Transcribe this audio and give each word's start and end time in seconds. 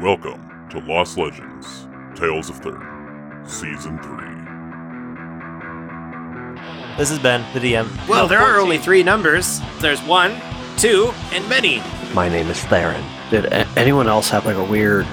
Welcome 0.00 0.68
to 0.70 0.78
Lost 0.80 1.18
Legends 1.18 1.86
Tales 2.14 2.48
of 2.48 2.56
Thurn, 2.60 3.44
Season 3.46 3.98
3. 4.02 4.10
This 6.96 7.10
is 7.10 7.18
Ben, 7.18 7.44
the 7.52 7.60
DM. 7.60 7.86
Well, 8.08 8.26
there 8.26 8.40
are 8.40 8.58
only 8.58 8.78
three 8.78 9.02
numbers. 9.02 9.60
There's 9.80 10.00
one, 10.02 10.40
two, 10.78 11.12
and 11.32 11.46
many. 11.48 11.82
My 12.14 12.28
name 12.28 12.48
is 12.48 12.62
Theron. 12.64 13.04
Did 13.30 13.46
a- 13.46 13.66
anyone 13.76 14.08
else 14.08 14.30
have 14.30 14.46
like 14.46 14.56
a 14.56 14.64
weird 14.64 15.06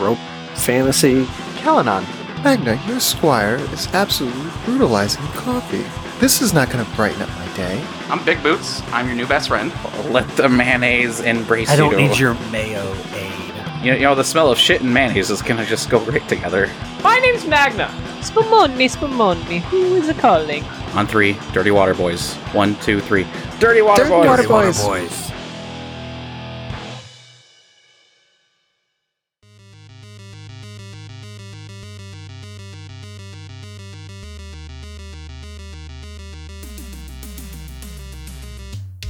rope 0.00 0.18
fantasy? 0.54 1.24
Kalanon. 1.62 2.04
Magna, 2.42 2.80
your 2.88 2.98
squire 3.00 3.56
is 3.72 3.86
absolutely 3.88 4.50
brutalizing 4.64 5.22
coffee. 5.28 5.84
This 6.18 6.42
is 6.42 6.52
not 6.52 6.70
going 6.70 6.84
to 6.84 6.90
brighten 6.96 7.22
up 7.22 7.28
my 7.28 7.56
day. 7.56 7.84
I'm 8.08 8.24
Big 8.24 8.42
Boots. 8.42 8.82
I'm 8.92 9.06
your 9.06 9.14
new 9.14 9.26
best 9.26 9.48
friend. 9.48 9.72
Let 10.10 10.28
the 10.36 10.48
mayonnaise 10.48 11.20
embrace 11.20 11.68
you. 11.68 11.74
I 11.74 11.76
don't 11.76 11.92
you. 11.92 12.08
need 12.08 12.18
your 12.18 12.34
mayo 12.50 12.94
aid. 13.14 13.41
You, 13.82 13.94
you 13.94 14.00
know, 14.02 14.14
the 14.14 14.22
smell 14.22 14.48
of 14.52 14.58
shit 14.58 14.80
and 14.80 14.94
mayonnaise 14.94 15.28
is 15.28 15.42
gonna 15.42 15.66
just 15.66 15.90
go 15.90 16.04
great 16.04 16.26
together. 16.28 16.70
My 17.02 17.18
name's 17.18 17.44
Magna. 17.44 17.88
Spumoni, 18.20 18.88
Spumoni. 18.88 19.58
Who 19.62 19.96
is 19.96 20.08
a 20.08 20.14
calling? 20.14 20.62
On 20.94 21.04
three, 21.04 21.36
Dirty 21.52 21.72
Water 21.72 21.92
Boys. 21.92 22.34
One, 22.52 22.76
two, 22.76 23.00
three. 23.00 23.26
Dirty 23.58 23.82
Water 23.82 24.08
Boys! 24.08 24.24
Dirty 24.24 24.46
Boys! 24.46 24.48
Water 24.48 25.00
Boys. 25.00 25.10
boys. 25.10 25.32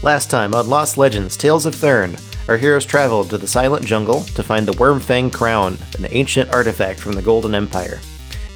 Last 0.03 0.31
time 0.31 0.55
on 0.55 0.69
Lost 0.69 0.97
Legends 0.97 1.37
Tales 1.37 1.67
of 1.67 1.75
Thurn, 1.75 2.17
our 2.49 2.57
heroes 2.57 2.85
traveled 2.85 3.31
to 3.31 3.39
the 3.39 3.47
Silent 3.47 3.85
Jungle 3.85 4.23
to 4.23 4.43
find 4.43 4.67
the 4.67 4.73
Wormfang 4.73 5.33
Crown, 5.33 5.79
an 5.99 6.07
ancient 6.11 6.51
artifact 6.53 7.01
from 7.01 7.13
the 7.13 7.23
Golden 7.23 7.55
Empire. 7.55 8.01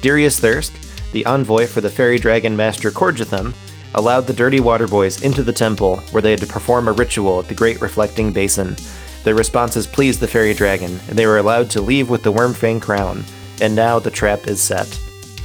Darius 0.01 0.39
Thirsk, 0.39 0.73
the 1.13 1.25
envoy 1.25 1.65
for 1.67 1.81
the 1.81 1.89
fairy 1.89 2.17
dragon 2.19 2.55
master 2.55 2.91
Korjatham, 2.91 3.53
allowed 3.95 4.27
the 4.27 4.33
Dirty 4.33 4.59
Water 4.59 4.87
Boys 4.87 5.23
into 5.23 5.43
the 5.43 5.53
temple 5.53 5.97
where 6.11 6.21
they 6.21 6.31
had 6.31 6.39
to 6.41 6.47
perform 6.47 6.87
a 6.87 6.91
ritual 6.91 7.39
at 7.39 7.47
the 7.47 7.55
Great 7.55 7.81
Reflecting 7.81 8.31
Basin. 8.31 8.75
Their 9.23 9.35
responses 9.35 9.87
pleased 9.87 10.19
the 10.19 10.27
fairy 10.27 10.53
dragon, 10.53 10.99
and 11.07 11.17
they 11.17 11.25
were 11.25 11.39
allowed 11.39 11.69
to 11.71 11.81
leave 11.81 12.09
with 12.09 12.23
the 12.23 12.31
Wormfang 12.31 12.81
Crown, 12.81 13.23
and 13.61 13.75
now 13.75 13.99
the 13.99 14.11
trap 14.11 14.47
is 14.47 14.61
set. 14.61 14.87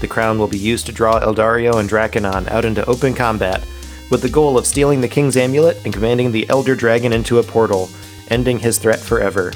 The 0.00 0.08
crown 0.08 0.38
will 0.38 0.48
be 0.48 0.58
used 0.58 0.86
to 0.86 0.92
draw 0.92 1.20
Eldario 1.20 1.76
and 1.76 1.88
Draconon 1.88 2.48
out 2.48 2.64
into 2.64 2.84
open 2.86 3.14
combat, 3.14 3.64
with 4.10 4.20
the 4.20 4.28
goal 4.28 4.58
of 4.58 4.66
stealing 4.66 5.00
the 5.00 5.08
King's 5.08 5.36
Amulet 5.36 5.78
and 5.84 5.94
commanding 5.94 6.30
the 6.30 6.48
Elder 6.50 6.74
Dragon 6.74 7.12
into 7.12 7.38
a 7.38 7.42
portal, 7.42 7.88
ending 8.32 8.58
his 8.58 8.78
threat 8.78 8.98
forever. 8.98 9.52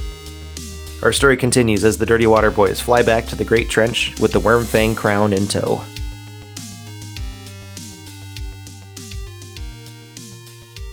Our 1.02 1.12
story 1.12 1.36
continues 1.36 1.82
as 1.82 1.96
the 1.96 2.04
Dirty 2.04 2.26
Water 2.26 2.50
Boys 2.50 2.80
fly 2.80 3.02
back 3.02 3.24
to 3.26 3.36
the 3.36 3.44
Great 3.44 3.70
Trench 3.70 4.18
with 4.20 4.32
the 4.32 4.40
Wormfang 4.40 4.94
Crown 4.96 5.32
in 5.32 5.48
tow. 5.48 5.82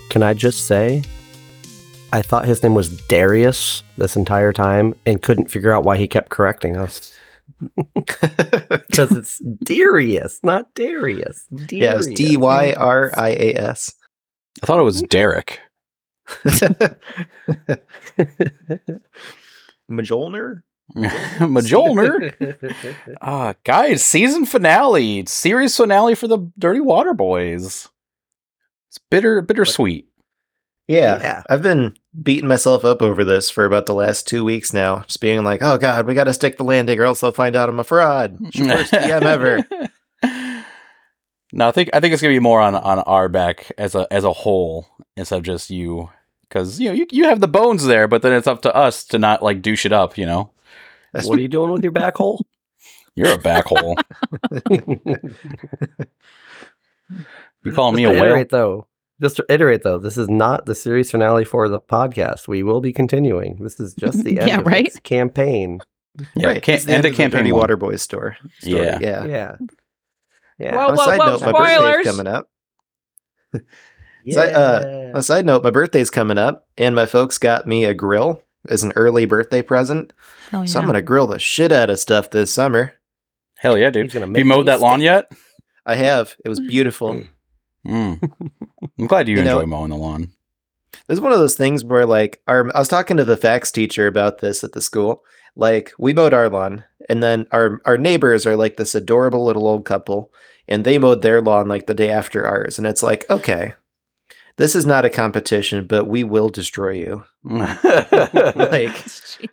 Can 0.09 0.23
I 0.23 0.33
just 0.33 0.65
say, 0.65 1.03
I 2.13 2.21
thought 2.21 2.45
his 2.45 2.63
name 2.63 2.73
was 2.73 2.89
Darius 3.07 3.83
this 3.97 4.15
entire 4.15 4.53
time 4.53 4.95
and 5.05 5.21
couldn't 5.21 5.51
figure 5.51 5.73
out 5.73 5.83
why 5.83 5.97
he 5.97 6.07
kept 6.07 6.29
correcting 6.29 6.77
us. 6.77 7.13
Because 7.95 9.11
it's 9.11 9.39
Darius, 9.63 10.39
not 10.43 10.73
Darius. 10.75 11.45
Yeah, 11.71 11.95
it's 11.95 12.05
Darius. 12.05 12.19
D 12.19 12.37
Y 12.37 12.73
R 12.73 13.11
I 13.15 13.29
A 13.29 13.53
S. 13.55 13.93
I 14.61 14.65
thought 14.65 14.79
it 14.79 14.83
was 14.83 14.97
mm-hmm. 14.97 15.07
Derek. 15.07 15.59
Majolner? 19.89 20.63
Majolner. 20.95 22.33
Ah, 23.21 23.53
guys, 23.63 24.03
season 24.03 24.45
finale, 24.45 25.25
series 25.27 25.75
finale 25.77 26.15
for 26.15 26.27
the 26.27 26.51
Dirty 26.59 26.81
Water 26.81 27.13
Boys. 27.13 27.87
It's 28.89 28.99
bitter, 29.09 29.41
bittersweet. 29.41 30.07
Yeah, 30.87 31.19
Yeah. 31.21 31.43
I've 31.49 31.61
been 31.61 31.95
beating 32.21 32.49
myself 32.49 32.83
up 32.83 33.01
over 33.01 33.23
this 33.23 33.49
for 33.49 33.63
about 33.65 33.85
the 33.85 33.93
last 33.93 34.27
two 34.27 34.43
weeks 34.43 34.73
now. 34.73 34.99
Just 35.07 35.21
being 35.21 35.43
like, 35.43 35.61
oh 35.63 35.77
god, 35.77 36.05
we 36.05 36.13
gotta 36.13 36.33
stick 36.33 36.57
the 36.57 36.63
landing 36.65 36.99
or 36.99 37.05
else 37.05 37.21
they'll 37.21 37.31
find 37.31 37.55
out 37.55 37.69
I'm 37.69 37.79
a 37.79 37.83
fraud. 37.85 38.37
Worst 38.41 38.91
DM 38.93 39.21
ever. 39.23 39.65
No, 41.55 41.67
I 41.67 41.71
think 41.71 41.91
I 41.93 41.99
think 41.99 42.13
it's 42.13 42.21
gonna 42.23 42.33
be 42.33 42.39
more 42.39 42.59
on 42.59 42.73
on 42.73 42.97
our 43.01 43.29
back 43.29 43.71
as 43.77 43.93
a 43.93 44.07
as 44.11 44.23
a 44.23 44.33
whole 44.33 44.87
instead 45.15 45.37
of 45.37 45.43
just 45.43 45.69
you, 45.69 46.09
because 46.53 46.79
you 46.79 46.87
know 46.89 46.93
you 46.93 47.07
you 47.11 47.23
have 47.25 47.39
the 47.39 47.47
bones 47.47 47.85
there, 47.85 48.07
but 48.07 48.21
then 48.21 48.31
it's 48.33 48.45
up 48.47 48.61
to 48.61 48.75
us 48.75 49.03
to 49.05 49.17
not 49.17 49.41
like 49.41 49.61
douche 49.61 49.85
it 49.85 49.91
up. 49.93 50.17
You 50.17 50.25
know, 50.27 50.51
That's 51.11 51.25
What 51.27 51.39
are 51.39 51.41
you 51.41 51.47
doing 51.47 51.71
with 51.71 51.81
your 51.83 51.91
back 51.91 52.15
hole? 52.17 52.45
you're 53.15 53.33
a 53.33 53.37
back 53.37 53.65
hole. 53.65 53.97
You 57.65 57.71
calling 57.71 57.95
me 57.95 58.03
a 58.03 58.09
whale? 58.09 58.23
iterate, 58.25 58.49
though. 58.49 58.87
Just 59.21 59.37
to 59.37 59.45
iterate 59.47 59.83
though, 59.83 59.97
this 59.97 60.17
is 60.17 60.27
not 60.27 60.65
the 60.65 60.75
series 60.75 61.11
finale 61.11 61.45
for 61.45 61.69
the 61.69 61.79
podcast. 61.79 62.47
We 62.47 62.61
will 62.63 62.81
be 62.81 62.91
continuing. 62.91 63.55
This 63.63 63.79
is 63.79 63.93
just 63.93 64.23
the 64.25 64.39
end 64.39 64.47
Yeah, 64.49 64.59
of 64.59 64.65
right? 64.65 64.85
its 64.87 64.99
campaign. 64.99 65.79
Yeah, 66.35 66.47
right. 66.47 66.63
can't, 66.63 66.75
it's 66.77 66.85
the 66.85 66.91
end 66.93 67.05
end 67.05 67.13
of 67.13 67.17
campaign. 67.17 67.41
Dirty. 67.43 67.51
Water 67.53 67.77
Boys 67.77 68.01
store. 68.01 68.35
story. 68.59 68.75
Yeah. 68.75 68.99
yeah. 68.99 69.25
Yeah. 69.25 69.55
Yeah. 70.59 70.75
Whoa, 70.75 70.87
On 70.89 70.93
a 70.93 70.97
whoa, 70.97 71.15
note, 71.25 71.41
my 71.41 71.51
birthday's 71.53 71.77
spoilers! 71.77 72.05
coming 72.05 72.27
up. 72.27 72.49
Si- 74.27 74.39
uh, 74.39 75.11
a 75.17 75.21
side 75.23 75.45
note, 75.45 75.63
my 75.63 75.71
birthday's 75.71 76.09
coming 76.09 76.37
up, 76.37 76.67
and 76.77 76.95
my 76.95 77.05
folks 77.05 77.37
got 77.37 77.67
me 77.67 77.83
a 77.85 77.93
grill 77.93 78.41
as 78.69 78.83
an 78.83 78.93
early 78.95 79.25
birthday 79.25 79.61
present. 79.61 80.13
Hell 80.51 80.65
So 80.67 80.79
I'm 80.79 80.85
gonna 80.85 81.01
grill 81.01 81.27
the 81.27 81.39
shit 81.39 81.71
out 81.71 81.89
of 81.89 81.99
stuff 81.99 82.29
this 82.29 82.51
summer. 82.53 82.93
Hell 83.57 83.77
yeah, 83.77 83.89
dude. 83.89 84.11
Gonna 84.11 84.27
Have 84.27 84.37
you 84.37 84.45
mowed 84.45 84.67
that 84.67 84.79
lawn 84.81 85.01
yet? 85.01 85.31
I 85.85 85.95
have. 85.95 86.35
It 86.45 86.49
was 86.49 86.59
beautiful. 86.61 87.23
Mm. 87.85 88.31
I'm 88.99 89.07
glad 89.07 89.27
you, 89.27 89.37
You 89.37 89.43
know- 89.43 89.59
enjoy 89.59 89.67
mowing 89.69 89.89
the 89.89 89.97
lawn. 89.97 90.31
There's 91.07 91.19
one 91.19 91.33
of 91.33 91.39
those 91.39 91.55
things 91.55 91.83
where 91.83 92.05
like 92.05 92.41
our 92.47 92.73
I 92.75 92.79
was 92.79 92.87
talking 92.87 93.17
to 93.17 93.25
the 93.25 93.35
fax 93.35 93.71
teacher 93.71 94.07
about 94.07 94.39
this 94.39 94.63
at 94.63 94.71
the 94.73 94.81
school. 94.81 95.23
Like 95.55 95.91
we 95.99 96.13
mowed 96.13 96.33
our 96.33 96.49
lawn 96.49 96.83
and 97.09 97.21
then 97.21 97.45
our 97.51 97.81
our 97.85 97.97
neighbors 97.97 98.45
are 98.45 98.55
like 98.55 98.77
this 98.77 98.95
adorable 98.95 99.43
little 99.43 99.67
old 99.67 99.83
couple 99.85 100.31
and 100.67 100.85
they 100.85 100.97
mowed 100.97 101.21
their 101.21 101.41
lawn 101.41 101.67
like 101.67 101.87
the 101.87 101.93
day 101.93 102.09
after 102.09 102.45
ours 102.47 102.77
and 102.77 102.87
it's 102.87 103.03
like, 103.03 103.25
okay. 103.29 103.73
This 104.57 104.75
is 104.75 104.85
not 104.85 105.03
a 105.05 105.09
competition, 105.09 105.87
but 105.87 106.05
we 106.05 106.23
will 106.23 106.49
destroy 106.49 106.91
you. 106.91 107.23
Like 107.43 108.91
Jeez. 108.91 109.47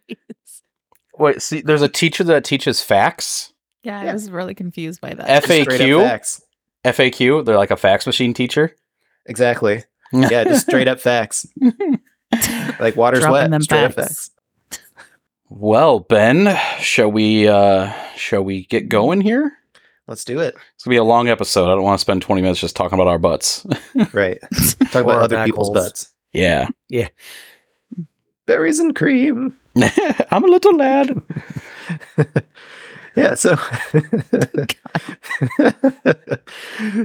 Wait, 1.18 1.42
see, 1.42 1.60
there's 1.60 1.82
a 1.82 1.88
teacher 1.88 2.24
that 2.24 2.44
teaches 2.44 2.82
facts. 2.82 3.52
Yeah, 3.82 4.02
Yeah. 4.04 4.10
I 4.10 4.12
was 4.12 4.30
really 4.30 4.54
confused 4.54 5.00
by 5.00 5.14
that. 5.14 5.28
F- 5.28 5.44
FAQ? 5.46 6.30
FAQ. 6.84 7.44
They're 7.44 7.56
like 7.56 7.70
a 7.70 7.76
fax 7.76 8.06
machine 8.06 8.32
teacher. 8.34 8.74
Exactly. 9.26 9.84
Yeah, 10.12 10.44
just 10.44 10.66
straight 10.66 10.88
up 10.88 11.00
facts. 11.00 11.46
Like 12.78 12.94
water's 12.96 13.20
Dropping 13.20 13.32
wet. 13.32 13.50
them 13.50 13.62
straight 13.62 13.84
up 13.84 13.94
facts. 13.94 14.30
facts. 14.70 14.80
Well, 15.48 15.98
Ben, 16.00 16.56
shall 16.78 17.10
we 17.10 17.48
uh 17.48 17.92
shall 18.16 18.42
we 18.42 18.64
get 18.66 18.88
going 18.88 19.20
here? 19.20 19.52
Let's 20.10 20.24
do 20.24 20.40
it. 20.40 20.56
It's 20.74 20.82
gonna 20.82 20.94
be 20.94 20.98
a 20.98 21.04
long 21.04 21.28
episode. 21.28 21.66
I 21.70 21.74
don't 21.76 21.84
want 21.84 21.96
to 21.96 22.00
spend 22.02 22.20
20 22.20 22.42
minutes 22.42 22.58
just 22.58 22.74
talking 22.74 22.96
about 22.98 23.06
our 23.06 23.18
butts. 23.18 23.64
Right. 24.12 24.40
Talk 24.90 25.04
about 25.04 25.22
other 25.22 25.44
people's 25.44 25.68
holes. 25.68 25.78
butts. 25.78 26.12
yeah. 26.32 26.68
Yeah. 26.88 27.08
Berries 28.46 28.80
and 28.80 28.96
cream. 28.96 29.56
I'm 30.32 30.42
a 30.42 30.48
little 30.48 30.74
lad. 30.76 31.22
yeah 33.16 33.34
so 33.34 33.56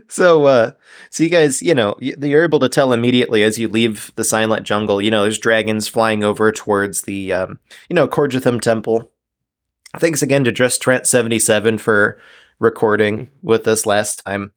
so 0.08 0.46
uh 0.46 0.72
so 1.10 1.24
you 1.24 1.30
guys 1.30 1.62
you 1.62 1.74
know 1.76 1.96
you're 2.00 2.44
able 2.44 2.60
to 2.60 2.70
tell 2.70 2.94
immediately 2.94 3.44
as 3.44 3.58
you 3.58 3.68
leave 3.68 4.12
the 4.16 4.24
silent 4.24 4.66
jungle 4.66 5.02
you 5.02 5.10
know 5.12 5.24
there's 5.24 5.40
dragons 5.40 5.88
flying 5.88 6.24
over 6.24 6.52
towards 6.52 7.04
the 7.04 7.34
um 7.34 7.60
you 7.90 7.96
know 7.96 8.08
Korjatham 8.08 8.62
temple 8.62 9.12
thanks 10.00 10.22
again 10.22 10.44
to 10.44 10.52
just 10.52 10.82
trent 10.82 11.08
77 11.08 11.80
for 11.80 12.20
recording 12.60 13.30
with 13.42 13.68
us 13.68 13.86
last 13.86 14.24
time 14.26 14.52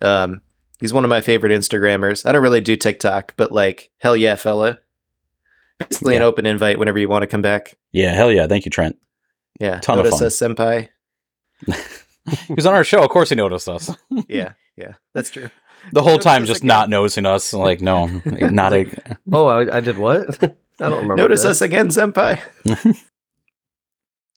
um 0.00 0.40
he's 0.80 0.92
one 0.92 1.04
of 1.04 1.10
my 1.10 1.20
favorite 1.20 1.52
instagrammers 1.52 2.24
i 2.26 2.32
don't 2.32 2.42
really 2.42 2.60
do 2.60 2.76
tiktok 2.76 3.34
but 3.36 3.52
like 3.52 3.90
hell 3.98 4.16
yeah 4.16 4.34
fella 4.34 4.78
basically 5.78 6.16
an 6.16 6.22
open 6.22 6.46
invite 6.46 6.78
whenever 6.78 6.98
you 6.98 7.08
want 7.08 7.22
to 7.22 7.26
come 7.26 7.42
back 7.42 7.74
Yeah, 7.92 8.12
hell 8.14 8.30
yeah. 8.32 8.46
Thank 8.46 8.64
you, 8.64 8.70
Trent. 8.70 8.96
yeah 9.60 9.80
Ton 9.80 9.98
of 9.98 10.04
notice 10.04 10.18
fun. 10.20 10.26
us 10.26 10.38
senpai 10.38 10.88
He 12.46 12.54
was 12.54 12.66
on 12.66 12.74
our 12.74 12.84
show. 12.84 13.02
Of 13.02 13.10
course 13.10 13.30
he 13.30 13.34
noticed 13.34 13.68
us. 13.68 13.90
yeah 14.28 14.52
yeah 14.76 14.92
that's 15.12 15.30
true 15.30 15.50
The 15.92 16.00
whole 16.02 16.12
Noticed 16.12 16.24
time 16.28 16.44
just 16.46 16.60
again. 16.60 16.68
not 16.68 16.88
noticing 16.88 17.26
us. 17.26 17.52
Like, 17.52 17.80
no, 17.80 18.06
not 18.24 18.72
a 18.72 18.86
Oh, 19.32 19.46
I, 19.46 19.78
I 19.78 19.80
did 19.80 19.98
what? 19.98 20.40
I 20.42 20.88
don't 20.88 21.02
remember. 21.02 21.16
Notice 21.16 21.42
this. 21.42 21.50
us 21.58 21.60
again, 21.60 21.88
senpai. 21.88 22.38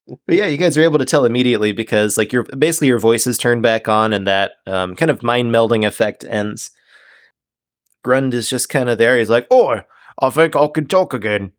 But 0.07 0.35
yeah, 0.35 0.45
you 0.45 0.57
guys 0.57 0.77
are 0.77 0.83
able 0.83 0.99
to 0.99 1.05
tell 1.05 1.25
immediately 1.25 1.71
because 1.71 2.17
like 2.17 2.31
your 2.31 2.43
basically 2.43 2.87
your 2.87 2.99
voices 2.99 3.37
turn 3.37 3.61
back 3.61 3.87
on 3.87 4.13
and 4.13 4.27
that 4.27 4.53
um, 4.67 4.95
kind 4.95 5.09
of 5.11 5.23
mind 5.23 5.51
melding 5.53 5.85
effect 5.85 6.23
ends. 6.23 6.71
Grund 8.03 8.33
is 8.33 8.49
just 8.49 8.69
kind 8.69 8.87
of 8.89 8.97
there. 8.97 9.17
He's 9.17 9.29
like, 9.31 9.47
"Oh, 9.49 9.81
I 10.21 10.29
think 10.29 10.55
I 10.55 10.67
can 10.67 10.87
talk 10.87 11.13
again." 11.13 11.53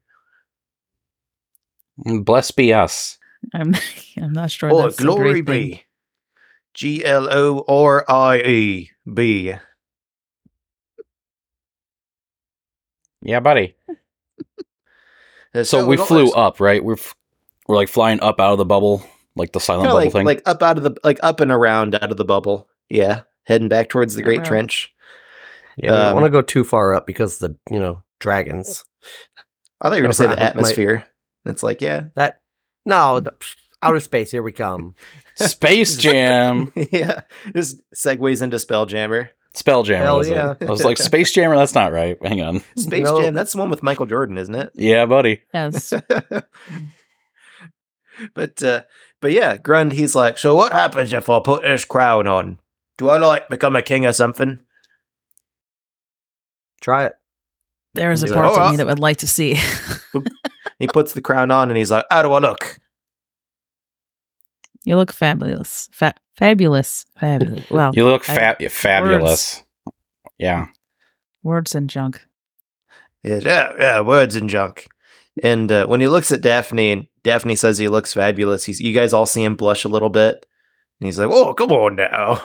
Blessed 1.98 2.56
be 2.56 2.72
us. 2.72 3.18
I'm 3.54 3.74
I'm 4.16 4.32
not 4.32 4.50
sure. 4.50 4.70
Oh, 4.70 4.82
that's 4.82 5.00
a 5.00 5.02
glory 5.02 5.40
great 5.42 5.46
be. 5.46 5.84
G 6.74 7.04
L 7.04 7.28
O 7.30 7.64
R 7.66 8.04
I 8.08 8.38
E 8.42 8.90
B. 9.12 9.54
Yeah, 13.22 13.40
buddy. 13.40 13.74
Uh, 15.54 15.64
So 15.64 15.86
we 15.86 15.96
flew 15.96 16.30
up, 16.32 16.60
right? 16.60 16.84
We're 16.84 16.94
f- 16.94 17.14
we're 17.68 17.76
like 17.76 17.88
flying 17.88 18.20
up 18.20 18.40
out 18.40 18.52
of 18.52 18.58
the 18.58 18.64
bubble, 18.64 19.04
like 19.34 19.52
the 19.52 19.60
silent 19.60 19.84
kinda 19.84 19.94
bubble 19.94 20.04
like, 20.04 20.12
thing. 20.12 20.26
like 20.26 20.42
up 20.46 20.62
out 20.62 20.76
of 20.78 20.84
the 20.84 20.96
like 21.04 21.18
up 21.22 21.40
and 21.40 21.50
around 21.50 21.94
out 21.94 22.10
of 22.10 22.16
the 22.16 22.24
bubble. 22.24 22.68
Yeah, 22.88 23.22
heading 23.44 23.68
back 23.68 23.88
towards 23.88 24.14
the 24.14 24.22
Great 24.22 24.38
Around. 24.40 24.46
Trench. 24.48 24.92
Yeah, 25.76 25.90
we 25.90 25.96
Um, 25.96 26.02
don't 26.06 26.14
want 26.14 26.24
to 26.26 26.30
go 26.30 26.42
too 26.42 26.64
far 26.64 26.94
up 26.94 27.06
because 27.06 27.38
the 27.38 27.56
you 27.70 27.78
know 27.78 28.02
dragons. 28.20 28.84
I 29.80 29.88
thought 29.88 29.96
you 29.96 30.02
were 30.02 30.06
gonna 30.06 30.14
say 30.14 30.24
the 30.24 30.30
Around, 30.30 30.38
might- 30.38 30.46
atmosphere. 30.46 31.04
It's 31.44 31.62
like 31.62 31.80
yeah, 31.80 32.04
That 32.14 32.40
no, 32.84 33.20
the, 33.20 33.34
outer 33.82 34.00
space. 34.00 34.30
Here 34.30 34.42
we 34.42 34.52
come. 34.52 34.94
Space 35.36 35.96
Jam, 35.98 36.72
yeah. 36.90 37.20
Just 37.54 37.80
segues 37.94 38.42
into 38.42 38.56
Spelljammer. 38.56 39.28
Spelljammer. 39.54 39.98
Hell 39.98 40.18
was 40.18 40.28
it? 40.28 40.32
yeah. 40.32 40.54
I 40.60 40.64
was 40.66 40.84
like 40.84 40.96
Space 40.98 41.32
Jammer. 41.32 41.56
That's 41.56 41.74
not 41.74 41.92
right. 41.92 42.16
Hang 42.26 42.40
on. 42.42 42.62
Space 42.76 43.04
No. 43.04 43.20
Jam. 43.20 43.34
That's 43.34 43.52
the 43.52 43.58
one 43.58 43.70
with 43.70 43.82
Michael 43.82 44.06
Jordan, 44.06 44.38
isn't 44.38 44.54
it? 44.54 44.70
Yeah, 44.74 45.06
buddy. 45.06 45.42
Yes. 45.54 45.92
but 48.34 48.62
uh 48.62 48.82
but 49.20 49.32
yeah, 49.32 49.56
Grund, 49.56 49.92
he's 49.92 50.14
like, 50.14 50.38
so 50.38 50.54
what 50.54 50.72
happens 50.72 51.12
if 51.12 51.28
I 51.30 51.40
put 51.40 51.62
this 51.62 51.84
crown 51.84 52.26
on? 52.26 52.58
Do 52.98 53.08
I 53.08 53.18
like 53.18 53.48
become 53.48 53.74
a 53.76 53.82
king 53.82 54.04
or 54.06 54.12
something? 54.12 54.58
Try 56.80 57.06
it. 57.06 57.14
There 57.94 58.12
is 58.12 58.22
a 58.22 58.26
part 58.32 58.52
like, 58.52 58.60
of 58.60 58.66
"Oh, 58.66 58.70
me 58.72 58.76
that 58.76 58.86
would 58.86 58.98
like 58.98 59.18
to 59.18 59.26
see. 59.26 59.58
He 60.78 60.86
puts 60.86 61.14
the 61.14 61.22
crown 61.22 61.50
on 61.50 61.70
and 61.70 61.78
he's 61.78 61.90
like, 61.90 62.04
How 62.10 62.20
do 62.22 62.32
I 62.34 62.38
look? 62.38 62.78
you 64.84 64.94
look 64.96 65.10
fabulous. 65.10 65.88
Fa- 65.90 66.14
fabulous. 66.36 67.06
Fabulous. 67.18 67.64
Well, 67.70 67.92
You 67.94 68.04
look 68.04 68.28
I- 68.28 68.34
fab- 68.36 68.70
fabulous. 68.70 69.62
Yeah. 70.38 70.66
words 71.42 71.74
and 71.74 71.88
junk. 71.88 72.20
He 73.22 73.30
says, 73.30 73.44
yeah, 73.44 73.72
yeah, 73.78 74.00
words 74.00 74.36
and 74.36 74.50
junk. 74.50 74.86
And 75.42 75.72
uh, 75.72 75.86
when 75.86 76.00
he 76.02 76.08
looks 76.08 76.30
at 76.30 76.42
Daphne 76.42 76.92
and 76.92 77.06
Daphne 77.26 77.56
says 77.56 77.76
he 77.76 77.88
looks 77.88 78.14
fabulous, 78.14 78.62
he's 78.62 78.80
you 78.80 78.92
guys 78.92 79.12
all 79.12 79.26
see 79.26 79.42
him 79.42 79.56
blush 79.56 79.84
a 79.84 79.88
little 79.88 80.10
bit. 80.10 80.46
And 81.00 81.06
he's 81.06 81.18
like, 81.18 81.28
Oh, 81.28 81.54
come 81.54 81.72
on 81.72 81.96
now. 81.96 82.40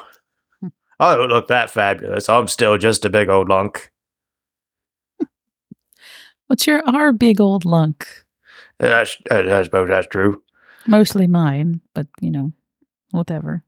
I 1.00 1.16
don't 1.16 1.30
look 1.30 1.50
that 1.50 1.70
fabulous. 1.70 2.28
I'm 2.28 2.48
still 2.48 2.80
just 2.80 3.06
a 3.06 3.10
big 3.10 3.30
old 3.30 3.48
lunk. 3.48 3.92
What's 6.48 6.66
your 6.66 6.82
our 6.90 7.14
big 7.14 7.40
old 7.40 7.64
lunk? 7.64 8.08
Uh, 8.80 8.88
that's, 8.88 9.18
I 9.30 9.60
I 9.60 9.64
suppose 9.64 9.88
that's 9.88 10.08
true. 10.08 10.42
Mostly 10.88 11.28
mine, 11.28 11.82
but 11.94 12.08
you 12.20 12.32
know, 12.32 12.52
whatever. 13.12 13.64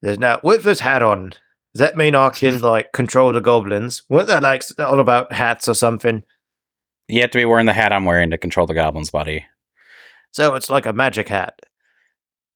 There's 0.00 0.18
now 0.18 0.40
with 0.42 0.64
this 0.64 0.80
hat 0.80 1.02
on. 1.02 1.34
Does 1.74 1.80
that 1.80 1.98
mean 1.98 2.14
I 2.14 2.30
can 2.30 2.58
like 2.62 2.92
control 2.92 3.30
the 3.34 3.42
goblins? 3.42 4.04
What 4.08 4.26
that 4.28 4.42
like 4.42 4.64
all 4.78 5.00
about 5.00 5.34
hats 5.34 5.68
or 5.68 5.74
something? 5.74 6.22
You 7.08 7.20
have 7.20 7.30
to 7.32 7.38
be 7.38 7.44
wearing 7.44 7.66
the 7.66 7.74
hat 7.74 7.92
I'm 7.92 8.06
wearing 8.06 8.30
to 8.30 8.38
control 8.38 8.66
the 8.66 8.72
goblins, 8.72 9.10
buddy. 9.10 9.44
So 10.32 10.54
it's 10.54 10.70
like 10.70 10.86
a 10.86 10.92
magic 10.92 11.28
hat. 11.28 11.60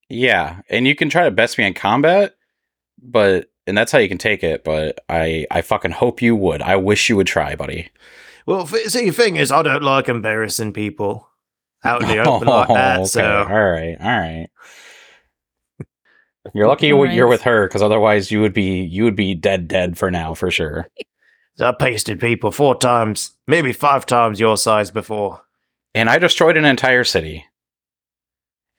Yeah, 0.09 0.61
and 0.69 0.87
you 0.87 0.95
can 0.95 1.09
try 1.11 1.25
to 1.25 1.31
best 1.31 1.59
me 1.59 1.67
in 1.67 1.75
combat, 1.75 2.35
but 3.03 3.51
and 3.67 3.77
that's 3.77 3.91
how 3.91 3.99
you 3.99 4.09
can 4.09 4.19
take 4.19 4.45
it. 4.45 4.63
But 4.65 5.01
I, 5.09 5.47
I 5.51 5.63
fucking 5.63 5.93
hope 5.93 6.21
you 6.23 6.37
would. 6.37 6.63
I 6.63 6.77
wish 6.77 7.09
you 7.09 7.17
would 7.17 7.27
try, 7.27 7.57
buddy. 7.57 7.91
Well, 8.47 8.63
f- 8.63 8.91
see, 8.91 9.07
the 9.07 9.13
thing 9.13 9.37
is, 9.37 9.51
I 9.51 9.63
don't 9.63 9.83
like 9.83 10.09
embarrassing 10.09 10.75
people 10.75 11.29
out 11.83 12.03
in 12.03 12.09
the 12.09 12.19
open 12.19 12.47
like 12.49 12.69
that. 12.69 12.97
okay. 12.99 13.07
So 13.07 13.47
all 13.49 13.65
right, 13.65 13.97
all 14.01 14.07
right. 14.07 14.49
You're 16.53 16.69
lucky 16.69 16.93
All 16.93 17.11
you're 17.11 17.25
right. 17.25 17.31
with 17.31 17.43
her, 17.43 17.67
because 17.67 17.81
otherwise 17.81 18.31
you 18.31 18.41
would 18.43 18.53
be 18.53 18.83
you 18.83 19.05
would 19.05 19.17
be 19.17 19.35
dead, 19.35 19.67
dead 19.67 19.97
for 19.97 20.11
now 20.11 20.35
for 20.35 20.51
sure. 20.51 20.89
I 21.61 21.73
pasted 21.73 22.21
people 22.21 22.51
four 22.51 22.77
times, 22.77 23.31
maybe 23.47 23.73
five 23.73 24.07
times 24.07 24.41
your 24.41 24.57
size 24.57 24.91
before. 24.91 25.41
And 25.95 26.11
I 26.11 26.19
destroyed 26.19 26.57
an 26.57 26.65
entire 26.65 27.05
city. 27.05 27.47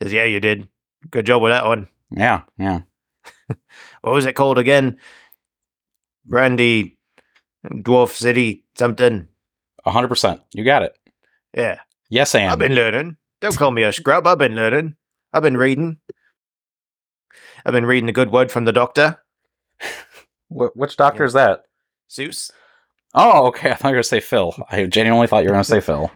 Says, 0.01 0.13
yeah, 0.13 0.25
you 0.25 0.39
did. 0.39 0.67
Good 1.09 1.25
job 1.25 1.41
with 1.41 1.51
that 1.51 1.65
one. 1.65 1.87
Yeah, 2.11 2.41
yeah. 2.57 2.81
What 4.01 4.13
was 4.13 4.25
it 4.25 4.33
called 4.33 4.59
again? 4.59 4.97
Brandy, 6.25 6.97
Dwarf 7.65 8.09
City, 8.11 8.63
something. 8.77 9.27
hundred 9.83 10.09
percent. 10.09 10.41
You 10.53 10.63
got 10.63 10.83
it. 10.83 10.95
Yeah, 11.55 11.79
Yes, 12.09 12.35
I 12.35 12.41
am. 12.41 12.51
I've 12.51 12.59
been 12.59 12.75
learning. 12.75 13.17
Don't 13.41 13.57
call 13.57 13.71
me 13.71 13.83
a 13.83 13.91
scrub. 13.91 14.27
I've 14.27 14.37
been 14.37 14.55
learning. 14.55 14.95
I've 15.33 15.43
been 15.43 15.57
reading. 15.57 15.97
I've 17.65 17.73
been 17.73 17.85
reading 17.85 18.05
the 18.05 18.11
good 18.11 18.31
word 18.31 18.51
from 18.51 18.65
the 18.65 18.71
doctor, 18.71 19.17
which 20.49 20.97
doctor 20.97 21.23
is 21.23 21.33
that? 21.33 21.63
Zeus. 22.11 22.51
Oh, 23.15 23.47
okay. 23.47 23.71
I 23.71 23.75
thought 23.75 23.89
you 23.89 23.93
were 23.93 23.97
gonna 23.97 24.03
say 24.03 24.19
Phil. 24.19 24.53
I 24.69 24.85
genuinely 24.85 25.25
thought 25.27 25.43
you 25.43 25.49
were 25.49 25.53
gonna 25.53 25.63
say 25.63 25.79
Phil. 25.81 26.11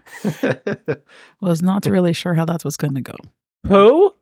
Was 1.42 1.62
not 1.62 1.86
really 1.86 2.14
sure 2.14 2.36
how 2.36 2.46
that 2.46 2.64
was 2.64 2.78
going 2.78 2.94
to 2.96 3.02
go. 3.02 3.16
Who? 3.68 4.14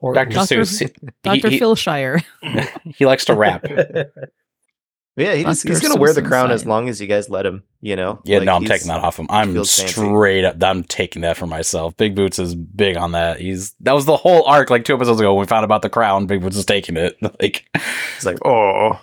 Doctor 0.00 0.34
Dr. 0.34 0.60
Seuss. 0.60 1.12
Doctor 1.22 1.48
he, 1.50 1.58
Phil 1.58 1.74
Shire. 1.74 2.22
he 2.84 3.04
likes 3.04 3.24
to 3.26 3.34
rap. 3.34 3.64
yeah, 5.16 5.34
he 5.34 5.42
just, 5.42 5.66
he's 5.66 5.80
gonna 5.80 6.00
wear 6.00 6.12
the 6.12 6.22
Seuss 6.22 6.28
crown 6.28 6.50
as 6.52 6.64
long 6.64 6.88
as 6.88 7.00
you 7.00 7.08
guys 7.08 7.28
let 7.28 7.44
him. 7.44 7.64
You 7.80 7.96
know. 7.96 8.20
Yeah, 8.24 8.38
Like, 8.38 8.46
no, 8.46 8.56
I'm 8.56 8.64
taking 8.64 8.88
that 8.88 9.00
off 9.00 9.18
him. 9.18 9.26
I'm 9.28 9.52
feels 9.52 9.76
fancy. 9.76 9.94
straight 9.94 10.44
up. 10.44 10.62
I'm 10.62 10.84
taking 10.84 11.22
that 11.22 11.36
for 11.36 11.46
myself. 11.46 11.96
Big 11.96 12.14
Boots 12.14 12.38
is 12.38 12.54
big 12.54 12.96
on 12.96 13.12
that. 13.12 13.40
He's 13.40 13.72
that 13.80 13.92
was 13.92 14.04
the 14.06 14.16
whole 14.16 14.44
arc. 14.44 14.70
Like 14.70 14.84
two 14.84 14.94
episodes 14.94 15.20
ago, 15.20 15.34
when 15.34 15.40
we 15.40 15.46
found 15.46 15.64
about 15.64 15.82
the 15.82 15.90
crown. 15.90 16.26
Big 16.26 16.40
Boots 16.42 16.56
is 16.56 16.64
taking 16.64 16.96
it. 16.96 17.16
Like, 17.40 17.68
It's 18.16 18.24
like, 18.24 18.38
oh, 18.44 19.00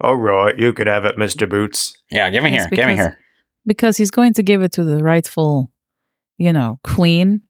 all 0.00 0.16
right, 0.16 0.58
you 0.58 0.72
could 0.72 0.86
have 0.86 1.04
it, 1.04 1.18
Mister 1.18 1.46
Boots. 1.46 1.96
yeah, 2.10 2.28
give 2.30 2.42
me 2.42 2.54
It's 2.54 2.64
here, 2.64 2.70
give 2.70 2.86
me 2.86 2.94
here. 2.94 3.18
because 3.66 3.96
he's 3.96 4.10
going 4.10 4.34
to 4.34 4.42
give 4.42 4.62
it 4.62 4.72
to 4.72 4.84
the 4.84 5.02
rightful, 5.02 5.70
you 6.38 6.52
know, 6.52 6.78
queen 6.84 7.42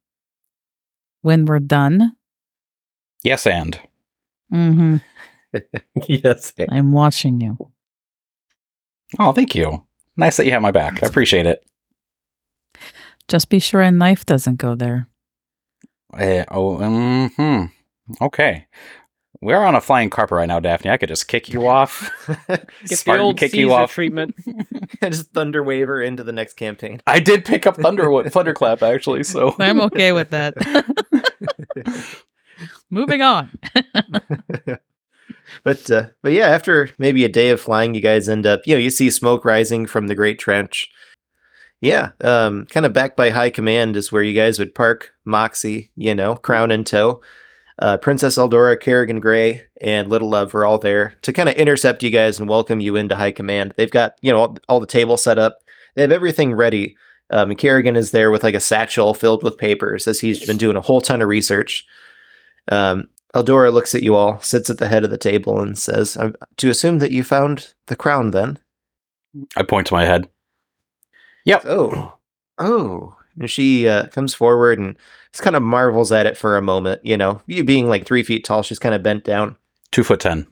when 1.21 1.45
we're 1.45 1.59
done. 1.59 2.15
Yes, 3.23 3.45
and 3.47 3.79
Mm-hmm. 4.53 4.97
yes. 6.07 6.53
I'm 6.69 6.91
watching 6.91 7.39
you. 7.39 7.57
oh, 9.19 9.31
thank 9.31 9.55
you. 9.55 9.85
Nice 10.17 10.37
that 10.37 10.45
you 10.45 10.51
have 10.51 10.61
my 10.61 10.71
back. 10.71 11.01
I 11.03 11.07
appreciate 11.07 11.45
it. 11.45 11.63
Just 13.27 13.49
be 13.49 13.59
sure 13.59 13.81
a 13.81 13.91
knife 13.91 14.25
doesn't 14.25 14.57
go 14.57 14.75
there. 14.75 15.07
Eh, 16.17 16.43
oh, 16.51 17.29
hmm. 17.29 17.65
Okay, 18.19 18.65
we're 19.41 19.63
on 19.63 19.75
a 19.75 19.81
flying 19.81 20.09
carpet 20.09 20.35
right 20.35 20.47
now, 20.47 20.59
Daphne. 20.59 20.91
I 20.91 20.97
could 20.97 21.09
just 21.09 21.27
kick 21.27 21.49
you 21.49 21.67
off. 21.67 22.09
Get 22.47 22.69
Spartan 22.85 23.21
the 23.21 23.25
old 23.25 23.37
kick 23.37 23.51
Caesar 23.51 23.61
you 23.61 23.73
off. 23.73 23.91
treatment. 23.91 24.35
and 24.45 24.67
just 25.13 25.31
thunder 25.31 25.63
waver 25.63 26.01
into 26.01 26.23
the 26.23 26.31
next 26.31 26.53
campaign. 26.53 27.01
I 27.07 27.19
did 27.19 27.43
pick 27.45 27.65
up 27.65 27.77
Thunder 27.77 28.29
Thunderclap 28.29 28.83
actually. 28.83 29.23
So 29.23 29.55
I'm 29.59 29.81
okay 29.81 30.11
with 30.11 30.29
that. 30.29 30.55
Moving 32.89 33.21
on. 33.21 33.49
But 35.63 35.89
uh, 35.91 36.07
but 36.21 36.31
yeah, 36.31 36.47
after 36.47 36.89
maybe 36.97 37.25
a 37.25 37.29
day 37.29 37.49
of 37.49 37.61
flying, 37.61 37.93
you 37.93 38.01
guys 38.01 38.29
end 38.29 38.45
up, 38.45 38.61
you 38.65 38.73
know, 38.73 38.79
you 38.79 38.89
see 38.89 39.09
smoke 39.09 39.45
rising 39.45 39.85
from 39.85 40.07
the 40.07 40.15
Great 40.15 40.39
Trench. 40.39 40.89
Yeah, 41.81 42.11
um, 42.21 42.67
kind 42.67 42.85
of 42.85 42.93
back 42.93 43.15
by 43.15 43.31
high 43.31 43.49
command 43.49 43.97
is 43.97 44.11
where 44.11 44.23
you 44.23 44.33
guys 44.33 44.59
would 44.59 44.75
park 44.75 45.11
Moxie, 45.25 45.91
you 45.95 46.13
know, 46.13 46.35
crown 46.35 46.71
in 46.71 46.83
tow. 46.83 47.21
Uh, 47.79 47.97
Princess 47.97 48.37
Eldora, 48.37 48.79
Kerrigan 48.79 49.19
Gray, 49.19 49.63
and 49.81 50.09
Little 50.09 50.29
Love 50.29 50.53
are 50.53 50.65
all 50.65 50.77
there 50.77 51.15
to 51.23 51.33
kind 51.33 51.49
of 51.49 51.55
intercept 51.55 52.03
you 52.03 52.09
guys 52.09 52.39
and 52.39 52.49
welcome 52.49 52.79
you 52.79 52.95
into 52.95 53.15
high 53.15 53.31
command. 53.31 53.73
They've 53.77 53.89
got, 53.89 54.15
you 54.21 54.31
know, 54.31 54.39
all, 54.39 54.57
all 54.69 54.79
the 54.79 54.87
tables 54.87 55.23
set 55.23 55.39
up. 55.39 55.59
They 55.95 56.01
have 56.01 56.11
everything 56.11 56.53
ready. 56.53 56.95
Um, 57.31 57.49
and 57.49 57.57
Kerrigan 57.57 57.95
is 57.95 58.11
there 58.11 58.29
with 58.29 58.43
like 58.43 58.55
a 58.55 58.59
satchel 58.59 59.13
filled 59.13 59.43
with 59.43 59.57
papers 59.57 60.07
as 60.07 60.19
he's 60.19 60.45
been 60.45 60.57
doing 60.57 60.75
a 60.75 60.81
whole 60.81 61.01
ton 61.01 61.21
of 61.21 61.29
research. 61.29 61.85
Um, 62.71 63.07
Eldora 63.33 63.71
looks 63.71 63.95
at 63.95 64.03
you 64.03 64.15
all, 64.15 64.39
sits 64.41 64.69
at 64.69 64.77
the 64.77 64.89
head 64.89 65.05
of 65.05 65.09
the 65.09 65.17
table, 65.17 65.61
and 65.61 65.77
says, 65.77 66.17
"I'm 66.17 66.35
to 66.57 66.69
assume 66.69 66.99
that 66.99 67.11
you 67.11 67.23
found 67.23 67.73
the 67.87 67.95
crown 67.95 68.31
then." 68.31 68.59
I 69.55 69.63
point 69.63 69.87
to 69.87 69.93
my 69.93 70.05
head. 70.05 70.27
Yep. 71.45 71.63
Oh, 71.65 72.17
oh. 72.57 73.15
And 73.41 73.49
she 73.49 73.87
uh, 73.87 74.07
comes 74.07 74.33
forward 74.35 74.77
and 74.77 74.95
just 75.33 75.43
kind 75.43 75.55
of 75.55 75.63
marvels 75.63 76.11
at 76.11 76.27
it 76.27 76.37
for 76.37 76.57
a 76.57 76.61
moment. 76.61 77.03
You 77.03 77.17
know, 77.17 77.41
you 77.47 77.63
being 77.63 77.87
like 77.87 78.05
three 78.05 78.21
feet 78.21 78.45
tall, 78.45 78.61
she's 78.61 78.79
kind 78.79 78.93
of 78.93 79.01
bent 79.01 79.23
down. 79.23 79.57
Two 79.91 80.03
foot 80.03 80.19
ten. 80.19 80.45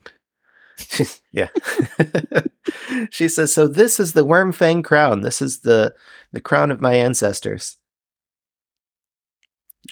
yeah. 1.31 1.49
she 3.11 3.27
says, 3.27 3.53
"So 3.53 3.67
this 3.67 3.99
is 3.99 4.13
the 4.13 4.25
Worm 4.25 4.51
Fang 4.51 4.81
crown. 4.81 5.21
This 5.21 5.39
is 5.41 5.59
the 5.59 5.93
the 6.31 6.41
crown 6.41 6.71
of 6.71 6.81
my 6.81 6.95
ancestors." 6.95 7.77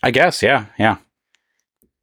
I 0.01 0.12
guess. 0.12 0.42
Yeah. 0.42 0.66
Yeah. 0.80 0.98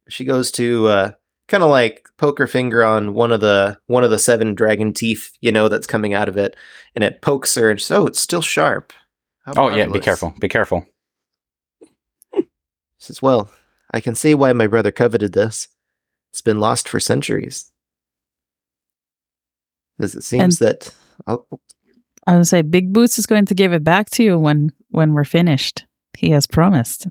She 0.07 0.23
goes 0.23 0.49
to 0.51 0.87
uh, 0.87 1.11
kind 1.47 1.63
of 1.63 1.69
like 1.69 2.07
poke 2.17 2.37
her 2.39 2.47
finger 2.47 2.83
on 2.83 3.13
one 3.13 3.31
of 3.31 3.41
the 3.41 3.77
one 3.87 4.03
of 4.03 4.11
the 4.11 4.19
seven 4.19 4.55
dragon 4.55 4.93
teeth, 4.93 5.31
you 5.41 5.51
know, 5.51 5.67
that's 5.67 5.87
coming 5.87 6.13
out 6.13 6.29
of 6.29 6.37
it, 6.37 6.55
and 6.95 7.03
it 7.03 7.21
pokes 7.21 7.55
her, 7.55 7.69
and 7.69 7.79
she's, 7.79 7.91
oh, 7.91 8.07
it's 8.07 8.19
still 8.19 8.41
sharp. 8.41 8.93
How 9.45 9.53
Oh 9.55 9.75
yeah. 9.75 9.87
Be 9.87 9.99
careful. 9.99 10.33
Be 10.39 10.49
careful. 10.49 10.85
Says, 12.99 13.21
Well, 13.21 13.51
I 13.91 14.01
can 14.01 14.15
see 14.15 14.33
why 14.33 14.53
my 14.53 14.67
brother 14.67 14.91
coveted 14.91 15.33
this. 15.33 15.67
It's 16.31 16.41
been 16.41 16.59
lost 16.59 16.89
for 16.89 16.99
centuries. 16.99 17.71
As 19.99 20.15
it 20.15 20.23
seems 20.23 20.59
that 20.59 20.93
oh, 21.27 21.45
I 22.27 22.35
would 22.35 22.47
say 22.47 22.61
Big 22.61 22.91
Boots 22.91 23.17
is 23.17 23.25
going 23.25 23.45
to 23.45 23.53
give 23.53 23.71
it 23.71 23.83
back 23.83 24.09
to 24.11 24.23
you 24.23 24.37
when 24.37 24.73
when 24.89 25.13
we're 25.13 25.23
finished. 25.23 25.85
He 26.17 26.31
has 26.31 26.47
promised. 26.47 27.07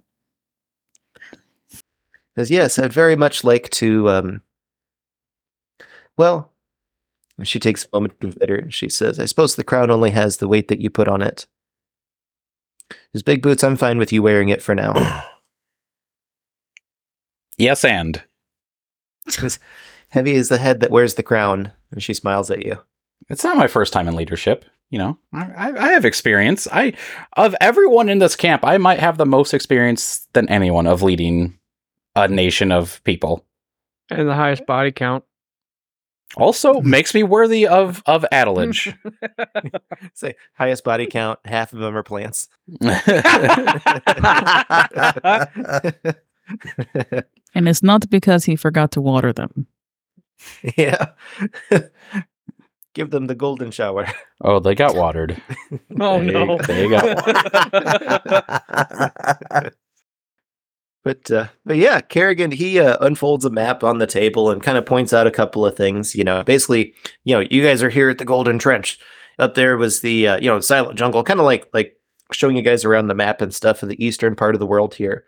says, 2.37 2.51
Yes, 2.51 2.79
I'd 2.79 2.93
very 2.93 3.17
much 3.17 3.45
like 3.45 3.71
to 3.71 4.09
um 4.11 4.43
well 6.19 6.51
she 7.43 7.59
takes 7.59 7.85
a 7.85 7.89
moment 7.97 8.13
to 8.15 8.27
consider 8.27 8.57
and 8.57 8.73
she 8.73 8.89
says, 8.89 9.19
I 9.19 9.25
suppose 9.25 9.57
the 9.57 9.65
crown 9.65 9.91
only 9.91 10.11
has 10.11 10.37
the 10.37 10.47
weight 10.47 10.69
that 10.69 10.81
you 10.81 10.89
put 10.89 11.09
on 11.09 11.21
it. 11.21 11.47
His 13.13 13.23
big 13.23 13.43
boots, 13.43 13.63
I'm 13.65 13.77
fine 13.77 13.99
with 13.99 14.13
you 14.13 14.23
wearing 14.23 14.49
it 14.49 14.63
for 14.63 14.75
now. 14.75 15.25
Yes, 17.57 17.85
and 17.85 18.21
Says, 19.29 19.59
Heavy 20.09 20.33
is 20.33 20.49
the 20.49 20.59
head 20.59 20.81
that 20.81 20.91
wears 20.91 21.15
the 21.15 21.23
crown. 21.23 21.73
And 21.91 22.03
she 22.03 22.15
smiles 22.15 22.51
at 22.51 22.65
you. 22.65 22.79
it's 23.29 23.45
not 23.45 23.57
my 23.57 23.69
first 23.69 23.93
time 23.93 24.09
in 24.09 24.17
leadership. 24.17 24.65
You 24.91 24.99
know, 24.99 25.19
I, 25.33 25.45
I 25.45 25.87
I 25.87 25.89
have 25.93 26.05
experience. 26.05 26.69
I 26.71 26.93
of 27.37 27.55
everyone 27.61 28.09
in 28.09 28.19
this 28.19 28.37
camp, 28.37 28.65
I 28.65 28.77
might 28.79 29.01
have 29.01 29.17
the 29.17 29.27
most 29.27 29.55
experience 29.55 30.29
than 30.35 30.49
anyone 30.49 30.87
of 30.87 31.03
leading 31.03 31.59
a 32.15 32.29
nation 32.29 32.71
of 32.71 33.03
people. 33.05 33.45
And 34.11 34.29
the 34.29 34.35
highest 34.35 34.67
body 34.67 34.93
count. 34.93 35.25
Also, 36.37 36.81
makes 36.81 37.15
me 37.15 37.23
worthy 37.23 37.67
of 37.67 38.03
of 38.07 38.25
adulage. 38.33 38.93
Say 40.15 40.35
highest 40.55 40.83
body 40.85 41.07
count, 41.07 41.39
half 41.45 41.73
of 41.73 41.79
them 41.79 41.97
are 41.97 42.03
plants. 42.03 42.49
And 47.57 47.69
it's 47.69 47.83
not 47.83 48.11
because 48.11 48.45
he 48.45 48.57
forgot 48.57 48.91
to 48.93 49.01
water 49.01 49.33
them. 49.33 49.67
yeah. 50.77 51.13
Give 52.95 53.11
them 53.11 53.27
the 53.27 53.35
golden 53.35 53.71
shower. 53.71 54.07
oh, 54.41 54.59
they 54.61 54.75
got 54.75 54.95
watered. 54.95 55.41
Oh 56.01 56.19
They- 56.21 56.33
no. 56.33 56.59
they 56.59 56.89
got 56.89 57.05
But 61.05 61.31
uh, 61.31 61.49
but 61.67 61.77
yeah, 61.77 62.01
Kerrigan 62.01 62.51
he 62.51 62.81
uh, 62.81 62.97
unfolds 63.03 63.45
a 63.45 63.51
map 63.51 63.85
on 63.85 63.99
the 63.99 64.07
table 64.07 64.51
and 64.51 64.63
kind 64.63 64.79
of 64.79 64.87
points 64.87 65.13
out 65.13 65.27
a 65.27 65.31
couple 65.31 65.65
of 65.65 65.77
things. 65.77 66.15
You 66.15 66.25
know, 66.25 66.43
basically, 66.43 66.95
you 67.25 67.35
know, 67.35 67.47
you 67.51 67.63
guys 67.63 67.83
are 67.83 67.91
here 67.91 68.09
at 68.09 68.17
the 68.17 68.25
Golden 68.25 68.59
Trench. 68.59 68.99
Up 69.39 69.55
there 69.55 69.77
was 69.77 70.01
the 70.01 70.29
uh, 70.29 70.37
you 70.39 70.49
know 70.49 70.61
Silent 70.61 70.99
Jungle, 70.99 71.23
kind 71.23 71.41
of 71.41 71.47
like 71.47 71.69
like 71.75 72.01
showing 72.33 72.57
you 72.57 72.63
guys 72.63 72.87
around 72.87 73.09
the 73.09 73.15
map 73.15 73.43
and 73.43 73.55
stuff 73.55 73.83
in 73.83 73.91
the 73.91 74.03
eastern 74.05 74.35
part 74.35 74.55
of 74.55 74.61
the 74.61 74.67
world 74.67 74.95
here. 74.95 75.25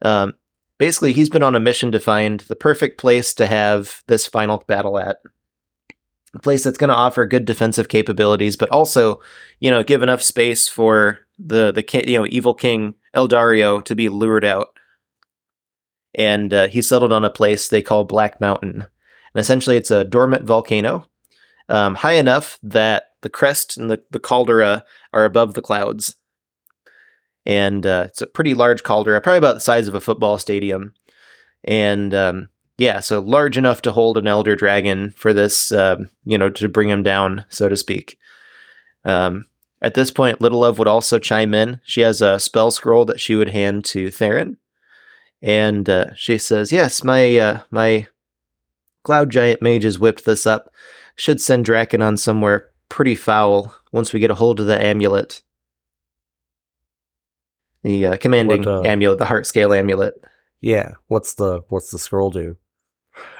Um, 0.00 0.32
basically, 0.78 1.12
he's 1.12 1.28
been 1.28 1.42
on 1.42 1.54
a 1.54 1.60
mission 1.60 1.92
to 1.92 2.00
find 2.00 2.40
the 2.40 2.56
perfect 2.56 2.98
place 2.98 3.34
to 3.34 3.46
have 3.46 4.02
this 4.06 4.26
final 4.26 4.64
battle 4.66 4.98
at. 4.98 5.18
A 6.34 6.38
place 6.38 6.64
that's 6.64 6.78
going 6.78 6.88
to 6.88 6.96
offer 6.96 7.26
good 7.26 7.44
defensive 7.44 7.88
capabilities, 7.88 8.56
but 8.56 8.70
also, 8.70 9.20
you 9.60 9.70
know, 9.70 9.82
give 9.82 10.02
enough 10.02 10.22
space 10.22 10.68
for 10.68 11.18
the 11.38 11.70
the 11.70 11.84
you 12.08 12.18
know 12.18 12.26
evil 12.30 12.54
king 12.54 12.94
Eldario 13.14 13.84
to 13.84 13.94
be 13.94 14.08
lured 14.08 14.46
out 14.46 14.71
and 16.14 16.52
uh, 16.52 16.68
he 16.68 16.82
settled 16.82 17.12
on 17.12 17.24
a 17.24 17.30
place 17.30 17.68
they 17.68 17.82
call 17.82 18.04
Black 18.04 18.40
Mountain. 18.40 18.86
And 19.34 19.40
essentially, 19.40 19.76
it's 19.76 19.90
a 19.90 20.04
dormant 20.04 20.44
volcano, 20.44 21.06
um, 21.68 21.94
high 21.94 22.14
enough 22.14 22.58
that 22.62 23.10
the 23.22 23.30
crest 23.30 23.76
and 23.76 23.90
the, 23.90 24.02
the 24.10 24.20
caldera 24.20 24.84
are 25.12 25.24
above 25.24 25.54
the 25.54 25.62
clouds. 25.62 26.16
And 27.46 27.86
uh, 27.86 28.04
it's 28.08 28.22
a 28.22 28.26
pretty 28.26 28.54
large 28.54 28.82
caldera, 28.82 29.20
probably 29.20 29.38
about 29.38 29.54
the 29.54 29.60
size 29.60 29.88
of 29.88 29.94
a 29.94 30.00
football 30.00 30.38
stadium. 30.38 30.92
And 31.64 32.14
um, 32.14 32.48
yeah, 32.78 33.00
so 33.00 33.20
large 33.20 33.56
enough 33.56 33.82
to 33.82 33.92
hold 33.92 34.18
an 34.18 34.26
elder 34.26 34.54
dragon 34.54 35.12
for 35.16 35.32
this, 35.32 35.72
um, 35.72 36.10
you 36.24 36.36
know, 36.36 36.50
to 36.50 36.68
bring 36.68 36.88
him 36.88 37.02
down, 37.02 37.44
so 37.48 37.68
to 37.68 37.76
speak. 37.76 38.18
Um, 39.04 39.46
at 39.80 39.94
this 39.94 40.12
point, 40.12 40.40
Little 40.40 40.60
Love 40.60 40.78
would 40.78 40.86
also 40.86 41.18
chime 41.18 41.54
in. 41.54 41.80
She 41.84 42.02
has 42.02 42.22
a 42.22 42.38
spell 42.38 42.70
scroll 42.70 43.04
that 43.06 43.20
she 43.20 43.34
would 43.34 43.50
hand 43.50 43.84
to 43.86 44.10
Theron 44.10 44.58
and 45.42 45.88
uh, 45.88 46.14
she 46.14 46.38
says, 46.38 46.72
"Yes, 46.72 47.02
my 47.02 47.36
uh, 47.36 47.60
my 47.70 48.06
cloud 49.02 49.30
giant 49.30 49.60
mage 49.60 49.82
has 49.84 49.98
whipped 49.98 50.24
this 50.24 50.46
up. 50.46 50.72
Should 51.16 51.40
send 51.40 51.66
Draconon 51.66 52.18
somewhere 52.18 52.70
pretty 52.88 53.14
foul 53.14 53.74
once 53.92 54.12
we 54.12 54.20
get 54.20 54.30
a 54.30 54.34
hold 54.34 54.60
of 54.60 54.66
the 54.66 54.82
amulet, 54.82 55.42
the 57.82 58.06
uh, 58.06 58.16
commanding 58.16 58.64
What, 58.64 58.86
uh, 58.86 58.88
amulet, 58.88 59.18
the 59.18 59.26
heart 59.26 59.46
scale 59.46 59.72
amulet. 59.72 60.14
Yeah. 60.60 60.92
What's 61.08 61.34
the 61.34 61.62
what's 61.68 61.90
the 61.90 61.98
scroll 61.98 62.30
do? 62.30 62.56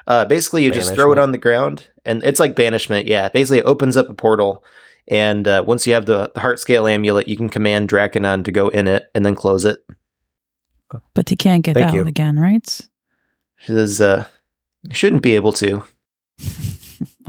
Uh, 0.07 0.25
basically, 0.25 0.65
you 0.65 0.71
just 0.71 0.95
throw 0.95 1.13
it 1.13 1.19
on 1.19 1.33
the 1.33 1.39
ground, 1.39 1.89
and 2.05 2.23
it's 2.25 2.41
like 2.41 2.57
banishment. 2.57 3.07
Yeah, 3.07 3.29
basically, 3.29 3.59
it 3.59 3.67
opens 3.67 3.97
up 3.97 4.09
a 4.09 4.15
portal." 4.15 4.65
And 5.09 5.49
uh, 5.49 5.65
once 5.67 5.85
you 5.85 5.95
have 5.95 6.07
the, 6.07 6.31
the 6.33 6.41
heart 6.41 6.61
scale 6.61 6.87
amulet, 6.87 7.27
you 7.27 7.37
can 7.37 7.49
command 7.49 7.89
Draconon 7.89 8.45
to 8.45 8.53
go 8.53 8.69
in 8.69 8.87
it 8.87 9.11
and 9.17 9.27
then 9.27 9.35
close 9.35 9.65
it. 9.65 9.85
But 11.15 11.29
he 11.29 11.37
can't 11.37 11.63
get 11.65 11.75
Thank 11.75 11.89
out 11.89 11.95
you. 11.95 12.07
again, 12.07 12.39
right? 12.39 12.67
She 13.59 13.67
says, 13.67 14.01
uh, 14.01 14.27
you 14.83 14.95
shouldn't 14.95 15.23
be 15.23 15.35
able 15.35 15.53
to. 15.55 15.85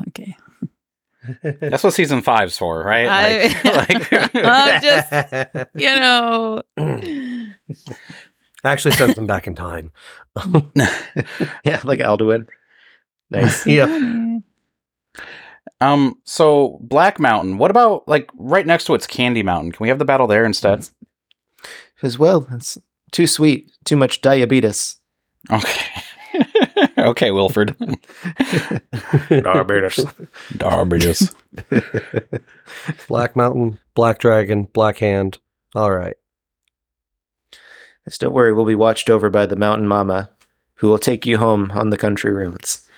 Okay. 0.09 0.35
That's 1.61 1.83
what 1.83 1.93
season 1.93 2.21
five's 2.21 2.57
for, 2.57 2.83
right? 2.83 3.07
I- 3.07 3.85
like, 3.87 4.13
I'm 4.35 4.81
just, 4.81 5.69
you 5.73 5.99
know. 5.99 6.61
Actually 8.63 8.91
sends 8.95 9.15
them 9.15 9.27
back 9.27 9.47
in 9.47 9.55
time. 9.55 9.91
Yeah, 10.75 11.81
like 11.83 11.99
Alduin. 11.99 12.47
Nice. 13.29 13.65
yeah. 13.65 14.39
um. 15.81 16.15
So 16.25 16.77
Black 16.81 17.19
Mountain. 17.19 17.57
What 17.57 17.71
about 17.71 18.07
like 18.07 18.29
right 18.35 18.65
next 18.65 18.85
to 18.85 18.93
it's 18.95 19.07
Candy 19.07 19.43
Mountain? 19.43 19.71
Can 19.73 19.83
we 19.83 19.89
have 19.89 19.99
the 19.99 20.05
battle 20.05 20.27
there 20.27 20.45
instead? 20.45 20.87
As 22.01 22.19
well, 22.19 22.47
it's 22.51 22.77
too 23.13 23.27
sweet, 23.27 23.71
too 23.85 23.95
much 23.95 24.19
diabetes. 24.19 24.97
Okay. 25.49 25.85
okay, 26.97 27.31
Wilford. 27.31 27.75
Diabetes. 29.29 30.05
Darbitus. 30.57 31.33
Black 33.07 33.35
Mountain, 33.35 33.79
Black 33.93 34.19
Dragon, 34.19 34.63
Black 34.73 34.97
Hand. 34.97 35.37
All 35.75 35.91
right. 35.91 36.15
Just 38.05 38.19
don't 38.21 38.33
worry, 38.33 38.51
we'll 38.51 38.65
be 38.65 38.75
watched 38.75 39.09
over 39.09 39.29
by 39.29 39.45
the 39.45 39.55
mountain 39.55 39.87
mama, 39.87 40.29
who 40.75 40.89
will 40.89 40.99
take 40.99 41.25
you 41.25 41.37
home 41.37 41.71
on 41.71 41.89
the 41.89 41.97
country 41.97 42.33
roads. 42.33 42.89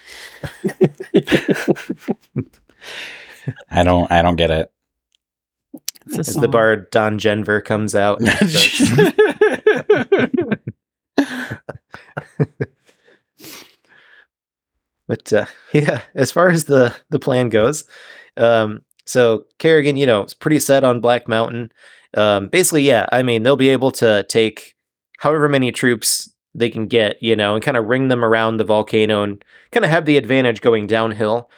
I 3.69 3.83
don't. 3.83 4.11
I 4.11 4.21
don't 4.21 4.35
get 4.37 4.49
it. 4.49 4.71
It's 6.07 6.15
a 6.17 6.19
As 6.19 6.27
the 6.27 6.33
song. 6.33 6.51
bard 6.51 6.89
Don 6.91 7.19
Jenver 7.19 7.61
comes 7.61 7.93
out. 7.95 8.19
But 15.07 15.31
uh, 15.31 15.45
yeah, 15.73 16.01
as 16.15 16.31
far 16.31 16.49
as 16.49 16.65
the 16.65 16.95
the 17.09 17.19
plan 17.19 17.49
goes, 17.49 17.85
um, 18.37 18.81
so 19.05 19.45
Kerrigan, 19.59 19.97
you 19.97 20.05
know, 20.05 20.23
is 20.23 20.33
pretty 20.33 20.59
set 20.59 20.83
on 20.83 21.01
Black 21.01 21.27
Mountain. 21.27 21.71
Um, 22.15 22.47
basically, 22.47 22.83
yeah, 22.83 23.07
I 23.11 23.23
mean, 23.23 23.43
they'll 23.43 23.55
be 23.55 23.69
able 23.69 23.91
to 23.93 24.23
take 24.23 24.75
however 25.19 25.47
many 25.49 25.71
troops 25.71 26.29
they 26.55 26.69
can 26.69 26.87
get, 26.87 27.21
you 27.21 27.35
know, 27.35 27.55
and 27.55 27.63
kind 27.63 27.77
of 27.77 27.85
ring 27.85 28.07
them 28.07 28.23
around 28.23 28.57
the 28.57 28.63
volcano 28.63 29.23
and 29.23 29.43
kind 29.71 29.83
of 29.83 29.91
have 29.91 30.05
the 30.05 30.17
advantage 30.17 30.61
going 30.61 30.87
downhill. 30.87 31.49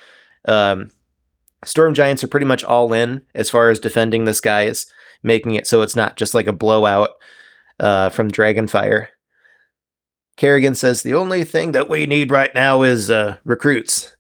Um, 0.46 0.90
Storm 1.64 1.94
Giants 1.94 2.24
are 2.24 2.28
pretty 2.28 2.46
much 2.46 2.64
all 2.64 2.92
in 2.94 3.22
as 3.36 3.50
far 3.50 3.70
as 3.70 3.80
defending 3.80 4.26
the 4.26 4.34
skies, 4.34 4.88
making 5.24 5.56
it 5.56 5.68
so 5.68 5.82
it's 5.82 5.96
not 5.96 6.18
just 6.18 6.34
like 6.34 6.48
a 6.48 6.54
blowout 6.54 7.12
uh, 7.80 8.10
from 8.10 8.32
Dragonfire. 8.32 9.08
Kerrigan 10.38 10.76
says 10.76 11.02
the 11.02 11.16
only 11.16 11.44
thing 11.44 11.72
that 11.72 11.90
we 11.90 12.06
need 12.06 12.32
right 12.32 12.54
now 12.54 12.84
is 12.84 13.10
uh, 13.10 13.38
recruits. 13.44 14.16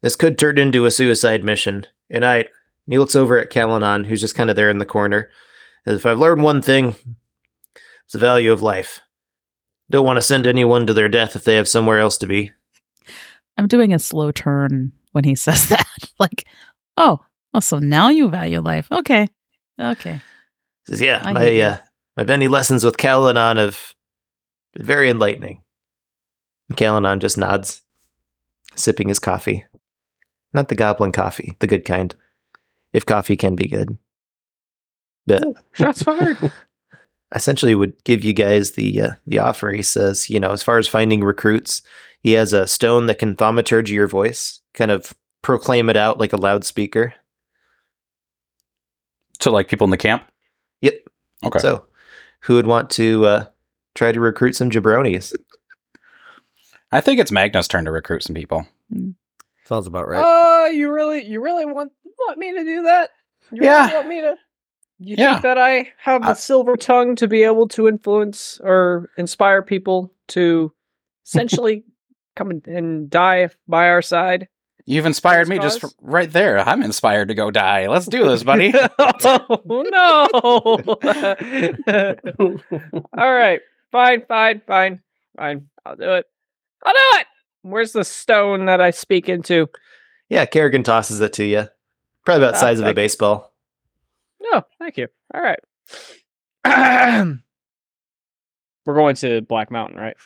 This 0.00 0.16
could 0.16 0.38
turn 0.38 0.58
into 0.58 0.86
a 0.86 0.90
suicide 0.90 1.44
mission. 1.44 1.86
And 2.10 2.24
I, 2.24 2.46
he 2.86 2.98
looks 2.98 3.14
over 3.14 3.38
at 3.38 3.50
Kalanon, 3.50 4.06
who's 4.06 4.20
just 4.20 4.34
kind 4.34 4.48
of 4.48 4.56
there 4.56 4.70
in 4.70 4.78
the 4.78 4.86
corner. 4.86 5.30
If 5.84 6.06
I've 6.06 6.18
learned 6.18 6.42
one 6.42 6.62
thing, 6.62 6.96
it's 8.04 8.12
the 8.12 8.18
value 8.18 8.52
of 8.52 8.62
life. 8.62 9.00
Don't 9.90 10.06
want 10.06 10.16
to 10.16 10.22
send 10.22 10.46
anyone 10.46 10.86
to 10.86 10.94
their 10.94 11.08
death 11.08 11.36
if 11.36 11.44
they 11.44 11.56
have 11.56 11.68
somewhere 11.68 11.98
else 11.98 12.18
to 12.18 12.26
be. 12.26 12.52
I'm 13.56 13.66
doing 13.66 13.92
a 13.92 13.98
slow 13.98 14.30
turn 14.30 14.92
when 15.12 15.24
he 15.24 15.34
says 15.34 15.68
that. 15.68 15.86
like, 16.18 16.46
oh, 16.96 17.20
oh, 17.52 17.60
so 17.60 17.78
now 17.78 18.08
you 18.08 18.28
value 18.28 18.60
life. 18.60 18.88
Okay. 18.90 19.28
Okay. 19.78 20.20
Says, 20.86 21.00
yeah, 21.00 21.20
I 21.22 21.32
my 21.32 21.60
uh, 21.60 21.78
my 22.18 22.24
many 22.24 22.48
lessons 22.48 22.84
with 22.84 22.96
Kalanon 22.96 23.58
have 23.58 23.94
been 24.74 24.84
very 24.84 25.08
enlightening. 25.08 25.62
And 26.68 26.76
Kalanon 26.76 27.20
just 27.20 27.38
nods, 27.38 27.80
sipping 28.74 29.08
his 29.08 29.20
coffee. 29.20 29.64
Not 30.52 30.68
the 30.68 30.74
goblin 30.74 31.12
coffee, 31.12 31.56
the 31.60 31.68
good 31.68 31.84
kind. 31.84 32.12
If 32.92 33.06
coffee 33.06 33.36
can 33.36 33.54
be 33.54 33.68
good. 33.68 33.96
But 35.28 35.44
Shots 35.74 36.02
fired. 36.02 36.52
essentially 37.34 37.76
would 37.76 38.02
give 38.02 38.24
you 38.24 38.32
guys 38.32 38.72
the 38.72 39.00
uh, 39.00 39.10
the 39.28 39.38
offer. 39.38 39.70
He 39.70 39.82
says, 39.82 40.28
you 40.28 40.40
know, 40.40 40.50
as 40.50 40.62
far 40.62 40.78
as 40.78 40.88
finding 40.88 41.22
recruits, 41.22 41.82
he 42.24 42.32
has 42.32 42.52
a 42.52 42.66
stone 42.66 43.06
that 43.06 43.20
can 43.20 43.36
thaumaturgy 43.36 43.92
your 43.92 44.08
voice, 44.08 44.60
kind 44.74 44.90
of 44.90 45.14
proclaim 45.42 45.88
it 45.88 45.96
out 45.96 46.18
like 46.18 46.32
a 46.32 46.36
loudspeaker. 46.36 47.14
To 49.40 49.52
like 49.52 49.68
people 49.68 49.84
in 49.84 49.92
the 49.92 49.96
camp. 49.96 50.24
Yep. 50.80 50.94
Okay. 51.44 51.58
So, 51.60 51.86
who 52.40 52.54
would 52.54 52.66
want 52.66 52.90
to 52.90 53.24
uh, 53.26 53.44
try 53.94 54.12
to 54.12 54.20
recruit 54.20 54.54
some 54.56 54.70
jabronis? 54.70 55.34
I 56.92 57.00
think 57.00 57.20
it's 57.20 57.32
Magna's 57.32 57.68
turn 57.68 57.84
to 57.84 57.90
recruit 57.92 58.22
some 58.22 58.34
people. 58.34 58.66
Sounds 59.64 59.86
about 59.86 60.08
right. 60.08 60.64
Uh, 60.64 60.68
you 60.70 60.90
really, 60.90 61.24
you 61.24 61.42
really 61.42 61.66
want 61.66 61.92
want 62.18 62.38
me 62.38 62.52
to 62.54 62.64
do 62.64 62.82
that? 62.84 63.10
You 63.52 63.62
Yeah. 63.64 63.82
Really 63.86 63.94
want 63.96 64.08
me 64.08 64.20
to? 64.22 64.36
You 64.98 65.16
Yeah. 65.18 65.32
think 65.34 65.42
that 65.42 65.58
I 65.58 65.92
have 65.98 66.22
the 66.22 66.28
I- 66.30 66.34
silver 66.34 66.76
tongue 66.76 67.14
to 67.16 67.28
be 67.28 67.42
able 67.42 67.68
to 67.68 67.86
influence 67.88 68.60
or 68.64 69.10
inspire 69.18 69.62
people 69.62 70.12
to 70.28 70.72
essentially 71.26 71.84
come 72.36 72.50
and, 72.50 72.66
and 72.66 73.10
die 73.10 73.50
by 73.68 73.88
our 73.90 74.02
side? 74.02 74.48
You've 74.90 75.04
inspired 75.04 75.42
Just 75.42 75.50
me 75.50 75.58
just 75.58 75.82
cause? 75.82 75.92
f- 75.92 75.98
right 76.00 76.32
there. 76.32 76.66
I'm 76.66 76.82
inspired 76.82 77.28
to 77.28 77.34
go 77.34 77.50
die. 77.50 77.88
Let's 77.88 78.06
do 78.06 78.26
this, 78.26 78.42
buddy. 78.42 78.72
oh 78.98 79.84
no! 79.90 80.28
All 83.18 83.34
right, 83.34 83.60
fine, 83.92 84.24
fine, 84.26 84.62
fine, 84.66 85.02
fine. 85.36 85.68
I'll 85.84 85.94
do 85.94 86.14
it. 86.14 86.24
I'll 86.82 86.94
do 86.94 87.18
it. 87.20 87.26
Where's 87.60 87.92
the 87.92 88.02
stone 88.02 88.64
that 88.64 88.80
I 88.80 88.90
speak 88.90 89.28
into? 89.28 89.68
Yeah, 90.30 90.46
Kerrigan 90.46 90.84
tosses 90.84 91.20
it 91.20 91.34
to 91.34 91.44
you. 91.44 91.68
Probably 92.24 92.44
about 92.44 92.54
the 92.54 92.60
size 92.60 92.78
of 92.78 92.84
a 92.84 92.86
thank 92.86 92.96
you. 92.96 93.02
baseball. 93.02 93.52
No, 94.40 94.62
thank 94.78 94.96
you. 94.96 95.08
All 95.34 95.42
right. 95.42 95.60
We're 98.86 98.94
going 98.94 99.16
to 99.16 99.42
Black 99.42 99.70
Mountain, 99.70 99.98
right? 99.98 100.16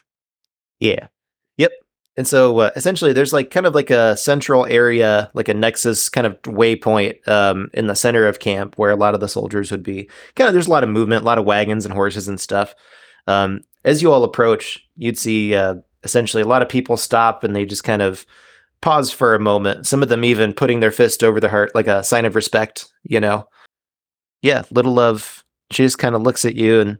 Yeah. 0.78 1.08
Yep. 1.56 1.72
And 2.16 2.28
so 2.28 2.58
uh, 2.58 2.70
essentially, 2.76 3.12
there's 3.12 3.32
like 3.32 3.50
kind 3.50 3.64
of 3.64 3.74
like 3.74 3.90
a 3.90 4.16
central 4.16 4.66
area, 4.66 5.30
like 5.32 5.48
a 5.48 5.54
nexus 5.54 6.10
kind 6.10 6.26
of 6.26 6.40
waypoint 6.42 7.26
um, 7.26 7.70
in 7.72 7.86
the 7.86 7.94
center 7.94 8.26
of 8.26 8.38
camp 8.38 8.76
where 8.76 8.90
a 8.90 8.96
lot 8.96 9.14
of 9.14 9.20
the 9.20 9.28
soldiers 9.28 9.70
would 9.70 9.82
be. 9.82 10.10
Kind 10.36 10.48
of, 10.48 10.52
there's 10.52 10.66
a 10.66 10.70
lot 10.70 10.84
of 10.84 10.90
movement, 10.90 11.22
a 11.22 11.26
lot 11.26 11.38
of 11.38 11.46
wagons 11.46 11.86
and 11.86 11.94
horses 11.94 12.28
and 12.28 12.38
stuff. 12.38 12.74
Um, 13.26 13.62
as 13.84 14.02
you 14.02 14.12
all 14.12 14.24
approach, 14.24 14.78
you'd 14.96 15.18
see 15.18 15.54
uh, 15.54 15.76
essentially 16.04 16.42
a 16.42 16.46
lot 16.46 16.62
of 16.62 16.68
people 16.68 16.96
stop 16.96 17.44
and 17.44 17.56
they 17.56 17.64
just 17.64 17.84
kind 17.84 18.02
of 18.02 18.26
pause 18.82 19.10
for 19.10 19.34
a 19.34 19.40
moment. 19.40 19.86
Some 19.86 20.02
of 20.02 20.08
them 20.08 20.24
even 20.24 20.52
putting 20.52 20.80
their 20.80 20.90
fist 20.90 21.24
over 21.24 21.40
their 21.40 21.50
heart, 21.50 21.74
like 21.74 21.86
a 21.86 22.04
sign 22.04 22.24
of 22.24 22.34
respect, 22.34 22.92
you 23.04 23.20
know? 23.20 23.48
Yeah, 24.42 24.64
little 24.70 24.92
love. 24.92 25.44
She 25.70 25.84
just 25.84 25.98
kind 25.98 26.14
of 26.14 26.22
looks 26.22 26.44
at 26.44 26.56
you 26.56 26.80
and 26.80 26.98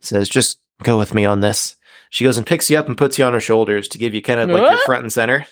says, 0.00 0.28
just 0.28 0.60
go 0.82 0.96
with 0.96 1.12
me 1.12 1.24
on 1.24 1.40
this. 1.40 1.76
She 2.10 2.24
goes 2.24 2.38
and 2.38 2.46
picks 2.46 2.70
you 2.70 2.78
up 2.78 2.86
and 2.86 2.96
puts 2.96 3.18
you 3.18 3.24
on 3.24 3.32
her 3.32 3.40
shoulders 3.40 3.88
to 3.88 3.98
give 3.98 4.14
you 4.14 4.22
kind 4.22 4.40
of 4.40 4.48
like 4.50 4.70
your 4.70 4.80
front 4.84 5.02
and 5.02 5.12
center. 5.12 5.46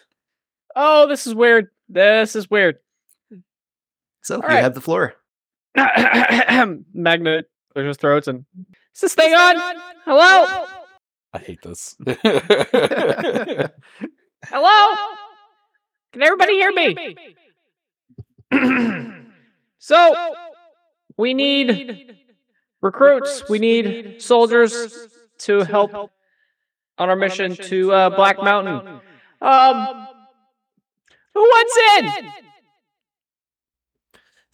Oh, 0.75 1.07
this 1.07 1.27
is 1.27 1.35
weird. 1.35 1.69
This 1.89 2.37
is 2.37 2.51
weird. 2.51 2.79
So 4.23 4.37
All 4.37 4.43
you 4.43 4.49
right. 4.49 4.63
have 4.63 4.75
the 4.75 4.81
floor. 4.81 5.15
Magna 5.77 7.45
clears 7.73 7.89
his 7.89 7.97
throats 7.97 8.29
and 8.29 8.45
is 8.95 9.01
this 9.01 9.15
thing 9.15 9.35
on? 9.35 9.57
Hello? 10.05 10.67
I 11.35 11.39
hate 11.39 11.61
this. 11.63 11.97
Hello? 14.45 14.95
Can 16.13 16.23
everybody 16.23 16.55
hear 16.55 16.73
me? 16.73 17.17
so, 19.79 20.35
we 21.19 21.35
need 21.35 22.17
recruits. 22.81 23.47
We 23.51 23.59
need 23.59 24.23
soldiers 24.23 25.09
to 25.41 25.61
help 25.65 26.11
on 26.99 27.09
our 27.11 27.17
mission 27.17 27.55
to 27.57 27.93
uh, 27.93 28.11
Black 28.11 28.39
Mountain. 28.43 29.01
Um, 29.41 30.07
who 31.35 31.41
wants 31.41 31.77
in? 31.99 32.33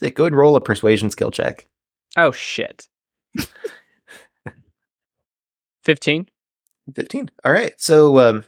Say, 0.00 0.10
Go 0.10 0.24
and 0.24 0.36
roll 0.36 0.56
a 0.56 0.60
persuasion 0.60 1.10
skill 1.10 1.30
check. 1.30 1.68
Oh 2.16 2.32
shit. 2.32 2.88
15. 5.84 6.28
15. 6.94 7.30
All 7.44 7.52
right. 7.52 7.72
So 7.78 8.18
um, 8.18 8.44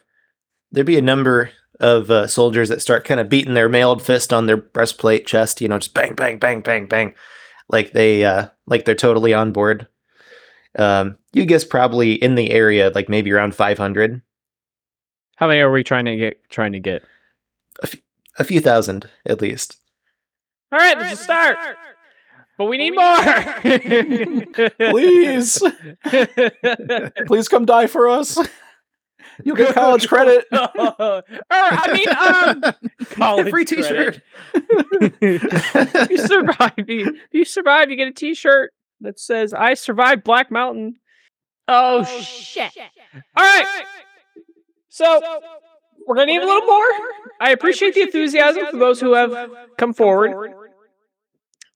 there'd 0.72 0.87
be 0.87 0.98
a 0.98 1.02
number 1.02 1.50
of 1.80 2.11
uh, 2.11 2.26
soldiers 2.26 2.68
that 2.68 2.83
start 2.83 3.04
kind 3.04 3.20
of 3.20 3.28
beating 3.28 3.54
their 3.54 3.68
mailed 3.68 4.02
fist 4.02 4.33
on 4.33 4.46
their 4.46 4.57
breastplate 4.57 5.26
chest, 5.26 5.61
you 5.61 5.68
know, 5.68 5.78
just 5.78 5.94
bang, 5.94 6.14
bang, 6.14 6.38
bang, 6.38 6.61
bang, 6.61 6.87
bang. 6.87 7.14
Like 7.68 7.92
they, 7.92 8.24
uh, 8.24 8.48
like 8.66 8.85
they're 8.85 8.94
totally 8.94 9.33
on 9.35 9.52
board. 9.52 9.88
Um, 10.76 11.18
you 11.32 11.44
guess 11.46 11.64
probably 11.64 12.14
in 12.14 12.34
the 12.34 12.50
area, 12.50 12.90
like 12.94 13.08
maybe 13.08 13.32
around 13.32 13.54
500, 13.54 14.20
How 15.37 15.46
many 15.48 15.60
are 15.60 15.70
we 15.70 15.84
trying 15.84 16.04
to 16.06 16.16
get 16.16 16.50
trying 16.50 16.72
to 16.72 16.80
get? 16.80 17.02
a 18.38 18.44
few 18.44 18.60
thousand 18.60 19.08
at 19.26 19.40
least. 19.40 19.78
All 20.72 20.78
right, 20.78 20.98
let's 20.98 21.10
just 21.10 21.22
start. 21.24 21.56
But 22.58 22.66
we 22.66 22.78
need 22.78 22.94
more. 22.94 23.16
Please. 24.90 25.62
Please 27.26 27.48
come 27.48 27.64
die 27.64 27.87
for 27.87 28.08
us. 28.08 28.38
You'll 29.42 29.56
get 29.56 29.74
college 29.74 30.08
credit. 30.08 30.44
or, 30.52 30.58
I 31.50 31.92
mean, 31.92 32.08
um, 32.08 32.74
college 33.10 33.50
Free 33.50 33.64
t-shirt. 33.64 34.20
You 35.20 36.18
survive, 36.18 36.72
you, 36.88 37.06
if 37.08 37.32
you 37.32 37.44
survive, 37.44 37.90
you 37.90 37.96
get 37.96 38.08
a 38.08 38.12
T-shirt 38.12 38.72
that 39.04 39.18
says 39.20 39.54
"I 39.54 39.74
survived 39.74 40.24
Black 40.24 40.50
Mountain." 40.50 40.96
Oh, 41.66 42.04
shit! 42.04 42.70
All 43.36 43.42
right, 43.44 43.84
so 44.90 45.20
we're 46.06 46.14
gonna 46.16 46.26
need 46.26 46.42
a 46.42 46.46
little 46.46 46.66
more. 46.66 46.84
I 47.40 47.50
appreciate 47.52 47.94
the 47.94 48.02
enthusiasm 48.02 48.66
for 48.70 48.76
those 48.76 49.00
who 49.00 49.14
have 49.14 49.50
come 49.78 49.94
forward, 49.94 50.32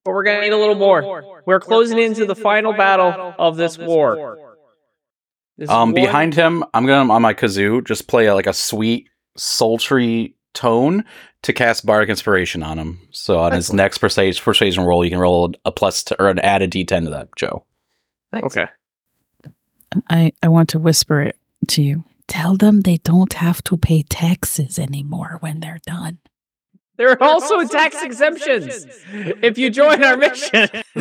but 0.04 0.12
we're 0.12 0.24
gonna 0.24 0.42
need 0.42 0.52
a 0.52 0.58
little 0.58 0.74
more. 0.74 1.42
We're 1.46 1.60
closing 1.60 1.98
into 1.98 2.26
the 2.26 2.34
final 2.34 2.72
battle 2.74 3.34
of 3.38 3.56
this 3.56 3.78
war. 3.78 4.56
This 5.56 5.70
Um, 5.70 5.88
one- 5.90 5.94
behind 5.94 6.34
him, 6.34 6.64
I'm 6.74 6.86
gonna 6.86 7.12
on 7.12 7.22
my 7.22 7.34
kazoo 7.34 7.84
just 7.84 8.06
play 8.08 8.26
a, 8.26 8.34
like 8.34 8.46
a 8.46 8.52
sweet, 8.52 9.08
sultry 9.36 10.36
tone 10.54 11.04
to 11.42 11.52
cast 11.52 11.86
bardic 11.86 12.08
inspiration 12.08 12.62
on 12.62 12.78
him. 12.78 13.00
So 13.10 13.38
on 13.38 13.52
his 13.52 13.72
next 13.72 13.98
persuasion, 13.98 14.42
persuasion 14.42 14.84
roll, 14.84 15.04
you 15.04 15.10
can 15.10 15.20
roll 15.20 15.52
a 15.64 15.72
plus 15.72 16.02
to, 16.04 16.20
or 16.20 16.28
an 16.28 16.38
added 16.40 16.72
d10 16.72 17.04
to 17.04 17.10
that, 17.10 17.28
Joe. 17.36 17.64
Thanks. 18.32 18.56
Okay. 18.56 18.70
I, 20.10 20.32
I 20.42 20.48
want 20.48 20.68
to 20.70 20.78
whisper 20.78 21.22
it 21.22 21.36
to 21.68 21.82
you. 21.82 22.04
Tell 22.26 22.56
them 22.56 22.82
they 22.82 22.98
don't 22.98 23.32
have 23.34 23.62
to 23.64 23.76
pay 23.76 24.02
taxes 24.02 24.78
anymore 24.78 25.38
when 25.40 25.60
they're 25.60 25.80
done. 25.86 26.18
There 26.98 27.10
are 27.10 27.22
also 27.22 27.64
tax 27.64 28.02
exemptions 28.02 28.86
if 29.12 29.56
you 29.56 29.70
join 29.70 30.02
our 30.02 30.16
mission. 30.16 30.68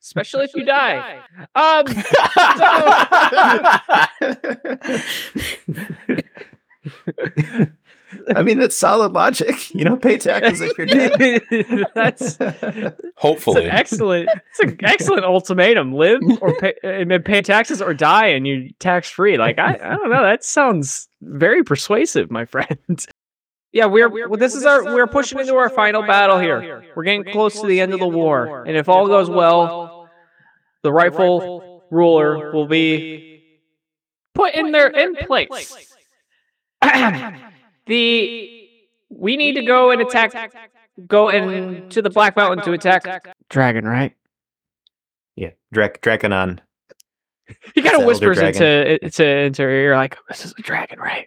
Especially 0.00 0.46
if 0.46 0.54
you 0.54 0.64
die. 0.64 1.20
Um, 1.54 1.84
I 8.34 8.42
mean, 8.42 8.58
that's 8.58 8.76
solid 8.76 9.12
logic. 9.12 9.70
You 9.80 9.84
don't 9.84 10.02
pay 10.02 10.18
taxes 10.18 10.60
if 10.60 10.76
you're 10.76 10.86
dead. 10.86 11.86
that's 11.94 12.36
it's 12.40 12.96
Hopefully, 13.16 13.64
an 13.64 13.70
excellent, 13.70 14.28
it's 14.50 14.60
an 14.60 14.76
excellent 14.82 15.24
ultimatum. 15.24 15.94
Live 15.94 16.20
or 16.40 16.54
pay, 16.56 16.74
pay 17.24 17.42
taxes 17.42 17.80
or 17.80 17.94
die, 17.94 18.26
and 18.26 18.46
you're 18.46 18.68
tax 18.78 19.08
free. 19.08 19.38
Like 19.38 19.58
I, 19.58 19.74
I 19.74 19.96
don't 19.96 20.10
know. 20.10 20.22
That 20.22 20.44
sounds 20.44 21.08
very 21.22 21.62
persuasive, 21.62 22.30
my 22.30 22.44
friend. 22.44 23.06
Yeah, 23.72 23.86
we're, 23.86 24.08
well, 24.08 24.38
this 24.38 24.56
is 24.56 24.64
our 24.64 24.84
we're 24.84 25.06
pushing 25.06 25.38
into 25.38 25.54
our 25.54 25.70
final 25.70 26.02
battle 26.02 26.38
here. 26.40 26.84
We're 26.96 27.04
getting 27.04 27.24
close 27.24 27.60
to 27.60 27.66
the 27.66 27.80
end 27.80 27.94
of 27.94 28.00
the 28.00 28.08
war, 28.08 28.64
and 28.64 28.76
if 28.76 28.88
all 28.88 29.06
goes 29.06 29.30
well, 29.30 30.10
the 30.82 30.92
rightful 30.92 31.84
ruler 31.90 32.52
will 32.52 32.66
be 32.66 33.42
put 34.34 34.54
in 34.54 34.72
their 34.72 34.88
in 34.88 35.14
place. 35.14 35.89
The 37.86 38.68
we 39.10 39.36
need 39.36 39.54
to 39.54 39.62
go 39.62 39.90
and 39.90 40.00
attack, 40.00 40.52
go 41.06 41.28
into 41.28 42.00
the 42.02 42.10
Black 42.10 42.36
Mountain 42.36 42.64
to 42.64 42.72
attack 42.72 43.04
Dragon, 43.48 43.84
right? 43.84 44.14
yeah, 45.36 45.50
Drac 45.72 46.00
Draconon. 46.00 46.60
He 47.74 47.82
kind 47.82 47.86
It's 47.86 47.94
of 47.94 48.00
the 48.02 48.06
whispers 48.06 48.38
Elder 48.38 48.48
into 48.48 49.04
into 49.04 49.26
into 49.26 49.62
her 49.62 49.70
ear, 49.70 49.96
like, 49.96 50.16
"This 50.28 50.44
is 50.44 50.54
a 50.56 50.62
dragon, 50.62 51.00
right? 51.00 51.26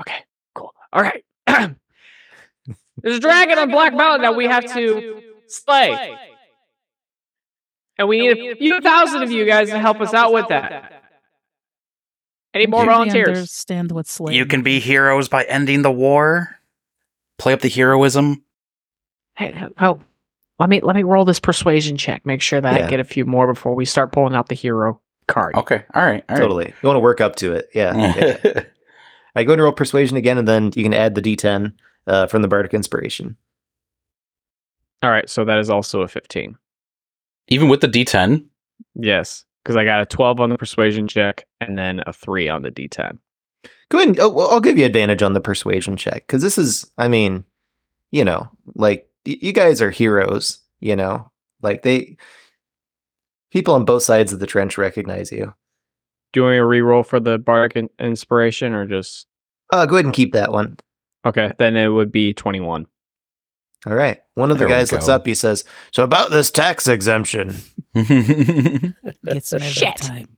Okay, 0.00 0.18
cool. 0.54 0.74
All 0.92 1.02
right. 1.02 1.24
There's 1.46 3.16
a 3.16 3.20
dragon 3.20 3.58
on 3.58 3.70
Black 3.70 3.94
Mountain 3.94 4.22
that 4.22 4.36
we 4.36 4.44
have 4.46 4.64
to 4.74 5.22
slay, 5.46 6.16
and 7.96 8.08
we 8.08 8.18
need 8.20 8.52
a 8.52 8.56
few 8.56 8.80
thousand 8.80 9.22
of 9.22 9.30
you 9.30 9.46
guys 9.46 9.70
to 9.70 9.78
help 9.78 10.00
us 10.02 10.12
out 10.12 10.32
with 10.34 10.48
that. 10.48 11.01
Any 12.54 12.66
more 12.66 12.80
I 12.80 12.84
really 12.84 12.94
volunteers? 13.10 13.28
understand 13.28 13.92
what 13.92 14.06
slaying 14.06 14.36
you 14.38 14.46
can 14.46 14.62
be 14.62 14.78
heroes 14.80 15.28
by 15.28 15.44
ending 15.44 15.82
the 15.82 15.90
war. 15.90 16.58
Play 17.38 17.52
up 17.54 17.60
the 17.60 17.68
heroism. 17.68 18.44
Hey, 19.36 19.52
how 19.76 20.00
Let 20.58 20.68
me 20.68 20.80
let 20.80 20.94
me 20.94 21.02
roll 21.02 21.24
this 21.24 21.40
persuasion 21.40 21.96
check. 21.96 22.24
Make 22.26 22.42
sure 22.42 22.60
that 22.60 22.78
Yeah. 22.78 22.86
I 22.86 22.90
get 22.90 23.00
a 23.00 23.04
few 23.04 23.24
more 23.24 23.46
before 23.52 23.74
we 23.74 23.84
start 23.84 24.12
pulling 24.12 24.34
out 24.34 24.48
the 24.48 24.54
hero 24.54 25.00
card. 25.28 25.54
Okay. 25.56 25.82
All 25.94 26.02
right. 26.04 26.22
All 26.28 26.36
right. 26.36 26.40
Totally. 26.40 26.66
You 26.66 26.86
want 26.86 26.96
to 26.96 27.00
work 27.00 27.20
up 27.20 27.36
to 27.36 27.54
it. 27.54 27.70
Yeah. 27.74 27.96
yeah, 27.96 28.36
yeah. 28.44 28.62
I 29.34 29.44
go 29.44 29.52
into 29.54 29.64
roll 29.64 29.72
persuasion 29.72 30.16
again, 30.18 30.36
and 30.36 30.46
then 30.46 30.72
you 30.76 30.82
can 30.82 30.92
add 30.92 31.14
the 31.14 31.22
D10 31.22 31.72
uh, 32.06 32.26
from 32.26 32.42
the 32.42 32.48
bardic 32.48 32.74
inspiration. 32.74 33.36
All 35.02 35.10
right, 35.10 35.28
so 35.28 35.44
that 35.46 35.58
is 35.58 35.70
also 35.70 36.02
a 36.02 36.08
15. 36.08 36.56
Even 37.48 37.68
with 37.68 37.80
the 37.80 37.88
D10. 37.88 38.44
Yes, 38.94 39.44
because 39.62 39.76
I 39.76 39.84
got 39.84 40.02
a 40.02 40.06
12 40.06 40.40
on 40.40 40.50
the 40.50 40.58
persuasion 40.58 41.06
check 41.08 41.46
and 41.60 41.78
then 41.78 42.02
a 42.06 42.12
3 42.12 42.48
on 42.48 42.62
the 42.62 42.70
D10. 42.70 43.18
Go 43.90 43.98
ahead. 43.98 44.08
And, 44.08 44.20
oh, 44.20 44.38
I'll 44.48 44.60
give 44.60 44.78
you 44.78 44.84
advantage 44.86 45.22
on 45.22 45.32
the 45.34 45.40
persuasion 45.40 45.96
check 45.96 46.26
because 46.26 46.42
this 46.42 46.58
is, 46.58 46.90
I 46.98 47.08
mean, 47.08 47.44
you 48.10 48.24
know, 48.24 48.48
like 48.74 49.08
y- 49.26 49.38
you 49.40 49.52
guys 49.52 49.80
are 49.82 49.90
heroes. 49.90 50.58
You 50.80 50.96
know, 50.96 51.30
like 51.62 51.82
they 51.82 52.16
people 53.50 53.74
on 53.74 53.84
both 53.84 54.02
sides 54.02 54.32
of 54.32 54.40
the 54.40 54.46
trench 54.46 54.76
recognize 54.78 55.30
you. 55.30 55.54
Do 56.32 56.40
you 56.40 56.44
want 56.44 56.54
me 56.54 56.58
to 56.58 56.64
re-roll 56.66 57.02
for 57.02 57.20
the 57.20 57.38
bardic 57.38 57.76
in- 57.76 57.90
inspiration 57.98 58.72
or 58.72 58.86
just 58.86 59.26
Uh, 59.72 59.86
go 59.86 59.96
ahead 59.96 60.06
and 60.06 60.14
keep 60.14 60.32
that 60.32 60.50
one. 60.52 60.78
okay? 61.26 61.52
Then 61.58 61.76
it 61.76 61.88
would 61.88 62.10
be 62.10 62.32
21. 62.34 62.86
All 63.86 63.94
right. 63.94 64.20
One 64.34 64.50
of 64.50 64.58
the 64.58 64.66
There 64.66 64.76
guys 64.76 64.92
looks 64.92 65.08
up. 65.08 65.26
He 65.26 65.34
says, 65.34 65.64
"So 65.92 66.04
about 66.04 66.30
this 66.30 66.50
tax 66.50 66.86
exemption." 66.86 67.56
Gets 67.94 69.52
me 69.52 69.60
Shit. 69.60 69.96
time. 69.96 70.36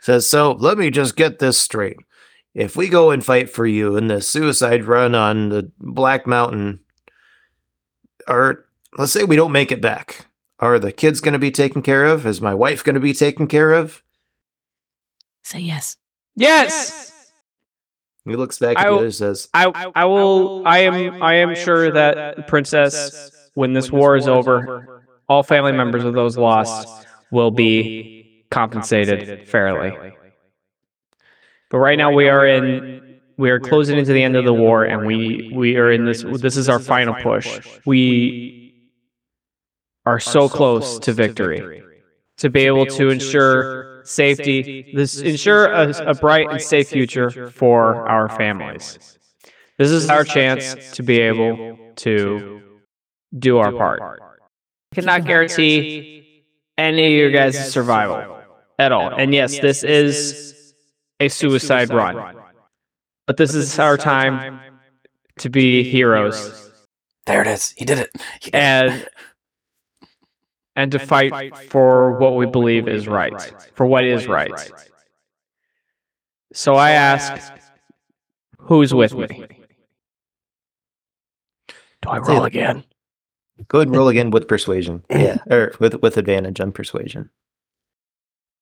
says, 0.00 0.26
So 0.26 0.52
let 0.52 0.78
me 0.78 0.90
just 0.90 1.16
get 1.16 1.38
this 1.38 1.58
straight. 1.58 1.96
If 2.54 2.74
we 2.74 2.88
go 2.88 3.10
and 3.10 3.24
fight 3.24 3.50
for 3.50 3.66
you 3.66 3.96
in 3.96 4.06
the 4.06 4.22
suicide 4.22 4.84
run 4.84 5.14
on 5.14 5.50
the 5.50 5.70
Black 5.78 6.26
Mountain, 6.26 6.80
or 8.26 8.66
let's 8.96 9.12
say 9.12 9.24
we 9.24 9.36
don't 9.36 9.52
make 9.52 9.70
it 9.70 9.82
back, 9.82 10.26
are 10.58 10.78
the 10.78 10.92
kids 10.92 11.20
going 11.20 11.34
to 11.34 11.38
be 11.38 11.50
taken 11.50 11.82
care 11.82 12.06
of? 12.06 12.24
Is 12.24 12.40
my 12.40 12.54
wife 12.54 12.82
going 12.82 12.94
to 12.94 13.00
be 13.00 13.12
taken 13.12 13.46
care 13.46 13.72
of? 13.72 14.02
Say 15.42 15.60
yes. 15.60 15.98
Yes. 16.34 17.12
He 18.26 18.34
looks 18.36 18.58
back 18.58 18.76
at 18.76 18.84
I 18.84 18.88
the 18.88 18.90
will- 18.92 18.98
other 18.98 19.10
says, 19.12 19.48
I 19.54 19.66
I 19.94 20.04
will 20.04 20.66
I 20.66 20.78
am 20.80 21.22
I 21.22 21.34
am 21.36 21.54
sure 21.54 21.90
that 21.92 22.46
princess 22.48 23.30
when 23.54 23.72
this 23.72 23.90
war 23.90 24.16
is 24.16 24.26
over, 24.28 25.04
all 25.28 25.42
family 25.42 25.72
members 25.72 26.04
of 26.04 26.12
those 26.14 26.36
lost 26.36 27.06
will 27.30 27.50
be 27.50 28.44
compensated 28.50 29.48
fairly. 29.48 30.14
But 31.70 31.78
right 31.78 31.96
now 31.98 32.12
we 32.12 32.28
are 32.28 32.46
in 32.46 33.20
we 33.38 33.50
are 33.50 33.60
closing 33.60 33.98
into 33.98 34.12
the 34.12 34.22
end 34.22 34.34
of 34.36 34.44
the 34.44 34.54
war 34.54 34.84
and 34.84 35.06
we 35.06 35.50
we 35.54 35.76
are 35.76 35.90
in 35.92 36.04
this 36.04 36.22
this 36.22 36.56
is 36.56 36.68
our 36.68 36.78
final 36.80 37.14
push. 37.14 37.60
We 37.84 38.74
are 40.04 40.20
so 40.20 40.48
close 40.48 40.98
to 41.00 41.12
victory 41.12 41.82
to 42.38 42.50
be 42.50 42.66
able 42.66 42.86
to 42.86 43.08
ensure 43.10 43.95
safety, 44.06 44.92
this 44.94 45.20
ensure 45.20 45.66
a, 45.66 45.88
a 46.10 46.14
bright 46.14 46.48
and 46.50 46.60
safe 46.60 46.88
future 46.88 47.50
for 47.50 48.08
our 48.08 48.28
families. 48.28 49.18
This 49.78 49.90
is 49.90 50.08
our 50.08 50.24
chance 50.24 50.92
to 50.92 51.02
be 51.02 51.20
able 51.20 51.78
to 51.96 52.62
do 53.38 53.58
our 53.58 53.72
part. 53.72 54.20
Cannot 54.94 55.24
guarantee 55.24 56.44
any 56.78 57.06
of 57.06 57.12
your 57.12 57.30
guys' 57.30 57.72
survival 57.72 58.40
at 58.78 58.92
all. 58.92 59.14
And 59.14 59.34
yes, 59.34 59.58
this 59.58 59.84
is 59.84 60.74
a 61.20 61.28
suicide 61.28 61.90
run. 61.90 62.36
But 63.26 63.36
this 63.36 63.54
is 63.54 63.78
our 63.78 63.96
time 63.96 64.60
to 65.38 65.50
be 65.50 65.82
heroes 65.82 66.66
there 67.26 67.42
it 67.42 67.48
is. 67.48 67.74
He 67.76 67.84
did 67.84 67.98
it. 67.98 68.10
He 68.40 68.50
did 68.50 68.54
it. 68.54 68.54
and 68.54 69.08
and 70.76 70.92
to 70.92 70.98
fight 70.98 71.56
for 71.70 72.18
what 72.18 72.36
we 72.36 72.46
believe 72.46 72.86
is 72.86 73.08
right, 73.08 73.52
for 73.74 73.86
what 73.86 74.04
is 74.04 74.28
right. 74.28 74.70
So 76.52 76.74
I 76.74 76.92
ask, 76.92 77.52
who's 78.58 78.94
with 78.94 79.14
me? 79.14 79.46
Do 82.02 82.08
I 82.08 82.18
roll 82.18 82.44
again? 82.44 82.84
Go 83.68 83.78
ahead 83.78 83.88
and 83.88 83.96
roll 83.96 84.08
again 84.08 84.30
with 84.30 84.48
persuasion. 84.48 85.02
Yeah. 85.10 85.38
Or 85.50 85.72
with, 85.80 86.02
with 86.02 86.18
advantage 86.18 86.60
on 86.60 86.72
persuasion. 86.72 87.30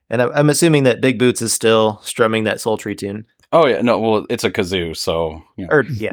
And 0.09 0.23
I'm, 0.23 0.31
I'm 0.33 0.51
assuming 0.51 0.85
that 0.85 1.01
Big 1.01 1.19
Boots 1.19 1.43
is 1.43 1.53
still 1.53 2.01
strumming 2.03 2.45
that 2.45 2.61
sultry 2.61 2.95
tune. 2.95 3.27
Oh 3.55 3.67
yeah, 3.69 3.83
no, 3.83 4.01
well, 4.01 4.27
it's 4.29 4.43
a 4.43 4.51
kazoo, 4.51 4.97
so 4.97 5.41
you. 5.57 5.69
Or, 5.71 5.83
yeah. 5.95 6.11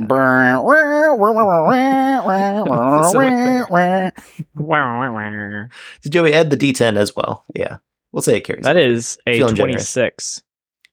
So 6.01 6.11
Joey, 6.11 6.35
add 6.35 6.51
the 6.51 6.57
D10 6.57 6.97
as 6.97 7.15
well. 7.15 7.43
Yeah. 7.55 7.77
We'll 8.11 8.21
say 8.21 8.37
it 8.37 8.41
carries. 8.41 8.63
That 8.63 8.77
is 8.77 9.17
a 9.25 9.39
Feeling 9.39 9.55
generous. 9.55 9.91
26. 9.91 10.43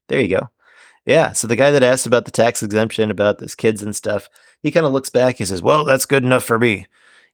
There 0.09 0.23
you 0.23 0.29
go. 0.29 0.49
Yeah. 1.05 1.33
So 1.33 1.47
the 1.47 1.57
guy 1.57 1.71
that 1.71 1.83
asked 1.83 2.07
about 2.07 2.25
the 2.25 2.31
tax 2.31 2.63
exemption, 2.63 3.11
about 3.11 3.41
this 3.41 3.55
kids 3.55 3.83
and 3.83 3.95
stuff, 3.95 4.31
he 4.63 4.71
kind 4.71 4.87
of 4.87 4.93
looks 4.93 5.11
back. 5.11 5.37
He 5.37 5.45
says, 5.45 5.61
"Well, 5.61 5.85
that's 5.85 6.07
good 6.07 6.25
enough 6.25 6.45
for 6.45 6.59
me." 6.59 6.87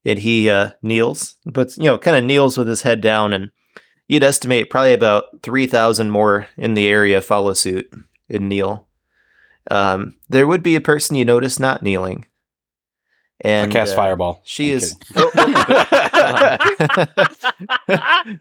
And 0.04 0.18
he 0.18 0.50
uh, 0.50 0.70
kneels, 0.82 1.36
but 1.46 1.76
you 1.76 1.84
know, 1.84 1.98
kind 1.98 2.16
of 2.16 2.24
kneels 2.24 2.58
with 2.58 2.66
his 2.66 2.82
head 2.82 3.00
down, 3.00 3.32
and 3.32 3.52
you'd 4.08 4.24
estimate 4.24 4.70
probably 4.70 4.92
about 4.92 5.24
three 5.44 5.68
thousand 5.68 6.10
more 6.10 6.48
in 6.56 6.74
the 6.74 6.88
area 6.88 7.20
follow 7.20 7.54
suit 7.54 7.88
and 8.28 8.48
kneel. 8.48 8.88
Um, 9.70 10.14
there 10.28 10.46
would 10.46 10.62
be 10.62 10.76
a 10.76 10.80
person 10.80 11.16
you 11.16 11.24
notice 11.24 11.58
not 11.58 11.82
kneeling, 11.82 12.26
I 13.44 13.48
and 13.48 13.72
cast 13.72 13.94
uh, 13.94 13.96
fireball. 13.96 14.42
She 14.44 14.70
I'm 14.70 14.76
is. 14.76 14.96
Oh, 15.16 15.30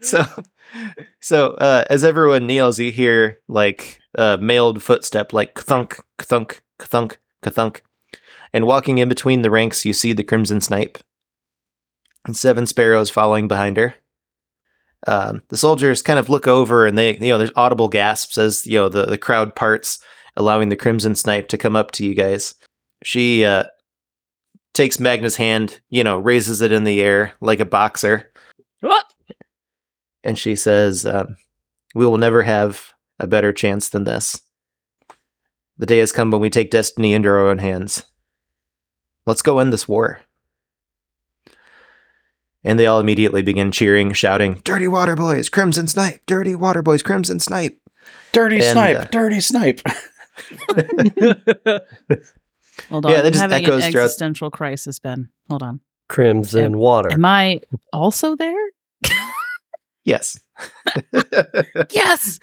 so, 0.00 0.24
so 1.20 1.50
uh, 1.52 1.84
as 1.90 2.04
everyone 2.04 2.46
kneels, 2.46 2.78
you 2.78 2.92
hear 2.92 3.40
like 3.48 4.00
a 4.14 4.38
mailed 4.38 4.82
footstep, 4.82 5.32
like 5.32 5.58
thunk, 5.58 6.00
thunk, 6.18 6.62
thunk, 6.78 7.18
thunk, 7.42 7.82
and 8.52 8.66
walking 8.66 8.98
in 8.98 9.08
between 9.08 9.42
the 9.42 9.50
ranks, 9.50 9.84
you 9.84 9.92
see 9.92 10.12
the 10.12 10.24
Crimson 10.24 10.60
Snipe 10.60 10.98
and 12.24 12.36
seven 12.36 12.66
sparrows 12.66 13.10
following 13.10 13.48
behind 13.48 13.76
her. 13.76 13.94
Um, 15.06 15.42
the 15.48 15.56
soldiers 15.56 16.02
kind 16.02 16.18
of 16.18 16.30
look 16.30 16.48
over, 16.48 16.86
and 16.86 16.96
they, 16.96 17.16
you 17.16 17.28
know, 17.28 17.38
there's 17.38 17.50
audible 17.56 17.88
gasps 17.88 18.38
as 18.38 18.66
you 18.66 18.78
know 18.78 18.88
the 18.88 19.04
the 19.06 19.18
crowd 19.18 19.54
parts, 19.54 19.98
allowing 20.36 20.68
the 20.68 20.76
Crimson 20.76 21.14
Snipe 21.14 21.48
to 21.48 21.58
come 21.58 21.76
up 21.76 21.90
to 21.92 22.04
you 22.04 22.14
guys. 22.14 22.54
She 23.02 23.44
uh, 23.44 23.64
takes 24.72 24.98
Magna's 25.00 25.36
hand, 25.36 25.80
you 25.90 26.02
know, 26.04 26.18
raises 26.18 26.60
it 26.60 26.72
in 26.72 26.84
the 26.84 27.00
air 27.00 27.34
like 27.40 27.60
a 27.60 27.64
boxer, 27.64 28.32
What? 28.80 29.06
and 30.22 30.38
she 30.38 30.56
says, 30.56 31.04
um, 31.06 31.36
"We 31.94 32.06
will 32.06 32.18
never 32.18 32.42
have 32.42 32.92
a 33.20 33.26
better 33.26 33.52
chance 33.52 33.88
than 33.90 34.04
this. 34.04 34.40
The 35.78 35.86
day 35.86 35.98
has 35.98 36.12
come 36.12 36.30
when 36.30 36.40
we 36.40 36.50
take 36.50 36.70
destiny 36.70 37.14
into 37.14 37.28
our 37.28 37.46
own 37.48 37.58
hands. 37.58 38.04
Let's 39.26 39.42
go 39.42 39.58
end 39.58 39.72
this 39.72 39.86
war." 39.88 40.20
And 42.66 42.78
they 42.78 42.86
all 42.86 42.98
immediately 43.00 43.42
begin 43.42 43.70
cheering, 43.72 44.12
shouting, 44.14 44.62
"Dirty 44.64 44.88
Water 44.88 45.14
Boys, 45.16 45.48
Crimson 45.50 45.86
Snipe! 45.86 46.22
Dirty 46.26 46.54
Water 46.54 46.82
Boys, 46.82 47.02
Crimson 47.02 47.38
Snipe!" 47.38 47.78
dirty 48.32 48.56
And, 48.56 48.64
snipe, 48.72 48.96
uh, 48.98 49.04
dirty 49.10 49.40
snipe. 49.40 49.80
Hold 52.90 53.06
on. 53.06 53.12
Yeah, 53.12 53.22
that 53.22 53.26
I'm 53.26 53.32
just 53.32 53.40
having 53.40 53.64
echoes 53.64 53.84
an 53.84 53.92
throughout- 53.92 54.04
existential 54.04 54.50
crisis, 54.50 54.98
Ben. 54.98 55.28
Hold 55.48 55.62
on. 55.62 55.80
Crimson 56.08 56.76
water. 56.78 57.12
Am 57.12 57.24
I 57.24 57.60
also 57.92 58.36
there? 58.36 58.70
Yes. 60.04 60.38
Yes, 61.90 62.38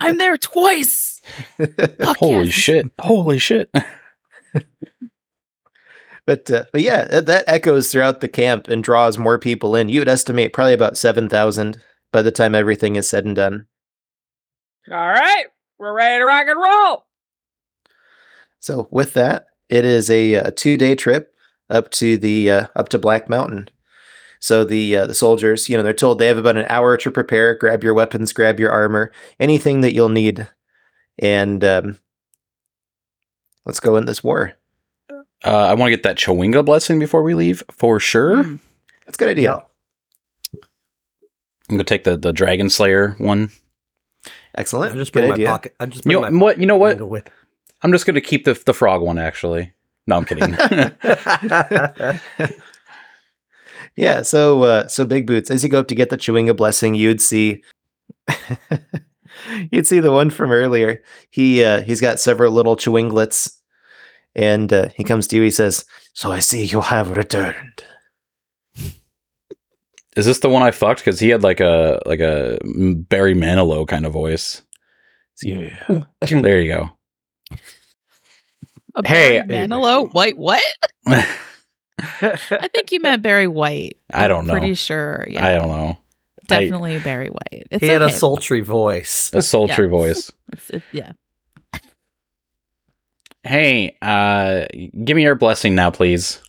I'm 0.00 0.18
there 0.18 0.36
twice. 0.36 1.20
Fuck 1.58 2.16
Holy 2.16 2.46
yes. 2.46 2.54
shit! 2.54 2.86
Holy 2.98 3.38
shit! 3.38 3.70
But 6.26 6.50
uh, 6.50 6.64
but 6.72 6.82
yeah, 6.82 7.04
that, 7.06 7.26
that 7.26 7.44
echoes 7.48 7.90
throughout 7.90 8.20
the 8.20 8.28
camp 8.28 8.68
and 8.68 8.82
draws 8.84 9.18
more 9.18 9.38
people 9.38 9.74
in. 9.74 9.88
You 9.88 10.00
would 10.00 10.08
estimate 10.08 10.52
probably 10.52 10.72
about 10.72 10.96
seven 10.96 11.28
thousand 11.28 11.82
by 12.12 12.22
the 12.22 12.30
time 12.30 12.54
everything 12.54 12.94
is 12.96 13.08
said 13.08 13.24
and 13.24 13.34
done. 13.34 13.66
All 14.90 14.96
right, 14.96 15.46
we're 15.78 15.92
ready 15.92 16.20
to 16.20 16.24
rock 16.24 16.46
and 16.46 16.60
roll. 16.60 17.04
So 18.62 18.86
with 18.92 19.12
that, 19.14 19.46
it 19.68 19.84
is 19.84 20.08
a, 20.08 20.36
uh 20.36 20.50
two 20.54 20.76
day 20.76 20.94
trip 20.94 21.34
up 21.68 21.90
to 21.90 22.16
the 22.16 22.50
uh, 22.50 22.66
up 22.76 22.88
to 22.90 22.98
Black 22.98 23.28
Mountain. 23.28 23.68
So 24.38 24.64
the 24.64 24.96
uh, 24.96 25.06
the 25.06 25.14
soldiers, 25.14 25.68
you 25.68 25.76
know, 25.76 25.82
they're 25.82 25.92
told 25.92 26.18
they 26.18 26.28
have 26.28 26.38
about 26.38 26.56
an 26.56 26.66
hour 26.68 26.96
to 26.96 27.10
prepare. 27.10 27.54
Grab 27.54 27.82
your 27.82 27.94
weapons, 27.94 28.32
grab 28.32 28.60
your 28.60 28.70
armor, 28.70 29.12
anything 29.40 29.80
that 29.80 29.94
you'll 29.94 30.08
need, 30.08 30.48
and 31.18 31.62
um, 31.64 31.98
let's 33.64 33.80
go 33.80 33.96
in 33.96 34.06
this 34.06 34.22
war. 34.22 34.54
Uh, 35.44 35.66
I 35.66 35.74
want 35.74 35.88
to 35.88 35.96
get 35.96 36.04
that 36.04 36.18
Chewinga 36.18 36.64
blessing 36.64 36.98
before 36.98 37.22
we 37.22 37.34
leave, 37.34 37.64
for 37.70 37.98
sure. 37.98 38.44
Mm. 38.44 38.60
That's 39.06 39.16
a 39.16 39.18
good 39.18 39.28
idea. 39.28 39.64
I'm 41.68 41.76
gonna 41.76 41.84
take 41.84 42.04
the 42.04 42.16
the 42.16 42.32
Dragon 42.32 42.68
Slayer 42.68 43.16
one. 43.18 43.50
Excellent. 44.56 44.92
I'm 44.92 44.98
just 44.98 45.12
good 45.12 45.20
bring 45.20 45.30
my 45.30 45.34
idea. 45.34 45.48
pocket. 45.48 45.74
I'm 45.80 45.90
just 45.90 46.04
You 46.04 46.18
bring 46.18 46.22
know 46.22 46.30
my 46.38 46.44
what? 46.44 46.58
You 46.58 46.66
know 46.66 46.76
what? 46.76 46.98
Pocket 47.82 47.90
with. 47.90 47.90
I'm 47.90 47.92
just 47.92 48.06
gonna 48.06 48.20
keep 48.20 48.44
the 48.44 48.54
the 48.54 48.74
frog 48.74 49.02
one. 49.02 49.18
Actually, 49.18 49.72
no, 50.06 50.16
I'm 50.16 50.24
kidding. 50.24 50.56
Yeah, 53.96 54.22
so 54.22 54.62
uh, 54.62 54.88
so 54.88 55.04
big 55.04 55.26
boots. 55.26 55.50
As 55.50 55.62
you 55.62 55.68
go 55.68 55.80
up 55.80 55.88
to 55.88 55.94
get 55.94 56.10
the 56.10 56.16
chewing 56.16 56.46
Chewinga 56.46 56.56
blessing, 56.56 56.94
you'd 56.94 57.20
see 57.20 57.62
you'd 59.70 59.86
see 59.86 60.00
the 60.00 60.12
one 60.12 60.30
from 60.30 60.50
earlier. 60.50 61.02
He 61.30 61.62
uh, 61.62 61.82
he's 61.82 62.00
got 62.00 62.18
several 62.18 62.52
little 62.52 62.76
Chewinglets, 62.76 63.54
and 64.34 64.72
uh, 64.72 64.88
he 64.96 65.04
comes 65.04 65.28
to 65.28 65.36
you. 65.36 65.42
He 65.42 65.50
says, 65.50 65.84
"So 66.14 66.32
I 66.32 66.38
see 66.38 66.64
you 66.64 66.80
have 66.80 67.16
returned." 67.16 67.84
Is 70.16 70.26
this 70.26 70.40
the 70.40 70.50
one 70.50 70.62
I 70.62 70.70
fucked? 70.70 71.00
Because 71.00 71.20
he 71.20 71.28
had 71.30 71.42
like 71.42 71.60
a 71.60 72.00
like 72.06 72.20
a 72.20 72.58
Barry 72.64 73.34
Manilow 73.34 73.86
kind 73.86 74.06
of 74.06 74.12
voice. 74.12 74.62
Yeah. 75.42 75.70
There 76.30 76.60
you 76.60 76.72
go. 76.72 76.90
A 78.94 79.06
Hey. 79.06 79.40
Barry 79.42 79.66
Manilow? 79.68 80.12
Wait, 80.14 80.36
what? 80.36 80.62
I 81.06 81.26
I 82.20 82.68
think 82.74 82.90
you 82.92 83.00
meant 83.00 83.22
Barry 83.22 83.46
White. 83.46 83.96
I 84.12 84.28
don't 84.28 84.46
know. 84.46 84.52
Pretty 84.52 84.74
sure. 84.74 85.26
Yeah, 85.30 85.46
I 85.46 85.54
don't 85.54 85.68
know. 85.68 85.98
definitely 86.46 86.98
Barry 86.98 87.28
White. 87.28 87.68
It's 87.70 87.80
he 87.82 87.88
had 87.88 88.02
a 88.02 88.10
sultry 88.10 88.60
voice. 88.60 89.30
A 89.32 89.42
sultry 89.42 89.84
Yeah. 89.86 89.90
voice. 89.90 90.32
It's, 90.52 90.70
it, 90.70 90.82
yeah. 90.92 91.12
Hey, 93.44 93.96
uh, 94.02 94.66
give 95.04 95.16
me 95.16 95.22
your 95.22 95.34
blessing 95.34 95.74
now, 95.74 95.90
please. 95.90 96.40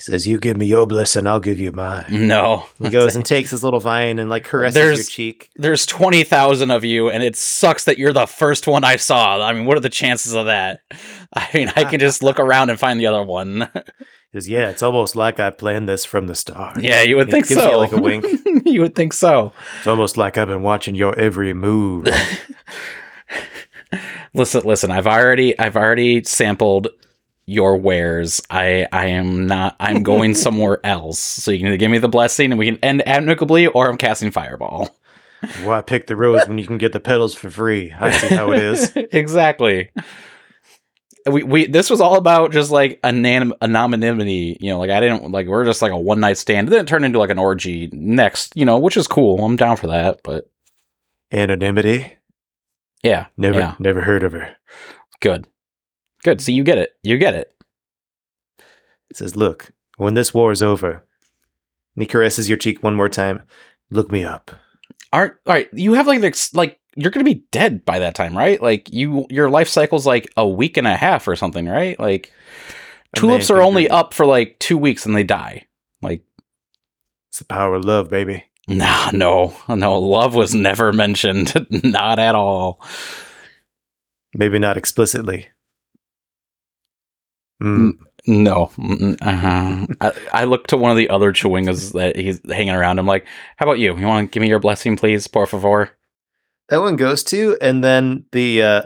He 0.00 0.04
says, 0.04 0.26
"You 0.26 0.38
give 0.38 0.56
me 0.56 0.64
your 0.64 0.86
blessing, 0.86 1.26
I'll 1.26 1.40
give 1.40 1.60
you 1.60 1.72
mine." 1.72 2.06
No. 2.08 2.64
He 2.80 2.88
goes 2.98 3.16
and 3.16 3.24
takes 3.26 3.50
his 3.50 3.62
little 3.62 3.80
vine 3.80 4.18
and 4.18 4.30
like 4.30 4.44
caresses 4.44 4.74
your 4.76 4.84
There's- 4.86 5.08
cheek. 5.08 5.50
There's 5.56 5.84
20,000 5.84 6.70
of 6.70 6.84
you, 6.84 7.10
and 7.10 7.22
it 7.22 7.36
sucks 7.36 7.84
that 7.84 7.98
you're 7.98 8.14
the 8.14 8.26
first 8.26 8.66
one 8.66 8.82
I 8.82 8.96
saw. 8.96 9.44
I 9.46 9.52
mean, 9.52 9.66
what 9.66 9.76
are 9.76 9.80
the 9.80 9.90
chances 9.90 10.32
of 10.34 10.46
that? 10.46 10.80
I 11.34 11.46
mean, 11.52 11.70
I 11.76 11.84
can 11.84 12.00
just 12.00 12.22
look 12.22 12.40
around 12.40 12.70
and 12.70 12.80
find 12.80 12.98
the 12.98 13.06
other 13.08 13.22
one. 13.22 13.68
He 14.32 14.36
says, 14.38 14.48
"Yeah, 14.48 14.70
it's 14.70 14.82
almost 14.84 15.16
like 15.16 15.40
I 15.40 15.50
planned 15.50 15.88
this 15.88 16.04
from 16.04 16.28
the 16.28 16.36
start." 16.36 16.80
yeah, 16.80 17.02
you 17.02 17.16
would 17.16 17.26
He 17.26 17.32
think 17.32 17.48
gives 17.48 17.60
you, 17.60 17.68
so. 17.68 17.78
like 17.78 17.90
a 17.90 18.00
wink. 18.00 18.24
you 18.64 18.80
would 18.80 18.94
think 18.94 19.12
so. 19.12 19.52
It's 19.78 19.88
almost 19.88 20.16
like 20.16 20.38
I've 20.38 20.46
been 20.46 20.62
watching 20.62 20.94
your 20.94 21.18
every 21.18 21.52
move. 21.52 22.06
listen, 24.32 24.62
listen. 24.64 24.90
I've 24.92 25.08
already, 25.08 25.58
I've 25.58 25.76
already 25.76 26.22
sampled 26.22 26.88
your 27.46 27.76
wares. 27.76 28.40
I, 28.50 28.86
I 28.92 29.06
am 29.06 29.46
not. 29.46 29.76
I'm 29.80 30.02
going 30.02 30.34
somewhere 30.46 30.84
else. 30.84 31.18
So 31.18 31.50
you 31.50 31.58
can 31.58 31.68
either 31.68 31.76
give 31.76 31.90
me 31.90 31.98
the 31.98 32.08
blessing, 32.08 32.52
and 32.52 32.58
we 32.58 32.66
can 32.66 32.78
end 32.78 33.02
amicably, 33.06 33.66
or 33.66 33.88
I'm 33.88 33.96
casting 33.96 34.30
fireball. 34.30 34.96
Why 35.62 35.80
pick 35.80 36.06
the 36.06 36.16
rose 36.16 36.46
when 36.46 36.58
you 36.58 36.66
can 36.66 36.76
get 36.78 36.92
the 36.92 37.00
petals 37.00 37.34
for 37.34 37.50
free? 37.50 37.92
I 37.98 38.10
see 38.10 38.34
how 38.34 38.52
it 38.52 38.62
is. 38.62 38.92
exactly. 38.96 39.90
We 41.26 41.42
we 41.42 41.66
this 41.66 41.90
was 41.90 42.00
all 42.00 42.16
about 42.16 42.50
just 42.52 42.70
like 42.70 42.98
anon- 43.04 43.52
anonymity, 43.62 44.56
you 44.60 44.70
know, 44.70 44.78
like 44.78 44.90
I 44.90 45.00
didn't 45.00 45.30
like 45.32 45.46
we're 45.46 45.64
just 45.64 45.82
like 45.82 45.92
a 45.92 45.98
one 45.98 46.20
night 46.20 46.38
stand. 46.38 46.68
It 46.68 46.70
didn't 46.72 46.88
turn 46.88 47.04
into 47.04 47.18
like 47.18 47.30
an 47.30 47.38
orgy 47.38 47.88
next, 47.92 48.54
you 48.56 48.64
know, 48.64 48.78
which 48.78 48.96
is 48.96 49.06
cool. 49.06 49.42
I'm 49.44 49.56
down 49.56 49.76
for 49.76 49.86
that, 49.88 50.20
but 50.24 50.50
Anonymity? 51.32 52.16
yeah, 53.02 53.26
Never, 53.36 53.58
yeah, 53.58 53.74
never 53.78 54.00
heard 54.00 54.22
of 54.24 54.32
her. 54.32 54.56
good, 55.20 55.46
good. 56.22 56.40
So 56.40 56.52
you 56.52 56.64
get 56.64 56.78
it, 56.78 56.90
you 57.02 57.18
get 57.18 57.34
it. 57.34 57.52
He 58.58 59.14
says, 59.14 59.36
"Look, 59.36 59.72
when 59.96 60.14
this 60.14 60.32
war 60.32 60.52
is 60.52 60.62
over," 60.62 61.04
and 61.94 62.02
he 62.02 62.06
caresses 62.06 62.48
your 62.48 62.58
cheek 62.58 62.82
one 62.82 62.94
more 62.94 63.08
time. 63.08 63.42
Look 63.90 64.10
me 64.12 64.24
up. 64.24 64.50
Aren't 65.12 65.34
all 65.46 65.54
right? 65.54 65.68
You 65.72 65.94
have 65.94 66.06
like 66.06 66.20
this, 66.20 66.54
like 66.54 66.78
you're 66.96 67.10
gonna 67.10 67.24
be 67.24 67.42
dead 67.50 67.84
by 67.84 67.98
that 67.98 68.14
time, 68.14 68.36
right? 68.36 68.60
Like 68.62 68.92
you, 68.92 69.26
your 69.30 69.50
life 69.50 69.68
cycle's 69.68 70.06
like 70.06 70.32
a 70.36 70.46
week 70.46 70.76
and 70.76 70.86
a 70.86 70.96
half 70.96 71.26
or 71.26 71.34
something, 71.36 71.66
right? 71.66 71.98
Like 71.98 72.32
tulips 73.16 73.50
are 73.50 73.60
only 73.62 73.88
up 73.88 74.14
for 74.14 74.26
like 74.26 74.58
two 74.60 74.78
weeks 74.78 75.06
and 75.06 75.16
they 75.16 75.24
die. 75.24 75.66
Like 76.02 76.22
It's 77.28 77.38
the 77.38 77.44
power 77.44 77.74
of 77.74 77.84
love, 77.84 78.08
baby. 78.08 78.44
Nah, 78.68 79.10
no, 79.12 79.56
no. 79.68 79.98
Love 79.98 80.36
was 80.36 80.54
never 80.54 80.92
mentioned. 80.92 81.66
Not 81.84 82.20
at 82.20 82.36
all. 82.36 82.80
Maybe 84.32 84.60
not 84.60 84.76
explicitly. 84.76 85.48
Mm. 87.60 87.92
No. 88.26 88.70
Uh-huh. 89.22 89.86
I, 90.00 90.12
I 90.32 90.44
look 90.44 90.66
to 90.68 90.76
one 90.76 90.90
of 90.90 90.96
the 90.96 91.08
other 91.08 91.32
Chewingas 91.32 91.92
that 91.92 92.16
he's 92.16 92.40
hanging 92.48 92.74
around. 92.74 92.98
I'm 92.98 93.06
like, 93.06 93.26
how 93.56 93.66
about 93.66 93.78
you? 93.78 93.96
You 93.96 94.06
want 94.06 94.30
to 94.30 94.34
give 94.34 94.40
me 94.42 94.48
your 94.48 94.58
blessing, 94.58 94.96
please, 94.96 95.26
por 95.26 95.46
favor? 95.46 95.90
That 96.68 96.80
one 96.80 96.96
goes 96.96 97.24
to, 97.24 97.56
and 97.60 97.82
then 97.82 98.24
the 98.32 98.62
uh, 98.62 98.82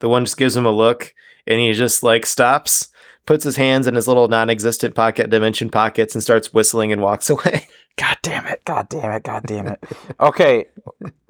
the 0.00 0.08
one 0.08 0.24
just 0.24 0.38
gives 0.38 0.56
him 0.56 0.64
a 0.64 0.70
look, 0.70 1.12
and 1.46 1.60
he 1.60 1.72
just 1.74 2.02
like 2.02 2.24
stops, 2.24 2.88
puts 3.26 3.44
his 3.44 3.56
hands 3.56 3.86
in 3.86 3.94
his 3.94 4.08
little 4.08 4.28
non-existent 4.28 4.94
pocket 4.94 5.28
dimension 5.28 5.68
pockets, 5.68 6.14
and 6.14 6.22
starts 6.22 6.54
whistling 6.54 6.90
and 6.90 7.02
walks 7.02 7.28
away. 7.30 7.68
God 7.96 8.16
damn 8.22 8.46
it! 8.46 8.64
God 8.64 8.88
damn 8.88 9.10
it! 9.10 9.24
God 9.24 9.42
damn 9.44 9.66
it! 9.66 9.82
Okay, 10.20 10.66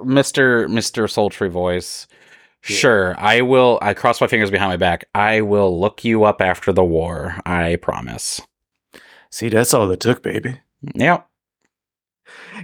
Mister 0.05 0.68
Mister 0.68 1.09
Sultry 1.09 1.48
Voice. 1.48 2.07
Sure, 2.60 3.14
I 3.18 3.40
will. 3.42 3.78
I 3.80 3.94
cross 3.94 4.20
my 4.20 4.26
fingers 4.26 4.50
behind 4.50 4.70
my 4.70 4.76
back. 4.76 5.04
I 5.14 5.40
will 5.40 5.78
look 5.80 6.04
you 6.04 6.24
up 6.24 6.40
after 6.40 6.72
the 6.72 6.84
war. 6.84 7.36
I 7.46 7.76
promise. 7.76 8.40
See, 9.30 9.48
that's 9.48 9.72
all 9.72 9.90
it 9.90 10.00
took, 10.00 10.22
baby. 10.22 10.60
Yeah. 10.94 11.22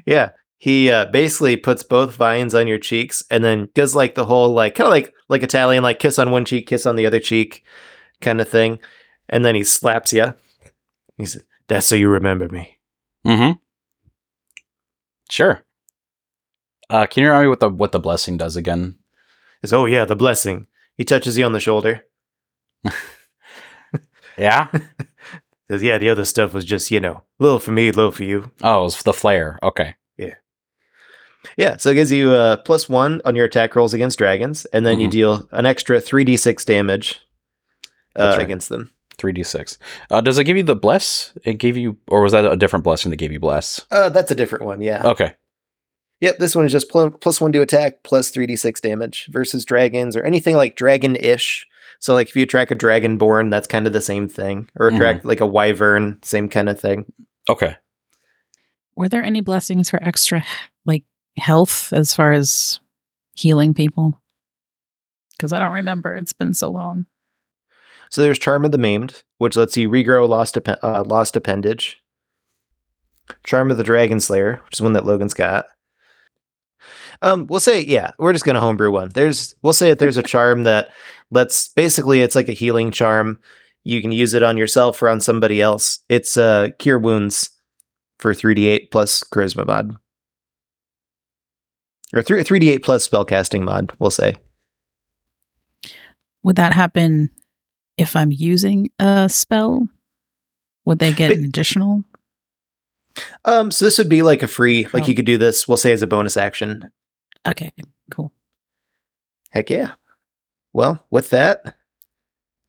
Yeah. 0.06 0.30
He 0.58 0.90
uh, 0.90 1.06
basically 1.06 1.56
puts 1.56 1.82
both 1.82 2.16
vines 2.16 2.54
on 2.54 2.66
your 2.66 2.78
cheeks 2.78 3.22
and 3.30 3.44
then 3.44 3.68
does 3.74 3.94
like 3.94 4.14
the 4.14 4.24
whole 4.24 4.52
like 4.52 4.74
kind 4.74 4.86
of 4.86 4.92
like 4.92 5.12
like 5.28 5.42
Italian 5.42 5.82
like 5.82 5.98
kiss 5.98 6.18
on 6.18 6.30
one 6.30 6.44
cheek, 6.44 6.66
kiss 6.66 6.86
on 6.86 6.96
the 6.96 7.06
other 7.06 7.20
cheek 7.20 7.64
kind 8.20 8.40
of 8.40 8.48
thing. 8.48 8.78
And 9.28 9.44
then 9.44 9.54
he 9.54 9.64
slaps 9.64 10.12
you. 10.12 10.34
He 11.18 11.26
says, 11.26 11.44
"That's 11.68 11.86
so 11.86 11.94
you 11.94 12.08
remember 12.08 12.48
me." 12.48 12.78
Mm-hmm. 13.26 13.52
Sure. 15.30 15.62
Uh, 16.90 17.06
can 17.06 17.22
you 17.22 17.28
remind 17.28 17.44
me 17.44 17.48
what 17.50 17.60
the 17.60 17.68
what 17.68 17.92
the 17.92 18.00
blessing 18.00 18.36
does 18.36 18.56
again? 18.56 18.96
Says, 19.64 19.72
"Oh 19.72 19.86
yeah, 19.86 20.04
the 20.04 20.14
blessing." 20.16 20.66
He 20.98 21.04
touches 21.04 21.38
you 21.38 21.44
on 21.46 21.52
the 21.52 21.60
shoulder. 21.60 22.04
Yeah. 24.36 24.68
Says, 25.70 25.82
"Yeah, 25.82 25.96
the 25.98 26.10
other 26.10 26.24
stuff 26.24 26.52
was 26.52 26.64
just 26.64 26.90
you 26.90 27.00
know, 27.00 27.22
little 27.38 27.58
for 27.60 27.70
me, 27.72 27.90
little 27.92 28.10
for 28.10 28.24
you." 28.24 28.50
oh, 28.62 28.86
it's 28.86 29.02
the 29.02 29.12
flare. 29.12 29.58
Okay. 29.62 29.94
Yeah, 30.18 30.34
Yeah. 31.56 31.76
so 31.76 31.90
it 31.90 31.94
gives 31.94 32.10
you 32.12 32.32
uh, 32.32 32.56
plus 32.58 32.88
one 32.88 33.22
on 33.24 33.36
your 33.36 33.46
attack 33.46 33.74
rolls 33.76 33.94
against 33.94 34.18
dragons, 34.18 34.64
and 34.66 34.84
then 34.84 35.00
you 35.00 35.08
Mhm. 35.08 35.12
deal 35.12 35.48
an 35.52 35.66
extra 35.66 36.00
three 36.00 36.24
d 36.24 36.36
six 36.36 36.64
damage 36.64 37.20
uh, 38.16 38.34
right. 38.36 38.40
against 38.40 38.68
them. 38.68 38.90
Three 39.16 39.32
d 39.32 39.42
six. 39.44 39.78
Uh, 40.10 40.20
does 40.20 40.36
it 40.38 40.44
give 40.44 40.56
you 40.56 40.64
the 40.64 40.74
bless? 40.76 41.32
It 41.44 41.54
gave 41.58 41.76
you, 41.76 41.96
or 42.08 42.20
was 42.22 42.32
that 42.32 42.44
a 42.44 42.56
different 42.56 42.84
blessing 42.84 43.10
that 43.10 43.16
gave 43.16 43.30
you 43.32 43.40
bless? 43.40 43.86
Uh, 43.92 44.08
that's 44.08 44.32
a 44.32 44.34
different 44.34 44.64
one. 44.64 44.80
Yeah. 44.82 45.02
Okay. 45.06 45.34
Yep, 46.24 46.38
this 46.38 46.56
one 46.56 46.64
is 46.64 46.72
just 46.72 46.88
pl- 46.88 47.10
plus 47.10 47.38
one 47.38 47.52
to 47.52 47.60
attack, 47.60 48.02
plus 48.02 48.30
three 48.30 48.46
d 48.46 48.56
six 48.56 48.80
damage 48.80 49.26
versus 49.26 49.62
dragons 49.62 50.16
or 50.16 50.22
anything 50.22 50.56
like 50.56 50.74
dragon 50.74 51.16
ish. 51.16 51.66
So 52.00 52.14
like 52.14 52.28
if 52.28 52.34
you 52.36 52.46
track 52.46 52.70
a 52.70 52.74
dragonborn, 52.74 53.50
that's 53.50 53.66
kind 53.66 53.86
of 53.86 53.92
the 53.92 54.00
same 54.00 54.26
thing, 54.26 54.70
or 54.76 54.90
Mhm. 54.90 54.96
track 54.96 55.24
like 55.24 55.40
a 55.42 55.46
wyvern, 55.46 56.18
same 56.22 56.48
kind 56.48 56.70
of 56.70 56.80
thing. 56.80 57.04
Okay. 57.50 57.76
Were 58.96 59.10
there 59.10 59.22
any 59.22 59.42
blessings 59.42 59.90
for 59.90 60.02
extra 60.02 60.42
like 60.86 61.04
health 61.36 61.92
as 61.92 62.14
far 62.14 62.32
as 62.32 62.80
healing 63.34 63.74
people? 63.74 64.18
Because 65.32 65.52
I 65.52 65.58
don't 65.58 65.72
remember. 65.72 66.14
It's 66.14 66.32
been 66.32 66.54
so 66.54 66.70
long. 66.70 67.04
So 68.08 68.22
there's 68.22 68.38
Charm 68.38 68.64
of 68.64 68.72
the 68.72 68.78
Maimed, 68.78 69.24
which 69.36 69.56
lets 69.56 69.76
you 69.76 69.90
regrow 69.90 70.26
lost 70.26 70.56
uh, 70.66 71.04
lost 71.04 71.36
appendage. 71.36 72.00
Charm 73.44 73.70
of 73.70 73.76
the 73.76 73.84
Dragon 73.84 74.20
Slayer, 74.20 74.62
which 74.64 74.74
is 74.78 74.80
one 74.80 74.94
that 74.94 75.04
Logan's 75.04 75.34
got. 75.34 75.66
Um, 77.22 77.46
we'll 77.46 77.60
say, 77.60 77.80
yeah, 77.82 78.10
we're 78.18 78.32
just 78.32 78.44
gonna 78.44 78.60
homebrew 78.60 78.90
one. 78.90 79.10
There's, 79.10 79.54
we'll 79.62 79.72
say 79.72 79.88
that 79.90 79.98
there's 79.98 80.16
a 80.16 80.22
charm 80.34 80.64
that 80.64 80.90
lets 81.30 81.68
basically 81.68 82.20
it's 82.22 82.34
like 82.34 82.48
a 82.48 82.52
healing 82.52 82.90
charm. 82.90 83.38
You 83.84 84.00
can 84.00 84.12
use 84.12 84.34
it 84.34 84.42
on 84.42 84.56
yourself 84.56 85.00
or 85.02 85.08
on 85.08 85.20
somebody 85.20 85.60
else. 85.60 85.98
It's 86.08 86.36
uh 86.36 86.68
cure 86.78 86.98
wounds 86.98 87.50
for 88.18 88.32
3d8 88.32 88.90
plus 88.90 89.22
charisma 89.24 89.66
mod. 89.66 89.96
Or 92.14 92.22
3 92.22 92.42
3d8 92.44 92.82
plus 92.82 93.06
spellcasting 93.08 93.62
mod, 93.62 93.92
we'll 93.98 94.10
say. 94.10 94.36
Would 96.42 96.56
that 96.56 96.72
happen 96.72 97.30
if 97.96 98.14
I'm 98.16 98.30
using 98.32 98.90
a 98.98 99.28
spell? 99.28 99.88
Would 100.84 100.98
they 100.98 101.12
get 101.12 101.28
But- 101.30 101.38
an 101.38 101.44
additional? 101.44 102.04
Um, 103.44 103.70
so 103.70 103.84
this 103.84 103.96
would 103.98 104.08
be 104.08 104.22
like 104.22 104.42
a 104.42 104.48
free, 104.48 104.88
like 104.92 105.04
Oh. 105.04 105.06
you 105.06 105.14
could 105.14 105.24
do 105.26 105.38
this, 105.38 105.68
we'll 105.68 105.76
say 105.76 105.92
as 105.92 106.02
a 106.02 106.06
bonus 106.06 106.36
action. 106.36 106.90
Okay, 107.46 107.72
cool. 108.10 108.32
Heck 109.50 109.70
yeah. 109.70 109.92
Well, 110.72 111.04
with 111.10 111.30
that, 111.30 111.76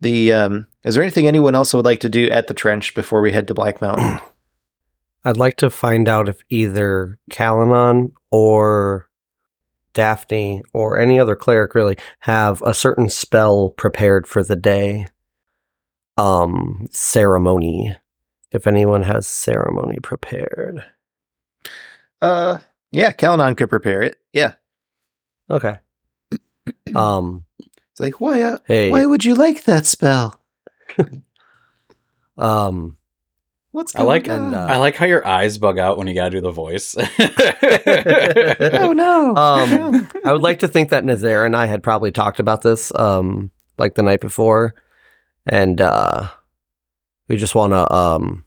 the 0.02 0.34
um 0.34 0.68
is 0.84 0.94
there 0.96 1.04
anything 1.04 1.28
anyone 1.28 1.56
else 1.56 1.74
would 1.74 1.86
like 1.86 2.02
to 2.02 2.10
do 2.10 2.30
at 2.30 2.48
the 2.48 2.54
trench 2.54 2.94
before 2.94 3.22
we 3.22 3.32
head 3.32 3.48
to 3.48 3.54
Black 3.54 3.82
Mountain? 3.82 4.20
I'd 5.24 5.38
like 5.38 5.58
to 5.58 5.72
find 5.72 6.08
out 6.08 6.30
if 6.30 6.42
either 6.50 7.18
Kalanon 7.32 8.12
or 8.30 9.10
Daphne 9.94 10.62
or 10.74 11.00
any 11.00 11.20
other 11.20 11.36
cleric 11.36 11.74
really 11.74 11.98
have 12.20 12.62
a 12.62 12.74
certain 12.74 13.10
spell 13.10 13.70
prepared 13.70 14.28
for 14.28 14.44
the 14.44 14.56
day 14.56 15.08
um 16.18 16.88
ceremony 16.92 17.96
if 18.52 18.68
anyone 18.68 19.04
has 19.04 19.28
ceremony 19.28 19.98
prepared. 20.02 20.84
Uh, 22.22 22.60
yeah, 22.92 23.12
Kalanon 23.12 23.58
could 23.58 23.70
prepare 23.70 24.02
it. 24.02 24.18
Yeah. 24.32 24.54
Okay. 25.50 25.78
Um. 26.96 27.46
It's 27.60 28.00
like, 28.00 28.20
why, 28.20 28.42
uh, 28.42 28.58
Hey. 28.66 28.90
why 28.92 29.06
would 29.06 29.24
you 29.26 29.36
like 29.36 29.64
that 29.66 29.86
spell? 29.86 30.40
Um. 32.38 32.98
What's 33.72 33.96
I 33.96 34.04
like 34.04 34.30
on? 34.30 34.46
And, 34.46 34.56
uh, 34.56 34.68
I 34.68 34.78
like 34.78 34.96
how 34.96 35.06
your 35.06 35.26
eyes 35.28 35.58
bug 35.58 35.78
out 35.78 35.98
when 35.98 36.08
you 36.08 36.14
gotta 36.14 36.30
do 36.30 36.40
the 36.42 36.52
voice. 36.52 36.96
oh 38.80 38.94
no. 38.94 39.36
Um, 39.36 40.08
I 40.24 40.32
would 40.32 40.42
like 40.42 40.60
to 40.60 40.68
think 40.70 40.90
that 40.92 41.04
Nazar 41.04 41.46
and 41.46 41.56
I 41.58 41.66
had 41.66 41.84
probably 41.84 42.12
talked 42.12 42.40
about 42.40 42.62
this, 42.62 42.94
um, 42.96 43.52
like 43.78 43.96
the 43.96 44.04
night 44.04 44.22
before, 44.22 44.76
and 45.46 45.82
uh, 45.82 46.30
we 47.28 47.36
just 47.36 47.54
want 47.56 47.74
to 47.74 47.94
um 47.94 48.46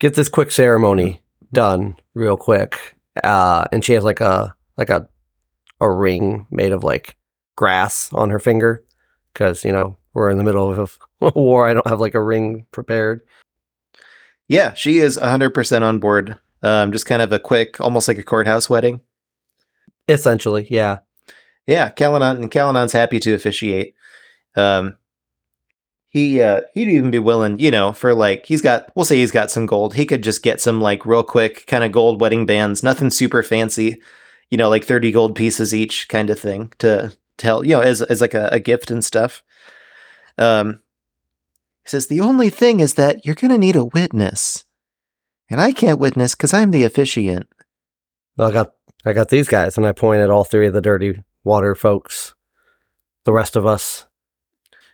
get 0.00 0.14
this 0.14 0.28
quick 0.28 0.50
ceremony 0.50 1.22
done 1.52 1.96
real 2.14 2.36
quick. 2.36 2.96
Uh, 3.22 3.66
and 3.70 3.84
she 3.84 3.92
has 3.92 4.02
like 4.02 4.20
a 4.20 4.52
like 4.82 4.90
a 4.90 5.08
a 5.80 5.90
ring 5.90 6.46
made 6.50 6.72
of 6.72 6.84
like 6.84 7.16
grass 7.56 8.12
on 8.12 8.30
her 8.30 8.38
finger 8.38 8.84
because 9.32 9.64
you 9.64 9.72
know 9.72 9.96
we're 10.14 10.30
in 10.30 10.38
the 10.38 10.44
middle 10.44 10.72
of 10.72 10.98
a 11.20 11.30
war. 11.30 11.68
I 11.68 11.74
don't 11.74 11.86
have 11.86 12.00
like 12.00 12.14
a 12.14 12.22
ring 12.22 12.66
prepared. 12.72 13.20
Yeah, 14.48 14.74
she 14.74 14.98
is 14.98 15.16
100% 15.18 15.82
on 15.82 15.98
board. 15.98 16.38
Um, 16.62 16.92
just 16.92 17.06
kind 17.06 17.22
of 17.22 17.32
a 17.32 17.38
quick, 17.38 17.80
almost 17.80 18.06
like 18.06 18.18
a 18.18 18.22
courthouse 18.22 18.68
wedding. 18.68 19.00
Essentially, 20.08 20.66
yeah. 20.68 20.98
Yeah, 21.66 21.90
Kalanon 21.90 22.36
and 22.36 22.50
Kalanon's 22.50 22.92
happy 22.92 23.18
to 23.20 23.34
officiate. 23.34 23.94
Um, 24.56 24.98
he 26.10 26.42
uh, 26.42 26.60
he'd 26.74 26.88
even 26.88 27.10
be 27.10 27.18
willing, 27.18 27.58
you 27.58 27.70
know, 27.70 27.92
for 27.92 28.14
like 28.14 28.44
he's 28.44 28.60
got. 28.60 28.94
We'll 28.94 29.06
say 29.06 29.16
he's 29.16 29.30
got 29.30 29.50
some 29.50 29.64
gold. 29.64 29.94
He 29.94 30.04
could 30.04 30.22
just 30.22 30.42
get 30.42 30.60
some 30.60 30.80
like 30.80 31.06
real 31.06 31.22
quick 31.22 31.66
kind 31.66 31.84
of 31.84 31.92
gold 31.92 32.20
wedding 32.20 32.44
bands. 32.44 32.82
Nothing 32.82 33.08
super 33.08 33.42
fancy, 33.42 34.02
you 34.52 34.58
know, 34.58 34.68
like 34.68 34.84
30 34.84 35.10
gold 35.12 35.34
pieces 35.34 35.74
each 35.74 36.08
kind 36.10 36.28
of 36.28 36.38
thing 36.38 36.70
to 36.78 37.16
tell 37.38 37.64
you 37.64 37.70
know 37.72 37.80
as 37.80 38.02
as 38.02 38.20
like 38.20 38.34
a, 38.34 38.50
a 38.52 38.60
gift 38.60 38.90
and 38.90 39.02
stuff. 39.02 39.42
Um, 40.36 40.80
he 41.84 41.88
says 41.88 42.06
the 42.06 42.20
only 42.20 42.50
thing 42.50 42.80
is 42.80 42.94
that 42.94 43.24
you're 43.24 43.34
gonna 43.34 43.56
need 43.56 43.76
a 43.76 43.86
witness, 43.86 44.66
and 45.48 45.58
I 45.58 45.72
can't 45.72 45.98
witness 45.98 46.34
because 46.34 46.52
I'm 46.52 46.70
the 46.70 46.84
officiant. 46.84 47.48
Well, 48.36 48.50
I 48.50 48.52
got 48.52 48.72
I 49.06 49.14
got 49.14 49.30
these 49.30 49.48
guys, 49.48 49.78
and 49.78 49.86
I 49.86 49.92
point 49.92 50.20
at 50.20 50.28
all 50.28 50.44
three 50.44 50.66
of 50.66 50.74
the 50.74 50.82
dirty 50.82 51.24
water 51.44 51.74
folks. 51.74 52.34
The 53.24 53.32
rest 53.32 53.56
of 53.56 53.64
us. 53.64 54.04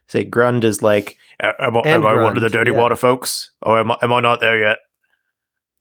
Say 0.07 0.23
Grund 0.23 0.63
is 0.63 0.83
like 0.83 1.19
Am 1.41 1.77
I, 1.77 1.81
am 1.85 2.07
I 2.07 2.15
one 2.23 2.37
of 2.37 2.43
the 2.43 2.49
dirty 2.49 2.71
yeah. 2.71 2.79
water 2.79 2.97
folks? 2.97 3.51
Or 3.63 3.81
am 3.81 3.91
I, 3.91 3.99
am 4.03 4.13
I 4.13 4.21
not 4.21 4.41
there 4.41 4.59
yet? 4.59 4.79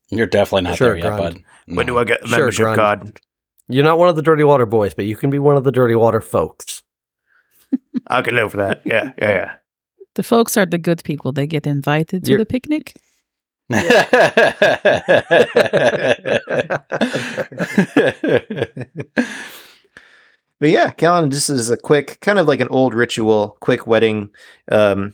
You're 0.10 0.26
definitely 0.26 0.63
not 0.63 0.78
Sure, 0.78 0.90
there 0.90 0.98
yet, 0.98 1.18
Grund. 1.18 1.34
bud. 1.36 1.76
When 1.76 1.86
do 1.86 1.98
I 2.00 2.04
get 2.06 2.22
the 2.22 2.28
membership 2.28 2.63
Grund. 2.63 2.76
card? 2.76 3.22
You're 3.69 3.84
not 3.84 3.99
one 3.99 4.10
of 4.10 4.15
the 4.15 4.21
dirty 4.21 4.43
water 4.43 4.65
boys, 4.65 4.93
but 4.93 5.06
you 5.06 5.15
can 5.15 5.30
be 5.30 5.39
one 5.39 5.58
of 5.58 5.63
the 5.63 5.71
dirty 5.71 5.95
water 5.95 6.21
folks. 6.21 6.84
I 8.08 8.21
can 8.21 8.36
live 8.36 8.51
for 8.51 8.58
that. 8.58 8.82
Yeah, 8.86 9.12
yeah, 9.17 9.30
yeah. 9.30 9.53
The 10.15 10.23
folks 10.23 10.58
are 10.58 10.65
the 10.65 10.77
good 10.77 11.03
people. 11.03 11.32
They 11.32 11.47
get 11.47 11.67
invited 11.67 12.23
to 12.25 12.32
You're- 12.32 12.43
the 12.43 12.45
picnic. 12.45 12.95
But 20.60 20.69
yeah, 20.69 20.89
Callan 20.91 21.30
just 21.30 21.49
is 21.49 21.69
a 21.69 21.77
quick, 21.77 22.19
kind 22.21 22.39
of 22.39 22.47
like 22.47 22.60
an 22.60 22.67
old 22.69 22.93
ritual, 22.95 23.58
quick 23.60 23.86
wedding. 23.86 24.30
Um, 24.71 25.13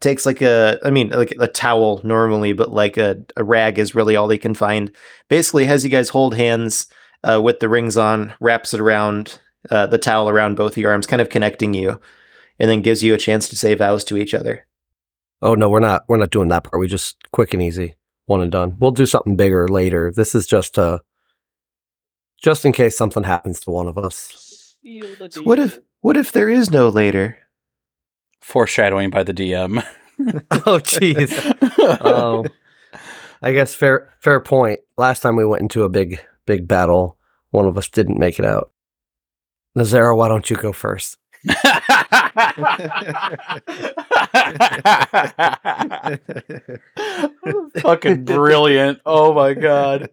takes 0.00 0.24
like 0.24 0.40
a, 0.40 0.78
I 0.84 0.90
mean, 0.90 1.10
like 1.10 1.34
a 1.38 1.46
towel 1.48 2.00
normally, 2.02 2.54
but 2.54 2.70
like 2.72 2.96
a, 2.96 3.22
a 3.36 3.44
rag 3.44 3.78
is 3.78 3.94
really 3.94 4.16
all 4.16 4.26
they 4.26 4.38
can 4.38 4.54
find. 4.54 4.90
Basically, 5.28 5.66
has 5.66 5.84
you 5.84 5.90
guys 5.90 6.08
hold 6.08 6.34
hands 6.34 6.86
uh, 7.24 7.40
with 7.42 7.60
the 7.60 7.68
rings 7.68 7.96
on, 7.96 8.32
wraps 8.40 8.74
it 8.74 8.80
around 8.80 9.40
uh, 9.70 9.86
the 9.86 9.98
towel 9.98 10.28
around 10.28 10.56
both 10.56 10.72
of 10.72 10.78
your 10.78 10.92
arms, 10.92 11.06
kind 11.06 11.22
of 11.22 11.28
connecting 11.28 11.74
you, 11.74 12.00
and 12.58 12.70
then 12.70 12.82
gives 12.82 13.02
you 13.02 13.14
a 13.14 13.18
chance 13.18 13.48
to 13.48 13.56
say 13.56 13.74
vows 13.74 14.04
to 14.04 14.16
each 14.16 14.34
other. 14.34 14.66
Oh 15.42 15.54
no, 15.54 15.68
we're 15.68 15.80
not. 15.80 16.04
We're 16.08 16.16
not 16.16 16.30
doing 16.30 16.48
that 16.48 16.64
part. 16.64 16.80
We 16.80 16.88
just 16.88 17.16
quick 17.32 17.54
and 17.54 17.62
easy, 17.62 17.96
one 18.26 18.40
and 18.40 18.50
done. 18.50 18.76
We'll 18.78 18.90
do 18.90 19.06
something 19.06 19.36
bigger 19.36 19.68
later. 19.68 20.12
This 20.14 20.34
is 20.34 20.46
just 20.46 20.78
uh 20.78 20.98
just 22.42 22.64
in 22.64 22.72
case 22.72 22.96
something 22.96 23.24
happens 23.24 23.60
to 23.60 23.70
one 23.70 23.88
of 23.88 23.98
us. 23.98 24.74
So 25.30 25.42
what 25.42 25.58
if, 25.58 25.80
what 26.00 26.16
if 26.16 26.30
there 26.30 26.48
is 26.48 26.70
no 26.70 26.88
later? 26.88 27.38
Foreshadowing 28.40 29.10
by 29.10 29.24
the 29.24 29.34
DM. 29.34 29.84
oh 30.50 30.78
jeez. 30.78 31.56
Oh, 32.00 32.46
I 33.42 33.52
guess 33.52 33.74
fair 33.74 34.14
fair 34.20 34.40
point. 34.40 34.80
Last 34.96 35.20
time 35.20 35.36
we 35.36 35.44
went 35.44 35.62
into 35.62 35.82
a 35.84 35.88
big 35.88 36.20
big 36.48 36.66
battle, 36.66 37.18
one 37.50 37.66
of 37.66 37.76
us 37.76 37.88
didn't 37.88 38.18
make 38.18 38.38
it 38.38 38.44
out. 38.46 38.72
Nazara, 39.76 40.16
why 40.16 40.28
don't 40.28 40.48
you 40.48 40.56
go 40.56 40.72
first? 40.72 41.18
Fucking 47.82 48.24
brilliant. 48.24 49.00
Oh 49.04 49.34
my 49.34 49.52
god. 49.52 50.08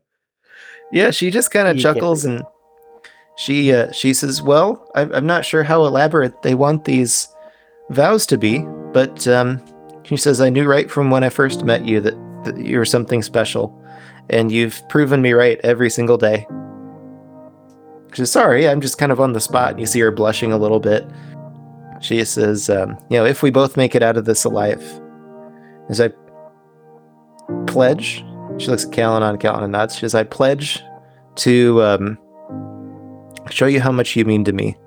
Yeah, 0.91 1.09
she 1.11 1.31
just 1.31 1.51
kind 1.51 1.69
of 1.69 1.77
You 1.77 1.83
can't 1.83 1.95
chuckles 1.95 2.25
and 2.25 2.43
she 3.37 3.73
uh, 3.73 3.91
she 3.91 4.13
says, 4.13 4.41
"Well, 4.41 4.91
I'm, 4.93 5.11
I'm 5.13 5.25
not 5.25 5.45
sure 5.45 5.63
how 5.63 5.85
elaborate 5.85 6.41
they 6.41 6.53
want 6.53 6.85
these 6.85 7.27
vows 7.89 8.25
to 8.27 8.37
be, 8.37 8.59
but 8.93 9.27
um, 9.27 9.61
she 10.03 10.17
says 10.17 10.41
I 10.41 10.49
knew 10.49 10.65
right 10.65 10.91
from 10.91 11.09
when 11.09 11.23
I 11.23 11.29
first 11.29 11.63
met 11.63 11.85
you 11.85 12.01
that, 12.01 12.15
that 12.43 12.57
you 12.57 12.77
were 12.77 12.85
something 12.85 13.23
special, 13.23 13.73
and 14.29 14.51
you've 14.51 14.81
proven 14.89 15.21
me 15.21 15.33
right 15.33 15.59
every 15.63 15.89
single 15.89 16.17
day." 16.17 16.47
She's 18.13 18.31
"Sorry, 18.31 18.67
I'm 18.67 18.81
just 18.81 18.97
kind 18.97 19.11
of 19.11 19.19
on 19.19 19.33
the 19.33 19.41
spot." 19.41 19.71
And 19.71 19.79
you 19.79 19.85
see 19.85 19.99
her 19.99 20.11
blushing 20.11 20.51
a 20.51 20.57
little 20.57 20.79
bit. 20.79 21.05
She 22.01 22.23
says, 22.25 22.69
um, 22.69 22.97
"You 23.09 23.17
know, 23.17 23.25
if 23.25 23.41
we 23.41 23.49
both 23.51 23.77
make 23.77 23.95
it 23.95 24.03
out 24.03 24.17
of 24.17 24.25
this 24.25 24.45
alive, 24.45 24.83
as 25.89 25.99
I 25.99 26.11
pledge." 27.67 28.23
She 28.57 28.67
looks 28.67 28.85
at 28.85 28.91
Callan 28.93 29.21
on 29.21 29.37
Callan 29.37 29.63
and 29.63 29.71
nods. 29.73 29.95
She 29.95 30.01
says, 30.01 30.15
I 30.15 30.23
pledge 30.23 30.81
to 31.35 31.83
um, 31.83 32.17
show 33.49 33.65
you 33.65 33.81
how 33.81 33.91
much 33.91 34.15
you 34.15 34.23
mean 34.23 34.45
to 34.45 34.53
me 34.53 34.77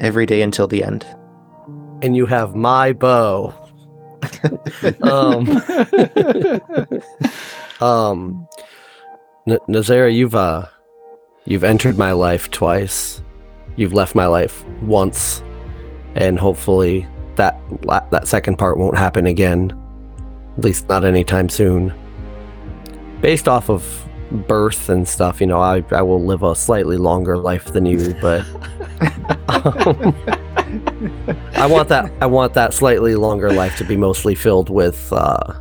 every 0.00 0.26
day 0.26 0.42
until 0.42 0.66
the 0.66 0.84
end. 0.84 1.06
And 2.02 2.14
you 2.14 2.26
have 2.26 2.54
my 2.54 2.92
bow. 2.92 3.54
Um, 5.02 5.48
um, 7.86 8.48
N- 9.46 9.58
Nazara, 9.68 10.14
you've 10.14 10.34
uh, 10.34 10.66
you've 11.44 11.64
entered 11.64 11.98
my 11.98 12.12
life 12.12 12.50
twice. 12.50 13.22
You've 13.76 13.92
left 13.92 14.14
my 14.14 14.26
life 14.26 14.64
once, 14.82 15.42
and 16.14 16.38
hopefully 16.38 17.06
that 17.36 17.60
la- 17.84 18.06
that 18.10 18.28
second 18.28 18.56
part 18.58 18.78
won't 18.78 18.96
happen 18.96 19.26
again. 19.26 19.78
At 20.56 20.64
least 20.64 20.88
not 20.88 21.04
anytime 21.04 21.48
soon. 21.48 21.92
Based 23.20 23.48
off 23.48 23.70
of 23.70 24.08
birth 24.46 24.88
and 24.88 25.06
stuff, 25.06 25.40
you 25.40 25.46
know, 25.46 25.60
I 25.60 25.84
I 25.90 26.02
will 26.02 26.24
live 26.24 26.42
a 26.42 26.54
slightly 26.54 26.96
longer 26.96 27.36
life 27.38 27.72
than 27.72 27.86
you, 27.86 28.14
but. 28.20 28.44
um, 29.48 30.14
I 31.54 31.66
want 31.66 31.88
that. 31.90 32.10
I 32.20 32.26
want 32.26 32.54
that 32.54 32.72
slightly 32.74 33.14
longer 33.14 33.52
life 33.52 33.76
to 33.78 33.84
be 33.84 33.96
mostly 33.96 34.34
filled 34.34 34.70
with 34.70 35.12
uh, 35.12 35.54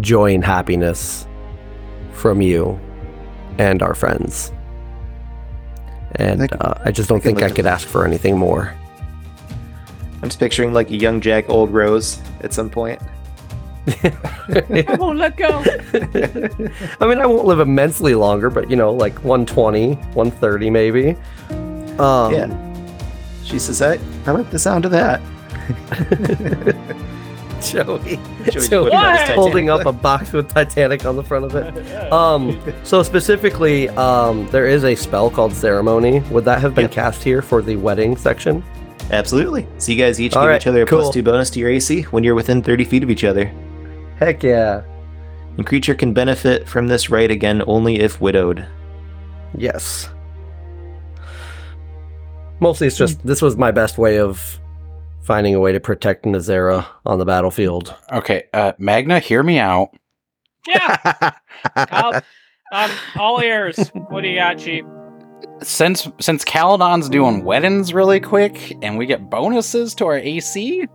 joy 0.00 0.34
and 0.34 0.44
happiness 0.44 1.26
from 2.12 2.40
you 2.40 2.78
and 3.58 3.82
our 3.82 3.94
friends. 3.94 4.52
And 6.16 6.40
That- 6.40 6.60
uh, 6.60 6.74
I 6.84 6.90
just 6.92 7.08
don't 7.08 7.18
that 7.18 7.28
can 7.28 7.36
think 7.36 7.42
I 7.42 7.48
look 7.48 7.56
could 7.56 7.66
ask 7.66 7.86
for 7.86 8.06
anything 8.06 8.38
more. 8.38 8.74
I'm 10.22 10.28
just 10.28 10.38
picturing 10.40 10.72
like 10.72 10.90
a 10.90 10.96
young 10.96 11.20
Jack, 11.20 11.48
old 11.50 11.70
Rose 11.70 12.20
at 12.40 12.52
some 12.54 12.70
point. 12.70 13.00
I 14.02 14.96
won't 14.98 15.18
let 15.18 15.36
go. 15.36 15.48
I 17.00 17.06
mean, 17.06 17.18
I 17.18 17.26
won't 17.26 17.44
live 17.44 17.60
immensely 17.60 18.14
longer, 18.14 18.50
but 18.50 18.68
you 18.70 18.76
know, 18.76 18.92
like 18.92 19.14
120, 19.22 19.94
130 19.94 20.70
maybe. 20.70 21.10
Um, 21.98 22.32
yeah. 22.34 22.75
She 23.46 23.58
says, 23.60 23.80
I, 23.80 23.98
I 24.26 24.32
like 24.32 24.50
the 24.50 24.58
sound 24.58 24.84
of 24.84 24.90
that. 24.90 25.20
Joey, 27.62 28.20
Joey's 28.50 28.68
Joey 28.68 28.90
on 28.92 29.30
holding 29.34 29.70
up 29.70 29.86
a 29.86 29.92
box 29.92 30.32
with 30.32 30.48
Titanic 30.52 31.04
on 31.06 31.16
the 31.16 31.22
front 31.24 31.44
of 31.46 31.54
it. 31.54 31.86
Um, 32.12 32.60
so 32.84 33.02
specifically, 33.02 33.88
um, 33.90 34.46
there 34.50 34.66
is 34.66 34.84
a 34.84 34.94
spell 34.94 35.30
called 35.30 35.52
Ceremony. 35.52 36.20
Would 36.30 36.44
that 36.44 36.60
have 36.60 36.74
been 36.74 36.84
Yep. 36.84 36.92
cast 36.92 37.22
here 37.24 37.42
for 37.42 37.62
the 37.62 37.76
wedding 37.76 38.16
section? 38.16 38.62
Absolutely. 39.10 39.66
So 39.78 39.90
you 39.92 39.98
guys 39.98 40.20
each 40.20 40.34
All 40.36 40.42
give 40.42 40.50
right, 40.50 40.60
each 40.62 40.66
other 40.66 40.82
a 40.82 40.86
cool. 40.86 41.10
two 41.10 41.22
bonus 41.22 41.50
to 41.50 41.58
your 41.60 41.70
AC 41.70 42.02
when 42.02 42.22
you're 42.22 42.34
within 42.34 42.62
30 42.62 42.84
feet 42.84 43.02
of 43.02 43.10
each 43.10 43.24
other. 43.24 43.50
Heck 44.18 44.42
yeah! 44.42 44.82
And 45.56 45.66
creature 45.66 45.94
can 45.94 46.12
benefit 46.12 46.68
from 46.68 46.86
this 46.86 47.10
right 47.10 47.30
again 47.30 47.62
only 47.66 47.98
if 48.00 48.20
widowed. 48.20 48.66
Yes. 49.56 50.08
Mostly, 52.60 52.86
it's 52.86 52.96
just 52.96 53.24
this 53.26 53.42
was 53.42 53.56
my 53.56 53.70
best 53.70 53.98
way 53.98 54.18
of 54.18 54.58
finding 55.22 55.54
a 55.54 55.60
way 55.60 55.72
to 55.72 55.80
protect 55.80 56.24
Nazara 56.24 56.86
on 57.04 57.18
the 57.18 57.24
battlefield. 57.24 57.94
Okay, 58.12 58.44
uh, 58.54 58.72
Magna, 58.78 59.18
hear 59.18 59.42
me 59.42 59.58
out. 59.58 59.90
Yeah. 60.66 61.32
I'll, 61.76 62.22
I'm 62.72 62.90
all 63.18 63.40
ears. 63.42 63.88
What 64.08 64.22
do 64.22 64.28
you 64.28 64.36
got, 64.36 64.58
Chief? 64.58 64.84
Since 65.62 66.08
since 66.20 66.44
Caledon's 66.44 67.08
doing 67.08 67.44
weddings 67.44 67.92
really 67.92 68.20
quick, 68.20 68.76
and 68.82 68.96
we 68.96 69.06
get 69.06 69.28
bonuses 69.28 69.94
to 69.96 70.06
our 70.06 70.16
AC, 70.16 70.86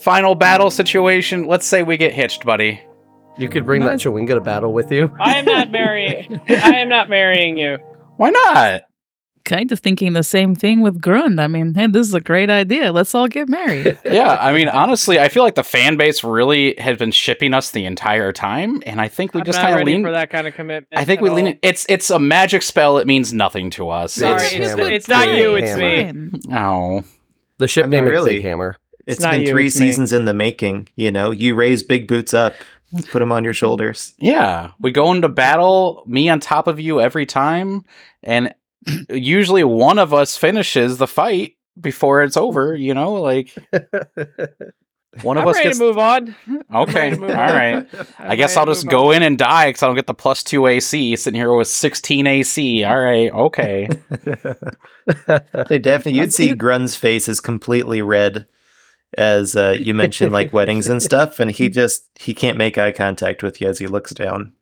final 0.00 0.34
battle 0.34 0.70
situation. 0.70 1.46
Let's 1.46 1.66
say 1.66 1.82
we 1.82 1.96
get 1.96 2.12
hitched, 2.12 2.44
buddy. 2.44 2.80
You 3.38 3.48
could 3.48 3.64
bring 3.64 3.84
that 3.84 4.00
Chewinga 4.00 4.34
to 4.34 4.40
battle 4.40 4.72
with 4.72 4.90
you. 4.92 5.14
I 5.18 5.38
am 5.38 5.44
not 5.44 5.70
marrying. 5.70 6.40
I 6.48 6.76
am 6.76 6.88
not 6.88 7.08
marrying 7.08 7.56
you. 7.56 7.78
Why 8.16 8.30
not? 8.30 8.82
Kind 9.50 9.72
of 9.72 9.80
thinking 9.80 10.12
the 10.12 10.22
same 10.22 10.54
thing 10.54 10.80
with 10.80 11.00
Grund. 11.00 11.40
I 11.40 11.48
mean, 11.48 11.74
hey, 11.74 11.88
this 11.88 12.06
is 12.06 12.14
a 12.14 12.20
great 12.20 12.50
idea. 12.50 12.92
Let's 12.92 13.12
all 13.16 13.26
get 13.26 13.48
married. 13.48 13.98
yeah, 14.04 14.38
I 14.40 14.52
mean, 14.52 14.68
honestly, 14.68 15.18
I 15.18 15.28
feel 15.28 15.42
like 15.42 15.56
the 15.56 15.64
fan 15.64 15.96
base 15.96 16.22
really 16.22 16.76
has 16.78 16.98
been 16.98 17.10
shipping 17.10 17.52
us 17.52 17.72
the 17.72 17.84
entire 17.84 18.32
time, 18.32 18.80
and 18.86 19.00
I 19.00 19.08
think 19.08 19.34
we 19.34 19.40
I'm 19.40 19.46
just 19.46 19.58
kind 19.58 19.72
of 19.72 19.78
ready 19.78 19.94
lean. 19.94 20.04
for 20.04 20.12
that 20.12 20.30
kind 20.30 20.46
of 20.46 20.54
commitment. 20.54 20.86
I 20.96 21.04
think 21.04 21.20
we 21.20 21.30
lean. 21.30 21.46
all. 21.46 21.50
in- 21.52 21.58
It's 21.62 21.84
it's 21.88 22.10
a 22.10 22.20
magic 22.20 22.62
spell. 22.62 22.98
It 22.98 23.08
means 23.08 23.32
nothing 23.32 23.70
to 23.70 23.88
us. 23.90 24.12
Sorry, 24.14 24.34
It's, 24.40 24.52
it's, 24.54 24.68
Hammer. 24.70 24.82
it's 24.90 25.08
not 25.08 25.28
you. 25.34 25.56
It's 25.56 25.70
Hammer. 25.70 26.12
me. 26.30 26.40
oh, 26.52 27.02
The 27.58 27.66
ship 27.66 27.86
I 27.86 27.88
mean, 27.88 28.04
name 28.04 28.06
is 28.06 28.10
really. 28.12 28.34
Big 28.36 28.44
Hammer. 28.44 28.76
It's 29.06 29.18
not 29.20 29.32
been 29.32 29.40
you, 29.42 29.48
three 29.48 29.66
it's 29.66 29.80
me. 29.80 29.86
seasons 29.88 30.12
in 30.12 30.26
the 30.26 30.34
making. 30.34 30.88
You 30.94 31.10
know, 31.10 31.32
you 31.32 31.56
raise 31.56 31.82
big 31.82 32.06
boots 32.06 32.32
up, 32.34 32.54
put 33.10 33.18
them 33.18 33.32
on 33.32 33.42
your 33.42 33.54
shoulders. 33.54 34.14
yeah. 34.18 34.70
We 34.78 34.92
go 34.92 35.10
into 35.10 35.28
battle, 35.28 36.04
me 36.06 36.28
on 36.28 36.38
top 36.38 36.68
of 36.68 36.78
you 36.78 37.00
every 37.00 37.26
time, 37.26 37.84
and 38.22 38.54
usually 39.10 39.64
one 39.64 39.98
of 39.98 40.14
us 40.14 40.36
finishes 40.36 40.98
the 40.98 41.06
fight 41.06 41.56
before 41.80 42.22
it's 42.22 42.36
over. 42.36 42.74
You 42.74 42.94
know, 42.94 43.14
like 43.14 43.54
one 45.22 45.36
of 45.36 45.42
I'm 45.42 45.48
us 45.48 45.56
ready 45.56 45.68
gets. 45.68 45.78
to 45.78 45.84
move 45.84 45.98
on. 45.98 46.34
Okay, 46.74 47.10
ready 47.10 47.16
to 47.16 47.20
move 47.20 47.30
on. 47.30 47.86
I 48.18 48.36
guess 48.36 48.56
I'll 48.56 48.66
just 48.66 48.86
go 48.86 49.10
on. 49.10 49.16
in 49.16 49.22
and 49.22 49.38
die 49.38 49.68
because 49.68 49.82
I 49.82 49.86
don't 49.86 49.96
get 49.96 50.06
the 50.06 50.14
plus 50.14 50.42
two 50.42 50.66
AC. 50.66 51.16
Sitting 51.16 51.38
here 51.38 51.52
with 51.54 51.68
16 51.68 52.26
AC. 52.26 52.84
All 52.84 53.00
right, 53.00 53.32
okay. 53.32 53.88
Hey, 55.68 55.80
Daphne, 55.80 56.12
you'd 56.12 56.32
see 56.32 56.54
Grund's 56.54 56.94
face 56.94 57.28
is 57.28 57.40
completely 57.40 58.00
red 58.00 58.46
as 59.18 59.56
uh, 59.56 59.76
you 59.78 59.92
mentioned 59.92 60.32
like 60.32 60.52
weddings 60.52 60.88
and 60.88 61.02
stuff, 61.02 61.40
and 61.40 61.50
he 61.50 61.68
just 61.68 62.04
he 62.14 62.32
can't 62.32 62.56
make 62.56 62.78
eye 62.78 62.92
contact 62.92 63.42
with 63.42 63.60
you 63.60 63.68
as 63.68 63.78
he 63.78 63.88
looks 63.88 64.12
down. 64.12 64.52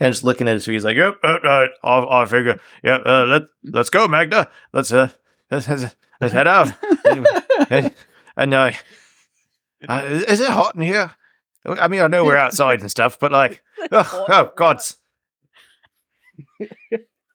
And 0.00 0.12
just 0.12 0.24
looking 0.24 0.48
at 0.48 0.64
you, 0.66 0.72
he's 0.72 0.84
like, 0.84 0.96
"Yep, 0.96 1.18
uh, 1.24 1.26
uh, 1.26 1.66
I'll, 1.82 2.08
I'll 2.08 2.26
figure. 2.26 2.60
Yeah, 2.84 2.98
uh, 3.04 3.26
let 3.26 3.42
let's 3.64 3.90
go, 3.90 4.06
Magna. 4.06 4.48
Let's 4.72 4.92
uh, 4.92 5.08
let's, 5.50 5.68
let's, 5.68 5.96
let's 6.20 6.32
head 6.32 6.46
out." 6.46 6.72
and 7.70 7.92
and, 8.36 8.54
uh, 8.54 8.70
uh, 9.88 10.02
is 10.06 10.22
is 10.24 10.40
it 10.40 10.50
hot 10.50 10.76
in 10.76 10.82
here? 10.82 11.10
I 11.66 11.88
mean, 11.88 12.00
I 12.00 12.06
know 12.06 12.24
we're 12.24 12.36
outside 12.36 12.80
and 12.80 12.90
stuff, 12.90 13.18
but 13.18 13.32
like, 13.32 13.62
oh, 13.92 14.24
oh 14.28 14.52
God, 14.56 14.80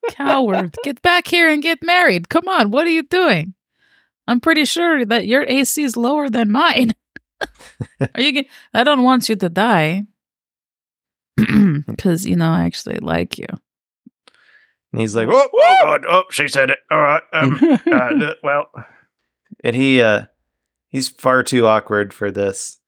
Coward, 0.09 0.75
get 0.83 1.01
back 1.01 1.27
here 1.27 1.49
and 1.49 1.61
get 1.61 1.83
married. 1.83 2.29
Come 2.29 2.47
on, 2.47 2.71
what 2.71 2.87
are 2.87 2.91
you 2.91 3.03
doing? 3.03 3.53
I'm 4.25 4.39
pretty 4.39 4.63
sure 4.63 5.05
that 5.05 5.27
your 5.27 5.43
AC 5.43 5.83
is 5.83 5.97
lower 5.97 6.29
than 6.29 6.49
mine. 6.49 6.93
are 7.99 8.21
you? 8.21 8.31
Get- 8.31 8.47
I 8.73 8.85
don't 8.85 9.03
want 9.03 9.27
you 9.27 9.35
to 9.35 9.49
die 9.49 10.05
because 11.87 12.25
you 12.25 12.35
know 12.35 12.49
I 12.49 12.65
actually 12.65 12.99
like 12.99 13.37
you. 13.37 13.47
And 14.91 15.01
he's 15.01 15.15
like, 15.15 15.27
"Oh, 15.29 15.49
oh 15.51 15.77
God, 15.81 16.05
oh, 16.07 16.23
she 16.29 16.47
said 16.47 16.69
it. 16.69 16.79
All 16.91 17.01
right, 17.01 17.23
um, 17.33 17.59
uh, 17.91 18.33
well." 18.43 18.69
And 19.63 19.75
he, 19.75 20.01
uh, 20.01 20.25
he's 20.89 21.09
far 21.09 21.41
too 21.43 21.65
awkward 21.65 22.13
for 22.13 22.31
this. 22.31 22.79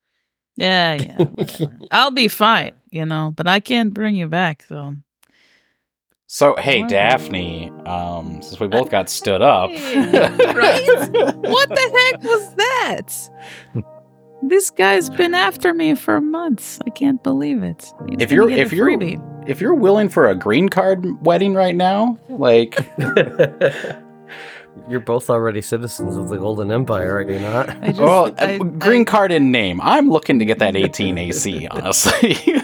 Yeah, 0.56 0.94
yeah. 0.94 1.68
I'll 1.92 2.12
be 2.12 2.28
fine, 2.28 2.74
you 2.90 3.06
know, 3.06 3.34
but 3.36 3.48
I 3.48 3.60
can't 3.60 3.94
bring 3.94 4.16
you 4.16 4.28
back. 4.28 4.64
So 4.68 4.96
So, 6.28 6.56
hey, 6.58 6.82
Wow. 6.82 6.88
Daphne, 6.88 7.72
um, 7.86 8.42
since 8.42 8.60
we 8.60 8.68
both 8.68 8.90
got 8.90 9.10
stood 9.10 9.42
up. 9.42 9.70
Right? 9.70 9.76
what 11.36 11.70
the 11.70 12.10
heck 12.12 12.24
was 12.24 12.56
that? 12.56 13.30
This 14.48 14.70
guy's 14.70 15.10
been 15.10 15.34
after 15.34 15.74
me 15.74 15.96
for 15.96 16.22
months. 16.22 16.80
I 16.86 16.90
can't 16.92 17.22
believe 17.24 17.64
it. 17.64 17.92
He's 18.08 18.18
If 18.22 18.32
you're- 18.32 18.54
if 18.54 18.72
you're- 18.72 18.96
freebie. 18.96 19.50
if 19.50 19.60
you're 19.62 19.74
willing 19.76 20.10
for 20.10 20.28
a 20.30 20.36
green 20.36 20.70
card 20.70 21.06
wedding 21.26 21.54
right 21.54 21.76
now, 21.76 22.18
like, 22.30 22.78
You're 24.90 25.00
both 25.00 25.30
already 25.30 25.62
citizens 25.62 26.16
of 26.18 26.28
the 26.30 26.38
Golden 26.38 26.70
Empire, 26.72 27.16
are 27.16 27.22
you 27.32 27.40
not? 27.40 27.70
I 27.82 27.88
just, 27.88 28.00
well, 28.02 28.36
I- 28.38 28.56
uh, 28.58 28.64
green 28.64 29.06
card 29.06 29.32
in 29.32 29.50
name. 29.52 29.80
I'm 29.82 30.10
looking 30.10 30.38
to 30.40 30.46
get 30.46 30.60
that 30.60 30.76
18 30.76 31.18
AC, 31.18 31.68
honestly. 31.72 32.38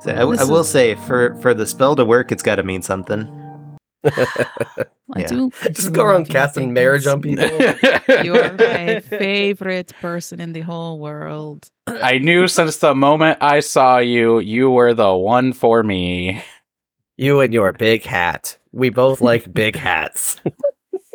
So 0.00 0.10
I, 0.10 0.14
w- 0.16 0.36
I 0.36 0.42
This 0.42 0.50
will 0.50 0.60
is- 0.62 0.68
say, 0.68 0.96
for 0.96 1.36
for 1.36 1.54
the 1.54 1.64
spell 1.64 1.94
to 1.94 2.04
work, 2.04 2.32
it's 2.32 2.42
got 2.42 2.56
to 2.56 2.64
mean 2.64 2.82
something. 2.82 3.20
I 4.04 5.20
yeah. 5.20 5.26
do. 5.26 5.50
Just 5.70 5.92
go 5.92 6.04
around 6.04 6.28
casting 6.28 6.72
marriage 6.72 7.06
on 7.06 7.20
people. 7.22 7.44
You 8.24 8.34
are 8.36 8.52
my 8.54 9.00
favorite 9.00 9.92
person 10.00 10.40
in 10.40 10.52
the 10.52 10.60
whole 10.60 10.98
world. 10.98 11.68
I 11.86 12.18
knew 12.18 12.48
since 12.48 12.78
the 12.78 12.94
moment 12.94 13.38
I 13.40 13.60
saw 13.60 13.98
you, 13.98 14.38
you 14.40 14.70
were 14.70 14.94
the 14.94 15.14
one 15.14 15.52
for 15.52 15.82
me. 15.82 16.42
You 17.16 17.40
and 17.40 17.52
your 17.52 17.72
big 17.72 18.04
hat. 18.04 18.58
We 18.72 18.90
both 18.90 19.20
like 19.20 19.52
big 19.52 19.76
hats. 19.88 20.40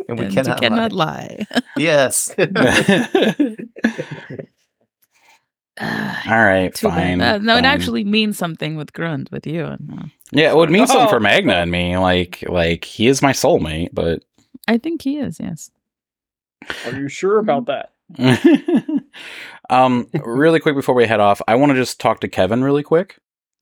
And 0.07 0.19
we 0.19 0.25
and 0.25 0.33
cannot, 0.33 0.61
cannot 0.61 0.91
lie. 0.91 1.45
lie. 1.51 1.61
Yes. 1.75 2.33
All 5.79 6.43
right, 6.43 6.75
fine. 6.77 7.19
bad. 7.19 7.35
Uh, 7.35 7.37
no, 7.39 7.53
fine. 7.53 7.65
it 7.65 7.67
actually 7.67 8.03
means 8.03 8.37
something 8.37 8.75
with 8.77 8.93
Grund 8.93 9.29
with 9.31 9.45
you. 9.45 9.65
and, 9.65 9.91
uh, 9.93 10.05
yeah, 10.31 10.49
it 10.51 10.55
would 10.55 10.69
mean 10.69 10.87
something 10.87 11.09
for 11.09 11.17
Oh. 11.17 11.19
Magna 11.19 11.53
and 11.53 11.71
me. 11.71 11.97
Like, 11.97 12.43
like 12.47 12.83
he 12.83 13.07
is 13.07 13.21
my 13.21 13.31
soulmate, 13.31 13.89
but 13.93 14.23
I 14.67 14.77
think 14.77 15.01
he 15.01 15.17
is. 15.17 15.39
Yes. 15.39 15.71
Are 16.85 16.95
you 16.99 17.07
sure 17.07 17.39
about 17.39 17.67
that? 17.67 17.93
um, 19.69 20.07
really 20.23 20.59
quick 20.59 20.75
before 20.75 20.95
we 20.95 21.05
head 21.07 21.19
off, 21.19 21.41
I 21.47 21.55
want 21.55 21.71
to 21.71 21.75
just 21.75 21.99
talk 21.99 22.19
to 22.21 22.27
Kevin 22.27 22.63
really 22.63 22.83
quick. 22.83 23.17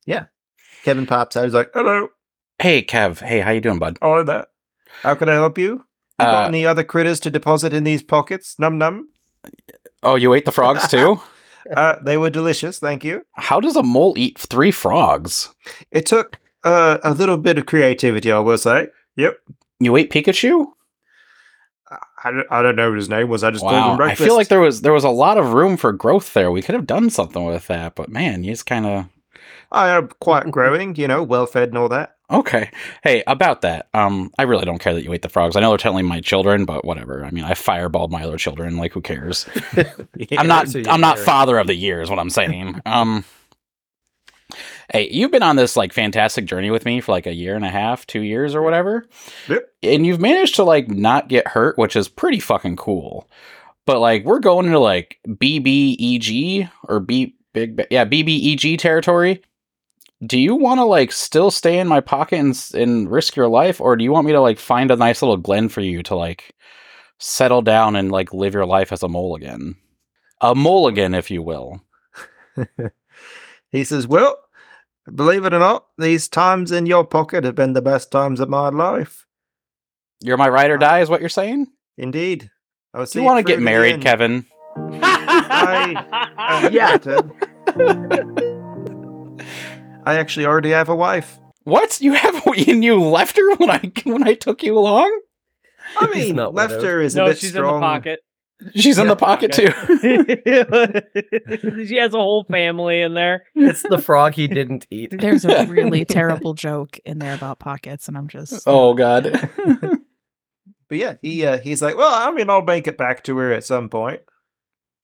Yeah, 0.06 0.26
Kevin 0.84 1.06
pops. 1.06 1.36
I 1.36 1.44
was 1.44 1.54
like, 1.54 1.72
"Hello, 1.74 2.10
Hey, 2.60 2.84
Kev. 2.84 3.20
Hey, 3.20 3.40
how 3.42 3.52
you 3.52 3.62
doing, 3.62 3.80
bud? 3.80 3.98
all 4.02 4.20
of 4.20 4.28
that. 4.28 4.48
How 5.02 5.16
can 5.16 5.30
I 5.30 5.34
help 5.34 5.58
you? 5.58 5.84
You 6.20 6.26
got 6.26 6.46
Uh, 6.46 6.48
any 6.48 6.66
other 6.66 6.84
critters 6.84 7.20
to 7.22 7.30
deposit 7.32 7.74
in 7.74 7.84
these 7.84 8.02
pockets? 8.04 8.56
Num 8.58 8.78
num. 8.78 9.10
Oh, 10.04 10.16
you 10.16 10.34
ate 10.34 10.46
the 10.46 10.52
frogs 10.52 10.88
too? 10.92 11.20
Uh, 11.76 11.96
they 12.02 12.16
were 12.18 12.30
delicious, 12.30 12.80
thank 12.80 13.04
you. 13.04 13.24
How 13.34 13.60
does 13.60 13.76
a 13.76 13.84
mole 13.84 14.14
eat 14.16 14.38
three 14.38 14.72
frogs? 14.72 15.50
It 15.92 16.06
took 16.06 16.38
uh, 16.66 16.98
a 17.04 17.14
little 17.14 17.38
bit 17.38 17.58
of 17.58 17.66
creativity, 17.66 18.32
I 18.32 18.40
will 18.40 18.58
say. 18.58 18.90
Yep. 19.16 19.40
You 19.80 19.96
ate 19.96 20.12
Pikachu? 20.12 20.68
I 22.24 22.32
don't, 22.32 22.48
I 22.50 22.62
don't 22.64 22.76
know 22.76 22.90
what 22.90 22.98
his 22.98 23.08
name 23.08 23.30
was. 23.30 23.44
I 23.44 23.52
just 23.52 23.64
Wow. 23.64 23.98
I 24.00 24.16
feel 24.16 24.36
like 24.36 24.48
there 24.48 24.60
was 24.60 24.82
there 24.82 24.94
was 24.94 25.04
a 25.04 25.10
lot 25.10 25.38
of 25.38 25.54
room 25.54 25.78
for 25.78 25.92
growth 25.92 26.34
there. 26.34 26.50
We 26.50 26.64
could 26.64 26.74
have 26.74 26.88
done 26.88 27.12
something 27.12 27.46
with 27.46 27.68
that, 27.68 27.94
but 27.94 28.10
man, 28.10 28.44
you 28.44 28.52
just 28.52 28.66
kind 28.66 28.86
of 28.86 29.06
I 29.72 29.90
am 29.90 30.10
quite 30.20 30.50
growing, 30.50 30.96
you 30.96 31.08
know, 31.08 31.22
well 31.22 31.46
fed 31.46 31.70
and 31.70 31.78
all 31.78 31.90
that. 31.90 32.16
Okay. 32.32 32.72
Hey, 33.04 33.24
about 33.28 33.62
that. 33.62 33.88
Um, 33.94 34.32
I 34.40 34.44
really 34.44 34.66
don't 34.66 34.80
care 34.80 34.96
that 34.96 35.04
you 35.04 35.14
ate 35.14 35.22
the 35.22 35.30
frogs. 35.30 35.56
I 35.56 35.60
know 35.60 35.70
they're 35.70 35.78
technically 35.78 36.04
my 36.04 36.22
children, 36.22 36.66
but 36.66 36.84
whatever. 36.84 37.24
I 37.24 37.30
mean, 37.30 37.44
I 37.44 37.52
fireballed 37.52 38.10
my 38.10 38.24
other 38.24 38.38
children. 38.38 38.78
Like, 38.78 38.94
who 38.94 39.02
cares? 39.02 39.46
I'm 40.38 40.48
not. 40.48 40.76
I'm 40.88 41.02
not 41.02 41.20
father 41.20 41.60
of 41.60 41.68
the 41.68 41.76
year. 41.76 42.02
Is 42.02 42.10
what 42.10 42.18
I'm 42.18 42.32
saying. 42.32 42.82
Um. 42.86 43.24
Hey, 44.92 45.10
you've 45.12 45.32
been 45.32 45.44
on 45.44 45.56
this 45.56 45.76
like 45.76 45.94
fantastic 45.94 46.46
journey 46.46 46.70
with 46.70 46.86
me 46.86 47.02
for 47.02 47.12
like 47.12 47.26
a 47.26 47.34
year 47.34 47.56
and 47.56 47.66
a 47.66 47.70
half, 47.70 48.06
two 48.06 48.22
years 48.22 48.54
or 48.54 48.62
whatever. 48.62 49.08
Yep. 49.48 49.68
And 49.84 50.06
you've 50.06 50.22
managed 50.22 50.56
to 50.56 50.64
like 50.64 50.90
not 50.90 51.28
get 51.28 51.48
hurt, 51.48 51.78
which 51.78 51.96
is 51.96 52.08
pretty 52.08 52.40
fucking 52.40 52.76
cool. 52.76 53.30
But 53.86 54.00
like 54.00 54.26
we're 54.26 54.40
going 54.40 54.68
into 54.68 54.80
like 54.80 55.20
BBEG 55.28 56.70
or 56.84 57.00
B 57.00 57.36
big 57.54 57.86
yeah 57.90 58.06
BBEG 58.06 58.78
territory. 58.78 59.42
Do 60.26 60.40
you 60.40 60.56
want 60.56 60.80
to 60.80 60.86
like 60.86 61.12
still 61.12 61.52
stay 61.52 61.78
in 61.80 61.88
my 61.88 62.00
pocket 62.00 62.40
and, 62.40 62.72
and 62.74 63.12
risk 63.12 63.36
your 63.36 63.50
life, 63.50 63.82
or 63.82 63.96
do 63.96 64.04
you 64.04 64.12
want 64.12 64.26
me 64.26 64.34
to 64.34 64.42
like 64.42 64.60
find 64.60 64.90
a 64.90 64.96
nice 64.96 65.22
little 65.22 65.38
glen 65.38 65.68
for 65.70 65.82
you 65.82 66.02
to 66.04 66.16
like 66.16 66.56
settle 67.20 67.62
down 67.62 67.96
and 67.96 68.12
like 68.12 68.34
live 68.34 68.54
your 68.54 68.66
life 68.66 68.92
as 68.92 69.04
a 69.04 69.10
mole 69.10 69.36
again? 69.36 69.76
A 70.42 70.56
mulligan, 70.56 71.14
if 71.14 71.30
you 71.30 71.42
will. 71.42 71.82
He 73.76 73.84
says, 73.84 74.08
Well, 74.08 74.38
believe 75.14 75.46
it 75.46 75.54
or 75.54 75.60
not, 75.60 75.86
these 75.98 76.28
times 76.28 76.72
in 76.72 76.86
your 76.86 77.06
pocket 77.06 77.44
have 77.44 77.56
been 77.56 77.74
the 77.74 77.82
best 77.82 78.12
times 78.12 78.40
of 78.40 78.50
my 78.50 78.70
life. 78.70 79.26
You're 80.22 80.38
my 80.38 80.50
ride 80.50 80.72
or 80.72 80.76
uh, 80.76 80.80
die, 80.80 81.00
is 81.02 81.10
what 81.10 81.20
you're 81.20 81.30
saying? 81.30 81.68
Indeed. 81.98 82.50
I 82.94 83.00
will 83.00 83.06
Do 83.06 83.20
you 83.20 83.26
want 83.26 83.46
to 83.46 83.52
get 83.52 83.62
married. 83.62 84.02
Kevin? 84.02 84.46
I, 84.78 86.70
yeah. 86.72 86.98
I 90.06 90.16
actually 90.16 90.46
already 90.46 90.70
have 90.72 90.90
a 90.90 90.96
wife. 90.96 91.40
What? 91.64 92.00
You 92.00 92.14
have 92.14 92.46
and 92.46 92.84
you 92.84 93.02
left 93.02 93.38
her 93.38 93.56
when 93.56 93.70
I 93.70 93.92
when 94.04 94.28
I 94.28 94.34
took 94.36 94.64
you 94.64 94.78
along? 94.78 95.20
I 95.98 96.08
mean, 96.14 96.36
not 96.36 96.54
one 96.54 96.66
of 96.66 96.72
left 96.72 96.84
her 96.84 97.02
is 97.02 97.16
a 97.16 97.20
No, 97.20 97.26
bit 97.28 97.38
she's 97.40 97.52
strong. 97.52 97.76
in 97.76 97.82
the 97.82 97.86
pocket. 97.88 98.20
She's 98.74 98.98
in 98.98 99.08
the 99.08 99.16
pocket 99.16 99.52
too. 99.52 99.68
she 101.86 101.98
has 101.98 102.14
a 102.14 102.18
whole 102.18 102.46
family 102.46 103.02
in 103.02 103.14
there. 103.14 103.46
It's 103.54 103.84
the 103.84 103.98
frog 103.98 104.34
he 104.34 104.48
didn't 104.48 104.88
eat. 104.90 105.12
There's 105.20 105.44
a 105.44 105.66
really 105.66 106.06
terrible 106.06 106.54
joke 106.54 106.98
in 107.06 107.20
there 107.20 107.36
about 107.36 107.60
pockets, 107.60 108.08
and 108.08 108.18
I'm 108.18 108.28
just 108.28 108.64
oh 108.66 108.94
god. 108.94 109.50
But 110.88 110.98
yeah, 110.98 111.16
he 111.22 111.46
uh, 111.46 111.60
he's 111.60 111.82
like, 111.82 111.98
well, 111.98 112.14
I 112.14 112.32
mean, 112.32 112.50
I'll 112.50 112.62
make 112.62 112.88
it 112.88 112.98
back 112.98 113.24
to 113.26 113.38
her 113.38 113.52
at 113.52 113.64
some 113.64 113.90
point. 113.90 114.22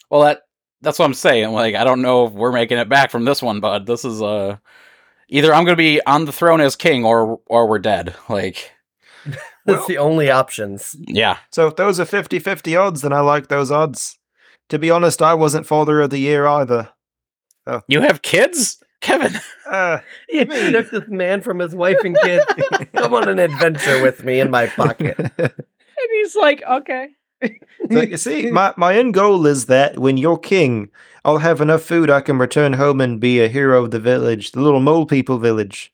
Well, 0.10 0.22
that 0.22 0.44
that's 0.82 1.00
what 1.00 1.06
I'm 1.06 1.14
saying. 1.14 1.52
Like, 1.52 1.76
I 1.76 1.84
don't 1.84 2.02
know 2.02 2.28
if 2.28 2.34
we're 2.34 2.52
making 2.52 2.78
it 2.78 2.90
back 2.90 3.12
from 3.12 3.26
this 3.26 3.42
one, 3.42 3.60
bud. 3.60 3.86
This 3.86 4.06
is 4.06 4.22
uh 4.22 4.58
either 5.28 5.54
I'm 5.54 5.66
gonna 5.66 5.76
be 5.76 6.02
on 6.06 6.26
the 6.26 6.32
throne 6.32 6.62
as 6.62 6.76
king, 6.76 7.04
or 7.04 7.40
or 7.48 7.68
we're 7.68 7.80
dead. 7.80 8.16
Like, 8.30 8.72
That's 9.66 9.86
the 9.88 9.98
only 9.98 10.30
options. 10.32 10.96
yeah. 11.08 11.38
So 11.52 11.68
if 11.68 11.76
those 11.76 12.00
are 12.00 12.06
50-50 12.06 12.80
odds, 12.80 13.02
then 13.02 13.14
I 13.14 13.20
like 13.20 13.48
those 13.48 13.72
odds. 13.72 14.18
To 14.70 14.80
be 14.80 14.90
honest, 14.90 15.22
I 15.22 15.34
wasn't 15.34 15.68
father 15.68 16.02
of 16.02 16.10
the 16.10 16.18
year 16.20 16.48
either. 16.48 16.90
You 17.88 18.02
have 18.02 18.22
kids, 18.22 18.82
Kevin. 19.02 19.34
Uh, 19.70 20.00
You 20.30 20.46
took 20.46 20.90
this 20.92 21.08
man 21.08 21.42
from 21.42 21.60
his 21.60 21.76
wife 21.76 22.00
and 22.04 22.18
kids. 22.18 22.46
Come 22.96 23.14
on 23.14 23.30
an 23.30 23.40
adventure 23.40 24.02
with 24.02 24.24
me 24.24 24.40
in 24.40 24.50
my 24.50 24.68
pocket. 24.68 25.18
And 25.38 26.10
he's 26.14 26.36
like, 26.36 26.64
okay. 26.68 27.10
so 27.44 28.02
you 28.02 28.18
see, 28.18 28.50
my, 28.52 28.74
my 28.78 28.96
end 28.96 29.14
goal 29.14 29.46
is 29.46 29.66
that 29.68 30.00
when 30.00 30.18
you're 30.18 30.38
king, 30.38 30.90
I'll 31.24 31.38
have 31.40 31.62
enough 31.62 31.84
food 31.84 32.10
I 32.10 32.22
can 32.22 32.38
return 32.40 32.74
home 32.74 33.00
and 33.02 33.20
be 33.20 33.40
a 33.42 33.48
hero 33.48 33.84
of 33.84 33.92
the 33.92 34.00
village, 34.00 34.52
the 34.52 34.62
little 34.62 34.80
mole 34.80 35.06
people 35.06 35.38
village. 35.38 35.94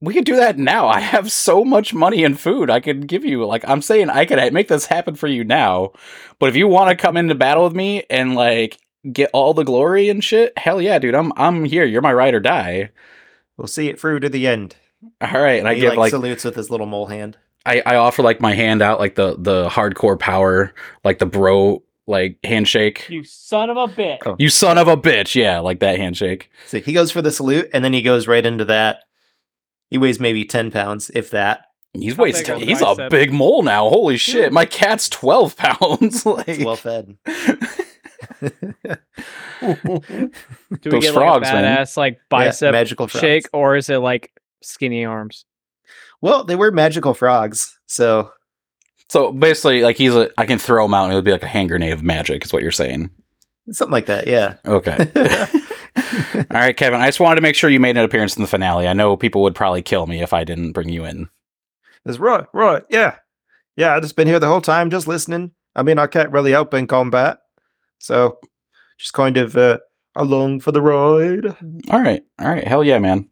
We 0.00 0.12
could 0.12 0.24
do 0.26 0.36
that 0.36 0.58
now. 0.58 0.88
I 0.88 1.00
have 1.00 1.32
so 1.32 1.64
much 1.64 1.94
money 1.94 2.22
and 2.22 2.38
food 2.38 2.68
I 2.68 2.80
could 2.80 3.06
give 3.06 3.24
you. 3.24 3.46
Like, 3.46 3.66
I'm 3.66 3.80
saying 3.80 4.10
I 4.10 4.26
could 4.26 4.52
make 4.52 4.68
this 4.68 4.86
happen 4.86 5.14
for 5.14 5.26
you 5.26 5.42
now. 5.42 5.92
But 6.38 6.50
if 6.50 6.56
you 6.56 6.68
want 6.68 6.90
to 6.90 6.96
come 6.96 7.16
into 7.16 7.34
battle 7.34 7.64
with 7.64 7.74
me 7.74 8.04
and 8.10 8.34
like 8.34 8.78
get 9.10 9.30
all 9.32 9.54
the 9.54 9.64
glory 9.64 10.08
and 10.08 10.22
shit, 10.22 10.56
hell 10.58 10.82
yeah, 10.82 10.98
dude. 10.98 11.14
I'm 11.14 11.32
I'm 11.36 11.64
here. 11.64 11.84
You're 11.84 12.02
my 12.02 12.12
ride 12.12 12.34
or 12.34 12.40
die. 12.40 12.90
We'll 13.56 13.68
see 13.68 13.88
it 13.88 13.98
through 13.98 14.20
to 14.20 14.28
the 14.28 14.46
end. 14.46 14.76
All 15.20 15.30
right, 15.32 15.58
and 15.58 15.68
I 15.68 15.74
give 15.74 15.90
like, 15.90 15.98
like 15.98 16.10
salutes 16.10 16.44
with 16.44 16.56
his 16.56 16.70
little 16.70 16.86
mole 16.86 17.06
hand. 17.06 17.38
I, 17.64 17.82
I 17.84 17.96
offer 17.96 18.22
like 18.22 18.40
my 18.40 18.54
hand 18.54 18.82
out 18.82 19.00
like 19.00 19.14
the 19.14 19.36
the 19.38 19.68
hardcore 19.68 20.18
power 20.18 20.72
like 21.04 21.18
the 21.18 21.26
bro 21.26 21.82
like 22.06 22.38
handshake. 22.44 23.08
You 23.08 23.24
son 23.24 23.70
of 23.70 23.76
a 23.76 23.88
bitch. 23.88 24.18
Oh. 24.24 24.36
You 24.38 24.48
son 24.48 24.78
of 24.78 24.88
a 24.88 24.96
bitch, 24.96 25.34
yeah, 25.34 25.58
like 25.58 25.80
that 25.80 25.98
handshake. 25.98 26.50
So 26.66 26.78
he 26.78 26.92
goes 26.92 27.10
for 27.10 27.22
the 27.22 27.32
salute, 27.32 27.68
and 27.72 27.84
then 27.84 27.92
he 27.92 28.02
goes 28.02 28.28
right 28.28 28.44
into 28.44 28.64
that. 28.66 29.04
He 29.88 29.98
weighs 29.98 30.18
maybe 30.20 30.44
ten 30.44 30.70
pounds, 30.70 31.10
if 31.14 31.30
that. 31.30 31.62
He's 31.92 32.16
weighs 32.16 32.38
big 32.42 32.50
are 32.50 32.58
the 32.58 32.66
he's 32.66 32.82
a 32.82 33.08
big 33.10 33.32
mole 33.32 33.62
now. 33.62 33.88
Holy 33.88 34.16
shit, 34.16 34.52
my 34.52 34.66
cat's 34.66 35.08
twelve 35.08 35.56
pounds. 35.56 36.26
like, 36.26 36.48
It's 36.48 36.64
well 36.64 36.76
fed. 36.76 37.16
Do 38.40 38.50
we 39.60 40.90
Those 40.90 41.04
get 41.04 41.14
frogs, 41.14 41.44
like 41.44 41.52
a 41.52 41.62
man. 41.62 41.78
badass 41.78 41.96
like 41.96 42.18
bicep 42.28 42.72
magical 42.72 43.08
frogs. 43.08 43.20
shake, 43.20 43.48
or 43.52 43.76
is 43.76 43.88
it 43.88 43.98
like 43.98 44.32
skinny 44.62 45.04
arms? 45.04 45.44
Well, 46.20 46.44
they 46.44 46.56
were 46.56 46.70
magical 46.70 47.14
frogs, 47.14 47.78
so 47.86 48.30
so 49.08 49.32
basically, 49.32 49.82
like 49.82 49.96
he's 49.96 50.14
a 50.14 50.30
I 50.36 50.46
can 50.46 50.58
throw 50.58 50.84
him 50.84 50.94
out 50.94 51.04
and 51.04 51.12
it 51.12 51.16
would 51.16 51.24
be 51.24 51.32
like 51.32 51.42
a 51.42 51.48
hand 51.48 51.68
grenade 51.68 51.92
of 51.92 52.02
magic. 52.02 52.44
Is 52.44 52.52
what 52.52 52.62
you're 52.62 52.72
saying? 52.72 53.10
something 53.70 53.92
like 53.92 54.06
that. 54.06 54.26
Yeah. 54.28 54.54
Okay. 54.64 54.96
All 56.34 56.44
right, 56.50 56.76
Kevin. 56.76 57.00
I 57.00 57.06
just 57.06 57.20
wanted 57.20 57.36
to 57.36 57.42
make 57.42 57.54
sure 57.54 57.70
you 57.70 57.80
made 57.80 57.96
an 57.96 58.04
appearance 58.04 58.36
in 58.36 58.42
the 58.42 58.48
finale. 58.48 58.88
I 58.88 58.92
know 58.92 59.16
people 59.16 59.42
would 59.42 59.54
probably 59.54 59.82
kill 59.82 60.06
me 60.06 60.22
if 60.22 60.32
I 60.32 60.44
didn't 60.44 60.72
bring 60.72 60.88
you 60.88 61.04
in. 61.04 61.28
That's 62.04 62.18
right, 62.18 62.46
right. 62.52 62.84
Yeah. 62.88 63.16
Yeah, 63.76 63.94
I 63.94 64.00
just 64.00 64.16
been 64.16 64.28
here 64.28 64.38
the 64.38 64.46
whole 64.46 64.60
time, 64.60 64.90
just 64.90 65.06
listening. 65.06 65.52
I 65.74 65.82
mean, 65.82 65.98
I 65.98 66.06
can't 66.06 66.30
really 66.30 66.52
help 66.52 66.72
in 66.72 66.86
combat. 66.86 67.38
So 67.98 68.38
just 68.98 69.12
kind 69.12 69.36
of 69.36 69.56
uh, 69.56 69.78
along 70.14 70.60
for 70.60 70.72
the 70.72 70.80
ride. 70.80 71.46
All 71.90 72.00
right, 72.00 72.22
all 72.38 72.48
right. 72.48 72.66
Hell 72.66 72.84
yeah, 72.84 72.98
man. 72.98 73.28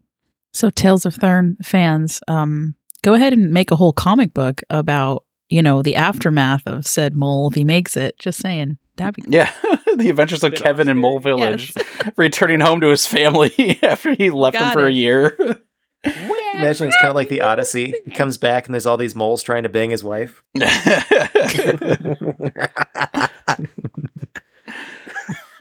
So 0.52 0.70
Tales 0.70 1.06
of 1.06 1.14
Thurn 1.14 1.56
fans, 1.62 2.20
um, 2.28 2.74
go 3.02 3.14
ahead 3.14 3.32
and 3.32 3.50
make 3.52 3.70
a 3.70 3.76
whole 3.76 3.92
comic 3.92 4.34
book 4.34 4.62
about, 4.70 5.24
you 5.48 5.62
know, 5.62 5.82
the 5.82 5.96
aftermath 5.96 6.62
of 6.66 6.86
said 6.86 7.16
mole 7.16 7.48
if 7.48 7.54
he 7.54 7.64
makes 7.64 7.96
it. 7.96 8.18
Just 8.18 8.40
saying. 8.40 8.78
That'd 8.96 9.14
be 9.16 9.24
Yeah, 9.28 9.52
the 9.96 10.08
adventures 10.10 10.44
of 10.44 10.54
Kevin 10.54 10.88
in 10.88 10.98
Mole 10.98 11.16
obscure. 11.16 11.36
Village, 11.38 11.72
returning 12.16 12.60
home 12.60 12.80
to 12.80 12.88
his 12.88 13.06
family 13.06 13.78
after 13.82 14.14
he 14.14 14.30
left 14.30 14.54
them 14.54 14.62
Got 14.64 14.72
for 14.74 14.86
a 14.86 14.92
year. 14.92 15.36
Imagine 16.04 16.88
it's 16.88 16.96
kind 16.96 17.08
of 17.08 17.14
like 17.14 17.28
the 17.30 17.40
Odyssey. 17.40 17.94
He 18.04 18.10
comes 18.10 18.36
back 18.38 18.66
and 18.66 18.74
there's 18.74 18.84
all 18.86 18.96
these 18.98 19.14
moles 19.16 19.42
trying 19.42 19.62
to 19.64 19.68
bang 19.70 19.90
his 19.90 20.04
wife. 20.04 20.42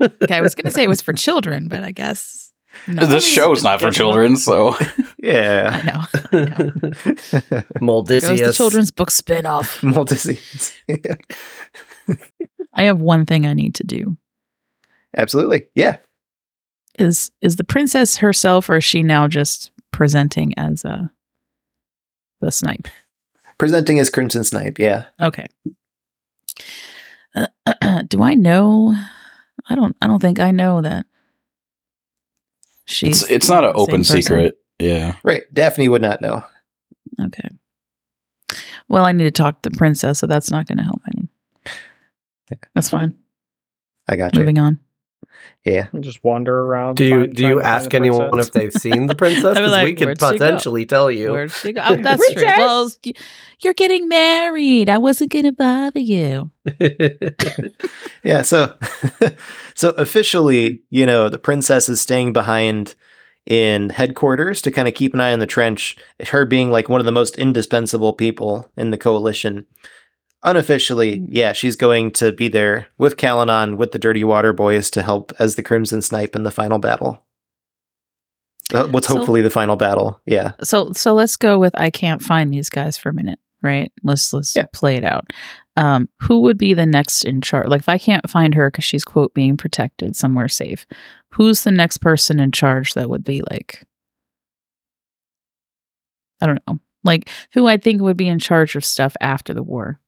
Okay, 0.02 0.36
I 0.36 0.42
was 0.42 0.54
gonna 0.56 0.72
say 0.72 0.84
it 0.84 0.90
was 0.90 1.02
for 1.02 1.14
children, 1.14 1.68
but 1.68 1.84
I 1.84 1.92
guess 1.92 2.52
no. 2.88 3.06
this 3.06 3.26
show's 3.26 3.64
not 3.64 3.80
for 3.80 3.90
children, 3.92 4.36
so 4.36 4.76
I 4.80 4.94
Yeah. 5.18 5.82
know. 5.86 6.04
I 6.40 6.46
know. 6.46 6.72
Goes 7.82 8.08
the 8.40 8.54
children's 8.54 8.92
book 8.92 9.12
spin-off. 9.12 9.82
Mole 9.82 10.04
disease. 10.06 10.74
I 12.74 12.84
have 12.84 13.00
one 13.00 13.26
thing 13.26 13.46
I 13.46 13.54
need 13.54 13.76
to 13.76 13.84
do. 13.84 14.18
Absolutely. 15.16 15.68
Yeah. 15.76 15.98
Is 17.00 17.32
is 17.42 17.56
the 17.56 17.64
princess 17.64 18.18
herself 18.18 18.70
or 18.70 18.78
is 18.78 18.84
she 18.84 19.04
now 19.04 19.28
just 19.28 19.72
presenting 19.92 20.58
as 20.58 20.86
a 20.86 21.12
the 22.42 22.52
snipe? 22.52 22.88
Presenting 23.58 24.00
as 24.00 24.10
Crimson 24.10 24.44
Snipe. 24.44 24.80
Yeah. 24.80 25.06
Okay. 25.22 25.48
do 28.08 28.22
I 28.22 28.34
know? 28.34 28.96
I 29.70 29.76
don't. 29.76 29.96
I 30.02 30.08
don't 30.08 30.20
think 30.20 30.40
I 30.40 30.52
know 30.52 30.82
that. 30.82 31.06
She's. 32.86 33.22
it's 33.22 33.32
it's 33.32 33.50
not 33.50 33.64
an 33.64 33.72
the 33.72 33.78
same 33.78 33.82
open 33.82 34.00
person. 34.02 34.22
secret. 34.22 34.58
Yeah. 34.80 35.16
Right. 35.24 35.44
Daphne 35.54 35.88
would 35.88 36.02
not 36.02 36.22
know. 36.22 36.44
Okay. 37.22 37.50
Well, 38.90 39.06
I 39.06 39.12
need 39.12 39.24
to 39.24 39.32
talk 39.32 39.62
to 39.62 39.70
the 39.70 39.78
princess, 39.78 40.20
so 40.20 40.28
that's 40.28 40.52
not 40.52 40.68
going 40.68 40.78
to 40.78 40.84
help 40.84 41.02
any. 41.16 41.23
That's 42.76 42.90
fine. 42.90 43.16
I 44.08 44.16
got 44.16 44.34
you. 44.34 44.40
Moving 44.40 44.60
on. 44.60 44.80
Yeah. 45.66 45.88
Just 46.02 46.22
wander 46.24 46.60
around. 46.62 46.96
Do 46.98 47.06
you 47.06 47.20
find- 47.22 47.36
do 47.36 47.42
you 47.44 47.48
trying 47.50 47.58
to 47.60 47.64
find 47.64 47.76
ask 47.84 47.94
anyone 47.94 48.30
princess. 48.32 48.48
if 48.48 48.54
they've 48.54 48.74
seen 48.74 49.08
the 49.08 49.16
princess? 49.24 49.46
I'd 49.46 49.54
be 49.56 49.60
'Cause 49.62 49.72
like, 49.72 49.86
we 49.86 49.94
could 49.96 50.06
"Where'd 50.08 50.20
go?" 50.20 50.32
potentially 50.32 50.86
tell 50.86 51.10
you. 51.10 51.32
Where'd 51.32 51.52
she 51.52 51.72
go? 51.72 51.82
Oh, 51.86 51.96
that's 51.96 52.34
true. 52.34 52.44
Well, 52.44 52.92
you're 53.62 53.74
getting 53.74 54.10
married. 54.10 54.90
I 54.90 54.98
wasn't 54.98 55.32
going 55.32 55.46
to 55.46 55.54
bother 55.54 56.00
you. 56.02 56.52
Yeah, 58.24 58.42
so 58.42 58.76
so 59.76 59.90
officially, 59.92 60.82
you 60.90 61.06
know, 61.06 61.28
the 61.30 61.38
princess 61.40 61.90
is 61.90 62.00
staying 62.02 62.32
behind 62.34 62.96
in 63.46 63.90
headquarters 63.90 64.62
to 64.62 64.72
kind 64.72 64.88
of 64.88 64.94
keep 64.94 65.14
an 65.14 65.20
eye 65.20 65.34
on 65.34 65.40
the 65.40 65.46
trench, 65.46 65.98
her 66.28 66.46
being 66.46 66.72
like 66.72 66.88
one 66.88 67.02
of 67.02 67.06
the 67.06 67.12
most 67.12 67.38
indispensable 67.38 68.14
people 68.14 68.70
in 68.78 68.92
the 68.92 68.98
coalition. 68.98 69.66
Unofficially, 70.46 71.24
yeah, 71.30 71.54
she's 71.54 71.76
going 71.78 72.12
to 72.12 72.32
be 72.34 72.50
there 72.50 72.88
with 72.98 73.16
Kalanon, 73.18 73.78
with 73.78 73.92
the 73.94 74.00
Dirty 74.00 74.24
Water 74.26 74.52
Boys 74.52 74.90
to 74.92 75.02
help 75.02 75.32
as 75.40 75.56
the 75.56 75.64
Crimson 75.64 76.02
Snipe 76.02 76.36
in 76.36 76.44
the 76.44 76.52
final 76.52 76.80
battle. 76.80 77.24
Uh, 78.74 78.88
what's 78.88 79.08
So- 79.08 79.16
hopefully 79.18 79.42
the 79.42 79.50
final 79.50 79.76
battle. 79.76 80.20
Yeah. 80.26 80.52
So, 80.64 80.92
so 80.94 81.14
let's 81.14 81.38
go 81.38 81.60
with 81.60 81.74
I 81.80 81.90
can't 81.90 82.22
find 82.22 82.54
these 82.54 82.70
guys 82.70 82.98
for 82.98 83.10
a 83.10 83.14
minute, 83.14 83.40
right? 83.62 83.92
Let's 84.04 84.34
let's 84.34 84.54
Yeah. 84.56 84.66
play 84.74 84.98
it 84.98 85.04
out. 85.06 85.32
Um, 85.78 86.10
who 86.20 86.42
would 86.42 86.58
be 86.58 86.74
the 86.74 86.86
next 86.86 87.24
in 87.24 87.42
charge? 87.42 87.68
Like, 87.68 87.80
if 87.82 87.90
I 87.90 87.98
can't 87.98 88.30
find 88.30 88.54
her 88.54 88.70
because 88.70 88.84
she's 88.84 89.04
quote 89.06 89.34
being 89.34 89.58
protected 89.58 90.16
somewhere 90.16 90.48
safe, 90.50 90.86
who's 91.32 91.64
the 91.64 91.72
next 91.72 91.98
person 92.00 92.40
in 92.40 92.52
charge 92.52 92.94
that 92.96 93.10
would 93.10 93.24
be 93.24 93.42
like? 93.50 93.84
I 96.42 96.48
don't 96.48 96.60
know, 96.68 96.80
like 97.04 97.30
who 97.54 97.68
I 97.68 97.78
think 97.78 98.02
would 98.02 98.18
be 98.18 98.28
in 98.28 98.40
charge 98.40 98.76
of 98.76 98.84
stuff 98.86 99.16
after 99.22 99.54
the 99.54 99.64
war. 99.64 100.00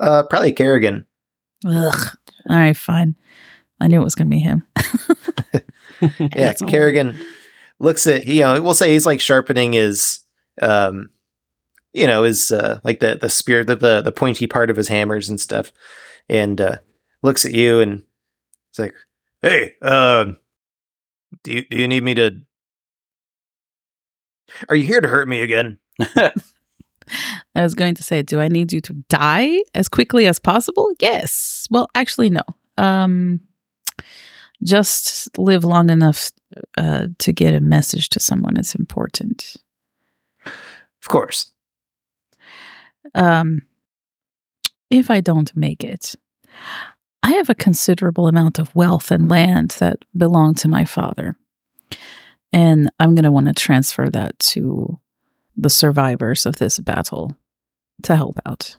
Uh, 0.00 0.22
probably 0.24 0.52
Kerrigan. 0.52 1.06
Ugh. 1.66 2.16
All 2.48 2.56
right, 2.56 2.76
fine. 2.76 3.16
I 3.80 3.88
knew 3.88 4.00
it 4.00 4.04
was 4.04 4.14
going 4.14 4.30
to 4.30 4.36
be 4.36 4.40
him. 4.40 4.62
yeah, 6.36 6.50
Asshole. 6.50 6.68
Kerrigan 6.68 7.18
looks 7.78 8.06
at 8.06 8.26
you 8.26 8.40
know 8.40 8.60
we'll 8.62 8.74
say 8.74 8.92
he's 8.92 9.06
like 9.06 9.20
sharpening 9.20 9.72
his 9.72 10.20
um 10.62 11.10
you 11.92 12.06
know 12.06 12.22
his 12.22 12.50
uh 12.50 12.80
like 12.84 13.00
the 13.00 13.18
the 13.20 13.28
spear 13.28 13.64
the 13.64 13.76
the, 13.76 14.02
the 14.02 14.12
pointy 14.12 14.46
part 14.46 14.70
of 14.70 14.76
his 14.76 14.88
hammers 14.88 15.28
and 15.28 15.40
stuff 15.40 15.72
and 16.28 16.60
uh 16.60 16.76
looks 17.22 17.44
at 17.44 17.52
you 17.52 17.80
and 17.80 18.02
it's 18.70 18.78
like 18.78 18.94
hey 19.42 19.74
um 19.82 20.36
do 21.42 21.52
you 21.52 21.64
do 21.68 21.76
you 21.76 21.88
need 21.88 22.02
me 22.02 22.14
to 22.14 22.40
are 24.68 24.76
you 24.76 24.86
here 24.86 25.00
to 25.00 25.08
hurt 25.08 25.28
me 25.28 25.42
again 25.42 25.78
I 27.54 27.62
was 27.62 27.74
going 27.74 27.94
to 27.94 28.02
say, 28.02 28.22
do 28.22 28.40
I 28.40 28.48
need 28.48 28.72
you 28.72 28.80
to 28.82 28.92
die 29.08 29.62
as 29.74 29.88
quickly 29.88 30.26
as 30.26 30.38
possible? 30.38 30.90
Yes. 31.00 31.66
Well, 31.70 31.88
actually, 31.94 32.30
no. 32.30 32.42
Um, 32.76 33.40
just 34.62 35.36
live 35.38 35.64
long 35.64 35.90
enough 35.90 36.30
uh, 36.78 37.08
to 37.18 37.32
get 37.32 37.54
a 37.54 37.60
message 37.60 38.08
to 38.10 38.20
someone 38.20 38.56
is 38.56 38.74
important. 38.74 39.56
of 40.46 41.08
course 41.08 41.50
Um, 43.14 43.62
if 44.90 45.10
I 45.10 45.20
don't 45.20 45.54
make 45.56 45.84
it, 45.84 46.14
I 47.22 47.32
have 47.32 47.50
a 47.50 47.54
considerable 47.54 48.28
amount 48.28 48.58
of 48.58 48.74
wealth 48.74 49.10
and 49.10 49.28
land 49.28 49.70
that 49.78 50.04
belong 50.16 50.54
to 50.56 50.68
my 50.68 50.84
father. 50.84 51.36
And 52.52 52.90
I'm 53.00 53.14
going 53.14 53.24
to 53.24 53.32
want 53.32 53.48
to 53.48 53.52
transfer 53.52 54.08
that 54.10 54.38
to 54.38 54.98
the 55.56 55.70
survivors 55.70 56.46
of 56.46 56.56
this 56.56 56.78
battle 56.78 57.36
to 58.02 58.16
help 58.16 58.38
out. 58.46 58.76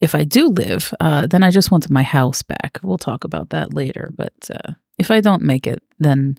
If 0.00 0.14
I 0.14 0.24
do 0.24 0.48
live, 0.48 0.92
uh, 1.00 1.26
then 1.26 1.42
I 1.42 1.50
just 1.50 1.70
want 1.70 1.88
my 1.90 2.02
house 2.02 2.42
back. 2.42 2.78
We'll 2.82 2.98
talk 2.98 3.24
about 3.24 3.50
that 3.50 3.72
later. 3.72 4.12
But 4.14 4.34
uh, 4.50 4.72
if 4.98 5.10
I 5.10 5.20
don't 5.20 5.42
make 5.42 5.66
it, 5.66 5.82
then 5.98 6.38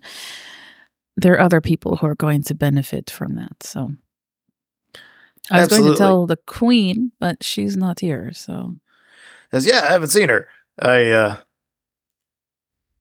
there 1.16 1.34
are 1.34 1.40
other 1.40 1.60
people 1.60 1.96
who 1.96 2.06
are 2.06 2.14
going 2.14 2.42
to 2.44 2.54
benefit 2.54 3.10
from 3.10 3.34
that. 3.34 3.62
So 3.62 3.92
I 5.50 5.60
was 5.60 5.68
going 5.68 5.90
to 5.90 5.96
tell 5.96 6.26
the 6.26 6.38
queen, 6.46 7.10
but 7.18 7.42
she's 7.42 7.76
not 7.76 8.00
here. 8.00 8.32
So 8.32 8.76
Says, 9.50 9.66
yeah, 9.66 9.80
I 9.88 9.92
haven't 9.92 10.08
seen 10.08 10.28
her. 10.28 10.48
I, 10.78 11.10
uh, 11.10 11.36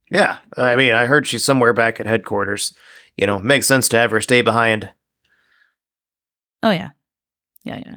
yeah, 0.09 0.37
I 0.55 0.75
mean, 0.75 0.93
I 0.93 1.05
heard 1.05 1.27
she's 1.27 1.43
somewhere 1.43 1.73
back 1.73 1.99
at 1.99 2.05
headquarters. 2.05 2.73
You 3.17 3.27
know, 3.27 3.39
makes 3.39 3.67
sense 3.67 3.89
to 3.89 3.97
have 3.97 4.11
her 4.11 4.21
stay 4.21 4.41
behind. 4.41 4.89
Oh 6.63 6.71
yeah, 6.71 6.89
yeah, 7.63 7.81
yeah. 7.85 7.95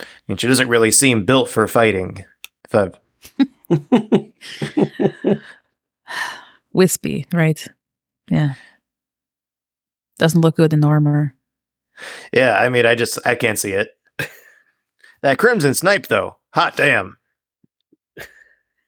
I 0.00 0.04
mean, 0.26 0.36
she 0.38 0.48
doesn't 0.48 0.68
really 0.68 0.90
seem 0.90 1.24
built 1.24 1.48
for 1.48 1.66
fighting. 1.68 2.24
Wispy, 6.72 7.26
right? 7.32 7.66
Yeah. 8.28 8.54
Doesn't 10.18 10.40
look 10.40 10.56
good 10.56 10.72
in 10.72 10.84
armor. 10.84 11.34
yeah, 12.32 12.58
I 12.58 12.68
mean, 12.68 12.86
I 12.86 12.94
just, 12.94 13.18
I 13.26 13.34
can't 13.34 13.58
see 13.58 13.72
it. 13.72 13.90
that 15.22 15.38
crimson 15.38 15.74
snipe, 15.74 16.06
though, 16.06 16.36
hot 16.52 16.76
damn. 16.76 17.18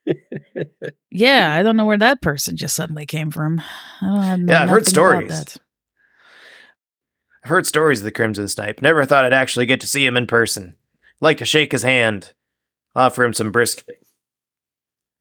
Yeah, 1.11 1.55
I 1.55 1.63
don't 1.63 1.77
know 1.79 1.87
where 1.87 1.97
that 1.97 2.21
person 2.21 2.57
just 2.59 2.77
suddenly 2.77 3.07
came 3.07 3.31
from. 3.31 3.63
I 4.03 4.37
Yeah, 4.47 4.63
I've 4.63 4.69
heard 4.69 4.87
stories. 4.87 5.59
That. 7.47 7.51
I've 7.51 7.51
heard 7.51 7.67
stories 7.67 8.01
of 8.01 8.05
the 8.05 8.13
crimson 8.13 8.49
snipe. 8.49 8.83
Never 8.83 9.05
thought 9.05 9.25
I'd 9.25 9.33
actually 9.33 9.67
get 9.67 9.81
to 9.83 9.87
see 9.87 10.05
him 10.05 10.17
in 10.17 10.27
person. 10.27 10.75
Like 11.21 11.39
to 11.39 11.45
shake 11.45 11.73
his 11.73 11.83
hand, 11.83 12.33
offer 12.95 13.25
him 13.25 13.33
some 13.33 13.53
brisket. 13.53 14.03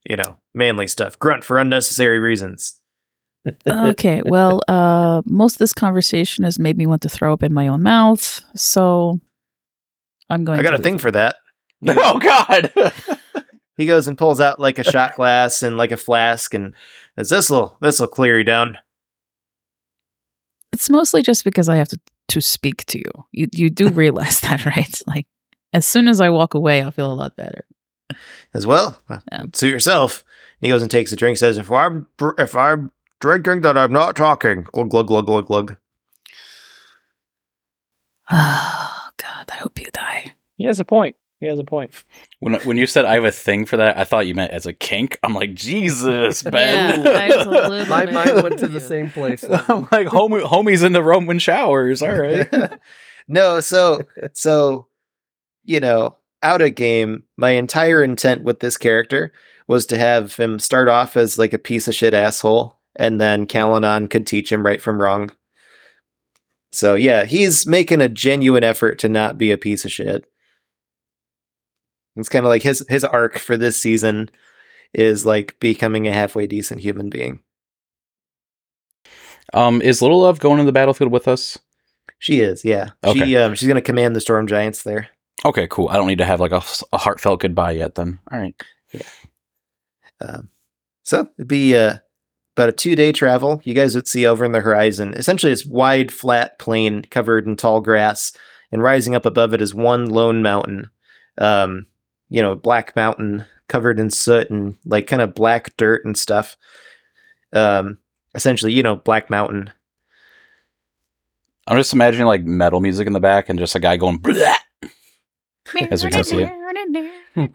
You 0.07 0.17
know, 0.17 0.37
manly 0.53 0.87
stuff. 0.87 1.17
Grunt 1.19 1.43
for 1.43 1.57
unnecessary 1.57 2.19
reasons. 2.19 2.79
okay, 3.67 4.21
well, 4.25 4.61
uh, 4.67 5.21
most 5.25 5.55
of 5.55 5.59
this 5.59 5.73
conversation 5.73 6.43
has 6.43 6.59
made 6.59 6.77
me 6.77 6.87
want 6.87 7.03
to 7.03 7.09
throw 7.09 7.33
up 7.33 7.43
in 7.43 7.53
my 7.53 7.67
own 7.67 7.83
mouth, 7.83 8.41
so 8.55 9.19
I'm 10.29 10.43
going. 10.45 10.59
I 10.59 10.63
got 10.63 10.71
to 10.71 10.77
a 10.77 10.81
thing 10.81 10.97
for 10.97 11.11
that. 11.11 11.37
oh 11.87 12.19
God. 12.19 12.73
He 13.77 13.85
goes 13.85 14.07
and 14.07 14.17
pulls 14.17 14.39
out 14.39 14.57
like 14.57 14.79
a 14.79 14.83
shot 14.83 15.15
glass 15.15 15.61
and 15.61 15.77
like 15.77 15.91
a 15.91 15.97
flask, 15.97 16.53
and 16.53 16.73
says, 17.17 17.29
"This'll 17.29 17.77
this'll 17.81 18.07
clear 18.07 18.37
you 18.37 18.45
down." 18.45 18.77
It's 20.71 20.89
mostly 20.89 21.21
just 21.21 21.43
because 21.43 21.67
I 21.67 21.75
have 21.75 21.89
to 21.89 21.99
to 22.29 22.41
speak 22.41 22.85
to 22.87 22.97
you. 22.99 23.11
You 23.31 23.47
you 23.53 23.69
do 23.69 23.89
realize 24.03 24.39
that, 24.41 24.65
right? 24.65 25.01
Like 25.07 25.27
as 25.73 25.85
soon 25.87 26.07
as 26.07 26.21
I 26.21 26.29
walk 26.29 26.53
away, 26.53 26.81
I'll 26.81 26.91
feel 26.91 27.11
a 27.11 27.13
lot 27.13 27.35
better. 27.35 27.65
As 28.53 28.65
well, 28.65 29.01
Yeah. 29.09 29.43
suit 29.53 29.69
yourself. 29.71 30.23
He 30.61 30.69
goes 30.69 30.81
and 30.81 30.89
takes 30.91 31.11
a 31.11 31.15
drink. 31.15 31.37
Says, 31.37 31.57
"If 31.57 31.69
I'm 31.71 32.07
dr- 32.17 32.39
if 32.39 32.55
I'm 32.55 32.91
drinking, 33.19 33.61
then 33.61 33.77
I'm 33.77 33.91
not 33.91 34.15
talking." 34.15 34.63
Glug 34.71 34.89
glug 34.89 35.07
glug 35.07 35.25
glug 35.25 35.45
glug. 35.47 35.75
Oh 38.31 39.09
God, 39.17 39.49
I 39.51 39.55
hope 39.57 39.79
you 39.79 39.87
die. 39.93 40.33
He 40.57 40.65
has 40.65 40.79
a 40.79 40.85
point. 40.85 41.15
He 41.45 41.49
has 41.49 41.59
a 41.59 41.63
point. 41.63 41.91
When 42.39 42.55
when 42.61 42.75
you 42.75 42.87
said 42.87 43.05
I 43.05 43.13
have 43.13 43.23
a 43.23 43.31
thing 43.31 43.67
for 43.67 43.77
that, 43.77 43.99
I 43.99 44.03
thought 44.03 44.25
you 44.25 44.33
meant 44.33 44.51
as 44.51 44.65
a 44.65 44.73
kink. 44.73 45.19
I'm 45.21 45.35
like 45.35 45.53
Jesus, 45.53 46.41
Ben. 46.41 47.03
Yeah, 47.03 47.11
I 47.11 47.37
was 47.37 47.45
a 47.45 47.49
little 47.51 47.85
My 47.85 48.07
mind 48.07 48.41
went 48.41 48.57
to 48.57 48.67
the 48.67 48.79
same 48.79 49.11
place. 49.11 49.43
I'm 49.49 49.87
like 49.91 50.07
homie, 50.07 50.43
homies 50.43 50.83
in 50.83 50.93
the 50.93 51.03
Roman 51.03 51.37
showers. 51.37 52.01
All 52.01 52.17
right. 52.17 52.51
no, 53.27 53.59
so 53.59 54.01
so 54.33 54.87
you 55.65 55.79
know, 55.79 56.17
out 56.41 56.63
of 56.63 56.73
game, 56.73 57.21
my 57.37 57.51
entire 57.51 58.03
intent 58.03 58.41
with 58.41 58.59
this 58.59 58.75
character 58.75 59.31
was 59.67 59.85
to 59.85 59.99
have 59.99 60.35
him 60.35 60.57
start 60.57 60.87
off 60.87 61.15
as 61.15 61.37
like 61.37 61.53
a 61.53 61.59
piece 61.59 61.87
of 61.87 61.93
shit 61.93 62.15
asshole, 62.15 62.75
and 62.95 63.21
then 63.21 63.45
Kalanon 63.45 64.09
could 64.09 64.25
teach 64.25 64.51
him 64.51 64.65
right 64.65 64.81
from 64.81 64.99
wrong. 64.99 65.29
So 66.71 66.95
yeah, 66.95 67.25
he's 67.25 67.67
making 67.67 68.01
a 68.01 68.09
genuine 68.09 68.63
effort 68.63 68.97
to 68.97 69.09
not 69.09 69.37
be 69.37 69.51
a 69.51 69.59
piece 69.59 69.85
of 69.85 69.91
shit. 69.91 70.25
It's 72.15 72.29
kind 72.29 72.45
of 72.45 72.49
like 72.49 72.63
his 72.63 72.85
his 72.89 73.03
arc 73.03 73.37
for 73.37 73.57
this 73.57 73.77
season 73.77 74.29
is 74.93 75.25
like 75.25 75.59
becoming 75.59 76.07
a 76.07 76.13
halfway 76.13 76.47
decent 76.47 76.81
human 76.81 77.09
being. 77.09 77.39
Um, 79.53 79.81
is 79.81 80.01
Little 80.01 80.21
Love 80.21 80.39
going 80.39 80.57
to 80.59 80.63
the 80.63 80.71
battlefield 80.71 81.11
with 81.11 81.27
us? 81.27 81.57
She 82.19 82.39
is, 82.39 82.63
yeah. 82.63 82.91
Okay. 83.03 83.19
She 83.19 83.37
um 83.37 83.55
she's 83.55 83.67
gonna 83.67 83.81
command 83.81 84.15
the 84.15 84.21
storm 84.21 84.47
giants 84.47 84.83
there. 84.83 85.09
Okay, 85.43 85.67
cool. 85.69 85.89
I 85.89 85.95
don't 85.95 86.07
need 86.07 86.17
to 86.19 86.25
have 86.25 86.39
like 86.39 86.51
a, 86.51 86.63
a 86.93 86.97
heartfelt 86.97 87.41
goodbye 87.41 87.71
yet. 87.71 87.95
Then, 87.95 88.19
all 88.31 88.39
right. 88.39 88.55
Um, 90.21 90.49
so 91.03 91.27
it'd 91.37 91.47
be 91.47 91.75
uh, 91.75 91.97
about 92.55 92.69
a 92.69 92.71
two 92.71 92.95
day 92.95 93.11
travel. 93.11 93.61
You 93.63 93.73
guys 93.73 93.95
would 93.95 94.07
see 94.07 94.25
over 94.25 94.45
in 94.45 94.53
the 94.53 94.61
horizon. 94.61 95.13
Essentially, 95.13 95.51
it's 95.51 95.65
wide, 95.65 96.11
flat 96.11 96.57
plain 96.57 97.03
covered 97.11 97.45
in 97.45 97.57
tall 97.57 97.81
grass, 97.81 98.31
and 98.71 98.81
rising 98.81 99.13
up 99.13 99.25
above 99.25 99.53
it 99.53 99.61
is 99.61 99.75
one 99.75 100.07
lone 100.09 100.41
mountain. 100.41 100.89
Um, 101.37 101.85
you 102.29 102.41
know, 102.41 102.55
black 102.55 102.95
mountain 102.95 103.45
covered 103.67 103.99
in 103.99 104.09
soot 104.09 104.49
and 104.49 104.77
like 104.85 105.07
kind 105.07 105.21
of 105.21 105.35
black 105.35 105.75
dirt 105.77 106.05
and 106.05 106.17
stuff. 106.17 106.57
Um, 107.53 107.97
essentially, 108.33 108.73
you 108.73 108.83
know, 108.83 108.95
black 108.95 109.29
mountain. 109.29 109.71
I'm 111.67 111.77
just 111.77 111.93
imagining 111.93 112.27
like 112.27 112.43
metal 112.43 112.79
music 112.79 113.07
in 113.07 113.13
the 113.13 113.19
back 113.19 113.49
and 113.49 113.57
just 113.57 113.75
a 113.75 113.79
guy 113.79 113.97
going. 113.97 114.19
Bleh! 114.19 114.55
As 115.89 116.03
we 116.03 116.11
can 116.11 116.23
see 116.23 116.43
it. 116.43 116.51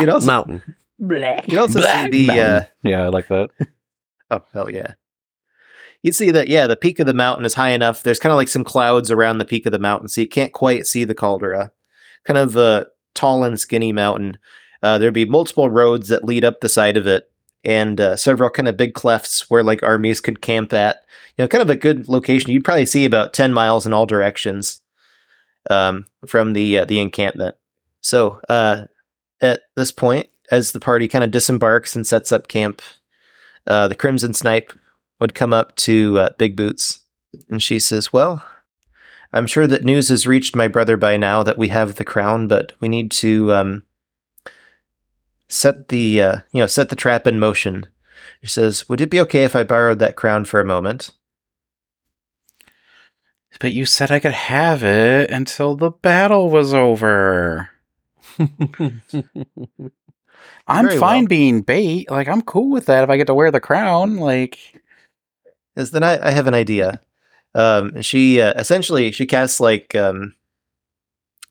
You 0.00 0.06
know, 0.06 0.20
Mountain. 0.20 0.62
Black. 0.98 1.46
You 1.48 1.60
also 1.60 1.80
see 1.80 1.84
Black 1.84 2.10
the 2.10 2.30
uh, 2.30 2.64
yeah, 2.82 3.02
I 3.02 3.08
like 3.08 3.28
that. 3.28 3.50
Oh, 4.30 4.42
hell 4.54 4.70
yeah. 4.70 4.94
You 6.02 6.10
see 6.10 6.30
that, 6.30 6.48
yeah, 6.48 6.66
the 6.66 6.76
peak 6.76 6.98
of 6.98 7.06
the 7.06 7.12
mountain 7.12 7.44
is 7.44 7.52
high 7.52 7.70
enough. 7.70 8.02
There's 8.02 8.18
kind 8.18 8.32
of 8.32 8.36
like 8.36 8.48
some 8.48 8.64
clouds 8.64 9.10
around 9.10 9.36
the 9.36 9.44
peak 9.44 9.66
of 9.66 9.72
the 9.72 9.78
mountain, 9.78 10.08
so 10.08 10.22
you 10.22 10.26
can't 10.26 10.52
quite 10.52 10.86
see 10.86 11.04
the 11.04 11.14
caldera. 11.14 11.70
Kind 12.24 12.38
of 12.38 12.56
a 12.56 12.86
tall 13.14 13.44
and 13.44 13.58
skinny 13.58 13.92
mountain. 13.92 14.38
Uh, 14.82 14.98
there'd 14.98 15.14
be 15.14 15.24
multiple 15.24 15.70
roads 15.70 16.08
that 16.08 16.24
lead 16.24 16.44
up 16.44 16.60
the 16.60 16.68
side 16.68 16.96
of 16.96 17.06
it, 17.06 17.30
and 17.64 18.00
uh, 18.00 18.16
several 18.16 18.50
kind 18.50 18.68
of 18.68 18.76
big 18.76 18.94
clefts 18.94 19.48
where 19.50 19.62
like 19.62 19.82
armies 19.82 20.20
could 20.20 20.42
camp 20.42 20.72
at. 20.72 21.04
You 21.36 21.44
know, 21.44 21.48
kind 21.48 21.62
of 21.62 21.70
a 21.70 21.76
good 21.76 22.08
location. 22.08 22.50
You'd 22.50 22.64
probably 22.64 22.86
see 22.86 23.04
about 23.04 23.32
10 23.32 23.52
miles 23.52 23.86
in 23.86 23.92
all 23.92 24.06
directions 24.06 24.80
um, 25.70 26.06
from 26.26 26.52
the 26.52 26.78
uh, 26.78 26.84
the 26.84 27.00
encampment. 27.00 27.56
So 28.00 28.40
uh, 28.48 28.84
at 29.40 29.62
this 29.76 29.90
point, 29.90 30.28
as 30.50 30.72
the 30.72 30.80
party 30.80 31.08
kind 31.08 31.24
of 31.24 31.30
disembarks 31.30 31.96
and 31.96 32.06
sets 32.06 32.32
up 32.32 32.48
camp, 32.48 32.82
uh, 33.66 33.88
the 33.88 33.94
Crimson 33.94 34.34
Snipe 34.34 34.72
would 35.20 35.34
come 35.34 35.52
up 35.52 35.74
to 35.76 36.18
uh, 36.18 36.28
Big 36.38 36.56
Boots, 36.56 37.00
and 37.48 37.62
she 37.62 37.78
says, 37.78 38.12
"Well, 38.12 38.44
I'm 39.34 39.46
sure 39.46 39.66
that 39.66 39.84
news 39.84 40.08
has 40.08 40.26
reached 40.26 40.56
my 40.56 40.68
brother 40.68 40.96
by 40.96 41.16
now 41.18 41.42
that 41.42 41.58
we 41.58 41.68
have 41.68 41.96
the 41.96 42.04
crown, 42.04 42.48
but 42.48 42.72
we 42.80 42.88
need 42.88 43.10
to 43.12 43.52
um, 43.52 43.82
set 45.48 45.88
the 45.88 46.22
uh, 46.22 46.36
you 46.52 46.60
know 46.60 46.66
set 46.66 46.88
the 46.88 46.96
trap 46.96 47.26
in 47.26 47.38
motion." 47.38 47.86
She 48.42 48.48
says, 48.48 48.88
"Would 48.88 49.00
it 49.00 49.10
be 49.10 49.20
okay 49.22 49.44
if 49.44 49.56
I 49.56 49.64
borrowed 49.64 49.98
that 49.98 50.16
crown 50.16 50.44
for 50.46 50.60
a 50.60 50.64
moment?" 50.64 51.10
But 53.60 53.72
you 53.72 53.86
said 53.86 54.10
I 54.10 54.18
could 54.20 54.32
have 54.32 54.82
it 54.82 55.30
until 55.30 55.76
the 55.76 55.90
battle 55.90 56.50
was 56.50 56.74
over. 56.74 57.70
I'm 60.66 60.88
Very 60.88 60.98
fine 60.98 61.22
well. 61.22 61.28
being 61.28 61.62
bait. 61.62 62.10
Like 62.10 62.28
I'm 62.28 62.42
cool 62.42 62.70
with 62.70 62.86
that 62.86 63.04
if 63.04 63.10
I 63.10 63.16
get 63.16 63.26
to 63.28 63.34
wear 63.34 63.50
the 63.50 63.60
crown. 63.60 64.16
Like 64.16 64.82
Is 65.76 65.90
then 65.92 66.02
I, 66.02 66.28
I 66.28 66.30
have 66.30 66.46
an 66.46 66.54
idea. 66.54 67.00
Um, 67.54 68.02
she 68.02 68.40
uh, 68.40 68.54
essentially 68.54 69.12
she 69.12 69.26
casts 69.26 69.60
like 69.60 69.94
um, 69.94 70.34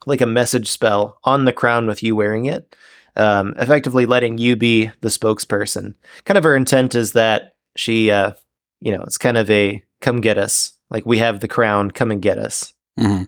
like 0.06 0.22
a 0.22 0.26
message 0.26 0.70
spell 0.70 1.18
on 1.24 1.46
the 1.46 1.54
crown 1.54 1.88
with 1.88 2.04
you 2.04 2.16
wearing 2.16 2.46
it, 2.46 2.76
um, 3.16 3.54
effectively 3.58 4.06
letting 4.06 4.38
you 4.38 4.56
be 4.56 4.92
the 5.02 5.10
spokesperson. 5.10 5.96
Kind 6.26 6.38
of 6.38 6.44
her 6.44 6.56
intent 6.56 6.96
is 6.96 7.14
that 7.14 7.56
she, 7.76 8.12
uh, 8.12 8.34
you 8.82 8.96
know, 8.96 9.04
it's 9.04 9.18
kind 9.18 9.38
of 9.38 9.50
a 9.50 9.84
come 10.02 10.22
get 10.22 10.38
us. 10.38 10.74
Like 10.90 11.06
we 11.06 11.18
have 11.20 11.40
the 11.40 11.48
crown, 11.48 11.92
come 11.92 12.12
and 12.12 12.22
get 12.22 12.38
us. 12.38 12.74
Mm-hmm. 13.00 13.24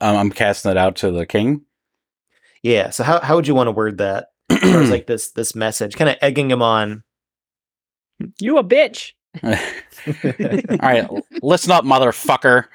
um, 0.00 0.16
I'm 0.16 0.30
casting 0.30 0.72
it 0.72 0.76
out 0.76 0.96
to 0.96 1.12
the 1.12 1.26
king. 1.26 1.62
Yeah. 2.62 2.90
So 2.90 3.04
how 3.04 3.20
how 3.20 3.36
would 3.36 3.46
you 3.46 3.54
want 3.54 3.68
to 3.68 3.72
word 3.72 3.98
that? 3.98 4.28
As 4.50 4.58
far 4.58 4.82
as 4.82 4.90
like 4.90 5.06
this 5.06 5.30
this 5.30 5.54
message, 5.54 5.96
kind 5.96 6.10
of 6.10 6.16
egging 6.20 6.50
him 6.50 6.62
on. 6.62 7.02
You 8.40 8.58
a 8.58 8.64
bitch. 8.64 9.12
All 9.44 9.50
right, 10.82 11.08
listen 11.42 11.72
up, 11.72 11.84
motherfucker. 11.84 12.66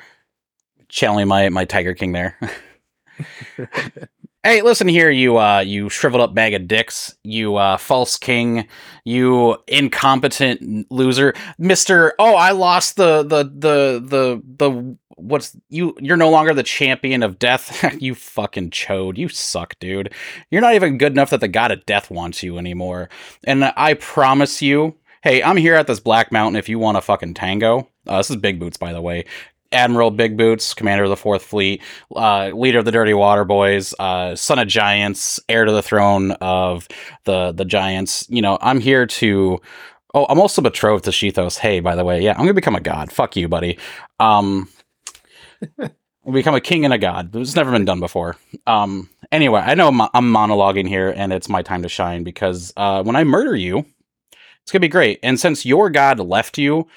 Channeling 0.89 1.27
my 1.27 1.49
my 1.49 1.65
Tiger 1.65 1.93
King 1.93 2.13
there. 2.13 2.37
Hey, 4.47 4.61
listen 4.61 4.87
here, 4.87 5.09
you 5.09 5.37
uh 5.39 5.59
you 5.59 5.89
shriveled 5.89 6.21
up 6.21 6.33
bag 6.33 6.53
of 6.53 6.69
dicks, 6.69 7.17
you 7.23 7.57
uh 7.57 7.75
false 7.75 8.15
king, 8.15 8.65
you 9.03 9.57
incompetent 9.67 10.89
loser. 10.89 11.33
Mister 11.57 12.13
Oh, 12.17 12.35
I 12.35 12.51
lost 12.51 12.95
the 12.95 13.23
the 13.23 13.43
the 13.43 14.01
the 14.05 14.41
the 14.57 14.97
what's 15.17 15.57
you 15.67 15.97
you're 15.99 16.15
no 16.15 16.29
longer 16.29 16.53
the 16.53 16.63
champion 16.63 17.23
of 17.23 17.39
death. 17.39 17.83
you 18.01 18.15
fucking 18.15 18.69
chode. 18.69 19.17
You 19.17 19.27
suck, 19.27 19.77
dude. 19.79 20.13
You're 20.49 20.61
not 20.61 20.75
even 20.75 20.97
good 20.97 21.11
enough 21.11 21.31
that 21.31 21.41
the 21.41 21.49
god 21.49 21.71
of 21.71 21.85
death 21.85 22.09
wants 22.09 22.41
you 22.41 22.57
anymore. 22.57 23.09
And 23.43 23.65
I 23.75 23.95
promise 23.95 24.61
you, 24.61 24.95
hey, 25.23 25.41
I'm 25.43 25.57
here 25.57 25.75
at 25.75 25.87
this 25.87 25.99
Black 25.99 26.31
Mountain 26.31 26.57
if 26.57 26.69
you 26.69 26.79
want 26.79 26.97
a 26.97 27.01
fucking 27.01 27.33
tango. 27.33 27.89
Uh, 28.05 28.17
this 28.17 28.29
is 28.29 28.35
Big 28.37 28.59
Boots, 28.59 28.77
by 28.77 28.93
the 28.93 29.01
way. 29.01 29.25
Admiral 29.71 30.11
Big 30.11 30.37
Boots, 30.37 30.73
commander 30.73 31.03
of 31.03 31.09
the 31.09 31.17
Fourth 31.17 31.43
Fleet, 31.43 31.81
uh, 32.15 32.49
leader 32.53 32.79
of 32.79 32.85
the 32.85 32.91
Dirty 32.91 33.13
Water 33.13 33.43
Boys, 33.43 33.93
uh, 33.99 34.35
son 34.35 34.59
of 34.59 34.67
giants, 34.67 35.39
heir 35.49 35.65
to 35.65 35.71
the 35.71 35.81
throne 35.81 36.31
of 36.33 36.87
the 37.25 37.51
the 37.51 37.65
giants. 37.65 38.25
You 38.29 38.41
know, 38.41 38.57
I'm 38.61 38.79
here 38.79 39.05
to. 39.05 39.59
Oh, 40.13 40.25
I'm 40.29 40.39
also 40.39 40.61
betrothed 40.61 41.03
to 41.05 41.11
Shethos. 41.11 41.57
Hey, 41.57 41.81
by 41.81 41.95
the 41.95 42.05
way, 42.05 42.21
yeah, 42.21 42.31
I'm 42.31 42.39
gonna 42.39 42.53
become 42.53 42.75
a 42.75 42.81
god. 42.81 43.11
Fuck 43.11 43.35
you, 43.35 43.49
buddy. 43.49 43.77
Um, 44.19 44.69
become 46.31 46.55
a 46.55 46.61
king 46.61 46.85
and 46.85 46.93
a 46.93 46.97
god. 46.97 47.35
It's 47.35 47.55
never 47.55 47.71
been 47.71 47.85
done 47.85 47.99
before. 47.99 48.37
Um, 48.65 49.09
anyway, 49.31 49.61
I 49.61 49.75
know 49.75 49.89
I'm, 49.89 50.01
I'm 50.01 50.33
monologuing 50.33 50.87
here, 50.87 51.13
and 51.15 51.33
it's 51.33 51.49
my 51.49 51.61
time 51.61 51.83
to 51.83 51.89
shine 51.89 52.23
because 52.23 52.73
uh, 52.77 53.03
when 53.03 53.17
I 53.17 53.25
murder 53.25 53.55
you, 53.55 53.85
it's 54.67 54.73
gonna 54.73 54.81
be 54.81 54.89
great. 54.89 55.19
And 55.23 55.39
since 55.39 55.65
your 55.65 55.89
god 55.89 56.19
left 56.19 56.57
you, 56.57 56.89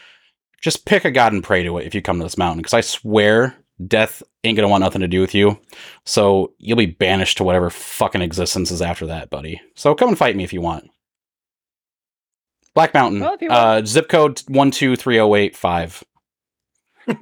just 0.60 0.86
pick 0.86 1.04
a 1.04 1.10
god 1.12 1.32
and 1.32 1.44
pray 1.44 1.62
to 1.62 1.78
it 1.78 1.86
if 1.86 1.94
you 1.94 2.02
come 2.02 2.18
to 2.18 2.24
this 2.24 2.36
mountain 2.38 2.58
because 2.58 2.74
i 2.74 2.80
swear 2.80 3.56
death 3.86 4.22
ain't 4.44 4.56
gonna 4.56 4.68
want 4.68 4.82
nothing 4.82 5.00
to 5.00 5.08
do 5.08 5.20
with 5.20 5.34
you 5.34 5.58
so 6.04 6.52
you'll 6.58 6.76
be 6.76 6.86
banished 6.86 7.38
to 7.38 7.44
whatever 7.44 7.70
fucking 7.70 8.20
existence 8.20 8.70
is 8.70 8.82
after 8.82 9.06
that 9.06 9.30
buddy 9.30 9.60
so 9.74 9.94
come 9.94 10.08
and 10.08 10.18
fight 10.18 10.36
me 10.36 10.44
if 10.44 10.52
you 10.52 10.60
want 10.60 10.90
black 12.74 12.92
mountain 12.92 13.20
Well, 13.20 13.38
uh, 13.48 13.82
zip 13.84 14.08
code 14.08 14.42
123085 14.48 16.04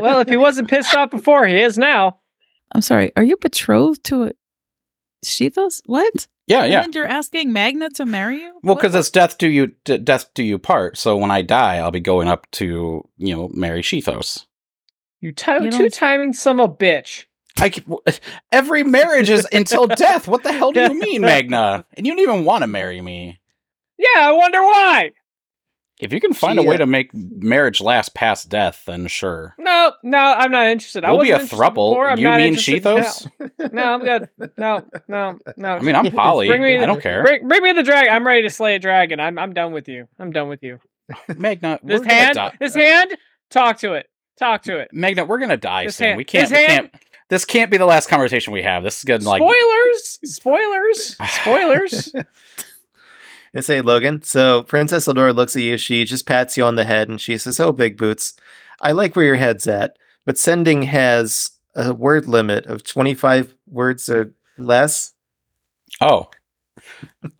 well, 0.00 0.20
if 0.20 0.28
he 0.28 0.36
wasn't 0.36 0.70
pissed 0.70 0.94
off 0.94 1.10
before, 1.10 1.46
he 1.46 1.60
is 1.60 1.76
now. 1.76 2.20
I'm 2.72 2.80
sorry. 2.80 3.12
Are 3.14 3.22
you 3.22 3.36
betrothed 3.36 4.02
to 4.04 4.24
a 4.26 4.32
Shethos? 5.22 5.82
What? 5.84 6.26
Yeah 6.46 6.64
yeah 6.64 6.82
And 6.82 6.94
you're 6.94 7.06
asking 7.06 7.52
Magna 7.52 7.90
to 7.90 8.06
marry 8.06 8.40
you? 8.42 8.58
well 8.62 8.74
because 8.76 8.94
it's 8.94 9.10
death 9.10 9.38
do 9.38 9.48
you 9.48 9.72
d- 9.84 9.98
death 9.98 10.32
do 10.34 10.42
you 10.42 10.58
part 10.58 10.96
so 10.96 11.16
when 11.16 11.30
i 11.30 11.42
die 11.42 11.76
i'll 11.78 11.90
be 11.90 12.00
going 12.00 12.28
up 12.28 12.50
to 12.52 13.06
you 13.18 13.34
know 13.34 13.48
marry 13.54 13.82
shethos 13.82 14.46
You, 15.20 15.32
t- 15.32 15.50
You 15.62 15.70
two 15.70 15.90
timing 15.90 16.32
some 16.34 16.60
a 16.60 16.68
bitch. 16.68 17.24
I 17.58 17.70
c- 17.70 17.80
w- 17.80 18.00
every 18.52 18.84
marriage 18.84 19.30
is 19.30 19.46
until 19.50 19.86
death. 20.06 20.28
What 20.28 20.42
the 20.42 20.52
hell 20.52 20.72
do 20.72 20.80
you 20.82 20.94
mean, 21.00 21.22
Magna? 21.32 21.86
And 21.94 22.06
you 22.06 22.12
don't 22.12 22.20
even 22.22 22.44
want 22.44 22.62
to 22.62 22.66
marry 22.66 23.00
me. 23.00 23.40
Yeah, 23.98 24.28
I 24.28 24.32
wonder 24.32 24.60
why. 24.60 25.12
If 25.98 26.12
you 26.12 26.20
can 26.20 26.34
find 26.34 26.58
She, 26.58 26.64
a 26.64 26.68
way 26.68 26.74
uh, 26.74 26.78
to 26.78 26.86
make 26.86 27.10
marriage 27.14 27.80
last 27.80 28.12
past 28.14 28.50
death, 28.50 28.82
then 28.86 29.06
sure. 29.06 29.54
No, 29.58 29.92
no, 30.02 30.18
I'm 30.18 30.50
not 30.50 30.66
interested. 30.66 31.04
I 31.04 31.10
We'll 31.10 31.22
be 31.22 31.30
a 31.30 31.34
interested 31.40 31.56
before, 31.56 32.08
throuple. 32.10 32.18
You 32.18 32.28
mean 32.28 32.40
interested 32.40 32.82
Shethos? 32.82 33.30
now. 33.58 33.68
No, 33.72 33.82
I'm 33.94 34.00
good. 34.04 34.28
No, 34.58 34.82
no, 35.08 35.38
no. 35.56 35.68
I 35.68 35.80
mean, 35.80 35.94
I'm 35.96 36.10
Polly. 36.12 36.48
Bring 36.48 36.60
me 36.62 36.76
I 36.78 36.84
don't 36.84 37.00
care. 37.00 37.22
Bring, 37.22 37.48
bring 37.48 37.62
me 37.62 37.72
the 37.72 37.82
dragon. 37.82 38.12
I'm 38.12 38.26
ready 38.26 38.42
to 38.42 38.50
slay 38.50 38.74
a 38.74 38.78
dragon. 38.78 39.20
I'm 39.20 39.38
I'm 39.38 39.54
done 39.54 39.72
with 39.72 39.88
you. 39.88 40.06
I'm 40.18 40.32
done 40.32 40.48
with 40.50 40.62
you. 40.62 40.80
Magna, 41.36 41.78
This 41.82 42.04
hand, 42.04 42.34
die. 42.34 42.52
this 42.60 42.74
hand. 42.74 43.16
Talk 43.50 43.78
to 43.78 43.94
it. 43.94 44.06
Talk 44.38 44.62
to 44.64 44.78
it. 44.78 44.88
Magna, 44.92 45.24
we're 45.24 45.38
gonna 45.38 45.56
die 45.56 45.84
This 45.86 45.96
soon. 45.96 46.08
hand- 46.08 46.18
We 46.18 46.24
can't. 46.24 46.42
his 46.42 46.50
We 46.50 46.56
hand- 46.58 46.92
can't. 46.92 47.02
This 47.28 47.44
can't 47.44 47.70
be 47.72 47.76
the 47.76 47.86
last 47.86 48.08
conversation 48.08 48.52
we 48.52 48.62
have. 48.62 48.82
This 48.84 48.98
is 48.98 49.04
getting 49.04 49.26
like. 49.26 49.40
Spoilers. 49.40 50.18
Spoilers. 50.24 51.16
Spoilers. 51.40 52.12
And 53.56 53.64
say, 53.64 53.80
Logan. 53.80 54.22
So 54.22 54.64
Princess 54.64 55.06
Eldora 55.06 55.34
looks 55.34 55.56
at 55.56 55.62
you. 55.62 55.78
She 55.78 56.04
just 56.04 56.26
pats 56.26 56.58
you 56.58 56.64
on 56.64 56.74
the 56.76 56.84
head 56.84 57.08
and 57.08 57.18
she 57.18 57.38
says, 57.38 57.58
"Oh, 57.58 57.72
Big 57.72 57.96
Boots, 57.96 58.34
I 58.82 58.92
like 58.92 59.16
where 59.16 59.24
your 59.24 59.36
head's 59.36 59.66
at, 59.66 59.96
but 60.26 60.36
sending 60.36 60.82
has 60.82 61.52
a 61.74 61.94
word 61.94 62.26
limit 62.28 62.66
of 62.66 62.84
twenty-five 62.84 63.54
words 63.66 64.10
or 64.10 64.34
less." 64.58 65.14
Oh. 66.02 66.28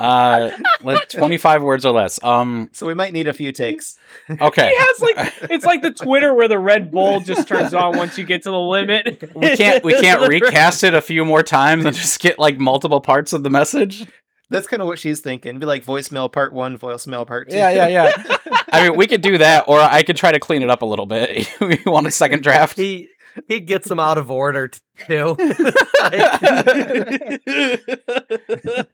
Uh, 0.00 0.50
let 0.82 1.10
twenty-five 1.10 1.62
words 1.62 1.84
or 1.84 1.92
less. 1.92 2.22
Um. 2.24 2.70
So 2.72 2.86
we 2.86 2.94
might 2.94 3.12
need 3.12 3.28
a 3.28 3.34
few 3.34 3.52
takes. 3.52 3.98
Okay. 4.40 4.70
He 4.70 4.76
has 4.76 5.00
like 5.00 5.34
it's 5.50 5.66
like 5.66 5.82
the 5.82 5.92
Twitter 5.92 6.32
where 6.32 6.48
the 6.48 6.58
Red 6.58 6.90
Bull 6.90 7.20
just 7.20 7.46
turns 7.46 7.74
on 7.74 7.96
once 7.96 8.16
you 8.16 8.24
get 8.24 8.42
to 8.44 8.50
the 8.50 8.58
limit. 8.58 9.30
We 9.34 9.54
can't. 9.54 9.84
We 9.84 10.00
can't 10.00 10.26
recast 10.28 10.82
it 10.82 10.94
a 10.94 11.02
few 11.02 11.26
more 11.26 11.42
times 11.42 11.84
and 11.84 11.94
just 11.94 12.20
get 12.20 12.38
like 12.38 12.58
multiple 12.58 13.02
parts 13.02 13.34
of 13.34 13.42
the 13.42 13.50
message. 13.50 14.06
That's 14.48 14.68
kind 14.68 14.80
of 14.80 14.86
what 14.86 14.98
she's 14.98 15.20
thinking. 15.20 15.58
Be 15.58 15.66
like 15.66 15.84
voicemail 15.84 16.30
part 16.30 16.52
one, 16.52 16.78
voicemail 16.78 17.26
part 17.26 17.50
two. 17.50 17.56
Yeah, 17.56 17.70
yeah, 17.70 17.88
yeah. 17.88 18.36
I 18.72 18.88
mean, 18.88 18.96
we 18.96 19.06
could 19.06 19.20
do 19.20 19.38
that, 19.38 19.64
or 19.66 19.80
I 19.80 20.02
could 20.02 20.16
try 20.16 20.32
to 20.32 20.38
clean 20.38 20.62
it 20.62 20.70
up 20.70 20.82
a 20.82 20.86
little 20.86 21.06
bit. 21.06 21.48
you 21.60 21.78
want 21.86 22.06
a 22.06 22.10
second 22.10 22.42
draft? 22.42 22.76
He 22.76 23.08
he 23.48 23.60
gets 23.60 23.88
them 23.88 23.98
out 23.98 24.18
of 24.18 24.30
order 24.30 24.70
too. 25.06 25.36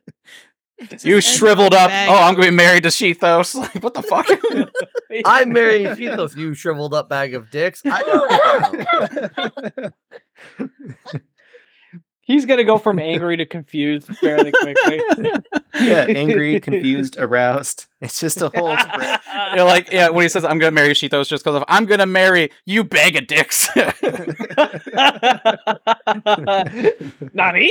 You 1.05 1.21
shriveled 1.21 1.75
up. 1.75 1.93
Oh, 1.93 2.17
I'm 2.17 2.35
gonna 2.35 2.49
be 2.49 2.57
married 2.57 2.83
to 2.83 2.89
Shethos. 2.89 3.55
Like, 3.55 3.85
what 3.85 3.95
the 3.95 4.03
fuck? 4.03 4.27
I'm 5.25 5.53
marrying 5.53 5.87
Shethos, 5.87 6.37
you 6.37 6.55
shriveled 6.55 6.93
up 6.93 7.09
bag 7.09 7.35
of 7.35 7.51
dicks. 7.51 7.83
I 7.85 9.93
He's 12.33 12.47
gonna 12.47 12.65
go 12.65 12.79
from 12.79 12.99
angry 12.99 13.37
to 13.37 13.45
confused 13.45 14.07
fairly 14.17 14.53
quickly. 14.53 15.03
yeah, 15.75 16.07
angry, 16.09 16.59
confused, 16.61 17.19
aroused. 17.19 17.85
It's 18.01 18.19
just 18.19 18.41
a 18.41 18.49
whole 18.49 18.75
spread. 18.79 19.21
You're 19.55 19.67
like, 19.67 19.93
yeah. 19.93 20.09
When 20.09 20.23
he 20.23 20.31
says 20.31 20.43
I'm 20.43 20.59
gonna 20.59 20.71
marry 20.71 20.95
Shethos, 20.95 21.29
just 21.29 21.45
because 21.45 21.57
of 21.57 21.65
I'm 21.69 21.85
gonna 21.85 22.07
marry 22.07 22.51
you, 22.65 22.85
bag 22.85 23.17
of 23.17 23.27
dicks. 23.27 23.69
Nani? 27.35 27.71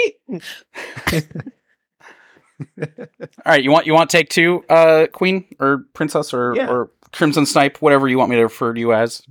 All 2.79 3.43
right, 3.47 3.63
you 3.63 3.71
want 3.71 3.87
you 3.87 3.93
want 3.93 4.11
take 4.11 4.29
two, 4.29 4.63
uh, 4.69 5.07
Queen 5.11 5.45
or 5.59 5.85
Princess 5.93 6.35
or 6.35 6.53
Yeah. 6.55 6.69
or 6.69 6.91
Crimson 7.11 7.47
Snipe, 7.47 7.81
whatever 7.81 8.07
you 8.07 8.19
want 8.19 8.29
me 8.29 8.35
to 8.35 8.43
refer 8.43 8.73
to 8.73 8.79
you 8.79 8.93
as. 8.93 9.23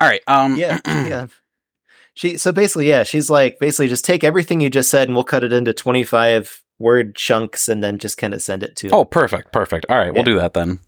All 0.00 0.08
right. 0.08 0.22
Um. 0.28 0.54
Yeah, 0.56 0.78
yeah. 0.86 1.26
She 2.14 2.38
so 2.38 2.52
basically, 2.52 2.88
yeah, 2.88 3.02
she's 3.02 3.28
like 3.28 3.58
basically 3.58 3.88
just 3.88 4.04
take 4.04 4.24
everything 4.24 4.60
you 4.60 4.70
just 4.70 4.90
said 4.90 5.08
and 5.08 5.14
we'll 5.16 5.24
cut 5.24 5.44
it 5.44 5.52
into 5.52 5.72
twenty-five 5.72 6.62
word 6.78 7.14
chunks 7.14 7.68
and 7.68 7.82
then 7.82 7.98
just 7.98 8.18
kind 8.18 8.34
of 8.34 8.42
send 8.42 8.62
it 8.62 8.76
to. 8.76 8.88
Oh, 8.90 9.04
perfect, 9.04 9.52
perfect. 9.52 9.86
All 9.88 9.96
right, 9.96 10.14
we'll 10.14 10.22
do 10.22 10.36
that 10.36 10.54
then. 10.54 10.78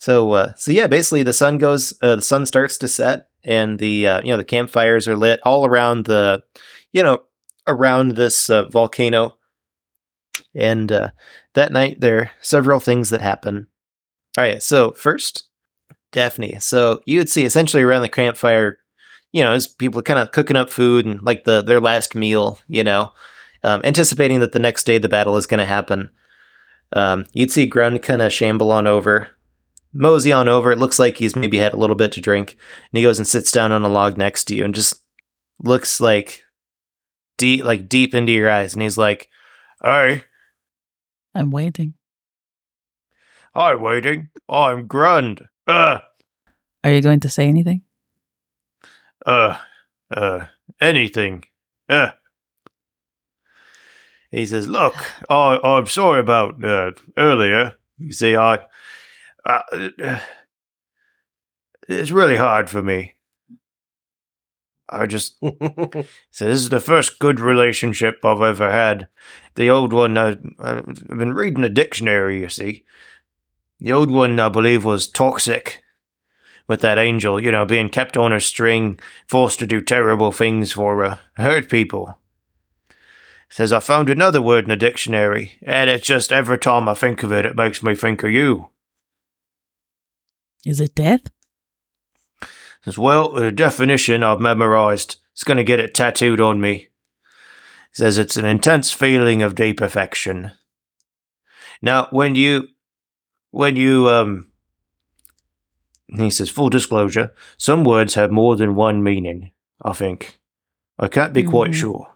So 0.00 0.32
uh, 0.32 0.54
so 0.56 0.70
yeah, 0.70 0.86
basically 0.86 1.22
the 1.22 1.32
sun 1.32 1.58
goes, 1.58 1.94
uh, 2.02 2.16
the 2.16 2.22
sun 2.22 2.46
starts 2.46 2.76
to 2.78 2.88
set, 2.88 3.28
and 3.42 3.78
the 3.78 4.06
uh, 4.06 4.20
you 4.22 4.28
know 4.28 4.36
the 4.36 4.44
campfires 4.44 5.06
are 5.06 5.16
lit 5.16 5.40
all 5.44 5.66
around 5.66 6.06
the, 6.06 6.42
you 6.92 7.02
know, 7.02 7.22
around 7.66 8.16
this 8.16 8.50
uh, 8.50 8.64
volcano. 8.64 9.36
And 10.54 10.90
uh, 10.90 11.10
that 11.54 11.72
night 11.72 12.00
there 12.00 12.18
are 12.18 12.30
several 12.40 12.80
things 12.80 13.10
that 13.10 13.20
happen. 13.20 13.66
All 14.36 14.44
right, 14.44 14.62
so 14.62 14.92
first, 14.92 15.44
Daphne. 16.12 16.58
So 16.60 17.00
you 17.06 17.18
would 17.18 17.30
see 17.30 17.44
essentially 17.44 17.82
around 17.82 18.02
the 18.02 18.08
campfire, 18.08 18.78
you 19.34 19.42
know, 19.42 19.50
as 19.50 19.66
people 19.66 19.98
are 19.98 20.04
kind 20.04 20.20
of 20.20 20.30
cooking 20.30 20.54
up 20.54 20.70
food 20.70 21.04
and 21.04 21.20
like 21.22 21.42
the 21.42 21.60
their 21.60 21.80
last 21.80 22.14
meal, 22.14 22.60
you 22.68 22.84
know, 22.84 23.12
um, 23.64 23.80
anticipating 23.82 24.38
that 24.38 24.52
the 24.52 24.60
next 24.60 24.84
day 24.84 24.96
the 24.96 25.08
battle 25.08 25.36
is 25.36 25.48
going 25.48 25.58
to 25.58 25.66
happen. 25.66 26.08
Um, 26.92 27.26
you'd 27.32 27.50
see 27.50 27.66
Grund 27.66 28.00
kind 28.00 28.22
of 28.22 28.32
shamble 28.32 28.70
on 28.70 28.86
over, 28.86 29.30
mosey 29.92 30.30
on 30.30 30.48
over. 30.48 30.70
It 30.70 30.78
looks 30.78 31.00
like 31.00 31.16
he's 31.16 31.34
maybe 31.34 31.58
had 31.58 31.74
a 31.74 31.76
little 31.76 31.96
bit 31.96 32.12
to 32.12 32.20
drink, 32.20 32.52
and 32.52 32.96
he 32.96 33.02
goes 33.02 33.18
and 33.18 33.26
sits 33.26 33.50
down 33.50 33.72
on 33.72 33.82
a 33.82 33.88
log 33.88 34.16
next 34.16 34.44
to 34.44 34.54
you 34.54 34.64
and 34.64 34.72
just 34.72 35.02
looks 35.60 36.00
like 36.00 36.44
deep, 37.36 37.64
like 37.64 37.88
deep 37.88 38.14
into 38.14 38.30
your 38.30 38.48
eyes, 38.48 38.72
and 38.72 38.82
he's 38.82 38.96
like, 38.96 39.28
"Hey, 39.82 40.22
I'm 41.34 41.50
waiting. 41.50 41.94
I'm 43.52 43.80
waiting. 43.80 44.28
I'm 44.48 44.86
Grund. 44.86 45.48
Uh, 45.66 45.98
Are 46.84 46.92
you 46.92 47.00
going 47.00 47.18
to 47.18 47.28
say 47.28 47.48
anything? 47.48 47.82
Uh, 49.24 49.58
uh, 50.10 50.46
anything. 50.80 51.44
Uh." 51.88 52.10
He 54.30 54.46
says, 54.46 54.66
"Look, 54.66 54.94
I, 55.30 55.60
I'm 55.62 55.86
sorry 55.86 56.20
about 56.20 56.62
uh, 56.64 56.92
earlier. 57.16 57.74
You 57.98 58.12
see, 58.12 58.36
I, 58.36 58.58
uh, 59.46 60.20
it's 61.88 62.10
really 62.10 62.36
hard 62.36 62.68
for 62.68 62.82
me. 62.82 63.14
I 64.88 65.06
just 65.06 65.36
so 65.40 65.54
this 65.92 66.60
is 66.60 66.68
the 66.68 66.80
first 66.80 67.18
good 67.18 67.40
relationship 67.40 68.24
I've 68.24 68.42
ever 68.42 68.70
had. 68.70 69.08
The 69.54 69.70
old 69.70 69.92
one, 69.92 70.18
I, 70.18 70.36
I've 70.58 71.06
been 71.06 71.32
reading 71.32 71.64
a 71.64 71.68
dictionary. 71.68 72.40
You 72.40 72.48
see, 72.48 72.84
the 73.80 73.92
old 73.92 74.10
one, 74.10 74.38
I 74.40 74.48
believe, 74.48 74.84
was 74.84 75.08
toxic. 75.08 75.83
With 76.66 76.80
that 76.80 76.98
angel, 76.98 77.38
you 77.38 77.52
know, 77.52 77.66
being 77.66 77.90
kept 77.90 78.16
on 78.16 78.32
a 78.32 78.40
string, 78.40 78.98
forced 79.28 79.58
to 79.58 79.66
do 79.66 79.82
terrible 79.82 80.32
things 80.32 80.72
for 80.72 81.04
her, 81.04 81.20
hurt 81.36 81.68
people. 81.68 82.18
Says 83.50 83.72
I 83.72 83.80
found 83.80 84.08
another 84.08 84.40
word 84.40 84.64
in 84.64 84.70
the 84.70 84.76
dictionary, 84.76 85.58
and 85.62 85.90
it's 85.90 86.06
just 86.06 86.32
every 86.32 86.58
time 86.58 86.88
I 86.88 86.94
think 86.94 87.22
of 87.22 87.32
it, 87.32 87.44
it 87.44 87.54
makes 87.54 87.82
me 87.82 87.94
think 87.94 88.22
of 88.22 88.30
you. 88.30 88.70
Is 90.64 90.80
it 90.80 90.94
death? 90.94 91.30
Says, 92.84 92.98
well, 92.98 93.30
the 93.32 93.52
definition 93.52 94.22
I've 94.22 94.40
memorized. 94.40 95.16
It's 95.32 95.44
going 95.44 95.56
to 95.56 95.64
get 95.64 95.80
it 95.80 95.94
tattooed 95.94 96.40
on 96.40 96.60
me. 96.60 96.88
Says 97.92 98.18
it's 98.18 98.36
an 98.36 98.44
intense 98.44 98.90
feeling 98.90 99.42
of 99.42 99.54
deep 99.54 99.80
affection. 99.80 100.52
Now, 101.80 102.08
when 102.10 102.34
you, 102.34 102.68
when 103.50 103.76
you, 103.76 104.08
um, 104.08 104.48
he 106.20 106.30
says, 106.30 106.50
full 106.50 106.70
disclosure, 106.70 107.32
some 107.56 107.84
words 107.84 108.14
have 108.14 108.30
more 108.30 108.56
than 108.56 108.74
one 108.74 109.02
meaning, 109.02 109.50
I 109.82 109.92
think. 109.92 110.38
I 110.98 111.08
can't 111.08 111.32
be 111.32 111.42
quite 111.42 111.70
Mhm. 111.72 111.74
sure. 111.74 112.10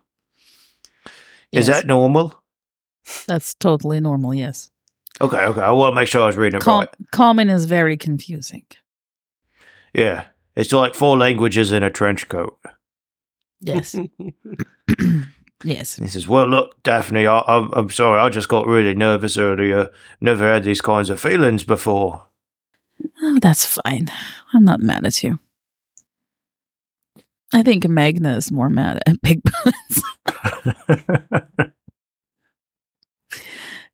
Is 1.53 1.67
Yes. 1.67 1.69
that 1.69 1.87
normal? 1.87 2.35
That's 3.27 3.55
totally 3.55 4.01
normal, 4.01 4.35
yes. 4.35 4.71
Okay, 5.21 5.39
okay. 5.39 5.61
I 5.63 5.71
want 5.73 5.93
to 5.93 5.95
make 6.01 6.09
sure 6.09 6.23
I 6.23 6.27
was 6.27 6.37
reading 6.37 6.59
it 6.59 6.63
Com- 6.63 6.81
right. 6.81 6.89
common 7.11 7.49
is 7.49 7.65
very 7.65 7.97
confusing. 7.97 8.65
Yeah. 9.95 10.27
It's 10.55 10.73
like 10.73 10.95
four 10.95 11.17
languages 11.17 11.73
in 11.73 11.83
a 11.83 11.91
trench 11.91 12.29
coat. 12.29 12.57
Yes. 13.61 13.97
yes. 15.65 15.97
He 15.97 16.07
says, 16.07 16.29
Well, 16.29 16.47
look, 16.47 16.81
Daphne, 16.83 17.27
I, 17.27 17.41
I'm, 17.49 17.73
I'm 17.73 17.91
sorry. 17.91 18.21
I 18.21 18.29
just 18.29 18.49
got 18.49 18.67
really 18.67 18.95
nervous 18.95 19.37
earlier. 19.37 19.91
Never 20.21 20.53
had 20.53 20.65
these 20.65 20.81
kinds 20.81 21.11
of 21.11 21.21
feelings 21.21 21.65
before. 21.65 22.27
Oh, 23.23 23.39
that's 23.41 23.67
fine. 23.67 24.09
I'm 24.53 24.65
not 24.65 24.81
mad 24.81 25.07
at 25.07 25.23
you. 25.23 25.39
I 27.53 27.63
think 27.63 27.89
Magna 27.89 28.37
is 28.37 28.53
more 28.53 28.69
mad 28.69 29.03
at 29.07 29.21
Big 29.23 29.41
Butts 29.43 30.03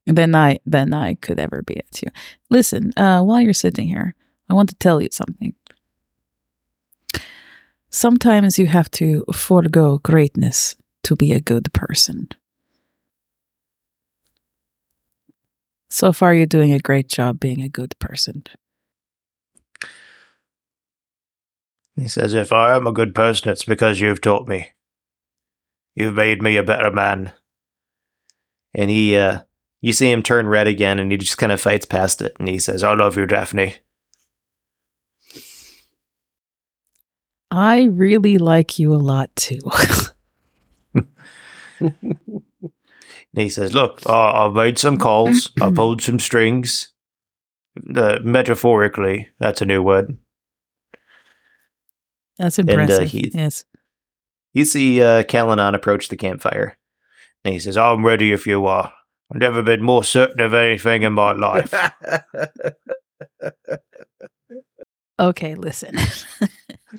than 0.07 0.35
I 0.35 0.59
than 0.67 0.93
I 0.93 1.15
could 1.15 1.39
ever 1.39 1.63
be 1.63 1.79
at 1.79 2.03
you. 2.03 2.09
Listen, 2.51 2.93
uh, 2.97 3.23
while 3.23 3.41
you're 3.41 3.53
sitting 3.53 3.89
here, 3.89 4.15
I 4.51 4.55
want 4.55 4.69
to 4.71 4.75
tell 4.77 5.01
you 5.01 5.09
something. 5.13 5.55
Sometimes 7.91 8.59
you 8.59 8.67
have 8.67 8.91
to 8.93 9.25
forego 9.33 9.99
greatness 9.99 10.75
to 11.05 11.15
be 11.15 11.33
a 11.33 11.41
good 11.41 11.73
person. 11.73 12.29
So 15.91 16.13
far, 16.13 16.35
you're 16.35 16.47
doing 16.47 16.73
a 16.73 16.81
great 16.81 17.09
job 17.09 17.39
being 17.39 17.63
a 17.63 17.69
good 17.69 17.97
person. 18.01 18.43
He 21.97 22.09
says, 22.09 22.35
If 22.35 22.53
I 22.53 22.75
am 22.75 22.87
a 22.87 22.93
good 22.93 23.15
person, 23.15 23.51
it's 23.51 23.65
because 23.65 24.01
you've 24.01 24.21
taught 24.21 24.49
me. 24.49 24.71
You've 25.95 26.15
made 26.15 26.43
me 26.43 26.57
a 26.57 26.63
better 26.63 26.91
man. 26.91 27.33
And 28.75 28.91
he, 28.91 29.17
uh, 29.17 29.41
you 29.81 29.93
see 29.93 30.11
him 30.11 30.23
turn 30.23 30.49
red 30.49 30.67
again 30.67 30.99
and 30.99 31.13
he 31.13 31.19
just 31.19 31.39
kind 31.39 31.53
of 31.53 31.61
fights 31.61 31.87
past 31.87 32.21
it. 32.21 32.35
And 32.39 32.49
he 32.49 32.59
says, 32.59 32.83
I 32.83 32.95
love 32.95 33.17
you, 33.17 33.27
Daphne. 33.27 33.77
I 37.51 37.85
really 37.85 38.39
like 38.39 38.81
you 38.81 38.93
a 38.93 38.97
lot 38.97 39.31
too. 39.37 39.61
And 43.35 43.43
he 43.43 43.49
says, 43.49 43.75
Look, 43.75 44.01
I 44.07 44.45
I've 44.45 44.53
made 44.53 44.79
some 44.79 44.97
calls, 44.97 45.51
I 45.61 45.71
pulled 45.73 46.01
some 46.01 46.21
strings. 46.21 46.93
Uh, 47.95 48.21
metaphorically, 48.23 49.29
that's 49.41 49.61
a 49.61 49.67
new 49.67 49.83
word. 49.83 50.17
That's 52.39 52.59
uh, 52.59 52.63
impressive. 52.67 53.11
he- 53.11 53.31
yes. 53.35 53.65
You 54.53 54.65
see 54.65 55.03
uh, 55.03 55.23
Kalanon 55.25 55.75
approach 55.75 56.09
the 56.09 56.17
campfire. 56.17 56.77
And 57.45 57.53
he 57.55 57.61
says, 57.61 57.77
I'm 57.77 58.05
ready 58.07 58.33
if 58.33 58.47
you 58.47 58.67
are. 58.67 58.93
I've 59.33 59.41
never 59.41 59.63
been 59.63 59.83
more 59.83 60.05
certain 60.05 60.41
of 60.41 60.55
anything 60.55 61.03
in 61.03 61.13
my 61.13 61.33
life. 61.33 61.75
Okay, 65.19 65.55
listen. 65.55 65.97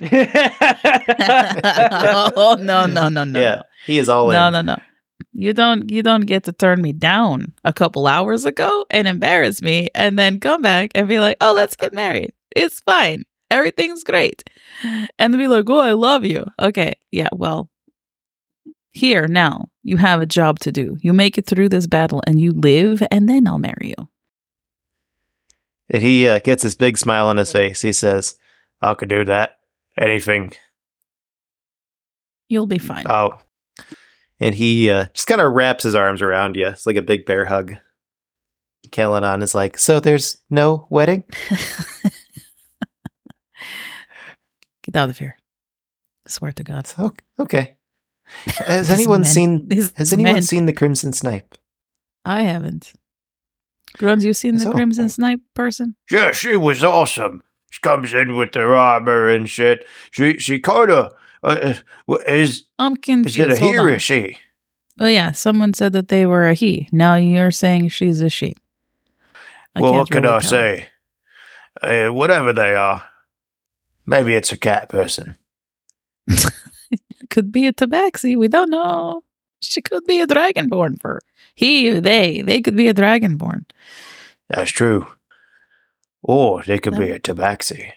oh 2.36 2.56
no, 2.60 2.86
no, 2.86 3.08
no, 3.08 3.24
no. 3.24 3.40
yeah, 3.40 3.62
he 3.86 3.98
is 3.98 4.08
all 4.08 4.30
No, 4.30 4.46
in. 4.48 4.52
no, 4.54 4.62
no. 4.62 4.76
You 5.32 5.52
don't 5.52 5.90
you 5.90 6.02
don't 6.02 6.22
get 6.26 6.44
to 6.44 6.52
turn 6.52 6.80
me 6.82 6.92
down 6.92 7.52
a 7.64 7.72
couple 7.72 8.06
hours 8.06 8.44
ago 8.44 8.86
and 8.90 9.06
embarrass 9.06 9.60
me 9.62 9.88
and 9.94 10.18
then 10.18 10.40
come 10.40 10.62
back 10.62 10.90
and 10.94 11.08
be 11.08 11.20
like, 11.20 11.36
"Oh, 11.40 11.52
let's 11.52 11.76
get 11.76 11.92
married. 11.92 12.32
It's 12.54 12.80
fine. 12.80 13.24
Everything's 13.50 14.04
great." 14.04 14.48
And 14.82 15.32
then 15.32 15.38
be 15.38 15.48
like, 15.48 15.68
"Oh, 15.68 15.78
I 15.78 15.92
love 15.92 16.24
you." 16.24 16.46
Okay. 16.60 16.94
Yeah, 17.10 17.28
well, 17.32 17.70
here 18.96 19.28
now, 19.28 19.68
you 19.82 19.98
have 19.98 20.22
a 20.22 20.26
job 20.26 20.58
to 20.60 20.72
do. 20.72 20.96
You 21.02 21.12
make 21.12 21.36
it 21.36 21.46
through 21.46 21.68
this 21.68 21.86
battle 21.86 22.22
and 22.26 22.40
you 22.40 22.52
live 22.52 23.02
and 23.10 23.28
then 23.28 23.46
I'll 23.46 23.58
marry 23.58 23.94
you. 23.96 24.08
And 25.90 26.02
he 26.02 26.26
uh, 26.26 26.38
gets 26.38 26.62
this 26.62 26.74
big 26.74 26.96
smile 26.96 27.26
on 27.26 27.36
his 27.36 27.52
face. 27.52 27.82
He 27.82 27.92
says, 27.92 28.36
I 28.80 28.94
could 28.94 29.10
do 29.10 29.24
that. 29.26 29.58
Anything. 29.98 30.52
You'll 32.48 32.66
be 32.66 32.78
fine. 32.78 33.04
Oh. 33.08 33.38
And 34.40 34.54
he 34.54 34.90
uh, 34.90 35.06
just 35.12 35.26
kind 35.28 35.42
of 35.42 35.52
wraps 35.52 35.84
his 35.84 35.94
arms 35.94 36.22
around 36.22 36.56
you. 36.56 36.68
It's 36.68 36.86
like 36.86 36.96
a 36.96 37.02
big 37.02 37.26
bear 37.26 37.44
hug. 37.44 37.74
Kalanon 38.88 39.42
is 39.42 39.54
like, 39.54 39.78
So 39.78 40.00
there's 40.00 40.38
no 40.48 40.86
wedding? 40.88 41.24
Get 44.86 44.96
out 44.96 45.10
of 45.10 45.18
here. 45.18 45.36
I 46.26 46.30
swear 46.30 46.52
to 46.52 46.64
God. 46.64 46.88
O- 46.98 47.12
Okay. 47.38 47.74
Has 48.66 48.90
anyone 48.90 49.20
men- 49.20 49.30
seen 49.30 49.68
these 49.68 49.92
Has 49.96 50.12
anyone 50.12 50.32
men. 50.34 50.42
seen 50.42 50.66
the 50.66 50.72
Crimson 50.72 51.12
Snipe? 51.12 51.54
I 52.24 52.42
haven't. 52.42 52.92
Gruns, 53.98 54.24
you 54.24 54.34
seen 54.34 54.54
the 54.56 54.62
So- 54.62 54.72
Crimson 54.72 55.08
Snipe 55.08 55.40
person? 55.54 55.94
Yeah, 56.10 56.32
she 56.32 56.56
was 56.56 56.82
awesome. 56.82 57.42
She 57.70 57.80
comes 57.80 58.12
in 58.14 58.36
with 58.36 58.54
her 58.54 58.74
armor 58.74 59.28
and 59.28 59.48
shit. 59.48 59.86
She 60.10 60.38
she 60.38 60.58
kind 60.60 60.90
of 60.90 61.12
uh, 61.42 61.74
uh, 62.08 62.14
is 62.26 62.64
I'm 62.78 62.96
is 63.06 63.38
it 63.38 63.50
a 63.52 63.56
he 63.56 63.76
or 63.78 63.88
a 63.90 63.98
she? 63.98 64.38
Oh 64.98 65.06
yeah, 65.06 65.32
someone 65.32 65.74
said 65.74 65.92
that 65.92 66.08
they 66.08 66.24
were 66.26 66.48
a 66.48 66.54
he. 66.54 66.88
Now 66.90 67.16
you're 67.16 67.50
saying 67.50 67.90
she's 67.90 68.20
a 68.22 68.30
she. 68.30 68.54
I 69.74 69.80
well, 69.82 69.92
what 69.94 70.10
can 70.10 70.22
really 70.22 70.36
I 70.36 70.40
say? 70.40 70.88
Uh, 71.82 72.08
whatever 72.08 72.52
they 72.54 72.74
are, 72.74 73.04
maybe 74.06 74.34
it's 74.34 74.52
a 74.52 74.56
cat 74.56 74.88
person. 74.88 75.36
Could 77.30 77.52
be 77.52 77.66
a 77.66 77.72
tabaxi. 77.72 78.36
We 78.36 78.48
don't 78.48 78.70
know. 78.70 79.22
She 79.60 79.80
could 79.82 80.04
be 80.06 80.20
a 80.20 80.26
dragonborn 80.26 81.00
for 81.00 81.20
he 81.54 81.90
or 81.90 82.00
they. 82.00 82.42
They 82.42 82.60
could 82.60 82.76
be 82.76 82.88
a 82.88 82.94
dragonborn. 82.94 83.64
That's 84.48 84.70
true. 84.70 85.06
Or 86.22 86.62
they 86.62 86.78
could 86.78 86.96
be 86.96 87.10
a 87.10 87.18
tabaxi. 87.18 87.90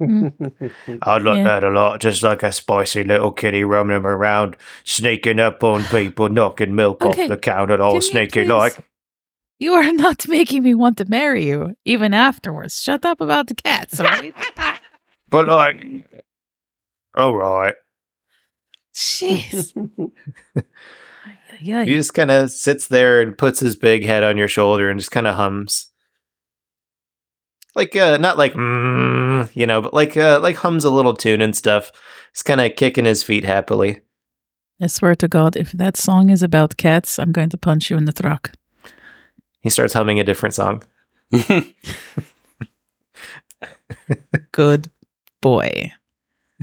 I'd 0.00 1.22
like 1.22 1.38
Yeah. 1.38 1.44
that 1.44 1.64
a 1.64 1.70
lot, 1.70 2.00
just 2.00 2.22
like 2.22 2.42
a 2.42 2.52
spicy 2.52 3.02
little 3.04 3.32
kitty 3.32 3.64
roaming 3.64 4.04
around, 4.04 4.56
sneaking 4.84 5.40
up 5.40 5.64
on 5.64 5.82
people, 5.84 6.28
knocking 6.28 6.74
milk 6.74 7.02
Okay, 7.02 7.22
off 7.24 7.28
the 7.28 7.36
counter, 7.36 7.80
all 7.82 7.94
can 7.94 8.02
sneaky 8.02 8.44
like. 8.46 8.78
You 9.58 9.74
are 9.74 9.92
not 9.92 10.26
making 10.28 10.62
me 10.62 10.74
want 10.74 10.98
to 10.98 11.04
marry 11.04 11.46
you, 11.46 11.74
even 11.84 12.14
afterwards. 12.14 12.80
Shut 12.80 13.04
up 13.04 13.20
about 13.20 13.48
the 13.48 13.54
cats, 13.54 14.00
all 14.00 14.06
right? 14.06 14.34
But 15.30 15.46
like, 15.46 15.84
all 17.14 17.36
right. 17.36 17.74
Jeez. 18.94 19.74
yeah. 21.60 21.84
He 21.84 21.94
just 21.94 22.14
kind 22.14 22.30
of 22.30 22.50
sits 22.50 22.88
there 22.88 23.20
and 23.20 23.36
puts 23.36 23.60
his 23.60 23.76
big 23.76 24.06
head 24.06 24.24
on 24.24 24.38
your 24.38 24.48
shoulder 24.48 24.88
and 24.88 24.98
just 24.98 25.10
kind 25.10 25.26
of 25.26 25.34
hums. 25.34 25.90
Like 27.74 27.94
uh 27.94 28.16
not 28.16 28.38
like 28.38 28.54
mm, 28.54 29.50
you 29.54 29.66
know, 29.66 29.82
but 29.82 29.92
like 29.92 30.16
uh 30.16 30.40
like 30.40 30.56
hums 30.56 30.84
a 30.84 30.90
little 30.90 31.14
tune 31.14 31.42
and 31.42 31.54
stuff. 31.54 31.92
He's 32.32 32.42
kind 32.42 32.60
of 32.62 32.74
kicking 32.74 33.04
his 33.04 33.22
feet 33.22 33.44
happily. 33.44 34.00
I 34.80 34.86
swear 34.86 35.14
to 35.16 35.28
God, 35.28 35.56
if 35.56 35.72
that 35.72 35.96
song 35.96 36.30
is 36.30 36.42
about 36.42 36.76
cats, 36.76 37.18
I'm 37.18 37.32
going 37.32 37.50
to 37.50 37.58
punch 37.58 37.90
you 37.90 37.98
in 37.98 38.06
the 38.06 38.12
throat. 38.12 38.50
He 39.62 39.70
starts 39.70 39.92
humming 39.92 40.20
a 40.20 40.24
different 40.24 40.54
song. 40.54 40.82
Good 44.52 44.90
boy. 45.40 45.92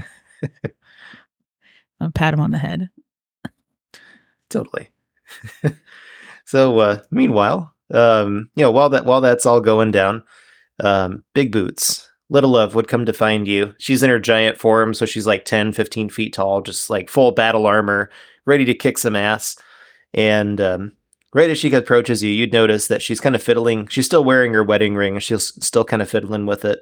I'll 2.00 2.10
pat 2.10 2.34
him 2.34 2.40
on 2.40 2.50
the 2.50 2.58
head. 2.58 2.90
Totally. 4.50 4.90
so 6.44 6.78
uh 6.78 7.00
meanwhile, 7.10 7.74
um, 7.92 8.50
you 8.54 8.62
know, 8.62 8.70
while 8.70 8.88
that 8.90 9.04
while 9.04 9.20
that's 9.20 9.46
all 9.46 9.60
going 9.60 9.90
down, 9.90 10.22
um, 10.80 11.24
Big 11.34 11.52
Boots, 11.52 12.08
Little 12.30 12.50
Love 12.50 12.74
would 12.74 12.88
come 12.88 13.06
to 13.06 13.12
find 13.12 13.46
you. 13.46 13.74
She's 13.78 14.02
in 14.02 14.10
her 14.10 14.18
giant 14.18 14.58
form, 14.58 14.94
so 14.94 15.06
she's 15.06 15.26
like 15.26 15.44
10, 15.44 15.72
15 15.72 16.10
feet 16.10 16.32
tall, 16.34 16.62
just 16.62 16.90
like 16.90 17.10
full 17.10 17.32
battle 17.32 17.66
armor, 17.66 18.10
ready 18.44 18.64
to 18.64 18.74
kick 18.74 18.98
some 18.98 19.16
ass. 19.16 19.56
And 20.14 20.60
um 20.60 20.92
right 21.36 21.50
as 21.50 21.58
she 21.58 21.72
approaches 21.72 22.22
you, 22.22 22.30
you'd 22.30 22.52
notice 22.52 22.88
that 22.88 23.02
she's 23.02 23.20
kind 23.20 23.34
of 23.36 23.42
fiddling. 23.42 23.86
She's 23.88 24.06
still 24.06 24.24
wearing 24.24 24.54
her 24.54 24.64
wedding 24.64 24.96
ring, 24.96 25.18
she's 25.20 25.52
still 25.64 25.84
kind 25.84 26.00
of 26.02 26.08
fiddling 26.10 26.46
with 26.46 26.64
it. 26.64 26.80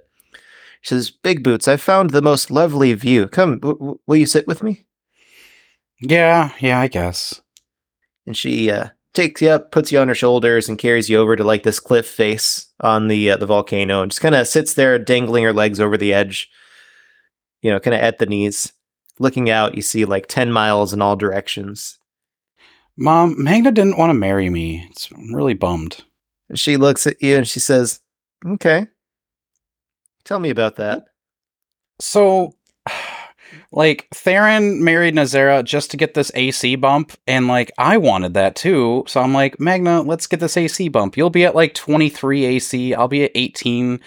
She 0.80 0.88
says, 0.94 1.10
Big 1.10 1.42
Boots, 1.42 1.66
I 1.66 1.76
found 1.76 2.10
the 2.10 2.22
most 2.22 2.50
lovely 2.50 2.92
view. 2.94 3.26
Come, 3.26 3.58
w- 3.58 3.78
w- 3.78 3.98
will 4.06 4.16
you 4.16 4.26
sit 4.26 4.46
with 4.46 4.62
me? 4.62 4.84
yeah, 6.00 6.52
yeah, 6.60 6.78
I 6.80 6.88
guess. 6.88 7.40
and 8.26 8.36
she 8.36 8.70
uh, 8.70 8.88
takes 9.14 9.40
you 9.40 9.48
up, 9.48 9.70
puts 9.72 9.90
you 9.90 9.98
on 9.98 10.08
her 10.08 10.14
shoulders, 10.14 10.68
and 10.68 10.78
carries 10.78 11.08
you 11.08 11.18
over 11.18 11.36
to 11.36 11.44
like 11.44 11.62
this 11.62 11.80
cliff 11.80 12.06
face 12.06 12.66
on 12.80 13.08
the 13.08 13.30
uh, 13.30 13.36
the 13.38 13.46
volcano, 13.46 14.02
and 14.02 14.10
just 14.10 14.20
kind 14.20 14.34
of 14.34 14.46
sits 14.46 14.74
there, 14.74 14.98
dangling 14.98 15.44
her 15.44 15.52
legs 15.52 15.80
over 15.80 15.96
the 15.96 16.12
edge. 16.12 16.50
You 17.62 17.70
know, 17.70 17.80
kind 17.80 17.94
of 17.94 18.00
at 18.02 18.18
the 18.18 18.26
knees, 18.26 18.72
looking 19.18 19.48
out. 19.48 19.74
You 19.74 19.82
see 19.82 20.04
like 20.04 20.26
ten 20.26 20.52
miles 20.52 20.92
in 20.92 21.00
all 21.00 21.16
directions. 21.16 21.98
Mom, 22.96 23.42
Magna 23.42 23.72
didn't 23.72 23.98
want 23.98 24.10
to 24.10 24.14
marry 24.14 24.48
me. 24.50 24.86
It's 24.90 25.10
I'm 25.10 25.34
really 25.34 25.54
bummed. 25.54 26.04
She 26.54 26.76
looks 26.76 27.06
at 27.06 27.20
you 27.20 27.38
and 27.38 27.48
she 27.48 27.60
says, 27.60 28.00
"Okay, 28.46 28.86
tell 30.24 30.38
me 30.38 30.50
about 30.50 30.76
that." 30.76 31.06
So, 32.00 32.54
like, 33.72 34.08
Theron 34.14 34.84
married 34.84 35.14
Nazara 35.14 35.64
just 35.64 35.90
to 35.90 35.96
get 35.96 36.14
this 36.14 36.30
AC 36.34 36.76
bump, 36.76 37.12
and 37.26 37.48
like, 37.48 37.72
I 37.78 37.96
wanted 37.96 38.34
that 38.34 38.56
too. 38.56 39.04
So 39.08 39.20
I'm 39.20 39.34
like, 39.34 39.58
Magna, 39.58 40.02
let's 40.02 40.26
get 40.26 40.40
this 40.40 40.56
AC 40.56 40.88
bump. 40.88 41.16
You'll 41.16 41.30
be 41.30 41.44
at 41.44 41.54
like 41.54 41.74
23 41.74 42.44
AC, 42.44 42.94
I'll 42.94 43.08
be 43.08 43.24
at 43.24 43.32
18. 43.34 44.00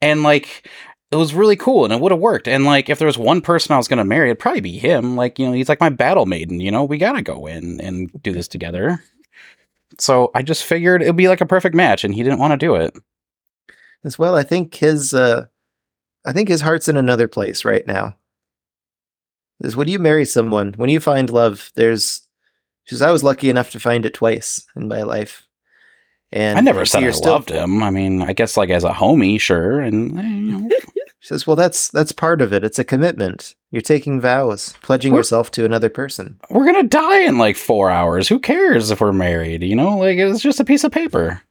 And 0.00 0.22
like, 0.22 0.68
it 1.10 1.16
was 1.16 1.34
really 1.34 1.56
cool 1.56 1.84
and 1.84 1.92
it 1.92 2.00
would 2.00 2.12
have 2.12 2.20
worked. 2.20 2.46
And 2.48 2.64
like, 2.64 2.90
if 2.90 2.98
there 2.98 3.06
was 3.06 3.16
one 3.18 3.40
person 3.40 3.72
I 3.72 3.78
was 3.78 3.88
going 3.88 3.98
to 3.98 4.04
marry, 4.04 4.28
it'd 4.28 4.38
probably 4.38 4.60
be 4.60 4.78
him. 4.78 5.16
Like, 5.16 5.38
you 5.38 5.46
know, 5.46 5.52
he's 5.52 5.68
like 5.68 5.80
my 5.80 5.88
battle 5.88 6.26
maiden, 6.26 6.60
you 6.60 6.70
know, 6.70 6.84
we 6.84 6.98
got 6.98 7.12
to 7.12 7.22
go 7.22 7.46
in 7.46 7.80
and 7.80 8.10
do 8.22 8.32
this 8.32 8.48
together. 8.48 9.02
So 9.98 10.30
I 10.34 10.42
just 10.42 10.64
figured 10.64 11.02
it'd 11.02 11.16
be 11.16 11.28
like 11.28 11.40
a 11.40 11.46
perfect 11.46 11.74
match, 11.74 12.04
and 12.04 12.14
he 12.14 12.22
didn't 12.22 12.38
want 12.38 12.52
to 12.52 12.58
do 12.58 12.74
it. 12.74 12.94
As 14.04 14.18
well, 14.18 14.36
I 14.36 14.42
think 14.42 14.74
his 14.74 15.12
uh 15.14 15.46
I 16.26 16.32
think 16.32 16.48
his 16.48 16.60
heart's 16.60 16.88
in 16.88 16.96
another 16.96 17.26
place 17.26 17.64
right 17.64 17.86
now. 17.86 18.14
Is 19.60 19.74
when 19.74 19.88
you 19.88 19.98
marry 19.98 20.24
someone, 20.24 20.74
when 20.76 20.90
you 20.90 21.00
find 21.00 21.30
love, 21.30 21.72
there's 21.74 22.20
because 22.84 23.02
I 23.02 23.10
was 23.10 23.24
lucky 23.24 23.50
enough 23.50 23.70
to 23.70 23.80
find 23.80 24.06
it 24.06 24.14
twice 24.14 24.64
in 24.76 24.88
my 24.88 25.02
life. 25.02 25.46
And 26.30 26.58
I 26.58 26.60
never 26.60 26.84
said 26.84 27.02
I 27.02 27.10
still- 27.10 27.32
loved 27.32 27.50
him. 27.50 27.82
I 27.82 27.90
mean, 27.90 28.22
I 28.22 28.34
guess 28.34 28.56
like 28.56 28.70
as 28.70 28.84
a 28.84 28.92
homie, 28.92 29.40
sure. 29.40 29.80
And 29.80 30.18
eh, 30.18 30.22
you 30.22 30.60
know, 30.60 30.68
She 31.20 31.28
says, 31.28 31.46
"Well, 31.46 31.56
that's 31.56 31.88
that's 31.88 32.12
part 32.12 32.40
of 32.40 32.52
it. 32.52 32.62
It's 32.64 32.78
a 32.78 32.84
commitment. 32.84 33.54
You're 33.70 33.82
taking 33.82 34.20
vows, 34.20 34.74
pledging 34.82 35.12
We're- 35.12 35.20
yourself 35.20 35.50
to 35.52 35.64
another 35.64 35.88
person." 35.88 36.38
we're 36.50 36.64
gonna 36.64 36.84
die 36.84 37.20
in 37.20 37.38
like 37.38 37.56
four 37.56 37.90
hours. 37.90 38.28
Who 38.28 38.38
cares 38.38 38.90
if 38.90 39.00
we're 39.00 39.12
married? 39.12 39.62
You 39.62 39.74
know, 39.76 39.96
like 39.98 40.16
it's 40.18 40.40
just 40.40 40.60
a 40.60 40.64
piece 40.64 40.84
of 40.84 40.92
paper. 40.92 41.42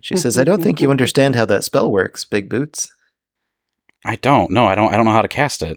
She 0.00 0.16
says, 0.16 0.38
"I 0.38 0.44
don't 0.44 0.62
think 0.62 0.80
you 0.80 0.90
understand 0.90 1.36
how 1.36 1.44
that 1.44 1.64
spell 1.64 1.90
works, 1.92 2.24
Big 2.24 2.48
Boots." 2.48 2.90
I 4.04 4.16
don't. 4.16 4.50
No, 4.50 4.66
I 4.66 4.74
don't. 4.74 4.92
I 4.92 4.96
don't 4.96 5.04
know 5.04 5.12
how 5.12 5.22
to 5.22 5.28
cast 5.28 5.62
it. 5.62 5.76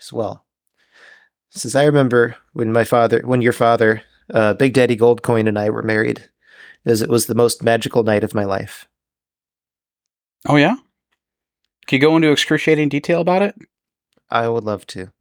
As 0.00 0.12
well, 0.12 0.46
says, 1.50 1.74
"I 1.74 1.84
remember 1.84 2.36
when 2.52 2.72
my 2.72 2.84
father, 2.84 3.20
when 3.24 3.42
your 3.42 3.52
father, 3.52 4.02
uh, 4.32 4.54
Big 4.54 4.72
Daddy 4.72 4.96
Goldcoin, 4.96 5.48
and 5.48 5.58
I 5.58 5.68
were 5.70 5.82
married, 5.82 6.30
as 6.86 7.02
it 7.02 7.10
was 7.10 7.26
the 7.26 7.34
most 7.34 7.62
magical 7.64 8.04
night 8.04 8.22
of 8.22 8.34
my 8.34 8.44
life." 8.44 8.86
Oh 10.48 10.56
yeah. 10.56 10.76
Can 11.86 11.96
you 11.96 12.00
go 12.00 12.16
into 12.16 12.30
excruciating 12.30 12.88
detail 12.88 13.20
about 13.20 13.42
it? 13.42 13.54
I 14.30 14.48
would 14.48 14.64
love 14.64 14.86
to. 14.88 15.12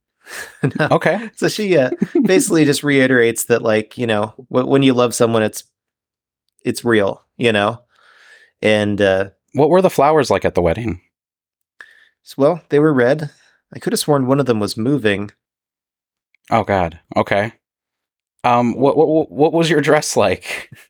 No. 0.78 0.88
Okay. 0.92 1.32
So 1.36 1.48
she 1.48 1.76
uh, 1.78 1.90
basically 2.24 2.64
just 2.66 2.84
reiterates 2.84 3.46
that, 3.46 3.64
like, 3.64 3.98
you 3.98 4.06
know, 4.06 4.28
wh- 4.50 4.68
when 4.68 4.84
you 4.84 4.94
love 4.94 5.16
someone, 5.16 5.42
it's 5.42 5.64
it's 6.64 6.86
real, 6.86 7.24
you 7.38 7.52
know, 7.52 7.82
and 8.62 9.02
uh, 9.02 9.30
What 9.54 9.70
were 9.72 9.82
the 9.82 9.90
flowers 9.90 10.30
like 10.30 10.46
at 10.46 10.54
the 10.54 10.62
wedding? 10.62 11.02
well, 12.38 12.62
they 12.70 12.78
were 12.78 12.94
red. 12.94 13.32
I 13.74 13.80
could 13.80 13.94
have 13.94 14.00
sworn 14.00 14.28
one 14.28 14.40
of 14.40 14.46
them 14.46 14.60
was 14.60 14.78
moving. 14.78 15.32
Oh 16.52 16.64
God. 16.64 17.00
Okay. 17.16 17.54
Um. 18.44 18.76
What 18.76 18.96
what 18.98 19.32
what 19.32 19.54
was 19.54 19.70
your 19.70 19.82
dress 19.82 20.16
like? 20.16 20.70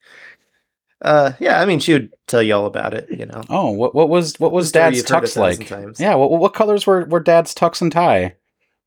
Uh, 1.01 1.31
yeah, 1.39 1.61
I 1.61 1.65
mean, 1.65 1.79
she 1.79 1.93
would 1.93 2.13
tell 2.27 2.43
you 2.43 2.53
all 2.53 2.65
about 2.65 2.93
it, 2.93 3.07
you 3.09 3.25
know. 3.25 3.41
Oh, 3.49 3.71
what 3.71 3.95
what 3.95 4.09
was 4.09 4.37
what 4.39 4.51
was 4.51 4.71
Dad's 4.71 4.97
you've 4.97 5.07
heard 5.07 5.23
a 5.23 5.27
tux 5.27 5.37
like? 5.37 5.65
times. 5.67 5.99
Yeah. 5.99 6.15
What 6.15 6.29
what 6.31 6.53
colors 6.53 6.85
were 6.85 7.05
were 7.05 7.21
Dad's 7.21 7.55
tux 7.55 7.81
and 7.81 7.91
tie? 7.91 8.35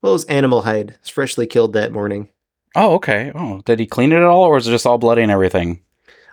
Well, 0.01 0.11
it 0.11 0.15
was 0.15 0.25
animal 0.25 0.61
hide. 0.61 0.91
It's 0.99 1.09
freshly 1.09 1.47
killed 1.47 1.73
that 1.73 1.91
morning, 1.91 2.29
Oh, 2.75 2.93
okay. 2.95 3.31
Oh, 3.33 3.61
did 3.65 3.79
he 3.79 3.85
clean 3.87 4.11
it 4.11 4.17
at 4.17 4.23
all, 4.23 4.43
or 4.43 4.53
was 4.55 4.67
it 4.67 4.71
just 4.71 4.85
all 4.85 4.97
bloody 4.97 5.21
and 5.23 5.31
everything? 5.31 5.81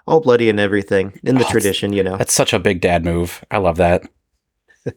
all 0.07 0.21
bloody 0.21 0.49
and 0.51 0.59
everything 0.59 1.19
in 1.23 1.37
the 1.37 1.47
Oh, 1.47 1.51
tradition, 1.51 1.93
you 1.93 2.03
know. 2.03 2.17
That's 2.17 2.33
such 2.35 2.53
a 2.53 2.59
big 2.59 2.81
dad 2.81 3.05
move. 3.05 3.45
I 3.51 3.59
love 3.59 3.77
that. 3.77 4.03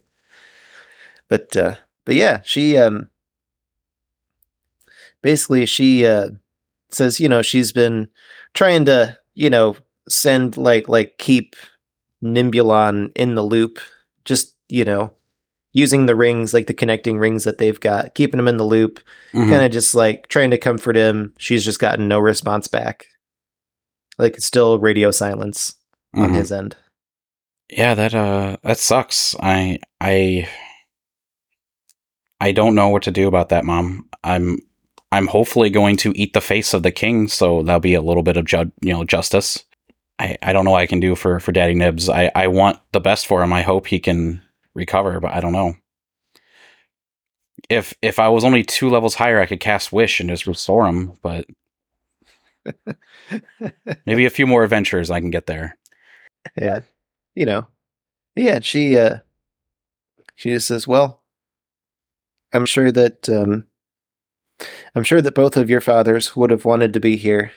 But 1.29 1.55
uh, 1.55 1.75
but 2.05 2.15
yeah, 2.15 2.41
she 2.43 2.77
um 2.77 3.09
basically 5.21 5.65
she 5.65 6.05
uh 6.05 6.29
says 6.89 7.19
you 7.19 7.29
know 7.29 7.41
she's 7.41 7.71
been 7.71 8.07
trying 8.53 8.85
to 8.85 9.17
you 9.33 9.49
know 9.49 9.75
send 10.09 10.57
like 10.57 10.87
like 10.89 11.17
keep 11.17 11.55
Nimbulon 12.23 13.11
in 13.15 13.35
the 13.35 13.43
loop, 13.43 13.79
just 14.25 14.53
you 14.69 14.85
know 14.85 15.11
using 15.73 16.05
the 16.05 16.15
rings 16.15 16.53
like 16.53 16.67
the 16.67 16.73
connecting 16.73 17.17
rings 17.17 17.43
that 17.45 17.57
they've 17.57 17.79
got, 17.79 18.13
keeping 18.13 18.39
him 18.39 18.47
in 18.47 18.57
the 18.57 18.63
loop, 18.63 18.99
Mhm. 19.33 19.49
kind 19.49 19.65
of 19.65 19.71
just 19.71 19.95
like 19.95 20.27
trying 20.27 20.51
to 20.51 20.57
comfort 20.57 20.95
him. 20.95 21.33
She's 21.39 21.65
just 21.65 21.79
gotten 21.79 22.07
no 22.07 22.19
response 22.19 22.67
back. 22.67 23.07
Like 24.19 24.35
it's 24.35 24.45
still 24.45 24.77
radio 24.77 25.09
silence 25.09 25.73
on 26.13 26.29
Mhm. 26.31 26.35
his 26.35 26.51
end. 26.51 26.75
Yeah, 27.71 27.95
that 27.95 28.13
uh 28.13 28.57
that 28.63 28.77
sucks. 28.77 29.35
I 29.39 29.79
I 29.99 30.47
I 32.39 32.51
don't 32.51 32.75
know 32.75 32.89
what 32.89 33.03
to 33.03 33.11
do 33.11 33.27
about 33.27 33.49
that, 33.49 33.65
mom. 33.65 34.07
I'm 34.23 34.59
I'm 35.11 35.27
hopefully 35.27 35.69
going 35.69 35.97
to 35.97 36.11
eat 36.15 36.33
the 36.33 36.41
face 36.41 36.73
of 36.73 36.83
the 36.83 36.91
king, 36.91 37.27
so 37.27 37.63
that'll 37.63 37.79
be 37.79 37.93
a 37.93 38.01
little 38.01 38.23
bit 38.23 38.37
of 38.37 38.45
ju- 38.45 38.71
you 38.81 38.93
know 38.93 39.03
justice. 39.03 39.63
I, 40.23 40.37
I 40.41 40.53
don't 40.53 40.65
know 40.65 40.71
what 40.71 40.81
I 40.81 40.87
can 40.87 41.01
do 41.01 41.15
for 41.15 41.39
for 41.41 41.51
Daddy 41.51 41.75
Nibs. 41.75 42.09
I 42.09 42.31
I 42.35 42.47
want 42.47 42.79
the 42.93 43.01
best 43.01 43.27
for 43.27 43.43
him. 43.43 43.53
I 43.53 43.61
hope 43.63 43.87
he 43.87 43.99
can 43.99 44.41
recover, 44.75 45.19
but 45.19 45.33
I 45.33 45.41
don't 45.41 45.53
know. 45.53 45.75
If 47.69 47.93
if 48.01 48.19
I 48.19 48.29
was 48.29 48.43
only 48.45 48.63
two 48.63 48.89
levels 48.89 49.15
higher, 49.15 49.39
I 49.41 49.45
could 49.47 49.59
cast 49.61 49.93
Wish 49.93 50.19
and 50.19 50.29
just 50.29 50.47
restore 50.47 50.87
him. 50.87 51.13
But 51.21 51.47
maybe 54.05 54.25
a 54.25 54.29
few 54.31 54.47
more 54.47 54.63
adventures, 54.63 55.11
I 55.11 55.19
can 55.19 55.31
get 55.31 55.47
there. 55.47 55.77
yeah 56.57 56.81
you 57.35 57.45
know 57.45 57.67
yeah 58.35 58.59
she 58.61 58.97
uh 58.97 59.17
she 60.35 60.51
just 60.51 60.67
says 60.67 60.87
well 60.87 61.21
i'm 62.53 62.65
sure 62.65 62.91
that 62.91 63.27
um 63.29 63.65
i'm 64.95 65.03
sure 65.03 65.21
that 65.21 65.35
both 65.35 65.57
of 65.57 65.69
your 65.69 65.81
fathers 65.81 66.35
would 66.35 66.51
have 66.51 66.65
wanted 66.65 66.93
to 66.93 66.99
be 66.99 67.15
here 67.17 67.51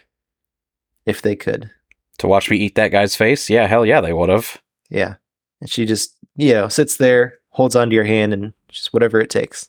if 1.05 1.21
they 1.23 1.37
could 1.37 1.71
To 2.19 2.27
watch 2.29 2.51
me 2.51 2.57
eat 2.57 2.75
that 2.77 2.89
guy's 2.93 3.15
face, 3.17 3.51
yeah, 3.51 3.67
hell 3.67 3.85
yeah, 3.85 4.01
they 4.01 4.13
would 4.13 4.29
have. 4.31 4.61
yeah 4.91 5.15
and 5.61 5.71
she 5.71 5.87
just 5.87 6.15
you 6.37 6.53
know 6.53 6.69
sits 6.69 6.97
there 6.99 7.39
holds 7.51 7.75
onto 7.77 7.95
your 7.95 8.05
hand 8.05 8.33
and 8.35 8.53
just 8.69 8.93
whatever 8.93 9.21
it 9.21 9.31
takes 9.31 9.69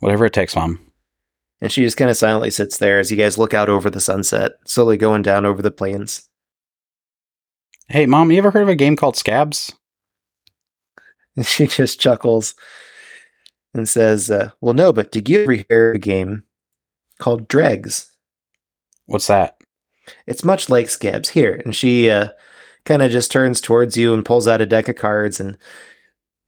Whatever 0.00 0.26
it 0.26 0.32
takes, 0.32 0.54
mom. 0.56 0.78
and 1.60 1.70
she 1.72 1.82
just 1.82 1.96
kind 1.96 2.10
of 2.10 2.16
silently 2.16 2.50
sits 2.50 2.78
there 2.78 2.98
as 2.98 3.10
you 3.10 3.16
guys 3.16 3.38
look 3.38 3.54
out 3.54 3.68
over 3.68 3.88
the 3.88 4.00
sunset 4.00 4.52
slowly 4.64 4.96
going 4.96 5.22
down 5.22 5.46
over 5.46 5.62
the 5.62 5.70
plains 5.70 6.28
Hey, 7.88 8.04
mom, 8.06 8.32
you 8.32 8.38
ever 8.38 8.50
heard 8.50 8.62
of 8.64 8.68
a 8.68 8.74
game 8.74 8.96
called 8.96 9.16
Scabs? 9.16 9.72
and 11.36 11.46
she 11.46 11.66
just 11.68 12.00
chuckles 12.00 12.54
and 13.74 13.88
says 13.88 14.28
uh, 14.30 14.50
well 14.60 14.74
no 14.74 14.92
but 14.92 15.12
did 15.12 15.28
you 15.28 15.42
ever 15.42 15.52
hear 15.68 15.92
a 15.92 15.98
game 15.98 16.42
called 17.18 17.46
dregs 17.48 18.10
What's 19.06 19.28
that? 19.28 19.55
It's 20.26 20.44
much 20.44 20.68
like 20.68 20.88
Scabs 20.88 21.30
here. 21.30 21.60
And 21.64 21.74
she 21.74 22.10
uh, 22.10 22.28
kind 22.84 23.02
of 23.02 23.10
just 23.10 23.30
turns 23.30 23.60
towards 23.60 23.96
you 23.96 24.14
and 24.14 24.24
pulls 24.24 24.48
out 24.48 24.60
a 24.60 24.66
deck 24.66 24.88
of 24.88 24.96
cards 24.96 25.40
and 25.40 25.56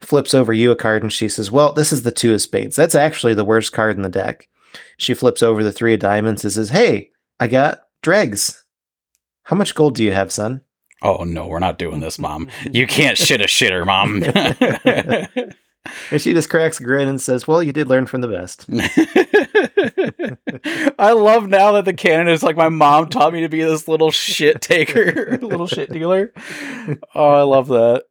flips 0.01 0.35
over 0.35 0.53
you 0.53 0.71
a 0.71 0.77
card. 0.77 1.03
And 1.03 1.13
she 1.13 1.29
says, 1.29 1.51
Well, 1.51 1.73
this 1.73 1.93
is 1.93 2.03
the 2.03 2.13
two 2.13 2.35
of 2.35 2.43
spades. 2.43 2.77
That's 2.77 2.95
actually 2.95 3.35
the 3.35 3.45
worst 3.45 3.73
card 3.73 3.97
in 3.97 4.03
the 4.03 4.09
deck. 4.09 4.49
She 4.97 5.15
flips 5.15 5.43
over 5.43 5.65
the 5.65 5.73
three 5.73 5.95
of 5.95 6.01
diamonds 6.01 6.45
and 6.45 6.53
says, 6.53 6.71
Hey, 6.71 7.11
I 7.41 7.47
got 7.49 7.81
dregs. 8.03 8.65
How 9.45 9.57
much 9.57 9.75
gold 9.75 9.95
do 9.95 10.05
you 10.05 10.13
have, 10.13 10.31
son? 10.31 10.63
Oh 11.03 11.25
no, 11.25 11.47
we're 11.47 11.59
not 11.59 11.79
doing 11.79 12.01
this, 12.01 12.19
mom. 12.19 12.49
You 12.73 12.87
can't 12.87 13.17
shit 13.17 13.41
a 13.41 13.45
shitter, 13.45 13.87
mom. 13.87 14.23
And 16.11 16.20
she 16.20 16.32
just 16.32 16.51
cracks 16.51 16.80
a 16.80 16.82
grin 16.82 17.09
and 17.09 17.20
says, 17.20 17.47
Well, 17.47 17.62
you 17.62 17.72
did 17.72 17.89
learn 17.89 18.07
from 18.07 18.20
the 18.20 18.28
best. 18.28 18.66
I 20.99 21.12
love 21.12 21.49
now 21.49 21.72
that 21.72 21.84
the 21.84 21.93
canon 21.93 22.28
is 22.28 22.43
like 22.43 22.57
my 22.57 22.68
mom 22.68 23.09
taught 23.09 23.32
me 23.32 23.43
to 23.43 23.49
be 23.49 23.62
this 23.62 23.89
little 23.89 24.11
shit 24.11 24.61
taker, 24.61 25.39
little 25.43 25.66
shit 25.66 25.93
dealer. 25.93 26.32
Oh, 27.14 27.30
I 27.30 27.43
love 27.43 27.68
that. 27.68 28.05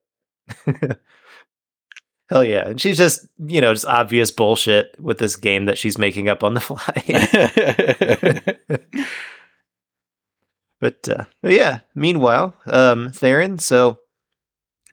Hell 2.30 2.44
yeah. 2.44 2.68
And 2.68 2.82
she's 2.82 2.98
just, 2.98 3.26
you 3.38 3.62
know, 3.62 3.74
just 3.74 3.86
obvious 3.86 4.32
bullshit 4.32 4.96
with 5.00 5.18
this 5.18 5.36
game 5.36 5.66
that 5.66 5.78
she's 5.78 5.98
making 5.98 6.30
up 6.30 6.44
on 6.44 6.54
the 6.54 6.60
fly. 6.60 8.58
But 10.80 11.10
uh, 11.10 11.26
but 11.42 11.54
yeah, 11.54 11.80
meanwhile, 11.96 12.54
um, 12.68 13.12
Theron, 13.12 13.60
so 13.60 14.00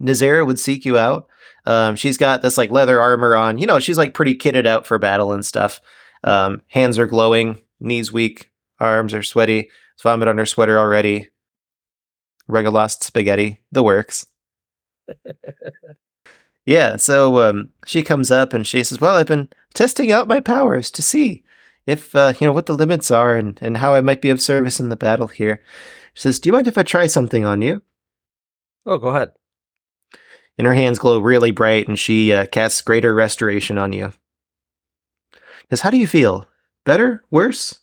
Nazara 0.01 0.47
would 0.47 0.59
seek 0.59 0.85
you 0.85 0.99
out. 0.99 1.29
Um, 1.67 1.97
she's 1.97 2.19
got 2.19 2.43
this 2.43 2.59
like 2.59 2.71
leather 2.71 3.01
armor 3.01 3.35
on. 3.37 3.59
You 3.59 3.67
know, 3.67 3.79
she's 3.79 3.99
like 3.99 4.15
pretty 4.15 4.35
kitted 4.35 4.67
out 4.67 4.87
for 4.87 4.99
battle 4.99 5.33
and 5.33 5.45
stuff. 5.45 5.81
Um, 6.23 6.63
hands 6.69 6.99
are 6.99 7.07
glowing, 7.07 7.61
knees 7.81 8.13
weak, 8.13 8.51
arms 8.81 9.15
are 9.15 9.23
sweaty. 9.23 9.63
There's 9.63 10.03
vomit 10.03 10.29
on 10.29 10.39
her 10.39 10.47
sweater 10.47 10.79
already. 10.79 11.29
Regalost 12.49 13.03
spaghetti, 13.03 13.61
the 13.73 13.83
works. 13.83 14.27
yeah, 16.67 16.97
so 16.97 17.41
um, 17.43 17.71
she 17.87 18.03
comes 18.03 18.31
up 18.31 18.53
and 18.53 18.67
she 18.67 18.85
says, 18.85 19.01
"Well, 19.01 19.17
I've 19.17 19.27
been 19.27 19.49
testing 19.73 20.13
out 20.13 20.29
my 20.29 20.41
powers 20.41 20.91
to 20.93 21.03
see 21.03 21.43
if 21.87 22.15
uh, 22.15 22.35
you 22.39 22.47
know 22.47 22.53
what 22.53 22.67
the 22.67 22.75
limits 22.75 23.11
are 23.11 23.37
and 23.37 23.59
and 23.63 23.79
how 23.79 23.95
I 23.95 24.01
might 24.03 24.23
be 24.23 24.31
of 24.31 24.43
service 24.43 24.81
in 24.81 24.91
the 24.91 24.97
battle 24.97 25.29
here." 25.29 25.63
She 26.15 26.23
says, 26.23 26.39
"Do 26.39 26.49
you 26.49 26.53
mind 26.53 26.69
if 26.69 26.77
I 26.79 26.83
try 26.83 27.07
something 27.07 27.45
on 27.45 27.63
you?" 27.63 27.83
Oh, 28.87 28.99
go 28.99 29.09
ahead. 29.09 29.33
And 30.57 30.67
her 30.67 30.75
hands 30.75 30.99
glow 30.99 31.19
really 31.19 31.51
bright, 31.51 31.89
and 31.89 31.99
she 31.99 32.33
uh, 32.33 32.47
casts 32.47 32.81
greater 32.81 33.15
restoration 33.15 33.77
on 33.77 33.93
you. 33.93 34.13
Says, 35.71 35.81
"How 35.81 35.91
do 35.91 35.97
you 35.97 36.07
feel? 36.07 36.47
Better? 36.85 37.25
Worse?" 37.31 37.81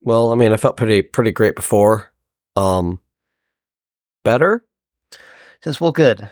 Well, 0.00 0.30
I 0.30 0.36
mean, 0.36 0.52
I 0.52 0.56
felt 0.56 0.76
pretty 0.76 1.02
pretty 1.02 1.32
great 1.32 1.56
before. 1.56 2.12
Um, 2.54 3.00
better. 4.24 4.64
Says, 5.64 5.80
"Well, 5.80 5.92
good." 5.92 6.30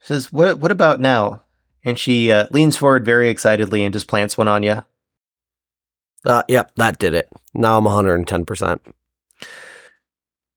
Says, 0.00 0.32
"What? 0.32 0.58
What 0.58 0.70
about 0.70 1.00
now?" 1.00 1.42
And 1.84 1.98
she 1.98 2.32
uh, 2.32 2.46
leans 2.50 2.76
forward 2.76 3.04
very 3.04 3.28
excitedly 3.28 3.84
and 3.84 3.92
just 3.92 4.08
plants 4.08 4.38
one 4.38 4.48
on 4.48 4.62
you. 4.62 4.84
Uh, 6.24 6.42
yep, 6.48 6.72
that 6.76 6.98
did 6.98 7.14
it. 7.14 7.28
Now 7.54 7.78
I'm 7.78 7.84
110. 7.84 8.44
percent 8.44 8.82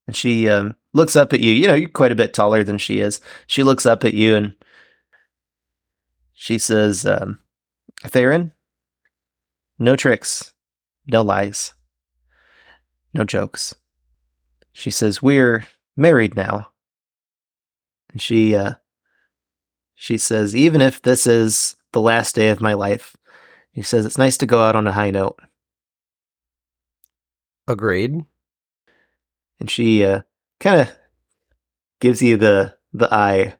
And 0.08 0.16
she 0.16 0.50
um, 0.50 0.76
looks 0.94 1.16
up 1.16 1.34
at 1.34 1.40
you. 1.40 1.54
You 1.54 1.68
know, 1.68 1.76
you're 1.76 1.90
quite 1.90 2.12
a 2.12 2.16
bit 2.16 2.34
taller 2.34 2.64
than 2.64 2.78
she 2.78 3.00
is. 3.00 3.22
She 3.48 3.64
looks 3.64 3.86
up 3.86 4.04
at 4.04 4.14
you 4.14 4.36
and 4.36 4.54
she 6.34 6.58
says, 6.58 7.06
um, 7.06 7.40
Theron, 8.04 8.52
no 9.80 9.96
tricks, 9.96 10.54
no 11.08 11.22
lies, 11.22 11.74
no 13.14 13.24
jokes. 13.24 13.76
She 14.74 14.92
says, 14.92 15.22
We're 15.22 15.68
married 15.96 16.36
now. 16.36 16.70
And 18.12 18.22
she 18.22 18.56
uh, 18.56 18.74
she 20.02 20.18
says, 20.18 20.56
even 20.56 20.82
if 20.82 21.00
this 21.04 21.28
is 21.28 21.76
the 21.92 22.02
last 22.02 22.34
day 22.34 22.50
of 22.50 22.60
my 22.60 22.74
life, 22.74 23.16
he 23.72 23.84
says 23.84 24.04
it's 24.04 24.18
nice 24.18 24.36
to 24.38 24.48
go 24.48 24.64
out 24.64 24.76
on 24.76 24.88
a 24.88 24.92
high 24.92 25.12
note. 25.12 25.40
Agreed. 27.68 28.26
And 29.60 29.70
she 29.70 30.04
uh, 30.04 30.22
kind 30.62 30.82
of 30.82 30.92
gives 32.00 32.22
you 32.22 32.38
the 32.38 32.76
the 32.94 33.14
eye. 33.14 33.56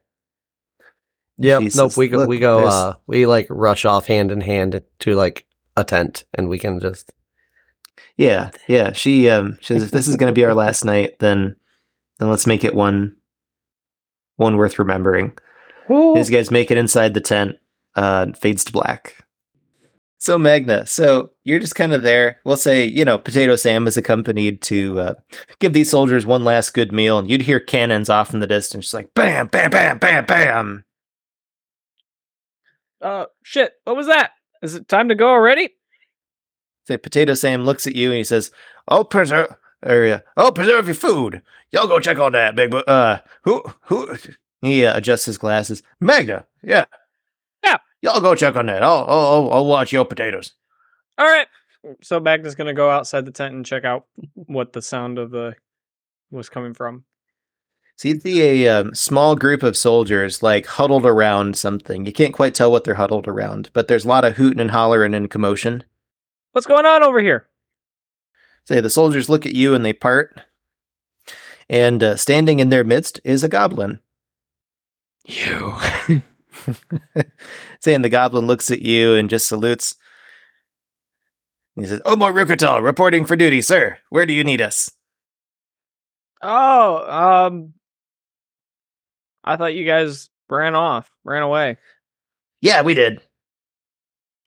Yep. 1.38 1.62
She 1.62 1.70
nope. 1.74 1.96
We 1.96 2.08
go. 2.08 2.18
"Look, 2.18 2.28
we 2.28 2.38
go. 2.38 2.58
there's- 2.60 2.72
Uh, 2.74 2.94
we 3.06 3.26
like 3.26 3.46
rush 3.50 3.84
off 3.84 4.06
hand 4.06 4.30
in 4.30 4.40
hand 4.40 4.80
to 5.00 5.14
like 5.14 5.44
a 5.76 5.84
tent, 5.84 6.24
and 6.34 6.48
we 6.48 6.58
can 6.58 6.80
just. 6.80 7.12
Yeah, 8.16 8.50
yeah. 8.68 8.92
She 8.92 9.28
um 9.30 9.58
she 9.60 9.74
says 9.74 9.82
if 9.84 9.90
this 9.90 10.06
is 10.08 10.16
gonna 10.16 10.32
be 10.32 10.44
our 10.44 10.54
last 10.54 10.84
night, 10.84 11.18
then 11.18 11.56
then 12.18 12.30
let's 12.30 12.46
make 12.46 12.64
it 12.64 12.74
one 12.74 13.16
one 14.36 14.56
worth 14.56 14.78
remembering. 14.78 15.32
These 16.14 16.30
guys 16.30 16.50
make 16.50 16.70
it 16.70 16.78
inside 16.78 17.14
the 17.14 17.20
tent, 17.20 17.56
uh 17.96 18.26
fades 18.38 18.64
to 18.64 18.72
black. 18.72 19.21
So 20.22 20.38
Magna, 20.38 20.86
so 20.86 21.32
you're 21.42 21.58
just 21.58 21.74
kind 21.74 21.92
of 21.92 22.02
there. 22.02 22.38
We'll 22.44 22.56
say, 22.56 22.84
you 22.84 23.04
know, 23.04 23.18
Potato 23.18 23.56
Sam 23.56 23.88
is 23.88 23.96
accompanied 23.96 24.62
to 24.62 25.00
uh, 25.00 25.14
give 25.58 25.72
these 25.72 25.90
soldiers 25.90 26.24
one 26.24 26.44
last 26.44 26.74
good 26.74 26.92
meal, 26.92 27.18
and 27.18 27.28
you'd 27.28 27.42
hear 27.42 27.58
cannons 27.58 28.08
off 28.08 28.32
in 28.32 28.38
the 28.38 28.46
distance, 28.46 28.84
just 28.84 28.94
like 28.94 29.12
bam, 29.14 29.48
bam, 29.48 29.72
bam, 29.72 29.98
bam, 29.98 30.24
bam. 30.24 30.84
Uh, 33.00 33.24
shit. 33.42 33.72
What 33.82 33.96
was 33.96 34.06
that? 34.06 34.30
Is 34.62 34.76
it 34.76 34.86
time 34.86 35.08
to 35.08 35.16
go 35.16 35.28
already? 35.28 35.70
Say 36.86 36.98
Potato 36.98 37.34
Sam 37.34 37.64
looks 37.64 37.88
at 37.88 37.96
you 37.96 38.10
and 38.10 38.18
he 38.18 38.22
says, 38.24 38.52
"I'll 38.86 39.04
preserve, 39.04 39.56
or 39.84 40.04
uh, 40.06 40.18
I'll 40.36 40.52
preserve 40.52 40.86
your 40.86 40.94
food. 40.94 41.42
Y'all 41.72 41.88
go 41.88 41.98
check 41.98 42.20
on 42.20 42.30
that, 42.30 42.54
big. 42.54 42.70
Bo- 42.70 42.84
uh, 42.86 43.18
who, 43.42 43.64
who?" 43.86 44.16
He 44.60 44.86
uh, 44.86 44.96
adjusts 44.96 45.24
his 45.24 45.36
glasses. 45.38 45.82
Magna, 45.98 46.46
Yeah. 46.62 46.84
Y'all 48.02 48.20
go 48.20 48.34
check 48.34 48.56
on 48.56 48.66
that. 48.66 48.82
I'll, 48.82 49.04
I'll, 49.08 49.26
I'll, 49.26 49.52
I'll 49.52 49.66
watch 49.66 49.92
your 49.92 50.04
potatoes. 50.04 50.52
All 51.18 51.26
right. 51.26 51.46
So 52.02 52.20
Magna's 52.20 52.54
gonna 52.54 52.74
go 52.74 52.90
outside 52.90 53.24
the 53.24 53.32
tent 53.32 53.54
and 53.54 53.66
check 53.66 53.84
out 53.84 54.06
what 54.34 54.72
the 54.72 54.82
sound 54.82 55.18
of 55.18 55.30
the 55.30 55.54
was 56.30 56.48
coming 56.48 56.74
from. 56.74 57.04
So 57.96 58.08
you 58.08 58.20
see 58.20 58.64
a 58.64 58.80
um, 58.80 58.94
small 58.94 59.36
group 59.36 59.62
of 59.62 59.76
soldiers 59.76 60.42
like 60.42 60.66
huddled 60.66 61.06
around 61.06 61.56
something. 61.56 62.06
You 62.06 62.12
can't 62.12 62.34
quite 62.34 62.54
tell 62.54 62.72
what 62.72 62.84
they're 62.84 62.94
huddled 62.94 63.28
around, 63.28 63.70
but 63.72 63.86
there's 63.86 64.04
a 64.04 64.08
lot 64.08 64.24
of 64.24 64.36
hooting 64.36 64.60
and 64.60 64.70
hollering 64.70 65.14
and 65.14 65.30
commotion. 65.30 65.84
What's 66.52 66.66
going 66.66 66.86
on 66.86 67.02
over 67.02 67.20
here? 67.20 67.46
Say 68.64 68.80
the 68.80 68.90
soldiers 68.90 69.28
look 69.28 69.46
at 69.46 69.54
you 69.54 69.74
and 69.74 69.84
they 69.84 69.92
part, 69.92 70.40
and 71.68 72.02
uh, 72.02 72.16
standing 72.16 72.60
in 72.60 72.70
their 72.70 72.84
midst 72.84 73.20
is 73.24 73.44
a 73.44 73.48
goblin. 73.48 74.00
You. 75.24 75.74
Saying 77.80 78.02
the 78.02 78.08
goblin 78.08 78.46
looks 78.46 78.70
at 78.70 78.82
you 78.82 79.14
and 79.14 79.30
just 79.30 79.48
salutes. 79.48 79.94
He 81.76 81.86
says, 81.86 82.02
"Oh, 82.04 82.16
more 82.16 82.32
Rukatal, 82.32 82.82
reporting 82.82 83.24
for 83.24 83.36
duty, 83.36 83.62
sir. 83.62 83.98
Where 84.10 84.26
do 84.26 84.32
you 84.32 84.44
need 84.44 84.60
us?" 84.60 84.90
Oh, 86.42 87.46
um, 87.46 87.72
I 89.44 89.56
thought 89.56 89.74
you 89.74 89.86
guys 89.86 90.28
ran 90.50 90.74
off, 90.74 91.10
ran 91.24 91.42
away. 91.42 91.78
Yeah, 92.60 92.82
we 92.82 92.94
did. 92.94 93.20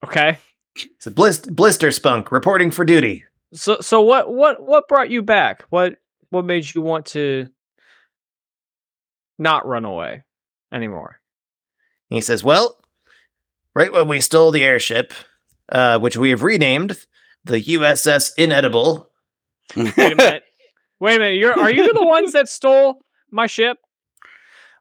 Okay. 0.04 0.38
It's 0.76 1.08
a 1.08 1.12
blist- 1.12 1.56
blister 1.56 1.92
spunk 1.92 2.32
reporting 2.32 2.70
for 2.70 2.86
duty. 2.86 3.24
So, 3.54 3.78
so 3.80 4.02
what, 4.02 4.32
what, 4.34 4.62
what 4.62 4.88
brought 4.88 5.10
you 5.10 5.22
back? 5.22 5.64
What, 5.70 5.96
what 6.30 6.46
made 6.46 6.74
you 6.74 6.82
want 6.82 7.06
to 7.08 7.48
not 9.40 9.66
run 9.66 9.86
away 9.86 10.24
anymore? 10.74 11.20
He 12.10 12.22
says, 12.22 12.44
Well, 12.44 12.78
right 13.74 13.92
when 13.92 14.08
we 14.08 14.22
stole 14.22 14.52
the 14.52 14.64
airship, 14.64 15.14
uh, 15.70 16.00
which 16.00 16.18
we 16.18 16.30
have 16.30 16.44
renamed 16.44 16.98
the 17.44 17.62
USS 17.62 18.32
Inedible. 18.38 19.10
Wait 19.76 19.98
a 19.98 20.16
minute. 20.16 20.44
Wait 21.00 21.16
a 21.18 21.20
minute. 21.20 21.36
You're, 21.36 21.60
are 21.60 21.72
you 21.72 21.92
the 21.94 22.06
ones 22.06 22.32
that 22.34 22.48
stole 22.48 23.04
my 23.30 23.48
ship? 23.48 23.78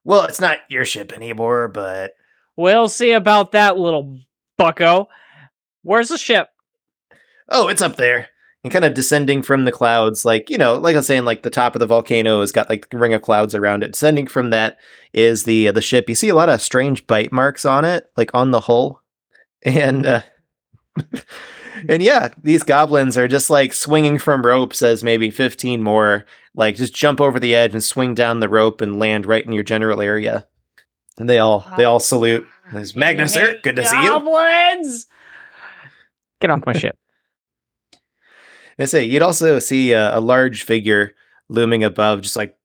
Well, 0.05 0.25
it's 0.25 0.41
not 0.41 0.59
your 0.69 0.85
ship 0.85 1.13
anymore, 1.13 1.69
but 1.69 2.13
We'll 2.57 2.89
see 2.89 3.13
about 3.13 3.53
that, 3.53 3.79
little 3.79 4.21
bucko. 4.57 5.09
Where's 5.83 6.09
the 6.09 6.19
ship? 6.19 6.49
oh, 7.49 7.69
it's 7.69 7.83
up 7.83 7.97
there. 7.97 8.29
And 8.65 8.73
kind 8.73 8.85
of 8.85 8.95
descending 8.95 9.43
from 9.43 9.67
the 9.67 9.73
clouds, 9.73 10.25
like, 10.25 10.49
you 10.49 10.57
know, 10.57 10.79
like 10.79 10.95
I 10.95 10.99
was 10.99 11.07
saying, 11.07 11.27
like 11.27 11.43
the 11.43 11.51
top 11.51 11.77
of 11.77 11.81
the 11.81 11.87
volcano 11.87 12.41
has 12.41 12.51
got 12.51 12.71
like 12.71 12.87
a 12.93 12.99
ring 12.99 13.13
of 13.13 13.23
clouds 13.23 13.55
around 13.55 13.85
it. 13.85 13.93
Descending 13.93 14.27
from 14.27 14.51
that 14.51 14.79
is 15.13 15.45
the 15.45 15.69
uh, 15.69 15.73
the 15.73 15.83
ship. 15.83 16.09
You 16.09 16.15
see 16.15 16.31
a 16.31 16.35
lot 16.35 16.49
of 16.49 16.63
strange 16.63 17.07
bite 17.07 17.31
marks 17.31 17.67
on 17.67 17.85
it, 17.85 18.11
like 18.17 18.31
on 18.35 18.51
the 18.51 18.61
hull. 18.61 19.01
And 19.67 20.05
uh, 20.05 20.21
and 21.89 22.03
yeah, 22.03 22.29
these 22.43 22.63
goblins 22.63 23.17
are 23.17 23.29
just 23.29 23.49
like 23.49 23.73
swinging 23.73 24.19
from 24.19 24.45
ropes 24.45 24.83
as 24.83 25.03
maybe 25.03 25.31
15 25.31 25.83
more 25.83 26.27
like 26.55 26.77
just 26.77 26.95
jump 26.95 27.21
over 27.21 27.41
the 27.41 27.55
edge 27.55 27.73
and 27.73 27.83
swing 27.83 28.15
down 28.15 28.41
the 28.41 28.49
rope 28.49 28.81
and 28.81 28.99
land 28.99 29.27
right 29.27 29.45
in 29.45 29.53
your 29.53 29.65
general 29.65 30.01
area. 30.01 30.47
And 31.19 31.29
they 31.29 31.39
all 31.39 31.67
they 31.77 31.85
all 31.85 32.01
salute. 32.01 32.47
There's 32.73 32.97
Magnus, 32.97 33.35
sir. 33.35 33.59
Good 33.63 33.77
to 33.77 33.85
see 33.85 34.03
you. 34.03 34.09
Goblins! 34.09 35.07
Get 36.41 36.51
off 36.51 36.67
my 36.67 36.73
ship. 36.73 36.97
I 38.79 38.87
say 38.87 39.05
you'd 39.05 39.23
also 39.23 39.59
see 39.59 39.93
a, 39.93 40.19
a 40.19 40.21
large 40.21 40.65
figure 40.65 41.15
looming 41.49 41.85
above, 41.85 42.23
just 42.23 42.37
like 42.37 42.57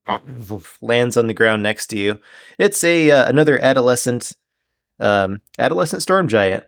lands 0.82 1.18
on 1.18 1.28
the 1.28 1.34
ground 1.34 1.64
next 1.64 1.88
to 1.88 1.98
you. 1.98 2.20
It's 2.58 2.84
a 2.84 3.12
uh, 3.12 3.30
another 3.30 3.60
adolescent, 3.60 4.34
um, 5.00 5.42
adolescent 5.58 6.02
storm 6.02 6.28
giant, 6.28 6.64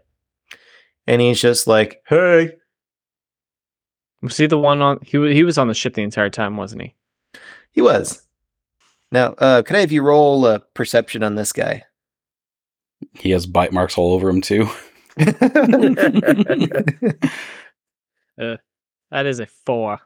and 1.07 1.22
he's 1.22 1.41
just 1.41 1.68
like, 1.68 2.03
"Hey, 2.07 2.55
Was 4.22 4.38
he 4.38 4.47
the 4.47 4.59
one 4.59 4.81
on? 4.81 4.99
He 5.03 5.34
he 5.34 5.43
was 5.43 5.57
on 5.57 5.68
the 5.68 5.73
ship 5.73 5.95
the 5.95 6.03
entire 6.03 6.30
time, 6.30 6.57
wasn't 6.57 6.84
he? 6.84 6.95
he 7.72 7.81
was." 7.81 8.22
Now, 9.11 9.34
uh, 9.39 9.61
can 9.63 9.76
I 9.76 9.81
have 9.81 9.91
you 9.91 10.03
roll 10.03 10.45
uh, 10.45 10.59
perception 10.73 11.23
on 11.23 11.35
this 11.35 11.51
guy? 11.51 11.84
He 13.13 13.31
has 13.31 13.45
bite 13.45 13.73
marks 13.73 13.97
all 13.97 14.13
over 14.13 14.30
him 14.30 14.41
too. 14.41 14.69
That 19.11 19.25
is 19.25 19.39
a 19.39 19.45
four. 19.45 19.99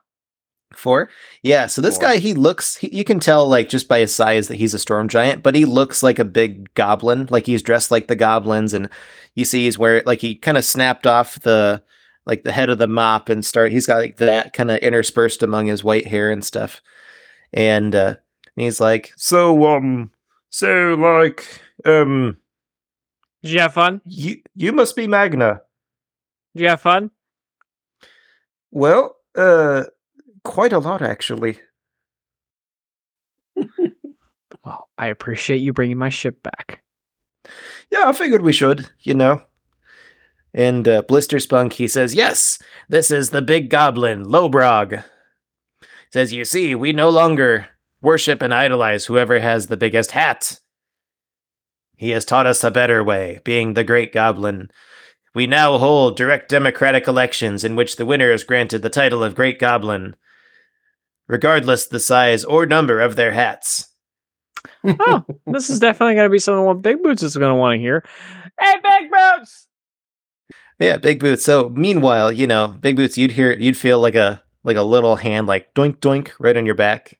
Four. 0.74 1.10
Yeah. 1.42 1.68
So 1.68 1.82
this 1.82 1.96
Four. 1.98 2.08
guy, 2.08 2.18
he 2.18 2.34
looks. 2.34 2.76
He, 2.76 2.94
you 2.94 3.04
can 3.04 3.20
tell, 3.20 3.48
like, 3.48 3.70
just 3.70 3.88
by 3.88 4.00
his 4.00 4.14
size, 4.14 4.48
that 4.48 4.56
he's 4.58 4.74
a 4.74 4.80
storm 4.80 5.08
giant. 5.08 5.42
But 5.44 5.56
he 5.56 5.64
looks 5.64 6.04
like 6.04 6.20
a 6.20 6.26
big 6.26 6.74
goblin. 6.74 7.28
Like 7.30 7.46
he's 7.46 7.62
dressed 7.62 7.92
like 7.92 8.08
the 8.08 8.16
goblins, 8.16 8.74
and 8.74 8.90
you 9.36 9.46
see 9.46 9.64
he's 9.66 9.78
wearing 9.78 10.04
like 10.06 10.20
he 10.20 10.36
kind 10.36 10.58
of 10.58 10.66
snapped 10.66 11.08
off 11.08 11.40
the 11.42 11.82
like 12.26 12.44
the 12.44 12.52
head 12.52 12.70
of 12.70 12.80
the 12.80 12.88
mop 12.88 13.30
and 13.30 13.46
start. 13.46 13.72
He's 13.72 13.86
got 13.86 13.98
like 13.98 14.18
that 14.18 14.54
kind 14.54 14.72
of 14.72 14.80
interspersed 14.80 15.44
among 15.44 15.68
his 15.68 15.84
white 15.84 16.08
hair 16.08 16.32
and 16.32 16.44
stuff. 16.44 16.82
And 17.54 17.94
uh, 17.96 18.16
he's 18.56 18.82
like, 18.82 19.14
so 19.16 19.68
um, 19.68 20.12
so 20.50 20.96
like 20.96 21.48
um, 21.86 22.38
Did 23.44 23.52
you 23.52 23.60
have 23.60 23.76
fun? 23.76 24.02
you 24.06 24.42
you 24.56 24.74
must 24.74 24.96
be 24.96 25.08
Magna. 25.08 25.62
Did 26.56 26.64
you 26.64 26.70
have 26.70 26.82
fun? 26.82 27.12
Well, 28.76 29.16
uh, 29.36 29.86
quite 30.44 30.74
a 30.74 30.80
lot 30.80 31.02
actually. 31.02 31.60
Well, 34.66 34.90
I 34.98 35.08
appreciate 35.08 35.58
you 35.62 35.74
bringing 35.74 35.98
my 35.98 36.10
ship 36.10 36.42
back. 36.42 36.82
Yeah, 37.92 38.06
I 38.08 38.14
figured 38.14 38.42
we 38.42 38.52
should, 38.52 38.90
you 39.02 39.14
know. 39.14 39.44
And 40.54 40.88
uh, 40.88 41.04
Blister 41.04 41.40
Spunk, 41.40 41.74
he 41.74 41.88
says, 41.88 42.16
Yes, 42.16 42.58
this 42.90 43.12
is 43.12 43.30
the 43.30 43.44
big 43.44 43.70
goblin, 43.70 44.26
Lobrog. 44.26 45.04
Says, 46.12 46.34
You 46.34 46.46
see, 46.46 46.74
we 46.74 46.94
no 46.94 47.10
longer 47.10 47.68
worship 48.02 48.42
and 48.42 48.54
idolize 48.54 49.06
whoever 49.06 49.40
has 49.40 49.68
the 49.68 49.78
biggest 49.78 50.12
hat. 50.12 50.60
He 51.96 52.10
has 52.10 52.26
taught 52.26 52.48
us 52.48 52.64
a 52.64 52.72
better 52.72 53.04
way, 53.04 53.40
being 53.44 53.74
the 53.74 53.84
great 53.84 54.12
goblin. 54.12 54.70
We 55.36 55.48
now 55.48 55.78
hold 55.78 56.16
direct 56.16 56.48
democratic 56.50 57.10
elections 57.10 57.66
in 57.66 57.76
which 57.76 57.98
the 57.98 58.06
winner 58.06 58.32
is 58.32 58.46
granted 58.46 58.82
the 58.82 58.90
title 58.90 59.22
of 59.22 59.36
Great 59.36 59.60
Goblin, 59.60 60.16
regardless 61.28 61.86
the 61.86 62.00
size 62.00 62.46
or 62.46 62.66
number 62.66 63.02
of 63.02 63.18
their 63.18 63.34
hats. 63.34 63.90
oh, 64.86 65.26
this 65.46 65.70
is 65.70 65.80
definitely 65.80 66.16
going 66.16 66.26
to 66.26 66.32
be 66.32 66.40
something 66.40 66.64
what 66.64 66.82
Big 66.82 67.04
Boots 67.04 67.22
is 67.22 67.36
going 67.36 67.52
to 67.52 67.60
want 67.60 67.76
to 67.76 67.80
hear. 67.80 68.06
Hey, 68.58 68.76
Big 68.82 69.12
Boots! 69.12 69.68
Yeah, 70.80 70.96
Big 70.98 71.20
Boots. 71.20 71.44
So 71.44 71.68
meanwhile, 71.68 72.32
you 72.32 72.48
know, 72.48 72.70
Big 72.70 72.96
Boots, 72.96 73.18
you'd 73.18 73.32
hear, 73.32 73.52
you'd 73.52 73.78
feel 73.78 74.00
like 74.00 74.16
a 74.16 74.42
like 74.64 74.78
a 74.78 74.84
little 74.84 75.18
hand, 75.18 75.48
like 75.48 75.74
doink 75.74 75.98
doink, 75.98 76.32
right 76.40 76.56
on 76.56 76.66
your 76.66 76.76
back. 76.76 77.20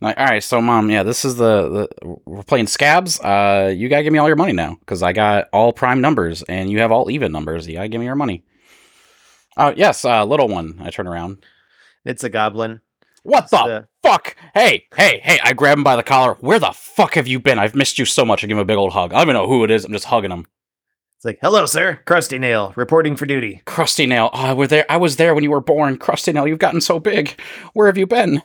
Like, 0.00 0.16
all 0.18 0.26
right, 0.26 0.42
so 0.42 0.62
mom, 0.62 0.90
yeah, 0.90 1.02
this 1.02 1.26
is 1.26 1.36
the, 1.36 1.88
the 2.02 2.16
we're 2.24 2.42
playing 2.42 2.68
scabs. 2.68 3.20
Uh, 3.20 3.72
you 3.74 3.88
gotta 3.90 4.02
give 4.02 4.12
me 4.12 4.18
all 4.18 4.28
your 4.28 4.36
money 4.36 4.52
now 4.52 4.76
because 4.80 5.02
I 5.02 5.12
got 5.12 5.48
all 5.52 5.74
prime 5.74 6.00
numbers 6.00 6.42
and 6.44 6.70
you 6.70 6.80
have 6.80 6.90
all 6.90 7.10
even 7.10 7.32
numbers. 7.32 7.68
You 7.68 7.74
gotta 7.74 7.88
give 7.88 8.00
me 8.00 8.06
your 8.06 8.14
money. 8.14 8.44
Uh, 9.56 9.74
yes, 9.76 10.04
uh, 10.04 10.24
little 10.24 10.48
one. 10.48 10.80
I 10.82 10.90
turn 10.90 11.06
around. 11.06 11.44
It's 12.04 12.24
a 12.24 12.30
goblin. 12.30 12.80
What 13.24 13.50
the 13.50 13.58
uh, 13.58 13.82
fuck? 14.02 14.36
Hey, 14.54 14.86
hey, 14.96 15.20
hey! 15.22 15.38
I 15.44 15.52
grab 15.52 15.76
him 15.76 15.84
by 15.84 15.96
the 15.96 16.02
collar. 16.02 16.34
Where 16.40 16.58
the 16.58 16.72
fuck 16.72 17.14
have 17.14 17.26
you 17.26 17.38
been? 17.38 17.58
I've 17.58 17.74
missed 17.74 17.98
you 17.98 18.06
so 18.06 18.24
much. 18.24 18.42
I 18.42 18.46
give 18.46 18.56
him 18.56 18.62
a 18.62 18.64
big 18.64 18.78
old 18.78 18.94
hug. 18.94 19.12
I 19.12 19.16
don't 19.16 19.24
even 19.24 19.34
know 19.34 19.46
who 19.46 19.64
it 19.64 19.70
is. 19.70 19.84
I'm 19.84 19.92
just 19.92 20.06
hugging 20.06 20.30
him. 20.30 20.46
It's 21.16 21.26
like, 21.26 21.38
hello, 21.42 21.66
sir, 21.66 22.00
Krusty 22.06 22.40
Nail, 22.40 22.72
reporting 22.76 23.14
for 23.14 23.26
duty. 23.26 23.60
Krusty 23.66 24.08
Nail. 24.08 24.30
Oh, 24.32 24.54
we're 24.54 24.66
there. 24.66 24.86
I 24.88 24.96
was 24.96 25.16
there 25.16 25.34
when 25.34 25.44
you 25.44 25.50
were 25.50 25.60
born. 25.60 25.98
Krusty 25.98 26.32
Nail, 26.32 26.48
you've 26.48 26.58
gotten 26.58 26.80
so 26.80 26.98
big. 26.98 27.38
Where 27.74 27.88
have 27.88 27.98
you 27.98 28.06
been? 28.06 28.40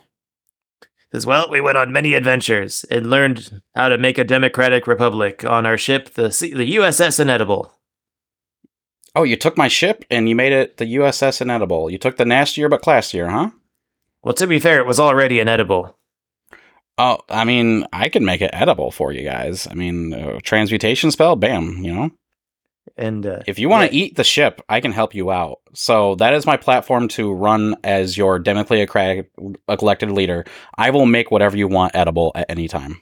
Says, 1.12 1.26
well, 1.26 1.50
we 1.50 1.62
went 1.62 1.78
on 1.78 1.92
many 1.92 2.14
adventures 2.14 2.84
and 2.92 3.10
learned 3.10 3.62
how 3.76 3.90
to 3.90 3.98
make 3.98 4.18
a 4.18 4.24
democratic 4.24 4.88
republic 4.88 5.46
on 5.46 5.66
our 5.66 5.78
ship, 5.78 6.14
the 6.16 6.32
C- 6.32 6.54
the 6.54 6.76
USS 6.76 7.20
Inedible. 7.20 7.72
Oh, 9.16 9.24
you 9.24 9.38
took 9.38 9.56
my 9.56 9.70
ship 9.70 10.04
and 10.12 10.28
you 10.28 10.36
made 10.36 10.52
it 10.52 10.78
the 10.78 10.96
USS 10.96 11.42
Inedible. 11.42 11.90
You 11.90 11.98
took 11.98 12.18
the 12.18 12.26
nastier 12.26 12.68
but 12.68 12.82
classier, 12.82 13.30
huh? 13.30 13.52
Well, 14.24 14.34
to 14.34 14.48
be 14.48 14.60
fair, 14.60 14.80
it 14.80 14.88
was 14.88 15.00
already 15.00 15.40
inedible. 15.40 15.98
Oh, 16.98 17.20
I 17.30 17.44
mean, 17.44 17.86
I 17.94 18.10
can 18.10 18.26
make 18.26 18.42
it 18.42 18.50
edible 18.54 18.90
for 18.90 19.12
you 19.12 19.24
guys. 19.24 19.68
I 19.70 19.74
mean, 19.74 20.14
uh, 20.14 20.40
transmutation 20.44 21.12
spell, 21.12 21.36
bam, 21.36 21.84
you 21.84 21.94
know? 21.94 22.12
And 22.98 23.26
uh, 23.26 23.40
If 23.46 23.60
you 23.60 23.68
want 23.68 23.84
yeah, 23.84 23.90
to 23.90 23.96
eat 23.96 24.16
the 24.16 24.24
ship, 24.24 24.62
I 24.70 24.80
can 24.80 24.94
help 24.94 25.14
you 25.14 25.30
out. 25.32 25.60
So 25.74 26.16
that 26.16 26.34
is 26.34 26.46
my 26.46 26.56
platform 26.56 27.10
to 27.10 27.34
run 27.34 27.76
as 27.84 28.18
your 28.18 28.40
democratic 28.40 29.30
elected 29.68 30.12
leader. 30.12 30.46
I 30.78 30.92
will 30.92 31.06
make 31.06 31.30
whatever 31.30 31.58
you 31.58 31.68
want 31.68 31.94
edible 31.96 32.32
at 32.36 32.50
any 32.50 32.68
time. 32.70 33.02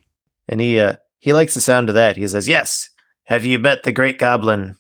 and 0.50 0.60
he 0.60 0.80
uh, 0.80 0.96
he 1.20 1.32
likes 1.32 1.54
the 1.54 1.62
sound 1.62 1.90
of 1.90 1.96
that. 1.96 2.18
He 2.18 2.28
says, 2.28 2.48
"Yes, 2.48 2.90
have 3.26 3.46
you 3.46 3.60
met 3.60 3.84
the 3.84 3.92
Great 3.92 4.18
Goblin? 4.18 4.78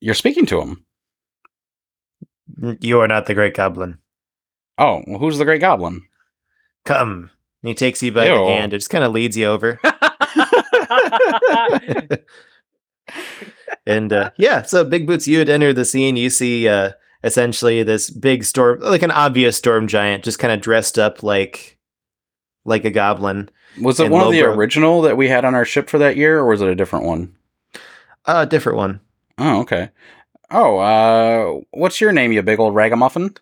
You're 0.00 0.14
speaking 0.14 0.46
to 0.46 0.60
him. 0.60 0.84
You 2.80 3.00
are 3.00 3.08
not 3.08 3.26
the 3.26 3.34
Great 3.34 3.54
Goblin. 3.54 3.98
Oh, 4.78 5.02
well, 5.06 5.18
who's 5.20 5.38
the 5.38 5.44
Great 5.44 5.60
Goblin? 5.60 6.02
Come." 6.84 7.30
And 7.62 7.68
he 7.68 7.74
takes 7.74 8.02
you 8.02 8.10
by 8.12 8.26
Ew. 8.28 8.34
the 8.34 8.44
hand. 8.46 8.72
It 8.72 8.78
just 8.78 8.90
kind 8.90 9.04
of 9.04 9.12
leads 9.12 9.36
you 9.36 9.46
over. 9.46 9.80
and 13.86 14.12
uh, 14.12 14.30
yeah, 14.36 14.62
so 14.62 14.84
Big 14.84 15.06
Boots, 15.06 15.26
you 15.28 15.38
had 15.38 15.48
entered 15.48 15.74
the 15.74 15.84
scene. 15.84 16.16
You 16.16 16.30
see 16.30 16.68
uh, 16.68 16.92
essentially 17.24 17.82
this 17.82 18.10
big 18.10 18.44
storm, 18.44 18.80
like 18.80 19.02
an 19.02 19.10
obvious 19.10 19.56
storm 19.56 19.88
giant, 19.88 20.24
just 20.24 20.38
kind 20.38 20.52
of 20.52 20.60
dressed 20.60 20.98
up 20.98 21.22
like 21.22 21.78
like 22.64 22.84
a 22.84 22.90
goblin. 22.90 23.50
Was 23.80 24.00
it 24.00 24.04
And 24.04 24.12
one 24.12 24.26
of 24.26 24.32
the 24.32 24.42
original 24.42 25.02
that 25.02 25.16
we 25.16 25.28
had 25.28 25.44
on 25.44 25.54
our 25.54 25.64
ship 25.64 25.88
for 25.88 25.98
that 25.98 26.16
year, 26.16 26.38
or 26.38 26.46
was 26.46 26.60
it 26.60 26.68
a 26.68 26.74
different 26.74 27.04
one? 27.04 27.34
Uh, 28.24 28.44
different 28.44 28.78
one. 28.78 29.00
Oh, 29.38 29.60
okay. 29.60 29.90
Oh, 30.50 30.78
uh, 30.78 31.60
what's 31.70 32.00
your 32.00 32.12
name, 32.12 32.32
you 32.32 32.42
big 32.42 32.58
old 32.58 32.74
ragamuffin? 32.74 33.26
It 33.26 33.40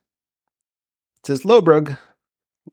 says 1.25 1.43
Lobrug. 1.43 1.99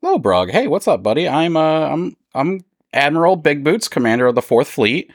Lobrog. 0.02 0.50
Hey, 0.50 0.66
what's 0.66 0.88
up, 0.88 1.02
buddy? 1.02 1.28
I'm 1.28 1.56
uh, 1.56 1.88
I'm 1.88 2.16
I'm 2.34 2.64
Admiral 2.92 3.36
Big 3.36 3.64
Boots, 3.64 3.88
commander 3.88 4.26
of 4.26 4.34
the 4.34 4.42
Fourth 4.42 4.68
Fleet. 4.68 5.10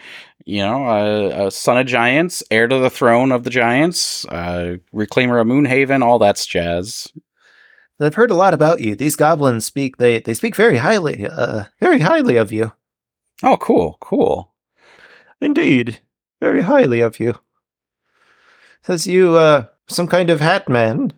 You 0.50 0.64
know, 0.64 0.86
uh, 0.86 1.48
a 1.48 1.52
son 1.52 1.78
of 1.78 1.86
giants, 1.86 2.42
heir 2.50 2.68
to 2.68 2.80
the 2.80 2.90
throne 2.90 3.32
of 3.32 3.44
the 3.44 3.52
giants, 3.52 4.26
uh, 4.26 4.78
reclaimer 4.92 5.40
of 5.40 5.46
Moonhaven, 5.46 6.02
all 6.02 6.18
that's 6.18 6.48
jazz. 6.48 7.08
I've 8.00 8.16
heard 8.16 8.32
a 8.32 8.36
lot 8.36 8.56
about 8.56 8.82
you. 8.82 8.96
These 8.96 9.16
goblins 9.16 9.66
speak 9.66 9.98
they 9.98 10.22
they 10.22 10.34
speak 10.34 10.56
very 10.56 10.78
highly, 10.78 11.28
uh, 11.28 11.66
very 11.80 12.00
highly 12.00 12.38
of 12.38 12.52
you. 12.52 12.72
Oh, 13.44 13.58
cool, 13.58 13.98
cool. 14.02 14.52
Indeed, 15.40 16.00
very 16.42 16.64
highly 16.64 17.02
of 17.02 17.20
you. 17.20 17.36
Says 18.82 19.06
you 19.06 19.36
uh 19.36 19.66
some 19.88 20.08
kind 20.08 20.32
of 20.32 20.42
hat 20.42 20.68
man. 20.68 21.14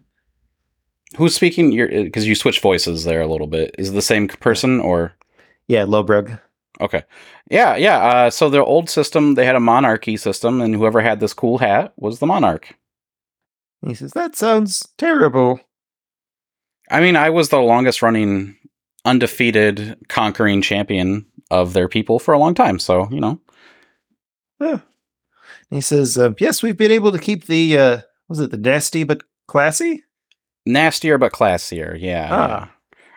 Who's 1.15 1.35
speaking? 1.35 1.71
Your 1.71 1.87
because 1.87 2.27
you 2.27 2.35
switch 2.35 2.59
voices 2.59 3.05
there 3.05 3.21
a 3.21 3.27
little 3.27 3.47
bit. 3.47 3.75
Is 3.77 3.91
it 3.91 3.93
the 3.93 4.01
same 4.01 4.27
person 4.27 4.81
or? 4.81 5.13
Yeah, 5.67 5.85
Lobrug. 5.85 6.37
Okay. 6.81 7.03
Yeah, 7.49 7.75
yeah. 7.75 7.97
Uh, 7.99 8.29
so 8.29 8.49
the 8.49 8.63
old 8.63 8.89
system, 8.89 9.35
they 9.35 9.45
had 9.45 9.55
a 9.55 9.59
monarchy 9.59 10.17
system, 10.17 10.61
and 10.61 10.73
whoever 10.75 10.99
had 11.01 11.19
this 11.19 11.33
cool 11.33 11.59
hat 11.59 11.93
was 11.95 12.19
the 12.19 12.25
monarch. 12.25 12.75
He 13.85 13.93
says 13.93 14.11
that 14.13 14.35
sounds 14.35 14.87
terrible. 14.97 15.59
I 16.89 16.99
mean, 16.99 17.15
I 17.15 17.29
was 17.29 17.49
the 17.49 17.59
longest 17.59 18.01
running 18.01 18.57
undefeated 19.05 19.97
conquering 20.09 20.61
champion 20.61 21.25
of 21.49 21.73
their 21.73 21.87
people 21.87 22.19
for 22.19 22.33
a 22.33 22.39
long 22.39 22.53
time. 22.53 22.79
So, 22.79 23.07
you 23.11 23.19
know, 23.19 23.39
He 25.69 25.81
says, 25.81 26.17
uh, 26.17 26.31
"Yes, 26.39 26.61
we've 26.61 26.77
been 26.77 26.91
able 26.91 27.11
to 27.11 27.19
keep 27.19 27.45
the 27.45 27.77
uh, 27.77 28.01
was 28.27 28.39
it 28.39 28.51
the 28.51 28.57
nasty 28.57 29.03
but 29.03 29.23
classy? 29.47 30.03
nastier 30.65 31.17
but 31.17 31.31
classier. 31.31 31.97
Yeah. 31.99 32.27
Ah. 32.31 32.71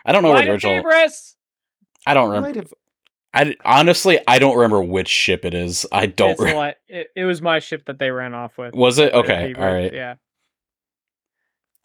I 0.05 0.11
don't 0.11 0.23
know 0.23 0.29
what 0.29 0.39
Light 0.39 0.45
the 0.45 0.51
original. 0.51 0.83
Gabrus! 0.83 1.35
I 2.07 2.13
don't 2.13 2.29
remember. 2.29 2.63
Might 3.35 3.47
have- 3.47 3.55
I 3.65 3.79
honestly, 3.79 4.19
I 4.27 4.39
don't 4.39 4.55
remember 4.55 4.81
which 4.81 5.07
ship 5.09 5.45
it 5.45 5.53
is. 5.53 5.85
I 5.91 6.05
don't. 6.07 6.31
It's 6.31 6.41
Re- 6.41 6.53
what- 6.53 6.77
it, 6.87 7.07
it 7.15 7.25
was 7.25 7.41
my 7.41 7.59
ship 7.59 7.85
that 7.85 7.99
they 7.99 8.11
ran 8.11 8.33
off 8.33 8.57
with. 8.57 8.73
was 8.73 8.97
it 8.99 9.13
okay? 9.13 9.53
All 9.53 9.65
right. 9.65 9.93
Yeah. 9.93 10.15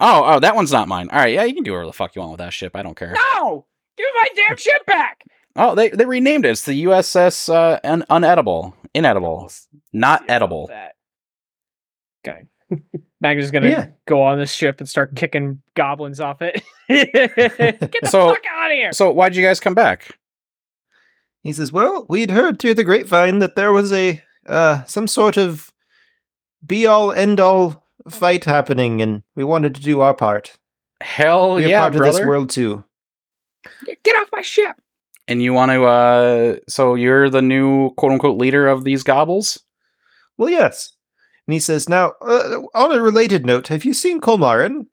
Oh, 0.03 0.23
oh, 0.25 0.41
that 0.41 0.55
one's 0.57 0.73
not 0.73 0.89
mine. 0.89 1.09
All 1.11 1.19
right. 1.19 1.35
Yeah, 1.35 1.45
you 1.45 1.55
can 1.55 1.63
do 1.63 1.73
whatever 1.73 1.87
the 1.87 1.93
fuck 1.93 2.15
you 2.17 2.21
want 2.21 2.33
with 2.33 2.39
that 2.39 2.53
ship. 2.55 2.75
I 2.75 2.83
don't 2.83 2.97
care. 2.97 3.13
No! 3.35 3.67
Give 3.99 4.07
my 4.19 4.29
damn 4.35 4.57
ship 4.57 4.87
back! 4.87 5.25
Oh, 5.57 5.75
they 5.75 5.91
they 5.91 6.07
renamed 6.07 6.47
it. 6.47 6.51
It's 6.51 6.65
the 6.65 6.85
USS 6.85 7.53
uh, 7.53 7.79
un- 7.85 8.05
unedible, 8.09 8.73
inedible, 8.95 9.51
not 9.93 10.23
Yeah, 10.27 10.35
edible. 10.37 10.69
that. 10.69 10.95
Okay. 12.27 12.45
Magna's 13.21 13.47
is 13.47 13.51
gonna 13.51 13.69
Yeah. 13.69 13.87
go 14.07 14.23
on 14.23 14.39
this 14.39 14.53
ship 14.55 14.81
and 14.81 14.89
start 14.89 15.15
kicking 15.17 15.61
goblins 15.75 16.19
off 16.21 16.41
it. 16.41 16.63
Get 16.89 17.13
the 17.13 18.09
So- 18.09 18.31
fuck 18.31 18.43
out 18.51 18.71
of 18.71 18.75
here! 18.77 18.93
So 18.93 19.11
why'd 19.11 19.37
you 19.37 19.45
guys 19.45 19.61
come 19.61 19.75
back? 19.75 20.17
He 21.43 21.53
says, 21.53 21.73
"Well, 21.73 22.07
we'd 22.09 22.31
heard 22.31 22.59
through 22.59 22.75
the 22.75 22.85
grapevine 22.85 23.39
that 23.41 23.57
there 23.57 23.73
was 23.73 23.93
a 23.93 24.23
uh 24.47 24.85
some 24.85 25.07
sort 25.07 25.37
of 25.37 25.73
be 26.67 26.87
all 26.87 27.12
end 27.12 27.41
all 27.41 27.87
fight 28.09 28.45
happening, 28.45 29.01
and 29.03 29.23
we 29.37 29.45
wanted 29.45 29.75
to 29.75 29.81
do 29.83 30.01
our 30.01 30.15
part. 30.15 30.57
Hell 31.01 31.57
Be 31.57 31.65
a 31.65 31.69
yeah, 31.69 31.81
part 31.81 31.93
brother! 31.95 32.09
of 32.11 32.17
this 32.17 32.27
world 32.27 32.51
too." 32.51 32.85
Get- 33.85 34.03
Get 34.03 34.17
off 34.17 34.29
my 34.33 34.43
ship! 34.43 34.77
And 35.29 35.43
you 35.43 35.53
want 35.53 35.71
to? 35.73 35.85
uh 35.85 36.57
So 36.69 36.95
you're 36.95 37.31
the 37.31 37.43
new 37.43 37.91
quote 37.95 38.12
unquote 38.12 38.39
leader 38.39 38.67
of 38.69 38.85
these 38.85 39.03
gobbles? 39.03 39.59
Well, 40.39 40.49
yes. 40.51 40.93
And 41.47 41.53
he 41.55 41.61
says, 41.61 41.89
"Now, 41.89 42.12
uh, 42.23 42.61
on 42.75 42.93
a 42.93 43.01
related 43.03 43.45
note, 43.47 43.69
have 43.69 43.85
you 43.85 43.93
seen 43.95 44.21
Colmarin?" 44.21 44.87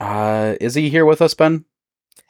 Uh, 0.00 0.56
is 0.60 0.74
he 0.74 0.90
here 0.90 1.04
with 1.06 1.22
us, 1.22 1.34
Ben? 1.34 1.64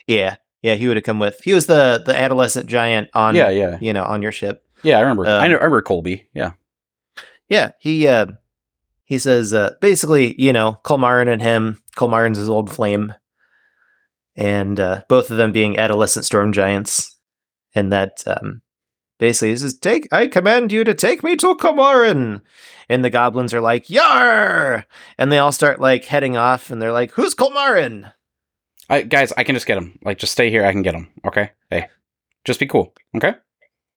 Yeah, 0.06 0.36
yeah, 0.64 0.76
he 0.76 0.88
would 0.88 0.96
have 0.96 1.04
come 1.04 1.18
with. 1.18 1.38
He 1.44 1.52
was 1.52 1.66
the 1.66 2.02
the 2.04 2.18
adolescent 2.18 2.66
giant 2.66 3.10
on, 3.12 3.34
yeah, 3.34 3.50
yeah, 3.50 3.76
you 3.82 3.92
know, 3.92 4.02
on 4.02 4.22
your 4.22 4.32
ship. 4.32 4.64
yeah. 4.82 4.96
I 4.96 5.02
remember. 5.02 5.26
Uh, 5.26 5.38
I 5.38 5.44
remember 5.46 5.82
Colby. 5.82 6.26
Yeah. 6.32 6.52
Yeah, 7.50 7.72
he 7.78 8.08
uh 8.08 8.28
he 9.04 9.18
says 9.18 9.52
uh 9.52 9.74
basically, 9.82 10.40
you 10.40 10.54
know, 10.54 10.80
Colmarin 10.82 11.28
and 11.28 11.42
him, 11.42 11.82
Colmarin's 11.96 12.38
his 12.38 12.48
old 12.48 12.72
flame. 12.72 13.12
And 14.36 14.80
uh 14.80 15.02
both 15.06 15.30
of 15.30 15.36
them 15.36 15.52
being 15.52 15.78
adolescent 15.78 16.24
storm 16.24 16.50
giants. 16.54 17.14
And 17.74 17.92
that 17.92 18.24
um 18.26 18.62
Basically, 19.18 19.50
he 19.50 19.56
says, 19.56 19.78
"Take, 19.78 20.08
I 20.12 20.26
command 20.26 20.72
you 20.72 20.82
to 20.82 20.92
take 20.92 21.22
me 21.22 21.36
to 21.36 21.54
Comorin." 21.54 22.40
And 22.88 23.04
the 23.04 23.10
goblins 23.10 23.54
are 23.54 23.60
like, 23.60 23.88
"Yar!" 23.88 24.86
And 25.18 25.30
they 25.30 25.38
all 25.38 25.52
start 25.52 25.78
like 25.80 26.04
heading 26.04 26.36
off, 26.36 26.70
and 26.70 26.82
they're 26.82 26.90
like, 26.92 27.12
"Who's 27.12 27.34
Colmarin?" 27.34 28.12
I, 28.90 29.02
guys, 29.02 29.32
I 29.36 29.44
can 29.44 29.54
just 29.54 29.66
get 29.66 29.78
him. 29.78 29.98
Like, 30.02 30.18
just 30.18 30.32
stay 30.32 30.50
here. 30.50 30.64
I 30.64 30.72
can 30.72 30.82
get 30.82 30.94
him. 30.94 31.08
Okay. 31.26 31.50
Hey, 31.70 31.88
just 32.44 32.60
be 32.60 32.66
cool. 32.66 32.94
Okay. 33.16 33.34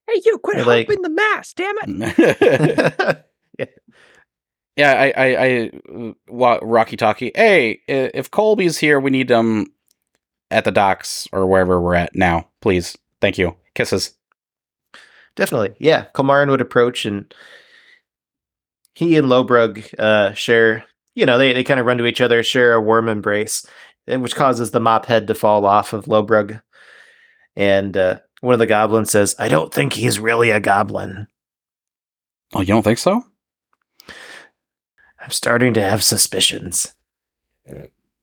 Hey, 0.08 0.22
you 0.26 0.38
quit 0.40 0.58
They're 0.58 0.66
like- 0.66 0.88
humping 0.88 1.02
the 1.04 1.10
mass, 1.10 1.54
damn 1.54 1.76
it! 1.82 3.26
yeah, 4.78 4.94
I, 4.94 5.14
I, 5.18 5.36
I, 5.36 5.72
uh, 5.94 6.14
wa- 6.30 6.60
Rocky 6.62 6.96
Talkie. 6.96 7.32
Hey, 7.36 7.82
if 7.88 8.32
Colby's 8.32 8.78
here, 8.78 9.00
we 9.00 9.12
need 9.12 9.30
him 9.30 9.68
at 10.50 10.64
the 10.64 10.72
docks 10.72 11.28
or 11.34 11.46
wherever 11.46 11.82
we're 11.82 11.96
at 11.96 12.16
now, 12.16 12.48
please. 12.62 12.98
Thank 13.20 13.38
you. 13.38 13.56
Kisses. 13.76 14.14
Definitely, 15.36 15.76
yeah. 15.80 16.06
Colmarin 16.16 16.50
would 16.50 16.62
approach, 16.62 17.06
and 17.06 17.32
he 18.96 19.18
and 19.18 19.28
Lobrug 19.28 19.94
uh, 20.00 20.34
share. 20.34 20.86
You 21.16 21.26
know, 21.26 21.38
they 21.38 21.54
they 21.54 21.64
kind 21.64 21.80
of 21.80 21.86
run 21.86 21.98
to 21.98 22.06
each 22.06 22.22
other, 22.22 22.42
share 22.44 22.74
a 22.74 22.82
warm 22.82 23.10
embrace, 23.10 23.66
and 24.08 24.22
which 24.22 24.36
causes 24.36 24.72
the 24.72 24.80
mop 24.80 25.06
head 25.06 25.28
to 25.28 25.36
fall 25.36 25.66
off 25.66 25.94
of 25.94 26.06
Lobrug. 26.06 26.62
And 27.56 27.98
uh, 27.98 28.20
one 28.42 28.54
of 28.54 28.60
the 28.60 28.66
goblins 28.68 29.12
says, 29.12 29.36
"I 29.40 29.48
don't 29.48 29.74
think 29.74 29.94
he's 29.94 30.20
really 30.20 30.50
a 30.52 30.60
goblin. 30.60 31.28
Oh, 32.54 32.62
you 32.62 32.68
don't 32.68 32.84
think 32.84 33.00
so? 33.00 33.24
I'm 35.20 35.32
starting 35.32 35.74
to 35.74 35.82
have 35.82 36.04
suspicions." 36.04 36.94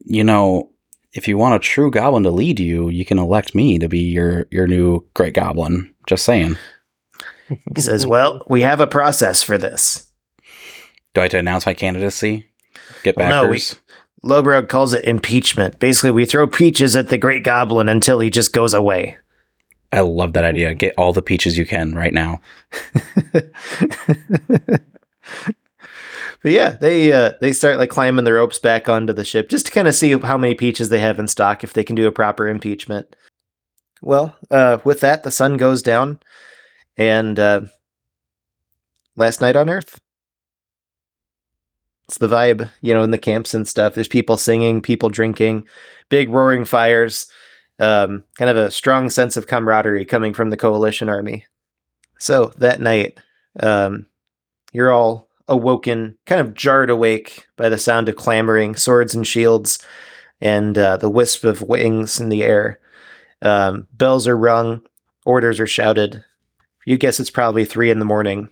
You 0.05 0.25
know, 0.25 0.71
if 1.13 1.29
you 1.29 1.37
want 1.37 1.57
a 1.57 1.59
true 1.59 1.91
goblin 1.91 2.23
to 2.23 2.31
lead 2.31 2.59
you, 2.61 2.89
you 2.89 3.05
can 3.05 3.19
elect 3.19 3.55
me 3.55 3.79
to 3.79 3.89
be 3.89 4.01
your 4.01 4.47
your 4.51 4.67
new 4.67 5.05
great 5.15 5.35
goblin. 5.35 5.93
Just 6.07 6.25
saying. 6.25 6.57
He 7.75 7.81
says, 7.81 8.07
"Well, 8.07 8.43
we 8.49 8.63
have 8.63 8.81
a 8.81 8.87
process 8.87 9.43
for 9.43 9.59
this." 9.59 10.07
Do 11.13 11.21
I 11.21 11.25
have 11.25 11.31
to 11.33 11.39
announce 11.39 11.67
my 11.67 11.75
candidacy? 11.75 12.47
Get 13.03 13.17
Well, 13.17 13.45
no, 13.45 13.51
we- 13.51 13.61
Lobrug 14.25 14.69
calls 14.69 14.95
it 14.95 15.05
impeachment. 15.05 15.79
Basically, 15.79 16.11
we 16.11 16.25
throw 16.25 16.47
peaches 16.47 16.97
at 16.97 17.09
the 17.09 17.19
great 17.19 17.45
goblin 17.45 17.89
until 17.89 18.21
he 18.21 18.31
just 18.31 18.53
goes 18.53 18.75
away. 18.75 19.17
I 19.93 20.01
love 20.01 20.33
that 20.33 20.45
idea. 20.45 20.75
Get 20.75 20.95
all 20.99 21.13
the 21.13 21.23
peaches 21.23 21.57
you 21.57 21.67
can 21.67 21.95
right 21.95 22.13
now. 22.13 22.41
But 26.45 26.53
yeah, 26.53 26.71
they 26.73 27.11
uh, 27.11 27.33
they 27.41 27.55
start 27.55 27.79
like 27.79 27.89
climbing 27.89 28.27
the 28.27 28.35
ropes 28.35 28.59
back 28.59 28.87
onto 28.87 29.15
the 29.15 29.25
ship 29.25 29.49
just 29.49 29.65
to 29.65 29.73
kind 29.73 29.89
of 29.89 29.95
see 29.95 30.13
how 30.19 30.37
many 30.37 30.55
peaches 30.55 30.91
they 30.91 31.01
have 31.01 31.19
in 31.19 31.27
stock 31.27 31.65
if 31.65 31.73
they 31.73 31.83
can 31.83 31.97
do 31.97 32.07
a 32.07 32.13
proper 32.13 32.47
impeachment. 32.47 33.17
Well, 34.03 34.37
uh, 34.51 34.77
with 34.85 35.01
that, 35.01 35.23
the 35.23 35.31
sun 35.31 35.57
goes 35.57 35.81
down, 35.81 36.21
and 36.99 37.39
uh, 37.39 37.63
last 39.17 39.41
night 39.41 39.57
on 39.57 39.71
Earth. 39.71 39.99
It's 42.09 42.19
the 42.19 42.29
vibe, 42.29 42.71
you 42.83 42.93
know, 42.93 43.03
in 43.03 43.11
the 43.11 43.19
camps 43.19 43.55
and 43.55 43.67
stuff. 43.67 43.95
There's 43.95 44.09
people 44.09 44.37
singing, 44.37 44.83
people 44.83 45.09
drinking, 45.09 45.67
big 46.11 46.29
roaring 46.29 46.65
fires, 46.65 47.27
um, 47.79 48.25
kind 48.37 48.51
of 48.51 48.57
a 48.57 48.71
strong 48.71 49.11
sense 49.11 49.37
of 49.37 49.47
camaraderie 49.47 50.05
coming 50.05 50.35
from 50.35 50.51
the 50.51 50.57
coalition 50.57 51.09
army. 51.09 51.47
So 52.19 52.53
that 52.59 52.81
night, 52.81 53.19
um, 53.61 54.07
you're 54.73 54.93
all 54.93 55.29
awoken, 55.49 56.17
kind 56.27 56.41
of 56.41 56.55
jarred 56.55 56.91
awake 56.91 57.47
by 57.57 57.69
the 57.69 57.79
sound 57.79 58.09
of 58.09 58.17
clamoring, 58.17 58.77
swords 58.77 59.15
and 59.15 59.27
shields, 59.27 59.79
and 60.41 60.77
uh, 60.77 60.97
the 60.97 61.11
wisp 61.11 61.45
of 61.45 61.63
wings 61.63 62.21
in 62.21 62.29
the 62.29 62.43
air. 62.43 62.79
Um, 63.43 63.87
bells 63.93 64.27
are 64.29 64.37
rung, 64.37 64.83
orders 65.25 65.61
are 65.61 65.67
shouted. 65.67 66.25
You 66.87 66.99
guess 66.99 67.19
it's 67.19 67.31
probably 67.31 67.65
three 67.65 67.91
in 67.91 67.99
the 67.99 68.05
morning. 68.05 68.49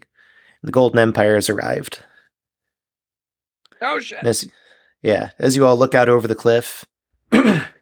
The 0.62 0.72
Golden 0.72 0.98
Empire 0.98 1.34
has 1.34 1.50
arrived. 1.50 2.02
Oh 3.82 4.00
shit! 4.00 4.22
As, 4.22 4.48
yeah, 5.02 5.30
as 5.38 5.56
you 5.56 5.66
all 5.66 5.76
look 5.76 5.94
out 5.94 6.08
over 6.08 6.28
the 6.28 6.34
cliff, 6.34 6.86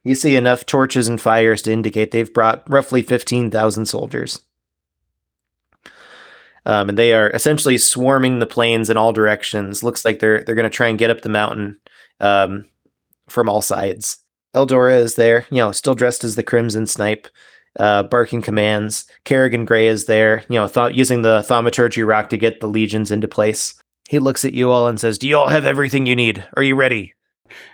you 0.04 0.14
see 0.14 0.36
enough 0.36 0.66
torches 0.66 1.08
and 1.08 1.20
fires 1.20 1.62
to 1.62 1.72
indicate 1.72 2.10
they've 2.10 2.32
brought 2.32 2.68
roughly 2.68 3.02
15,000 3.02 3.86
soldiers. 3.86 4.40
Um, 6.66 6.90
and 6.90 6.98
they 6.98 7.14
are 7.14 7.30
essentially 7.30 7.78
swarming 7.78 8.38
the 8.38 8.46
plains 8.46 8.90
in 8.90 8.96
all 8.96 9.12
directions. 9.12 9.82
Looks 9.82 10.04
like 10.04 10.18
they're 10.18 10.44
they're 10.44 10.54
going 10.54 10.70
to 10.70 10.76
try 10.76 10.88
and 10.88 10.98
get 10.98 11.10
up 11.10 11.22
the 11.22 11.28
mountain 11.28 11.78
um, 12.20 12.66
from 13.28 13.48
all 13.48 13.62
sides. 13.62 14.18
Eldora 14.54 14.98
is 14.98 15.14
there, 15.14 15.46
you 15.50 15.58
know, 15.58 15.72
still 15.72 15.94
dressed 15.94 16.24
as 16.24 16.34
the 16.34 16.42
Crimson 16.42 16.86
Snipe, 16.86 17.28
uh, 17.78 18.02
barking 18.02 18.42
commands. 18.42 19.06
Kerrigan 19.24 19.64
Gray 19.64 19.86
is 19.86 20.06
there, 20.06 20.44
you 20.48 20.56
know, 20.56 20.68
th- 20.68 20.96
using 20.96 21.22
the 21.22 21.42
thaumaturgy 21.44 22.02
rock 22.02 22.28
to 22.30 22.36
get 22.36 22.60
the 22.60 22.66
legions 22.66 23.10
into 23.10 23.28
place. 23.28 23.74
He 24.10 24.18
looks 24.18 24.44
at 24.44 24.54
you 24.54 24.72
all 24.72 24.88
and 24.88 24.98
says, 24.98 25.18
"Do 25.18 25.28
you 25.28 25.38
all 25.38 25.46
have 25.46 25.64
everything 25.64 26.04
you 26.04 26.16
need? 26.16 26.44
Are 26.56 26.64
you 26.64 26.74
ready?" 26.74 27.14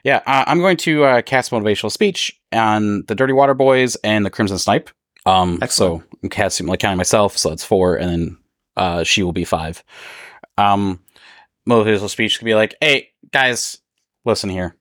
Yeah, 0.05 0.21
uh, 0.27 0.45
I'm 0.47 0.59
going 0.61 0.77
to 0.79 1.05
uh, 1.05 1.23
cast 1.23 1.51
motivational 1.51 1.91
speech 1.91 2.39
on 2.53 3.05
the 3.07 3.15
Dirty 3.15 3.33
Water 3.33 3.55
Boys 3.55 3.97
and 4.05 4.23
the 4.27 4.29
Crimson 4.29 4.59
Snipe. 4.59 4.91
Um, 5.25 5.59
Excellent. 5.63 6.03
so 6.03 6.19
I'm 6.23 6.29
casting 6.29 6.67
like 6.67 6.81
counting 6.81 6.99
myself, 6.99 7.39
so 7.39 7.49
that's 7.49 7.65
four, 7.65 7.97
and 7.97 8.11
then 8.11 8.39
uh, 8.77 9.03
she 9.03 9.23
will 9.23 9.33
be 9.33 9.47
five. 9.47 9.83
Um, 10.59 11.01
motivational 11.67 12.11
speech 12.11 12.39
could 12.39 12.45
be 12.45 12.55
like, 12.55 12.75
"Hey 12.83 13.13
guys, 13.33 13.79
listen 14.27 14.51
here. 14.51 14.77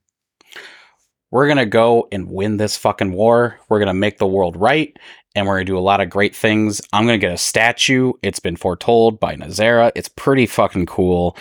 We're 1.30 1.48
gonna 1.48 1.64
go 1.64 2.06
and 2.12 2.30
win 2.30 2.58
this 2.58 2.76
fucking 2.76 3.12
war. 3.12 3.58
We're 3.70 3.78
gonna 3.78 3.94
make 3.94 4.18
the 4.18 4.26
world 4.26 4.58
right, 4.58 4.94
and 5.36 5.46
we're 5.46 5.56
gonna 5.56 5.66
do 5.66 5.78
a 5.78 5.80
lot 5.80 6.00
of 6.00 6.08
great 6.10 6.34
things. 6.34 6.80
I'm 6.92 7.04
gonna 7.04 7.18
get 7.18 7.30
a 7.30 7.36
statue. 7.36 8.14
It's 8.22 8.40
been 8.40 8.56
foretold 8.56 9.20
by 9.20 9.36
Nazara. 9.36 9.92
It's 9.94 10.08
pretty 10.08 10.46
fucking 10.46 10.86
cool. 10.86 11.36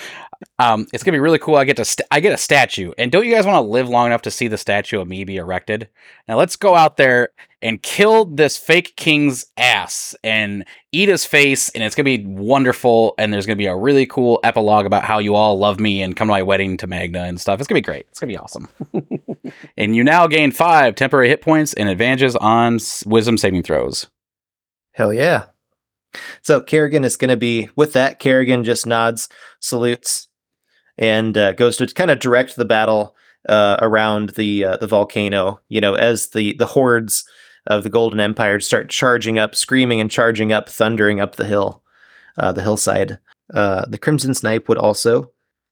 Um, 0.60 0.88
it's 0.94 1.04
gonna 1.04 1.16
be 1.16 1.20
really 1.20 1.40
cool. 1.40 1.56
I 1.56 1.66
get 1.66 1.78
to 1.78 1.86
st- 1.86 2.08
I 2.12 2.20
get 2.20 2.34
a 2.34 2.38
statue, 2.38 2.92
and 2.98 3.12
don't 3.12 3.26
you 3.26 3.34
guys 3.34 3.46
want 3.46 3.56
to 3.58 3.70
live 3.70 3.90
long 3.90 4.08
enough 4.08 4.22
to 4.24 4.32
see 4.32 4.48
the 4.48 4.58
statue 4.58 5.00
of 5.00 5.08
me 5.08 5.24
be 5.24 5.38
erected? 5.38 5.90
Now 6.28 6.38
let's 6.38 6.56
go 6.56 6.76
out 6.76 6.98
there 6.98 7.30
and 7.62 7.82
kill 7.82 8.26
this 8.26 8.58
fake 8.58 8.96
king's 8.96 9.48
ass 9.58 10.16
and 10.24 10.66
eat 10.92 11.10
his 11.10 11.26
face, 11.26 11.70
and 11.70 11.84
it's 11.84 11.96
gonna 11.96 12.06
be 12.06 12.26
wonderful. 12.26 13.16
And 13.18 13.34
there's 13.34 13.46
gonna 13.46 13.56
be 13.56 13.66
a 13.66 13.76
really 13.76 14.06
cool 14.06 14.40
epilogue 14.44 14.86
about 14.86 15.04
how 15.04 15.20
you 15.20 15.36
all 15.36 15.58
love 15.58 15.80
me 15.80 16.02
and 16.02 16.16
come 16.16 16.28
to 16.28 16.34
my 16.34 16.44
wedding 16.44 16.78
to 16.78 16.88
Magna 16.88 17.24
and 17.24 17.40
stuff. 17.40 17.60
It's 17.60 17.68
gonna 17.68 17.78
be 17.78 17.82
great. 17.82 18.06
It's 18.10 18.20
gonna 18.20 18.32
be 18.32 18.38
awesome. 18.38 18.70
and 19.78 19.96
you 19.96 20.04
now 20.04 20.28
gain 20.28 20.52
five 20.52 20.96
temporary 20.96 21.30
hit 21.30 21.42
points 21.42 21.74
and 21.74 21.90
advantages 21.90 22.36
on 22.36 22.80
wisdom 23.06 23.38
saving 23.38 23.64
throws. 23.64 24.08
Hell 24.94 25.14
yeah. 25.14 25.46
So 26.42 26.62
Kerrigan 26.62 27.04
is 27.04 27.18
going 27.18 27.30
to 27.30 27.38
be 27.38 27.70
with 27.76 27.94
that. 27.94 28.20
Kerrigan 28.20 28.64
just 28.64 28.86
nods, 28.86 29.30
salutes, 29.60 30.28
and 30.98 31.38
uh, 31.38 31.54
goes 31.54 31.78
to 31.78 31.88
kind 31.88 32.12
of 32.12 32.20
direct 32.20 32.56
the 32.56 32.66
battle 32.66 33.16
uh, 33.50 33.78
around 33.82 34.30
the 34.32 34.66
uh, 34.66 34.78
the 34.78 34.88
volcano. 34.88 35.60
You 35.70 35.82
know, 35.82 35.96
as 35.96 36.30
the 36.30 36.54
the 36.54 36.66
hordes 36.66 37.26
of 37.68 37.84
the 37.84 37.90
Golden 37.90 38.20
Empire 38.20 38.60
start 38.60 38.90
charging 38.90 39.40
up, 39.40 39.56
screaming 39.56 40.00
and 40.00 40.12
charging 40.12 40.52
up, 40.52 40.70
thundering 40.70 41.20
up 41.20 41.36
the 41.36 41.46
hill, 41.46 41.82
uh, 42.38 42.52
the 42.52 42.62
hillside. 42.62 43.20
Uh, 43.54 43.86
the 43.88 43.98
Crimson 43.98 44.34
Snipe 44.34 44.68
would 44.68 44.78
also 44.78 45.32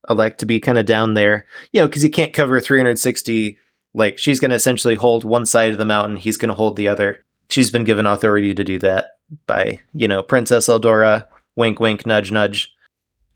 elect 0.09 0.39
to 0.39 0.45
be 0.45 0.59
kind 0.59 0.77
of 0.77 0.85
down 0.85 1.13
there. 1.13 1.45
You 1.71 1.81
know, 1.81 1.87
because 1.87 2.01
he 2.01 2.09
can't 2.09 2.33
cover 2.33 2.59
360. 2.59 3.57
Like 3.93 4.17
she's 4.17 4.39
going 4.39 4.49
to 4.49 4.55
essentially 4.55 4.95
hold 4.95 5.23
one 5.23 5.45
side 5.45 5.71
of 5.71 5.77
the 5.77 5.85
mountain. 5.85 6.17
He's 6.17 6.37
going 6.37 6.49
to 6.49 6.55
hold 6.55 6.75
the 6.75 6.87
other. 6.87 7.23
She's 7.49 7.71
been 7.71 7.83
given 7.83 8.05
authority 8.05 8.55
to 8.55 8.63
do 8.63 8.79
that 8.79 9.17
by 9.45 9.79
you 9.93 10.07
know 10.07 10.23
Princess 10.23 10.67
Eldora. 10.67 11.27
Wink, 11.55 11.79
wink, 11.79 12.05
nudge, 12.05 12.31
nudge. 12.31 12.72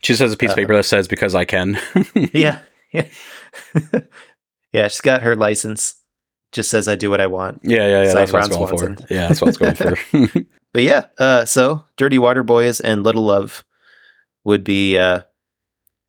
She 0.04 0.14
says 0.16 0.32
a 0.34 0.38
piece 0.38 0.50
of 0.50 0.54
Uh, 0.54 0.62
paper 0.62 0.76
that 0.76 0.84
says 0.84 1.08
because 1.08 1.36
I 1.36 1.46
can. 1.46 1.80
Yeah, 2.34 2.60
yeah, 2.94 3.06
yeah. 4.72 4.88
She's 4.88 5.02
got 5.02 5.24
her 5.24 5.36
license. 5.36 5.96
Just 6.52 6.70
says 6.70 6.88
I 6.88 6.96
do 6.96 7.10
what 7.10 7.20
I 7.22 7.28
want. 7.28 7.60
Yeah, 7.64 7.88
yeah, 7.88 8.04
yeah. 8.04 8.14
That's 8.14 8.32
what 8.34 8.42
I 8.44 8.48
was 8.48 8.58
Ron 8.58 8.68
going 8.80 8.96
for. 8.96 9.14
Yeah, 9.14 9.28
that's 9.28 9.42
what 9.42 9.48
I 9.62 9.68
was 9.68 9.78
going 9.78 9.98
for. 10.32 10.46
But 10.74 10.84
yeah, 10.84 11.06
uh, 11.18 11.46
so 11.46 11.86
Dirty 11.96 12.20
Water 12.20 12.44
Boys 12.44 12.80
and 12.80 13.02
Little 13.04 13.24
Love 13.24 13.64
would 14.44 14.64
be 14.64 14.98
uh, 14.98 15.22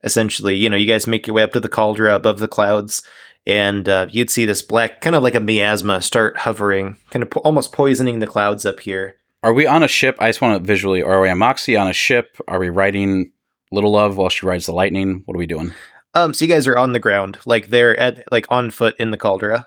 essentially, 0.05 0.55
you 0.56 0.69
know, 0.69 0.77
you 0.77 0.85
guys 0.86 1.06
make 1.06 1.27
your 1.27 1.35
way 1.35 1.43
up 1.43 1.52
to 1.52 1.60
the 1.60 1.69
cauldron 1.70 2.12
above 2.15 2.39
the 2.39 2.48
clouds, 2.48 3.02
and 3.47 3.89
uh, 3.89 4.09
you'd 4.10 4.28
see 4.31 4.44
this 4.44 4.60
black, 4.60 5.01
kind 5.01 5.16
of 5.16 5.23
like 5.23 5.35
a 5.36 5.40
miasma, 5.40 6.02
start 6.02 6.36
hovering, 6.39 6.98
kind 7.10 7.23
of 7.23 7.31
po- 7.31 7.40
almost 7.40 7.73
poisoning 7.73 8.19
the 8.19 8.27
clouds 8.27 8.66
up 8.66 8.81
here. 8.81 9.16
Are 9.43 9.55
we 9.55 9.66
on 9.66 9.82
a 9.82 9.89
ship? 9.89 10.16
I 10.19 10.28
just 10.28 10.43
want 10.43 10.60
to 10.60 10.66
visually. 10.66 11.02
Are 11.02 11.20
we 11.20 11.31
on 11.31 11.39
Moxie 11.39 11.77
on 11.77 11.89
a 11.89 11.93
ship? 11.94 12.36
Are 12.48 12.59
we 12.59 12.69
riding 12.69 13.31
Little 13.70 13.93
Love 13.93 14.16
while 14.16 14.28
she 14.28 14.47
rides 14.47 14.66
the 14.66 14.73
lightning? 14.73 15.23
What 15.27 15.35
are 15.35 15.39
we 15.39 15.47
doing? 15.47 15.73
Um, 16.15 16.32
so 16.32 16.45
you 16.45 16.53
guys 16.53 16.66
are 16.66 16.78
on 16.78 16.93
the 16.93 16.99
ground, 16.99 17.39
like 17.47 17.69
they're 17.69 17.99
at 17.99 18.24
like 18.32 18.47
on 18.51 18.70
foot 18.70 18.97
in 18.99 19.11
the 19.11 19.19
caldera. 19.19 19.66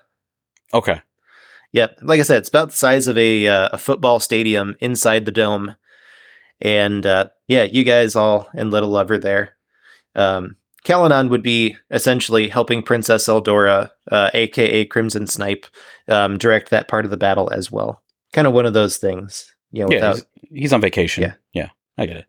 Okay. 0.74 1.00
Yep, 1.72 2.00
like 2.02 2.20
I 2.20 2.22
said, 2.22 2.38
it's 2.38 2.48
about 2.48 2.70
the 2.70 2.76
size 2.76 3.06
of 3.08 3.16
a 3.16 3.48
uh, 3.48 3.70
a 3.72 3.78
football 3.78 4.20
stadium 4.20 4.76
inside 4.80 5.24
the 5.24 5.32
dome, 5.32 5.74
and 6.60 7.06
uh, 7.06 7.28
yeah, 7.48 7.62
you 7.62 7.82
guys 7.84 8.14
all 8.14 8.48
and 8.54 8.70
Little 8.70 8.90
Love 8.90 9.06
Lover 9.06 9.18
there. 9.18 9.56
Um, 10.14 10.56
Kalanon 10.84 11.30
would 11.30 11.42
be 11.42 11.76
essentially 11.90 12.48
helping 12.48 12.82
Princess 12.82 13.26
Eldora, 13.26 13.88
uh, 14.10 14.30
aka 14.34 14.84
Crimson 14.84 15.26
Snipe, 15.26 15.64
um, 16.08 16.36
direct 16.36 16.70
that 16.70 16.88
part 16.88 17.04
of 17.04 17.10
the 17.10 17.16
battle 17.16 17.50
as 17.52 17.70
well. 17.70 18.02
Kind 18.32 18.46
of 18.46 18.52
one 18.52 18.66
of 18.66 18.74
those 18.74 18.98
things, 18.98 19.54
you 19.70 19.84
know. 19.84 19.90
Yeah, 19.90 19.96
Without, 19.96 20.26
he's, 20.50 20.60
he's 20.60 20.72
on 20.72 20.80
vacation. 20.80 21.22
Yeah. 21.22 21.34
yeah, 21.52 21.68
I 21.96 22.06
get 22.06 22.16
it. 22.16 22.26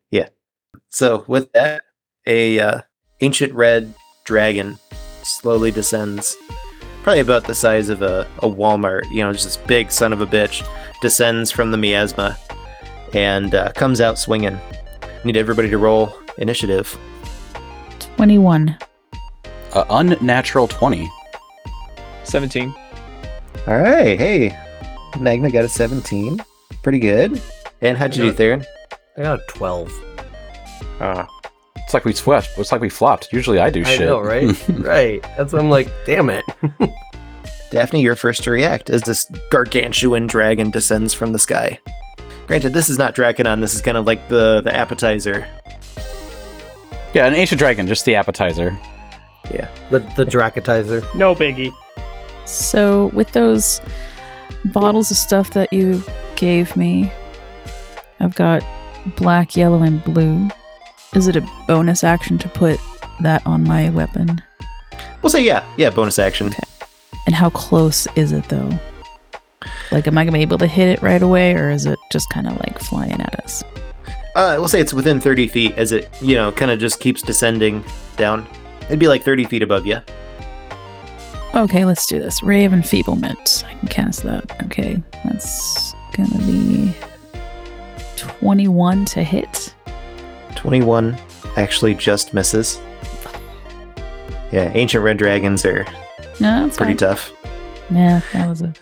So 0.93 1.25
with 1.27 1.51
that, 1.53 1.81
a 2.27 2.59
uh, 2.59 2.81
ancient 3.21 3.51
red 3.53 3.95
dragon 4.25 4.77
slowly 5.23 5.71
descends, 5.71 6.37
probably 7.01 7.19
about 7.19 7.45
the 7.45 7.55
size 7.55 7.89
of 7.89 8.03
a, 8.03 8.27
a 8.43 8.47
Walmart. 8.47 9.09
You 9.09 9.23
know, 9.23 9.33
just 9.33 9.45
this 9.45 9.57
big 9.57 9.91
son 9.91 10.13
of 10.13 10.21
a 10.21 10.27
bitch 10.27 10.63
descends 11.01 11.49
from 11.49 11.71
the 11.71 11.77
miasma 11.77 12.37
and 13.11 13.55
uh, 13.55 13.71
comes 13.71 14.01
out 14.01 14.19
swinging. 14.19 14.59
Need 15.25 15.35
everybody 15.35 15.67
to 15.71 15.79
roll 15.79 16.15
initiative. 16.37 16.95
21. 18.17 18.77
Uh, 19.73 19.85
unnatural 19.89 20.67
twenty. 20.67 21.09
17. 22.23 22.71
All 23.65 23.79
right, 23.79 24.19
hey, 24.19 24.57
Magna 25.19 25.49
got 25.49 25.65
a 25.65 25.69
17. 25.69 26.39
Pretty 26.83 26.99
good. 26.99 27.41
And 27.81 27.97
how'd 27.97 28.15
you 28.15 28.25
do, 28.25 28.31
Theron? 28.31 28.63
I 29.17 29.23
got 29.23 29.39
a 29.39 29.43
12. 29.47 30.12
Uh, 30.99 31.25
It's 31.77 31.93
like 31.93 32.05
we 32.05 32.13
swept. 32.13 32.49
It's 32.57 32.71
like 32.71 32.81
we 32.81 32.89
flopped. 32.89 33.29
Usually 33.31 33.59
I 33.59 33.69
do 33.69 33.81
I 33.81 33.83
shit. 33.83 34.01
know, 34.01 34.19
right? 34.19 34.55
right. 34.69 35.21
That's 35.37 35.53
why 35.53 35.59
I'm 35.59 35.69
like, 35.69 35.89
damn 36.05 36.29
it. 36.29 36.45
Daphne, 37.71 38.01
you're 38.01 38.15
first 38.15 38.43
to 38.43 38.51
react 38.51 38.89
as 38.89 39.01
this 39.01 39.29
gargantuan 39.49 40.27
dragon 40.27 40.69
descends 40.69 41.13
from 41.13 41.33
the 41.33 41.39
sky. 41.39 41.79
Granted, 42.45 42.73
this 42.73 42.87
is 42.89 42.97
not 42.99 43.15
Draconon. 43.15 43.61
This 43.61 43.73
is 43.73 43.81
kind 43.81 43.97
of 43.97 44.05
like 44.05 44.27
the 44.29 44.61
the 44.61 44.75
appetizer. 44.75 45.47
yeah, 47.13 47.25
an 47.25 47.33
ancient 47.33 47.57
dragon, 47.59 47.87
just 47.87 48.05
the 48.05 48.15
appetizer. 48.15 48.77
Yeah, 49.51 49.67
the 49.89 49.99
the 50.15 50.25
Dracatizer. 50.25 51.03
No 51.15 51.33
biggie. 51.35 51.73
So, 52.45 53.07
with 53.13 53.31
those 53.31 53.81
bottles 54.65 55.09
of 55.09 55.17
stuff 55.17 55.51
that 55.51 55.71
you 55.73 56.03
gave 56.35 56.75
me, 56.75 57.11
I've 58.19 58.35
got 58.35 58.61
black, 59.15 59.55
yellow, 59.55 59.81
and 59.81 60.03
blue. 60.03 60.49
Is 61.15 61.27
it 61.27 61.35
a 61.35 61.47
bonus 61.67 62.03
action 62.03 62.37
to 62.39 62.49
put 62.49 62.79
that 63.21 63.45
on 63.45 63.63
my 63.63 63.89
weapon? 63.91 64.41
We'll 65.21 65.29
say 65.29 65.43
yeah, 65.43 65.63
yeah, 65.77 65.89
bonus 65.89 66.19
action. 66.19 66.53
And 67.25 67.35
how 67.35 67.49
close 67.51 68.07
is 68.15 68.31
it 68.31 68.47
though? 68.49 68.71
Like, 69.91 70.07
am 70.07 70.17
I 70.17 70.25
gonna 70.25 70.37
be 70.37 70.41
able 70.41 70.57
to 70.57 70.67
hit 70.67 70.89
it 70.89 71.01
right 71.01 71.21
away, 71.21 71.53
or 71.53 71.69
is 71.69 71.85
it 71.85 71.99
just 72.11 72.29
kind 72.29 72.47
of 72.47 72.59
like 72.59 72.79
flying 72.79 73.21
at 73.21 73.39
us? 73.43 73.63
Uh, 74.35 74.55
we'll 74.57 74.67
say 74.67 74.81
it's 74.81 74.93
within 74.93 75.19
30 75.21 75.47
feet 75.47 75.77
as 75.77 75.91
it, 75.91 76.09
you 76.19 76.35
know, 76.35 76.51
kind 76.51 76.71
of 76.71 76.79
just 76.79 76.99
keeps 76.99 77.21
descending 77.21 77.83
down. 78.17 78.47
It'd 78.87 78.99
be 78.99 79.07
like 79.07 79.23
30 79.23 79.45
feet 79.45 79.61
above 79.61 79.85
you. 79.85 79.99
Okay, 81.53 81.85
let's 81.85 82.07
do 82.07 82.17
this. 82.17 82.41
Ray 82.41 82.65
of 82.65 82.73
Enfeeblement. 82.73 83.63
I 83.67 83.75
can 83.75 83.87
cast 83.87 84.23
that. 84.23 84.63
Okay, 84.63 85.01
that's 85.23 85.93
gonna 86.13 86.39
be 86.39 86.93
21 88.17 89.05
to 89.05 89.23
hit. 89.23 89.75
21 90.63 91.17
actually 91.57 91.93
just 91.93 92.33
misses. 92.33 92.79
Yeah, 94.51 94.71
ancient 94.73 95.03
red 95.03 95.17
dragons 95.17 95.65
are 95.65 95.85
No, 96.39 96.69
pretty 96.73 96.93
fine. 96.93 96.97
tough. 96.97 97.33
Yeah, 97.91 98.21
that 98.31 98.47
was 98.47 98.61
a. 98.61 98.73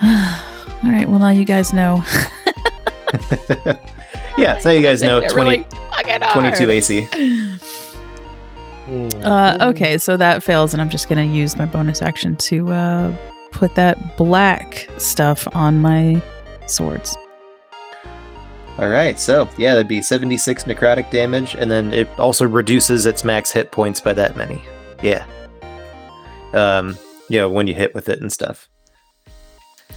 All 0.84 0.90
right. 0.92 1.08
Well, 1.08 1.18
now 1.18 1.30
you 1.30 1.44
guys 1.44 1.72
know. 1.72 2.04
yeah, 4.38 4.58
so 4.58 4.70
you 4.70 4.80
guys 4.80 5.02
know 5.02 5.18
They're 5.20 5.28
20, 5.30 5.50
really 5.50 5.66
22 6.32 6.70
AC. 6.70 7.08
Uh, 9.22 9.58
okay, 9.70 9.98
so 9.98 10.16
that 10.16 10.42
fails, 10.44 10.72
and 10.72 10.80
I'm 10.80 10.88
just 10.90 11.08
gonna 11.08 11.24
use 11.24 11.56
my 11.56 11.66
bonus 11.66 12.00
action 12.00 12.36
to 12.36 12.72
uh, 12.72 13.16
put 13.50 13.74
that 13.74 14.16
black 14.16 14.88
stuff 14.98 15.48
on 15.54 15.80
my 15.80 16.22
swords. 16.66 17.16
All 18.78 18.88
right, 18.88 19.18
so 19.20 19.48
yeah, 19.58 19.74
that'd 19.74 19.88
be 19.88 20.00
76 20.00 20.64
necrotic 20.64 21.10
damage, 21.10 21.54
and 21.54 21.70
then 21.70 21.92
it 21.92 22.08
also 22.18 22.46
reduces 22.46 23.04
its 23.04 23.24
max 23.24 23.50
hit 23.50 23.70
points 23.72 24.00
by 24.00 24.12
that 24.14 24.36
many. 24.36 24.62
Yeah. 25.02 25.24
Um, 26.54 26.96
you 27.28 27.38
know, 27.38 27.48
when 27.50 27.66
you 27.66 27.74
hit 27.74 27.94
with 27.94 28.08
it 28.08 28.20
and 28.20 28.32
stuff. 28.32 28.68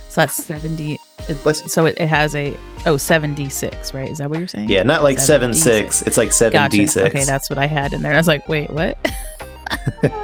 So 0.09 0.21
that's 0.21 0.33
70. 0.43 0.99
it- 1.29 1.55
so 1.69 1.85
it, 1.85 1.97
it 1.99 2.07
has 2.07 2.35
a 2.35 2.55
oh 2.85 2.97
76, 2.97 3.93
right? 3.93 4.09
Is 4.09 4.17
that 4.17 4.29
what 4.29 4.37
you're 4.39 4.47
saying? 4.47 4.69
Yeah, 4.69 4.83
not 4.83 5.01
like 5.01 5.17
7 5.17 5.53
6, 5.53 6.01
it's 6.03 6.17
like 6.17 6.31
7 6.33 6.51
Gotcha. 6.53 6.77
d6. 6.77 7.07
Okay, 7.07 7.23
that's 7.23 7.49
what 7.49 7.57
I 7.57 7.65
had 7.67 7.93
in 7.93 8.01
there. 8.01 8.13
I 8.13 8.17
was 8.17 8.27
like, 8.27 8.47
wait, 8.49 8.69
what? 8.69 8.97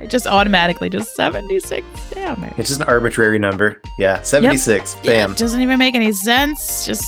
It 0.00 0.08
just 0.08 0.26
automatically 0.26 0.88
just 0.88 1.14
76 1.14 1.86
damage. 2.10 2.54
It's 2.56 2.68
just 2.70 2.80
an 2.80 2.88
arbitrary 2.88 3.38
number. 3.38 3.82
Yeah, 3.98 4.22
76. 4.22 4.96
Yeah, 5.02 5.10
Bam. 5.26 5.32
it 5.32 5.36
doesn't 5.38 5.60
even 5.60 5.78
make 5.78 5.94
any 5.94 6.10
sense. 6.12 6.86
Just 6.86 7.06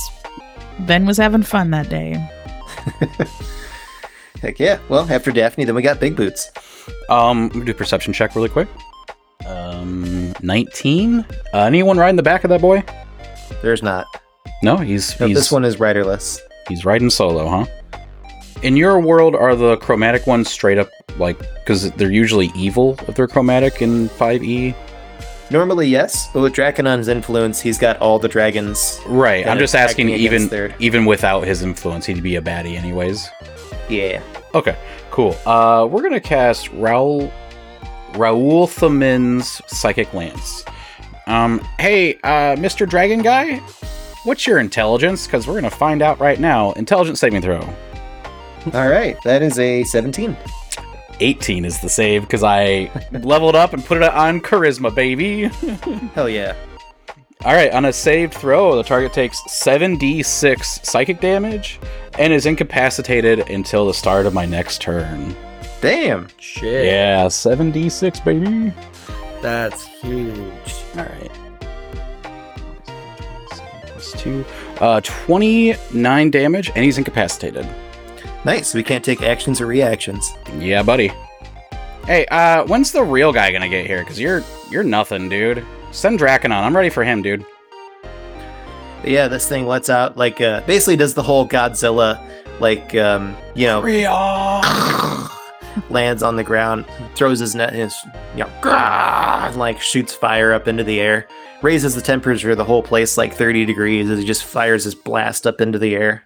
Ben 0.79 1.05
was 1.05 1.17
having 1.17 1.43
fun 1.43 1.71
that 1.71 1.89
day. 1.89 2.13
Heck 4.41 4.59
yeah. 4.59 4.79
Well, 4.89 5.09
after 5.09 5.31
Daphne, 5.31 5.63
then 5.63 5.75
we 5.75 5.81
got 5.81 5.99
Big 5.99 6.15
Boots. 6.15 6.51
Um, 7.09 7.49
let 7.53 7.65
do 7.65 7.71
a 7.71 7.75
perception 7.75 8.11
check 8.13 8.35
really 8.35 8.49
quick. 8.49 8.67
Um, 9.45 10.33
19. 10.41 11.19
Uh, 11.19 11.25
anyone 11.53 11.97
riding 11.97 12.17
the 12.17 12.23
back 12.23 12.43
of 12.43 12.49
that 12.49 12.61
boy? 12.61 12.83
There's 13.61 13.83
not. 13.83 14.05
No, 14.61 14.77
he's 14.77 15.17
No, 15.19 15.27
he's 15.27 15.35
this 15.37 15.51
one 15.51 15.63
is 15.65 15.77
riderless. 15.77 16.39
he's 16.67 16.85
riding 16.85 17.09
solo, 17.09 17.47
huh? 17.47 17.65
In 18.61 18.77
your 18.77 18.99
world, 18.99 19.35
are 19.35 19.55
the 19.55 19.75
chromatic 19.77 20.25
ones 20.25 20.49
straight 20.49 20.77
up 20.77 20.89
like 21.17 21.37
because 21.55 21.91
they're 21.91 22.11
usually 22.11 22.51
evil 22.55 22.97
if 23.07 23.15
they're 23.15 23.27
chromatic 23.27 23.81
in 23.81 24.07
5e? 24.09 24.73
Normally, 25.53 25.87
yes, 25.87 26.29
but 26.33 26.41
with 26.41 26.53
Draconon's 26.53 27.07
influence, 27.07 27.61
he's 27.61 27.77
got 27.77 27.97
all 27.99 28.17
the 28.17 28.27
dragons. 28.27 28.99
Right. 29.05 29.45
I'm 29.47 29.59
just 29.59 29.75
asking, 29.75 30.09
even 30.09 30.47
their- 30.47 30.73
even 30.79 31.05
without 31.05 31.45
his 31.45 31.61
influence, 31.61 32.07
he'd 32.07 32.23
be 32.23 32.37
a 32.37 32.41
baddie 32.41 32.75
anyways. 32.75 33.29
Yeah. 33.87 34.21
Okay, 34.55 34.75
cool. 35.11 35.35
Uh, 35.45 35.87
we're 35.89 36.01
gonna 36.01 36.19
cast 36.19 36.71
Raul 36.71 37.31
Raulothim's 38.13 39.61
Psychic 39.67 40.11
Lance. 40.15 40.65
Um, 41.27 41.59
hey, 41.79 42.15
uh, 42.23 42.55
Mr. 42.55 42.89
Dragon 42.89 43.21
Guy, 43.21 43.57
what's 44.23 44.47
your 44.47 44.57
intelligence? 44.57 45.27
Because 45.27 45.45
we're 45.47 45.53
gonna 45.55 45.69
find 45.69 46.01
out 46.01 46.19
right 46.19 46.39
now. 46.39 46.71
Intelligence 46.71 47.19
saving 47.19 47.43
throw. 47.43 47.59
All 48.73 48.89
right, 48.89 49.17
that 49.23 49.43
is 49.43 49.59
a 49.59 49.83
17. 49.83 50.35
18 51.19 51.65
is 51.65 51.79
the 51.81 51.89
save 51.89 52.21
because 52.21 52.43
I 52.43 52.91
leveled 53.11 53.55
up 53.55 53.73
and 53.73 53.83
put 53.83 53.97
it 53.97 54.03
on 54.03 54.41
charisma, 54.41 54.93
baby. 54.93 55.43
Hell 56.13 56.29
yeah. 56.29 56.55
All 57.45 57.53
right, 57.53 57.73
on 57.73 57.83
a 57.85 57.91
saved 57.91 58.33
throw, 58.33 58.75
the 58.77 58.83
target 58.83 59.11
takes 59.11 59.41
7d6 59.49 60.85
psychic 60.85 61.19
damage 61.19 61.79
and 62.17 62.31
is 62.31 62.45
incapacitated 62.45 63.49
until 63.49 63.85
the 63.85 63.93
start 63.93 64.25
of 64.25 64.33
my 64.33 64.45
next 64.45 64.81
turn. 64.81 65.35
Damn. 65.81 66.29
Shit. 66.37 66.85
Yeah, 66.85 67.25
7d6, 67.25 68.23
baby. 68.23 68.73
That's 69.41 69.85
huge. 69.85 70.45
All 70.95 71.03
right. 71.03 71.31
Plus 73.87 74.13
two. 74.13 74.45
Uh, 74.79 75.01
29 75.01 76.31
damage, 76.31 76.69
and 76.69 76.85
he's 76.85 76.97
incapacitated. 76.97 77.67
Nice. 78.45 78.73
We 78.73 78.83
can't 78.83 79.03
take 79.03 79.21
actions 79.21 79.61
or 79.61 79.65
reactions. 79.65 80.33
Yeah, 80.57 80.83
buddy. 80.83 81.11
Hey, 82.05 82.25
uh, 82.25 82.65
when's 82.65 82.91
the 82.91 83.03
real 83.03 83.31
guy 83.31 83.51
gonna 83.51 83.69
get 83.69 83.87
here? 83.87 84.03
Cause 84.03 84.19
you're 84.19 84.43
you're 84.69 84.83
nothing, 84.83 85.29
dude. 85.29 85.65
Send 85.91 86.19
Draconon. 86.19 86.63
I'm 86.63 86.75
ready 86.75 86.89
for 86.89 87.03
him, 87.03 87.21
dude. 87.21 87.45
But 89.01 89.09
yeah, 89.09 89.27
this 89.27 89.47
thing 89.47 89.65
lets 89.65 89.89
out 89.89 90.17
like 90.17 90.41
uh, 90.41 90.61
basically 90.61 90.97
does 90.97 91.13
the 91.13 91.23
whole 91.23 91.47
Godzilla 91.47 92.19
like 92.59 92.93
um, 92.95 93.35
you 93.55 93.67
know 93.67 93.81
lands 95.89 96.23
on 96.23 96.35
the 96.35 96.43
ground, 96.43 96.85
throws 97.15 97.39
his 97.39 97.55
net, 97.55 97.73
his 97.73 97.95
you 98.35 98.43
know, 98.43 98.49
and, 98.63 99.55
like 99.55 99.81
shoots 99.81 100.13
fire 100.13 100.53
up 100.53 100.67
into 100.67 100.83
the 100.83 100.99
air, 100.99 101.27
raises 101.61 101.95
the 101.95 102.01
temperature 102.01 102.51
of 102.51 102.57
the 102.57 102.65
whole 102.65 102.83
place 102.83 103.17
like 103.17 103.33
30 103.33 103.65
degrees 103.65 104.09
as 104.09 104.19
he 104.19 104.25
just 104.25 104.43
fires 104.43 104.83
his 104.83 104.95
blast 104.95 105.47
up 105.47 105.61
into 105.61 105.79
the 105.79 105.95
air. 105.95 106.25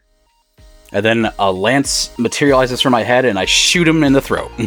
And 0.94 1.04
then 1.04 1.32
a 1.38 1.52
lance 1.52 2.18
materializes 2.18 2.82
from 2.82 2.92
my 2.94 3.04
head, 3.04 3.26
and 3.26 3.38
I 3.38 3.46
shoot 3.46 3.88
him 3.88 4.04
in 4.04 4.14
the 4.14 4.22
throat. 4.22 4.52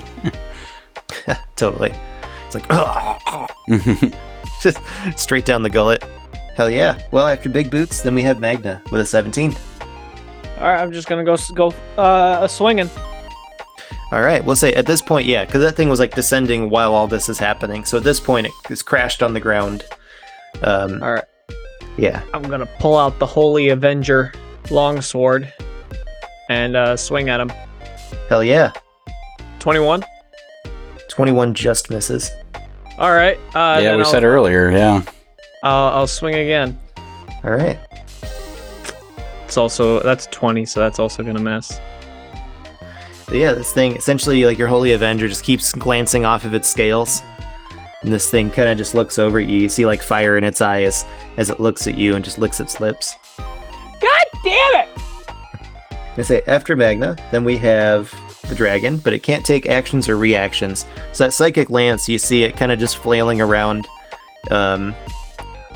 Totally. 1.56 1.92
It's 2.46 2.54
like 2.54 2.68
just 4.62 4.78
straight 5.16 5.44
down 5.44 5.62
the 5.62 5.70
gullet. 5.70 6.04
Hell 6.56 6.70
yeah. 6.70 7.00
Well, 7.10 7.26
after 7.26 7.48
Big 7.48 7.70
Boots, 7.70 8.02
then 8.02 8.14
we 8.14 8.22
have 8.22 8.40
Magna 8.40 8.82
with 8.90 9.00
a 9.00 9.06
17. 9.06 9.54
All 10.58 10.66
right, 10.66 10.80
I'm 10.80 10.92
just 10.92 11.08
gonna 11.08 11.24
go 11.24 11.32
s- 11.34 11.50
go 11.52 11.72
uh 11.96 12.46
swinging. 12.46 12.90
All 14.12 14.20
right, 14.20 14.44
we'll 14.44 14.56
say 14.56 14.74
at 14.74 14.86
this 14.86 15.00
point, 15.00 15.26
yeah, 15.26 15.44
because 15.44 15.62
that 15.62 15.76
thing 15.76 15.88
was 15.88 16.00
like 16.00 16.14
descending 16.14 16.68
while 16.68 16.92
all 16.94 17.06
this 17.06 17.28
is 17.28 17.38
happening. 17.38 17.84
So 17.84 17.96
at 17.98 18.04
this 18.04 18.20
point, 18.20 18.46
it 18.48 18.52
is 18.68 18.82
crashed 18.82 19.22
on 19.22 19.32
the 19.32 19.40
ground. 19.40 19.84
Um, 20.62 21.02
All 21.02 21.12
right, 21.14 21.24
yeah. 21.96 22.22
I'm 22.34 22.42
gonna 22.42 22.66
pull 22.78 22.98
out 22.98 23.18
the 23.20 23.26
Holy 23.26 23.68
Avenger 23.70 24.32
longsword 24.70 25.50
and 26.50 26.76
uh, 26.76 26.96
swing 26.96 27.30
at 27.30 27.40
him. 27.40 27.50
Hell 28.28 28.44
yeah. 28.44 28.72
21. 29.60 30.04
21 31.08 31.54
just 31.54 31.90
misses. 31.90 32.30
All 32.98 33.12
right. 33.12 33.38
Uh, 33.54 33.80
yeah, 33.80 33.96
we 33.96 34.02
I'll, 34.02 34.10
said 34.10 34.24
earlier. 34.24 34.70
Yeah. 34.70 35.02
I'll, 35.62 35.88
I'll 35.94 36.06
swing 36.06 36.34
again. 36.34 36.78
All 37.44 37.52
right. 37.52 37.78
It's 39.44 39.56
also 39.56 40.00
that's 40.00 40.26
twenty, 40.26 40.64
so 40.64 40.78
that's 40.78 41.00
also 41.00 41.24
gonna 41.24 41.40
miss. 41.40 41.80
But 43.26 43.34
yeah, 43.34 43.52
this 43.52 43.72
thing 43.72 43.96
essentially 43.96 44.44
like 44.44 44.58
your 44.58 44.68
holy 44.68 44.92
avenger 44.92 45.26
just 45.26 45.42
keeps 45.42 45.72
glancing 45.72 46.24
off 46.24 46.44
of 46.44 46.54
its 46.54 46.68
scales. 46.68 47.22
And 48.02 48.12
this 48.12 48.30
thing 48.30 48.50
kind 48.50 48.68
of 48.68 48.78
just 48.78 48.94
looks 48.94 49.18
over 49.18 49.40
at 49.40 49.48
you. 49.48 49.58
You 49.58 49.68
see 49.68 49.86
like 49.86 50.02
fire 50.02 50.38
in 50.38 50.44
its 50.44 50.60
eyes 50.60 51.04
as 51.36 51.50
it 51.50 51.58
looks 51.58 51.86
at 51.88 51.98
you 51.98 52.14
and 52.14 52.24
just 52.24 52.38
licks 52.38 52.60
its 52.60 52.80
lips. 52.80 53.14
God 53.38 54.24
damn 54.44 54.84
it! 54.84 55.09
I 56.16 56.22
say 56.22 56.42
after 56.46 56.76
Magna, 56.76 57.16
then 57.30 57.44
we 57.44 57.56
have 57.58 58.12
the 58.48 58.54
dragon, 58.54 58.98
but 58.98 59.12
it 59.12 59.22
can't 59.22 59.44
take 59.44 59.66
actions 59.66 60.08
or 60.08 60.16
reactions. 60.16 60.86
So 61.12 61.24
that 61.24 61.32
psychic 61.32 61.70
lance, 61.70 62.08
you 62.08 62.18
see 62.18 62.42
it 62.42 62.56
kind 62.56 62.72
of 62.72 62.78
just 62.78 62.98
flailing 62.98 63.40
around, 63.40 63.86
um, 64.50 64.94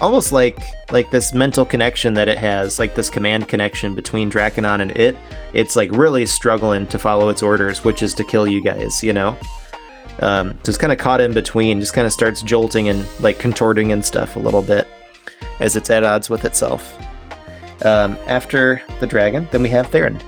almost 0.01 0.33
like 0.33 0.59
like 0.91 1.11
this 1.11 1.33
mental 1.33 1.65
connection 1.65 2.15
that 2.15 2.29
it 2.29 2.37
has, 2.39 2.79
like 2.79 2.95
this 2.95 3.09
command 3.09 3.49
connection 3.49 3.95
between 3.95 4.31
Draconon 4.31 4.81
and 4.81 4.91
it. 4.93 5.17
It's 5.53 5.77
like 5.77 5.91
really 5.93 6.27
struggling 6.27 6.87
to 6.89 6.99
follow 6.99 7.29
its 7.29 7.43
orders, 7.43 7.85
which 7.85 8.03
is 8.03 8.13
to 8.15 8.25
kill 8.25 8.47
you 8.47 8.61
guys. 8.61 9.03
You 9.03 9.13
know. 9.13 9.37
Um, 10.21 10.59
so 10.63 10.71
it's 10.71 10.79
kind 10.79 10.93
of 10.93 10.99
caught 10.99 11.21
in 11.21 11.33
between, 11.33 11.81
just 11.81 11.93
kind 11.93 12.07
of 12.07 12.13
starts 12.13 12.43
jolting 12.43 12.89
and 12.89 13.07
like 13.21 13.39
contorting 13.39 13.93
and 13.93 14.05
stuff 14.05 14.37
a 14.37 14.39
little 14.39 14.63
bit 14.63 14.87
as 15.61 15.77
it's 15.77 15.91
at 15.91 16.05
odds 16.05 16.31
with 16.31 16.45
itself. 16.45 16.97
Um, 17.83 18.17
after 18.27 18.83
the 19.01 19.07
dragon, 19.07 19.49
then 19.51 19.63
we 19.63 19.69
have 19.71 19.89
Theron. 19.89 20.21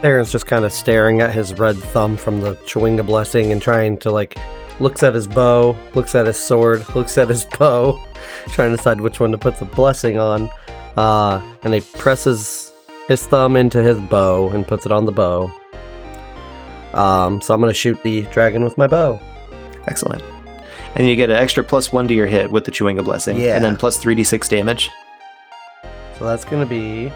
Theron's 0.00 0.30
just 0.30 0.46
kind 0.46 0.64
of 0.64 0.72
staring 0.72 1.20
at 1.20 1.32
his 1.32 1.54
red 1.54 1.76
thumb 1.76 2.16
from 2.16 2.40
the 2.40 2.54
Chewinga 2.66 3.04
blessing 3.04 3.52
and 3.52 3.60
trying 3.60 3.98
to 3.98 4.10
like 4.10 4.36
looks 4.80 5.02
at 5.02 5.14
his 5.14 5.26
bow, 5.26 5.76
looks 5.94 6.14
at 6.14 6.26
his 6.26 6.38
sword, 6.38 6.84
looks 6.94 7.18
at 7.18 7.28
his 7.28 7.44
bow, 7.58 8.00
trying 8.48 8.70
to 8.70 8.76
decide 8.76 9.00
which 9.00 9.20
one 9.20 9.32
to 9.32 9.38
put 9.38 9.56
the 9.58 9.64
blessing 9.64 10.18
on. 10.18 10.50
Uh, 10.96 11.40
and 11.62 11.74
he 11.74 11.80
presses 11.80 12.72
his 13.06 13.26
thumb 13.26 13.56
into 13.56 13.82
his 13.82 13.98
bow 13.98 14.48
and 14.50 14.66
puts 14.66 14.86
it 14.86 14.92
on 14.92 15.04
the 15.04 15.12
bow. 15.12 15.50
Um, 16.92 17.40
so 17.40 17.54
I'm 17.54 17.60
gonna 17.60 17.74
shoot 17.74 18.02
the 18.02 18.22
dragon 18.22 18.64
with 18.64 18.78
my 18.78 18.86
bow. 18.86 19.20
Excellent. 19.86 20.22
And 20.94 21.06
you 21.06 21.16
get 21.16 21.30
an 21.30 21.36
extra 21.36 21.62
plus 21.62 21.92
one 21.92 22.08
to 22.08 22.14
your 22.14 22.26
hit 22.26 22.50
with 22.50 22.64
the 22.64 22.70
Chewinga 22.70 23.04
Blessing. 23.04 23.38
Yeah. 23.38 23.56
And 23.56 23.64
then 23.64 23.76
plus 23.76 24.02
3d6 24.02 24.48
damage. 24.48 24.90
So 26.18 26.24
that's 26.24 26.44
gonna 26.44 26.66
be 26.66 27.12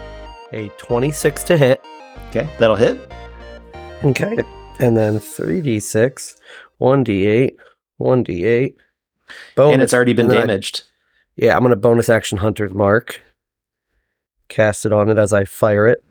a 0.53 0.69
26 0.77 1.43
to 1.43 1.57
hit. 1.57 1.83
Okay, 2.29 2.47
that'll 2.59 2.75
hit. 2.75 3.11
Okay. 4.03 4.37
And 4.79 4.97
then 4.97 5.19
3d6, 5.19 6.35
1d8, 6.81 7.51
1d8. 7.99 8.75
Bonus. 9.55 9.73
and 9.73 9.81
it's 9.81 9.93
already 9.93 10.13
been 10.13 10.27
then 10.27 10.37
I- 10.37 10.41
damaged. 10.41 10.83
Yeah, 11.35 11.55
I'm 11.55 11.61
going 11.61 11.71
to 11.71 11.75
bonus 11.75 12.09
action 12.09 12.37
Hunter's 12.37 12.73
Mark. 12.73 13.21
Cast 14.49 14.85
it 14.85 14.93
on 14.93 15.09
it 15.09 15.17
as 15.17 15.33
I 15.33 15.45
fire 15.45 15.87
it. 15.87 16.03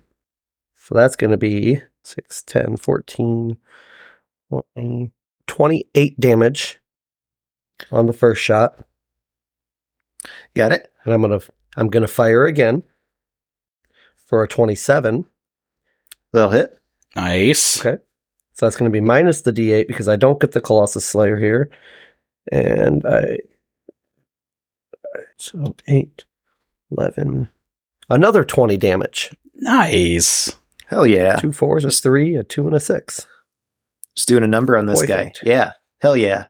So 0.77 0.97
that's 0.97 1.15
going 1.15 1.31
to 1.31 1.37
be 1.37 1.81
6, 2.03 2.43
10, 2.43 2.77
14, 2.77 3.57
20, 4.51 5.13
28 5.47 6.21
damage 6.21 6.81
on 7.93 8.07
the 8.07 8.13
first 8.13 8.43
shot. 8.43 8.85
Got 10.55 10.73
it? 10.73 10.93
And 11.05 11.15
I'm 11.15 11.23
going 11.23 11.39
to 11.39 11.47
I'm 11.77 11.89
going 11.89 12.03
to 12.03 12.09
fire 12.09 12.47
again 12.47 12.83
for 14.27 14.43
a 14.43 14.49
27. 14.49 15.25
That'll 16.33 16.51
hit. 16.51 16.79
Nice. 17.17 17.81
Okay. 17.85 18.03
So 18.55 18.67
that's 18.67 18.77
going 18.77 18.91
to 18.91 18.95
be 18.95 19.01
minus 19.01 19.43
the 19.43 19.53
d8 19.53 19.87
because 19.87 20.09
I 20.09 20.17
don't 20.17 20.41
get 20.41 20.53
the 20.53 20.61
Colossus 20.61 21.05
Slayer 21.05 21.39
here. 21.39 21.71
And 22.51 23.05
I. 23.07 23.39
So 25.37 25.75
8, 25.89 26.25
11. 26.97 27.49
Another 28.11 28.45
20 28.45 28.77
damage. 28.77 29.35
Nice. 29.57 30.55
Hell 30.87 31.07
yeah. 31.07 31.37
Two 31.37 31.53
fours, 31.53 31.85
a 31.85 31.91
three, 31.91 32.37
a 32.37 32.45
two, 32.45 32.67
and 32.67 32.77
a 32.77 32.81
six. 32.81 33.27
Just 34.15 34.29
doing 34.29 34.45
a 34.45 34.49
number 34.49 34.77
on 34.77 34.87
this 34.87 35.01
Perfect. 35.01 35.43
guy. 35.43 35.51
Yeah. 35.51 35.73
Hell 36.01 36.17
yeah. 36.17 36.47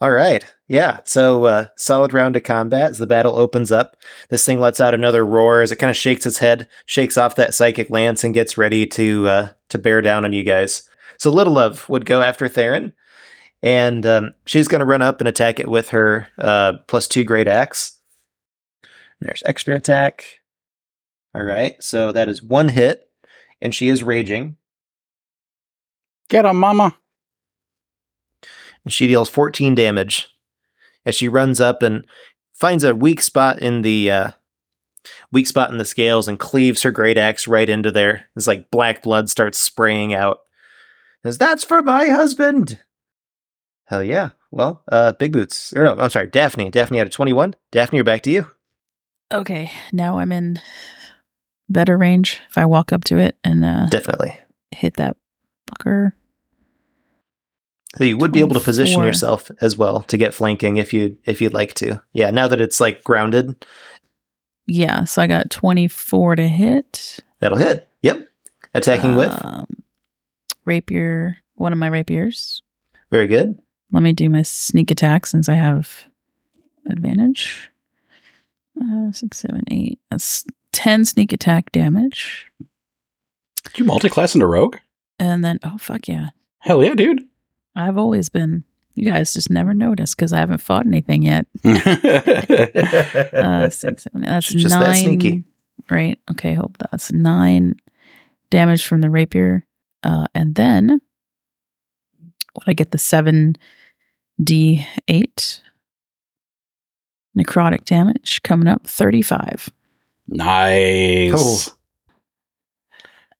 All 0.00 0.10
right. 0.10 0.44
Yeah. 0.72 1.00
So 1.04 1.44
uh, 1.44 1.66
solid 1.76 2.14
round 2.14 2.34
of 2.34 2.44
combat 2.44 2.92
as 2.92 2.98
the 2.98 3.06
battle 3.06 3.36
opens 3.36 3.70
up. 3.70 3.94
This 4.30 4.46
thing 4.46 4.58
lets 4.58 4.80
out 4.80 4.94
another 4.94 5.22
roar 5.22 5.60
as 5.60 5.70
it 5.70 5.76
kind 5.76 5.90
of 5.90 5.96
shakes 5.98 6.24
its 6.24 6.38
head, 6.38 6.66
shakes 6.86 7.18
off 7.18 7.34
that 7.34 7.54
psychic 7.54 7.90
lance, 7.90 8.24
and 8.24 8.32
gets 8.32 8.56
ready 8.56 8.86
to 8.86 9.28
uh, 9.28 9.48
to 9.68 9.76
bear 9.76 10.00
down 10.00 10.24
on 10.24 10.32
you 10.32 10.42
guys. 10.42 10.88
So 11.18 11.30
Little 11.30 11.52
Love 11.52 11.86
would 11.90 12.06
go 12.06 12.22
after 12.22 12.48
Theron, 12.48 12.94
and 13.62 14.06
um, 14.06 14.32
she's 14.46 14.66
going 14.66 14.78
to 14.78 14.86
run 14.86 15.02
up 15.02 15.20
and 15.20 15.28
attack 15.28 15.60
it 15.60 15.68
with 15.68 15.90
her 15.90 16.26
uh, 16.38 16.78
plus 16.86 17.06
two 17.06 17.22
great 17.22 17.48
axe. 17.48 17.98
There's 19.20 19.42
extra 19.44 19.76
attack. 19.76 20.24
All 21.34 21.44
right. 21.44 21.74
So 21.82 22.12
that 22.12 22.30
is 22.30 22.42
one 22.42 22.70
hit, 22.70 23.10
and 23.60 23.74
she 23.74 23.90
is 23.90 24.02
raging. 24.02 24.56
Get 26.30 26.46
him, 26.46 26.56
mama. 26.56 26.96
and 28.84 28.92
she 28.92 29.06
deals 29.06 29.28
14 29.28 29.74
damage 29.74 30.31
as 31.06 31.14
she 31.14 31.28
runs 31.28 31.60
up 31.60 31.82
and 31.82 32.04
finds 32.54 32.84
a 32.84 32.94
weak 32.94 33.20
spot 33.20 33.58
in 33.60 33.82
the 33.82 34.10
uh, 34.10 34.30
weak 35.32 35.46
spot 35.46 35.70
in 35.70 35.78
the 35.78 35.84
scales 35.84 36.28
and 36.28 36.38
cleaves 36.38 36.82
her 36.82 36.90
great 36.90 37.18
axe 37.18 37.48
right 37.48 37.68
into 37.68 37.90
there. 37.90 38.28
It's 38.36 38.46
like 38.46 38.70
black 38.70 39.02
blood 39.02 39.28
starts 39.30 39.58
spraying 39.58 40.14
out. 40.14 40.38
Says, 41.24 41.38
"That's 41.38 41.64
for 41.64 41.82
my 41.82 42.08
husband." 42.08 42.80
Hell 43.86 44.02
yeah! 44.02 44.30
Well, 44.50 44.82
uh, 44.90 45.12
Big 45.12 45.32
Boots. 45.32 45.72
Or 45.74 45.84
no, 45.84 45.96
I'm 45.98 46.10
sorry, 46.10 46.28
Daphne. 46.28 46.70
Daphne 46.70 46.98
had 46.98 47.06
a 47.06 47.10
21. 47.10 47.54
Daphne, 47.70 47.96
you're 47.96 48.04
back 48.04 48.22
to 48.22 48.30
you. 48.30 48.50
Okay, 49.32 49.70
now 49.92 50.18
I'm 50.18 50.30
in 50.32 50.60
better 51.68 51.96
range 51.96 52.40
if 52.50 52.58
I 52.58 52.66
walk 52.66 52.92
up 52.92 53.04
to 53.04 53.16
it 53.18 53.36
and 53.44 53.64
uh, 53.64 53.86
Definitely. 53.86 54.38
hit 54.72 54.94
that 54.96 55.16
fucker. 55.70 56.12
So 57.96 58.04
you 58.04 58.16
would 58.16 58.32
be 58.32 58.40
able 58.40 58.54
to 58.54 58.60
position 58.60 59.02
yourself 59.02 59.50
as 59.60 59.76
well 59.76 60.02
to 60.04 60.16
get 60.16 60.32
flanking 60.32 60.78
if 60.78 60.92
you 60.94 61.16
if 61.26 61.40
you'd 61.42 61.52
like 61.52 61.74
to. 61.74 62.02
Yeah, 62.14 62.30
now 62.30 62.48
that 62.48 62.60
it's 62.60 62.80
like 62.80 63.04
grounded, 63.04 63.66
Yeah, 64.66 65.04
so 65.04 65.20
I 65.20 65.26
got 65.26 65.50
24 65.50 66.36
to 66.36 66.48
hit. 66.48 67.18
that'll 67.40 67.58
hit. 67.58 67.88
Yep. 68.02 68.28
Attacking 68.74 69.16
with. 69.16 69.30
Um, 69.44 69.66
rapier, 70.64 71.36
one 71.56 71.72
of 71.72 71.78
my 71.78 71.88
rapiers. 71.88 72.62
Very 73.10 73.26
good. 73.26 73.58
Let 73.90 74.02
me 74.02 74.14
do 74.14 74.30
my 74.30 74.40
sneak 74.42 74.90
attack 74.90 75.26
since 75.26 75.48
I 75.50 75.54
have 75.54 76.04
advantage. 76.88 77.70
Uh, 78.80 79.12
six, 79.12 79.38
seven, 79.40 79.62
eight. 79.70 80.00
That's 80.10 80.46
10 80.72 81.04
sneak 81.04 81.32
attack 81.34 81.70
damage. 81.72 82.46
Did 83.64 83.78
you 83.78 83.84
multi-class 83.84 84.34
into 84.34 84.46
rogue? 84.46 84.76
And 85.18 85.44
then, 85.44 85.58
oh, 85.62 85.76
fuck 85.76 86.08
yeah. 86.08 86.30
Hell 86.60 86.82
yeah, 86.82 86.94
dude. 86.94 87.22
I've 87.74 87.98
always 87.98 88.28
been. 88.28 88.64
You 88.94 89.10
guys 89.10 89.32
just 89.32 89.48
never 89.48 89.72
notice 89.72 90.14
because 90.14 90.34
I 90.34 90.38
haven't 90.38 90.58
fought 90.60 90.86
anything 90.86 91.22
yet. 91.22 91.46
Uh, 93.32 93.68
six, 93.70 94.02
seven, 94.04 94.20
that's 94.22 94.46
She's 94.46 94.62
just 94.62 94.74
that 94.74 94.88
nine. 94.88 95.02
sneaky. 95.02 95.44
Right. 95.90 96.18
Okay. 96.30 96.52
Hope 96.54 96.76
that's 96.78 97.10
nine 97.10 97.76
damage 98.50 98.84
from 98.84 99.00
the 99.00 99.08
rapier. 99.10 99.66
Uh, 100.02 100.26
and 100.34 100.54
then 100.54 101.00
what 102.52 102.68
I 102.68 102.74
get 102.74 102.90
the 102.90 102.98
seven 102.98 103.56
D 104.42 104.86
eight 105.08 105.62
necrotic 107.38 107.84
damage 107.86 108.42
coming 108.42 108.68
up 108.68 108.86
35. 108.86 109.70
nice. 110.28 111.70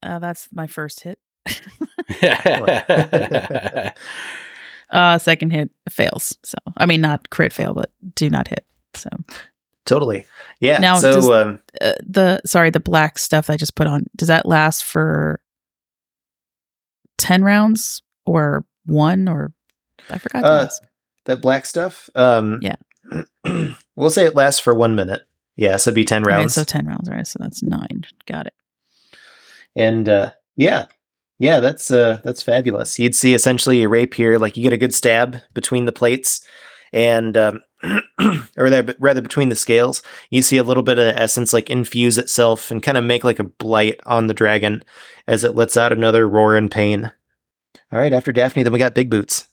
Uh, 0.02 0.18
that's 0.18 0.48
my 0.52 0.66
first 0.66 1.00
hit. 1.00 1.18
Uh, 4.90 5.16
second 5.18 5.50
hit 5.52 5.70
fails. 5.88 6.36
So, 6.44 6.58
I 6.76 6.84
mean, 6.84 7.00
not 7.00 7.30
crit 7.30 7.50
fail, 7.54 7.72
but 7.72 7.90
do 8.14 8.28
not 8.28 8.46
hit. 8.46 8.66
So, 8.92 9.08
Totally. 9.86 10.26
Yeah. 10.60 10.80
Now, 10.80 10.98
so 10.98 11.14
does- 11.14 11.30
um, 11.30 11.60
uh, 11.80 11.94
the 12.06 12.42
sorry, 12.44 12.68
the 12.68 12.78
black 12.78 13.18
stuff 13.18 13.48
I 13.48 13.56
just 13.56 13.74
put 13.74 13.86
on, 13.86 14.04
does 14.16 14.28
that 14.28 14.44
last 14.44 14.84
for 14.84 15.40
10 17.16 17.42
rounds 17.42 18.02
or 18.26 18.66
one 18.84 19.28
or 19.28 19.54
I 20.10 20.18
forgot 20.18 20.44
Uh, 20.44 20.68
that 21.24 21.40
black 21.40 21.64
stuff. 21.64 22.10
Um, 22.14 22.60
Yeah. 22.60 22.76
we'll 23.96 24.10
say 24.10 24.26
it 24.26 24.34
lasts 24.36 24.60
for 24.60 24.74
one 24.74 24.94
minute. 24.94 25.22
Yeah, 25.56 25.78
so 25.78 25.88
it'd 25.88 25.94
be 25.96 26.04
ten 26.04 26.22
rounds. 26.22 26.52
so 26.54 26.64
10 26.64 26.86
rounds. 26.86 27.08
right? 27.08 27.26
So 27.26 27.38
that's 27.40 27.62
nine. 27.62 28.04
Got 28.26 28.48
it. 28.48 28.54
and 29.74 30.06
uh, 30.06 30.32
yeah, 30.56 30.84
yeah, 31.38 31.60
that's 31.60 31.90
uh, 31.90 32.20
that's 32.24 32.42
fabulous. 32.42 32.98
You'd 32.98 33.14
see 33.14 33.34
essentially 33.34 33.82
a 33.82 33.88
rapier, 33.88 34.38
like 34.38 34.56
you 34.56 34.62
get 34.62 34.72
a 34.72 34.78
good 34.78 34.94
stab 34.94 35.40
between 35.54 35.86
the 35.86 35.92
plates, 35.92 36.40
and 36.92 37.36
um, 37.36 37.60
or 38.56 38.84
rather 38.98 39.20
between 39.20 39.48
the 39.48 39.56
scales, 39.56 40.02
you 40.30 40.42
see 40.42 40.56
a 40.56 40.62
little 40.62 40.82
bit 40.82 40.98
of 40.98 41.16
essence 41.16 41.52
like 41.52 41.70
infuse 41.70 42.18
itself 42.18 42.70
and 42.70 42.82
kind 42.82 42.98
of 42.98 43.04
make 43.04 43.24
like 43.24 43.38
a 43.38 43.44
blight 43.44 44.00
on 44.06 44.26
the 44.26 44.34
dragon 44.34 44.82
as 45.26 45.44
it 45.44 45.56
lets 45.56 45.76
out 45.76 45.92
another 45.92 46.28
roar 46.28 46.56
in 46.56 46.68
pain. 46.68 47.10
All 47.92 47.98
right, 47.98 48.12
after 48.12 48.32
Daphne, 48.32 48.62
then 48.62 48.72
we 48.72 48.78
got 48.78 48.94
Big 48.94 49.10
Boots. 49.10 49.48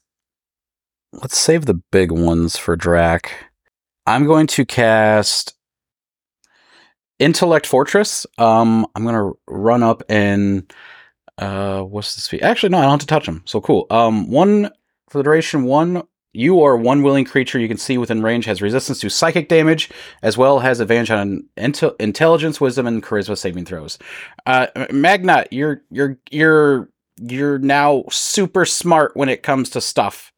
Let's 1.12 1.36
save 1.36 1.66
the 1.66 1.82
big 1.90 2.12
ones 2.12 2.56
for 2.56 2.76
Drac. 2.76 3.32
I'm 4.06 4.26
going 4.26 4.46
to 4.48 4.64
cast 4.64 5.54
intellect 7.18 7.66
fortress. 7.66 8.26
Um, 8.38 8.86
I'm 8.94 9.04
gonna 9.04 9.32
run 9.46 9.82
up 9.82 10.02
and 10.08 10.72
uh, 11.40 11.82
what's 11.82 12.14
this 12.14 12.28
feat? 12.28 12.42
Actually, 12.42 12.68
no, 12.68 12.78
I 12.78 12.82
don't 12.82 12.90
have 12.92 13.00
to 13.00 13.06
touch 13.06 13.26
him. 13.26 13.42
So 13.46 13.60
cool. 13.60 13.86
Um, 13.90 14.30
one 14.30 14.70
for 15.08 15.18
the 15.18 15.24
duration. 15.24 15.64
One 15.64 16.02
you 16.32 16.54
or 16.54 16.76
one 16.76 17.02
willing 17.02 17.24
creature 17.24 17.58
you 17.58 17.66
can 17.66 17.76
see 17.76 17.98
within 17.98 18.22
range 18.22 18.44
has 18.44 18.62
resistance 18.62 19.00
to 19.00 19.08
psychic 19.08 19.48
damage, 19.48 19.90
as 20.22 20.36
well 20.36 20.60
as 20.60 20.78
advantage 20.78 21.10
on 21.10 21.44
intel- 21.56 22.00
intelligence, 22.00 22.60
wisdom, 22.60 22.86
and 22.86 23.02
charisma 23.02 23.36
saving 23.36 23.64
throws. 23.64 23.98
Uh, 24.46 24.66
Magna, 24.92 25.46
you're 25.50 25.82
you're 25.90 26.18
you're 26.30 26.88
you're 27.20 27.58
now 27.58 28.04
super 28.10 28.64
smart 28.64 29.16
when 29.16 29.28
it 29.28 29.42
comes 29.42 29.70
to 29.70 29.80
stuff. 29.80 30.32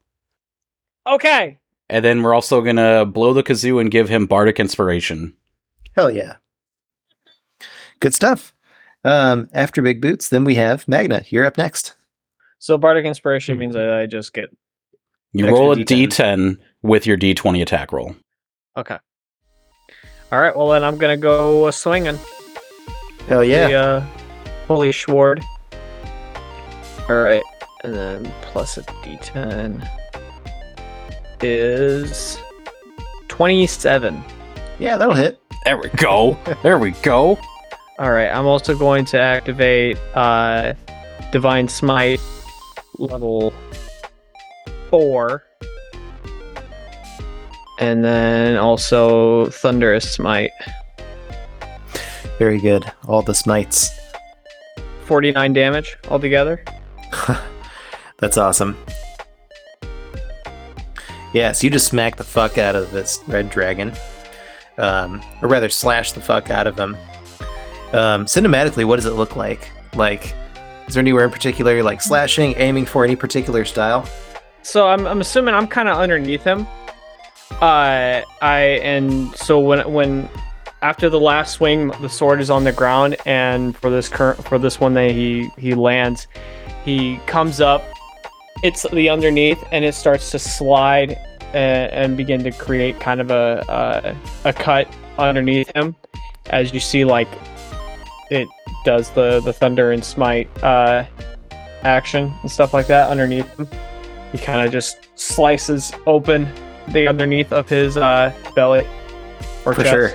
Okay. 1.05 1.59
And 1.89 2.03
then 2.03 2.23
we're 2.23 2.33
also 2.33 2.61
gonna 2.61 3.05
blow 3.05 3.33
the 3.33 3.43
kazoo 3.43 3.79
and 3.79 3.91
give 3.91 4.09
him 4.09 4.25
bardic 4.25 4.59
inspiration. 4.59 5.35
Hell 5.95 6.09
yeah. 6.09 6.37
Good 7.99 8.15
stuff. 8.15 8.52
Um, 9.05 9.49
after 9.53 9.81
Big 9.81 10.01
Boots, 10.01 10.29
then 10.29 10.43
we 10.43 10.55
have 10.55 10.87
Magna. 10.87 11.23
You're 11.29 11.45
up 11.45 11.57
next. 11.57 11.95
So 12.59 12.77
bardic 12.77 13.05
inspiration 13.05 13.57
means 13.57 13.73
that 13.73 13.91
I 13.93 14.05
just 14.05 14.33
get 14.33 14.49
You 15.33 15.47
roll 15.47 15.73
a 15.73 15.75
D10. 15.75 16.07
d10 16.07 16.57
with 16.81 17.05
your 17.05 17.17
d20 17.17 17.61
attack 17.61 17.91
roll. 17.91 18.15
okay. 18.77 18.97
All 20.31 20.39
right. 20.41 20.55
Well, 20.55 20.69
then 20.69 20.83
I'm 20.83 20.97
gonna 20.97 21.17
go 21.17 21.65
uh, 21.65 21.71
swinging. 21.71 22.17
Hell 23.27 23.43
yeah. 23.43 23.67
The, 23.67 23.73
uh, 23.75 24.05
holy 24.67 24.91
Schward. 24.91 25.43
All 27.09 27.21
right, 27.21 27.43
and 27.83 27.93
then 27.93 28.33
plus 28.41 28.77
a 28.77 28.81
D10 28.83 29.85
is 31.41 32.37
twenty-seven. 33.27 34.23
Yeah, 34.79 34.97
that'll 34.97 35.13
hit. 35.13 35.39
There 35.65 35.77
we 35.77 35.89
go. 35.89 36.37
there 36.63 36.79
we 36.79 36.91
go. 37.03 37.37
All 37.99 38.11
right. 38.11 38.29
I'm 38.29 38.45
also 38.47 38.77
going 38.77 39.05
to 39.05 39.19
activate 39.19 39.97
uh, 40.15 40.73
Divine 41.31 41.67
Smite 41.67 42.19
level 42.97 43.53
four, 44.89 45.43
and 47.79 48.03
then 48.03 48.57
also 48.57 49.47
Thunderous 49.47 50.09
Smite. 50.09 50.51
Very 52.39 52.59
good. 52.59 52.91
All 53.07 53.21
the 53.21 53.35
smites. 53.35 53.91
Forty-nine 55.05 55.53
damage 55.53 55.97
altogether. 56.09 56.63
That's 58.19 58.37
awesome. 58.37 58.77
Yeah, 61.33 61.51
so 61.51 61.65
you 61.65 61.71
just 61.71 61.87
smack 61.87 62.15
the 62.15 62.23
fuck 62.23 62.57
out 62.57 62.75
of 62.75 62.91
this 62.91 63.19
red 63.27 63.49
dragon. 63.49 63.91
Um, 64.77 65.21
or 65.41 65.49
rather, 65.49 65.69
slash 65.69 66.11
the 66.11 66.21
fuck 66.21 66.49
out 66.49 66.67
of 66.67 66.77
him. 66.77 66.95
Um, 67.93 68.25
cinematically, 68.25 68.85
what 68.85 68.95
does 68.95 69.05
it 69.05 69.13
look 69.13 69.35
like? 69.35 69.69
Like, 69.95 70.35
is 70.87 70.95
there 70.95 71.01
anywhere 71.01 71.25
in 71.25 71.31
particular 71.31 71.73
you're 71.75 71.83
like 71.83 72.01
slashing, 72.01 72.55
aiming 72.57 72.87
for 72.87 73.03
any 73.03 73.15
particular 73.15 73.65
style? 73.65 74.07
So 74.63 74.87
I'm, 74.87 75.05
I'm 75.05 75.21
assuming 75.21 75.53
I'm 75.53 75.67
kind 75.67 75.87
of 75.87 75.97
underneath 75.97 76.43
him. 76.43 76.65
Uh, 77.61 78.21
I 78.41 78.79
and 78.81 79.35
so 79.35 79.59
when 79.59 79.91
when 79.93 80.29
after 80.81 81.09
the 81.09 81.19
last 81.19 81.53
swing, 81.53 81.89
the 82.01 82.09
sword 82.09 82.41
is 82.41 82.49
on 82.49 82.63
the 82.63 82.71
ground, 82.71 83.15
and 83.25 83.77
for 83.77 83.89
this 83.89 84.09
current 84.09 84.43
for 84.43 84.57
this 84.57 84.79
one 84.79 84.95
that 84.95 85.11
he 85.11 85.49
he 85.57 85.75
lands, 85.75 86.27
he 86.83 87.17
comes 87.27 87.61
up. 87.61 87.83
It's 88.63 88.83
the 88.91 89.09
underneath, 89.09 89.63
and 89.71 89.85
it 89.85 89.93
starts 89.93 90.31
to 90.31 90.39
slide 90.39 91.11
and, 91.53 91.91
and 91.91 92.17
begin 92.17 92.43
to 92.43 92.51
create 92.51 92.99
kind 92.99 93.21
of 93.21 93.29
a, 93.29 93.63
a 94.43 94.49
a 94.49 94.53
cut 94.53 94.87
underneath 95.19 95.73
him, 95.75 95.95
as 96.47 96.73
you 96.73 96.79
see 96.79 97.05
like 97.05 97.29
it 98.33 98.47
does 98.85 99.09
the 99.11 99.39
the 99.41 99.53
Thunderous 99.53 100.05
Smite 100.07 100.49
uh, 100.63 101.05
action 101.83 102.33
and 102.41 102.51
stuff 102.51 102.73
like 102.73 102.87
that 102.87 103.09
underneath 103.09 103.47
him 103.57 103.67
he 104.33 104.39
kind 104.39 104.65
of 104.65 104.71
just 104.71 105.07
slices 105.15 105.93
open 106.07 106.51
the 106.89 107.07
underneath 107.07 107.53
of 107.53 107.69
his 107.69 107.95
uh, 107.97 108.33
belly 108.55 108.85
or 109.65 109.73
For 109.73 109.83
chest. 109.83 109.91
sure. 109.91 110.11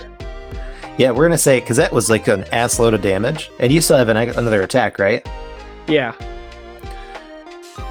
Yeah, 0.99 1.13
we're 1.13 1.25
gonna 1.25 1.39
say 1.39 1.61
because 1.61 1.77
that 1.77 1.93
was 1.93 2.11
like 2.11 2.27
an 2.27 2.43
ass 2.53 2.81
load 2.81 2.93
of 2.93 3.01
damage, 3.01 3.51
and 3.61 3.73
you 3.73 3.81
still 3.81 3.97
have 3.97 4.09
an, 4.09 4.17
another 4.17 4.63
attack, 4.63 4.99
right? 4.99 5.27
Yeah. 5.87 6.13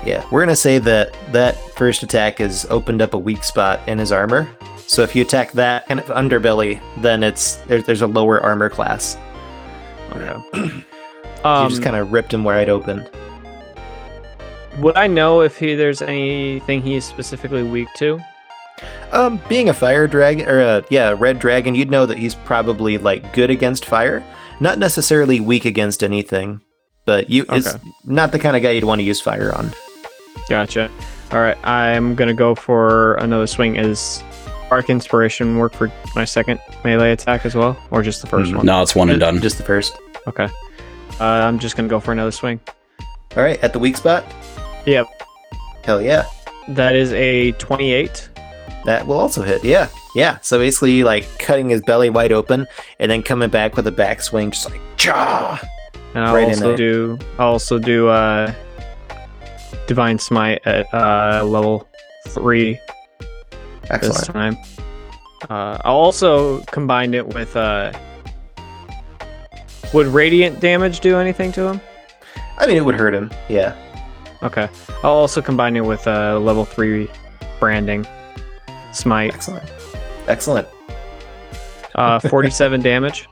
Yeah, 0.06 0.26
we're 0.30 0.42
gonna 0.42 0.56
say 0.58 0.78
that 0.80 1.16
that 1.32 1.56
first 1.76 2.04
attack 2.04 2.40
has 2.40 2.66
opened 2.70 3.02
up 3.02 3.14
a 3.14 3.18
weak 3.18 3.44
spot 3.44 3.80
in 3.88 3.98
his 3.98 4.12
armor. 4.12 4.50
So 4.86 5.02
if 5.04 5.16
you 5.16 5.22
attack 5.22 5.54
that 5.54 5.88
kind 5.88 6.00
of 6.02 6.08
underbelly, 6.08 6.82
then 6.98 7.24
it's 7.24 7.56
there, 7.68 7.82
there's 7.82 8.02
a 8.02 8.08
lower 8.08 8.42
armor 8.42 8.70
class. 8.70 9.18
Okay. 10.22 10.60
you 10.70 10.84
Um, 11.44 11.70
just 11.70 11.84
kind 11.84 11.96
of 11.96 12.12
ripped 12.12 12.34
him 12.34 12.44
wide 12.44 12.70
open. 12.70 12.98
would 12.98 13.08
opened. 13.08 14.84
Would 14.84 14.98
I 14.98 15.08
know 15.08 15.42
if 15.42 15.58
he 15.58 15.76
there's 15.76 16.02
anything 16.02 16.82
he's 16.82 17.06
specifically 17.06 17.64
weak 17.64 17.88
to? 17.98 18.20
Um, 19.12 19.42
being 19.48 19.70
a 19.70 19.74
fire 19.74 20.08
dragon 20.08 20.48
or 20.48 20.60
a 20.60 20.84
yeah, 20.90 21.10
a 21.10 21.16
red 21.16 21.40
dragon, 21.40 21.74
you'd 21.76 21.90
know 21.90 22.06
that 22.06 22.18
he's 22.18 22.36
probably 22.36 22.98
like 22.98 23.34
good 23.34 23.50
against 23.50 23.86
fire, 23.86 24.24
not 24.60 24.78
necessarily 24.78 25.40
weak 25.40 25.66
against 25.66 26.04
anything. 26.04 26.62
But 27.06 27.30
you 27.30 27.46
is 27.54 27.78
not 28.04 28.32
the 28.34 28.40
kind 28.40 28.58
of 28.58 28.62
guy 28.62 28.72
you'd 28.72 28.84
want 28.84 29.00
to 29.00 29.04
use 29.04 29.22
fire 29.22 29.56
on. 29.56 29.72
Gotcha. 30.50 30.92
All 31.32 31.40
right, 31.40 31.58
I'm 31.66 32.16
gonna 32.16 32.34
go 32.34 32.54
for 32.54 33.16
another 33.16 33.48
swing. 33.48 33.78
Is 33.78 34.22
Bardic 34.70 34.90
Inspiration 34.90 35.58
work 35.58 35.74
for 35.74 35.92
my 36.16 36.26
second 36.26 36.60
melee 36.84 37.14
attack 37.14 37.46
as 37.46 37.56
well, 37.56 37.78
or 37.92 38.04
just 38.04 38.22
the 38.22 38.28
1st 38.28 38.58
one? 38.58 38.66
No, 38.66 38.82
it's 38.82 38.94
one 38.96 39.10
and 39.10 39.20
done. 39.20 39.42
Just 39.42 39.58
the 39.58 39.64
first. 39.64 39.98
Okay. 40.28 40.50
Uh, 41.20 41.24
I'm 41.24 41.60
just 41.60 41.76
gonna 41.76 41.88
go 41.88 42.00
for 42.00 42.12
another 42.12 42.32
swing. 42.32 42.60
All 43.36 43.44
right, 43.44 43.62
at 43.64 43.74
the 43.74 43.80
weak 43.80 43.98
spot. 43.98 44.26
Yep. 44.86 45.08
Hell 45.84 46.02
yeah. 46.02 46.26
That 46.70 46.96
is 46.96 47.14
a 47.14 47.54
28. 47.54 48.30
That 48.86 49.06
will 49.08 49.20
also 49.20 49.42
hit. 49.42 49.64
Yeah. 49.64 49.90
Yeah. 50.16 50.38
So 50.42 50.58
basically, 50.60 51.04
like 51.04 51.28
cutting 51.40 51.70
his 51.70 51.82
belly 51.82 52.10
wide 52.10 52.32
open 52.32 52.68
and 53.00 53.10
then 53.12 53.22
coming 53.24 53.50
back 53.50 53.76
with 53.76 53.88
a 53.88 53.92
backswing, 53.92 54.52
just 54.52 54.70
like, 54.70 54.82
cha! 54.98 55.62
And 56.14 56.24
I'll 56.24 56.36
Right 56.36 56.48
also 56.48 56.76
do 56.76 57.20
I'll 57.38 57.50
also 57.50 57.78
do 57.78 58.08
uh 58.08 58.52
Divine 59.88 60.18
Smite 60.20 60.62
at 60.66 60.92
uh 60.94 61.44
level 61.46 61.88
three 62.30 62.80
Excellent. 63.90 64.02
this 64.02 64.28
time. 64.28 64.58
Uh 65.50 65.78
I'll 65.86 65.96
also 65.96 66.62
combine 66.64 67.14
it 67.14 67.28
with 67.28 67.56
uh 67.56 67.92
would 69.94 70.08
radiant 70.08 70.60
damage 70.60 71.00
do 71.00 71.18
anything 71.18 71.52
to 71.54 71.68
him? 71.68 71.82
I 72.58 72.68
mean, 72.68 72.78
it 72.78 72.86
would 72.86 72.96
hurt 72.96 73.14
him. 73.14 73.32
Yeah. 73.50 73.76
Okay. 74.44 74.70
I'll 75.04 75.12
also 75.12 75.42
combine 75.42 75.76
it 75.76 75.86
with 75.86 76.08
uh 76.08 76.40
level 76.40 76.66
three 76.66 77.10
branding. 77.60 78.06
Smite. 78.94 79.34
Excellent. 79.34 79.70
Excellent. 80.28 80.68
Uh 81.96 82.20
forty 82.30 82.50
seven 82.50 82.82
damage. 82.82 83.28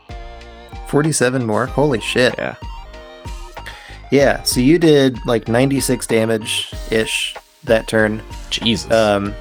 47 0.88 1.46
more. 1.46 1.66
Holy 1.66 2.00
shit. 2.00 2.36
Yeah. 2.38 2.56
Yeah. 4.12 4.44
So 4.44 4.60
you 4.60 4.78
did 4.78 5.18
like 5.26 5.48
96 5.48 6.06
damage 6.08 6.72
ish 6.92 7.36
that 7.64 7.88
turn. 7.88 8.22
Jesus. 8.50 8.90
Um, 8.92 9.34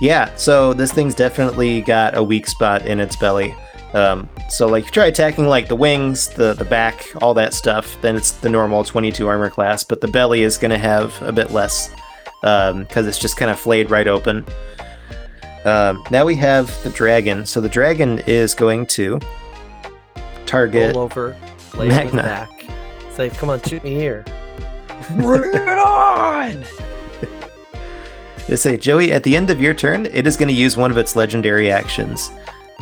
yeah, 0.00 0.34
so 0.36 0.72
this 0.72 0.92
thing's 0.92 1.14
definitely 1.14 1.82
got 1.82 2.16
a 2.16 2.22
weak 2.22 2.46
spot 2.46 2.86
in 2.86 3.00
its 3.00 3.16
belly. 3.16 3.54
Um, 3.92 4.28
so 4.48 4.68
like 4.68 4.82
if 4.82 4.88
you 4.88 4.92
try 4.92 5.06
attacking 5.06 5.46
like 5.46 5.68
the 5.68 5.76
wings, 5.76 6.28
the 6.28 6.54
the 6.54 6.64
back, 6.64 7.06
all 7.20 7.34
that 7.34 7.54
stuff, 7.54 8.00
then 8.02 8.16
it's 8.16 8.32
the 8.32 8.48
normal 8.48 8.84
22 8.84 9.26
armor 9.26 9.50
class. 9.50 9.82
But 9.84 10.00
the 10.00 10.08
belly 10.08 10.42
is 10.42 10.58
going 10.58 10.70
to 10.70 10.78
have 10.78 11.20
a 11.22 11.32
bit 11.32 11.50
less 11.50 11.90
because 12.40 13.06
it's 13.06 13.18
just 13.18 13.36
kind 13.36 13.50
of 13.50 13.58
flayed 13.58 13.90
right 13.90 14.06
open. 14.06 14.44
Um, 15.64 16.02
now 16.10 16.24
we 16.24 16.36
have 16.36 16.82
the 16.84 16.90
dragon. 16.90 17.44
So 17.44 17.60
the 17.60 17.68
dragon 17.68 18.20
is 18.26 18.54
going 18.54 18.86
to 18.86 19.20
target. 20.46 20.94
Roll 20.94 21.04
over, 21.04 21.36
lay 21.74 21.88
it 21.88 22.04
with 22.04 22.14
Magna. 22.14 22.22
back. 22.22 22.66
Say, 23.12 23.28
come 23.30 23.50
on, 23.50 23.60
shoot 23.62 23.84
me 23.84 23.94
here. 23.94 24.24
Bring 25.16 25.52
it 25.52 25.68
on! 25.68 26.64
They 28.46 28.56
say, 28.56 28.76
Joey, 28.76 29.12
at 29.12 29.22
the 29.22 29.36
end 29.36 29.50
of 29.50 29.60
your 29.60 29.74
turn, 29.74 30.06
it 30.06 30.26
is 30.26 30.36
going 30.36 30.48
to 30.48 30.54
use 30.54 30.76
one 30.76 30.90
of 30.90 30.96
its 30.96 31.14
legendary 31.14 31.70
actions 31.70 32.30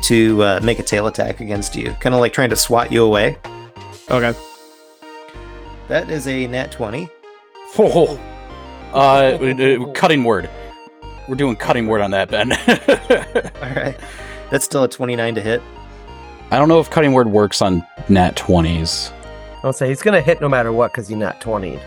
to 0.03 0.43
uh, 0.43 0.61
make 0.63 0.79
a 0.79 0.83
tail 0.83 1.07
attack 1.07 1.41
against 1.41 1.75
you, 1.77 1.93
kind 2.01 2.15
of 2.15 2.21
like 2.21 2.33
trying 2.33 2.51
to 2.51 2.57
swat 2.57 2.93
you 2.93 3.05
away. 3.05 3.37
Okay. 4.11 4.39
That 5.89 6.11
is 6.11 6.27
a 6.27 6.47
nat 6.47 6.73
20. 6.73 7.09
Oh. 7.79 8.21
Uh, 8.93 8.97
uh, 8.97 9.93
cutting 9.93 10.25
word. 10.25 10.49
We're 11.29 11.35
doing 11.35 11.57
cutting 11.57 11.87
word 11.87 12.01
on 12.01 12.11
that, 12.13 12.31
Ben. 12.31 12.53
All 13.63 13.75
right. 13.75 13.97
That's 14.51 14.65
still 14.65 14.85
a 14.85 14.89
29 14.89 15.35
to 15.35 15.41
hit. 15.41 15.63
I 16.51 16.59
don't 16.59 16.69
know 16.69 16.81
if 16.81 16.89
cutting 16.89 17.13
word 17.13 17.29
works 17.29 17.61
on 17.61 17.87
nat 18.09 18.37
20s. 18.37 19.13
I'll 19.63 19.73
say 19.73 19.89
he's 19.89 20.01
gonna 20.03 20.23
hit 20.23 20.41
no 20.41 20.49
matter 20.49 20.73
what 20.73 20.93
because 20.93 21.11
you're 21.11 21.19
not 21.19 21.41
20. 21.41 21.79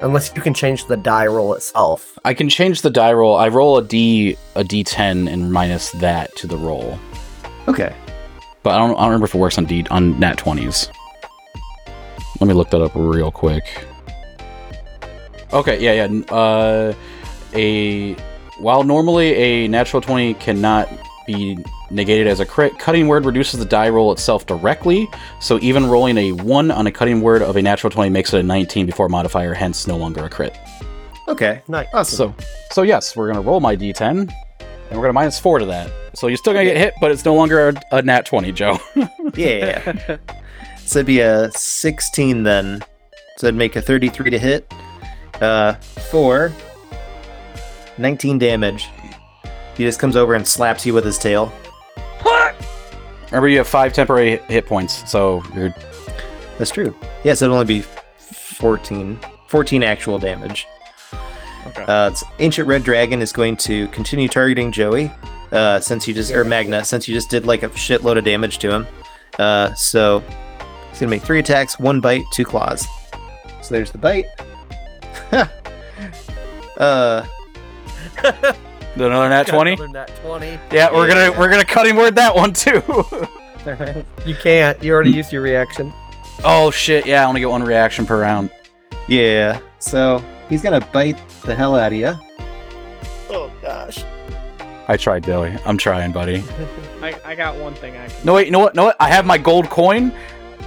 Unless 0.00 0.32
you 0.36 0.42
can 0.42 0.52
change 0.54 0.86
the 0.86 0.96
die 0.96 1.26
roll 1.26 1.54
itself. 1.54 2.18
I 2.24 2.34
can 2.34 2.48
change 2.48 2.82
the 2.82 2.90
die 2.90 3.12
roll. 3.12 3.36
I 3.36 3.48
roll 3.48 3.78
a 3.78 3.84
d 3.84 4.36
a 4.54 4.62
d10 4.62 5.30
and 5.32 5.52
minus 5.52 5.90
that 5.92 6.34
to 6.36 6.46
the 6.46 6.56
roll. 6.56 6.98
Okay. 7.68 7.94
but 8.62 8.74
I 8.74 8.78
don't, 8.78 8.90
I 8.96 9.00
don't 9.00 9.06
remember 9.08 9.24
if 9.26 9.34
it 9.34 9.38
works 9.38 9.58
on 9.58 9.64
D 9.64 9.84
on 9.90 10.18
nat 10.20 10.36
twenties. 10.38 10.90
Let 12.40 12.48
me 12.48 12.54
look 12.54 12.70
that 12.70 12.82
up 12.82 12.92
real 12.94 13.30
quick. 13.30 13.64
Okay, 15.52 15.80
yeah, 15.80 16.06
yeah. 16.06 16.34
Uh, 16.34 16.92
a 17.54 18.14
while 18.58 18.82
normally 18.84 19.32
a 19.34 19.68
natural 19.68 20.02
twenty 20.02 20.34
cannot 20.34 20.88
be 21.26 21.56
negated 21.90 22.26
as 22.26 22.40
a 22.40 22.46
crit, 22.46 22.78
cutting 22.78 23.08
word 23.08 23.24
reduces 23.24 23.58
the 23.60 23.66
die 23.66 23.88
roll 23.88 24.12
itself 24.12 24.46
directly. 24.46 25.08
So 25.40 25.58
even 25.60 25.86
rolling 25.86 26.18
a 26.18 26.32
one 26.32 26.70
on 26.70 26.86
a 26.86 26.92
cutting 26.92 27.20
word 27.20 27.42
of 27.42 27.56
a 27.56 27.62
natural 27.62 27.90
twenty 27.90 28.10
makes 28.10 28.32
it 28.34 28.40
a 28.40 28.42
nineteen 28.42 28.86
before 28.86 29.08
modifier, 29.08 29.54
hence 29.54 29.86
no 29.86 29.96
longer 29.96 30.24
a 30.24 30.28
crit. 30.30 30.56
Okay. 31.28 31.62
Nice. 31.68 31.88
Awesome. 31.92 32.34
So, 32.38 32.44
so 32.72 32.82
yes, 32.82 33.16
we're 33.16 33.28
gonna 33.28 33.40
roll 33.40 33.60
my 33.60 33.76
d10, 33.76 34.10
and 34.10 34.30
we're 34.90 35.02
gonna 35.02 35.12
minus 35.12 35.38
four 35.38 35.58
to 35.58 35.66
that. 35.66 35.90
So 36.14 36.28
you're 36.28 36.36
still 36.36 36.52
gonna 36.52 36.64
get 36.64 36.76
hit, 36.76 36.94
but 37.00 37.10
it's 37.10 37.24
no 37.24 37.34
longer 37.34 37.68
a, 37.68 37.74
a 37.96 38.02
nat 38.02 38.26
twenty, 38.26 38.52
Joe. 38.52 38.78
Yeah. 39.34 40.16
so 40.78 41.00
it'd 41.00 41.06
be 41.06 41.18
a 41.20 41.50
16 41.52 42.44
then. 42.44 42.82
So 43.36 43.48
it'd 43.48 43.58
make 43.58 43.76
a 43.76 43.82
33 43.82 44.30
to 44.30 44.38
hit. 44.38 44.72
Uh, 45.42 45.74
for 46.10 46.52
19 47.98 48.38
damage. 48.38 48.88
He 49.76 49.84
just 49.84 49.98
comes 50.00 50.16
over 50.16 50.34
and 50.34 50.46
slaps 50.46 50.86
you 50.86 50.94
with 50.94 51.04
his 51.04 51.18
tail. 51.18 51.52
Remember, 53.26 53.48
you 53.48 53.58
have 53.58 53.68
five 53.68 53.92
temporary 53.92 54.38
hit 54.48 54.66
points, 54.66 55.08
so 55.10 55.42
you're 55.54 55.74
That's 56.58 56.70
true. 56.70 56.94
Yes, 57.24 57.42
it'd 57.42 57.52
only 57.52 57.66
be 57.66 57.82
14. 57.82 59.18
14 59.48 59.82
actual 59.82 60.18
damage. 60.18 60.66
Okay. 61.66 61.84
Uh, 61.84 62.10
it's 62.10 62.24
Ancient 62.38 62.68
Red 62.68 62.84
Dragon 62.84 63.20
is 63.20 63.32
going 63.32 63.56
to 63.58 63.88
continue 63.88 64.28
targeting 64.28 64.70
Joey, 64.70 65.10
uh, 65.52 65.80
since 65.80 66.06
you 66.06 66.14
just 66.14 66.32
or 66.32 66.44
Magna, 66.44 66.84
since 66.84 67.08
you 67.08 67.14
just 67.14 67.28
did 67.28 67.46
like 67.46 67.62
a 67.62 67.68
shitload 67.70 68.18
of 68.18 68.24
damage 68.24 68.58
to 68.58 68.70
him. 68.70 68.86
Uh, 69.38 69.74
so 69.74 70.20
he's 70.90 71.00
gonna 71.00 71.10
make 71.10 71.22
three 71.22 71.40
attacks, 71.40 71.78
one 71.78 72.00
bite, 72.00 72.24
two 72.32 72.44
claws. 72.44 72.86
So 73.62 73.74
there's 73.74 73.90
the 73.90 73.98
bite. 73.98 74.26
uh, 76.78 77.26
another 78.96 79.28
nat 79.28 79.46
twenty. 79.46 79.72
Another 79.74 79.88
nat 79.88 80.10
20. 80.22 80.46
Yeah, 80.72 80.92
we're 80.92 81.06
gonna 81.08 81.38
we're 81.38 81.50
gonna 81.50 81.64
cut 81.64 81.86
him 81.86 81.96
word 81.96 82.14
that 82.16 82.34
one 82.34 82.52
too. 82.52 82.82
You 84.24 84.36
can't. 84.36 84.80
You 84.80 84.92
already 84.94 85.10
used 85.10 85.32
your 85.32 85.42
reaction. 85.42 85.92
oh 86.44 86.70
shit! 86.70 87.04
Yeah, 87.04 87.22
I 87.22 87.26
only 87.26 87.40
get 87.40 87.50
one 87.50 87.64
reaction 87.64 88.06
per 88.06 88.20
round. 88.20 88.48
yeah. 89.08 89.58
So 89.80 90.22
he's 90.48 90.62
gonna 90.62 90.86
bite 90.92 91.18
the 91.42 91.52
hell 91.52 91.74
out 91.74 91.92
of 91.92 91.98
you. 91.98 92.14
Oh 93.28 93.50
gosh. 93.60 94.04
I 94.86 94.96
tried, 94.96 95.26
Billy. 95.26 95.52
I'm 95.66 95.76
trying, 95.78 96.12
buddy. 96.12 96.44
I, 97.02 97.18
I 97.24 97.34
got 97.34 97.56
one 97.56 97.74
thing 97.74 97.96
I 97.96 98.06
can. 98.06 98.24
No 98.24 98.34
wait, 98.34 98.46
you 98.46 98.52
know 98.52 98.60
what? 98.60 98.76
No 98.76 98.84
what? 98.84 98.96
I 99.00 99.08
have 99.08 99.26
my 99.26 99.36
gold 99.36 99.68
coin. 99.68 100.12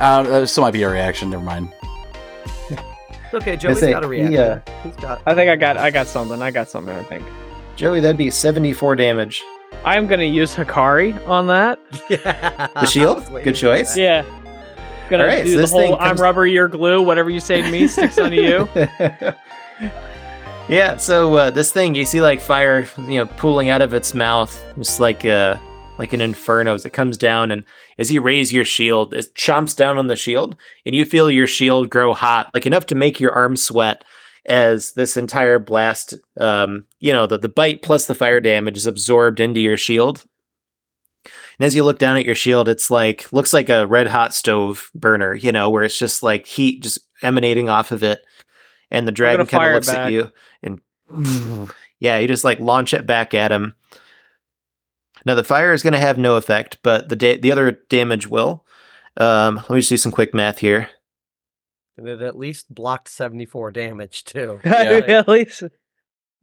Uh, 0.01 0.23
this 0.23 0.51
still 0.51 0.63
might 0.65 0.71
be 0.71 0.83
a 0.83 0.89
reaction. 0.89 1.29
Never 1.29 1.43
mind. 1.43 1.71
Okay, 3.31 3.55
Joey's 3.55 3.79
say, 3.79 3.91
got 3.91 4.03
a 4.03 4.07
reaction. 4.07 4.31
Yeah. 4.33 4.59
He's 4.83 4.95
got. 4.95 5.21
I 5.25 5.35
think 5.35 5.51
I 5.51 5.55
got 5.55 5.77
I 5.77 5.91
got 5.91 6.07
something. 6.07 6.41
I 6.41 6.49
got 6.49 6.67
something. 6.67 6.95
I 6.95 7.03
think 7.03 7.23
Joey, 7.79 8.01
that'd 8.01 8.17
be 8.17 8.29
74 8.29 8.97
damage. 8.97 9.41
I'm 9.85 10.05
gonna 10.05 10.25
use 10.25 10.53
Hikari 10.53 11.25
on 11.29 11.47
that. 11.47 11.79
The 12.75 12.85
shield? 12.85 13.25
Good 13.41 13.55
choice. 13.55 13.95
Yeah. 13.95 14.25
Gonna 15.09 15.23
All 15.23 15.29
right, 15.29 15.45
do 15.45 15.51
so 15.51 15.55
the 15.55 15.61
this 15.61 15.71
whole 15.71 15.79
thing 15.79 15.93
I'm 15.93 16.09
comes- 16.09 16.19
rubber, 16.19 16.45
you're 16.45 16.67
glue. 16.67 17.01
Whatever 17.01 17.29
you 17.29 17.39
say 17.39 17.61
to 17.61 17.71
me 17.71 17.87
sticks 17.87 18.17
onto 18.19 18.35
you. 18.35 18.67
yeah, 20.67 20.97
so 20.97 21.33
uh, 21.35 21.51
this 21.51 21.71
thing 21.71 21.95
you 21.95 22.03
see 22.03 22.19
like 22.21 22.41
fire, 22.41 22.85
you 22.97 23.15
know, 23.19 23.25
pooling 23.37 23.69
out 23.69 23.81
of 23.81 23.93
its 23.93 24.13
mouth, 24.13 24.61
just 24.77 24.99
like 24.99 25.23
uh 25.23 25.55
like 25.97 26.11
an 26.11 26.19
inferno 26.19 26.73
as 26.73 26.85
it 26.85 26.89
comes 26.91 27.17
down 27.17 27.49
and 27.49 27.63
as 27.97 28.11
you 28.11 28.21
raise 28.21 28.51
your 28.51 28.65
shield, 28.65 29.13
it 29.13 29.33
chomps 29.35 29.73
down 29.73 29.97
on 29.97 30.07
the 30.07 30.17
shield 30.17 30.57
and 30.85 30.93
you 30.95 31.05
feel 31.05 31.31
your 31.31 31.47
shield 31.47 31.89
grow 31.89 32.13
hot, 32.13 32.49
like 32.53 32.65
enough 32.65 32.85
to 32.87 32.95
make 32.95 33.21
your 33.21 33.31
arm 33.31 33.55
sweat 33.55 34.03
as 34.49 34.93
this 34.93 35.15
entire 35.15 35.59
blast 35.59 36.15
um, 36.39 36.85
you 36.99 37.13
know, 37.13 37.27
the, 37.27 37.37
the 37.37 37.49
bite 37.49 37.81
plus 37.81 38.07
the 38.07 38.15
fire 38.15 38.41
damage 38.41 38.77
is 38.77 38.87
absorbed 38.87 39.39
into 39.39 39.59
your 39.59 39.77
shield. 39.77 40.25
And 41.25 41.65
as 41.65 41.75
you 41.75 41.83
look 41.83 41.99
down 41.99 42.17
at 42.17 42.25
your 42.25 42.35
shield, 42.35 42.67
it's 42.67 42.89
like 42.89 43.31
looks 43.31 43.53
like 43.53 43.69
a 43.69 43.85
red 43.85 44.07
hot 44.07 44.33
stove 44.33 44.89
burner, 44.95 45.33
you 45.33 45.51
know, 45.51 45.69
where 45.69 45.83
it's 45.83 45.97
just 45.97 46.23
like 46.23 46.45
heat 46.45 46.81
just 46.81 46.99
emanating 47.21 47.69
off 47.69 47.91
of 47.91 48.03
it. 48.03 48.25
And 48.91 49.07
the 49.07 49.11
dragon 49.11 49.45
kind 49.45 49.67
of 49.67 49.73
looks 49.75 49.89
at 49.89 50.11
you 50.11 50.31
and 50.63 50.81
yeah, 51.99 52.17
you 52.17 52.27
just 52.27 52.43
like 52.43 52.59
launch 52.59 52.93
it 52.93 53.05
back 53.05 53.33
at 53.33 53.51
him. 53.51 53.75
Now 55.25 55.35
the 55.35 55.43
fire 55.43 55.73
is 55.73 55.83
going 55.83 55.93
to 55.93 55.99
have 55.99 56.17
no 56.17 56.37
effect, 56.37 56.79
but 56.81 57.09
the 57.09 57.15
da- 57.15 57.37
the 57.37 57.51
other 57.51 57.71
damage 57.89 58.27
will. 58.27 58.65
Um, 59.17 59.55
let 59.57 59.69
me 59.69 59.79
just 59.79 59.89
do 59.89 59.97
some 59.97 60.13
quick 60.13 60.33
math 60.33 60.59
here. 60.59 60.89
And 61.99 62.07
it 62.07 62.21
at 62.21 62.37
least 62.37 62.73
blocked 62.73 63.09
74 63.09 63.71
damage 63.71 64.23
too. 64.23 64.59
At 64.63 65.27
least 65.27 65.63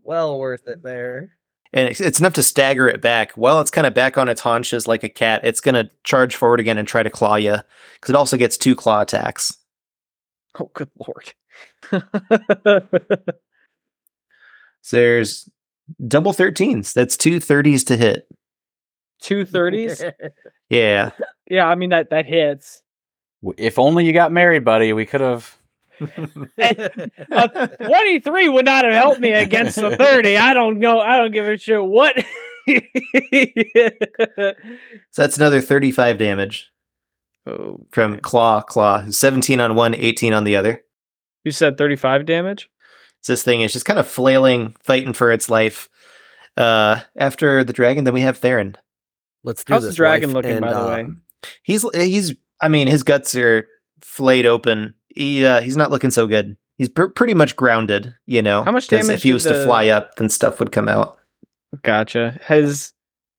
Well 0.02 0.38
worth 0.38 0.68
it 0.68 0.82
there. 0.82 1.30
and 1.72 1.88
it's, 1.88 2.00
it's 2.00 2.20
enough 2.20 2.34
to 2.34 2.42
stagger 2.42 2.86
it 2.88 3.00
back. 3.00 3.32
While 3.32 3.60
it's 3.60 3.70
kind 3.70 3.86
of 3.86 3.94
back 3.94 4.18
on 4.18 4.28
its 4.28 4.42
haunches 4.42 4.86
like 4.86 5.02
a 5.02 5.08
cat, 5.08 5.40
it's 5.44 5.60
going 5.60 5.74
to 5.74 5.90
charge 6.04 6.36
forward 6.36 6.60
again 6.60 6.76
and 6.78 6.86
try 6.86 7.02
to 7.02 7.08
claw 7.10 7.36
you 7.36 7.56
because 7.94 8.10
it 8.10 8.16
also 8.16 8.36
gets 8.36 8.58
two 8.58 8.76
claw 8.76 9.00
attacks. 9.00 9.56
Oh, 10.60 10.70
good 10.74 10.90
lord. 10.98 11.32
So 14.82 14.96
there's 14.98 15.48
double 16.06 16.32
13s. 16.32 16.92
That's 16.92 17.16
two 17.16 17.40
30s 17.40 17.84
to 17.86 17.96
hit. 17.96 18.28
Two 19.20 19.44
thirties. 19.44 20.02
Yeah. 20.68 21.10
Yeah, 21.48 21.66
I 21.66 21.74
mean 21.76 21.90
that 21.90 22.10
that 22.10 22.26
hits. 22.26 22.82
W- 23.42 23.54
If 23.58 23.78
only 23.78 24.04
you 24.04 24.12
got 24.12 24.32
married, 24.32 24.64
buddy. 24.64 24.92
We 24.92 25.06
could 25.06 25.20
have. 25.20 25.56
Twenty-three 25.98 26.58
would 28.50 28.64
not 28.66 28.84
have 28.84 28.92
helped 28.94 29.20
me 29.20 29.32
against 29.32 29.76
the 29.76 29.96
thirty. 29.96 30.36
I 30.36 30.52
don't 30.54 30.78
know. 30.78 31.00
I 31.00 31.16
don't 31.16 31.32
give 31.32 31.46
a 31.46 31.56
shit 31.56 31.82
what. 31.82 32.16
So 35.12 35.22
that's 35.22 35.36
another 35.36 35.60
35 35.60 36.18
damage 36.18 36.68
oh, 37.46 37.78
from 37.92 38.18
claw, 38.18 38.60
claw. 38.60 39.04
17 39.08 39.60
on 39.60 39.76
one, 39.76 39.94
18 39.94 40.32
on 40.32 40.42
the 40.42 40.56
other. 40.56 40.82
you 41.44 41.52
said 41.52 41.78
thirty-five 41.78 42.26
damage. 42.26 42.68
So 43.22 43.32
this 43.32 43.44
thing 43.44 43.60
is 43.60 43.72
just 43.72 43.84
kind 43.86 43.98
of 44.00 44.06
flailing, 44.08 44.74
fighting 44.82 45.12
for 45.12 45.30
its 45.32 45.48
life. 45.48 45.88
Uh, 46.56 47.00
after 47.16 47.62
the 47.64 47.72
dragon, 47.72 48.02
then 48.04 48.14
we 48.14 48.20
have 48.22 48.38
Theron. 48.38 48.76
Let's 49.44 49.62
do 49.64 49.74
How's 49.74 49.82
the 49.82 49.88
this. 49.90 49.96
dragon 49.96 50.30
wife, 50.30 50.34
looking, 50.36 50.50
and, 50.52 50.60
by 50.62 50.72
the 50.72 50.80
uh, 50.80 50.88
way? 50.88 51.06
He's 51.62 51.84
he's. 51.94 52.34
I 52.60 52.68
mean, 52.68 52.86
his 52.88 53.02
guts 53.02 53.34
are 53.34 53.66
flayed 54.02 54.46
open. 54.46 54.94
He 55.08 55.44
uh, 55.44 55.60
he's 55.60 55.76
not 55.76 55.90
looking 55.90 56.10
so 56.10 56.26
good. 56.26 56.56
He's 56.78 56.88
pr- 56.88 57.06
pretty 57.06 57.34
much 57.34 57.56
grounded. 57.56 58.14
You 58.26 58.42
know, 58.42 58.62
How 58.64 58.72
much 58.72 58.88
'cause 58.88 59.00
damage 59.06 59.16
If 59.18 59.22
he 59.22 59.30
did 59.30 59.34
was 59.34 59.44
to 59.44 59.64
fly 59.64 59.88
up, 59.88 60.16
then 60.16 60.28
stuff 60.28 60.58
would 60.60 60.72
come 60.72 60.88
out. 60.88 61.18
Gotcha. 61.82 62.38
Has 62.42 62.92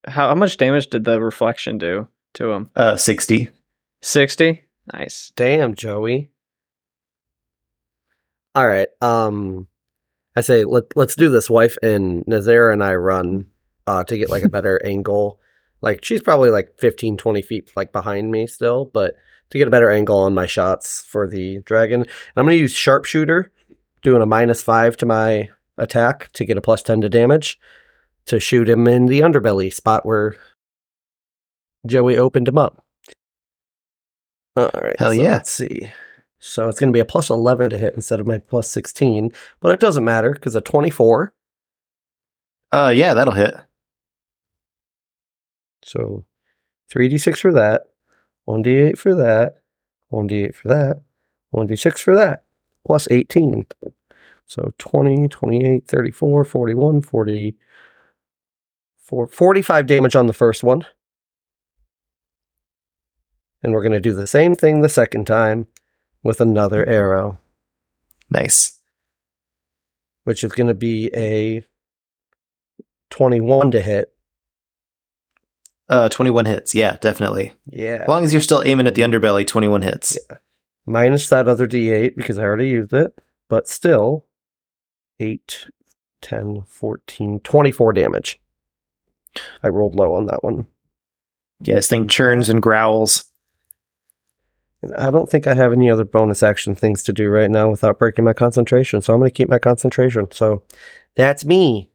how, 0.07 0.29
how 0.29 0.35
much 0.35 0.57
damage 0.57 0.87
did 0.87 1.03
the 1.03 1.19
reflection 1.21 1.77
do 1.77 2.07
to 2.35 2.51
him? 2.51 2.69
Uh, 2.75 2.95
sixty. 2.97 3.49
Sixty. 4.01 4.63
Nice. 4.93 5.31
Damn, 5.35 5.75
Joey. 5.75 6.29
All 8.55 8.67
right. 8.67 8.87
Um 9.01 9.67
I 10.35 10.41
say 10.41 10.63
let 10.63 10.95
let's 10.95 11.15
do 11.15 11.29
this. 11.29 11.49
Wife 11.49 11.77
and 11.83 12.23
Nazara 12.25 12.73
and 12.73 12.83
I 12.83 12.95
run 12.95 13.45
uh 13.87 14.03
to 14.05 14.17
get 14.17 14.29
like 14.29 14.43
a 14.43 14.49
better 14.49 14.83
angle. 14.85 15.39
Like 15.81 16.03
she's 16.03 16.21
probably 16.21 16.49
like 16.49 16.73
15, 16.77 17.17
20 17.17 17.41
feet 17.41 17.71
like 17.75 17.91
behind 17.91 18.31
me 18.31 18.47
still, 18.47 18.85
but 18.85 19.15
to 19.49 19.57
get 19.57 19.67
a 19.67 19.71
better 19.71 19.89
angle 19.89 20.17
on 20.17 20.33
my 20.33 20.45
shots 20.45 21.03
for 21.03 21.27
the 21.27 21.59
dragon. 21.59 22.01
And 22.01 22.09
I'm 22.35 22.45
gonna 22.45 22.55
use 22.55 22.73
sharpshooter, 22.73 23.51
doing 24.01 24.21
a 24.21 24.25
minus 24.25 24.61
five 24.61 24.97
to 24.97 25.05
my 25.05 25.49
attack 25.77 26.31
to 26.33 26.45
get 26.45 26.57
a 26.57 26.61
plus 26.61 26.81
ten 26.81 27.01
to 27.01 27.09
damage 27.09 27.59
to 28.27 28.39
shoot 28.39 28.69
him 28.69 28.87
in 28.87 29.05
the 29.05 29.21
underbelly 29.21 29.73
spot 29.73 30.05
where 30.05 30.35
Joey 31.85 32.17
opened 32.17 32.47
him 32.47 32.57
up. 32.57 32.83
All 34.55 34.69
right. 34.73 34.95
Hell 34.99 35.09
so 35.09 35.21
yeah. 35.21 35.31
Let's 35.33 35.51
see. 35.51 35.91
So 36.39 36.67
it's 36.67 36.79
going 36.79 36.91
to 36.91 36.95
be 36.95 36.99
a 36.99 37.05
plus 37.05 37.29
11 37.29 37.71
to 37.71 37.77
hit 37.77 37.95
instead 37.95 38.19
of 38.19 38.27
my 38.27 38.37
plus 38.37 38.69
16, 38.69 39.31
but 39.59 39.71
it 39.71 39.79
doesn't 39.79 40.03
matter 40.03 40.33
because 40.33 40.55
a 40.55 40.61
24. 40.61 41.33
Uh, 42.71 42.93
yeah, 42.95 43.13
that'll 43.13 43.33
hit. 43.33 43.55
So 45.87 46.25
3d6 46.93 47.37
for 47.37 47.53
that, 47.53 47.83
1d8 48.47 48.97
for 48.97 49.15
that, 49.15 49.61
1d8 50.11 50.53
for 50.53 50.67
that, 50.67 51.01
1d6 51.55 51.99
for 51.99 52.15
that, 52.15 52.43
plus 52.85 53.07
18. 53.09 53.65
So 54.45 54.73
20, 54.77 55.29
28, 55.29 55.87
34, 55.87 56.43
41, 56.45 57.01
40, 57.01 57.55
45 59.29 59.85
damage 59.87 60.15
on 60.15 60.27
the 60.27 60.33
first 60.33 60.63
one. 60.63 60.85
And 63.63 63.73
we're 63.73 63.81
going 63.81 63.93
to 63.93 63.99
do 64.01 64.13
the 64.13 64.27
same 64.27 64.55
thing 64.55 64.81
the 64.81 64.89
second 64.89 65.25
time 65.25 65.67
with 66.21 66.41
another 66.41 66.85
arrow, 66.85 67.39
Nice. 68.29 68.77
which 70.25 70.43
is 70.43 70.51
going 70.51 70.67
to 70.67 70.73
be 70.73 71.09
a 71.15 71.63
21 73.09 73.71
to 73.71 73.81
hit. 73.81 74.13
Uh, 75.89 76.09
21 76.09 76.45
hits. 76.45 76.75
Yeah, 76.75 76.97
definitely. 76.99 77.53
Yeah. 77.69 77.99
As 78.01 78.07
long 78.07 78.25
as 78.25 78.33
you're 78.33 78.41
still 78.41 78.63
aiming 78.65 78.87
at 78.87 78.95
the 78.95 79.03
underbelly, 79.03 79.47
21 79.47 79.81
hits. 79.81 80.17
Minus 80.85 81.29
that 81.29 81.47
other 81.47 81.67
d8 81.67 82.15
because 82.15 82.37
I 82.37 82.43
already 82.43 82.69
used 82.69 82.93
it, 82.93 83.13
but 83.49 83.67
still 83.67 84.25
8, 85.19 85.67
10, 86.21 86.63
14, 86.67 87.39
24 87.41 87.93
damage. 87.93 88.39
I 89.63 89.69
rolled 89.69 89.95
low 89.95 90.15
on 90.15 90.25
that 90.27 90.43
one. 90.43 90.67
Yeah, 91.61 91.75
this 91.75 91.87
thing 91.87 92.07
churns 92.07 92.49
and 92.49 92.61
growls. 92.61 93.25
I 94.97 95.09
don't 95.09 95.29
think 95.29 95.47
I 95.47 95.55
have 95.55 95.73
any 95.73 95.89
other 95.89 96.05
bonus 96.05 96.43
action 96.43 96.75
things 96.75 97.01
to 97.03 97.13
do 97.13 97.29
right 97.29 97.49
now 97.49 97.69
without 97.69 97.97
breaking 97.97 98.25
my 98.25 98.33
concentration. 98.33 99.01
So 99.01 99.13
I'm 99.13 99.19
going 99.19 99.29
to 99.29 99.35
keep 99.35 99.49
my 99.49 99.59
concentration. 99.59 100.27
So 100.31 100.63
that's 101.15 101.45
me. 101.45 101.89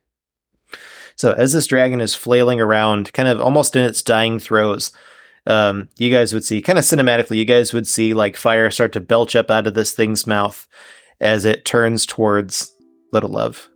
So 1.22 1.30
as 1.34 1.52
this 1.52 1.68
dragon 1.68 2.00
is 2.00 2.16
flailing 2.16 2.60
around, 2.60 3.12
kind 3.12 3.28
of 3.28 3.40
almost 3.40 3.76
in 3.76 3.84
its 3.84 4.02
dying 4.02 4.40
throes, 4.40 4.90
um, 5.46 5.88
you 5.96 6.10
guys 6.10 6.34
would 6.34 6.44
see, 6.44 6.60
kind 6.60 6.80
of 6.80 6.84
cinematically, 6.84 7.36
you 7.36 7.44
guys 7.44 7.72
would 7.72 7.86
see 7.86 8.12
like 8.12 8.36
fire 8.36 8.72
start 8.72 8.90
to 8.94 9.00
belch 9.00 9.36
up 9.36 9.48
out 9.48 9.68
of 9.68 9.74
this 9.74 9.92
thing's 9.92 10.26
mouth 10.26 10.66
as 11.20 11.44
it 11.44 11.64
turns 11.64 12.06
towards 12.06 12.74
Little 13.12 13.30
Love. 13.30 13.68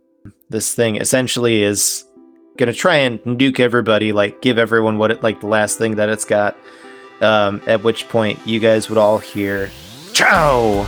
This 0.49 0.75
thing 0.75 0.97
essentially 0.97 1.63
is 1.63 2.03
gonna 2.57 2.73
try 2.73 2.97
and 2.97 3.17
nuke 3.21 3.61
everybody, 3.61 4.11
like 4.11 4.41
give 4.41 4.57
everyone 4.57 4.97
what 4.97 5.11
it 5.11 5.23
like 5.23 5.39
the 5.39 5.47
last 5.47 5.77
thing 5.77 5.95
that 5.95 6.09
it's 6.09 6.25
got. 6.25 6.57
Um, 7.21 7.61
at 7.65 7.81
which 7.81 8.09
point 8.09 8.45
you 8.45 8.59
guys 8.59 8.89
would 8.89 8.97
all 8.97 9.19
hear 9.19 9.71
Chow! 10.11 10.85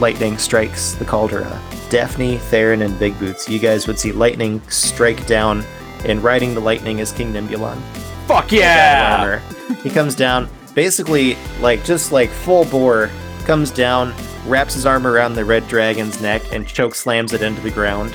Lightning 0.00 0.38
strikes 0.38 0.94
the 0.94 1.04
caldera. 1.04 1.60
Daphne, 1.90 2.38
Theron, 2.38 2.82
and 2.82 2.98
Big 2.98 3.18
Boots, 3.18 3.48
you 3.48 3.58
guys 3.58 3.86
would 3.86 3.98
see 3.98 4.12
lightning 4.12 4.60
strike 4.68 5.26
down, 5.26 5.64
and 6.04 6.22
riding 6.24 6.54
the 6.54 6.60
lightning 6.60 6.98
is 6.98 7.12
King 7.12 7.32
Nimbulon. 7.32 7.80
Fuck 8.26 8.50
yeah! 8.50 9.40
He 9.82 9.90
comes 9.90 10.14
down, 10.14 10.48
basically, 10.74 11.36
like 11.60 11.84
just 11.84 12.10
like 12.10 12.30
full 12.30 12.64
bore, 12.64 13.10
comes 13.44 13.70
down, 13.70 14.14
wraps 14.46 14.74
his 14.74 14.86
arm 14.86 15.06
around 15.06 15.34
the 15.34 15.44
red 15.44 15.68
dragon's 15.68 16.20
neck, 16.20 16.42
and 16.52 16.66
choke 16.66 16.94
slams 16.94 17.32
it 17.32 17.42
into 17.42 17.60
the 17.60 17.70
ground. 17.70 18.14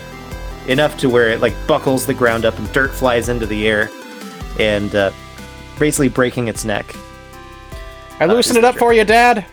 Enough 0.68 0.98
to 0.98 1.10
where 1.10 1.30
it 1.30 1.40
like 1.40 1.54
buckles 1.68 2.06
the 2.06 2.14
ground 2.14 2.46
up 2.46 2.58
and 2.58 2.72
dirt 2.74 2.92
flies 2.92 3.30
into 3.30 3.46
the 3.46 3.68
air, 3.68 3.90
and 4.60 4.96
uh, 4.96 5.12
basically 5.78 6.10
breaking 6.10 6.48
its 6.48 6.66
neck. 6.66 6.96
I 8.20 8.26
loosened 8.26 8.58
it 8.58 8.66
up 8.66 8.76
for 8.78 8.94
you, 8.94 9.06
Dad. 9.06 9.46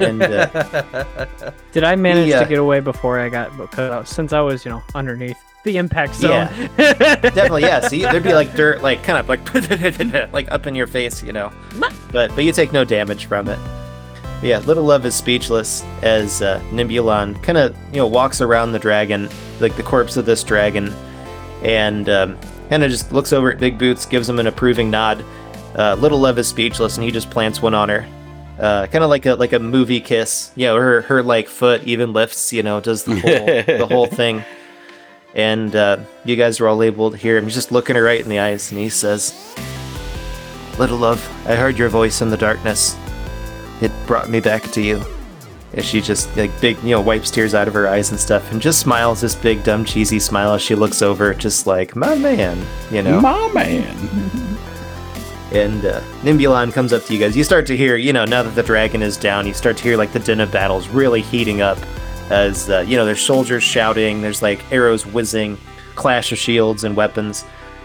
And 0.00 0.22
uh, 0.22 1.26
Did 1.72 1.84
I 1.84 1.96
manage 1.96 2.28
Yeah. 2.28 2.40
to 2.42 2.48
get 2.48 2.58
away 2.58 2.80
before 2.80 3.18
I 3.18 3.28
got 3.28 3.50
cut 3.70 3.90
out? 3.92 4.08
Since 4.08 4.32
I 4.32 4.40
was, 4.40 4.64
you 4.64 4.70
know, 4.70 4.82
underneath 4.94 5.38
the 5.64 5.76
impact 5.78 6.14
zone. 6.14 6.30
Yeah. 6.78 6.94
definitely, 6.94 7.62
yeah. 7.62 7.80
See, 7.88 8.02
there'd 8.02 8.22
be 8.22 8.34
like 8.34 8.54
dirt, 8.54 8.82
like 8.82 9.02
kind 9.02 9.18
of 9.18 9.28
like 9.28 10.32
like 10.32 10.50
up 10.52 10.66
in 10.66 10.74
your 10.74 10.86
face, 10.86 11.22
you 11.22 11.32
know. 11.32 11.50
But 12.12 12.34
but 12.34 12.44
you 12.44 12.52
take 12.52 12.72
no 12.72 12.84
damage 12.84 13.26
from 13.26 13.48
it. 13.48 13.58
But 14.40 14.44
yeah, 14.44 14.58
Little 14.58 14.84
Love 14.84 15.04
is 15.06 15.14
speechless 15.14 15.82
as 16.02 16.42
uh, 16.42 16.60
Nimbulon 16.70 17.42
kind 17.42 17.58
of 17.58 17.74
you 17.90 17.96
know 17.96 18.06
walks 18.06 18.40
around 18.40 18.72
the 18.72 18.78
dragon, 18.78 19.28
like 19.60 19.74
the 19.76 19.82
corpse 19.82 20.16
of 20.16 20.26
this 20.26 20.44
dragon, 20.44 20.92
and 21.62 22.08
um, 22.08 22.38
kind 22.68 22.84
of 22.84 22.90
just 22.90 23.10
looks 23.12 23.32
over 23.32 23.50
at 23.50 23.58
Big 23.58 23.78
Boots, 23.78 24.06
gives 24.06 24.28
him 24.28 24.38
an 24.38 24.46
approving 24.46 24.90
nod. 24.90 25.24
Uh, 25.74 25.94
Little 25.98 26.18
Love 26.18 26.38
is 26.38 26.46
speechless, 26.46 26.96
and 26.96 27.04
he 27.04 27.10
just 27.10 27.28
plants 27.30 27.60
one 27.60 27.74
on 27.74 27.88
her, 27.88 28.06
uh, 28.58 28.86
kind 28.86 29.04
of 29.04 29.10
like 29.10 29.26
a 29.26 29.34
like 29.34 29.52
a 29.52 29.58
movie 29.58 30.00
kiss. 30.00 30.50
You 30.54 30.66
know, 30.66 30.76
her 30.76 31.02
her 31.02 31.22
like 31.22 31.48
foot 31.48 31.84
even 31.84 32.12
lifts, 32.12 32.52
you 32.52 32.62
know, 32.62 32.80
does 32.80 33.04
the 33.04 33.18
whole 33.20 33.78
the 33.78 33.86
whole 33.90 34.06
thing 34.06 34.44
and 35.36 35.76
uh, 35.76 35.98
you 36.24 36.34
guys 36.34 36.60
are 36.60 36.66
all 36.66 36.82
able 36.82 37.10
to 37.10 37.16
hear 37.16 37.36
him. 37.36 37.44
He's 37.44 37.54
just 37.54 37.70
looking 37.70 37.94
her 37.94 38.02
right 38.02 38.20
in 38.20 38.28
the 38.28 38.38
eyes, 38.38 38.72
and 38.72 38.80
he 38.80 38.88
says, 38.88 39.34
"Little 40.78 40.96
love, 40.96 41.22
I 41.46 41.54
heard 41.54 41.78
your 41.78 41.90
voice 41.90 42.22
in 42.22 42.30
the 42.30 42.38
darkness. 42.38 42.96
It 43.82 43.92
brought 44.06 44.30
me 44.30 44.40
back 44.40 44.62
to 44.72 44.80
you." 44.80 45.04
And 45.74 45.84
she 45.84 46.00
just 46.00 46.34
like 46.38 46.58
big, 46.62 46.82
you 46.82 46.90
know, 46.90 47.02
wipes 47.02 47.30
tears 47.30 47.54
out 47.54 47.68
of 47.68 47.74
her 47.74 47.86
eyes 47.86 48.10
and 48.10 48.18
stuff, 48.18 48.50
and 48.50 48.62
just 48.62 48.80
smiles 48.80 49.20
this 49.20 49.34
big, 49.34 49.62
dumb, 49.62 49.84
cheesy 49.84 50.18
smile 50.18 50.54
as 50.54 50.62
she 50.62 50.74
looks 50.74 51.02
over, 51.02 51.34
just 51.34 51.66
like 51.66 51.94
my 51.94 52.14
man, 52.14 52.64
you 52.90 53.02
know. 53.02 53.20
My 53.20 53.52
man. 53.52 54.42
And 55.52 55.84
uh, 55.84 56.00
Nimbulon 56.22 56.72
comes 56.72 56.92
up 56.92 57.04
to 57.04 57.12
you 57.12 57.20
guys. 57.20 57.36
You 57.36 57.44
start 57.44 57.66
to 57.66 57.76
hear, 57.76 57.96
you 57.96 58.12
know, 58.12 58.24
now 58.24 58.42
that 58.42 58.54
the 58.54 58.62
dragon 58.62 59.02
is 59.02 59.16
down, 59.16 59.46
you 59.46 59.54
start 59.54 59.76
to 59.76 59.82
hear 59.84 59.96
like 59.96 60.12
the 60.12 60.18
din 60.18 60.40
of 60.40 60.50
battles 60.50 60.88
really 60.88 61.22
heating 61.22 61.60
up 61.60 61.78
as, 62.30 62.68
uh, 62.68 62.80
you 62.80 62.96
know, 62.96 63.04
there's 63.04 63.20
soldiers 63.20 63.62
shouting, 63.62 64.22
there's 64.22 64.42
like 64.42 64.60
arrows 64.72 65.06
whizzing, 65.06 65.56
clash 65.94 66.32
of 66.32 66.38
shields 66.38 66.82
and 66.82 66.96
weapons. 66.96 67.44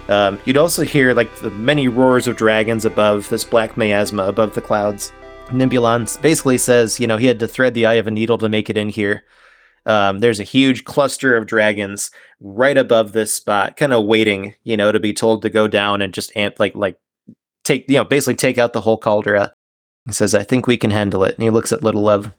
Um, 0.10 0.40
you'd 0.46 0.58
also 0.58 0.84
hear 0.84 1.14
like 1.14 1.34
the 1.38 1.52
many 1.52 1.88
roars 1.88 2.28
of 2.28 2.36
dragons 2.36 2.84
above 2.84 3.30
this 3.30 3.44
black 3.44 3.78
miasma 3.78 4.24
above 4.24 4.56
the 4.56 4.62
clouds. 4.62 5.14
Nimbulon 5.48 6.20
basically 6.22 6.58
says, 6.58 7.00
you 7.00 7.06
know, 7.06 7.18
he 7.18 7.28
had 7.28 7.40
to 7.40 7.48
thread 7.48 7.74
the 7.74 7.86
eye 7.86 7.96
of 7.96 8.08
a 8.08 8.12
needle 8.12 8.38
to 8.40 8.50
make 8.50 8.70
it 8.70 8.78
in 8.78 8.90
here. 8.90 9.24
Um, 9.86 10.20
there's 10.20 10.40
a 10.40 10.44
huge 10.44 10.84
cluster 10.86 11.36
of 11.36 11.48
dragons 11.48 12.12
right 12.40 12.78
above 12.78 13.12
this 13.12 13.34
spot, 13.34 13.78
kind 13.78 13.94
of 13.94 14.06
waiting, 14.06 14.56
you 14.64 14.78
know, 14.78 14.92
to 14.92 15.00
be 15.00 15.14
told 15.14 15.42
to 15.42 15.50
go 15.50 15.68
down 15.68 16.02
and 16.02 16.14
just 16.14 16.36
amp 16.36 16.60
like 16.60 16.76
like 16.76 16.98
take 17.72 17.89
you 17.89 17.98
know 17.98 18.03
basically 18.03 18.35
take 18.35 18.57
out 18.57 18.73
the 18.73 18.81
whole 18.81 18.98
caldera. 18.98 19.53
He 20.06 20.14
says, 20.14 20.34
"I 20.35 20.43
think 20.43 20.68
we 20.68 20.77
can 20.77 20.91
handle 20.91 21.23
it." 21.23 21.35
And 21.35 21.43
he 21.43 21.49
looks 21.49 21.72
at 21.72 21.84
Little 21.84 22.02
Love, 22.02 22.31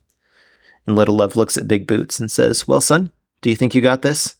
and 0.87 0.97
Little 0.97 1.17
Love 1.17 1.37
looks 1.37 1.57
at 1.57 1.69
Big 1.69 1.87
Boots 1.87 2.19
and 2.19 2.31
says, 2.31 2.67
"Well, 2.67 2.81
son, 2.81 3.13
do 3.41 3.51
you 3.51 3.57
think 3.57 3.75
you 3.75 3.81
got 3.81 4.03
this? 4.03 4.37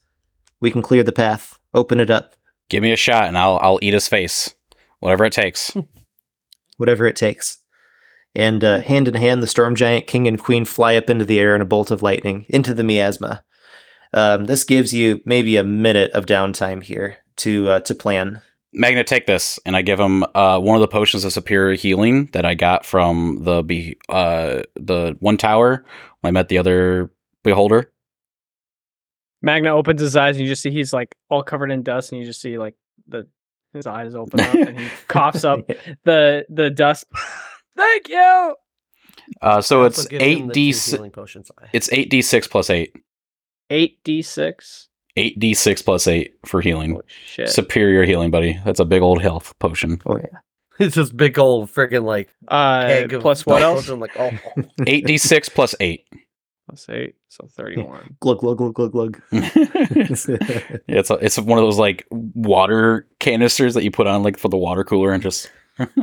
We 0.61 0.71
can 0.71 0.83
clear 0.83 1.03
the 1.03 1.13
path. 1.13 1.59
Open 1.75 2.01
it 2.01 2.11
up, 2.11 2.35
Give 2.69 2.83
me 2.83 2.93
a 2.93 2.97
shot 2.97 3.25
and 3.25 3.37
I'll 3.37 3.59
I'll 3.63 3.79
eat 3.83 3.93
his 3.93 4.09
face. 4.09 4.55
Whatever 5.01 5.25
it 5.27 5.33
takes. 5.33 5.77
whatever 6.77 7.07
it 7.07 7.17
takes." 7.17 7.59
And 8.35 8.65
uh, 8.65 8.81
hand 8.81 9.09
in 9.09 9.15
hand, 9.15 9.43
the 9.43 9.47
storm 9.47 9.75
giant 9.75 10.07
king 10.07 10.27
and 10.27 10.39
queen 10.39 10.65
fly 10.65 10.97
up 10.97 11.11
into 11.11 11.27
the 11.27 11.39
air 11.39 11.55
in 11.55 11.61
a 11.61 11.67
bolt 11.67 11.91
of 11.91 12.03
lightning 12.03 12.47
into 12.49 12.73
the 12.73 12.83
miasma. 12.83 13.45
Um, 14.15 14.47
this 14.47 14.65
gives 14.65 14.95
you 14.95 15.21
maybe 15.27 15.57
a 15.57 15.65
minute 15.65 16.11
of 16.13 16.25
downtime 16.25 16.83
here 16.83 17.19
to 17.37 17.69
uh, 17.69 17.81
to 17.81 17.95
plan. 17.95 18.41
Magna, 18.73 19.05
take 19.05 19.27
this, 19.27 19.59
and 19.67 19.77
I 19.77 19.83
give 19.83 20.01
him 20.01 20.25
uh, 20.35 20.59
one 20.59 20.77
of 20.77 20.81
the 20.81 20.89
potions 20.89 21.25
of 21.25 21.33
superior 21.33 21.77
healing 21.77 22.27
that 22.33 22.47
I 22.47 22.55
got 22.55 22.87
from 22.87 23.45
the 23.45 23.63
be 23.63 23.99
uh, 24.09 24.63
the 24.77 25.17
one 25.21 25.37
tower 25.37 25.85
when 26.21 26.29
I 26.29 26.33
met 26.33 26.49
the 26.49 26.59
other 26.59 27.11
beholder. 27.43 27.93
Magna 29.43 29.75
opens 29.75 30.01
his 30.01 30.17
eyes 30.17 30.37
and 30.37 30.45
you 30.45 30.49
just 30.49 30.63
see 30.63 30.71
he's 30.71 30.93
like 30.93 31.15
all 31.29 31.43
covered 31.43 31.71
in 31.71 31.83
dust 31.83 32.13
and 32.13 32.21
you 32.21 32.27
just 32.27 32.41
see 32.41 32.59
like 32.59 32.75
the 33.09 33.27
his 33.73 33.87
eyes 33.87 34.15
open 34.15 34.41
up 34.41 34.55
and 34.55 34.79
he 34.79 34.89
coughs 35.09 35.45
up 35.45 35.67
the 36.05 36.47
the 36.49 36.71
dust. 36.71 37.07
Thank 37.77 38.09
you. 38.09 38.55
Uh, 39.41 39.61
so 39.61 39.85
it's 39.85 39.99
also 39.99 40.09
give 40.09 40.23
him 40.23 40.29
eight 40.29 40.47
the 40.47 40.53
d 40.53 40.73
two 40.73 40.91
healing 40.97 41.11
potions. 41.11 41.51
it's 41.73 41.91
eight 41.93 42.09
d 42.09 42.23
six 42.23 42.47
plus 42.47 42.71
eight. 42.71 42.95
Eight 43.71 44.05
D 44.05 44.23
six. 44.23 44.89
Eight 45.17 45.39
d 45.39 45.53
six 45.55 45.83
plus 45.83 46.07
eight 46.07 46.35
for 46.47 46.61
healing. 46.61 46.93
Holy 46.93 47.05
shit. 47.27 47.49
Superior 47.51 48.05
healing, 48.05 48.31
buddy. 48.31 48.59
That's 48.65 48.81
a 48.81 48.85
big 48.85 49.03
old 49.03 49.21
health 49.21 49.55
potion. 49.59 50.01
Oh 50.07 50.17
yeah. 50.19 50.27
It's 50.79 50.95
just 50.97 51.15
big 51.17 51.39
old 51.39 51.71
freaking 51.71 52.03
like 52.05 52.31
uh 52.49 52.87
keg 52.87 53.13
of 53.13 53.21
plus 53.21 53.45
what 53.45 53.61
health 53.61 53.77
else? 53.77 53.87
potion, 53.87 54.01
Like, 54.01 54.19
oh, 54.19 54.31
Eight 54.87 55.07
d 55.07 55.19
six 55.19 55.49
plus 55.51 55.75
eight. 55.81 56.07
Plus 56.67 56.89
eight, 56.89 57.15
so 57.29 57.47
thirty 57.47 57.81
one. 57.81 58.17
Glug 58.21 58.39
glug 58.39 58.57
glug 58.57 58.75
glug 58.75 58.93
glug. 58.93 59.21
it's 59.31 61.11
a, 61.11 61.15
it's 61.15 61.39
one 61.39 61.59
of 61.59 61.65
those 61.65 61.79
like 61.79 62.07
water 62.11 63.07
canisters 63.21 63.75
that 63.75 63.85
you 63.85 63.91
put 63.91 64.07
on 64.07 64.23
like 64.23 64.39
for 64.39 64.49
the 64.49 64.57
water 64.57 64.83
cooler 64.83 65.13
and 65.13 65.23
just 65.23 65.51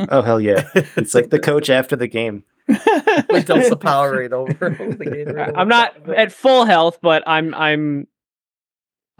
oh 0.10 0.22
hell 0.22 0.40
yeah! 0.40 0.70
It's 0.96 1.16
like 1.16 1.30
the 1.32 1.40
coach 1.40 1.70
after 1.70 1.96
the 1.96 2.08
game. 2.08 2.44
like 2.68 3.48
dumps 3.48 3.70
the 3.70 3.78
Powerade 3.78 4.32
over. 4.32 4.70
the 4.70 5.06
Gatorade 5.06 5.54
I'm 5.56 5.68
not 5.68 6.10
at 6.10 6.32
full 6.32 6.66
health, 6.66 7.00
but 7.02 7.24
I'm 7.26 7.56
I'm 7.56 8.08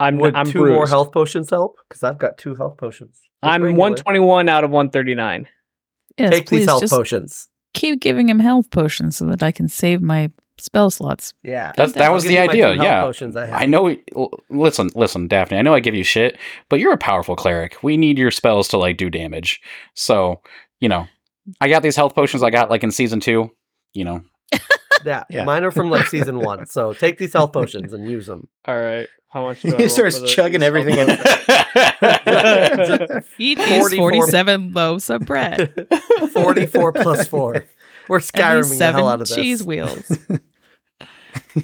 I'm 0.00 0.18
Would 0.18 0.34
I'm 0.34 0.46
two 0.46 0.58
bruised. 0.60 0.74
more 0.74 0.86
health 0.88 1.12
potions 1.12 1.50
help? 1.50 1.76
Because 1.88 2.02
I've 2.02 2.18
got 2.18 2.38
two 2.38 2.54
health 2.56 2.76
potions. 2.78 3.16
Just 3.20 3.28
I'm 3.42 3.62
regular. 3.62 3.78
121 3.80 4.48
out 4.48 4.64
of 4.64 4.70
139. 4.70 5.46
Yes, 6.18 6.30
Take 6.30 6.46
please 6.46 6.58
these 6.60 6.66
health 6.66 6.80
just 6.80 6.92
potions. 6.92 7.48
keep 7.74 8.00
giving 8.00 8.28
him 8.28 8.38
health 8.40 8.70
potions 8.70 9.16
so 9.16 9.26
that 9.26 9.42
I 9.42 9.52
can 9.52 9.68
save 9.68 10.02
my 10.02 10.30
spell 10.58 10.90
slots. 10.90 11.32
Yeah, 11.42 11.72
That's 11.76 11.92
that 11.92 12.02
I'll 12.08 12.12
was 12.14 12.24
give 12.24 12.30
the 12.30 12.34
you 12.40 12.46
my 12.46 12.52
idea. 12.52 12.64
two 12.74 12.80
health 12.80 12.84
Yeah, 12.84 13.00
potions 13.02 13.36
I 13.36 13.46
have. 13.46 13.62
I 13.62 13.66
know. 13.66 13.96
l- 14.16 14.30
Listen, 14.50 14.90
listen, 14.94 15.28
Daphne. 15.28 15.56
I 15.58 15.62
know 15.62 15.72
I 15.74 15.80
give 15.80 15.94
you 15.94 16.04
shit, 16.04 16.36
but 16.68 16.80
you're 16.80 16.92
a 16.92 16.98
powerful 16.98 17.36
cleric. 17.36 17.82
We 17.82 17.96
need 17.96 18.18
your 18.18 18.30
spells 18.30 18.68
to 18.68 18.76
like 18.78 18.96
do 18.96 19.08
damage. 19.08 19.60
So 19.94 20.40
you 20.80 20.88
know, 20.88 21.06
I 21.60 21.68
got 21.68 21.82
these 21.82 21.96
health 21.96 22.14
potions. 22.14 22.42
I 22.42 22.50
got 22.50 22.68
like 22.70 22.82
in 22.82 22.90
season 22.90 23.20
two. 23.20 23.50
You 23.94 24.04
know, 24.04 24.22
Yeah, 25.06 25.24
Yeah. 25.30 25.44
mine 25.44 25.64
are 25.64 25.70
from 25.70 25.90
like 25.90 26.06
season 26.08 26.38
one. 26.40 26.66
So 26.66 26.92
take 26.92 27.16
these 27.18 27.32
health 27.32 27.52
potions 27.52 27.92
and 27.94 28.10
use 28.10 28.26
them. 28.26 28.48
All 28.66 28.78
right. 28.78 29.08
How 29.30 29.44
much? 29.44 29.62
Do 29.62 29.68
He 29.70 29.76
roll 29.76 29.88
starts 29.88 30.18
for 30.18 30.26
chugging 30.26 30.62
everything 30.62 30.96
health 30.96 30.96
in. 30.96 31.10
Eat 33.38 33.58
these 33.58 33.68
44 33.78 34.10
47 34.10 34.72
loaves 34.72 35.08
of 35.08 35.20
bread. 35.22 35.86
44 36.32 36.92
plus 36.92 37.28
4. 37.28 37.64
We're 38.08 38.16
and 38.16 38.22
these 38.22 38.26
scaring 38.26 38.68
the 38.68 38.92
hell 38.92 39.08
out 39.08 39.22
of 39.22 39.28
this. 39.28 39.36
cheese 39.36 39.62
wheels. 39.62 40.10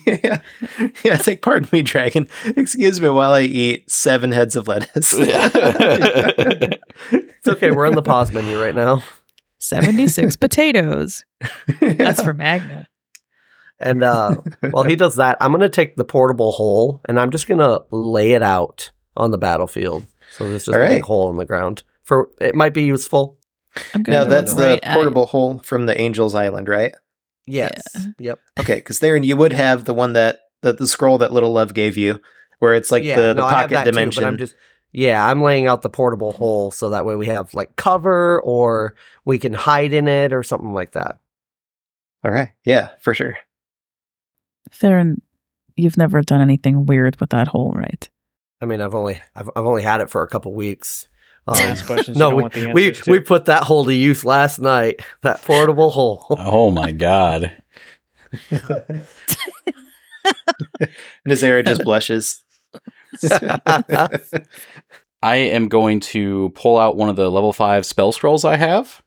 yeah. 0.06 0.40
yeah, 0.78 0.88
it's 1.04 1.26
like, 1.26 1.42
pardon 1.42 1.68
me, 1.72 1.82
dragon. 1.82 2.28
Excuse 2.44 3.00
me 3.00 3.08
while 3.08 3.32
I 3.32 3.40
eat 3.42 3.90
seven 3.90 4.30
heads 4.30 4.54
of 4.54 4.68
lettuce. 4.68 5.12
It's 5.18 6.76
okay. 7.48 7.72
We're 7.72 7.86
on 7.86 7.94
the 7.94 8.02
pause 8.02 8.30
menu 8.32 8.62
right 8.62 8.76
now. 8.76 9.02
76 9.58 10.36
potatoes. 10.36 11.24
That's 11.80 12.22
for 12.22 12.32
Magna. 12.32 12.86
And 13.78 14.02
uh, 14.02 14.36
while 14.70 14.84
he 14.84 14.96
does 14.96 15.16
that, 15.16 15.36
I'm 15.40 15.50
going 15.50 15.60
to 15.60 15.68
take 15.68 15.96
the 15.96 16.04
portable 16.04 16.52
hole 16.52 17.00
and 17.06 17.20
I'm 17.20 17.30
just 17.30 17.46
going 17.46 17.60
to 17.60 17.84
lay 17.90 18.32
it 18.32 18.42
out 18.42 18.90
on 19.16 19.30
the 19.30 19.38
battlefield. 19.38 20.06
So 20.32 20.48
there's 20.48 20.66
just 20.66 20.76
All 20.76 20.82
a 20.82 20.88
big 20.88 21.02
hole 21.02 21.30
in 21.30 21.36
the 21.36 21.44
ground. 21.44 21.82
For 22.04 22.30
it 22.40 22.54
might 22.54 22.74
be 22.74 22.84
useful. 22.84 23.38
I'm 23.94 24.04
now, 24.06 24.24
that's 24.24 24.54
the 24.54 24.64
right 24.64 24.80
at- 24.82 24.94
portable 24.94 25.26
hole 25.26 25.58
from 25.60 25.86
the 25.86 25.98
Angel's 25.98 26.34
Island, 26.34 26.68
right? 26.68 26.94
Yes. 27.46 27.80
Yep. 28.18 28.40
Okay, 28.60 28.76
because 28.76 28.98
there 28.98 29.16
and 29.16 29.24
you 29.24 29.36
would 29.36 29.52
have 29.52 29.84
the 29.84 29.94
one 29.94 30.14
that 30.14 30.40
the, 30.62 30.72
the 30.72 30.86
scroll 30.86 31.18
that 31.18 31.32
Little 31.32 31.52
Love 31.52 31.74
gave 31.74 31.96
you, 31.96 32.20
where 32.58 32.74
it's 32.74 32.90
like 32.90 33.04
yeah, 33.04 33.16
the, 33.16 33.22
the 33.28 33.34
no, 33.34 33.42
pocket 33.42 33.70
that 33.70 33.84
too, 33.84 34.10
but. 34.10 34.24
I'm 34.24 34.36
just 34.36 34.56
yeah, 34.92 35.24
I'm 35.24 35.42
laying 35.42 35.66
out 35.66 35.82
the 35.82 35.90
portable 35.90 36.32
hole 36.32 36.70
so 36.70 36.90
that 36.90 37.04
way 37.04 37.14
we 37.14 37.26
have 37.26 37.54
like 37.54 37.76
cover 37.76 38.40
or 38.40 38.94
we 39.24 39.38
can 39.38 39.52
hide 39.52 39.92
in 39.92 40.08
it 40.08 40.32
or 40.32 40.42
something 40.42 40.72
like 40.72 40.92
that. 40.92 41.18
All 42.24 42.30
right, 42.30 42.50
yeah, 42.64 42.90
for 43.00 43.14
sure. 43.14 43.36
Theron, 44.70 45.20
you've 45.76 45.96
never 45.96 46.22
done 46.22 46.40
anything 46.40 46.86
weird 46.86 47.18
with 47.20 47.30
that 47.30 47.48
hole, 47.48 47.72
right? 47.72 48.08
I 48.60 48.66
mean, 48.66 48.80
I've 48.80 48.94
only 48.94 49.20
I've, 49.34 49.50
I've 49.56 49.66
only 49.66 49.82
had 49.82 50.00
it 50.00 50.10
for 50.10 50.22
a 50.22 50.28
couple 50.28 50.54
weeks. 50.54 51.08
Um, 51.48 51.54
Ask 51.58 51.86
questions 51.86 52.16
no, 52.16 52.30
we, 52.34 52.72
we 52.72 52.90
to. 52.90 53.08
we 53.08 53.20
put 53.20 53.44
that 53.44 53.62
hole 53.62 53.84
to 53.84 53.94
use 53.94 54.24
last 54.24 54.58
night. 54.58 54.98
That 55.22 55.40
portable 55.42 55.90
hole. 55.90 56.26
oh 56.40 56.72
my 56.72 56.90
god. 56.90 57.52
And 61.24 61.34
Nazara 61.34 61.64
just 61.64 61.84
blushes. 61.84 62.42
I 65.22 65.36
am 65.36 65.68
going 65.68 66.00
to 66.00 66.50
pull 66.56 66.78
out 66.78 66.96
one 66.96 67.08
of 67.08 67.16
the 67.16 67.30
level 67.30 67.52
five 67.52 67.86
spell 67.86 68.10
scrolls 68.12 68.44
I 68.44 68.56
have. 68.56 69.02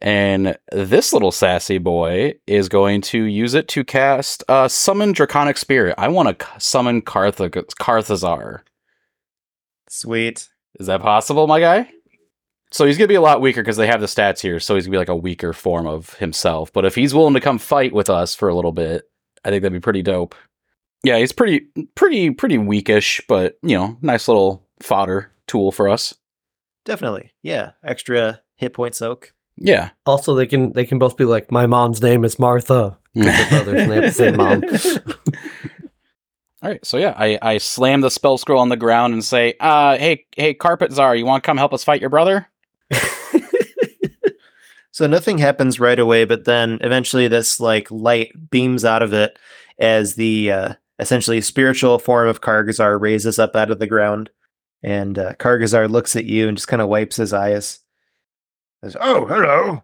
And 0.00 0.56
this 0.70 1.12
little 1.12 1.32
sassy 1.32 1.78
boy 1.78 2.34
is 2.46 2.68
going 2.68 3.00
to 3.02 3.24
use 3.24 3.54
it 3.54 3.66
to 3.68 3.82
cast 3.82 4.44
uh, 4.48 4.68
Summon 4.68 5.12
Draconic 5.12 5.58
Spirit. 5.58 5.96
I 5.98 6.08
want 6.08 6.38
to 6.38 6.44
c- 6.44 6.52
summon 6.58 7.02
Carth- 7.02 7.38
Carthazar. 7.38 8.60
Sweet. 9.88 10.48
Is 10.78 10.86
that 10.86 11.02
possible, 11.02 11.46
my 11.48 11.58
guy? 11.58 11.90
So 12.70 12.84
he's 12.84 12.96
going 12.98 13.06
to 13.06 13.12
be 13.12 13.16
a 13.16 13.20
lot 13.20 13.40
weaker 13.40 13.62
because 13.62 13.76
they 13.76 13.86
have 13.86 14.00
the 14.00 14.06
stats 14.06 14.40
here. 14.40 14.60
So 14.60 14.74
he's 14.74 14.84
going 14.84 14.92
to 14.92 14.96
be 14.96 14.98
like 14.98 15.08
a 15.08 15.16
weaker 15.16 15.52
form 15.52 15.86
of 15.86 16.14
himself. 16.14 16.72
But 16.72 16.84
if 16.84 16.94
he's 16.94 17.14
willing 17.14 17.34
to 17.34 17.40
come 17.40 17.58
fight 17.58 17.92
with 17.92 18.10
us 18.10 18.34
for 18.34 18.48
a 18.48 18.54
little 18.54 18.72
bit, 18.72 19.10
I 19.44 19.50
think 19.50 19.62
that'd 19.62 19.72
be 19.72 19.80
pretty 19.80 20.02
dope. 20.02 20.34
Yeah, 21.02 21.18
he's 21.18 21.32
pretty, 21.32 21.66
pretty, 21.94 22.30
pretty 22.30 22.58
weakish, 22.58 23.20
but 23.28 23.58
you 23.62 23.76
know, 23.76 23.96
nice 24.02 24.28
little 24.28 24.66
fodder 24.80 25.32
tool 25.46 25.72
for 25.72 25.88
us. 25.88 26.14
Definitely. 26.84 27.32
Yeah. 27.42 27.72
Extra 27.82 28.42
hit 28.56 28.74
point 28.74 28.94
soak. 28.94 29.32
Yeah. 29.60 29.90
Also, 30.06 30.34
they 30.34 30.46
can 30.46 30.72
they 30.72 30.84
can 30.84 30.98
both 30.98 31.16
be 31.16 31.24
like, 31.24 31.50
my 31.50 31.66
mom's 31.66 32.00
name 32.00 32.24
is 32.24 32.38
Martha. 32.38 32.98
brothers 33.14 33.82
and 33.82 33.90
they 33.90 33.94
have 33.94 34.04
the 34.04 34.10
same 34.10 34.36
mom. 34.36 34.62
All 36.62 36.70
right, 36.70 36.84
so 36.84 36.96
yeah, 36.96 37.14
I, 37.16 37.38
I 37.40 37.58
slam 37.58 38.00
the 38.00 38.10
spell 38.10 38.36
scroll 38.36 38.60
on 38.60 38.68
the 38.68 38.76
ground 38.76 39.12
and 39.12 39.24
say, 39.24 39.54
uh, 39.60 39.96
hey, 39.96 40.26
hey, 40.36 40.54
Carpet 40.54 40.90
Czar, 40.90 41.14
you 41.14 41.24
want 41.24 41.42
to 41.42 41.46
come 41.46 41.56
help 41.56 41.72
us 41.72 41.84
fight 41.84 42.00
your 42.00 42.10
brother? 42.10 42.48
So 44.98 45.06
nothing 45.06 45.38
happens 45.38 45.78
right 45.78 45.98
away, 46.00 46.24
but 46.24 46.44
then 46.44 46.78
eventually 46.80 47.28
this 47.28 47.60
like 47.60 47.88
light 47.88 48.32
beams 48.50 48.84
out 48.84 49.00
of 49.00 49.12
it 49.12 49.38
as 49.78 50.16
the 50.16 50.50
uh, 50.50 50.74
essentially 50.98 51.40
spiritual 51.40 52.00
form 52.00 52.26
of 52.26 52.40
Kargazar 52.40 53.00
raises 53.00 53.38
up 53.38 53.54
out 53.54 53.70
of 53.70 53.78
the 53.78 53.86
ground. 53.86 54.28
And 54.82 55.16
uh, 55.16 55.34
Kargazar 55.34 55.88
looks 55.88 56.16
at 56.16 56.24
you 56.24 56.48
and 56.48 56.56
just 56.56 56.66
kind 56.66 56.82
of 56.82 56.88
wipes 56.88 57.14
his 57.14 57.32
eyes. 57.32 57.78
Says, 58.84 58.96
oh, 59.00 59.26
hello. 59.26 59.82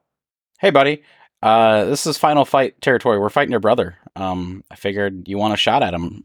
Hey, 0.60 0.70
buddy, 0.70 1.02
uh, 1.42 1.84
this 1.84 2.06
is 2.06 2.16
final 2.16 2.44
fight 2.44 2.80
territory. 2.80 3.18
We're 3.18 3.28
fighting 3.28 3.50
your 3.50 3.60
brother. 3.60 3.96
Um, 4.16 4.62
I 4.70 4.76
figured 4.76 5.26
you 5.28 5.36
want 5.38 5.54
a 5.54 5.56
shot 5.56 5.82
at 5.82 5.92
him 5.94 6.24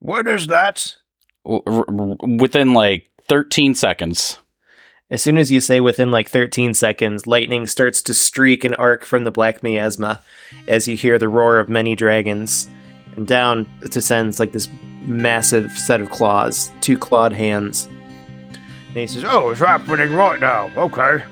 What 0.00 0.26
is 0.26 0.48
that? 0.48 0.96
w- 1.44 1.62
r- 1.66 1.84
r- 1.88 2.16
within 2.38 2.74
like 2.74 3.08
13 3.28 3.74
seconds. 3.74 4.38
As 5.08 5.22
soon 5.22 5.38
as 5.38 5.52
you 5.52 5.60
say 5.60 5.78
within 5.80 6.10
like 6.10 6.28
13 6.28 6.74
seconds, 6.74 7.28
lightning 7.28 7.68
starts 7.68 8.02
to 8.02 8.14
streak 8.14 8.64
and 8.64 8.74
arc 8.76 9.04
from 9.04 9.22
the 9.22 9.30
black 9.30 9.62
miasma 9.62 10.20
as 10.66 10.88
you 10.88 10.96
hear 10.96 11.16
the 11.18 11.28
roar 11.28 11.60
of 11.60 11.68
many 11.68 11.94
dragons. 11.94 12.68
And 13.14 13.24
down 13.28 13.68
descends 13.90 14.40
like 14.40 14.50
this 14.50 14.68
massive 15.02 15.70
set 15.70 16.00
of 16.00 16.10
claws, 16.10 16.72
two 16.80 16.98
clawed 16.98 17.32
hands. 17.32 17.86
And 18.88 18.96
he 18.96 19.06
says, 19.06 19.22
Oh, 19.24 19.50
it's 19.50 19.60
happening 19.60 20.12
right 20.12 20.40
now. 20.40 20.72
Okay. 20.76 21.22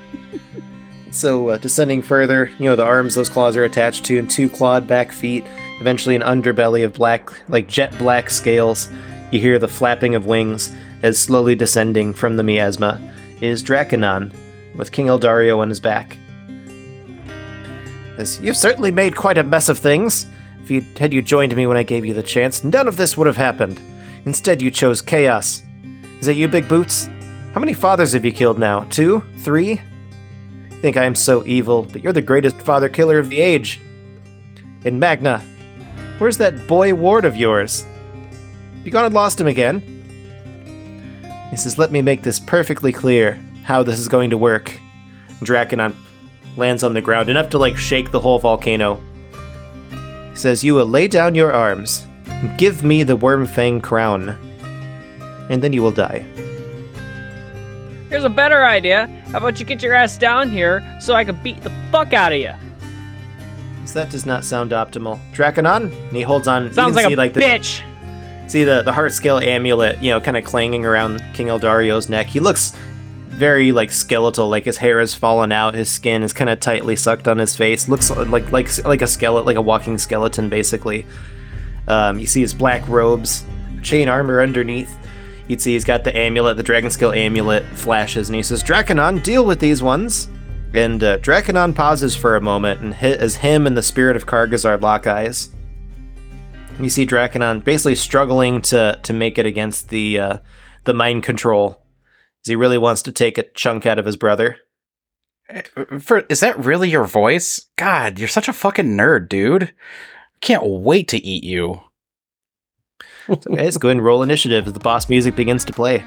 So, 1.15 1.47
uh, 1.47 1.57
descending 1.57 2.01
further, 2.01 2.51
you 2.59 2.65
know, 2.65 2.75
the 2.75 2.83
arms 2.83 3.15
those 3.15 3.29
claws 3.29 3.55
are 3.55 3.63
attached 3.63 4.03
to, 4.03 4.19
and 4.19 4.29
two 4.29 4.49
clawed 4.49 4.85
back 4.85 5.13
feet, 5.13 5.45
eventually 5.79 6.13
an 6.13 6.21
underbelly 6.21 6.83
of 6.83 6.91
black, 6.91 7.29
like 7.47 7.69
jet 7.69 7.97
black 7.97 8.29
scales. 8.29 8.89
You 9.31 9.39
hear 9.39 9.57
the 9.57 9.69
flapping 9.69 10.13
of 10.15 10.25
wings 10.25 10.75
as 11.03 11.17
slowly 11.17 11.55
descending 11.55 12.13
from 12.13 12.35
the 12.35 12.43
miasma 12.43 12.99
is 13.39 13.63
Draconon, 13.63 14.33
with 14.75 14.91
King 14.91 15.05
Eldario 15.05 15.59
on 15.59 15.69
his 15.69 15.79
back. 15.79 16.17
Says, 18.17 18.41
You've 18.41 18.57
certainly 18.57 18.91
made 18.91 19.15
quite 19.15 19.37
a 19.37 19.43
mess 19.43 19.69
of 19.69 19.79
things. 19.79 20.27
If 20.63 20.69
you 20.69 20.81
had 20.97 21.13
you 21.13 21.21
joined 21.21 21.55
me 21.55 21.65
when 21.65 21.77
I 21.77 21.83
gave 21.83 22.05
you 22.05 22.13
the 22.13 22.23
chance, 22.23 22.65
none 22.65 22.89
of 22.89 22.97
this 22.97 23.15
would 23.15 23.27
have 23.27 23.37
happened. 23.37 23.79
Instead, 24.25 24.61
you 24.61 24.69
chose 24.69 25.01
chaos. 25.01 25.63
Is 26.19 26.25
that 26.25 26.33
you, 26.33 26.49
Big 26.49 26.67
Boots? 26.67 27.07
How 27.53 27.61
many 27.61 27.73
fathers 27.73 28.11
have 28.11 28.25
you 28.25 28.33
killed 28.33 28.59
now? 28.59 28.81
Two? 28.89 29.23
Three? 29.37 29.79
Think 30.81 30.97
I 30.97 31.05
am 31.05 31.15
so 31.15 31.45
evil, 31.45 31.83
but 31.83 32.03
you're 32.03 32.13
the 32.13 32.21
greatest 32.21 32.57
father 32.57 32.89
killer 32.89 33.19
of 33.19 33.29
the 33.29 33.39
age. 33.39 33.79
And 34.83 34.99
Magna, 34.99 35.43
where's 36.17 36.37
that 36.37 36.67
boy 36.67 36.93
ward 36.93 37.25
of 37.25 37.35
yours? 37.35 37.85
You 38.83 38.91
gone 38.91 39.05
and 39.05 39.15
lost 39.15 39.41
him 39.41 39.47
again? 39.47 39.81
He 41.49 41.57
says, 41.57 41.77
Let 41.77 41.91
me 41.91 42.01
make 42.01 42.21
this 42.21 42.39
perfectly 42.39 42.91
clear 42.91 43.39
how 43.63 43.83
this 43.83 43.99
is 43.99 44.07
going 44.07 44.29
to 44.29 44.37
work. 44.37 44.79
Draconon 45.39 45.95
lands 46.57 46.83
on 46.83 46.93
the 46.93 47.01
ground, 47.01 47.29
enough 47.29 47.49
to 47.49 47.57
like 47.57 47.77
shake 47.77 48.11
the 48.11 48.19
whole 48.19 48.39
volcano. 48.39 49.01
He 50.31 50.35
says, 50.35 50.63
You 50.63 50.75
will 50.75 50.85
lay 50.85 51.07
down 51.07 51.35
your 51.35 51.51
arms 51.51 52.05
give 52.57 52.83
me 52.83 53.03
the 53.03 53.17
Wormfang 53.17 53.81
crown, 53.81 54.29
and 55.49 55.61
then 55.61 55.73
you 55.73 55.81
will 55.81 55.91
die. 55.91 56.25
Here's 58.09 58.23
a 58.23 58.29
better 58.29 58.65
idea. 58.65 59.07
How 59.31 59.39
about 59.39 59.59
you 59.59 59.65
get 59.65 59.81
your 59.81 59.93
ass 59.93 60.17
down 60.17 60.49
here 60.49 60.83
so 60.99 61.13
I 61.15 61.23
can 61.23 61.41
beat 61.41 61.61
the 61.61 61.71
fuck 61.91 62.13
out 62.13 62.31
of 62.31 62.39
you? 62.39 62.53
So 63.85 63.99
that 63.99 64.09
does 64.09 64.25
not 64.25 64.43
sound 64.43 64.71
optimal. 64.71 65.19
Draconon, 65.33 65.91
and 65.91 66.15
he 66.15 66.21
holds 66.21 66.47
on. 66.47 66.65
you 66.65 66.73
Sounds 66.73 66.95
like 66.95 67.07
see, 67.07 67.13
a 67.13 67.17
like 67.17 67.33
the, 67.33 67.41
bitch. 67.41 67.81
See 68.47 68.63
the 68.63 68.81
the 68.83 68.93
heart 68.93 69.13
scale 69.13 69.37
amulet, 69.37 70.01
you 70.01 70.11
know, 70.11 70.21
kind 70.21 70.37
of 70.37 70.43
clanging 70.43 70.85
around 70.85 71.23
King 71.33 71.47
Eldario's 71.47 72.09
neck. 72.09 72.27
He 72.27 72.39
looks 72.39 72.73
very 73.29 73.71
like 73.71 73.91
skeletal, 73.91 74.49
like 74.49 74.65
his 74.65 74.77
hair 74.77 74.99
has 74.99 75.13
fallen 75.13 75.51
out, 75.51 75.73
his 75.73 75.89
skin 75.89 76.23
is 76.23 76.31
kind 76.31 76.49
of 76.49 76.59
tightly 76.59 76.95
sucked 76.95 77.27
on 77.27 77.37
his 77.37 77.55
face. 77.55 77.87
Looks 77.89 78.09
like 78.09 78.51
like 78.51 78.85
like 78.85 79.01
a 79.01 79.07
skeleton, 79.07 79.45
like 79.45 79.57
a 79.57 79.61
walking 79.61 79.97
skeleton, 79.97 80.49
basically. 80.49 81.05
Um, 81.87 82.17
you 82.19 82.27
see 82.27 82.41
his 82.41 82.53
black 82.53 82.87
robes, 82.87 83.45
chain 83.83 84.09
armor 84.09 84.41
underneath. 84.41 84.95
You'd 85.47 85.61
see 85.61 85.73
he's 85.73 85.83
got 85.85 86.03
the 86.03 86.15
amulet, 86.17 86.57
the 86.57 86.63
dragon 86.63 86.89
scale 86.89 87.11
amulet 87.11 87.65
flashes, 87.77 88.29
and 88.29 88.35
he 88.35 88.41
says, 88.43 88.63
"Draconon, 88.63 89.21
deal 89.23 89.45
with 89.45 89.59
these 89.59 89.83
ones." 89.83 90.27
And 90.73 91.03
uh, 91.03 91.19
Draconon 91.19 91.73
pauses 91.73 92.15
for 92.15 92.35
a 92.35 92.41
moment, 92.41 92.81
and 92.81 92.93
hi- 92.93 93.11
as 93.11 93.35
him 93.37 93.67
and 93.67 93.77
the 93.77 93.83
spirit 93.83 94.15
of 94.15 94.25
Kargazar 94.25 94.81
lock 94.81 95.07
eyes. 95.07 95.49
You 96.79 96.89
see 96.89 97.05
Draconon 97.05 97.63
basically 97.63 97.95
struggling 97.95 98.61
to 98.63 98.99
to 99.01 99.13
make 99.13 99.37
it 99.37 99.45
against 99.45 99.89
the 99.89 100.19
uh, 100.19 100.37
the 100.83 100.93
mind 100.93 101.23
control, 101.23 101.81
as 102.43 102.49
he 102.49 102.55
really 102.55 102.77
wants 102.77 103.03
to 103.03 103.11
take 103.11 103.37
a 103.37 103.43
chunk 103.43 103.85
out 103.85 103.99
of 103.99 104.05
his 104.05 104.17
brother. 104.17 104.57
For, 105.99 106.21
is 106.21 106.39
that 106.39 106.57
really 106.57 106.89
your 106.89 107.05
voice? 107.05 107.67
God, 107.77 108.17
you're 108.17 108.27
such 108.27 108.47
a 108.47 108.53
fucking 108.53 108.97
nerd, 108.97 109.29
dude. 109.29 109.73
Can't 110.41 110.65
wait 110.65 111.07
to 111.09 111.23
eat 111.23 111.43
you. 111.43 111.81
So 113.27 113.35
guys, 113.55 113.77
go 113.77 113.87
ahead 113.89 113.97
and 113.97 114.05
roll 114.05 114.23
initiative 114.23 114.67
as 114.67 114.73
the 114.73 114.79
boss 114.79 115.09
music 115.09 115.35
begins 115.35 115.65
to 115.65 115.73
play. 115.73 116.03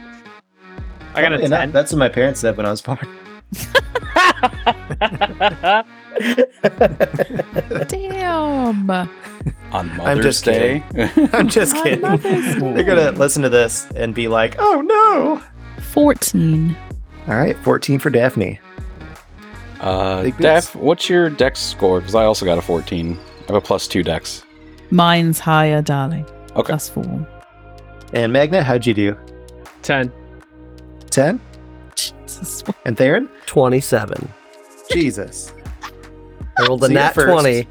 I 1.14 1.22
got 1.22 1.32
a 1.32 1.40
Yeah, 1.40 1.48
that- 1.48 1.58
10. 1.60 1.72
That's 1.72 1.92
what 1.92 1.98
my 1.98 2.08
parents 2.08 2.40
said 2.40 2.56
when 2.56 2.66
I 2.66 2.70
was 2.70 2.82
born. 2.82 2.98
Damn. 7.88 8.90
On 8.90 9.08
I'm 9.72 9.96
Mother's 9.96 10.24
just 10.24 10.44
Day. 10.44 10.82
I'm 11.32 11.48
just 11.48 11.76
On 11.76 11.82
kidding. 11.82 12.00
Mother's 12.02 12.56
They're 12.56 12.84
gonna 12.84 13.12
listen 13.12 13.42
to 13.42 13.48
this 13.48 13.86
and 13.96 14.14
be 14.14 14.28
like, 14.28 14.56
"Oh 14.58 14.80
no!" 14.82 15.42
14. 15.82 16.76
All 17.28 17.34
right, 17.36 17.56
14 17.58 17.98
for 17.98 18.10
Daphne. 18.10 18.58
uh, 19.80 20.22
Big. 20.22 20.36
Daph, 20.38 20.74
what's 20.74 21.08
your 21.08 21.28
dex 21.30 21.60
score? 21.60 22.00
Because 22.00 22.14
I 22.14 22.24
also 22.24 22.44
got 22.46 22.58
a 22.58 22.62
14. 22.62 23.18
I 23.18 23.46
have 23.46 23.56
a 23.56 23.60
plus 23.60 23.86
two 23.86 24.02
dex. 24.02 24.44
Mine's 24.90 25.38
higher, 25.38 25.82
darling. 25.82 26.26
Okay. 26.58 26.72
Plus 26.72 26.88
four. 26.88 27.26
And 28.12 28.32
Magna, 28.32 28.62
how'd 28.62 28.84
you 28.86 28.94
do? 28.94 29.16
10. 29.82 30.12
10? 31.10 31.40
Jesus. 31.94 32.64
And 32.84 32.96
Theron? 32.96 33.28
27. 33.46 34.28
Jesus. 34.90 35.52
I 36.58 36.66
rolled 36.66 36.82
a 36.84 36.86
So 36.86 36.92
you're 36.92 37.00
nat 37.00 37.12
20. 37.14 37.66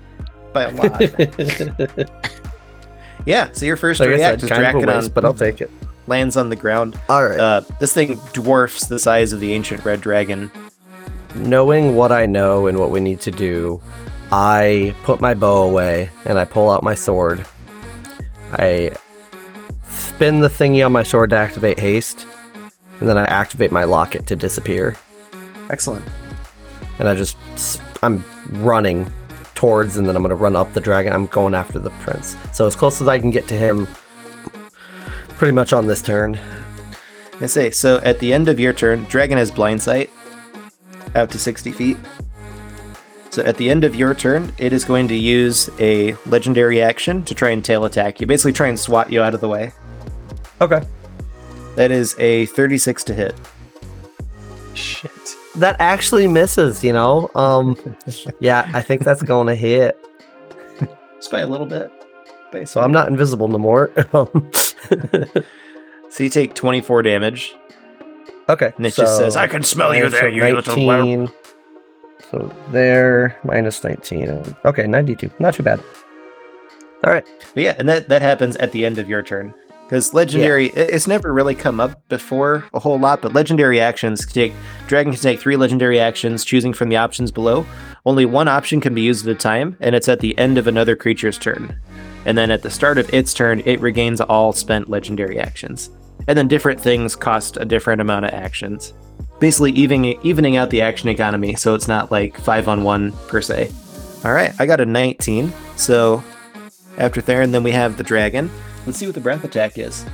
By 0.54 0.64
a 0.64 0.72
lot. 0.72 2.12
yeah, 3.26 3.50
so 3.52 3.66
your 3.66 3.78
first 3.78 4.00
like 4.00 4.10
I 4.10 4.14
react 4.14 4.42
said, 4.42 4.44
is 4.44 4.58
kind 4.58 4.64
Draconon 4.64 4.96
waste, 4.96 5.14
but 5.14 5.26
I'll 5.26 5.34
take 5.34 5.60
it. 5.62 5.70
lands 6.08 6.38
on 6.38 6.50
the 6.50 6.56
ground. 6.56 7.00
All 7.10 7.26
right. 7.28 7.40
Uh, 7.40 7.62
this 7.80 7.94
thing 7.94 8.20
dwarfs 8.34 8.86
the 8.88 9.00
size 9.00 9.34
of 9.34 9.40
the 9.40 9.54
ancient 9.54 9.84
red 9.84 10.02
dragon. 10.02 10.52
Knowing 11.36 11.96
what 11.96 12.12
I 12.12 12.26
know 12.26 12.68
and 12.68 12.80
what 12.80 12.92
we 12.92 13.00
need 13.00 13.20
to 13.22 13.32
do, 13.32 13.82
I 14.32 14.96
put 15.04 15.20
my 15.20 15.34
bow 15.34 15.64
away 15.64 16.10
and 16.26 16.40
I 16.40 16.46
pull 16.46 16.70
out 16.70 16.84
my 16.84 16.96
sword. 16.96 17.46
I 18.54 18.92
spin 19.90 20.40
the 20.40 20.48
thingy 20.48 20.86
on 20.86 20.92
my 20.92 21.04
sword 21.04 21.30
to 21.32 21.38
activate 21.38 21.80
haste, 21.80 22.26
and 23.00 23.08
then 23.08 23.18
I 23.18 23.26
activate 23.26 23.72
my 23.72 23.84
locket 23.84 24.26
to 24.28 24.36
disappear. 24.36 24.96
Excellent. 25.70 26.06
And 27.00 27.08
I 27.08 27.16
just, 27.16 27.38
I'm 28.02 28.24
running 28.50 29.12
towards, 29.54 29.98
and 29.98 30.08
then 30.08 30.16
I'm 30.16 30.22
going 30.22 30.30
to 30.30 30.36
run 30.36 30.56
up 30.56 30.74
the 30.74 30.82
dragon. 30.82 31.14
I'm 31.14 31.28
going 31.28 31.54
after 31.54 31.80
the 31.80 31.90
prince. 31.90 32.36
So 32.54 32.66
as 32.66 32.76
close 32.76 33.02
as 33.02 33.08
I 33.08 33.20
can 33.20 33.32
get 33.32 33.48
to 33.50 33.56
him, 33.56 33.88
pretty 35.30 35.54
much 35.54 35.74
on 35.74 35.88
this 35.88 36.02
turn. 36.02 36.40
I 37.40 37.46
say, 37.46 37.70
so 37.70 37.98
at 37.98 38.20
the 38.20 38.34
end 38.34 38.50
of 38.50 38.60
your 38.60 38.74
turn, 38.74 39.04
dragon 39.06 39.38
has 39.38 39.52
blind 39.52 39.82
sight 39.82 40.10
out 41.16 41.30
to 41.32 41.40
60 41.40 41.72
feet. 41.72 41.98
So 43.38 43.44
at 43.44 43.58
the 43.58 43.70
end 43.70 43.84
of 43.84 43.94
your 43.94 44.16
turn, 44.16 44.52
it 44.58 44.74
is 44.74 44.84
going 44.84 45.08
to 45.10 45.16
use 45.16 45.70
a 45.80 46.14
legendary 46.26 46.82
action 46.82 47.24
to 47.26 47.36
try 47.36 47.52
and 47.52 47.64
tail 47.64 47.86
attack 47.86 48.20
you. 48.20 48.26
Basically, 48.26 48.52
try 48.52 48.68
and 48.68 48.80
swat 48.80 49.12
you 49.12 49.22
out 49.22 49.36
of 49.36 49.42
the 49.42 49.48
way. 49.48 49.74
Okay. 50.60 50.82
That 51.76 51.92
is 51.92 52.16
a 52.18 52.48
36 52.48 53.04
to 53.04 53.14
hit. 53.14 53.36
Shit. 54.74 55.12
That 55.54 55.76
actually 55.78 56.26
misses, 56.26 56.84
you 56.84 56.94
know? 56.94 57.30
Um, 57.36 57.78
yeah, 58.40 58.72
I 58.74 58.82
think 58.82 59.04
that's 59.04 59.22
going 59.34 59.46
to 59.46 59.56
hit. 59.56 60.04
Just 61.18 61.30
by 61.30 61.42
a 61.42 61.48
little 61.48 61.68
bit. 61.68 61.92
So 62.68 62.82
I'm 62.82 62.92
not 62.92 63.08
invisible 63.08 63.50
no 63.50 63.60
more. 63.60 63.92
So 66.10 66.24
you 66.24 66.32
take 66.32 66.56
24 66.56 67.04
damage. 67.04 67.54
okay. 68.50 68.74
And 68.78 68.86
it 68.88 68.96
just 68.96 69.18
so 69.18 69.24
says, 69.24 69.36
"I 69.36 69.46
can 69.46 69.62
smell 69.62 69.94
you 69.94 70.10
there, 70.10 70.30
you 70.30 70.42
little 70.42 70.88
werewolf." 70.88 71.30
19. 71.30 71.37
So 72.32 72.54
there, 72.72 73.38
minus 73.44 73.84
19. 73.84 74.56
Okay, 74.66 74.86
92. 74.88 75.32
Not 75.40 75.54
too 75.54 75.64
bad. 75.64 75.80
All 77.06 77.14
right. 77.14 77.26
But 77.54 77.64
yeah, 77.64 77.76
and 77.78 77.88
that, 77.88 78.10
that 78.10 78.22
happens 78.22 78.56
at 78.58 78.72
the 78.72 78.86
end 78.86 78.98
of 79.00 79.08
your 79.08 79.22
turn. 79.24 79.54
Because 79.86 80.14
legendary, 80.14 80.68
it- 80.68 80.90
it's 80.90 81.08
never 81.08 81.34
really 81.34 81.56
come 81.56 81.80
up 81.80 82.06
before 82.10 82.66
a 82.74 82.80
whole 82.80 83.00
lot, 83.00 83.22
but 83.22 83.34
legendary 83.34 83.80
actions 83.80 84.26
can 84.26 84.34
take, 84.34 84.54
Dragon 84.88 85.14
can 85.14 85.22
take 85.22 85.40
three 85.40 85.56
legendary 85.56 85.98
actions, 86.00 86.44
choosing 86.44 86.74
from 86.74 86.90
the 86.90 86.98
options 86.98 87.32
below. 87.32 87.66
Only 88.06 88.26
one 88.26 88.50
option 88.50 88.82
can 88.82 88.94
be 88.94 89.02
used 89.02 89.26
at 89.26 89.32
a 89.32 89.40
time, 89.40 89.78
and 89.80 89.96
it's 89.96 90.10
at 90.10 90.20
the 90.20 90.38
end 90.38 90.58
of 90.58 90.68
another 90.68 90.98
creature's 90.98 91.38
turn. 91.38 91.80
And 92.26 92.38
then 92.38 92.52
at 92.52 92.64
the 92.64 92.70
start 92.70 92.98
of 92.98 93.14
its 93.14 93.34
turn, 93.34 93.62
it 93.66 93.80
regains 93.80 94.20
all 94.20 94.52
spent 94.52 94.90
legendary 94.90 95.40
actions. 95.40 95.90
And 96.28 96.38
then 96.38 96.50
different 96.50 96.82
things 96.82 97.16
cost 97.16 97.56
a 97.56 97.64
different 97.64 98.02
amount 98.02 98.26
of 98.26 98.34
actions. 98.34 98.94
Basically, 99.40 99.72
evening, 99.72 100.20
evening 100.24 100.58
out 100.58 100.72
the 100.72 100.82
action 100.82 101.10
economy, 101.10 101.56
so 101.56 101.76
it's 101.76 101.88
not 101.88 102.12
like 102.12 102.36
five 102.40 102.68
on 102.68 102.84
one 102.84 103.12
per 103.28 103.42
se. 103.42 103.72
All 104.26 104.34
right, 104.34 104.52
I 104.60 104.66
got 104.66 104.82
a 104.82 104.86
19. 104.86 105.54
So 105.76 106.24
after 106.98 107.22
Theron, 107.22 107.52
then 107.52 107.62
we 107.62 107.72
have 107.72 107.98
the 107.98 108.04
dragon. 108.04 108.50
Let's 108.86 108.98
see 108.98 109.06
what 109.06 109.14
the 109.14 109.22
breath 109.22 109.44
attack 109.44 109.78
is. 109.78 110.06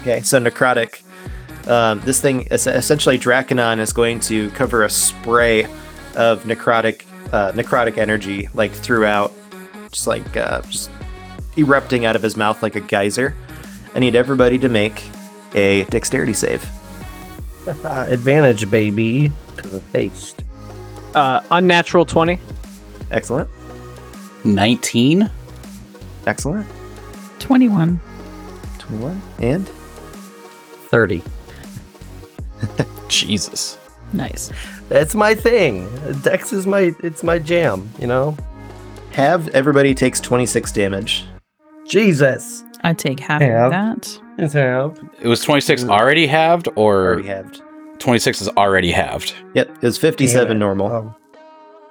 Okay, 0.00 0.20
so 0.20 0.38
necrotic. 0.38 1.02
Um, 1.66 2.00
this 2.00 2.20
thing, 2.20 2.46
es- 2.50 2.66
essentially, 2.66 3.18
Draconon 3.18 3.78
is 3.78 3.92
going 3.92 4.20
to 4.20 4.50
cover 4.50 4.84
a 4.84 4.90
spray 4.90 5.64
of 6.14 6.44
necrotic, 6.44 7.04
uh, 7.32 7.52
necrotic 7.52 7.96
energy, 7.96 8.48
like 8.54 8.70
throughout, 8.70 9.32
just 9.90 10.06
like 10.06 10.36
uh, 10.36 10.60
just 10.62 10.90
erupting 11.56 12.04
out 12.04 12.14
of 12.14 12.22
his 12.22 12.36
mouth 12.36 12.62
like 12.62 12.76
a 12.76 12.80
geyser. 12.80 13.34
I 13.94 13.98
need 13.98 14.14
everybody 14.14 14.58
to 14.58 14.68
make 14.68 15.02
a 15.54 15.84
dexterity 15.84 16.34
save. 16.34 16.68
Uh, 17.66 18.06
advantage, 18.08 18.70
baby. 18.70 19.32
Because 19.56 19.74
of 19.74 19.92
haste. 19.92 20.42
Uh, 21.14 21.40
unnatural 21.50 22.04
20. 22.04 22.38
Excellent, 23.10 23.48
19? 24.44 25.30
excellent. 26.26 26.66
21. 27.38 28.00
21 28.78 29.22
and 29.40 29.68
30. 30.88 31.22
Jesus. 33.08 33.78
Nice. 34.12 34.50
That's 34.88 35.14
my 35.14 35.34
thing. 35.34 35.88
Dex 36.22 36.52
is 36.52 36.66
my, 36.66 36.94
it's 37.02 37.22
my 37.22 37.38
jam, 37.38 37.88
you 37.98 38.06
know? 38.06 38.36
have 39.12 39.48
everybody 39.48 39.94
takes 39.94 40.20
26 40.20 40.72
damage. 40.72 41.24
Jesus. 41.88 42.62
I 42.82 42.92
take 42.92 43.18
half 43.18 43.40
Yeah. 43.40 43.64
of 43.66 43.70
that. 43.72 44.20
It's 44.38 44.52
help. 44.52 44.98
It 45.20 45.28
was 45.28 45.42
26 45.42 45.84
already 45.84 46.26
halved 46.26 46.68
or 46.76 47.12
Already 47.14 47.28
halved. 47.28 47.62
26 47.98 48.42
is 48.42 48.48
already 48.50 48.90
halved? 48.90 49.34
Yep, 49.54 49.68
it 49.70 49.82
was 49.82 49.98
57 49.98 50.48
Damn 50.48 50.58
normal. 50.58 50.92
Um, 50.92 51.14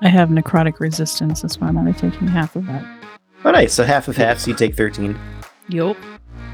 I 0.02 0.10
have 0.10 0.30
necrotic 0.30 0.80
resistance. 0.80 1.42
That's 1.42 1.60
why 1.60 1.68
I'm 1.68 1.78
only 1.78 1.94
taking 1.94 2.28
half 2.28 2.56
of 2.56 2.66
that. 2.68 2.86
Oh, 3.44 3.52
nice. 3.52 3.74
So 3.74 3.84
half 3.84 4.08
of 4.08 4.18
half, 4.18 4.40
so 4.40 4.52
you 4.52 4.58
take 4.58 4.76
13. 4.76 5.18
Yup. 5.70 5.98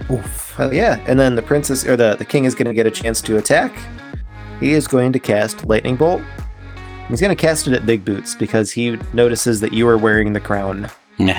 oof. 0.09 0.55
Oh, 0.59 0.72
yeah. 0.72 1.03
And 1.07 1.19
then 1.19 1.35
the 1.35 1.41
princess, 1.41 1.85
or 1.85 1.97
the, 1.97 2.15
the 2.15 2.26
king 2.26 2.45
is 2.45 2.55
going 2.55 2.68
to 2.68 2.73
get 2.73 2.85
a 2.85 2.91
chance 2.91 3.22
to 3.23 3.38
attack. 3.38 3.73
He 4.59 4.73
is 4.73 4.88
going 4.88 5.11
to 5.13 5.19
cast 5.19 5.65
Lightning 5.65 5.95
Bolt. 5.95 6.22
He's 7.09 7.19
going 7.19 7.35
to 7.35 7.41
cast 7.41 7.68
it 7.68 7.73
at 7.73 7.85
Big 7.85 8.05
Boots 8.05 8.35
because 8.35 8.72
he 8.72 8.97
notices 9.11 9.59
that 9.59 9.73
you 9.73 9.88
are 9.88 9.97
wearing 9.97 10.34
the 10.34 10.39
crown. 10.39 10.85
is 11.19 11.30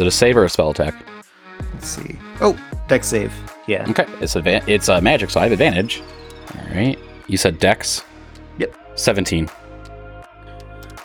it 0.00 0.06
a 0.06 0.10
save 0.10 0.36
or 0.36 0.44
a 0.44 0.48
spell 0.48 0.70
attack? 0.70 0.94
Let's 1.80 1.92
see. 1.92 2.18
Oh, 2.42 2.58
deck 2.88 3.02
save. 3.04 3.32
Yeah. 3.66 3.86
Okay, 3.88 4.04
it's 4.20 4.36
a 4.36 4.70
it's 4.70 4.88
a 4.88 5.00
magic, 5.00 5.30
so 5.30 5.40
I 5.40 5.44
have 5.44 5.52
advantage. 5.52 6.02
All 6.54 6.74
right. 6.76 6.98
You 7.26 7.38
said 7.38 7.58
Dex. 7.58 8.04
Yep. 8.58 8.76
17. 8.96 9.48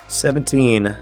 17. 0.09 0.87
All 0.87 0.95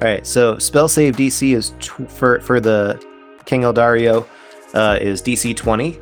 right. 0.00 0.26
So 0.26 0.58
spell 0.58 0.88
save 0.88 1.14
DC 1.16 1.54
is 1.54 1.74
tw- 1.78 2.10
for 2.10 2.40
for 2.40 2.58
the 2.58 2.98
King 3.44 3.62
Eldario 3.62 4.26
uh, 4.72 4.98
is 4.98 5.20
DC 5.20 5.54
20. 5.54 5.98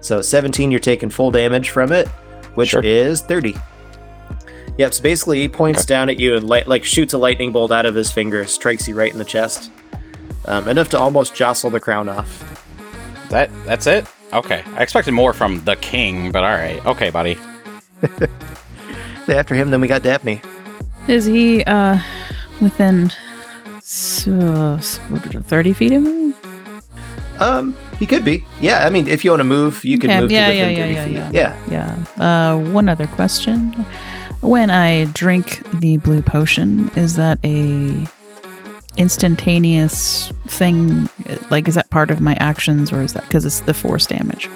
So 0.00 0.22
17, 0.22 0.70
you're 0.70 0.78
taking 0.78 1.10
full 1.10 1.32
damage 1.32 1.70
from 1.70 1.90
it, 1.90 2.06
which 2.54 2.68
Sure. 2.70 2.84
is 2.84 3.20
30. 3.22 3.56
Yep. 4.78 4.94
So 4.94 5.02
basically, 5.02 5.40
he 5.40 5.48
points 5.48 5.84
down 5.84 6.08
at 6.08 6.20
you 6.20 6.36
and 6.36 6.46
light, 6.46 6.68
like 6.68 6.84
shoots 6.84 7.14
a 7.14 7.18
lightning 7.18 7.50
bolt 7.50 7.72
out 7.72 7.84
of 7.84 7.96
his 7.96 8.12
finger, 8.12 8.44
strikes 8.46 8.86
you 8.86 8.94
right 8.94 9.10
in 9.10 9.18
the 9.18 9.24
chest, 9.24 9.72
um, 10.48 10.66
enough 10.68 10.88
to 10.90 10.98
almost 10.98 11.34
jostle 11.34 11.70
the 11.70 11.80
crown 11.80 12.08
off. 12.08 12.28
That 13.30 13.50
that's 13.64 13.86
it? 13.86 14.06
Okay. 14.32 14.62
I 14.74 14.82
expected 14.82 15.12
more 15.12 15.32
from 15.32 15.62
the 15.64 15.76
king, 15.76 16.32
but 16.32 16.42
all 16.44 16.50
right. 16.54 16.84
Okay, 16.86 17.10
buddy. 17.10 17.38
After 19.28 19.54
him, 19.54 19.70
then 19.70 19.80
we 19.80 19.86
got 19.88 20.02
Daphne. 20.02 20.40
Is 21.06 21.24
he 21.26 21.62
uh 21.64 21.98
within 22.60 23.10
so, 23.82 24.78
30 24.80 25.72
feet 25.72 25.92
of 25.92 26.02
me? 26.02 26.34
Um, 27.38 27.76
he 27.98 28.06
could 28.06 28.24
be. 28.24 28.44
Yeah. 28.60 28.84
I 28.86 28.90
mean, 28.90 29.06
if 29.08 29.24
you 29.24 29.30
want 29.30 29.40
to 29.40 29.44
move, 29.44 29.84
you 29.84 29.98
can 29.98 30.10
Okay, 30.10 30.20
move 30.20 30.30
yeah, 30.32 30.46
to 30.48 30.52
within 30.52 30.76
yeah, 30.76 30.82
30 30.82 30.92
yeah, 30.94 31.04
feet. 31.04 31.34
yeah, 31.34 31.56
yeah. 31.70 32.04
Yeah. 32.18 32.52
Uh, 32.52 32.58
one 32.72 32.88
other 32.88 33.06
question. 33.06 33.72
When 34.40 34.70
I 34.70 35.04
drink 35.14 35.62
the 35.80 35.96
blue 35.98 36.20
potion, 36.22 36.90
is 36.96 37.16
that 37.16 37.38
a 37.44 38.06
instantaneous 38.98 40.30
thing? 40.46 41.08
Like, 41.50 41.68
is 41.68 41.74
that 41.76 41.88
part 41.90 42.10
of 42.10 42.20
my 42.20 42.34
actions, 42.34 42.92
or 42.92 43.00
is 43.02 43.12
that 43.14 43.22
because 43.24 43.44
it's 43.44 43.60
the 43.60 43.74
force 43.74 44.06
damage? 44.06 44.48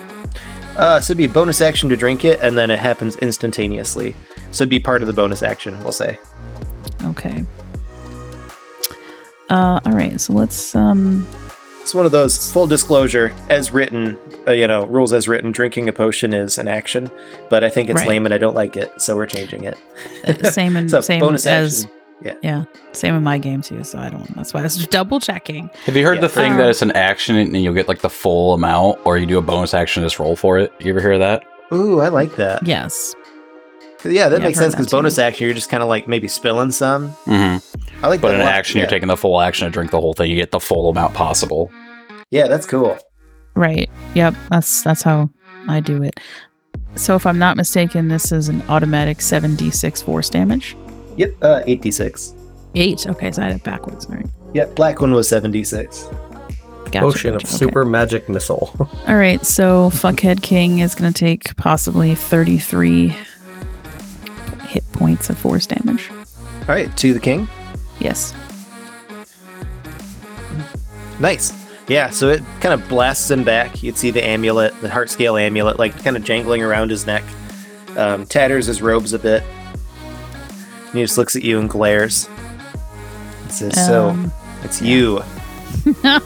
Uh, 0.76 1.00
so 1.00 1.12
it'd 1.12 1.18
be 1.18 1.24
a 1.24 1.28
bonus 1.28 1.60
action 1.60 1.88
to 1.90 1.96
drink 1.96 2.24
it, 2.24 2.40
and 2.40 2.56
then 2.56 2.70
it 2.70 2.78
happens 2.78 3.16
instantaneously. 3.16 4.14
So 4.50 4.62
it'd 4.64 4.70
be 4.70 4.80
part 4.80 5.02
of 5.02 5.06
the 5.06 5.12
bonus 5.12 5.42
action, 5.42 5.78
we'll 5.82 5.92
say. 5.92 6.18
Okay. 7.04 7.44
Uh, 9.50 9.80
all 9.84 9.92
right. 9.92 10.20
So 10.20 10.32
let's 10.32 10.74
um. 10.74 11.26
It's 11.82 11.94
one 11.96 12.06
of 12.06 12.12
those 12.12 12.52
full 12.52 12.68
disclosure, 12.68 13.34
as 13.50 13.72
written, 13.72 14.16
uh, 14.46 14.52
you 14.52 14.68
know, 14.68 14.86
rules 14.86 15.12
as 15.12 15.26
written. 15.26 15.50
Drinking 15.50 15.88
a 15.88 15.92
potion 15.92 16.32
is 16.32 16.56
an 16.56 16.68
action, 16.68 17.10
but 17.50 17.64
I 17.64 17.70
think 17.70 17.90
it's 17.90 17.98
Right. 18.00 18.08
lame 18.08 18.24
and 18.24 18.32
I 18.32 18.38
don't 18.38 18.54
like 18.54 18.76
it, 18.76 18.92
so 19.02 19.16
we're 19.16 19.26
changing 19.26 19.64
it. 19.64 19.76
uh, 20.24 20.50
Same 20.50 20.76
and 20.76 20.88
So, 20.92 21.00
same 21.00 21.18
bonus 21.20 21.44
as 21.44 21.84
action, 21.84 21.96
yeah. 22.24 22.34
yeah, 22.42 22.64
same 22.92 23.14
in 23.14 23.22
my 23.22 23.38
game 23.38 23.62
too. 23.62 23.82
So 23.84 23.98
I 23.98 24.08
don't. 24.10 24.26
That's 24.36 24.52
why 24.54 24.60
I 24.60 24.62
was 24.64 24.76
just 24.76 24.90
double 24.98 25.20
checking. 25.20 25.70
Have 25.84 25.96
you 25.96 26.04
heard 26.04 26.16
Yeah. 26.16 26.20
the 26.22 26.28
thing 26.28 26.52
Uh, 26.52 26.56
that 26.58 26.70
it's 26.70 26.82
an 26.82 26.92
action 26.92 27.36
and 27.36 27.56
you'll 27.56 27.74
get 27.74 27.88
like 27.88 28.00
the 28.00 28.10
full 28.10 28.54
amount, 28.54 28.98
or 29.04 29.18
you 29.18 29.26
do 29.26 29.38
a 29.38 29.42
bonus 29.42 29.74
action 29.74 30.02
and 30.02 30.06
just 30.10 30.18
roll 30.18 30.36
for 30.36 30.58
it? 30.58 30.72
You 30.80 30.90
ever 30.90 31.00
hear 31.00 31.18
that? 31.18 31.42
Ooh, 31.72 32.00
I 32.00 32.08
like 32.08 32.36
that. 32.36 32.66
Yes. 32.66 33.14
Yeah, 34.04 34.28
that 34.28 34.40
Yeah, 34.40 34.46
makes 34.48 34.58
sense 34.58 34.74
because 34.74 34.90
bonus 34.90 35.16
action, 35.18 35.44
you're 35.46 35.54
just 35.54 35.70
kind 35.70 35.82
of 35.82 35.88
like 35.88 36.08
maybe 36.08 36.26
spilling 36.28 36.72
some. 36.72 37.10
Mm-hmm. 37.26 38.04
I 38.04 38.08
like 38.08 38.20
But 38.20 38.28
that 38.32 38.34
in 38.34 38.40
a 38.40 38.44
action, 38.44 38.78
yeah. 38.78 38.82
you're 38.82 38.90
taking 38.90 39.06
the 39.08 39.16
full 39.16 39.40
action 39.40 39.64
to 39.66 39.70
drink 39.70 39.90
the 39.92 40.00
whole 40.00 40.12
thing. 40.12 40.28
You 40.30 40.36
get 40.36 40.50
the 40.50 40.58
full 40.60 40.90
amount 40.90 41.14
possible. 41.14 41.70
Yeah, 42.30 42.48
that's 42.48 42.66
cool. 42.66 42.98
Right. 43.54 43.88
Yep. 44.14 44.34
That's 44.50 44.82
that's 44.82 45.02
how 45.02 45.30
I 45.68 45.78
do 45.80 46.02
it. 46.02 46.18
So 46.96 47.14
if 47.14 47.26
I'm 47.26 47.38
not 47.38 47.56
mistaken, 47.56 48.08
this 48.08 48.32
is 48.32 48.48
an 48.48 48.62
automatic 48.68 49.18
7d6 49.18 50.02
force 50.02 50.28
damage. 50.28 50.76
Yep, 51.16 51.34
uh, 51.42 51.62
8d6. 51.66 52.34
Eight. 52.74 53.06
Okay, 53.06 53.30
so 53.32 53.42
I 53.42 53.46
had 53.46 53.56
it 53.56 53.64
backwards. 53.64 54.06
All 54.06 54.16
right. 54.16 54.26
Yep, 54.54 54.74
black 54.74 55.00
one 55.00 55.12
was 55.12 55.30
7d6. 55.30 56.30
Gotcha, 56.90 57.30
of 57.30 57.36
okay. 57.36 57.46
super 57.46 57.84
magic 57.84 58.28
missile. 58.28 58.74
All 59.08 59.16
right, 59.16 59.44
so 59.44 59.90
Fuckhead 59.90 60.42
King 60.42 60.80
is 60.80 60.94
going 60.94 61.12
to 61.12 61.18
take 61.18 61.56
possibly 61.56 62.14
33 62.14 63.16
hit 64.66 64.92
points 64.92 65.30
of 65.30 65.38
force 65.38 65.66
damage. 65.66 66.10
All 66.10 66.68
right, 66.68 66.94
to 66.98 67.14
the 67.14 67.20
king. 67.20 67.48
Yes. 67.98 68.34
Nice. 71.18 71.52
Yeah, 71.88 72.10
so 72.10 72.28
it 72.28 72.42
kind 72.60 72.72
of 72.80 72.88
blasts 72.88 73.30
him 73.30 73.42
back. 73.42 73.82
You'd 73.82 73.96
see 73.96 74.10
the 74.10 74.24
amulet, 74.24 74.78
the 74.80 74.88
heart 74.88 75.10
scale 75.10 75.36
amulet, 75.36 75.78
like 75.78 76.02
kind 76.02 76.16
of 76.16 76.24
jangling 76.24 76.62
around 76.62 76.90
his 76.90 77.06
neck. 77.06 77.24
Um, 77.96 78.26
tatters 78.26 78.66
his 78.66 78.80
robes 78.80 79.12
a 79.12 79.18
bit. 79.18 79.42
And 80.92 80.98
he 80.98 81.04
just 81.04 81.16
looks 81.16 81.34
at 81.36 81.42
you 81.42 81.58
and 81.58 81.70
glares. 81.70 82.28
It 83.46 83.52
says, 83.52 83.86
So, 83.86 84.10
Um, 84.10 84.32
it's 84.62 84.82
you. 84.82 85.22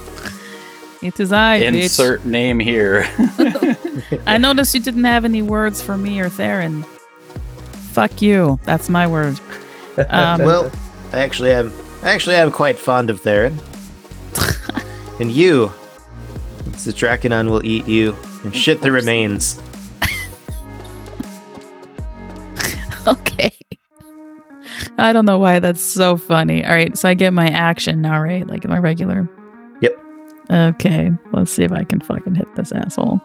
It 1.02 1.20
is 1.20 1.30
I, 1.30 1.60
bitch. 1.60 1.82
Insert 1.84 2.24
name 2.24 2.58
here. 2.58 3.06
I 4.26 4.38
noticed 4.38 4.74
you 4.74 4.80
didn't 4.80 5.04
have 5.04 5.24
any 5.24 5.40
words 5.40 5.80
for 5.80 5.96
me 5.96 6.18
or 6.18 6.28
Theron. 6.28 6.82
Fuck 7.92 8.20
you. 8.22 8.58
That's 8.64 8.88
my 8.88 9.06
word. 9.06 9.38
Um, 10.08 10.40
well, 10.44 10.72
I 11.12 11.20
actually 11.20 11.52
am. 11.52 11.72
I 12.02 12.10
actually 12.10 12.34
am 12.36 12.50
quite 12.50 12.76
fond 12.78 13.10
of 13.10 13.20
Theron. 13.20 13.60
and 15.20 15.30
you, 15.30 15.70
the 16.64 16.92
Draconon 16.92 17.50
will 17.50 17.64
eat 17.64 17.86
you 17.86 18.16
and 18.42 18.56
shit 18.56 18.80
the 18.80 18.90
remains. 18.90 19.60
okay. 23.06 23.55
I 24.98 25.12
don't 25.12 25.24
know 25.24 25.38
why 25.38 25.58
that's 25.58 25.80
so 25.82 26.16
funny. 26.16 26.64
All 26.64 26.72
right, 26.72 26.96
so 26.96 27.08
I 27.08 27.14
get 27.14 27.32
my 27.32 27.48
action 27.48 28.02
now, 28.02 28.20
right? 28.20 28.46
Like 28.46 28.64
my 28.66 28.78
regular. 28.78 29.28
Yep. 29.80 29.98
Okay, 30.50 31.10
let's 31.32 31.52
see 31.52 31.64
if 31.64 31.72
I 31.72 31.84
can 31.84 32.00
fucking 32.00 32.34
hit 32.34 32.54
this 32.56 32.72
asshole. 32.72 33.20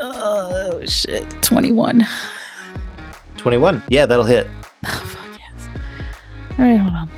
Oh 0.00 0.82
shit, 0.86 1.28
twenty-one. 1.42 2.06
21. 3.36 3.82
Yeah, 3.88 4.06
that'll 4.06 4.24
hit. 4.24 4.46
Oh 4.86 4.88
fuck 4.88 5.38
yes. 5.38 5.68
All 6.58 6.64
right, 6.64 6.76
hold 6.78 6.94
on. 6.94 7.10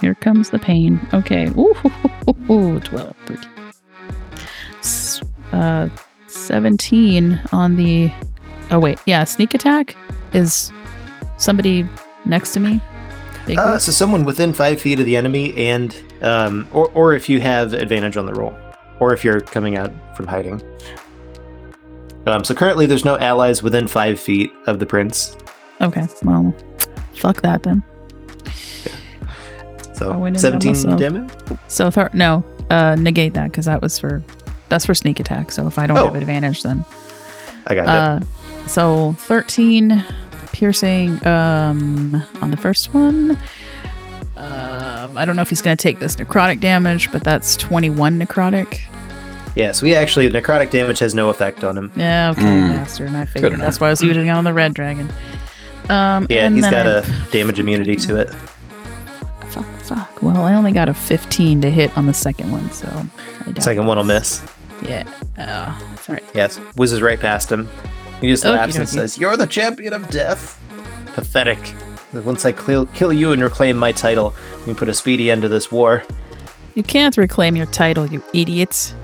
Here 0.00 0.14
comes 0.14 0.50
the 0.50 0.58
pain. 0.60 1.00
Okay. 1.12 1.46
Ooh, 1.48 1.74
12, 2.80 3.16
13. 3.26 3.50
Uh, 5.52 5.88
17 6.28 7.40
on 7.52 7.76
the. 7.76 8.12
Oh, 8.70 8.78
wait. 8.78 8.98
Yeah, 9.06 9.24
sneak 9.24 9.54
attack 9.54 9.96
is 10.32 10.72
somebody 11.38 11.86
next 12.24 12.52
to 12.52 12.60
me. 12.60 12.80
Uh, 13.56 13.78
so 13.78 13.90
someone 13.92 14.24
within 14.24 14.52
five 14.52 14.78
feet 14.80 15.00
of 15.00 15.06
the 15.06 15.16
enemy, 15.16 15.56
and 15.56 15.96
um, 16.20 16.68
or 16.70 16.90
or 16.90 17.14
if 17.14 17.30
you 17.30 17.40
have 17.40 17.72
advantage 17.72 18.18
on 18.18 18.26
the 18.26 18.34
roll, 18.34 18.54
or 19.00 19.14
if 19.14 19.24
you're 19.24 19.40
coming 19.40 19.78
out 19.78 19.90
from 20.16 20.26
hiding. 20.26 20.60
Um, 22.26 22.44
so 22.44 22.54
currently, 22.54 22.84
there's 22.84 23.06
no 23.06 23.16
allies 23.18 23.62
within 23.62 23.88
five 23.88 24.20
feet 24.20 24.52
of 24.66 24.80
the 24.80 24.84
prince. 24.86 25.34
Okay, 25.80 26.06
well, 26.22 26.54
fuck 27.14 27.40
that 27.40 27.62
then. 27.62 27.82
I 29.26 29.92
So 29.94 30.18
went 30.18 30.36
in 30.36 30.42
by 30.42 30.58
17 30.60 30.96
damage. 30.96 31.30
So, 31.68 31.90
no, 32.12 32.44
uh, 32.68 32.96
negate 32.96 33.32
that 33.34 33.50
because 33.50 33.64
that 33.64 33.80
was 33.80 33.98
for. 33.98 34.22
That's 34.68 34.84
for 34.84 34.94
sneak 34.94 35.18
attack. 35.20 35.50
So 35.52 35.66
if 35.66 35.78
I 35.78 35.86
don't 35.86 35.96
Oh. 35.96 36.04
have 36.04 36.14
advantage, 36.16 36.62
then 36.62 36.84
I 37.66 37.74
got 37.74 37.88
Uh, 37.88 38.20
so 38.68 39.12
13 39.18 40.04
piercing 40.52 41.24
um, 41.26 42.22
on 42.40 42.50
the 42.50 42.56
first 42.56 42.92
one. 42.94 43.38
Um, 44.36 45.16
I 45.18 45.24
don't 45.24 45.34
know 45.36 45.42
if 45.42 45.50
he's 45.50 45.62
going 45.62 45.76
to 45.76 45.82
take 45.82 45.98
this 45.98 46.16
necrotic 46.16 46.60
damage, 46.60 47.10
but 47.10 47.24
that's 47.24 47.56
21 47.56 48.18
necrotic. 48.20 48.72
it. 48.74 48.80
Yeah, 49.56 49.72
so 49.72 49.84
we 49.84 49.94
actually 49.96 50.30
necrotic 50.30 50.70
damage 50.70 51.00
has 51.00 51.14
no 51.14 51.30
effect 51.30 51.64
on 51.64 51.76
him. 51.76 51.90
Yeah, 51.96 52.30
okay, 52.30 52.42
Mm. 52.42 52.68
bastard. 52.76 53.08
I 53.14 53.24
figured 53.24 53.54
enough. 53.54 53.64
that's 53.66 53.80
why 53.80 53.88
I 53.88 53.90
was 53.90 54.02
using 54.02 54.28
it 54.28 54.30
on 54.30 54.44
the 54.44 54.52
red 54.52 54.74
dragon. 54.74 55.08
Um, 55.88 56.26
Yeah, 56.30 56.44
and 56.46 56.54
he's 56.54 56.62
then 56.62 56.72
got 56.72 56.86
I- 56.86 56.90
a 57.08 57.30
damage 57.32 57.58
immunity 57.58 57.96
to 57.96 58.16
it. 58.16 58.30
fuck, 59.48 59.64
fuck. 59.80 60.22
Well, 60.22 60.36
I 60.44 60.54
only 60.54 60.70
got 60.70 60.88
a 60.88 60.94
15 60.94 61.60
to 61.62 61.70
hit 61.70 61.96
on 61.96 62.06
the 62.06 62.14
second 62.14 62.52
one, 62.52 62.70
so 62.70 62.86
I 63.56 63.58
Second 63.60 63.86
one 63.86 63.96
will 63.96 64.04
miss. 64.04 64.42
Yeah, 64.82 65.02
uh, 65.36 65.76
that's 65.90 66.08
all 66.08 66.14
right. 66.14 66.24
Yes, 66.34 66.58
whizzes 66.76 67.02
right 67.02 67.18
past 67.18 67.50
him. 67.50 67.68
He 68.20 68.28
just 68.28 68.44
oh, 68.44 68.50
Okey 68.50 68.58
laughs 68.58 68.76
and 68.76 68.88
says, 68.88 69.18
"You're 69.18 69.36
the 69.36 69.46
champion 69.46 69.92
of 69.92 70.08
death." 70.10 70.60
Pathetic. 71.14 71.58
Once 72.12 72.44
I 72.44 72.52
kill, 72.52 72.86
kill 72.86 73.12
you 73.12 73.32
and 73.32 73.42
reclaim 73.42 73.76
my 73.76 73.92
title, 73.92 74.34
we 74.60 74.64
can 74.64 74.74
put 74.76 74.88
a 74.88 74.94
speedy 74.94 75.30
end 75.30 75.42
to 75.42 75.48
this 75.48 75.70
war. 75.70 76.02
You 76.74 76.82
can't 76.82 77.16
reclaim 77.16 77.54
your 77.56 77.66
title, 77.66 78.06
you 78.06 78.22
idiots. 78.32 78.94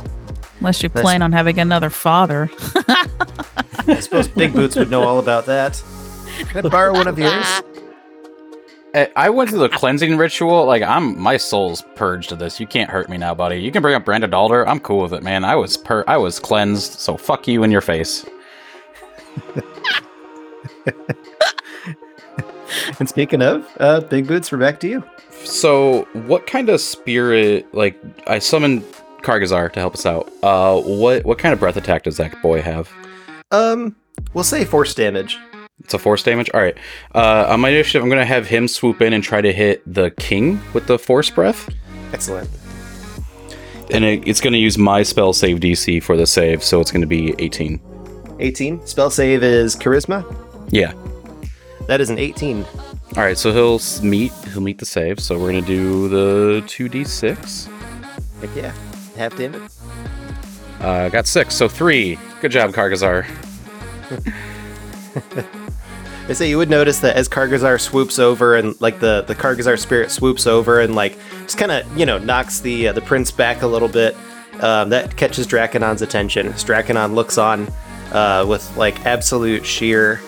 Unless 0.61 0.83
you 0.83 0.89
plan 0.89 1.21
on 1.21 1.33
having 1.33 1.59
another 1.59 1.91
father. 1.91 2.51
I 3.87 3.99
suppose 4.01 4.29
Big 4.29 4.55
Boots 4.55 4.77
would 4.77 4.91
know 4.91 5.03
all 5.03 5.19
about 5.19 5.45
that. 5.47 5.83
Can 6.49 6.65
I 6.65 6.69
borrow 6.69 6.93
one 6.95 7.07
of 7.07 7.19
yours? 7.19 7.45
I- 8.95 9.11
I 9.17 9.29
went 9.29 9.51
through 9.51 9.59
the 9.59 9.69
cleansing 9.69 10.17
ritual. 10.17 10.65
Like 10.67 10.83
I'm, 10.83 11.21
my 11.21 11.37
soul's 11.37 11.83
purged 11.97 12.31
of 12.31 12.39
this. 12.39 12.61
You 12.61 12.67
can't 12.67 12.89
hurt 12.89 13.09
me 13.11 13.19
now, 13.19 13.35
buddy. 13.35 13.57
You 13.57 13.73
can 13.73 13.83
bring 13.83 13.95
up 13.97 14.05
Brandon 14.05 14.33
Alder. 14.33 14.67
I'm 14.69 14.79
cool 14.79 15.03
with 15.03 15.13
it, 15.13 15.23
man. 15.25 15.45
I 15.45 15.57
was 15.57 15.77
per, 15.77 16.05
I 16.07 16.17
was 16.17 16.39
cleansed. 16.39 16.93
So 17.01 17.17
fuck 17.17 17.49
you 17.49 17.65
in 17.65 17.73
your 17.73 17.81
face. 17.81 18.25
And 22.99 23.09
speaking 23.09 23.43
of, 23.43 23.67
uh, 23.81 24.01
Big 24.01 24.27
Boots, 24.27 24.51
we're 24.51 24.59
back 24.59 24.81
to 24.81 24.89
you. 24.89 25.05
So, 25.45 26.03
what 26.13 26.47
kind 26.47 26.69
of 26.69 26.81
spirit? 26.81 27.73
Like, 27.75 28.01
I 28.27 28.39
summoned 28.39 28.83
Kargazar 29.23 29.73
to 29.73 29.81
help 29.81 29.95
us 29.95 30.07
out. 30.07 30.33
Uh, 30.43 30.81
what 30.81 31.25
what 31.25 31.39
kind 31.39 31.53
of 31.53 31.61
breath 31.61 31.77
attack 31.77 32.05
does 32.05 32.17
that 32.19 32.41
boy 32.43 32.63
have? 32.63 32.91
Um, 33.51 33.97
we'll 34.33 34.45
say 34.45 34.65
force 34.65 34.95
damage. 34.95 35.39
It's 35.81 35.95
a 35.95 35.99
force 35.99 36.23
damage. 36.23 36.51
All 36.55 36.61
right. 36.61 36.77
Uh, 37.15 37.47
on 37.49 37.61
my 37.61 37.71
initiative, 37.71 38.03
I'm 38.03 38.09
gonna 38.09 38.25
have 38.25 38.47
him 38.47 38.69
swoop 38.69 39.01
in 39.03 39.13
and 39.13 39.23
try 39.23 39.41
to 39.41 39.53
hit 39.53 39.83
the 39.93 40.11
king 40.13 40.61
with 40.73 40.87
the 40.87 40.99
force 40.99 41.31
breath, 41.31 41.69
Excellent. 42.13 42.49
and 43.91 44.05
it, 44.05 44.27
it's 44.27 44.41
gonna 44.41 44.57
use 44.57 44.79
my 44.79 45.03
spell 45.03 45.33
save 45.33 45.59
DC 45.59 46.03
for 46.03 46.17
the 46.17 46.27
save, 46.27 46.63
so 46.63 46.81
it's 46.81 46.93
gonna 46.93 47.07
be 47.07 47.35
18. 47.39 47.81
18. 48.41 48.87
Spell 48.87 49.11
save 49.11 49.43
is 49.43 49.77
charisma. 49.77 50.25
Yeah. 50.71 50.93
That 51.87 52.01
is 52.01 52.11
an 52.11 52.19
18. 52.19 52.65
All 52.65 53.23
right. 53.23 53.37
So 53.39 53.53
he'll 53.53 53.81
meet 54.03 54.33
he'll 54.53 54.63
meet 54.63 54.79
the 54.79 54.87
save. 54.87 55.21
So 55.21 55.39
we're 55.39 55.53
gonna 55.53 55.63
do 55.63 56.09
the 56.09 56.63
2d6. 56.67 57.71
Heck 58.41 58.57
yeah. 58.57 58.73
Half 59.17 59.37
damage. 59.37 59.63
Uh, 60.81 61.09
got 61.09 61.27
six, 61.27 61.55
so 61.55 61.69
three. 61.69 62.19
Good 62.41 62.51
job, 62.51 62.73
Kargazar. 62.73 63.25
I 66.29 66.33
say 66.35 66.51
you 66.51 66.59
would 66.59 66.69
notice 66.69 66.99
that 67.01 67.17
as 67.17 67.29
Kargazar 67.29 67.81
swoops 67.81 68.19
over 68.19 68.57
and 68.57 68.79
like 68.81 69.01
the 69.01 69.23
the 69.27 69.35
Kargazar 69.35 69.79
spirit 69.79 70.11
swoops 70.11 70.47
over 70.47 70.81
and 70.81 70.95
like 70.95 71.17
just 71.43 71.57
kind 71.57 71.73
of 71.73 71.99
you 71.99 72.05
know 72.05 72.19
knocks 72.19 72.61
the 72.61 72.89
uh, 72.89 72.93
the 72.93 73.01
prince 73.01 73.31
back 73.31 73.63
a 73.63 73.67
little 73.67 73.89
bit. 73.89 74.15
Um, 74.61 74.91
that 74.91 75.17
catches 75.17 75.47
Draconon's 75.47 76.03
attention. 76.03 76.49
As 76.49 76.65
Draconon 76.65 77.15
looks 77.15 77.39
on 77.39 77.67
uh, 78.13 78.45
with 78.49 78.77
like 78.77 79.05
absolute 79.07 79.65
sheer 79.65 80.21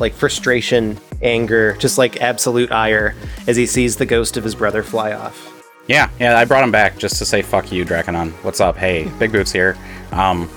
like 0.00 0.12
frustration, 0.12 0.98
anger, 1.22 1.76
just 1.78 1.98
like 1.98 2.20
absolute 2.20 2.70
ire 2.70 3.14
as 3.46 3.56
he 3.56 3.66
sees 3.66 3.96
the 3.96 4.06
ghost 4.06 4.36
of 4.36 4.44
his 4.44 4.54
brother 4.54 4.82
fly 4.82 5.12
off. 5.12 5.44
Yeah, 5.86 6.10
yeah, 6.20 6.38
I 6.38 6.44
brought 6.44 6.64
him 6.64 6.70
back 6.70 6.98
just 6.98 7.16
to 7.16 7.24
say 7.24 7.42
fuck 7.42 7.72
you, 7.72 7.84
Draconon. 7.84 8.32
What's 8.44 8.60
up? 8.60 8.76
Hey, 8.76 9.10
Big 9.18 9.32
Boots 9.32 9.50
here. 9.50 9.76
Um, 10.12 10.50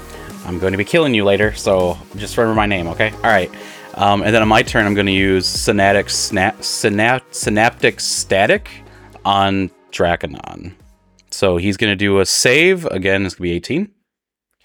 I'm 0.46 0.60
going 0.60 0.72
to 0.72 0.78
be 0.78 0.86
killing 0.86 1.14
you 1.14 1.24
later, 1.24 1.54
so 1.54 1.98
just 2.18 2.38
remember 2.38 2.56
my 2.56 2.66
name, 2.66 2.88
okay? 2.88 3.12
All 3.12 3.22
right. 3.22 3.52
Um, 3.96 4.24
and 4.24 4.34
then 4.34 4.42
on 4.42 4.48
my 4.48 4.64
turn, 4.64 4.86
I'm 4.86 4.94
going 4.94 5.06
to 5.06 5.12
use 5.12 5.46
Synatic 5.46 6.10
Snap, 6.10 6.58
Synap, 6.60 7.22
Synaptic 7.32 8.00
Static 8.00 8.70
on 9.26 9.70
Draconon. 9.92 10.74
So 11.30 11.58
he's 11.58 11.78
going 11.78 11.92
to 11.92 11.96
do 11.96 12.20
a 12.20 12.26
save. 12.26 12.86
Again, 12.86 13.26
it's 13.26 13.36
going 13.36 13.50
to 13.50 13.54
be 13.54 13.56
18. 13.56 13.92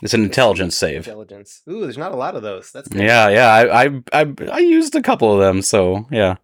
It's 0.03 0.13
an 0.15 0.23
intelligence 0.25 0.77
save. 0.77 1.07
Intelligence. 1.09 1.63
Ooh, 1.71 1.81
there's 1.83 1.97
not 1.99 2.13
a 2.13 2.17
lot 2.17 2.37
of 2.37 2.43
those. 2.43 2.71
That's 2.71 2.89
good. 2.89 3.01
Yeah, 3.03 3.29
yeah. 3.29 3.49
I, 3.49 3.85
I, 3.87 4.03
I, 4.13 4.35
I 4.53 4.59
used 4.59 4.95
a 4.95 5.03
couple 5.03 5.33
of 5.33 5.39
them, 5.41 5.63
so 5.63 6.07
yeah. 6.11 6.37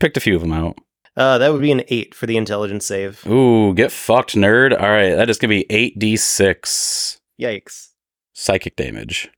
Picked 0.00 0.16
a 0.16 0.20
few 0.20 0.34
of 0.34 0.40
them 0.42 0.52
out. 0.52 0.76
Uh, 1.16 1.38
that 1.38 1.52
would 1.52 1.62
be 1.62 1.72
an 1.72 1.82
eight 1.88 2.14
for 2.14 2.26
the 2.26 2.36
intelligence 2.36 2.86
save. 2.86 3.26
Ooh, 3.26 3.74
get 3.74 3.90
fucked, 3.92 4.34
nerd. 4.34 4.72
All 4.72 4.88
right, 4.88 5.14
that 5.14 5.30
is 5.30 5.38
going 5.38 5.48
to 5.50 5.66
be 5.68 5.92
8d6. 5.96 7.18
Yikes. 7.40 7.88
psychic 8.32 8.76
damage. 8.76 9.30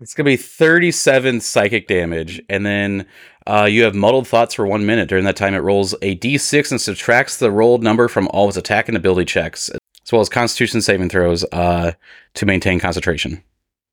It's 0.00 0.14
gonna 0.14 0.24
be 0.24 0.36
37 0.38 1.40
psychic 1.42 1.86
damage, 1.86 2.40
and 2.48 2.64
then 2.64 3.06
Uh, 3.46 3.64
you 3.70 3.84
have 3.84 3.94
muddled 3.94 4.26
thoughts 4.26 4.54
for 4.54 4.66
one 4.66 4.84
minute. 4.86 5.08
During 5.08 5.24
that 5.24 5.36
time, 5.36 5.54
it 5.54 5.58
rolls 5.58 5.94
a 6.02 6.16
d6 6.16 6.70
and 6.72 6.80
subtracts 6.80 7.36
the 7.36 7.50
rolled 7.50 7.82
number 7.82 8.08
from 8.08 8.26
all 8.32 8.48
its 8.48 8.56
attack 8.56 8.88
and 8.88 8.96
ability 8.96 9.26
checks, 9.26 9.70
as 10.06 10.12
well 10.12 10.20
as 10.20 10.28
Constitution 10.28 10.80
saving 10.80 11.08
throws 11.08 11.44
uh, 11.52 11.92
to 12.34 12.46
maintain 12.46 12.78
concentration. 12.78 13.42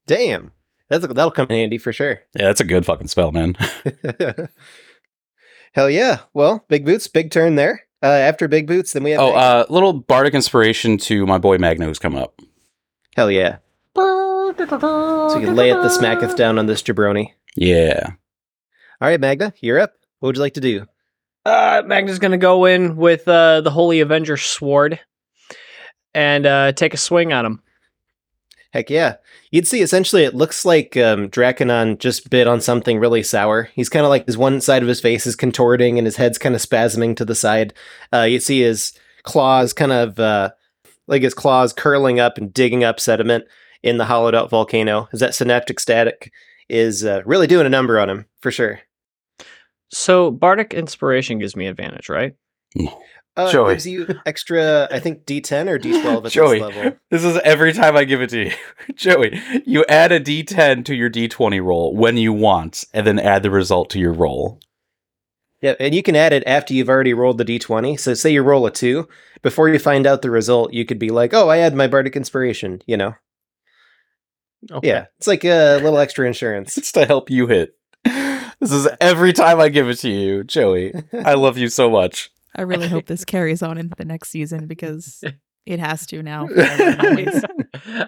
Damn. 0.05 0.51
That's, 0.89 1.07
that'll 1.07 1.31
come 1.31 1.47
in 1.49 1.55
handy 1.55 1.77
for 1.79 1.91
sure. 1.91 2.21
Yeah, 2.35 2.45
that's 2.45 2.61
a 2.61 2.65
good 2.65 2.85
fucking 2.85 3.07
spell, 3.07 3.31
man. 3.31 3.55
Hell 5.73 5.89
yeah. 5.89 6.19
Well, 6.33 6.63
Big 6.67 6.85
Boots, 6.85 7.07
big 7.07 7.31
turn 7.31 7.55
there. 7.55 7.81
Uh, 8.03 8.07
after 8.07 8.47
Big 8.47 8.67
Boots, 8.67 8.93
then 8.93 9.03
we 9.03 9.11
have. 9.11 9.21
oh, 9.21 9.33
Magna. 9.33 9.39
uh, 9.39 9.65
little 9.69 9.93
bardic 9.93 10.35
inspiration 10.35 10.97
to 10.99 11.25
my 11.25 11.37
boy 11.39 11.57
Magna 11.57 11.85
who's 11.85 11.99
come 11.99 12.15
up. 12.15 12.39
Hell 13.15 13.31
yeah. 13.31 13.57
So 13.95 15.39
you 15.39 15.45
can 15.47 15.55
lay 15.55 15.71
it 15.71 15.75
the 15.75 15.89
smacketh 15.89 16.35
down 16.35 16.59
on 16.59 16.67
this 16.67 16.83
jabroni. 16.83 17.29
Yeah. 17.55 18.11
All 19.01 19.07
right, 19.07 19.19
Magna, 19.19 19.51
you're 19.61 19.79
up. 19.79 19.93
What 20.19 20.27
would 20.27 20.35
you 20.35 20.41
like 20.41 20.53
to 20.55 20.61
do? 20.61 20.85
Uh, 21.45 21.81
Magna's 21.85 22.19
gonna 22.19 22.37
go 22.37 22.65
in 22.65 22.95
with 22.97 23.27
uh, 23.27 23.61
the 23.61 23.71
Holy 23.71 23.99
Avenger 23.99 24.37
sword 24.37 24.99
and 26.13 26.45
uh, 26.45 26.71
take 26.73 26.93
a 26.93 26.97
swing 26.97 27.31
at 27.31 27.45
him. 27.45 27.61
Heck 28.71 28.89
yeah. 28.89 29.17
You'd 29.51 29.67
see 29.67 29.81
essentially 29.81 30.23
it 30.23 30.33
looks 30.33 30.65
like 30.65 30.97
um, 30.97 31.29
Draconon 31.29 31.99
just 31.99 32.31
bit 32.31 32.47
on 32.47 32.59
something 32.59 32.97
really 32.97 33.21
sour. 33.21 33.69
He's 33.75 33.89
kind 33.89 34.03
of 34.03 34.09
like 34.09 34.25
his 34.25 34.37
one 34.37 34.61
side 34.61 34.81
of 34.81 34.87
his 34.87 34.99
face 34.99 35.27
is 35.27 35.35
contorting 35.35 35.99
and 35.99 36.07
his 36.07 36.15
head's 36.15 36.39
kind 36.39 36.55
of 36.55 36.61
spasming 36.61 37.15
to 37.17 37.25
the 37.25 37.35
side. 37.35 37.75
Uh, 38.11 38.23
you 38.23 38.39
see 38.39 38.61
his 38.61 38.93
claws 39.21 39.73
kind 39.73 39.91
of 39.91 40.19
uh, 40.19 40.51
like 41.07 41.21
his 41.21 41.35
claws 41.35 41.71
curling 41.71 42.19
up 42.19 42.39
and 42.39 42.51
digging 42.51 42.83
up 42.83 42.99
sediment 42.99 43.45
in 43.83 43.97
the 43.97 44.05
hollowed 44.05 44.33
out 44.33 44.49
volcano 44.49 45.07
Is 45.11 45.19
that 45.19 45.35
synaptic 45.35 45.79
static 45.79 46.31
is 46.67 47.05
uh, 47.05 47.21
really 47.25 47.45
doing 47.45 47.67
a 47.67 47.69
number 47.69 47.99
on 47.99 48.09
him 48.09 48.25
for 48.41 48.49
sure. 48.49 48.79
So 49.91 50.31
bardic 50.31 50.73
inspiration 50.73 51.37
gives 51.37 51.55
me 51.55 51.67
advantage, 51.67 52.09
right? 52.09 52.33
Uh, 53.35 53.51
Joey. 53.51 53.73
Gives 53.73 53.87
you 53.87 54.07
extra, 54.25 54.87
I 54.91 54.99
think, 54.99 55.25
D10 55.25 55.67
or 55.67 55.79
D12 55.79 56.25
at 56.25 56.31
Joey, 56.31 56.59
this 56.59 56.75
level. 56.75 56.97
this 57.09 57.23
is 57.23 57.37
every 57.43 57.73
time 57.73 57.97
I 57.97 58.03
give 58.03 58.21
it 58.21 58.29
to 58.29 58.45
you. 58.45 58.51
Joey, 58.95 59.41
you 59.65 59.83
add 59.89 60.11
a 60.11 60.19
d10 60.19 60.85
to 60.85 60.95
your 60.95 61.09
d20 61.09 61.63
roll 61.63 61.95
when 61.95 62.17
you 62.17 62.31
want, 62.31 62.85
and 62.93 63.07
then 63.07 63.17
add 63.17 63.41
the 63.41 63.49
result 63.49 63.89
to 63.91 63.99
your 63.99 64.13
roll. 64.13 64.59
Yeah, 65.61 65.75
and 65.79 65.95
you 65.95 66.03
can 66.03 66.15
add 66.15 66.33
it 66.33 66.43
after 66.45 66.73
you've 66.73 66.89
already 66.89 67.13
rolled 67.13 67.39
the 67.39 67.45
d20. 67.45 67.99
So 67.99 68.13
say 68.13 68.31
you 68.31 68.43
roll 68.43 68.65
a 68.67 68.71
2, 68.71 69.07
before 69.41 69.69
you 69.69 69.79
find 69.79 70.05
out 70.05 70.21
the 70.21 70.29
result, 70.29 70.73
you 70.73 70.85
could 70.85 70.99
be 70.99 71.09
like, 71.09 71.33
"Oh, 71.33 71.49
I 71.49 71.57
had 71.57 71.73
my 71.73 71.87
bardic 71.87 72.15
inspiration," 72.15 72.81
you 72.85 72.97
know. 72.97 73.15
Okay. 74.71 74.87
Yeah, 74.87 75.05
it's 75.17 75.27
like 75.27 75.43
a 75.43 75.77
little 75.77 75.97
extra 75.97 76.27
insurance. 76.27 76.77
It's 76.77 76.91
to 76.93 77.05
help 77.05 77.29
you 77.29 77.47
hit. 77.47 77.75
This 78.59 78.71
is 78.71 78.87
every 79.01 79.33
time 79.33 79.59
I 79.59 79.67
give 79.67 79.89
it 79.89 79.97
to 79.97 80.09
you, 80.09 80.45
Joey. 80.45 80.93
I 81.11 81.33
love 81.33 81.57
you 81.57 81.67
so 81.67 81.89
much. 81.89 82.31
I 82.55 82.61
really 82.63 82.87
hope 82.87 83.05
this 83.05 83.25
carries 83.25 83.61
on 83.61 83.77
into 83.77 83.95
the 83.95 84.05
next 84.05 84.29
season 84.29 84.67
because 84.67 85.23
it 85.65 85.79
has 85.79 86.05
to 86.07 86.21
now. 86.21 86.47
forever 86.53 86.83
and 86.83 87.01
always. 87.01 87.43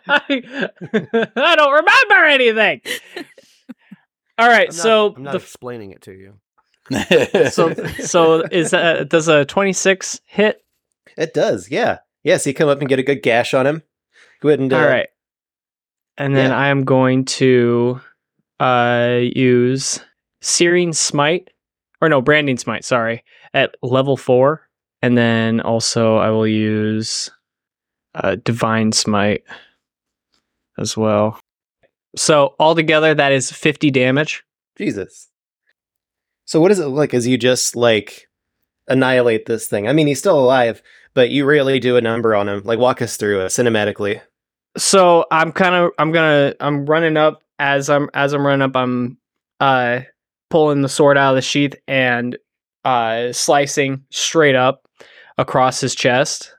I, 0.08 0.22
I 1.36 1.56
don't 1.56 1.74
remember 1.74 2.26
anything. 2.26 2.82
All 4.38 4.48
right, 4.48 4.70
I'm 4.70 4.76
not, 4.76 4.84
so 4.84 5.14
I'm 5.16 5.24
not 5.24 5.32
the 5.32 5.38
explaining 5.40 5.92
it 5.92 6.02
to 6.04 6.12
you. 6.12 6.34
so 7.50 7.74
so 8.00 8.44
is 8.52 8.74
uh, 8.74 9.06
does 9.06 9.28
a 9.28 9.46
twenty 9.46 9.74
six 9.74 10.22
hit? 10.26 10.62
It 11.18 11.34
does, 11.34 11.72
yeah. 11.72 12.00
Yeah, 12.24 12.38
so 12.38 12.50
you 12.50 12.54
come 12.54 12.70
up 12.70 12.80
and 12.80 12.90
get 12.90 13.00
a 13.00 13.04
good 13.04 13.24
gash 13.24 13.54
on 13.54 13.66
him. 13.66 13.84
Go 14.42 14.50
ahead 14.50 14.60
and 14.60 14.72
uh, 14.72 14.78
All 14.78 14.86
right, 14.86 15.08
and 16.18 16.36
then 16.36 16.52
yeah. 16.52 16.58
I 16.58 16.68
am 16.68 16.84
going 16.84 17.26
to 17.26 18.02
uh 18.60 19.20
use 19.22 20.00
Searing 20.42 20.94
Smite, 20.94 21.50
or 22.02 22.10
no, 22.10 22.22
Branding 22.22 22.58
Smite. 22.58 22.84
Sorry, 22.84 23.24
at 23.56 23.74
level 23.82 24.18
four, 24.18 24.68
and 25.02 25.18
then 25.18 25.62
also 25.62 26.18
I 26.18 26.30
will 26.30 26.46
use 26.46 27.32
uh, 28.14 28.36
Divine 28.44 28.92
Smite 28.92 29.44
as 30.78 30.96
well. 30.96 31.40
So 32.16 32.54
altogether, 32.60 33.16
that 33.16 33.32
is 33.32 33.52
fifty 33.52 33.90
damage. 33.90 34.44
Jesus. 34.78 35.30
So 36.46 36.62
what 36.62 36.70
does 36.70 36.80
it 36.80 36.86
look 36.86 36.98
like 36.98 37.14
as 37.16 37.26
you 37.26 37.38
just 37.40 37.76
like 37.76 38.30
annihilate 38.88 39.48
this 39.48 39.68
thing? 39.68 39.88
I 39.88 39.94
mean, 39.94 40.06
he's 40.06 40.20
still 40.20 40.40
alive, 40.40 40.84
but 41.16 41.32
you 41.32 41.46
really 41.46 41.80
do 41.80 41.98
a 41.98 42.02
number 42.02 42.36
on 42.36 42.48
him. 42.48 42.62
Like 42.64 42.78
walk 42.78 43.02
us 43.02 43.18
through 43.18 43.42
it 43.42 43.48
cinematically. 43.48 44.22
so 44.78 45.26
i'm 45.32 45.54
kind 45.54 45.74
of 45.74 45.92
i'm 46.00 46.12
gonna 46.12 46.54
i'm 46.60 46.86
running 46.86 47.16
up 47.16 47.42
as 47.60 47.90
i'm 47.90 48.10
as 48.14 48.34
i'm 48.34 48.46
running 48.46 48.62
up 48.62 48.76
i'm 48.76 49.18
uh 49.62 50.02
pulling 50.50 50.82
the 50.82 50.90
sword 50.90 51.18
out 51.18 51.32
of 51.32 51.36
the 51.38 51.42
sheath 51.42 51.74
and 51.88 52.38
uh 52.86 53.32
slicing 53.34 54.04
straight 54.10 54.56
up 54.56 54.88
across 55.38 55.82
his 55.82 55.94
chest 55.94 56.54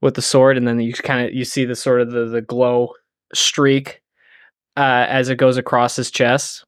with 0.00 0.14
the 0.14 0.22
sword 0.22 0.56
and 0.56 0.66
then 0.66 0.80
you 0.80 0.92
kind 0.92 1.26
of 1.26 1.32
you 1.32 1.44
see 1.44 1.64
the 1.64 1.76
sort 1.76 2.00
of 2.00 2.10
the, 2.10 2.26
the 2.26 2.40
glow 2.40 2.92
streak 3.32 4.02
uh 4.76 5.06
as 5.08 5.28
it 5.28 5.36
goes 5.36 5.56
across 5.56 5.96
his 5.96 6.10
chest 6.10 6.64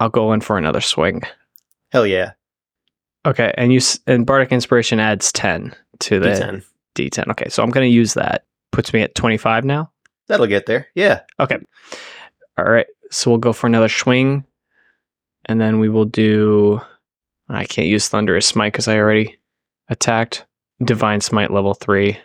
i'll 0.00 0.08
go 0.08 0.32
in 0.32 0.40
for 0.40 0.58
another 0.58 0.80
swing 0.80 1.22
Hell 1.92 2.06
yeah. 2.06 2.32
okay 3.24 3.54
and 3.56 3.72
you 3.72 3.80
and 4.06 4.26
bardic 4.26 4.50
inspiration 4.50 4.98
adds 4.98 5.30
10 5.32 5.74
to 6.00 6.18
the 6.18 6.28
D10. 6.28 6.64
d10 6.96 7.30
okay 7.30 7.48
so 7.48 7.62
i'm 7.62 7.70
gonna 7.70 7.86
use 7.86 8.14
that 8.14 8.44
puts 8.72 8.92
me 8.92 9.02
at 9.02 9.14
25 9.14 9.64
now 9.64 9.90
That'll 10.26 10.46
get 10.46 10.66
there. 10.66 10.88
Yeah. 10.94 11.20
Okay. 11.38 11.58
All 12.56 12.64
right. 12.64 12.86
So 13.10 13.30
we'll 13.30 13.38
go 13.38 13.52
for 13.52 13.66
another 13.66 13.88
swing. 13.88 14.44
And 15.46 15.60
then 15.60 15.80
we 15.80 15.88
will 15.88 16.06
do. 16.06 16.80
I 17.48 17.64
can't 17.64 17.88
use 17.88 18.08
Thunderous 18.08 18.46
Smite 18.46 18.72
because 18.72 18.88
I 18.88 18.98
already 18.98 19.38
attacked. 19.88 20.46
Divine 20.82 21.20
Smite 21.20 21.52
level 21.52 21.74
three. 21.74 22.18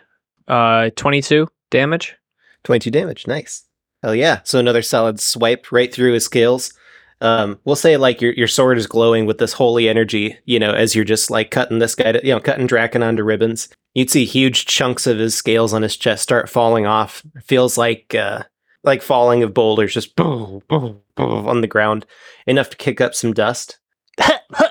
Uh, 0.48 0.90
22 0.96 1.48
damage. 1.70 2.16
22 2.64 2.90
damage. 2.90 3.26
Nice. 3.26 3.64
Hell 4.02 4.14
yeah. 4.14 4.40
So 4.44 4.58
another 4.58 4.82
solid 4.82 5.20
swipe 5.20 5.70
right 5.70 5.92
through 5.92 6.14
his 6.14 6.24
scales. 6.24 6.72
Um, 7.20 7.58
we'll 7.64 7.76
say 7.76 7.98
like 7.98 8.22
your 8.22 8.32
your 8.32 8.48
sword 8.48 8.78
is 8.78 8.86
glowing 8.86 9.26
with 9.26 9.38
this 9.38 9.52
holy 9.52 9.88
energy, 9.90 10.38
you 10.46 10.58
know, 10.58 10.72
as 10.72 10.94
you're 10.94 11.04
just 11.04 11.30
like 11.30 11.50
cutting 11.50 11.78
this 11.78 11.94
guy 11.94 12.12
to, 12.12 12.26
you 12.26 12.32
know, 12.32 12.40
cutting 12.40 12.66
Draconon 12.66 13.16
to 13.16 13.24
ribbons. 13.24 13.68
You'd 13.94 14.10
see 14.10 14.24
huge 14.24 14.64
chunks 14.64 15.06
of 15.06 15.18
his 15.18 15.34
scales 15.34 15.74
on 15.74 15.82
his 15.82 15.96
chest 15.96 16.22
start 16.22 16.48
falling 16.48 16.86
off. 16.86 17.22
Feels 17.44 17.76
like 17.76 18.14
uh 18.14 18.44
like 18.84 19.02
falling 19.02 19.42
of 19.42 19.52
boulders, 19.52 19.92
just 19.92 20.16
boom, 20.16 20.62
boom, 20.66 21.00
boom 21.14 21.46
on 21.46 21.60
the 21.60 21.66
ground, 21.66 22.06
enough 22.46 22.70
to 22.70 22.76
kick 22.78 23.02
up 23.02 23.14
some 23.14 23.34
dust. 23.34 23.78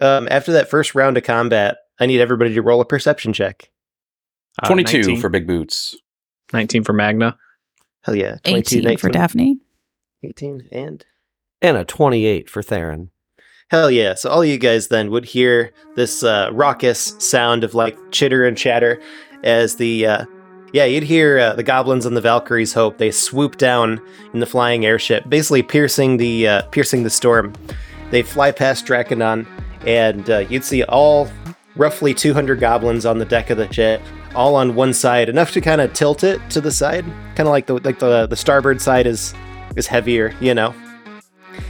um, 0.00 0.28
after 0.30 0.52
that 0.52 0.68
first 0.70 0.94
round 0.94 1.16
of 1.16 1.24
combat, 1.24 1.78
I 1.98 2.06
need 2.06 2.20
everybody 2.20 2.54
to 2.54 2.62
roll 2.62 2.80
a 2.80 2.84
perception 2.84 3.32
check. 3.32 3.70
Uh, 4.62 4.66
22 4.66 4.98
19 4.98 5.20
for 5.20 5.28
big 5.28 5.46
boots. 5.46 5.96
19 6.52 6.84
for 6.84 6.92
Magna. 6.92 7.36
Hell 8.02 8.14
yeah. 8.14 8.36
22, 8.44 8.78
18 8.80 8.98
for 8.98 9.08
Daphne. 9.08 9.58
18 10.22 10.68
and 10.70 11.04
And 11.62 11.76
a 11.76 11.84
28 11.84 12.48
for 12.48 12.62
Theron. 12.62 13.10
Hell 13.70 13.90
yeah. 13.90 14.14
So 14.14 14.30
all 14.30 14.44
you 14.44 14.58
guys 14.58 14.88
then 14.88 15.10
would 15.10 15.24
hear 15.24 15.72
this 15.96 16.22
uh, 16.22 16.50
raucous 16.52 17.16
sound 17.18 17.64
of 17.64 17.74
like 17.74 17.96
chitter 18.12 18.46
and 18.46 18.56
chatter 18.56 19.00
as 19.42 19.76
the 19.76 20.06
uh, 20.06 20.24
yeah, 20.74 20.84
you'd 20.84 21.04
hear 21.04 21.38
uh, 21.38 21.54
the 21.54 21.62
goblins 21.62 22.04
and 22.04 22.16
the 22.16 22.20
Valkyries 22.20 22.72
hope 22.72 22.98
they 22.98 23.12
swoop 23.12 23.58
down 23.58 24.00
in 24.32 24.40
the 24.40 24.46
flying 24.46 24.84
airship, 24.84 25.22
basically 25.28 25.62
piercing 25.62 26.16
the 26.16 26.48
uh, 26.48 26.62
piercing 26.72 27.04
the 27.04 27.10
storm. 27.10 27.52
They 28.10 28.22
fly 28.22 28.50
past 28.50 28.84
Draconon, 28.84 29.46
and 29.86 30.28
uh, 30.28 30.38
you'd 30.38 30.64
see 30.64 30.82
all 30.84 31.28
roughly 31.76 32.14
200 32.14 32.60
goblins 32.60 33.04
on 33.04 33.18
the 33.18 33.24
deck 33.24 33.50
of 33.50 33.58
the 33.58 33.66
jet, 33.66 34.00
all 34.34 34.56
on 34.56 34.74
one 34.74 34.92
side, 34.92 35.28
enough 35.28 35.52
to 35.52 35.60
kind 35.60 35.80
of 35.80 35.92
tilt 35.92 36.24
it 36.24 36.40
to 36.50 36.60
the 36.60 36.70
side, 36.70 37.04
kind 37.36 37.40
of 37.40 37.48
like 37.48 37.66
the 37.66 37.74
like 37.74 37.98
the 37.98 38.26
the 38.26 38.36
starboard 38.36 38.80
side 38.80 39.06
is 39.06 39.34
is 39.76 39.86
heavier, 39.86 40.34
you 40.40 40.54
know 40.54 40.74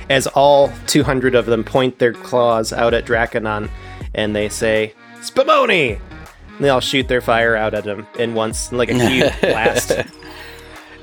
as 0.08 0.26
all 0.28 0.72
200 0.86 1.34
of 1.34 1.46
them 1.46 1.64
point 1.64 1.98
their 1.98 2.12
claws 2.12 2.72
out 2.72 2.94
at 2.94 3.04
Draconon 3.04 3.70
and 4.14 4.34
they 4.34 4.48
say, 4.48 4.94
Spumoni! 5.20 5.98
And 6.56 6.64
they 6.64 6.68
all 6.68 6.80
shoot 6.80 7.08
their 7.08 7.20
fire 7.20 7.56
out 7.56 7.74
at 7.74 7.84
him 7.84 8.06
in 8.18 8.34
once, 8.34 8.70
in 8.70 8.78
like 8.78 8.90
a 8.90 9.08
huge 9.08 9.32
blast. 9.40 9.92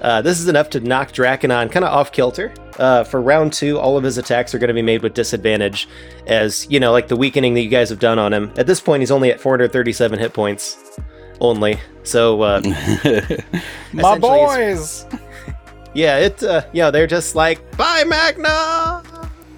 Uh, 0.01 0.21
this 0.21 0.39
is 0.39 0.47
enough 0.47 0.69
to 0.71 0.79
knock 0.79 1.11
Draconon 1.11 1.71
kind 1.71 1.83
of 1.85 1.91
off 1.91 2.11
kilter. 2.11 2.53
Uh, 2.81 3.03
for 3.03 3.21
round 3.21 3.53
two, 3.53 3.77
all 3.77 3.95
of 3.95 4.03
his 4.03 4.17
attacks 4.17 4.55
are 4.55 4.57
going 4.57 4.67
to 4.67 4.73
be 4.73 4.81
made 4.81 5.03
with 5.03 5.13
disadvantage, 5.13 5.87
as, 6.25 6.65
you 6.67 6.79
know, 6.79 6.91
like 6.91 7.07
the 7.07 7.15
weakening 7.15 7.53
that 7.53 7.61
you 7.61 7.69
guys 7.69 7.89
have 7.89 7.99
done 7.99 8.17
on 8.17 8.33
him. 8.33 8.51
At 8.57 8.65
this 8.65 8.81
point, 8.81 9.01
he's 9.01 9.11
only 9.11 9.29
at 9.29 9.39
437 9.39 10.17
hit 10.17 10.33
points 10.33 10.99
only. 11.39 11.79
So, 12.01 12.41
uh, 12.41 12.61
My 13.93 14.17
boys! 14.17 15.05
yeah, 15.93 16.17
it, 16.17 16.41
uh, 16.41 16.63
you 16.73 16.81
know, 16.81 16.89
they're 16.89 17.05
just 17.05 17.35
like, 17.35 17.77
bye, 17.77 18.03
Magna! 18.03 19.03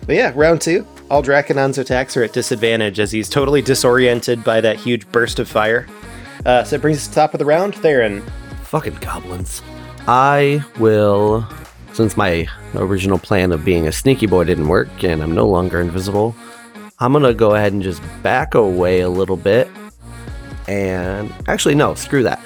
But 0.05 0.15
yeah, 0.17 0.33
round 0.35 0.59
two. 0.59 0.85
All 1.09 1.23
Draconon's 1.23 1.77
attacks 1.77 2.17
are 2.17 2.23
at 2.23 2.33
disadvantage 2.33 2.99
as 2.99 3.09
he's 3.09 3.29
totally 3.29 3.61
disoriented 3.61 4.43
by 4.43 4.59
that 4.59 4.77
huge 4.77 5.09
burst 5.13 5.39
of 5.39 5.47
fire. 5.47 5.87
Uh, 6.45 6.65
so 6.65 6.75
it 6.75 6.81
brings 6.81 6.97
us 6.97 7.03
to 7.05 7.09
the 7.11 7.15
top 7.15 7.33
of 7.33 7.39
the 7.39 7.45
round. 7.45 7.73
Theron. 7.75 8.21
Fucking 8.63 8.95
goblins. 8.95 9.61
I 10.07 10.61
will 10.77 11.47
since 11.93 12.17
my 12.17 12.47
original 12.75 13.19
plan 13.19 13.51
of 13.51 13.63
being 13.63 13.87
a 13.87 13.91
sneaky 13.91 14.25
boy 14.25 14.43
didn't 14.43 14.67
work 14.67 15.03
and 15.03 15.21
I'm 15.21 15.33
no 15.33 15.47
longer 15.47 15.79
invisible, 15.79 16.35
I'm 16.99 17.13
gonna 17.13 17.33
go 17.33 17.55
ahead 17.55 17.73
and 17.73 17.81
just 17.81 18.01
back 18.21 18.55
away 18.55 19.01
a 19.01 19.09
little 19.09 19.37
bit. 19.37 19.69
And 20.67 21.33
actually, 21.47 21.75
no, 21.75 21.93
screw 21.93 22.23
that. 22.23 22.39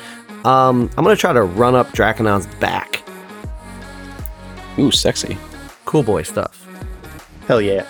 Um, 0.44 0.90
I'm 0.98 1.04
gonna 1.04 1.16
try 1.16 1.34
to 1.34 1.44
run 1.44 1.76
up 1.76 1.88
Draconon's 1.92 2.48
back. 2.60 3.04
Ooh, 4.78 4.92
sexy. 4.92 5.38
Cool 5.86 6.04
boy 6.04 6.24
stuff. 6.24 6.66
Hell 7.48 7.62
yeah. 7.62 7.86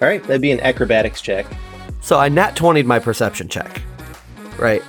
All 0.00 0.08
right, 0.08 0.22
that'd 0.22 0.42
be 0.42 0.50
an 0.50 0.60
acrobatics 0.60 1.20
check. 1.20 1.46
So 2.00 2.18
I 2.18 2.28
nat 2.28 2.56
20'd 2.56 2.86
my 2.86 2.98
perception 2.98 3.48
check. 3.48 3.82
Right. 4.58 4.82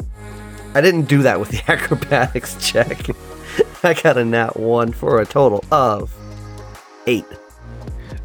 I 0.74 0.82
didn't 0.82 1.04
do 1.04 1.22
that 1.22 1.40
with 1.40 1.50
the 1.50 1.62
acrobatics 1.72 2.56
check. 2.60 3.08
I 3.84 3.94
got 3.94 4.18
a 4.18 4.26
nat 4.26 4.58
1 4.58 4.92
for 4.94 5.22
a 5.22 5.26
total 5.26 5.64
of 5.72 6.14
8. 7.08 7.26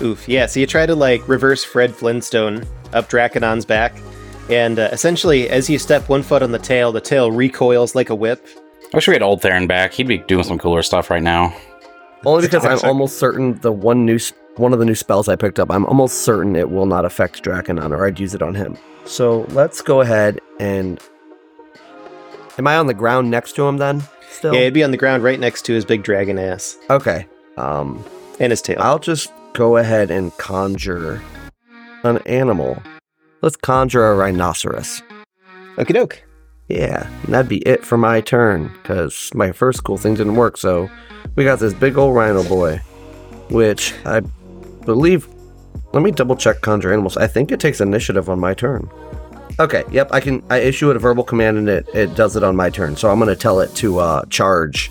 Oof. 0.03 0.29
Yeah. 0.29 0.47
So 0.47 0.61
you 0.61 0.67
try 0.67 0.87
to 0.87 0.95
like 0.95 1.27
reverse 1.29 1.65
Fred 1.65 1.95
Flintstone 1.95 2.65
up 2.93 3.09
Draconon's 3.09 3.65
back, 3.65 3.95
and 4.49 4.79
uh, 4.79 4.89
essentially, 4.93 5.49
as 5.51 5.69
you 5.69 5.79
step 5.79 6.09
one 6.09 6.23
foot 6.23 6.43
on 6.43 6.53
the 6.53 6.59
tail, 6.59 6.93
the 6.93 7.01
tail 7.01 7.31
recoils 7.31 7.95
like 7.95 8.11
a 8.11 8.15
whip. 8.15 8.47
I 8.93 8.97
wish 8.97 9.09
we 9.09 9.15
had 9.15 9.23
old 9.23 9.43
Theron 9.43 9.67
back. 9.67 9.93
He'd 9.93 10.09
be 10.09 10.19
doing 10.19 10.45
some 10.45 10.59
cooler 10.59 10.83
stuff 10.83 11.11
right 11.11 11.23
now. 11.23 11.55
Only 12.25 12.43
because 12.43 12.65
I'm 12.65 12.79
almost 12.89 13.19
certain 13.19 13.59
the 13.61 13.73
one 13.73 14.07
new 14.07 14.19
one 14.57 14.73
of 14.73 14.79
the 14.79 14.85
new 14.85 14.95
spells 14.95 15.29
I 15.29 15.37
picked 15.37 15.61
up, 15.61 15.71
I'm 15.71 15.85
almost 15.87 16.23
certain 16.23 16.57
it 16.57 16.71
will 16.71 16.87
not 16.87 17.05
affect 17.05 17.45
Draconon 17.45 17.91
or 17.91 18.07
I'd 18.07 18.19
use 18.19 18.35
it 18.35 18.43
on 18.43 18.55
him. 18.55 18.77
So 19.05 19.43
let's 19.51 19.81
go 19.83 20.01
ahead 20.01 20.41
and 20.59 21.01
Am 22.59 22.67
I 22.67 22.77
on 22.77 22.89
the 22.89 22.95
ground 22.95 23.31
next 23.31 23.53
to 23.55 23.69
him 23.69 23.77
then? 23.77 24.03
Still? 24.31 24.55
Yeah, 24.55 24.61
it'd 24.61 24.75
be 24.75 24.85
on 24.85 24.91
the 24.91 24.97
ground 24.97 25.23
right 25.23 25.41
next 25.41 25.63
to 25.63 25.73
his 25.73 25.85
big 25.85 26.03
dragon 26.03 26.39
ass 26.39 26.77
Okay. 26.91 27.27
Um 27.57 28.05
and 28.41 28.53
his 28.53 28.63
tail. 28.63 28.79
I'll 28.81 28.99
just 28.99 29.33
go 29.53 29.77
ahead 29.77 30.11
and 30.11 30.37
conjure 30.39 31.21
an 32.05 32.19
animal. 32.27 32.81
Let's 33.43 33.57
conjure 33.57 34.13
a 34.13 34.17
rhinoceros. 34.17 35.03
Okie 35.77 35.95
doke. 35.95 36.23
Yeah, 36.69 37.09
and 37.25 37.35
that'd 37.35 37.49
be 37.49 37.59
it 37.59 37.85
for 37.85 37.97
my 37.97 38.21
turn, 38.21 38.71
because 38.83 39.31
my 39.35 39.53
first 39.53 39.85
cool 39.85 39.97
thing 39.97 40.15
didn't 40.15 40.37
work, 40.37 40.59
so 40.59 40.91
we 41.35 41.45
got 41.45 41.61
this 41.61 41.73
big 41.73 41.97
old 41.97 42.15
rhino 42.15 42.45
boy, 42.45 42.81
which 43.49 43.95
I 44.05 44.21
believe. 44.85 45.27
Let 45.95 46.03
me 46.03 46.11
double 46.11 46.37
check 46.37 46.61
conjure 46.61 46.93
animals. 46.93 47.17
I 47.17 47.27
think 47.27 47.51
it 47.51 47.61
takes 47.61 47.81
initiative 47.81 48.29
on 48.29 48.39
my 48.39 48.53
turn. 48.53 48.91
Okay, 49.61 49.85
yep, 49.91 50.09
I 50.13 50.21
can. 50.21 50.43
I 50.51 50.59
issue 50.59 50.91
it 50.91 50.97
a 50.97 51.01
verbal 51.01 51.25
command 51.25 51.59
and 51.59 51.69
it, 51.69 51.89
it 51.93 52.15
does 52.15 52.37
it 52.37 52.45
on 52.45 52.55
my 52.55 52.71
turn, 52.71 52.97
so 52.97 53.11
I'm 53.11 53.19
gonna 53.19 53.35
tell 53.35 53.61
it 53.61 53.75
to 53.77 53.99
uh, 53.99 54.25
charge 54.27 54.91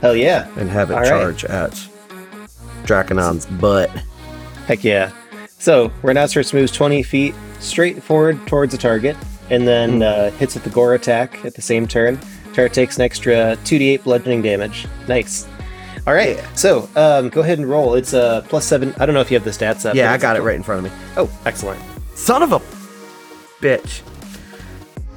Hell 0.00 0.16
yeah. 0.16 0.48
and 0.56 0.70
have 0.70 0.90
it 0.90 0.94
All 0.94 1.00
right. 1.00 1.08
charge 1.08 1.44
at 1.44 1.72
Draconon's 2.84 3.46
butt. 3.46 3.90
Heck 4.66 4.82
yeah. 4.82 5.12
So, 5.58 5.92
Rhinoceros 6.02 6.54
moves 6.54 6.72
20 6.72 7.02
feet 7.02 7.34
straight 7.58 8.02
forward 8.02 8.46
towards 8.46 8.72
the 8.72 8.78
target, 8.78 9.14
and 9.50 9.68
then 9.68 10.02
uh, 10.02 10.30
hits 10.32 10.54
with 10.54 10.64
the 10.64 10.70
gore 10.70 10.94
attack 10.94 11.44
at 11.44 11.54
the 11.54 11.60
same 11.60 11.86
turn. 11.86 12.18
Target 12.54 12.72
takes 12.72 12.96
an 12.96 13.02
extra 13.02 13.58
2d8 13.64 14.04
bludgeoning 14.04 14.40
damage. 14.40 14.86
Nice. 15.06 15.46
All 16.06 16.14
right, 16.14 16.42
so 16.54 16.88
um, 16.96 17.28
go 17.28 17.42
ahead 17.42 17.58
and 17.58 17.68
roll. 17.68 17.94
It's 17.94 18.14
a 18.14 18.22
uh, 18.22 18.40
plus 18.42 18.64
seven. 18.64 18.94
I 18.98 19.04
don't 19.04 19.14
know 19.14 19.20
if 19.20 19.30
you 19.30 19.36
have 19.36 19.44
the 19.44 19.50
stats 19.50 19.84
up. 19.84 19.94
Yeah, 19.94 20.12
I 20.12 20.16
got 20.16 20.36
it 20.36 20.40
right 20.40 20.56
in 20.56 20.62
front 20.62 20.86
of 20.86 20.90
me. 20.90 20.98
Oh, 21.18 21.30
excellent. 21.44 21.78
Son 22.20 22.42
of 22.42 22.52
a 22.52 22.60
bitch. 23.62 24.02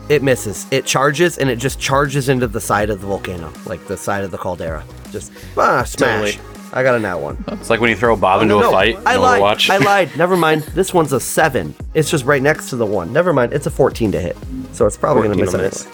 It 0.10 0.24
misses. 0.24 0.66
It 0.72 0.86
charges 0.86 1.38
and 1.38 1.50
it 1.50 1.58
just 1.58 1.80
charges 1.80 2.30
into 2.30 2.48
the 2.48 2.60
side 2.62 2.90
of 2.90 3.02
the 3.02 3.08
volcano, 3.08 3.52
like 3.66 3.86
the 3.88 3.98
side 3.98 4.24
of 4.24 4.32
the 4.32 4.38
caldera. 4.38 4.84
Just 5.12 5.32
ah, 5.58 5.84
smash. 5.84 6.36
Totally. 6.38 6.40
I 6.74 6.82
got 6.82 6.96
a 6.96 7.00
nat 7.00 7.18
one. 7.18 7.44
It's 7.50 7.70
like 7.70 7.80
when 7.82 7.90
you 7.90 7.96
throw 7.96 8.16
Bob 8.16 8.42
into 8.42 8.56
Oh, 8.56 8.60
no, 8.60 8.68
a 8.68 8.68
no. 8.68 8.72
fight 8.72 8.98
I 9.06 9.16
lied. 9.18 9.42
Overwatch. 9.42 9.70
I 9.70 9.78
lied. 9.86 10.18
Never 10.18 10.36
mind. 10.36 10.64
This 10.74 10.94
one's 10.94 11.14
a 11.14 11.20
seven. 11.20 11.76
It's 11.94 12.10
just 12.10 12.26
right 12.26 12.42
next 12.42 12.70
to 12.72 12.76
the 12.76 12.86
one. 12.86 13.14
Never 13.14 13.32
mind. 13.32 13.54
It's 13.54 13.68
a 13.68 13.72
14 13.72 14.12
to 14.14 14.20
hit. 14.20 14.36
So 14.72 14.86
it's 14.88 14.98
probably 14.98 15.24
going 15.28 15.38
to 15.38 15.44
miss 15.60 15.86
it. 15.86 15.88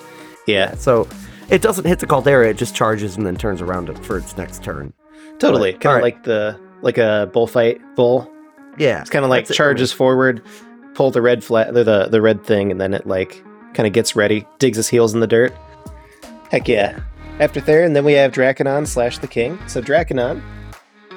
Yeah, 0.47 0.73
So 0.75 1.07
it 1.49 1.61
doesn't 1.61 1.85
hit 1.85 1.99
the 1.99 2.07
caldera. 2.07 2.49
It 2.49 2.57
just 2.57 2.75
charges 2.75 3.17
and 3.17 3.25
then 3.25 3.35
turns 3.35 3.61
around 3.61 3.89
it 3.89 4.03
for 4.05 4.17
its 4.17 4.37
next 4.37 4.63
turn. 4.63 4.93
totally. 5.37 5.73
Kind 5.73 5.83
of 5.83 5.89
alright. 5.89 6.03
like 6.03 6.23
the 6.23 6.59
like 6.81 6.97
a 6.97 7.29
bullfight 7.33 7.81
bull. 7.95 8.31
Yeah. 8.77 9.01
It's 9.01 9.09
kind 9.09 9.25
of 9.25 9.29
like 9.29 9.41
That's 9.43 9.51
it 9.51 9.55
charges 9.55 9.91
forward, 9.91 10.41
pull 10.99 11.11
the 11.11 11.21
red 11.21 11.41
flat, 11.41 11.73
the 11.73 11.85
the, 11.85 12.07
the 12.09 12.21
red 12.21 12.43
thing, 12.43 12.71
and 12.71 12.81
then 12.81 12.93
it 12.93 13.07
like 13.07 13.41
kind 13.73 13.87
of 13.87 13.93
gets 13.93 14.17
ready, 14.17 14.45
digs 14.59 14.75
his 14.75 14.89
heels 14.89 15.13
in 15.13 15.21
the 15.21 15.27
dirt. 15.27 15.55
Heck 16.51 16.67
yeah! 16.67 16.99
After 17.39 17.61
Theron, 17.61 17.93
then 17.93 18.03
we 18.03 18.11
have 18.13 18.33
Draconon 18.33 18.85
slash 18.85 19.17
the 19.19 19.27
King. 19.27 19.57
So 19.65 19.81
Draconon, 19.81 20.41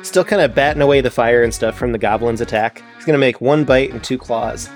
still 0.02 0.22
kind 0.22 0.40
of 0.40 0.54
batting 0.54 0.82
away 0.82 1.00
the 1.00 1.10
fire 1.10 1.42
and 1.42 1.52
stuff 1.52 1.76
from 1.76 1.90
the 1.90 1.98
Goblin's 1.98 2.40
attack. 2.40 2.80
He's 2.94 3.04
gonna 3.04 3.18
make 3.18 3.40
one 3.40 3.64
bite 3.64 3.90
and 3.90 4.04
two 4.04 4.18
claws. 4.18 4.70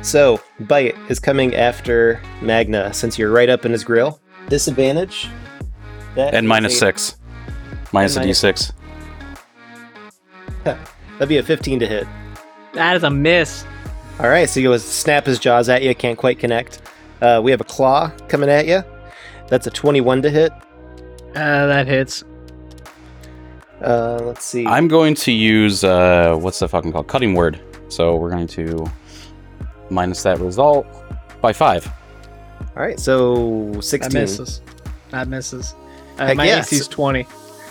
So 0.00 0.40
bite 0.60 0.94
is 1.08 1.18
coming 1.18 1.56
after 1.56 2.22
Magna 2.40 2.94
since 2.94 3.18
you're 3.18 3.32
right 3.32 3.48
up 3.48 3.66
in 3.66 3.72
his 3.72 3.82
grill. 3.82 4.20
Disadvantage. 4.48 5.28
That 6.14 6.34
and 6.34 6.46
is 6.46 6.48
minus 6.48 6.74
a- 6.74 6.78
six. 6.78 7.16
Minus 7.90 8.14
a 8.16 8.20
And 8.20 8.26
minus 8.26 8.42
d6. 8.44 8.72
That'd 10.64 11.28
be 11.28 11.38
a 11.38 11.42
15 11.42 11.80
to 11.80 11.86
hit. 11.88 12.06
That 12.74 12.94
is 12.96 13.02
a 13.02 13.10
miss. 13.10 13.64
All 14.20 14.28
right, 14.28 14.48
so 14.48 14.60
he 14.60 14.64
goes 14.64 14.84
snap 14.84 15.26
his 15.26 15.38
jaws 15.38 15.68
at 15.68 15.82
you, 15.82 15.94
can't 15.94 16.18
quite 16.18 16.38
connect. 16.38 16.80
Uh, 17.20 17.40
we 17.42 17.50
have 17.50 17.60
a 17.60 17.64
claw 17.64 18.10
coming 18.28 18.48
at 18.48 18.66
you. 18.66 18.82
That's 19.48 19.66
a 19.66 19.70
21 19.70 20.22
to 20.22 20.30
hit. 20.30 20.52
Uh, 21.34 21.66
that 21.66 21.86
hits. 21.86 22.22
Uh, 23.80 24.20
let's 24.22 24.44
see. 24.44 24.66
I'm 24.66 24.86
going 24.86 25.14
to 25.16 25.32
use 25.32 25.82
uh 25.82 26.36
what's 26.40 26.60
the 26.60 26.68
fucking 26.68 26.92
called? 26.92 27.08
Cutting 27.08 27.34
word. 27.34 27.60
So 27.88 28.16
we're 28.16 28.30
going 28.30 28.46
to 28.48 28.86
minus 29.90 30.22
that 30.22 30.38
result 30.38 30.86
by 31.40 31.52
five. 31.52 31.86
All 32.76 32.82
right, 32.82 32.98
so 33.00 33.70
That 33.72 33.82
16. 33.82 34.20
misses. 34.20 34.60
That 35.10 35.26
misses. 35.28 35.74
Uh, 36.18 36.26
Heck 36.28 36.36
my 36.36 36.46
yeah, 36.46 36.58
AC's 36.60 36.84
so- 36.86 36.90
20. 36.92 37.26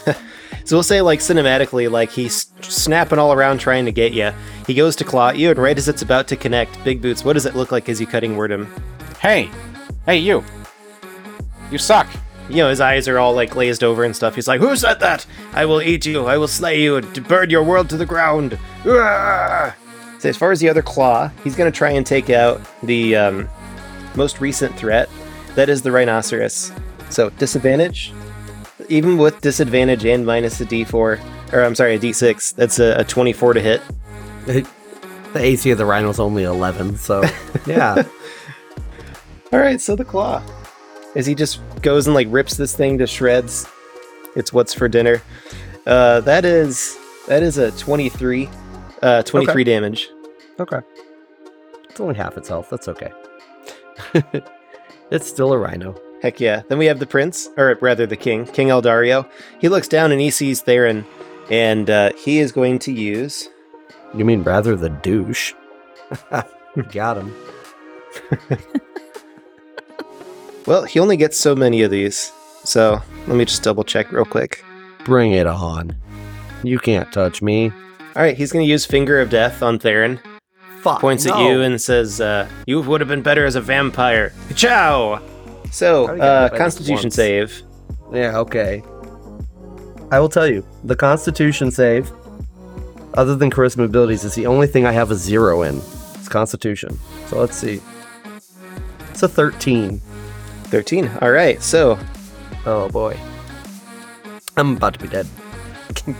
So 0.63 0.75
we'll 0.75 0.83
say, 0.83 1.01
like, 1.01 1.19
cinematically, 1.19 1.89
like, 1.89 2.11
he's 2.11 2.51
snapping 2.61 3.19
all 3.19 3.33
around 3.33 3.57
trying 3.57 3.85
to 3.85 3.91
get 3.91 4.13
you. 4.13 4.31
He 4.67 4.73
goes 4.73 4.95
to 4.97 5.03
claw 5.03 5.29
at 5.29 5.37
you, 5.37 5.49
and 5.49 5.59
right 5.59 5.77
as 5.77 5.87
it's 5.87 6.01
about 6.01 6.27
to 6.29 6.35
connect, 6.35 6.81
Big 6.83 7.01
Boots, 7.01 7.25
what 7.25 7.33
does 7.33 7.45
it 7.45 7.55
look 7.55 7.71
like 7.71 7.89
as 7.89 7.99
you 7.99 8.07
cutting 8.07 8.37
word 8.37 8.51
him? 8.51 8.71
Hey, 9.19 9.49
hey 10.05 10.17
you, 10.17 10.43
you 11.71 11.77
suck. 11.77 12.07
You 12.47 12.57
know, 12.57 12.69
his 12.69 12.79
eyes 12.79 13.07
are 13.07 13.17
all, 13.17 13.33
like, 13.33 13.51
glazed 13.51 13.83
over 13.83 14.03
and 14.03 14.15
stuff. 14.15 14.35
He's 14.35 14.47
like, 14.47 14.59
Who 14.61 14.75
said 14.75 14.99
that? 14.99 15.25
I 15.53 15.65
will 15.65 15.81
eat 15.81 16.05
you. 16.05 16.25
I 16.25 16.37
will 16.37 16.47
slay 16.47 16.81
you 16.81 16.97
and 16.97 17.27
burn 17.27 17.49
your 17.49 17.63
world 17.63 17.89
to 17.89 17.97
the 17.97 18.05
ground. 18.05 18.57
Uah!" 18.83 19.73
So 20.19 20.29
as 20.29 20.37
far 20.37 20.51
as 20.51 20.59
the 20.59 20.69
other 20.69 20.81
claw, 20.83 21.29
he's 21.43 21.55
going 21.55 21.71
to 21.71 21.75
try 21.75 21.89
and 21.89 22.05
take 22.05 22.29
out 22.29 22.61
the 22.83 23.15
um, 23.15 23.49
most 24.15 24.39
recent 24.39 24.75
threat. 24.75 25.09
That 25.55 25.67
is 25.67 25.81
the 25.81 25.91
rhinoceros. 25.91 26.71
So 27.09 27.29
disadvantage. 27.31 28.13
Even 28.91 29.17
with 29.17 29.39
disadvantage 29.39 30.05
and 30.05 30.25
minus 30.25 30.59
a 30.59 30.65
d4, 30.65 30.93
or 31.53 31.63
I'm 31.63 31.75
sorry, 31.75 31.95
a 31.95 31.99
d6, 31.99 32.55
that's 32.55 32.77
a, 32.77 32.99
a 32.99 33.03
24 33.05 33.53
to 33.53 33.61
hit. 33.61 33.81
The 34.45 34.65
AC 35.35 35.71
of 35.71 35.77
the 35.77 35.85
rhino's 35.85 36.19
only 36.19 36.43
11, 36.43 36.97
so 36.97 37.23
yeah. 37.65 38.03
All 39.53 39.59
right, 39.59 39.79
so 39.79 39.95
the 39.95 40.03
claw. 40.03 40.43
As 41.15 41.25
he 41.25 41.35
just 41.35 41.61
goes 41.81 42.05
and 42.07 42.13
like 42.13 42.27
rips 42.29 42.57
this 42.57 42.75
thing 42.75 42.97
to 42.97 43.07
shreds. 43.07 43.65
It's 44.35 44.51
what's 44.53 44.73
for 44.73 44.87
dinner. 44.87 45.21
Uh, 45.85 46.19
that 46.21 46.43
is 46.45 46.97
that 47.27 47.43
is 47.43 47.57
a 47.57 47.71
23, 47.71 48.49
uh, 49.01 49.23
23 49.23 49.51
Okay. 49.53 49.63
damage. 49.63 50.09
okay. 50.59 50.79
It's 51.89 51.99
only 51.99 52.15
half 52.15 52.37
its 52.37 52.47
health. 52.49 52.69
That's 52.69 52.87
okay. 52.87 53.11
it's 55.11 55.27
still 55.27 55.53
a 55.53 55.57
rhino. 55.57 55.95
Heck 56.21 56.39
yeah. 56.39 56.61
Then 56.69 56.77
we 56.77 56.85
have 56.85 56.99
the 56.99 57.07
prince, 57.07 57.49
or 57.57 57.77
rather 57.81 58.05
the 58.05 58.15
king, 58.17 58.45
King 58.45 58.67
Eldario. 58.67 59.29
He 59.59 59.69
looks 59.69 59.87
down 59.87 60.11
and 60.11 60.21
he 60.21 60.29
sees 60.29 60.61
Theron, 60.61 61.05
and 61.49 61.89
uh, 61.89 62.11
he 62.13 62.39
is 62.39 62.51
going 62.51 62.79
to 62.79 62.91
use. 62.91 63.49
You 64.13 64.25
mean 64.25 64.43
rather 64.43 64.75
the 64.75 64.89
douche? 64.89 65.53
Got 66.91 67.17
him. 67.17 67.35
Well, 70.67 70.83
he 70.83 70.99
only 70.99 71.17
gets 71.17 71.37
so 71.37 71.55
many 71.55 71.81
of 71.81 71.91
these. 71.91 72.31
So 72.63 73.01
let 73.27 73.35
me 73.35 73.45
just 73.45 73.63
double 73.63 73.83
check 73.83 74.11
real 74.11 74.25
quick. 74.25 74.63
Bring 75.05 75.31
it 75.31 75.47
on. 75.47 75.95
You 76.63 76.77
can't 76.77 77.11
touch 77.11 77.41
me. 77.41 77.71
All 78.15 78.21
right, 78.21 78.37
he's 78.37 78.51
going 78.51 78.63
to 78.65 78.69
use 78.69 78.85
Finger 78.85 79.19
of 79.19 79.29
Death 79.29 79.63
on 79.63 79.79
Theron. 79.79 80.19
Fuck. 80.81 80.99
points 80.99 81.27
at 81.27 81.37
you 81.39 81.61
and 81.61 81.79
says, 81.79 82.19
uh, 82.19 82.47
"You 82.65 82.81
would 82.81 83.01
have 83.01 83.07
been 83.07 83.21
better 83.21 83.45
as 83.45 83.55
a 83.55 83.61
vampire." 83.61 84.33
Ciao. 84.55 85.21
So, 85.71 86.07
How 86.07 86.13
do 86.13 86.17
you 86.17 86.21
get 86.21 86.27
uh, 86.29 86.41
hit 86.43 86.51
by 86.51 86.57
this 86.57 86.61
Constitution 86.63 87.05
once? 87.05 87.15
save. 87.15 87.63
Yeah, 88.13 88.37
okay. 88.39 88.83
I 90.11 90.19
will 90.19 90.29
tell 90.29 90.47
you, 90.47 90.65
the 90.83 90.95
Constitution 90.95 91.71
save, 91.71 92.11
other 93.13 93.35
than 93.35 93.49
charisma 93.49 93.85
abilities, 93.85 94.23
is 94.25 94.35
the 94.35 94.45
only 94.47 94.67
thing 94.67 94.85
I 94.85 94.91
have 94.91 95.11
a 95.11 95.15
zero 95.15 95.61
in. 95.61 95.77
It's 96.15 96.27
Constitution. 96.27 96.99
So 97.27 97.39
let's 97.39 97.55
see. 97.55 97.81
It's 99.11 99.23
a 99.23 99.27
13. 99.29 99.99
Thirteen. 100.65 101.09
All 101.21 101.31
right. 101.31 101.61
So, 101.61 101.97
Oh 102.65 102.87
boy. 102.89 103.17
I'm 104.57 104.77
about 104.77 104.93
to 104.93 104.99
be 104.99 105.07
dead. 105.07 105.27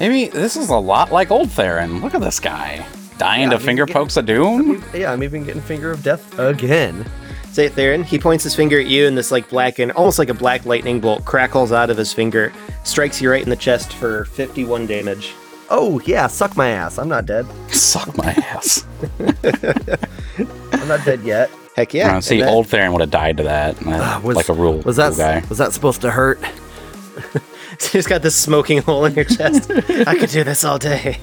Maybe 0.00 0.28
this 0.28 0.56
is 0.56 0.68
a 0.70 0.76
lot 0.76 1.12
like 1.12 1.30
old 1.30 1.50
Theron. 1.50 2.00
Look 2.00 2.14
at 2.14 2.20
this 2.22 2.40
guy. 2.40 2.86
Dying 3.18 3.42
Yeah, 3.44 3.48
to 3.50 3.54
I 3.56 3.58
mean, 3.58 3.66
finger 3.66 3.86
get- 3.86 3.94
pokes 3.94 4.16
of 4.16 4.24
doom? 4.26 4.82
yeah, 4.94 5.12
I'm 5.12 5.22
even 5.22 5.44
getting 5.44 5.60
finger 5.62 5.90
of 5.90 6.02
death 6.02 6.38
again. 6.38 7.04
Say 7.52 7.66
it, 7.66 7.72
Theron. 7.72 8.04
He 8.04 8.18
points 8.18 8.44
his 8.44 8.54
finger 8.54 8.78
at 8.78 8.86
you, 8.86 9.06
and 9.08 9.18
this 9.18 9.30
like 9.32 9.48
black 9.50 9.78
and 9.80 9.90
almost 9.92 10.18
like 10.18 10.28
a 10.28 10.34
black 10.34 10.64
lightning 10.66 11.00
bolt 11.00 11.24
crackles 11.24 11.72
out 11.72 11.90
of 11.90 11.96
his 11.96 12.12
finger, 12.12 12.52
strikes 12.84 13.20
you 13.20 13.30
right 13.30 13.42
in 13.42 13.50
the 13.50 13.56
chest 13.56 13.92
for 13.94 14.24
51 14.26 14.86
damage. 14.86 15.34
Oh 15.68 16.00
yeah, 16.06 16.26
suck 16.28 16.56
my 16.56 16.68
ass. 16.68 16.98
I'm 16.98 17.08
not 17.08 17.26
dead. 17.26 17.46
Suck 17.68 18.16
my 18.16 18.32
ass. 18.32 18.84
I'm 19.18 20.88
not 20.88 21.04
dead 21.04 21.22
yet. 21.22 21.50
Heck 21.76 21.92
Yeah, 21.94 22.14
yeah! 22.14 22.20
see, 22.20 22.40
and 22.40 22.48
that- 22.48 22.52
old 22.52 22.66
Theron 22.68 22.92
would 22.92 23.00
have 23.00 23.10
died 23.10 23.36
to 23.38 23.42
that. 23.44 23.76
Uh, 23.86 24.20
was- 24.22 24.36
like 24.36 24.48
a 24.48 24.52
rule, 24.52 24.78
Was 24.80 24.96
that 24.96 25.16
guy. 25.16 25.44
was 25.48 25.58
that 25.58 25.72
supposed 25.72 26.00
to 26.02 26.10
hurt? 26.10 26.40
He's 27.92 28.06
got 28.06 28.22
this 28.22 28.34
smoking 28.36 28.82
hole 28.82 29.04
in 29.06 29.14
your 29.14 29.24
chest. 29.24 29.70
I 30.06 30.14
could 30.16 30.30
do 30.30 30.44
this 30.44 30.64
all 30.64 30.78
day. 30.78 31.18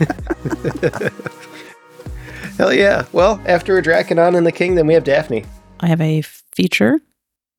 Hell 2.60 2.74
yeah. 2.74 3.06
Well, 3.12 3.40
after 3.46 3.80
Draconon 3.80 4.36
and 4.36 4.46
the 4.46 4.52
Kingdom, 4.52 4.86
we 4.88 4.92
have 4.92 5.02
Daphne. 5.02 5.46
I 5.80 5.86
have 5.86 6.02
a 6.02 6.20
feature, 6.20 7.00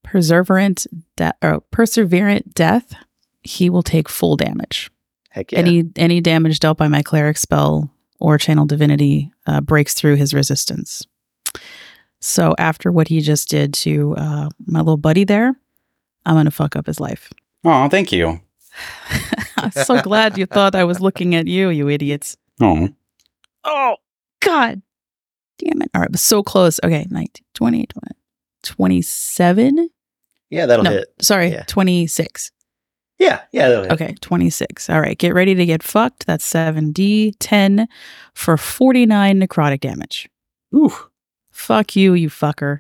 perseverant, 0.06 0.86
de- 1.16 1.34
or 1.42 1.62
perseverant 1.74 2.54
death. 2.54 2.94
He 3.42 3.72
will 3.72 3.82
take 3.82 4.08
full 4.08 4.36
damage. 4.38 4.92
Heck 5.32 5.52
yeah. 5.52 5.58
Any 5.58 5.86
any 5.96 6.22
damage 6.22 6.60
dealt 6.60 6.78
by 6.78 6.88
my 6.88 7.02
cleric 7.02 7.40
spell 7.40 7.90
or 8.20 8.38
channel 8.38 8.68
divinity 8.68 9.32
uh, 9.48 9.60
breaks 9.62 9.96
through 9.96 10.18
his 10.18 10.36
resistance. 10.36 11.02
So 12.20 12.54
after 12.60 12.92
what 12.92 13.08
he 13.08 13.22
just 13.22 13.50
did 13.50 13.74
to 13.74 14.14
uh, 14.18 14.50
my 14.68 14.82
little 14.82 14.98
buddy 14.98 15.24
there, 15.24 15.56
I'm 16.28 16.36
gonna 16.36 16.52
fuck 16.52 16.76
up 16.76 16.86
his 16.86 17.00
life. 17.00 17.34
Oh, 17.64 17.90
thank 17.90 18.12
you. 18.12 18.40
I'm 19.58 19.72
so 19.72 20.00
glad 20.04 20.38
you 20.38 20.46
thought 20.46 20.76
I 20.76 20.84
was 20.84 21.00
looking 21.00 21.34
at 21.34 21.48
you, 21.48 21.70
you 21.70 21.90
idiots. 21.90 22.38
Oh, 22.62 22.90
Oh, 23.64 23.96
God. 24.42 24.84
Damn 25.64 25.82
it. 25.82 25.90
All 25.94 26.02
right, 26.02 26.12
but 26.12 26.20
so 26.20 26.42
close. 26.44 26.80
Okay, 26.84 27.06
19, 27.10 27.46
20, 27.54 27.86
20 27.88 28.08
27? 28.64 29.90
yeah, 30.50 30.66
that'll 30.66 30.84
no, 30.84 30.92
hit. 30.92 31.14
sorry, 31.22 31.50
Yeah. 31.50 31.64
26. 31.68 32.52
Yeah, 33.20 33.42
yeah, 33.52 33.68
that'll 33.70 33.84
hit. 33.84 33.92
Okay, 33.94 34.16
26. 34.22 34.90
All 34.90 35.00
right, 35.00 35.18
get 35.18 35.34
ready 35.34 35.54
to 35.56 35.66
get 35.66 35.84
fucked. 35.84 36.26
That's 36.26 36.50
7d, 36.52 37.34
10 37.40 37.88
for 38.34 38.58
49 38.58 39.40
necrotic 39.42 39.80
damage. 39.82 40.28
Ooh. 40.76 40.94
Fuck 41.52 41.96
you, 41.96 42.14
you 42.14 42.30
fucker. 42.30 42.80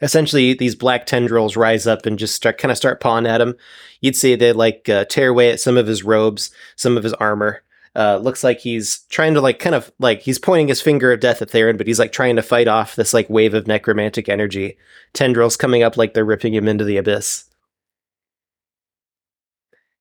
Essentially, 0.00 0.54
these 0.54 0.74
black 0.74 1.06
tendrils 1.06 1.56
rise 1.56 1.86
up 1.86 2.04
and 2.06 2.18
just 2.18 2.34
start 2.34 2.58
kind 2.58 2.70
of 2.70 2.76
start 2.76 3.00
pawing 3.00 3.26
at 3.26 3.40
him. 3.40 3.54
You'd 4.00 4.14
see 4.16 4.34
they 4.34 4.52
like 4.52 4.88
uh, 4.88 5.04
tear 5.06 5.28
away 5.28 5.50
at 5.50 5.60
some 5.60 5.76
of 5.76 5.86
his 5.86 6.04
robes, 6.04 6.50
some 6.76 6.96
of 6.96 7.02
his 7.02 7.14
armor. 7.14 7.62
Uh, 7.96 8.18
looks 8.18 8.44
like 8.44 8.60
he's 8.60 9.00
trying 9.08 9.34
to 9.34 9.40
like 9.40 9.58
kind 9.58 9.74
of 9.74 9.90
like 9.98 10.20
he's 10.20 10.38
pointing 10.38 10.68
his 10.68 10.80
finger 10.80 11.12
of 11.12 11.20
death 11.20 11.42
at 11.42 11.50
Theron, 11.50 11.76
but 11.76 11.86
he's 11.86 11.98
like 11.98 12.12
trying 12.12 12.36
to 12.36 12.42
fight 12.42 12.68
off 12.68 12.96
this 12.96 13.12
like 13.14 13.28
wave 13.28 13.54
of 13.54 13.66
necromantic 13.66 14.28
energy. 14.28 14.76
Tendrils 15.14 15.56
coming 15.56 15.82
up 15.82 15.96
like 15.96 16.14
they're 16.14 16.24
ripping 16.24 16.54
him 16.54 16.68
into 16.68 16.84
the 16.84 16.96
abyss. 16.96 17.44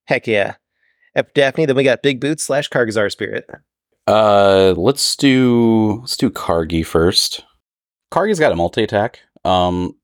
Heck 0.06 0.28
yeah. 0.28 0.56
Daphne, 1.34 1.66
then 1.66 1.76
we 1.76 1.84
got 1.84 2.04
Big 2.04 2.20
Boots 2.20 2.44
slash 2.44 2.70
Kargazar 2.70 3.12
Spirit. 3.12 3.50
Uh, 4.06 4.74
let's 4.78 5.16
do 5.16 5.98
let's 6.02 6.16
do 6.16 6.30
Kargi 6.30 6.86
first. 6.86 7.44
Kargi's 8.12 8.40
got 8.40 8.52
a 8.52 8.56
multi 8.56 8.84
attack. 8.84 9.20
Um, 9.44 9.96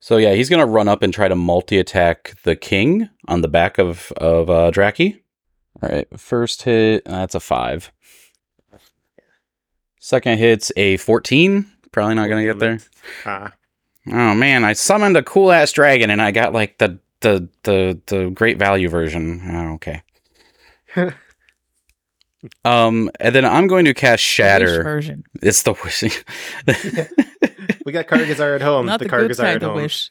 so 0.00 0.16
yeah, 0.16 0.34
he's 0.34 0.48
gonna 0.48 0.66
run 0.66 0.88
up 0.88 1.02
and 1.02 1.12
try 1.12 1.28
to 1.28 1.34
multi 1.34 1.78
attack 1.78 2.34
the 2.44 2.56
king 2.56 3.08
on 3.26 3.42
the 3.42 3.48
back 3.48 3.78
of 3.78 4.12
of 4.16 4.48
uh, 4.48 4.70
Draki. 4.70 5.20
All 5.82 5.88
right, 5.88 6.08
first 6.18 6.62
hit 6.62 7.04
that's 7.04 7.34
a 7.34 7.40
five. 7.40 7.92
Second 10.00 10.38
hit's 10.38 10.72
a 10.76 10.96
fourteen. 10.96 11.70
Probably 11.92 12.14
not 12.14 12.28
gonna 12.28 12.44
get 12.44 12.58
there. 12.58 12.78
Ah. 13.24 13.52
Oh 14.10 14.34
man, 14.34 14.64
I 14.64 14.72
summoned 14.72 15.16
a 15.16 15.22
cool 15.22 15.52
ass 15.52 15.72
dragon 15.72 16.10
and 16.10 16.22
I 16.22 16.30
got 16.30 16.52
like 16.52 16.78
the 16.78 16.98
the 17.20 17.48
the 17.64 18.00
the 18.06 18.30
great 18.30 18.58
value 18.58 18.88
version. 18.88 19.40
Oh, 19.44 19.74
okay. 19.74 20.02
um, 22.64 23.10
and 23.20 23.34
then 23.34 23.44
I'm 23.44 23.66
going 23.66 23.84
to 23.84 23.94
cast 23.94 24.20
Wish 24.20 24.20
Shatter. 24.22 24.82
version. 24.82 25.24
It's 25.42 25.62
the 25.62 25.74
wishing. 25.74 26.12
We 27.84 27.92
got 27.92 28.06
Kargazar 28.06 28.54
at 28.54 28.60
home. 28.60 28.84
Not 28.84 28.98
the 28.98 29.06
the, 29.06 29.10
Kargazar 29.10 29.44
at 29.44 29.62
of 29.62 29.62
home. 29.62 29.76
wish. 29.76 30.10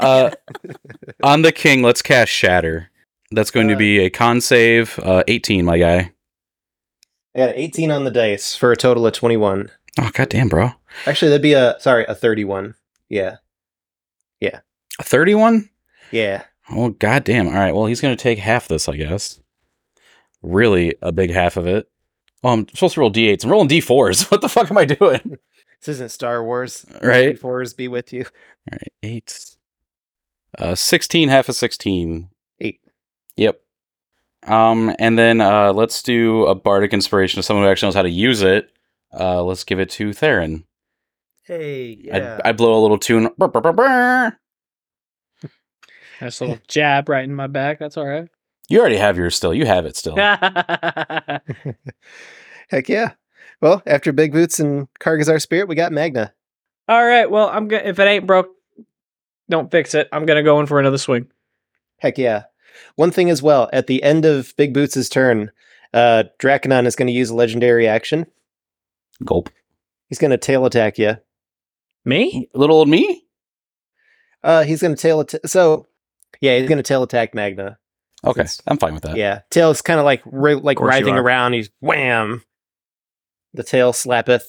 Uh, 0.00 0.30
on 1.22 1.42
the 1.42 1.52
king, 1.52 1.82
let's 1.82 2.02
cast 2.02 2.30
Shatter. 2.32 2.90
That's 3.30 3.50
going 3.50 3.68
to 3.68 3.76
be 3.76 4.00
a 4.00 4.10
con 4.10 4.40
save, 4.40 4.98
uh, 5.00 5.22
18, 5.28 5.64
my 5.64 5.78
guy. 5.78 6.12
I 7.34 7.38
got 7.38 7.56
18 7.56 7.90
on 7.90 8.04
the 8.04 8.10
dice 8.10 8.56
for 8.56 8.72
a 8.72 8.76
total 8.76 9.06
of 9.06 9.12
21. 9.12 9.70
Oh 10.00 10.10
goddamn, 10.12 10.48
bro! 10.48 10.70
Actually, 11.06 11.30
that'd 11.30 11.42
be 11.42 11.52
a 11.54 11.76
sorry, 11.80 12.04
a 12.06 12.14
31. 12.14 12.74
Yeah. 13.08 13.36
Yeah. 14.40 14.60
A 14.98 15.02
31? 15.02 15.68
Yeah. 16.10 16.44
Oh 16.70 16.90
goddamn! 16.90 17.48
All 17.48 17.54
right, 17.54 17.74
well 17.74 17.86
he's 17.86 18.00
going 18.00 18.16
to 18.16 18.22
take 18.22 18.38
half 18.38 18.68
this, 18.68 18.88
I 18.88 18.96
guess. 18.96 19.40
Really, 20.42 20.94
a 21.02 21.10
big 21.10 21.30
half 21.30 21.56
of 21.56 21.66
it. 21.66 21.88
Oh, 22.44 22.50
I'm 22.50 22.68
supposed 22.68 22.94
to 22.94 23.00
roll 23.00 23.12
d8s. 23.12 23.44
I'm 23.44 23.50
rolling 23.50 23.68
d4s. 23.68 24.30
What 24.30 24.40
the 24.40 24.48
fuck 24.48 24.70
am 24.70 24.78
I 24.78 24.84
doing? 24.84 25.38
This 25.80 25.88
isn't 25.88 26.10
Star 26.10 26.44
Wars. 26.44 26.86
Right. 27.02 27.40
D4s 27.40 27.76
be 27.76 27.88
with 27.88 28.12
you. 28.12 28.22
All 28.22 28.78
right, 28.80 28.92
eight. 29.02 29.56
Uh, 30.58 30.74
sixteen, 30.74 31.28
half 31.28 31.48
of 31.48 31.54
sixteen. 31.54 32.28
Eight. 32.60 32.80
Yep. 33.36 33.60
Um, 34.46 34.94
and 34.98 35.18
then 35.18 35.40
uh, 35.40 35.72
let's 35.72 36.02
do 36.02 36.46
a 36.46 36.54
bardic 36.54 36.92
inspiration 36.92 37.38
to 37.38 37.42
someone 37.42 37.64
who 37.64 37.70
actually 37.70 37.88
knows 37.88 37.94
how 37.94 38.02
to 38.02 38.10
use 38.10 38.42
it. 38.42 38.70
Uh, 39.18 39.42
let's 39.42 39.64
give 39.64 39.80
it 39.80 39.90
to 39.90 40.12
Theron. 40.12 40.64
Hey, 41.44 41.98
yeah. 42.04 42.40
I, 42.44 42.50
I 42.50 42.52
blow 42.52 42.78
a 42.78 42.82
little 42.82 42.98
tune. 42.98 43.30
Brr, 43.38 43.48
brr, 43.48 43.60
brr, 43.60 43.72
brr. 43.72 44.38
Nice 46.20 46.40
little 46.40 46.58
jab 46.66 47.08
right 47.08 47.24
in 47.24 47.34
my 47.34 47.46
back. 47.46 47.78
That's 47.78 47.96
all 47.96 48.06
right. 48.06 48.28
You 48.68 48.80
already 48.80 48.96
have 48.96 49.16
yours 49.16 49.36
still. 49.36 49.54
You 49.54 49.66
have 49.66 49.86
it 49.86 49.96
still. 49.96 50.16
Heck 52.68 52.88
yeah. 52.88 53.12
Well, 53.60 53.82
after 53.86 54.12
Big 54.12 54.32
Boots 54.32 54.60
and 54.60 54.88
Kargazar 55.00 55.40
Spirit, 55.40 55.68
we 55.68 55.74
got 55.74 55.92
Magna. 55.92 56.32
all 56.88 57.04
right. 57.06 57.30
Well, 57.30 57.48
I'm 57.48 57.68
gonna 57.68 57.82
if 57.84 57.98
it 57.98 58.06
ain't 58.06 58.26
broke, 58.26 58.48
don't 59.50 59.70
fix 59.70 59.94
it. 59.94 60.08
I'm 60.12 60.26
gonna 60.26 60.42
go 60.42 60.60
in 60.60 60.66
for 60.66 60.78
another 60.80 60.98
swing. 60.98 61.26
Heck 61.98 62.18
yeah. 62.18 62.44
One 62.96 63.10
thing 63.10 63.28
as 63.30 63.42
well, 63.42 63.68
at 63.72 63.86
the 63.86 64.02
end 64.02 64.24
of 64.24 64.54
Big 64.56 64.72
Boots' 64.72 65.08
turn, 65.08 65.50
uh, 65.92 66.24
Draconon 66.38 66.86
is 66.86 66.94
going 66.94 67.08
to 67.08 67.12
use 67.12 67.30
a 67.30 67.34
legendary 67.34 67.88
action. 67.88 68.26
Gulp. 69.24 69.50
He's 70.08 70.18
going 70.18 70.30
to 70.30 70.36
tail 70.36 70.64
attack 70.64 70.96
you. 70.98 71.16
Me? 72.04 72.48
Little 72.54 72.76
old 72.76 72.88
me. 72.88 73.24
Uh, 74.44 74.62
he's 74.62 74.80
going 74.80 74.94
to 74.94 75.00
tail 75.00 75.20
attack. 75.20 75.40
So, 75.46 75.86
yeah, 76.40 76.56
he's 76.58 76.68
going 76.68 76.78
to 76.78 76.84
tail 76.84 77.02
attack 77.02 77.34
Magna. 77.34 77.78
Okay, 78.24 78.42
Since- 78.42 78.62
I'm 78.66 78.78
fine 78.78 78.94
with 78.94 79.02
that. 79.04 79.16
Yeah, 79.16 79.40
tail's 79.50 79.82
kind 79.82 79.98
of 79.98 80.04
like 80.04 80.22
ri- 80.24 80.54
like 80.54 80.76
course 80.76 80.94
you 80.94 81.00
writhing 81.00 81.16
around. 81.16 81.54
He's 81.54 81.70
wham. 81.80 82.42
The 83.54 83.62
tail 83.64 83.92
slappeth. 83.92 84.44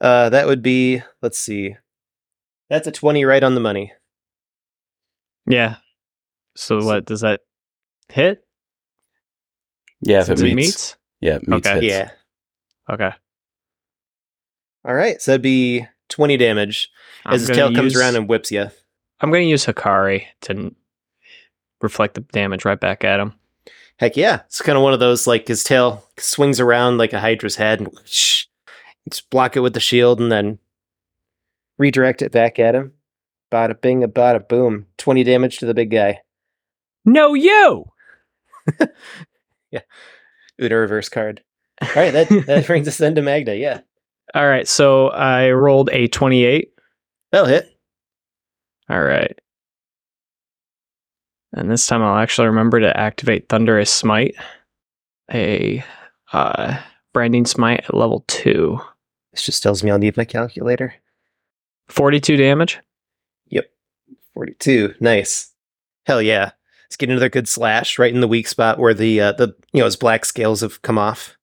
Uh, 0.00 0.30
that 0.30 0.46
would 0.46 0.62
be. 0.62 1.02
Let's 1.22 1.38
see. 1.38 1.76
That's 2.70 2.86
a 2.86 2.92
twenty 2.92 3.24
right 3.24 3.42
on 3.42 3.54
the 3.54 3.60
money. 3.60 3.92
Yeah. 5.46 5.76
So 6.56 6.82
what 6.84 7.04
does 7.04 7.20
that 7.20 7.40
hit? 8.08 8.44
Yeah, 10.00 10.20
if 10.20 10.26
Since 10.26 10.40
it 10.40 10.48
it 10.48 10.54
meets. 10.54 10.66
meets? 10.68 10.96
Yeah, 11.20 11.34
it 11.36 11.48
meets 11.48 11.66
Okay. 11.66 11.80
hits. 11.80 11.86
Yeah. 11.92 12.10
Okay. 12.94 13.10
All 14.84 14.94
right. 14.94 15.20
So 15.20 15.32
that'd 15.32 15.42
be 15.42 15.86
twenty 16.08 16.36
damage 16.36 16.90
I'm 17.24 17.34
as 17.34 17.42
his 17.42 17.50
gonna 17.50 17.68
tail 17.70 17.74
comes 17.74 17.96
around 17.96 18.16
and 18.16 18.28
whips 18.28 18.50
you. 18.50 18.68
I'm 19.20 19.30
gonna 19.30 19.44
use 19.44 19.64
Hikari 19.66 20.24
to 20.42 20.74
reflect 21.80 22.14
the 22.14 22.20
damage 22.20 22.64
right 22.64 22.80
back 22.80 23.04
at 23.04 23.20
him. 23.20 23.34
Heck 23.98 24.16
yeah! 24.16 24.40
It's 24.46 24.60
kind 24.60 24.76
of 24.76 24.82
one 24.82 24.92
of 24.92 25.00
those 25.00 25.26
like 25.26 25.46
his 25.48 25.62
tail 25.62 26.04
swings 26.18 26.58
around 26.60 26.98
like 26.98 27.12
a 27.12 27.20
hydra's 27.20 27.56
head, 27.56 27.80
and 27.80 27.88
shh, 28.04 28.46
just 29.08 29.30
block 29.30 29.56
it 29.56 29.60
with 29.60 29.72
the 29.72 29.80
shield, 29.80 30.20
and 30.20 30.32
then 30.32 30.58
redirect 31.78 32.22
it 32.22 32.32
back 32.32 32.58
at 32.58 32.74
him. 32.74 32.92
Bada 33.52 33.80
bing, 33.80 34.02
a 34.02 34.08
bada 34.08 34.46
boom. 34.46 34.86
Twenty 34.98 35.22
damage 35.24 35.58
to 35.58 35.66
the 35.66 35.74
big 35.74 35.90
guy. 35.90 36.20
No, 37.04 37.34
you. 37.34 37.84
Uno 40.60 40.76
reverse 40.76 41.08
card. 41.08 41.42
All 41.82 41.88
right, 41.96 42.12
that 42.12 42.28
that 42.46 42.66
brings 42.68 42.86
us 42.88 42.98
then 42.98 43.14
to 43.16 43.22
Magna. 43.22 43.54
Yeah, 43.54 43.80
All 44.34 44.46
right. 44.46 44.66
So 44.68 45.08
I 45.08 45.50
rolled 45.50 45.90
a 45.92 46.06
28. 46.08 46.72
that'll 47.32 47.46
hit. 47.48 47.76
All 48.88 49.02
right. 49.02 49.38
And 51.52 51.70
this 51.70 51.86
time 51.86 52.02
I'll 52.02 52.18
actually 52.18 52.48
remember 52.48 52.80
to 52.80 52.96
activate 52.96 53.48
Thunderous 53.48 53.90
Smite, 53.90 54.34
a 55.32 55.84
uh, 56.32 56.78
branding 57.12 57.46
smite 57.46 57.84
at 57.84 57.94
level 57.94 58.24
two. 58.26 58.78
This 59.32 59.44
just 59.44 59.62
tells 59.62 59.82
me 59.82 59.90
I'll 59.90 59.98
need 59.98 60.16
my 60.16 60.24
calculator. 60.24 60.94
42 61.88 62.36
damage. 62.36 62.80
Yep. 63.48 63.66
42. 64.34 64.94
Nice. 65.00 65.52
Hell 66.06 66.22
yeah. 66.22 66.52
Let's 66.84 66.96
get 66.96 67.10
another 67.10 67.28
good 67.28 67.48
slash 67.48 67.98
right 67.98 68.14
in 68.14 68.20
the 68.20 68.28
weak 68.28 68.46
spot 68.46 68.78
where 68.78 68.94
the 68.94 69.20
uh, 69.20 69.32
the 69.32 69.54
you 69.72 69.80
know 69.80 69.84
his 69.84 69.96
black 69.96 70.24
scales 70.24 70.60
have 70.60 70.82
come 70.82 70.96
off. 70.98 71.36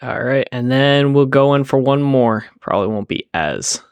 All 0.00 0.22
right, 0.22 0.48
and 0.52 0.70
then 0.70 1.12
we'll 1.12 1.26
go 1.26 1.54
in 1.54 1.64
for 1.64 1.78
one 1.78 2.02
more. 2.02 2.44
Probably 2.60 2.88
won't 2.88 3.08
be 3.08 3.28
as. 3.34 3.82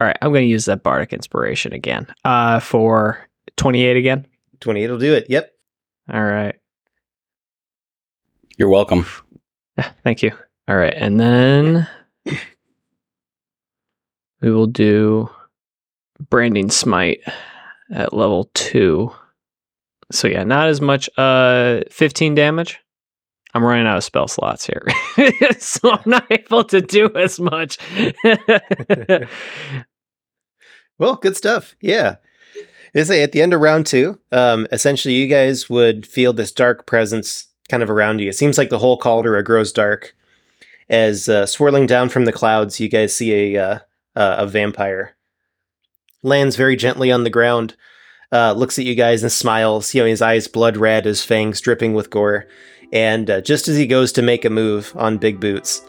All 0.00 0.06
right, 0.06 0.16
I'm 0.20 0.30
going 0.30 0.42
to 0.42 0.50
use 0.50 0.64
that 0.64 0.82
bardic 0.82 1.12
inspiration 1.12 1.72
again. 1.72 2.06
Uh, 2.24 2.58
for 2.58 3.28
28 3.56 3.96
again. 3.96 4.26
28 4.60 4.90
will 4.90 4.98
do 4.98 5.14
it. 5.14 5.26
Yep. 5.28 5.52
All 6.12 6.24
right. 6.24 6.56
You're 8.56 8.68
welcome. 8.68 9.06
Yeah, 9.78 9.90
Thank 10.04 10.22
you. 10.22 10.32
All 10.68 10.76
right, 10.76 10.94
and 10.96 11.20
then 11.20 11.88
we 14.42 14.50
will 14.50 14.66
do 14.66 15.30
branding 16.28 16.70
smite 16.70 17.20
at 17.92 18.12
level 18.12 18.50
two. 18.54 19.12
So 20.10 20.28
yeah, 20.28 20.44
not 20.44 20.68
as 20.68 20.80
much. 20.80 21.08
Uh, 21.16 21.80
15 21.90 22.34
damage. 22.34 22.78
I'm 23.54 23.64
running 23.64 23.86
out 23.86 23.98
of 23.98 24.04
spell 24.04 24.28
slots 24.28 24.66
here, 24.66 24.86
so 25.58 25.90
I'm 25.90 26.02
not 26.06 26.26
able 26.30 26.64
to 26.64 26.80
do 26.80 27.10
as 27.14 27.38
much. 27.38 27.76
Well, 31.02 31.16
good 31.16 31.36
stuff. 31.36 31.74
Yeah. 31.80 32.16
They 32.94 33.02
say 33.02 33.24
at 33.24 33.32
the 33.32 33.42
end 33.42 33.52
of 33.52 33.60
round 33.60 33.86
two, 33.86 34.20
um, 34.30 34.68
essentially 34.70 35.14
you 35.14 35.26
guys 35.26 35.68
would 35.68 36.06
feel 36.06 36.32
this 36.32 36.52
dark 36.52 36.86
presence 36.86 37.48
kind 37.68 37.82
of 37.82 37.90
around 37.90 38.20
you. 38.20 38.28
It 38.28 38.36
seems 38.36 38.56
like 38.56 38.70
the 38.70 38.78
whole 38.78 38.96
caldera 38.96 39.42
grows 39.42 39.72
dark 39.72 40.14
as 40.88 41.28
uh, 41.28 41.46
swirling 41.46 41.86
down 41.86 42.08
from 42.08 42.24
the 42.24 42.32
clouds. 42.32 42.78
You 42.78 42.88
guys 42.88 43.16
see 43.16 43.56
a 43.56 43.64
uh, 43.64 43.78
uh, 44.16 44.36
a 44.38 44.46
vampire 44.46 45.16
lands 46.22 46.56
very 46.56 46.76
gently 46.76 47.10
on 47.10 47.24
the 47.24 47.30
ground, 47.30 47.76
uh, 48.30 48.52
looks 48.52 48.78
at 48.78 48.84
you 48.84 48.94
guys 48.94 49.22
and 49.22 49.32
smiles. 49.32 49.94
You 49.94 50.02
know, 50.02 50.06
his 50.06 50.22
eyes 50.22 50.48
blood 50.48 50.76
red, 50.76 51.04
his 51.04 51.24
fangs 51.24 51.60
dripping 51.60 51.94
with 51.94 52.10
gore. 52.10 52.46
And 52.92 53.28
uh, 53.30 53.40
just 53.40 53.68
as 53.68 53.76
he 53.76 53.86
goes 53.86 54.12
to 54.12 54.22
make 54.22 54.44
a 54.44 54.50
move 54.50 54.92
on 54.96 55.18
Big 55.18 55.40
Boots, 55.40 55.82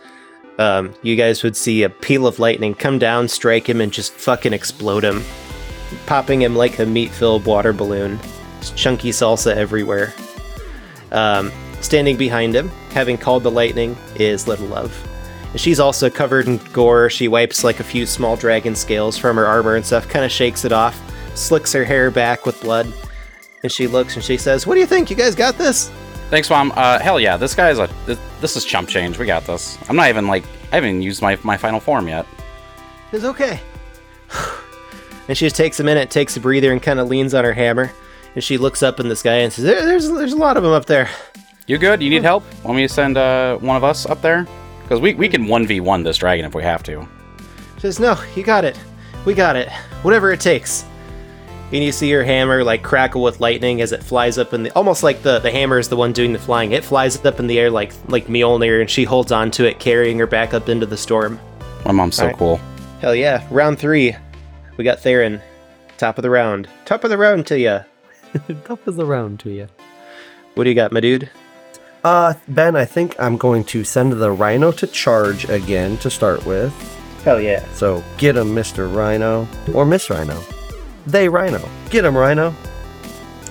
um, 0.58 0.94
you 1.02 1.16
guys 1.16 1.44
would 1.44 1.56
see 1.56 1.84
a 1.84 1.90
peal 1.90 2.28
of 2.28 2.40
lightning 2.40 2.76
come 2.76 3.00
down, 3.00 3.28
strike 3.28 3.68
him, 3.68 3.82
and 3.82 3.92
just 3.92 4.14
fucking 4.14 4.54
explode 4.54 5.04
him, 5.04 5.24
popping 6.06 6.42
him 6.42 6.56
like 6.56 6.80
a 6.80 6.86
meat 6.86 7.12
filled 7.12 7.46
water 7.46 7.74
balloon. 7.74 8.20
Just 8.60 8.78
chunky 8.78 9.10
salsa 9.10 9.54
everywhere. 9.56 10.14
Um, 11.12 11.52
standing 11.82 12.18
behind 12.18 12.56
him, 12.56 12.70
having 12.92 13.18
called 13.18 13.44
the 13.44 13.52
lightning, 13.52 13.98
is 14.16 14.48
Little 14.48 14.68
Love. 14.68 15.13
And 15.54 15.62
she's 15.62 15.80
also 15.80 16.10
covered 16.10 16.48
in 16.48 16.58
gore. 16.74 17.10
She 17.10 17.28
wipes 17.28 17.64
like 17.64 17.80
a 17.80 17.84
few 17.84 18.06
small 18.06 18.36
dragon 18.36 18.76
scales 18.76 19.18
from 19.18 19.38
her 19.38 19.46
armor 19.46 19.76
and 19.76 19.86
stuff, 19.86 20.10
kind 20.10 20.26
of 20.26 20.32
shakes 20.32 20.66
it 20.66 20.72
off, 20.72 21.00
slicks 21.36 21.72
her 21.74 21.86
hair 21.86 22.12
back 22.12 22.46
with 22.46 22.60
blood. 22.62 22.92
And 23.62 23.72
she 23.72 23.88
looks 23.88 24.16
and 24.16 24.24
she 24.26 24.36
says, 24.36 24.68
What 24.68 24.74
do 24.74 24.82
you 24.82 24.88
think? 24.88 25.10
You 25.10 25.16
guys 25.16 25.36
got 25.36 25.58
this? 25.58 25.90
Thanks, 26.30 26.50
mom. 26.50 26.74
Uh, 26.76 26.98
hell 26.98 27.20
yeah, 27.20 27.38
this 27.38 27.54
guy's 27.54 27.78
a. 27.78 27.88
This, 28.08 28.20
this 28.42 28.58
is 28.58 28.66
chump 28.66 28.90
change. 28.90 29.20
We 29.20 29.28
got 29.28 29.46
this. 29.46 29.78
I'm 29.88 29.96
not 29.96 30.10
even 30.10 30.26
like. 30.26 30.44
I 30.72 30.76
haven't 30.76 30.90
even 30.90 31.02
used 31.04 31.22
my 31.22 31.38
my 31.44 31.58
final 31.58 31.80
form 31.80 32.08
yet. 32.08 32.26
It's 33.12 33.24
okay. 33.24 33.60
and 35.28 35.38
she 35.38 35.46
just 35.46 35.56
takes 35.56 35.80
a 35.80 35.84
minute, 35.84 36.10
takes 36.10 36.36
a 36.36 36.40
breather, 36.40 36.72
and 36.72 36.82
kind 36.82 37.00
of 37.00 37.08
leans 37.08 37.36
on 37.36 37.44
her 37.44 37.54
hammer. 37.54 37.92
And 38.34 38.44
she 38.44 38.58
looks 38.58 38.82
up 38.82 39.00
in 39.00 39.10
the 39.10 39.16
sky 39.16 39.36
and 39.36 39.54
says, 39.54 39.64
there, 39.64 39.86
"There's 39.86 40.10
there's 40.10 40.34
a 40.34 40.38
lot 40.38 40.58
of 40.58 40.64
them 40.64 40.72
up 40.72 40.86
there." 40.86 41.08
You 41.68 41.78
good? 41.78 42.02
You 42.02 42.10
need 42.10 42.24
help? 42.24 42.44
Want 42.64 42.78
me 42.78 42.88
to 42.88 42.92
send 42.92 43.16
uh, 43.16 43.58
one 43.58 43.78
of 43.78 43.84
us 43.84 44.08
up 44.08 44.22
there? 44.24 44.48
Because 44.84 45.00
we, 45.00 45.14
we 45.14 45.28
can 45.28 45.46
1v1 45.46 46.04
this 46.04 46.18
dragon 46.18 46.46
if 46.46 46.54
we 46.54 46.64
have 46.64 46.84
to. 46.84 47.08
She 47.76 47.82
says, 47.82 48.00
"No, 48.00 48.18
you 48.36 48.44
got 48.44 48.66
it. 48.66 48.80
We 49.26 49.34
got 49.34 49.56
it. 49.56 49.72
Whatever 50.04 50.32
it 50.32 50.40
takes." 50.40 50.86
And 51.72 51.84
you 51.84 51.92
see 51.92 52.12
her 52.12 52.24
hammer 52.24 52.64
like 52.64 52.84
crackle 52.84 53.24
with 53.24 53.40
lightning 53.40 53.82
as 53.82 53.92
it 53.94 54.04
flies 54.04 54.38
up 54.38 54.54
in 54.54 54.62
the 54.62 54.72
almost 54.72 55.02
like 55.02 55.24
the 55.24 55.40
the 55.40 55.50
hammer 55.50 55.80
is 55.80 55.90
the 55.90 55.96
one 55.96 56.14
doing 56.14 56.32
the 56.32 56.40
flying. 56.40 56.72
It 56.72 56.84
flies 56.84 57.26
up 57.26 57.40
in 57.40 57.48
the 57.48 57.58
air 57.58 57.72
like 57.72 57.94
like 58.10 58.28
Mjolnir, 58.28 58.80
and 58.80 58.90
she 58.90 59.04
holds 59.04 59.32
on 59.32 59.50
to 59.52 59.66
it, 59.66 59.80
carrying 59.80 60.20
her 60.20 60.28
back 60.28 60.54
up 60.54 60.70
into 60.70 60.86
the 60.86 60.98
storm. 60.98 61.40
My 61.86 61.92
mom's 61.92 62.16
so 62.16 62.24
Alright. 62.24 62.38
cool. 62.38 62.60
Hell 63.02 63.16
yeah! 63.16 63.46
Round 63.50 63.80
three, 63.80 64.16
we 64.78 64.84
got 64.84 65.00
Theron, 65.00 65.42
top 65.98 66.18
of 66.18 66.22
the 66.22 66.30
round. 66.30 66.70
Top 66.86 67.04
of 67.04 67.10
the 67.10 67.18
round 67.18 67.48
to 67.48 67.60
ya. 67.60 67.84
Top 68.66 68.86
of 68.88 68.96
the 68.96 69.06
round 69.06 69.40
to 69.42 69.52
ya. 69.52 69.66
What 70.56 70.64
do 70.64 70.70
you 70.70 70.76
got, 70.76 70.92
my 70.92 71.00
dude? 71.00 71.30
Uh, 72.04 72.34
Ben, 72.50 72.76
I 72.76 72.84
think 72.86 73.16
I'm 73.20 73.38
going 73.38 73.64
to 73.66 73.84
send 73.84 74.14
the 74.14 74.32
Rhino 74.32 74.72
to 74.74 74.88
charge 74.88 75.48
again 75.50 75.98
to 76.00 76.10
start 76.10 76.46
with. 76.46 76.74
Hell 77.24 77.40
yeah! 77.40 77.66
So 77.74 78.04
get 78.18 78.36
him, 78.36 78.54
Mr. 78.54 78.94
Rhino. 78.94 79.48
Or 79.74 79.86
Miss 79.86 80.10
Rhino. 80.10 80.42
They 81.08 81.30
Rhino. 81.30 81.68
Get 81.90 82.04
him, 82.04 82.18
Rhino. 82.18 82.54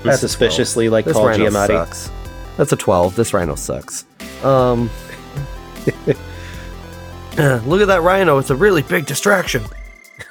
That's 0.02 0.20
suspiciously 0.20 0.88
like 0.88 1.04
This 1.06 1.14
Paul 1.14 1.28
Rhino 1.28 1.48
Giamatti. 1.48 1.66
sucks. 1.68 2.10
That's 2.56 2.72
a 2.72 2.76
12. 2.76 3.16
This 3.16 3.32
Rhino 3.32 3.54
sucks. 3.54 4.04
Um. 4.42 4.90
look 7.66 7.80
at 7.80 7.86
that 7.88 8.02
Rhino. 8.02 8.36
It's 8.38 8.50
a 8.50 8.56
really 8.56 8.82
big 8.82 9.06
distraction. 9.06 9.64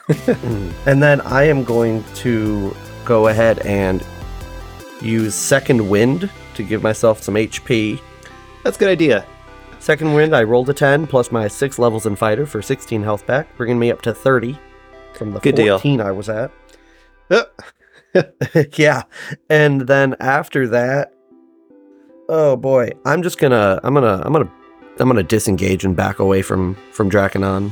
and 0.27 1.01
then 1.01 1.21
I 1.21 1.43
am 1.43 1.63
going 1.63 2.03
to 2.15 2.75
go 3.05 3.29
ahead 3.29 3.59
and 3.59 4.05
use 5.01 5.33
Second 5.33 5.89
Wind 5.89 6.29
to 6.53 6.63
give 6.63 6.83
myself 6.83 7.23
some 7.23 7.33
HP. 7.35 7.99
That's 8.63 8.77
a 8.77 8.79
good 8.79 8.89
idea. 8.89 9.25
Second 9.79 10.13
Wind, 10.13 10.35
I 10.35 10.43
rolled 10.43 10.69
a 10.69 10.73
10 10.73 11.07
plus 11.07 11.31
my 11.31 11.47
6 11.47 11.79
levels 11.79 12.05
in 12.05 12.15
Fighter 12.15 12.45
for 12.45 12.61
16 12.61 13.01
health 13.01 13.25
back, 13.25 13.55
bringing 13.57 13.79
me 13.79 13.91
up 13.91 14.01
to 14.03 14.13
30 14.13 14.57
from 15.13 15.31
the 15.31 15.39
Good 15.39 15.55
deal. 15.55 15.79
14 15.79 16.01
I 16.01 16.11
was 16.11 16.29
at. 16.29 16.51
Uh, 17.29 17.43
yeah. 18.73 19.03
And 19.49 19.81
then 19.81 20.15
after 20.19 20.67
that, 20.67 21.13
oh 22.29 22.55
boy, 22.55 22.91
I'm 23.05 23.23
just 23.23 23.39
gonna, 23.39 23.79
I'm 23.83 23.93
gonna, 23.93 24.21
I'm 24.23 24.31
gonna, 24.33 24.51
I'm 24.99 25.07
gonna 25.07 25.23
disengage 25.23 25.83
and 25.83 25.95
back 25.95 26.19
away 26.19 26.41
from 26.41 26.75
from 26.91 27.09
Draconon. 27.09 27.71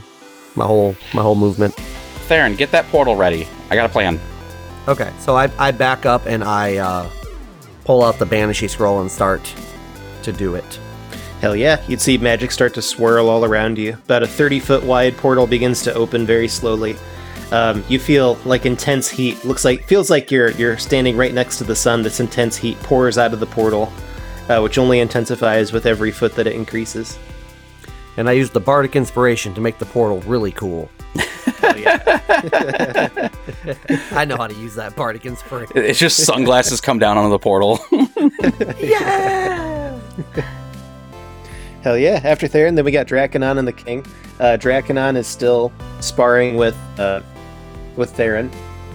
My 0.56 0.66
whole, 0.66 0.96
my 1.14 1.22
whole 1.22 1.36
movement. 1.36 1.76
Theron, 2.28 2.56
get 2.56 2.72
that 2.72 2.86
portal 2.88 3.16
ready. 3.16 3.48
I 3.70 3.76
got 3.76 3.86
a 3.86 3.90
plan. 3.90 4.20
Okay, 4.88 5.12
so 5.20 5.36
I, 5.36 5.52
I 5.60 5.72
back 5.72 6.08
up 6.08 6.26
and 6.26 6.44
I 6.44 6.78
uh, 6.78 7.10
pull 7.86 8.04
out 8.04 8.18
the 8.18 8.26
Banishee 8.26 8.70
scroll 8.70 9.02
and 9.02 9.12
start 9.12 9.42
to 10.24 10.32
do 10.32 10.56
it. 10.56 10.80
Hell 11.42 11.56
yeah! 11.56 11.82
You'd 11.88 12.02
see 12.02 12.18
magic 12.18 12.52
start 12.52 12.74
to 12.74 12.82
swirl 12.82 13.30
all 13.30 13.46
around 13.46 13.78
you. 13.78 13.94
About 13.94 14.24
a 14.24 14.28
30 14.28 14.60
foot 14.60 14.84
wide 14.84 15.16
portal 15.16 15.48
begins 15.48 15.82
to 15.84 15.94
open 15.94 16.26
very 16.26 16.48
slowly. 16.48 16.98
Um, 17.52 17.84
you 17.88 17.98
feel 17.98 18.36
like 18.46 18.66
intense 18.66 19.10
heat. 19.10 19.44
Looks 19.44 19.66
like 19.66 19.86
feels 19.86 20.10
like 20.10 20.32
you're 20.32 20.52
you're 20.52 20.78
standing 20.78 21.18
right 21.18 21.34
next 21.34 21.58
to 21.60 21.64
the 21.64 21.76
sun. 21.76 22.04
This 22.04 22.20
intense 22.20 22.58
heat 22.58 22.78
pours 22.84 23.18
out 23.18 23.34
of 23.34 23.40
the 23.40 23.46
portal, 23.46 23.92
uh, 24.50 24.60
which 24.60 24.78
only 24.78 25.00
intensifies 25.00 25.72
with 25.72 25.86
every 25.86 26.12
foot 26.12 26.36
that 26.36 26.46
it 26.46 26.54
increases. 26.54 27.18
And 28.20 28.28
I 28.28 28.34
used 28.34 28.52
the 28.52 28.60
Bardic 28.60 28.98
Inspiration 28.98 29.54
to 29.54 29.62
make 29.62 29.78
the 29.78 29.86
portal 29.86 30.20
really 30.30 30.52
cool. 30.52 30.90
I 34.12 34.26
know 34.28 34.36
how 34.36 34.48
to 34.48 34.56
use 34.56 34.76
that 34.76 34.94
Bardic 34.98 35.26
Inspiration. 35.26 35.78
It's 35.78 35.98
just 35.98 36.26
sunglasses 36.26 36.82
come 36.82 37.00
down 37.00 37.18
onto 37.18 37.30
the 37.30 37.40
portal. 37.40 37.80
yeah! 38.78 39.98
Hell 41.82 41.98
yeah! 41.98 42.20
After 42.26 42.50
Theron, 42.50 42.76
then 42.76 42.84
we 42.84 42.92
got 42.92 43.08
Draconon 43.08 43.58
and 43.58 43.66
the 43.66 43.72
King. 43.72 44.06
Uh, 44.38 44.58
Draconon 44.60 45.16
is 45.16 45.26
still 45.26 45.72
sparring 46.02 46.58
with 46.58 46.76
uh, 46.98 47.22
with 47.96 48.12
Theron, 48.12 48.52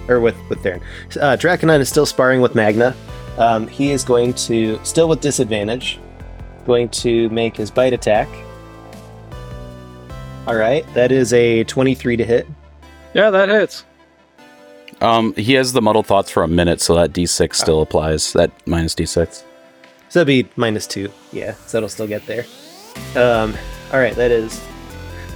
or 0.06 0.20
with 0.20 0.36
with 0.50 0.62
Theron. 0.62 0.82
Uh, 1.18 1.34
Draconon 1.40 1.80
is 1.80 1.88
still 1.88 2.04
sparring 2.04 2.42
with 2.42 2.54
Magna. 2.54 2.94
Um, 3.38 3.68
he 3.68 3.90
is 3.90 4.04
going 4.04 4.34
to 4.34 4.78
still 4.84 5.08
with 5.08 5.22
disadvantage, 5.22 5.98
going 6.66 6.90
to 6.90 7.30
make 7.30 7.56
his 7.56 7.70
bite 7.70 7.94
attack. 7.94 8.28
All 10.46 10.56
right, 10.56 10.84
that 10.94 11.10
is 11.10 11.32
a 11.32 11.64
twenty-three 11.64 12.16
to 12.16 12.24
hit. 12.24 12.46
Yeah, 13.14 13.30
that 13.30 13.48
hits. 13.48 13.84
um, 15.00 15.32
he 15.34 15.54
has 15.54 15.72
the 15.72 15.80
muddled 15.80 16.06
thoughts 16.06 16.30
for 16.30 16.42
a 16.42 16.48
minute, 16.48 16.80
so 16.80 16.94
that 16.96 17.12
d6 17.12 17.54
still 17.54 17.80
applies. 17.80 18.32
That 18.34 18.50
minus 18.66 18.94
d6. 18.94 19.42
So 20.10 20.20
that'd 20.20 20.26
be 20.26 20.48
minus 20.56 20.86
two. 20.86 21.10
Yeah, 21.32 21.54
so 21.66 21.78
it'll 21.78 21.88
still 21.88 22.06
get 22.06 22.26
there. 22.26 22.44
Um, 23.16 23.54
all 23.92 23.98
right, 24.00 24.14
that 24.16 24.30
is. 24.30 24.60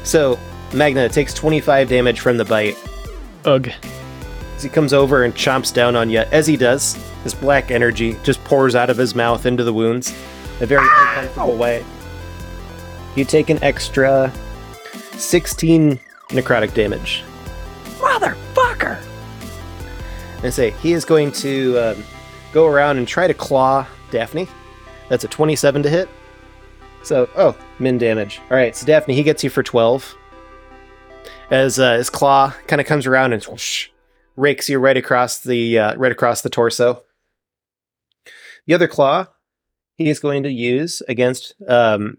So 0.04 0.38
Magna 0.74 1.08
takes 1.08 1.32
twenty-five 1.32 1.88
damage 1.88 2.20
from 2.20 2.36
the 2.36 2.44
bite. 2.44 2.76
Ugh. 3.44 3.70
As 4.56 4.62
he 4.62 4.68
comes 4.68 4.92
over 4.92 5.22
and 5.24 5.34
chomps 5.34 5.72
down 5.72 5.94
on 5.96 6.10
you, 6.10 6.20
as 6.32 6.46
he 6.46 6.56
does, 6.56 6.94
his 7.22 7.32
black 7.32 7.70
energy 7.70 8.16
just 8.24 8.42
pours 8.44 8.74
out 8.74 8.90
of 8.90 8.96
his 8.96 9.14
mouth 9.14 9.46
into 9.46 9.62
the 9.64 9.72
wounds, 9.72 10.10
in 10.58 10.64
a 10.64 10.66
very 10.66 10.84
uncomfortable 10.84 11.56
way. 11.56 11.84
You 13.16 13.24
take 13.24 13.50
an 13.50 13.62
extra 13.62 14.32
16 15.18 15.98
necrotic 16.28 16.74
damage. 16.74 17.24
Motherfucker! 17.98 19.02
And 20.42 20.54
say 20.54 20.70
he 20.70 20.92
is 20.92 21.04
going 21.04 21.32
to 21.32 21.78
um, 21.78 22.04
go 22.52 22.66
around 22.66 22.98
and 22.98 23.08
try 23.08 23.26
to 23.26 23.34
claw 23.34 23.86
Daphne. 24.10 24.48
That's 25.08 25.24
a 25.24 25.28
27 25.28 25.82
to 25.82 25.90
hit. 25.90 26.08
So, 27.02 27.28
oh, 27.36 27.56
min 27.78 27.98
damage. 27.98 28.40
All 28.50 28.56
right, 28.56 28.74
so 28.74 28.86
Daphne, 28.86 29.14
he 29.14 29.22
gets 29.22 29.42
you 29.42 29.50
for 29.50 29.62
12. 29.62 30.14
As 31.50 31.78
uh, 31.78 31.94
his 31.96 32.10
claw 32.10 32.52
kind 32.66 32.80
of 32.80 32.86
comes 32.86 33.06
around 33.06 33.32
and 33.32 33.42
whoosh, 33.44 33.88
rakes 34.36 34.68
you 34.68 34.78
right 34.78 34.96
across 34.96 35.40
the 35.40 35.78
uh, 35.78 35.96
right 35.96 36.12
across 36.12 36.42
the 36.42 36.50
torso. 36.50 37.02
The 38.66 38.74
other 38.74 38.86
claw, 38.86 39.28
he 39.96 40.10
is 40.10 40.20
going 40.20 40.42
to 40.42 40.50
use 40.52 41.02
against, 41.08 41.54
um, 41.66 42.18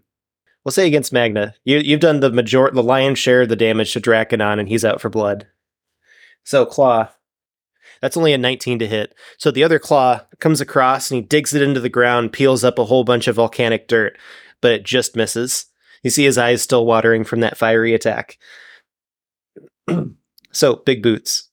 we'll 0.70 0.84
say 0.84 0.86
against 0.86 1.12
Magna. 1.12 1.52
You, 1.64 1.78
you've 1.78 1.98
done 1.98 2.20
the 2.20 2.30
major, 2.30 2.70
the 2.70 2.80
lion's 2.80 3.18
share 3.18 3.42
of 3.42 3.48
the 3.48 3.56
damage 3.56 3.92
to 3.92 4.00
Draconon, 4.00 4.60
and 4.60 4.68
he's 4.68 4.84
out 4.84 5.00
for 5.00 5.08
blood. 5.08 5.48
So 6.44 6.64
claw, 6.64 7.08
that's 8.00 8.16
only 8.16 8.32
a 8.32 8.38
19 8.38 8.78
to 8.78 8.86
hit. 8.86 9.12
So 9.36 9.50
the 9.50 9.64
other 9.64 9.80
claw 9.80 10.20
comes 10.38 10.60
across 10.60 11.10
and 11.10 11.16
he 11.16 11.26
digs 11.26 11.54
it 11.54 11.62
into 11.62 11.80
the 11.80 11.88
ground, 11.88 12.32
peels 12.32 12.62
up 12.62 12.78
a 12.78 12.84
whole 12.84 13.02
bunch 13.02 13.26
of 13.26 13.34
volcanic 13.34 13.88
dirt, 13.88 14.16
but 14.60 14.70
it 14.70 14.84
just 14.84 15.16
misses. 15.16 15.66
You 16.04 16.10
see 16.10 16.22
his 16.22 16.38
eyes 16.38 16.62
still 16.62 16.86
watering 16.86 17.24
from 17.24 17.40
that 17.40 17.58
fiery 17.58 17.92
attack. 17.92 18.38
so 20.52 20.76
big 20.76 21.02
boots. 21.02 21.48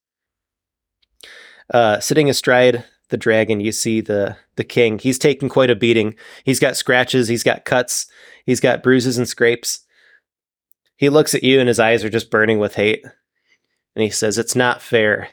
Uh, 1.73 1.99
sitting 1.99 2.29
astride 2.29 2.85
the 3.09 3.17
dragon, 3.17 3.59
you 3.59 3.71
see 3.71 4.01
the 4.01 4.37
the 4.55 4.63
king. 4.63 4.99
He's 4.99 5.19
taken 5.19 5.49
quite 5.49 5.69
a 5.69 5.75
beating. 5.75 6.15
He's 6.43 6.59
got 6.59 6.75
scratches, 6.75 7.27
he's 7.27 7.43
got 7.43 7.65
cuts, 7.65 8.07
he's 8.45 8.59
got 8.59 8.83
bruises 8.83 9.17
and 9.17 9.27
scrapes. 9.27 9.81
He 10.95 11.09
looks 11.09 11.35
at 11.35 11.43
you 11.43 11.59
and 11.59 11.67
his 11.67 11.79
eyes 11.79 12.03
are 12.03 12.09
just 12.09 12.31
burning 12.31 12.59
with 12.59 12.75
hate. 12.75 13.05
And 13.95 14.03
he 14.03 14.09
says, 14.09 14.37
It's 14.37 14.55
not 14.55 14.81
fair. 14.81 15.29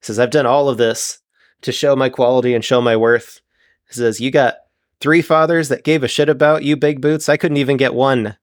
He 0.00 0.06
says, 0.06 0.18
I've 0.18 0.30
done 0.30 0.46
all 0.46 0.68
of 0.68 0.78
this 0.78 1.20
to 1.62 1.72
show 1.72 1.94
my 1.94 2.08
quality 2.08 2.54
and 2.54 2.64
show 2.64 2.80
my 2.80 2.96
worth. 2.96 3.40
He 3.88 3.94
says, 3.94 4.20
You 4.20 4.30
got 4.30 4.56
three 5.00 5.22
fathers 5.22 5.68
that 5.68 5.84
gave 5.84 6.02
a 6.02 6.08
shit 6.08 6.28
about 6.28 6.64
you, 6.64 6.76
big 6.76 7.00
boots. 7.00 7.28
I 7.28 7.36
couldn't 7.36 7.58
even 7.58 7.76
get 7.76 7.94
one. 7.94 8.36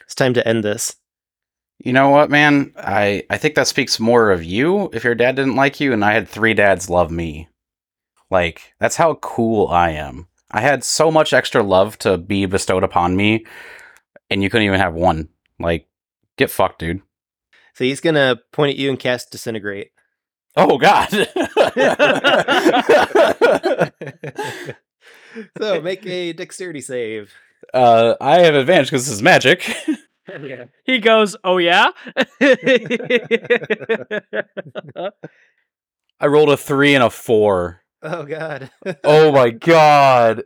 It's 0.00 0.14
time 0.14 0.34
to 0.34 0.46
end 0.46 0.64
this. 0.64 0.96
You 1.84 1.92
know 1.92 2.10
what, 2.10 2.30
man? 2.30 2.72
I 2.76 3.24
I 3.28 3.38
think 3.38 3.56
that 3.56 3.66
speaks 3.66 3.98
more 3.98 4.30
of 4.30 4.44
you 4.44 4.88
if 4.92 5.02
your 5.02 5.16
dad 5.16 5.34
didn't 5.34 5.56
like 5.56 5.80
you 5.80 5.92
and 5.92 6.04
I 6.04 6.12
had 6.12 6.28
three 6.28 6.54
dads 6.54 6.88
love 6.88 7.10
me. 7.10 7.48
Like, 8.30 8.72
that's 8.78 8.94
how 8.96 9.14
cool 9.16 9.66
I 9.66 9.90
am. 9.90 10.28
I 10.50 10.60
had 10.60 10.84
so 10.84 11.10
much 11.10 11.32
extra 11.32 11.60
love 11.62 11.98
to 11.98 12.18
be 12.18 12.46
bestowed 12.46 12.84
upon 12.84 13.16
me 13.16 13.44
and 14.30 14.44
you 14.44 14.48
couldn't 14.48 14.66
even 14.66 14.78
have 14.78 14.94
one. 14.94 15.28
Like, 15.58 15.88
get 16.38 16.50
fucked, 16.50 16.78
dude. 16.78 17.02
So 17.74 17.82
he's 17.82 18.00
gonna 18.00 18.38
point 18.52 18.70
at 18.70 18.76
you 18.76 18.88
and 18.88 18.98
cast 18.98 19.32
disintegrate. 19.32 19.90
Oh 20.56 20.78
god. 20.78 21.08
so 25.60 25.80
make 25.80 26.06
a 26.06 26.32
dexterity 26.32 26.80
save. 26.80 27.34
uh 27.74 28.14
I 28.20 28.42
have 28.42 28.54
advantage 28.54 28.86
because 28.86 29.06
this 29.06 29.14
is 29.14 29.22
magic. 29.22 29.68
He 30.84 30.98
goes, 31.00 31.36
"Oh 31.44 31.58
yeah." 31.58 31.90
I 36.20 36.26
rolled 36.26 36.50
a 36.50 36.56
three 36.56 36.94
and 36.94 37.02
a 37.04 37.10
four. 37.10 37.82
Oh 38.02 38.24
god. 38.24 38.70
Oh 39.04 39.32
my 39.32 39.50
god. 39.50 40.44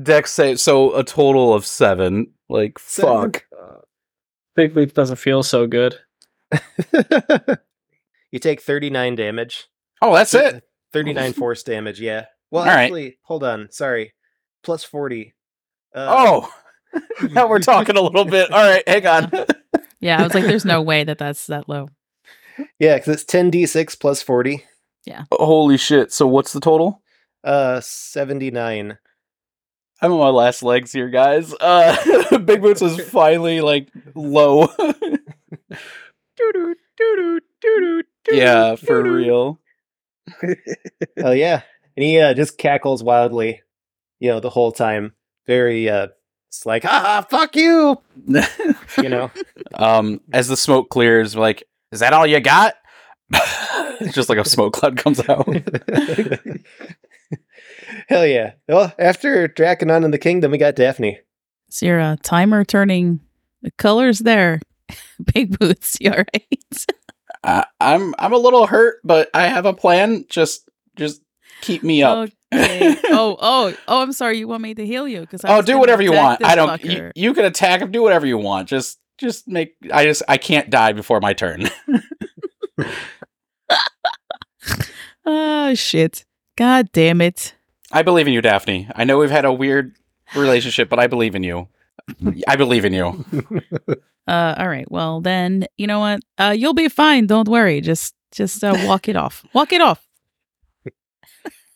Dex 0.00 0.30
save 0.32 0.60
so 0.60 0.94
a 0.96 1.04
total 1.04 1.54
of 1.54 1.64
seven. 1.64 2.32
Like 2.48 2.78
Seven. 2.78 3.32
fuck. 3.32 3.44
Big 4.54 4.74
Boots 4.74 4.92
doesn't 4.92 5.16
feel 5.16 5.42
so 5.42 5.66
good. 5.66 5.98
you 8.30 8.38
take 8.38 8.62
39 8.62 9.14
damage. 9.16 9.66
Oh, 10.00 10.14
that's 10.14 10.32
it. 10.34 10.62
39 10.92 11.32
force 11.34 11.62
damage, 11.62 12.00
yeah. 12.00 12.26
Well, 12.50 12.62
All 12.62 12.68
right. 12.70 12.84
actually, 12.84 13.18
hold 13.22 13.44
on. 13.44 13.68
Sorry. 13.70 14.14
Plus 14.62 14.82
40. 14.84 15.34
Uh, 15.94 16.06
Oh. 16.08 16.50
now 17.32 17.48
we're 17.48 17.58
talking 17.58 17.96
a 17.96 18.00
little 18.00 18.24
bit. 18.24 18.50
All 18.50 18.62
right, 18.62 18.86
hang 18.88 19.06
on. 19.06 19.30
Yeah, 19.98 20.20
I 20.20 20.24
was 20.24 20.34
like, 20.34 20.44
there's 20.44 20.66
no 20.66 20.82
way 20.82 21.04
that 21.04 21.16
that's 21.16 21.46
that 21.46 21.70
low. 21.70 21.88
Yeah, 22.78 22.98
because 22.98 23.22
it's 23.22 23.32
10d6 23.32 23.98
plus 23.98 24.22
40. 24.22 24.62
Yeah. 25.06 25.24
Holy 25.32 25.78
shit. 25.78 26.12
So 26.12 26.26
what's 26.26 26.52
the 26.52 26.60
total? 26.60 27.02
Uh, 27.42 27.80
79. 27.80 28.98
I'm 30.02 30.12
on 30.12 30.18
my 30.18 30.28
last 30.28 30.62
legs 30.62 30.92
here, 30.92 31.08
guys. 31.08 31.54
Uh 31.58 32.38
Big 32.44 32.60
Boots 32.60 32.82
is 32.82 33.00
finally 33.08 33.62
like 33.62 33.88
low. 34.14 34.68
Yeah, 38.30 38.76
for 38.76 39.02
real. 39.02 39.58
Hell 41.16 41.34
yeah. 41.34 41.62
And 41.96 42.04
he 42.04 42.20
uh, 42.20 42.34
just 42.34 42.58
cackles 42.58 43.02
wildly, 43.02 43.62
you 44.20 44.28
know, 44.30 44.40
the 44.40 44.50
whole 44.50 44.72
time. 44.72 45.14
Very, 45.46 45.88
uh, 45.88 46.08
it's 46.56 46.64
like, 46.64 46.86
ah, 46.86 47.26
fuck 47.28 47.54
you, 47.54 48.00
you 48.96 49.08
know? 49.08 49.30
um 49.74 50.22
as 50.32 50.48
the 50.48 50.56
smoke 50.56 50.88
clears, 50.88 51.36
like, 51.36 51.64
is 51.92 52.00
that 52.00 52.14
all 52.14 52.26
you 52.26 52.40
got? 52.40 52.76
it's 54.00 54.14
just 54.14 54.30
like 54.30 54.38
a 54.38 54.48
smoke 54.48 54.72
cloud 54.72 54.96
comes 54.96 55.20
out. 55.28 55.46
Hell 58.08 58.26
yeah. 58.26 58.52
Well, 58.68 58.92
after 58.98 59.48
Draconon 59.48 60.04
and 60.04 60.14
the 60.14 60.18
Kingdom, 60.18 60.52
we 60.52 60.58
got 60.58 60.76
Daphne. 60.76 61.18
So 61.68 61.88
uh, 61.88 62.16
timer 62.22 62.64
turning 62.64 63.20
the 63.60 63.70
colors 63.72 64.20
there. 64.20 64.60
Big 65.34 65.58
boots, 65.58 65.98
you 66.00 66.10
all 66.10 66.18
right? 66.18 66.86
I, 67.44 67.66
I'm 67.80 68.14
I'm 68.18 68.32
a 68.32 68.38
little 68.38 68.66
hurt, 68.66 69.00
but 69.04 69.28
I 69.34 69.48
have 69.48 69.66
a 69.66 69.74
plan. 69.74 70.24
Just 70.30 70.70
just 70.96 71.20
keep 71.60 71.82
me 71.82 72.02
up. 72.02 72.30
Okay. 72.56 72.96
oh, 73.06 73.36
oh, 73.40 73.74
oh! 73.88 74.02
I'm 74.02 74.12
sorry. 74.12 74.38
You 74.38 74.48
want 74.48 74.62
me 74.62 74.74
to 74.74 74.86
heal 74.86 75.06
you? 75.06 75.20
Because 75.20 75.42
oh, 75.44 75.62
do 75.62 75.78
whatever 75.78 76.02
you 76.02 76.12
want. 76.12 76.44
I 76.44 76.54
don't. 76.54 76.82
You, 76.84 77.10
you 77.14 77.34
can 77.34 77.44
attack 77.44 77.80
him. 77.80 77.90
Do 77.90 78.02
whatever 78.02 78.26
you 78.26 78.38
want. 78.38 78.68
Just 78.68 78.98
just 79.18 79.46
make. 79.48 79.76
I 79.92 80.04
just 80.04 80.22
I 80.28 80.36
can't 80.36 80.70
die 80.70 80.92
before 80.92 81.20
my 81.20 81.32
turn. 81.32 81.68
Oh 85.28 85.74
shit! 85.74 86.24
God 86.54 86.92
damn 86.92 87.20
it! 87.20 87.56
I 87.90 88.02
believe 88.02 88.28
in 88.28 88.32
you, 88.32 88.40
Daphne. 88.40 88.88
I 88.94 89.02
know 89.02 89.18
we've 89.18 89.28
had 89.28 89.44
a 89.44 89.52
weird 89.52 89.96
relationship, 90.36 90.88
but 90.88 91.00
I 91.00 91.08
believe 91.08 91.34
in 91.34 91.42
you. 91.42 91.66
I 92.46 92.54
believe 92.54 92.84
in 92.84 92.92
you. 92.92 93.24
Uh, 94.28 94.54
all 94.58 94.68
right. 94.68 94.90
Well, 94.90 95.20
then 95.20 95.66
you 95.76 95.86
know 95.86 96.00
what? 96.00 96.20
Uh, 96.38 96.54
you'll 96.56 96.74
be 96.74 96.88
fine. 96.88 97.26
Don't 97.26 97.48
worry. 97.48 97.80
Just, 97.80 98.14
just 98.32 98.62
uh, 98.64 98.76
walk 98.84 99.08
it 99.08 99.16
off. 99.16 99.44
Walk 99.52 99.72
it 99.72 99.80
off. 99.80 100.05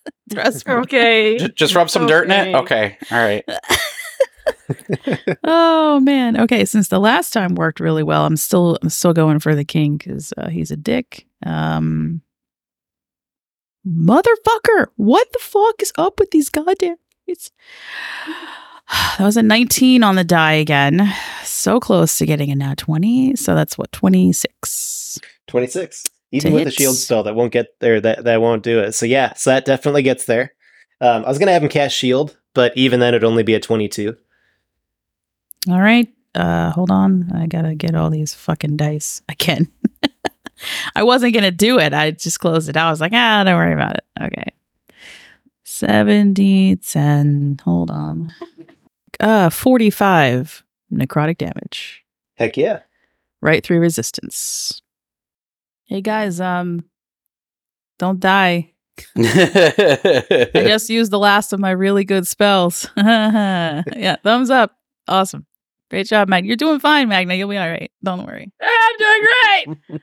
Trust 0.32 0.66
me. 0.66 0.74
Okay. 0.74 1.38
J- 1.38 1.48
just 1.54 1.74
rub 1.74 1.90
some 1.90 2.06
dirt 2.06 2.24
in 2.24 2.30
it. 2.32 2.54
Okay. 2.54 2.96
Okay. 2.96 2.98
All 3.10 3.18
right. 3.18 3.44
oh 5.44 6.00
man. 6.00 6.40
Okay. 6.40 6.64
Since 6.64 6.88
the 6.88 6.98
last 6.98 7.32
time 7.32 7.54
worked 7.54 7.80
really 7.80 8.02
well, 8.02 8.24
I'm 8.24 8.36
still, 8.36 8.78
I'm 8.82 8.88
still 8.90 9.12
going 9.12 9.38
for 9.38 9.54
the 9.54 9.64
king 9.64 9.96
because 9.96 10.32
uh, 10.36 10.48
he's 10.48 10.70
a 10.70 10.76
dick. 10.76 11.26
Um, 11.44 12.22
motherfucker! 13.86 14.88
What 14.96 15.28
the 15.32 15.38
fuck 15.40 15.82
is 15.82 15.92
up 15.98 16.20
with 16.20 16.30
these 16.30 16.48
goddamn? 16.48 16.96
It's 17.26 17.50
that 19.18 19.24
was 19.24 19.36
a 19.36 19.42
19 19.42 20.02
on 20.02 20.16
the 20.16 20.24
die 20.24 20.54
again. 20.54 21.12
So 21.44 21.80
close 21.80 22.18
to 22.18 22.26
getting 22.26 22.50
a 22.50 22.54
now 22.54 22.74
20. 22.76 23.36
So 23.36 23.54
that's 23.54 23.78
what 23.78 23.92
26. 23.92 25.18
26. 25.46 26.04
Even 26.32 26.52
with 26.52 26.64
the 26.64 26.70
shield 26.70 26.96
spell, 26.96 27.24
that 27.24 27.34
won't 27.34 27.52
get 27.52 27.78
there. 27.80 28.00
That 28.00 28.24
that 28.24 28.40
won't 28.40 28.62
do 28.62 28.80
it. 28.80 28.92
So 28.92 29.04
yeah, 29.06 29.34
so 29.34 29.50
that 29.50 29.64
definitely 29.64 30.02
gets 30.02 30.26
there. 30.26 30.54
Um, 31.00 31.24
I 31.24 31.28
was 31.28 31.38
gonna 31.38 31.52
have 31.52 31.62
him 31.62 31.68
cast 31.68 31.96
shield, 31.96 32.36
but 32.54 32.76
even 32.76 33.00
then, 33.00 33.14
it'd 33.14 33.24
only 33.24 33.42
be 33.42 33.54
a 33.54 33.60
twenty-two. 33.60 34.16
All 35.68 35.80
right. 35.80 36.08
Uh, 36.34 36.70
hold 36.70 36.90
on. 36.90 37.30
I 37.34 37.46
gotta 37.46 37.74
get 37.74 37.94
all 37.94 38.10
these 38.10 38.32
fucking 38.34 38.76
dice 38.76 39.22
again. 39.28 39.68
I 40.94 41.02
wasn't 41.02 41.34
gonna 41.34 41.50
do 41.50 41.78
it. 41.78 41.92
I 41.92 42.12
just 42.12 42.38
closed 42.38 42.68
it 42.68 42.76
out. 42.76 42.88
I 42.88 42.90
was 42.90 43.00
like, 43.00 43.12
ah, 43.12 43.42
don't 43.44 43.56
worry 43.56 43.72
about 43.72 43.96
it. 43.96 44.04
Okay. 44.20 44.52
70, 45.64 46.76
10. 46.76 47.60
Hold 47.64 47.90
on. 47.90 48.32
Uh, 49.18 49.50
45 49.50 50.64
necrotic 50.92 51.38
damage. 51.38 52.04
Heck 52.36 52.56
yeah! 52.56 52.80
Right 53.42 53.62
through 53.62 53.80
resistance. 53.80 54.79
Hey 55.90 56.02
guys, 56.02 56.40
um, 56.40 56.84
don't 57.98 58.20
die. 58.20 58.74
I 59.16 60.50
just 60.54 60.88
used 60.88 61.10
the 61.10 61.18
last 61.18 61.52
of 61.52 61.58
my 61.58 61.72
really 61.72 62.04
good 62.04 62.28
spells. 62.28 62.88
yeah, 62.96 64.14
thumbs 64.22 64.50
up. 64.50 64.76
Awesome. 65.08 65.46
Great 65.90 66.06
job, 66.06 66.28
Mag. 66.28 66.46
You're 66.46 66.54
doing 66.54 66.78
fine, 66.78 67.08
Magna. 67.08 67.34
You'll 67.34 67.48
be 67.48 67.58
all 67.58 67.68
right. 67.68 67.90
Don't 68.04 68.24
worry. 68.24 68.52
I'm 68.62 68.98
doing 68.98 69.76
great. 69.88 70.00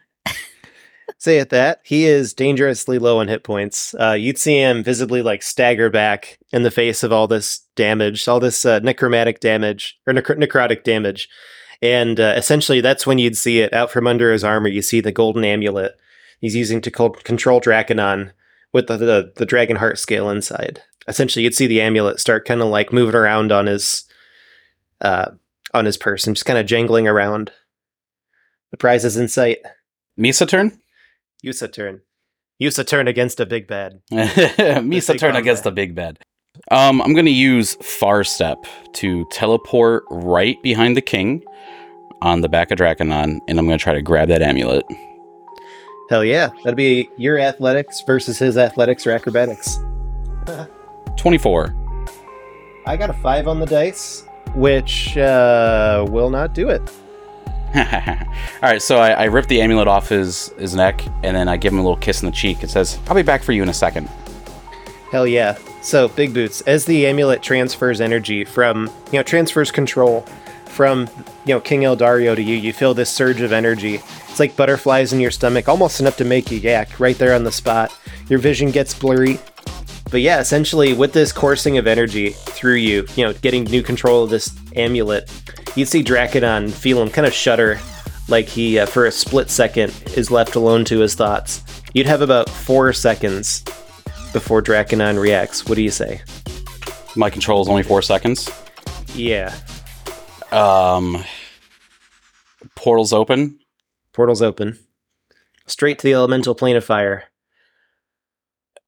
Say 1.20 1.40
at 1.40 1.52
that, 1.52 1.80
he 1.86 2.04
is 2.04 2.34
dangerously 2.34 3.00
low 3.00 3.20
on 3.20 3.30
hit 3.30 3.46
points. 3.46 3.96
Uh, 3.98 4.12
you'd 4.12 4.38
see 4.38 4.58
him 4.58 4.84
visibly 4.84 5.22
like 5.22 5.42
stagger 5.42 5.90
back 5.90 6.38
in 6.52 6.64
the 6.64 6.70
face 6.70 7.02
of 7.02 7.14
all 7.14 7.30
this 7.30 7.62
damage, 7.78 8.28
all 8.28 8.42
this 8.42 8.66
uh, 8.66 8.80
necromantic 8.80 9.40
damage 9.40 9.98
or 10.06 10.14
necro- 10.14 10.38
necrotic 10.38 10.84
damage, 10.84 11.30
and 11.82 12.20
uh, 12.20 12.34
essentially 12.36 12.82
that's 12.82 13.06
when 13.06 13.18
you'd 13.18 13.38
see 13.38 13.60
it 13.60 13.74
out 13.74 13.92
from 13.92 14.08
under 14.08 14.32
his 14.32 14.44
armor. 14.44 14.70
You 14.70 14.82
see 14.82 15.02
the 15.02 15.12
golden 15.12 15.44
amulet 15.44 15.94
he's 16.40 16.56
using 16.56 16.82
to 16.82 16.92
co- 16.92 17.10
control 17.10 17.60
Draconon 17.62 18.32
with 18.74 18.88
the, 18.88 18.98
the 18.98 19.34
the 19.36 19.46
dragon 19.46 19.78
heart 19.78 20.00
scale 20.00 20.30
inside. 20.30 20.82
Essentially, 21.08 21.44
you'd 21.44 21.56
see 21.56 21.68
the 21.68 21.82
amulet 21.82 22.20
start 22.20 22.46
kind 22.46 22.62
of 22.62 22.68
like 22.68 22.92
moving 22.92 23.16
around 23.16 23.52
on 23.52 23.66
his 23.68 24.06
uh, 25.02 25.32
on 25.74 25.86
his 25.86 25.98
person, 25.98 26.34
just 26.34 26.46
kind 26.46 26.60
of 26.60 26.66
jangling 26.66 27.08
around. 27.08 27.52
The 28.72 28.78
prize 28.78 29.06
is 29.06 29.18
in 29.18 29.28
sight. 29.28 29.60
Misa 30.20 30.48
turn. 30.48 30.80
Yusa 31.46 31.72
turn. 31.72 32.02
Yusa 32.62 32.86
turn 32.86 33.08
against 33.08 33.40
a 33.40 33.46
big 33.46 33.68
bad. 33.68 34.02
Misa 34.12 35.14
big 35.14 35.20
turn 35.20 35.36
against 35.36 35.64
the 35.64 35.72
big 35.72 35.96
bad. 35.96 36.20
Um, 36.72 37.02
I'm 37.02 37.14
gonna 37.14 37.30
use 37.30 37.76
Far 37.76 38.24
Step 38.24 38.66
to 38.94 39.26
teleport 39.32 40.04
right 40.10 40.62
behind 40.64 40.98
the 40.98 41.02
king 41.02 41.44
on 42.22 42.42
the 42.42 42.50
back 42.50 42.72
of 42.72 42.78
Draconon, 42.78 43.42
and 43.48 43.60
I'm 43.60 43.66
gonna 43.66 43.78
try 43.78 43.94
to 43.94 44.02
grab 44.02 44.30
that 44.30 44.42
amulet. 44.42 44.86
Hell 46.10 46.24
yeah. 46.24 46.50
That'd 46.64 46.78
be 46.78 47.10
your 47.18 47.38
athletics 47.38 48.02
versus 48.02 48.40
his 48.40 48.58
athletics 48.58 49.06
or 49.06 49.12
acrobatics. 49.12 49.80
24. 51.18 51.76
I 52.86 52.96
got 52.96 53.10
a 53.10 53.14
five 53.14 53.48
on 53.48 53.60
the 53.60 53.66
dice, 53.66 54.26
which 54.56 55.18
uh, 55.18 56.06
will 56.10 56.30
not 56.30 56.54
do 56.54 56.70
it. 56.70 56.82
All 57.76 58.70
right, 58.70 58.82
so 58.82 58.98
I, 58.98 59.10
I 59.10 59.24
rip 59.26 59.48
the 59.48 59.62
amulet 59.62 59.90
off 59.90 60.08
his 60.08 60.48
his 60.58 60.74
neck, 60.74 61.06
and 61.24 61.36
then 61.36 61.50
I 61.50 61.58
give 61.58 61.74
him 61.74 61.80
a 61.80 61.82
little 61.82 61.98
kiss 61.98 62.22
in 62.22 62.26
the 62.26 62.32
cheek. 62.32 62.64
It 62.64 62.70
says, 62.70 62.98
"I'll 63.08 63.16
be 63.16 63.24
back 63.24 63.44
for 63.44 63.52
you 63.52 63.62
in 63.62 63.68
a 63.68 63.74
second. 63.74 64.08
Hell 65.12 65.28
yeah. 65.28 65.58
So, 65.82 66.08
Big 66.10 66.34
Boots, 66.34 66.62
as 66.62 66.86
the 66.86 67.08
amulet 67.08 67.42
transfers 67.42 68.02
energy 68.02 68.44
from, 68.44 68.88
you 69.12 69.20
know, 69.20 69.24
transfers 69.24 69.72
control 69.72 70.26
from, 70.78 71.10
you 71.44 71.56
know, 71.56 71.60
King 71.60 71.82
Eldario 71.82 72.36
to 72.36 72.42
you, 72.42 72.56
you 72.56 72.72
feel 72.72 72.94
this 72.94 73.10
surge 73.10 73.42
of 73.42 73.52
energy. 73.52 73.96
It's 73.96 74.40
like 74.40 74.56
butterflies 74.56 75.12
in 75.12 75.20
your 75.20 75.32
stomach, 75.32 75.68
almost 75.68 76.00
enough 76.00 76.18
to 76.18 76.24
make 76.24 76.52
you 76.52 76.60
yak 76.60 77.00
right 77.00 77.18
there 77.18 77.34
on 77.34 77.44
the 77.44 77.52
spot. 77.52 77.92
Your 78.30 78.38
vision 78.38 78.70
gets 78.70 78.94
blurry. 78.94 79.40
But 80.12 80.22
yeah, 80.22 80.40
essentially, 80.40 80.94
with 80.94 81.14
this 81.14 81.32
coursing 81.32 81.80
of 81.80 81.88
energy 81.88 82.30
through 82.30 82.76
you, 82.76 83.08
you 83.16 83.26
know, 83.26 83.34
getting 83.34 83.64
new 83.64 83.82
control 83.82 84.24
of 84.24 84.30
this 84.30 84.56
amulet, 84.76 85.32
you 85.76 85.84
see 85.84 86.04
Draconon 86.04 86.72
feel 86.72 87.02
him 87.02 87.10
kind 87.10 87.26
of 87.26 87.34
shudder, 87.34 87.80
like 88.28 88.46
he, 88.46 88.78
uh, 88.78 88.86
for 88.86 89.08
a 89.08 89.12
split 89.12 89.50
second, 89.50 89.92
is 90.16 90.30
left 90.30 90.54
alone 90.54 90.86
to 90.86 91.00
his 91.00 91.16
thoughts. 91.16 91.64
You'd 91.96 92.06
have 92.06 92.22
about 92.22 92.52
four 92.52 92.94
seconds 92.94 93.64
before 94.32 94.62
Draconon 94.62 95.20
reacts. 95.20 95.66
What 95.66 95.74
do 95.74 95.82
you 95.82 95.90
say? 95.90 96.22
My 97.16 97.32
control 97.32 97.64
is 97.64 97.68
only 97.68 97.82
four 97.82 98.04
seconds. 98.04 98.48
Yeah. 99.16 99.56
Um, 100.52 101.24
portals 102.76 103.14
open. 103.14 103.60
Portal's 104.14 104.42
open. 104.42 104.80
Straight 105.66 106.00
to 106.00 106.08
the 106.08 106.14
elemental 106.14 106.56
plane 106.56 106.76
of 106.76 106.86
fire. 106.86 107.26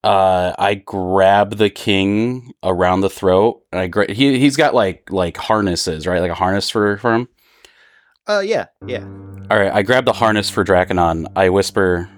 Uh, 0.03 0.53
I 0.57 0.75
grab 0.75 1.57
the 1.57 1.69
king 1.69 2.53
around 2.63 3.01
the 3.01 3.09
throat, 3.09 3.61
and 3.71 3.81
I 3.81 3.87
gra- 3.87 4.11
he 4.11 4.39
he's 4.39 4.55
got 4.55 4.73
like 4.73 5.11
like 5.11 5.35
harnesses, 5.35 6.07
right? 6.07 6.21
Like 6.21 6.31
a 6.31 6.35
harness 6.35 6.69
for 6.69 6.97
for 6.97 7.13
him. 7.13 7.27
Uh, 8.25 8.39
yeah, 8.39 8.67
yeah. 8.85 9.03
All 9.51 9.59
right, 9.59 9.73
I 9.73 9.81
grab 9.81 10.05
the 10.05 10.13
harness 10.13 10.49
for 10.49 10.63
Draconon. 10.63 11.25
I 11.35 11.49
whisper, 11.49 12.09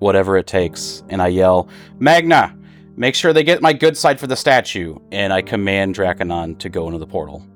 whatever 0.00 0.36
it 0.36 0.48
takes, 0.48 1.04
and 1.08 1.22
I 1.22 1.28
yell, 1.28 1.68
Magna, 2.00 2.56
make 2.96 3.14
sure 3.14 3.32
they 3.32 3.44
get 3.44 3.62
my 3.62 3.74
good 3.74 3.96
side 3.96 4.18
for 4.18 4.26
the 4.26 4.36
statue. 4.36 4.96
And 5.12 5.32
I 5.32 5.42
command 5.42 5.94
Draconon 5.94 6.58
to 6.58 6.68
go 6.68 6.86
into 6.86 6.98
the 6.98 7.06
portal. 7.06 7.46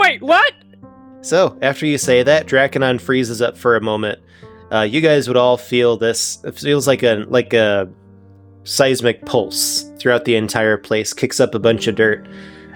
Wait, 0.00 0.22
what? 0.22 0.54
So, 1.20 1.58
after 1.60 1.84
you 1.84 1.98
say 1.98 2.22
that, 2.22 2.46
Draconon 2.46 2.98
freezes 2.98 3.42
up 3.42 3.58
for 3.58 3.76
a 3.76 3.82
moment. 3.82 4.18
Uh, 4.72 4.80
you 4.80 5.02
guys 5.02 5.28
would 5.28 5.36
all 5.36 5.58
feel 5.58 5.98
this. 5.98 6.42
It 6.42 6.58
feels 6.58 6.86
like 6.86 7.02
a 7.02 7.26
like 7.28 7.52
a 7.52 7.86
seismic 8.64 9.26
pulse 9.26 9.82
throughout 9.98 10.24
the 10.24 10.36
entire 10.36 10.78
place. 10.78 11.12
Kicks 11.12 11.38
up 11.38 11.54
a 11.54 11.58
bunch 11.58 11.86
of 11.86 11.96
dirt, 11.96 12.26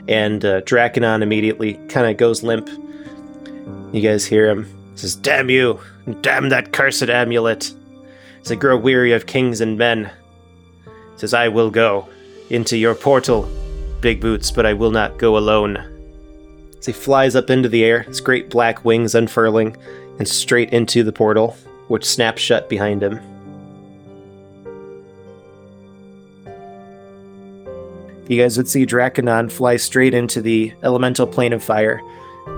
and 0.07 0.45
uh, 0.45 0.61
Draconon 0.63 1.23
immediately 1.23 1.75
kind 1.89 2.07
of 2.07 2.19
goes 2.19 2.43
limp. 2.43 2.69
You 3.93 4.03
guys 4.03 4.27
hear 4.27 4.47
him. 4.51 4.69
Says, 4.95 5.17
"Damn 5.17 5.49
you! 5.49 5.81
Damn 6.21 6.51
that 6.51 6.75
cursed 6.75 7.09
amulet!" 7.09 7.73
Says, 8.43 8.53
"I 8.53 8.57
grow 8.57 8.77
weary 8.77 9.13
of 9.13 9.25
kings 9.25 9.63
and 9.63 9.79
men." 9.79 10.11
Says, 11.17 11.33
"I 11.33 11.49
will 11.49 11.71
go 11.71 12.07
into 12.51 12.77
your 12.77 12.95
portal, 12.95 13.49
Big 14.03 14.21
Boots, 14.21 14.51
but 14.51 14.67
I 14.67 14.75
will 14.75 14.91
not 14.91 15.17
go 15.17 15.39
alone." 15.39 15.94
As 16.85 16.89
he 16.89 16.93
flies 16.93 17.35
up 17.35 17.49
into 17.49 17.71
the 17.71 17.83
air, 17.83 18.03
his 18.03 18.21
great 18.21 18.51
black 18.51 18.85
wings 18.85 19.15
unfurling, 19.15 19.75
and 20.19 20.29
straight 20.29 20.71
into 20.71 21.03
the 21.03 21.15
portal, 21.15 21.57
which 21.89 22.05
snaps 22.05 22.43
shut 22.43 22.69
behind 22.69 23.03
him. 23.03 23.19
You 28.29 28.39
guys 28.39 28.59
would 28.59 28.69
see 28.69 28.85
Draconon 28.85 29.51
fly 29.51 29.77
straight 29.77 30.13
into 30.13 30.43
the 30.43 30.75
elemental 30.83 31.27
plane 31.27 31.55
of 31.55 31.65
fire. 31.65 32.03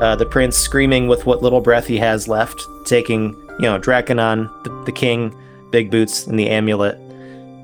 Uh, 0.01 0.17
the 0.17 0.27
prince 0.27 0.57
screaming 0.57 1.07
with 1.07 1.25
what 1.25 1.41
little 1.41 1.61
breath 1.61 1.87
he 1.87 1.99
has 1.99 2.27
left, 2.27 2.61
taking, 2.85 3.33
you 3.61 3.67
know, 3.67 3.79
Draconon, 3.79 4.51
the, 4.65 4.83
the 4.87 4.93
king, 4.93 5.33
Big 5.71 5.89
Boots, 5.89 6.27
and 6.27 6.37
the 6.37 6.51
amulet. 6.51 6.99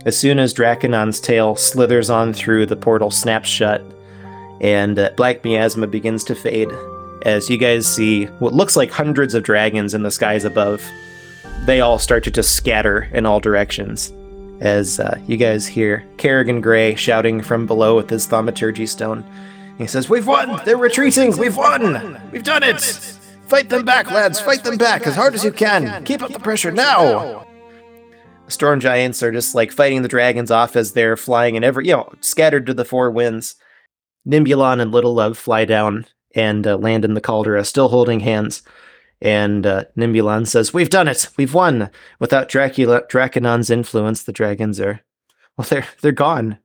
As 0.07 0.17
soon 0.17 0.39
as 0.39 0.55
Draconon's 0.55 1.19
tail 1.19 1.57
slithers 1.57 2.09
on 2.09 2.33
through, 2.33 2.67
the 2.67 2.77
portal 2.77 3.11
snaps 3.11 3.49
shut, 3.49 3.83
and 4.63 4.99
uh, 4.99 5.11
black 5.17 5.45
miasma 5.45 5.87
begins 5.87 6.25
to 6.25 6.35
fade 6.35 6.71
as 7.25 7.51
you 7.51 7.57
guys 7.57 7.87
see 7.87 8.25
what 8.39 8.55
looks 8.55 8.77
like 8.77 8.91
hundreds 8.91 9.35
of 9.35 9.43
dragons 9.43 9.95
in 9.95 10.03
the 10.03 10.11
skies 10.11 10.45
above. 10.45 10.83
They 11.67 11.81
all 11.81 11.99
start 11.99 12.25
to 12.25 12.31
just 12.31 12.57
scatter 12.57 13.09
in 13.13 13.27
all 13.27 13.41
directions 13.41 14.13
as 14.61 15.01
uh, 15.01 15.19
you 15.27 15.37
guys 15.37 15.67
hear 15.67 16.05
Kerrigan 16.19 16.61
Gray 16.61 16.95
shouting 16.95 17.43
from 17.43 17.67
below 17.67 17.97
with 17.97 18.09
his 18.09 18.27
thaumaturgy 18.27 18.87
stone. 18.87 19.25
He 19.79 19.87
says, 19.87 20.09
We've 20.09 20.27
won! 20.27 20.61
They're 20.65 20.77
retreating! 20.77 21.37
We've 21.37 21.57
won! 21.57 22.21
We've 22.31 22.45
done 22.45 22.63
it! 22.63 22.81
Fight 23.47 23.69
them 23.69 23.85
back, 23.85 24.11
lads! 24.11 24.41
Fight 24.41 24.63
them 24.63 24.77
back 24.77 25.07
as 25.07 25.17
hard 25.17 25.35
as 25.35 25.45
you 25.45 25.53
can! 25.53 26.05
Keep 26.05 26.23
up 26.23 26.33
the 26.33 26.39
pressure 26.39 26.71
now! 26.71 27.47
Storm 28.49 28.81
giants 28.81 29.23
are 29.23 29.33
just 29.33 29.55
like 29.55 29.73
fighting 29.73 30.03
the 30.03 30.09
dragons 30.09 30.51
off 30.51 30.77
as 30.77 30.93
they're 30.93 31.17
flying 31.17 31.57
and 31.57 31.65
every, 31.65 31.87
you 31.87 31.93
know, 31.93 32.13
scattered 32.21 32.67
to 32.67 32.75
the 32.75 32.85
four 32.85 33.11
winds. 33.11 33.57
Nimbulon 34.27 34.81
and 34.81 34.93
Little 34.93 35.15
Love 35.15 35.37
fly 35.37 35.65
down 35.65 36.07
and 36.35 36.67
uh, 36.67 36.77
land 36.77 37.05
in 37.05 37.15
the 37.15 37.21
caldera, 37.21 37.65
still 37.65 37.89
holding 37.89 38.21
hands. 38.21 38.63
And 39.21 39.67
uh, 39.67 39.85
Nimbulon 39.97 40.47
says, 40.47 40.75
"We've 40.75 40.91
done 40.91 41.09
it. 41.09 41.29
We've 41.37 41.55
won. 41.55 41.91
Without 42.19 42.49
Dracula, 42.49 43.03
Draconon's 43.09 43.71
influence, 43.71 44.25
the 44.25 44.33
dragons 44.33 44.81
are, 44.81 45.01
well, 45.57 45.67
they're 45.69 45.87
they're 46.01 46.13
gone." 46.13 46.59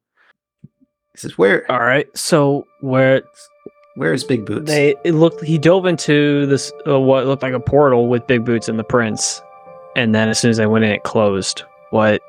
He 1.12 1.18
says, 1.18 1.38
"Where? 1.38 1.70
All 1.72 1.82
right. 1.82 2.08
So 2.18 2.66
where 2.82 3.22
Where 3.96 4.14
is 4.14 4.24
Big 4.24 4.46
Boots?" 4.46 4.66
they 4.72 4.96
it 5.04 5.14
looked 5.14 5.44
he 5.44 5.60
dove 5.60 5.86
into 5.86 6.48
this 6.48 6.72
uh, 6.88 7.00
what 7.00 7.28
looked 7.28 7.44
like 7.44 7.54
a 7.54 7.60
portal 7.60 8.08
with 8.08 8.26
Big 8.26 8.44
Boots 8.44 8.68
and 8.68 8.80
the 8.80 8.84
Prince, 8.84 9.42
and 9.96 10.16
then 10.16 10.28
as 10.28 10.40
soon 10.40 10.50
as 10.50 10.58
they 10.58 10.66
went 10.68 10.86
in, 10.86 10.92
it 10.92 11.04
closed. 11.04 11.64
What? 11.92 12.22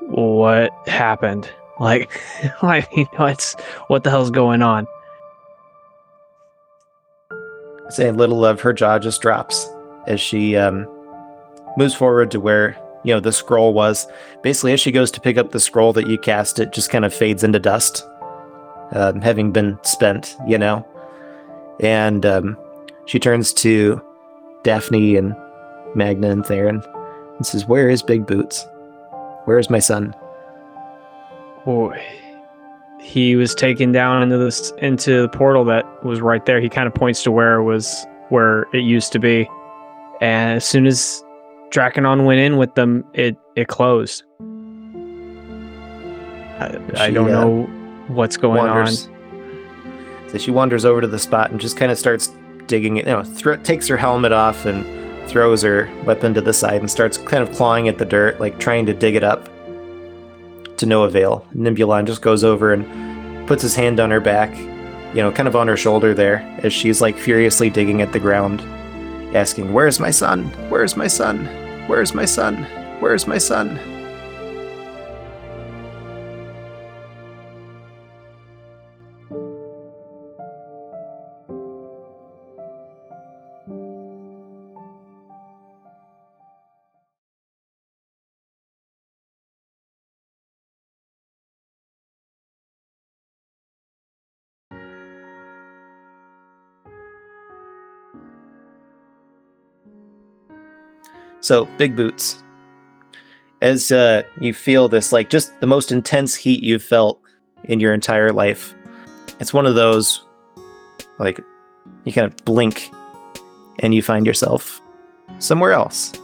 What 0.00 0.70
happened? 0.88 1.48
Like, 1.80 2.10
I 2.62 2.86
mean, 2.94 3.06
what's 3.16 3.54
what 3.88 4.04
the 4.04 4.10
hell's 4.10 4.30
going 4.30 4.62
on? 4.62 4.86
saying 7.90 8.16
little 8.16 8.38
love 8.38 8.60
her 8.60 8.72
jaw 8.72 8.98
just 8.98 9.20
drops 9.20 9.68
as 10.06 10.20
she 10.20 10.56
um, 10.56 10.88
moves 11.76 11.94
forward 11.94 12.30
to 12.30 12.40
where 12.40 12.76
you 13.04 13.12
know 13.14 13.20
the 13.20 13.32
scroll 13.32 13.72
was. 13.72 14.06
Basically 14.42 14.72
as 14.72 14.80
she 14.80 14.92
goes 14.92 15.10
to 15.12 15.20
pick 15.20 15.36
up 15.36 15.52
the 15.52 15.60
scroll 15.60 15.92
that 15.94 16.06
you 16.08 16.18
cast 16.18 16.58
it 16.58 16.72
just 16.72 16.90
kind 16.90 17.04
of 17.04 17.14
fades 17.14 17.44
into 17.44 17.58
dust 17.58 18.06
um, 18.92 19.20
having 19.20 19.52
been 19.52 19.78
spent 19.82 20.36
you 20.46 20.58
know? 20.58 20.86
And 21.80 22.24
um, 22.24 22.56
she 23.06 23.18
turns 23.18 23.52
to 23.54 24.00
daphne 24.62 25.16
and 25.16 25.34
magna 25.94 26.30
and 26.30 26.44
theron 26.44 26.82
and 27.36 27.46
says 27.46 27.66
where 27.66 27.88
is 27.88 28.02
big 28.02 28.26
boots? 28.26 28.66
Where 29.44 29.58
is 29.58 29.70
my 29.70 29.78
son 29.78 30.14
Boy, 31.64 32.04
he 33.00 33.36
was 33.36 33.54
taken 33.54 33.92
down 33.92 34.22
into 34.22 34.38
this 34.38 34.72
into 34.78 35.22
the 35.22 35.28
portal 35.28 35.64
that 35.66 36.04
was 36.04 36.20
right 36.20 36.44
there. 36.44 36.60
He 36.60 36.68
kind 36.68 36.86
of 36.86 36.94
points 36.94 37.22
to 37.24 37.30
where 37.30 37.54
it 37.54 37.64
was 37.64 38.06
where 38.28 38.66
it 38.72 38.82
used 38.82 39.12
to 39.12 39.18
be, 39.18 39.48
and 40.20 40.56
as 40.56 40.64
soon 40.64 40.86
as 40.86 41.22
Draconon 41.70 42.24
went 42.24 42.40
in 42.40 42.56
with 42.56 42.74
them, 42.74 43.04
it 43.14 43.36
it 43.56 43.68
closed. 43.68 44.24
I, 46.60 46.78
I 46.96 47.10
don't 47.10 47.28
uh, 47.32 47.40
know 47.40 47.62
what's 48.08 48.36
going 48.36 48.58
wanders. 48.58 49.08
So 50.28 50.38
she 50.38 50.50
wanders 50.50 50.84
over 50.84 51.00
to 51.00 51.06
the 51.06 51.18
spot 51.18 51.50
and 51.50 51.60
just 51.60 51.76
kind 51.76 51.90
of 51.90 51.98
starts 51.98 52.32
digging 52.66 52.96
it. 52.96 53.06
You 53.06 53.12
know, 53.12 53.56
takes 53.62 53.88
her 53.88 53.96
helmet 53.96 54.32
off 54.32 54.66
and 54.66 54.84
throws 55.28 55.62
her 55.62 55.90
weapon 56.04 56.34
to 56.34 56.40
the 56.40 56.52
side 56.52 56.80
and 56.80 56.90
starts 56.90 57.18
kind 57.18 57.42
of 57.42 57.54
clawing 57.54 57.88
at 57.88 57.98
the 57.98 58.04
dirt, 58.04 58.40
like 58.40 58.58
trying 58.58 58.86
to 58.86 58.94
dig 58.94 59.14
it 59.14 59.24
up. 59.24 59.48
To 60.78 60.86
no 60.86 61.04
avail. 61.04 61.46
Nimbulon 61.54 62.04
just 62.04 62.20
goes 62.20 62.42
over 62.42 62.72
and 62.72 63.46
puts 63.46 63.62
his 63.62 63.76
hand 63.76 64.00
on 64.00 64.10
her 64.10 64.20
back, 64.20 64.56
you 65.14 65.22
know, 65.22 65.30
kind 65.30 65.46
of 65.46 65.54
on 65.54 65.68
her 65.68 65.76
shoulder 65.76 66.14
there, 66.14 66.38
as 66.64 66.72
she's 66.72 67.00
like 67.00 67.16
furiously 67.16 67.70
digging 67.70 68.02
at 68.02 68.12
the 68.12 68.18
ground, 68.18 68.60
asking, 69.36 69.72
"Where's 69.72 70.00
my 70.00 70.10
son? 70.10 70.44
Where's 70.68 70.96
my 70.96 71.06
son? 71.06 71.46
Where's 71.86 72.12
my 72.12 72.24
son? 72.24 72.66
Where's 72.98 73.26
my 73.26 73.38
son?" 73.38 73.78
So, 101.44 101.66
Big 101.76 101.94
Boots. 101.94 102.42
As 103.60 103.92
uh, 103.92 104.22
you 104.40 104.54
feel 104.54 104.88
this, 104.88 105.12
like 105.12 105.28
just 105.28 105.60
the 105.60 105.66
most 105.66 105.92
intense 105.92 106.34
heat 106.34 106.62
you've 106.62 106.82
felt 106.82 107.20
in 107.64 107.80
your 107.80 107.92
entire 107.92 108.32
life, 108.32 108.74
it's 109.40 109.52
one 109.52 109.66
of 109.66 109.74
those, 109.74 110.24
like, 111.18 111.38
you 112.04 112.14
kind 112.14 112.26
of 112.26 112.34
blink 112.46 112.90
and 113.80 113.94
you 113.94 114.00
find 114.00 114.24
yourself 114.26 114.80
somewhere 115.38 115.72
else. 115.72 116.14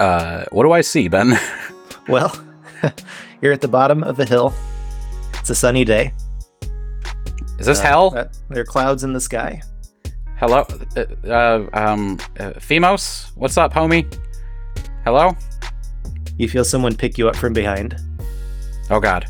Uh, 0.00 0.44
what 0.50 0.64
do 0.64 0.72
I 0.72 0.80
see, 0.80 1.06
Ben? 1.08 1.38
Well, 2.08 2.34
you're 3.42 3.52
at 3.52 3.60
the 3.60 3.68
bottom 3.68 4.02
of 4.02 4.18
a 4.18 4.24
hill. 4.24 4.54
It's 5.34 5.50
a 5.50 5.54
sunny 5.54 5.84
day. 5.84 6.14
Is 7.58 7.66
this 7.66 7.80
Uh, 7.80 7.82
hell? 7.82 8.14
uh, 8.16 8.24
there 8.48 8.62
are 8.62 8.64
clouds 8.64 9.04
in 9.04 9.12
the 9.12 9.20
sky. 9.20 9.60
Hello, 10.38 10.64
uh, 10.96 11.04
uh, 11.26 11.66
um, 11.72 12.16
uh, 12.38 12.52
Themos, 12.60 13.32
what's 13.34 13.56
up, 13.56 13.74
homie? 13.74 14.06
Hello? 15.04 15.36
You 16.36 16.48
feel 16.48 16.64
someone 16.64 16.94
pick 16.94 17.18
you 17.18 17.28
up 17.28 17.34
from 17.34 17.52
behind. 17.52 17.96
Oh 18.88 19.00
God, 19.00 19.26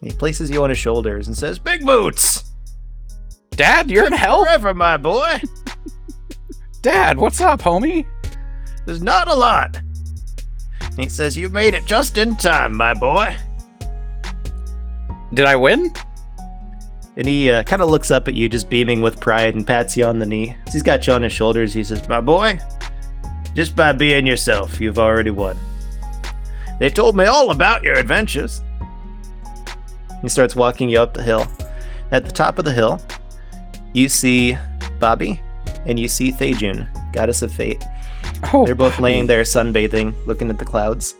He 0.00 0.10
places 0.12 0.50
you 0.50 0.62
on 0.62 0.70
his 0.70 0.78
shoulders 0.78 1.26
and 1.26 1.36
says, 1.36 1.58
Big 1.58 1.84
Boots! 1.84 2.52
Dad, 3.50 3.90
you're 3.90 4.06
in 4.06 4.12
hell. 4.12 4.44
Forever, 4.44 4.72
my 4.72 4.96
boy. 4.96 5.40
Dad, 6.80 7.18
what's 7.18 7.40
up, 7.40 7.60
homie? 7.62 8.06
There's 8.86 9.02
not 9.02 9.26
a 9.26 9.34
lot. 9.34 9.80
He 10.96 11.08
says 11.08 11.36
you 11.36 11.48
made 11.48 11.74
it 11.74 11.86
just 11.86 12.18
in 12.18 12.36
time, 12.36 12.76
my 12.76 12.94
boy. 12.94 13.36
Did 15.32 15.46
I 15.46 15.56
win? 15.56 15.92
And 17.16 17.28
he 17.28 17.50
uh, 17.50 17.62
kind 17.62 17.80
of 17.80 17.88
looks 17.88 18.10
up 18.10 18.26
at 18.26 18.34
you, 18.34 18.48
just 18.48 18.68
beaming 18.68 19.00
with 19.00 19.20
pride, 19.20 19.54
and 19.54 19.66
pats 19.66 19.96
you 19.96 20.04
on 20.04 20.18
the 20.18 20.26
knee. 20.26 20.56
He's 20.72 20.82
got 20.82 21.06
you 21.06 21.12
on 21.12 21.22
his 21.22 21.32
shoulders, 21.32 21.72
he 21.72 21.84
says, 21.84 22.08
My 22.08 22.20
boy, 22.20 22.58
just 23.54 23.76
by 23.76 23.92
being 23.92 24.26
yourself, 24.26 24.80
you've 24.80 24.98
already 24.98 25.30
won. 25.30 25.56
They 26.80 26.90
told 26.90 27.16
me 27.16 27.24
all 27.26 27.50
about 27.50 27.84
your 27.84 27.94
adventures. 27.94 28.62
He 30.22 30.28
starts 30.28 30.56
walking 30.56 30.88
you 30.88 30.98
up 30.98 31.14
the 31.14 31.22
hill. 31.22 31.46
At 32.10 32.24
the 32.24 32.32
top 32.32 32.58
of 32.58 32.64
the 32.64 32.72
hill, 32.72 33.00
you 33.92 34.08
see 34.08 34.58
Bobby 34.98 35.40
and 35.86 36.00
you 36.00 36.08
see 36.08 36.32
Thejun, 36.32 36.88
goddess 37.12 37.42
of 37.42 37.52
fate. 37.52 37.84
Oh, 38.52 38.66
They're 38.66 38.74
both 38.74 38.98
laying 38.98 39.26
there 39.26 39.42
sunbathing, 39.42 40.14
looking 40.26 40.50
at 40.50 40.58
the 40.58 40.64
clouds. 40.64 41.14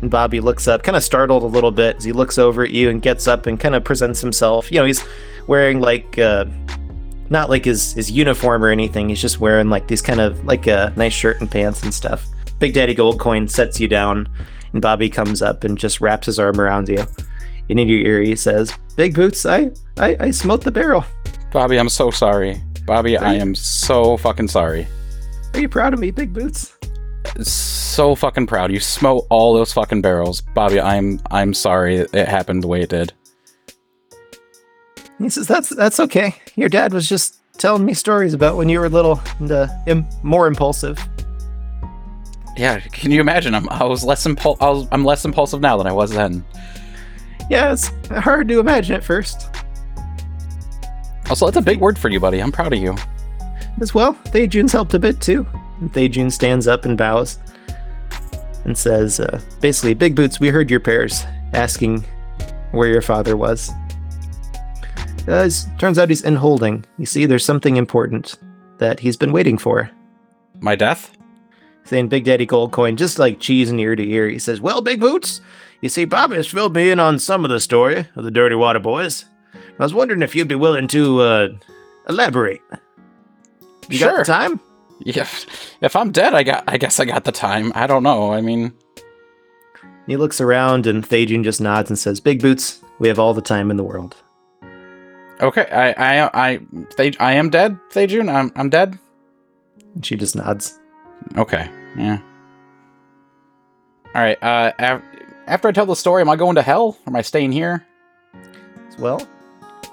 And 0.00 0.10
Bobby 0.10 0.40
looks 0.40 0.66
up, 0.66 0.82
kind 0.82 0.96
of 0.96 1.02
startled 1.02 1.42
a 1.42 1.46
little 1.46 1.70
bit 1.70 1.96
as 1.96 2.04
he 2.04 2.12
looks 2.12 2.38
over 2.38 2.64
at 2.64 2.70
you 2.70 2.88
and 2.88 3.02
gets 3.02 3.26
up 3.26 3.46
and 3.46 3.60
kind 3.60 3.74
of 3.74 3.84
presents 3.84 4.20
himself. 4.20 4.70
You 4.72 4.78
know, 4.78 4.86
he's 4.86 5.04
wearing 5.46 5.80
like, 5.80 6.18
uh, 6.18 6.46
not 7.28 7.50
like 7.50 7.64
his, 7.64 7.92
his 7.92 8.10
uniform 8.10 8.64
or 8.64 8.68
anything. 8.68 9.08
He's 9.08 9.20
just 9.20 9.40
wearing 9.40 9.68
like 9.68 9.88
these 9.88 10.02
kind 10.02 10.20
of 10.20 10.44
like 10.44 10.66
a 10.66 10.92
nice 10.96 11.12
shirt 11.12 11.40
and 11.40 11.50
pants 11.50 11.82
and 11.82 11.92
stuff. 11.92 12.26
Big 12.58 12.74
Daddy 12.74 12.94
Goldcoin 12.94 13.48
sets 13.48 13.78
you 13.78 13.88
down, 13.88 14.28
and 14.72 14.82
Bobby 14.82 15.08
comes 15.08 15.42
up 15.42 15.64
and 15.64 15.78
just 15.78 16.00
wraps 16.00 16.26
his 16.26 16.38
arm 16.38 16.60
around 16.60 16.88
you. 16.88 17.04
And 17.68 17.78
in 17.78 17.88
your 17.88 18.00
ear, 18.00 18.20
he 18.20 18.36
says, 18.36 18.76
Big 18.96 19.14
Boots, 19.14 19.46
I, 19.46 19.70
I, 19.96 20.16
I 20.18 20.30
smote 20.30 20.62
the 20.62 20.72
barrel. 20.72 21.04
Bobby, 21.52 21.78
I'm 21.78 21.88
so 21.88 22.10
sorry. 22.10 22.60
Bobby, 22.84 23.16
I 23.16 23.34
am 23.34 23.54
so 23.54 24.16
fucking 24.16 24.48
sorry. 24.48 24.88
Are 25.54 25.60
you 25.60 25.68
proud 25.68 25.94
of 25.94 26.00
me, 26.00 26.10
Big 26.10 26.32
Boots? 26.32 26.76
So 27.38 28.14
fucking 28.14 28.46
proud. 28.46 28.72
You 28.72 28.80
smote 28.80 29.26
all 29.30 29.54
those 29.54 29.72
fucking 29.72 30.02
barrels, 30.02 30.40
Bobby. 30.40 30.80
I'm 30.80 31.20
I'm 31.30 31.54
sorry 31.54 31.96
it 31.98 32.28
happened 32.28 32.62
the 32.62 32.68
way 32.68 32.82
it 32.82 32.90
did. 32.90 33.12
He 35.18 35.28
says, 35.28 35.46
"That's 35.46 35.68
that's 35.70 36.00
okay. 36.00 36.34
Your 36.56 36.68
dad 36.68 36.92
was 36.92 37.08
just 37.08 37.36
telling 37.58 37.84
me 37.84 37.94
stories 37.94 38.34
about 38.34 38.56
when 38.56 38.68
you 38.68 38.80
were 38.80 38.88
little 38.88 39.20
and 39.38 39.50
uh, 39.50 39.68
Im- 39.86 40.06
more 40.22 40.46
impulsive." 40.46 40.98
Yeah, 42.56 42.80
can 42.80 43.10
you 43.10 43.20
imagine? 43.20 43.54
I'm 43.54 43.68
I 43.68 43.84
was 43.84 44.02
less 44.04 44.26
impul- 44.26 44.56
I 44.60 44.68
was, 44.70 44.88
I'm 44.92 45.04
less 45.04 45.24
impulsive 45.24 45.60
now 45.60 45.76
than 45.76 45.86
I 45.86 45.92
was 45.92 46.10
then. 46.10 46.44
Yeah, 47.48 47.72
it's 47.72 47.88
hard 48.10 48.48
to 48.48 48.60
imagine 48.60 48.96
at 48.96 49.04
first. 49.04 49.48
Also, 51.28 51.46
that's 51.46 51.56
a 51.56 51.62
big 51.62 51.80
word 51.80 51.98
for 51.98 52.08
you, 52.08 52.18
buddy. 52.18 52.40
I'm 52.40 52.50
proud 52.52 52.72
of 52.72 52.78
you. 52.80 52.96
As 53.80 53.94
well, 53.94 54.14
Thejun's 54.26 54.72
helped 54.72 54.94
a 54.94 54.98
bit 54.98 55.20
too. 55.20 55.46
And 55.80 55.92
Thejun 55.92 56.30
stands 56.30 56.66
up 56.66 56.84
and 56.84 56.96
bows 56.96 57.38
and 58.64 58.76
says, 58.76 59.18
uh, 59.20 59.40
basically, 59.60 59.94
Big 59.94 60.14
Boots, 60.14 60.38
we 60.40 60.48
heard 60.48 60.70
your 60.70 60.80
prayers 60.80 61.24
asking 61.54 62.04
where 62.72 62.88
your 62.88 63.02
father 63.02 63.36
was. 63.36 63.70
Uh, 65.26 65.48
turns 65.78 65.98
out 65.98 66.08
he's 66.08 66.22
in 66.22 66.36
holding. 66.36 66.84
You 66.98 67.06
see, 67.06 67.26
there's 67.26 67.44
something 67.44 67.76
important 67.76 68.36
that 68.78 69.00
he's 69.00 69.16
been 69.16 69.32
waiting 69.32 69.58
for. 69.58 69.90
My 70.60 70.76
death? 70.76 71.16
Saying 71.84 72.08
Big 72.08 72.24
Daddy 72.24 72.46
Goldcoin, 72.46 72.96
just 72.96 73.18
like 73.18 73.38
cheesing 73.40 73.80
ear 73.80 73.96
to 73.96 74.02
ear, 74.08 74.28
he 74.28 74.38
says, 74.38 74.60
Well, 74.60 74.80
Big 74.82 75.00
Boots, 75.00 75.40
you 75.80 75.88
see, 75.88 76.04
Bobby 76.04 76.36
has 76.36 76.46
filled 76.46 76.74
me 76.74 76.90
in 76.90 77.00
on 77.00 77.18
some 77.18 77.44
of 77.44 77.50
the 77.50 77.60
story 77.60 78.06
of 78.16 78.24
the 78.24 78.30
Dirty 78.30 78.54
Water 78.54 78.78
Boys. 78.78 79.24
I 79.54 79.82
was 79.82 79.94
wondering 79.94 80.22
if 80.22 80.34
you'd 80.34 80.46
be 80.48 80.54
willing 80.54 80.88
to 80.88 81.20
uh, 81.20 81.48
elaborate. 82.08 82.60
You 83.88 83.98
got 83.98 84.10
Sure. 84.10 84.18
the 84.18 84.24
time? 84.24 84.60
Yeah. 85.04 85.26
If 85.80 85.96
I'm 85.96 86.10
dead, 86.12 86.34
I 86.34 86.42
got 86.42 86.64
I 86.68 86.76
guess 86.76 87.00
I 87.00 87.04
got 87.06 87.24
the 87.24 87.32
time. 87.32 87.72
I 87.74 87.86
don't 87.86 88.02
know. 88.02 88.32
I 88.32 88.40
mean, 88.42 88.72
He 90.06 90.16
looks 90.16 90.40
around 90.40 90.86
and 90.86 91.02
Thajun 91.06 91.42
just 91.42 91.60
nods 91.60 91.88
and 91.90 91.98
says, 91.98 92.20
Big 92.20 92.42
Boots, 92.42 92.80
we 92.98 93.08
have 93.08 93.18
all 93.18 93.32
the 93.34 93.40
time 93.42 93.70
in 93.70 93.76
the 93.78 93.84
world. 93.84 94.14
okay. 95.40 95.66
I 95.72 95.92
I 96.24 96.30
I 96.48 96.60
they, 96.96 97.12
I 97.18 97.32
am 97.32 97.48
dead, 97.50 97.78
Thejun. 97.90 98.30
I'm 98.32 98.52
I'm 98.56 98.68
dead. 98.68 98.98
And 99.94 100.04
she 100.04 100.16
just 100.16 100.36
nods. 100.36 100.78
Okay. 101.36 101.68
Yeah. 101.96 102.18
All 104.14 104.22
right. 104.22 104.40
Uh, 104.42 104.72
af- 104.78 105.02
after 105.46 105.68
I 105.68 105.72
tell 105.72 105.86
the 105.86 105.96
story, 105.96 106.20
am 106.20 106.28
I 106.28 106.36
going 106.36 106.56
to 106.56 106.62
hell? 106.62 106.96
Or 107.06 107.10
am 107.10 107.16
I 107.16 107.22
staying 107.22 107.52
here? 107.52 107.86
Well, 108.98 109.26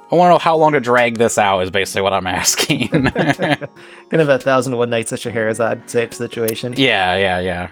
I 0.09 0.15
want 0.15 0.29
to 0.29 0.33
know 0.35 0.37
how 0.39 0.55
long 0.55 0.71
to 0.71 0.79
drag 0.79 1.17
this 1.17 1.37
out. 1.37 1.59
Is 1.61 1.69
basically 1.71 2.01
what 2.01 2.13
I'm 2.13 2.27
asking. 2.27 2.87
kind 2.89 3.69
of 4.13 4.29
a 4.29 4.39
thousand 4.39 4.73
and 4.73 4.79
one 4.79 4.89
nights 4.89 5.11
of 5.11 5.19
Scheherazade 5.19 5.87
type 5.87 6.13
situation. 6.13 6.73
yeah. 6.77 7.17
Yeah. 7.17 7.39
Yeah. 7.39 7.69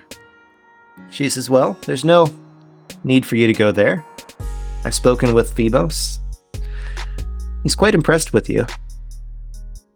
She 1.12 1.30
says, 1.30 1.50
Well, 1.50 1.78
there's 1.86 2.04
no 2.04 2.28
need 3.04 3.26
for 3.26 3.36
you 3.36 3.48
to 3.48 3.54
go 3.54 3.72
there. 3.72 4.04
I've 4.84 4.94
spoken 4.94 5.34
with 5.34 5.56
Phoebos. 5.56 6.20
He's 7.64 7.76
quite 7.76 7.96
impressed 7.96 8.34
with 8.34 8.50
you. 8.50 8.66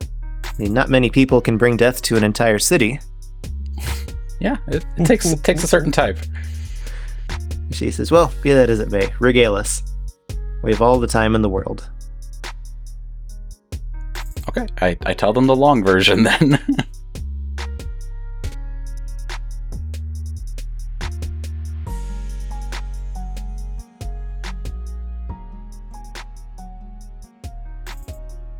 I 0.01 0.51
mean, 0.58 0.74
not 0.74 0.90
many 0.90 1.09
people 1.09 1.42
can 1.42 1.58
bring 1.58 1.77
death 1.77 2.01
to 2.03 2.18
an 2.18 2.24
entire 2.24 2.59
city. 2.59 3.00
Yeah. 4.42 4.56
It, 4.69 4.85
it 4.95 5.06
takes 5.06 5.26
it 5.26 5.43
takes 5.43 5.66
a 5.66 5.68
certain 5.68 5.92
type. 5.92 6.18
She 7.72 7.92
says, 7.92 8.09
Well, 8.09 8.32
be 8.42 8.53
that 8.53 8.69
as 8.69 8.80
it 8.80 8.90
may, 8.90 9.11
regale 9.19 9.56
us. 9.56 9.84
We 10.64 10.72
have 10.72 10.82
all 10.82 10.98
the 10.98 11.08
time 11.08 11.35
in 11.35 11.42
the 11.42 11.50
world. 11.50 11.90
Okay. 14.50 14.68
I 14.82 14.98
I 15.06 15.14
tell 15.14 15.32
them 15.32 15.45
the 15.45 15.56
long 15.56 15.84
version 15.84 16.24
then. 16.40 16.60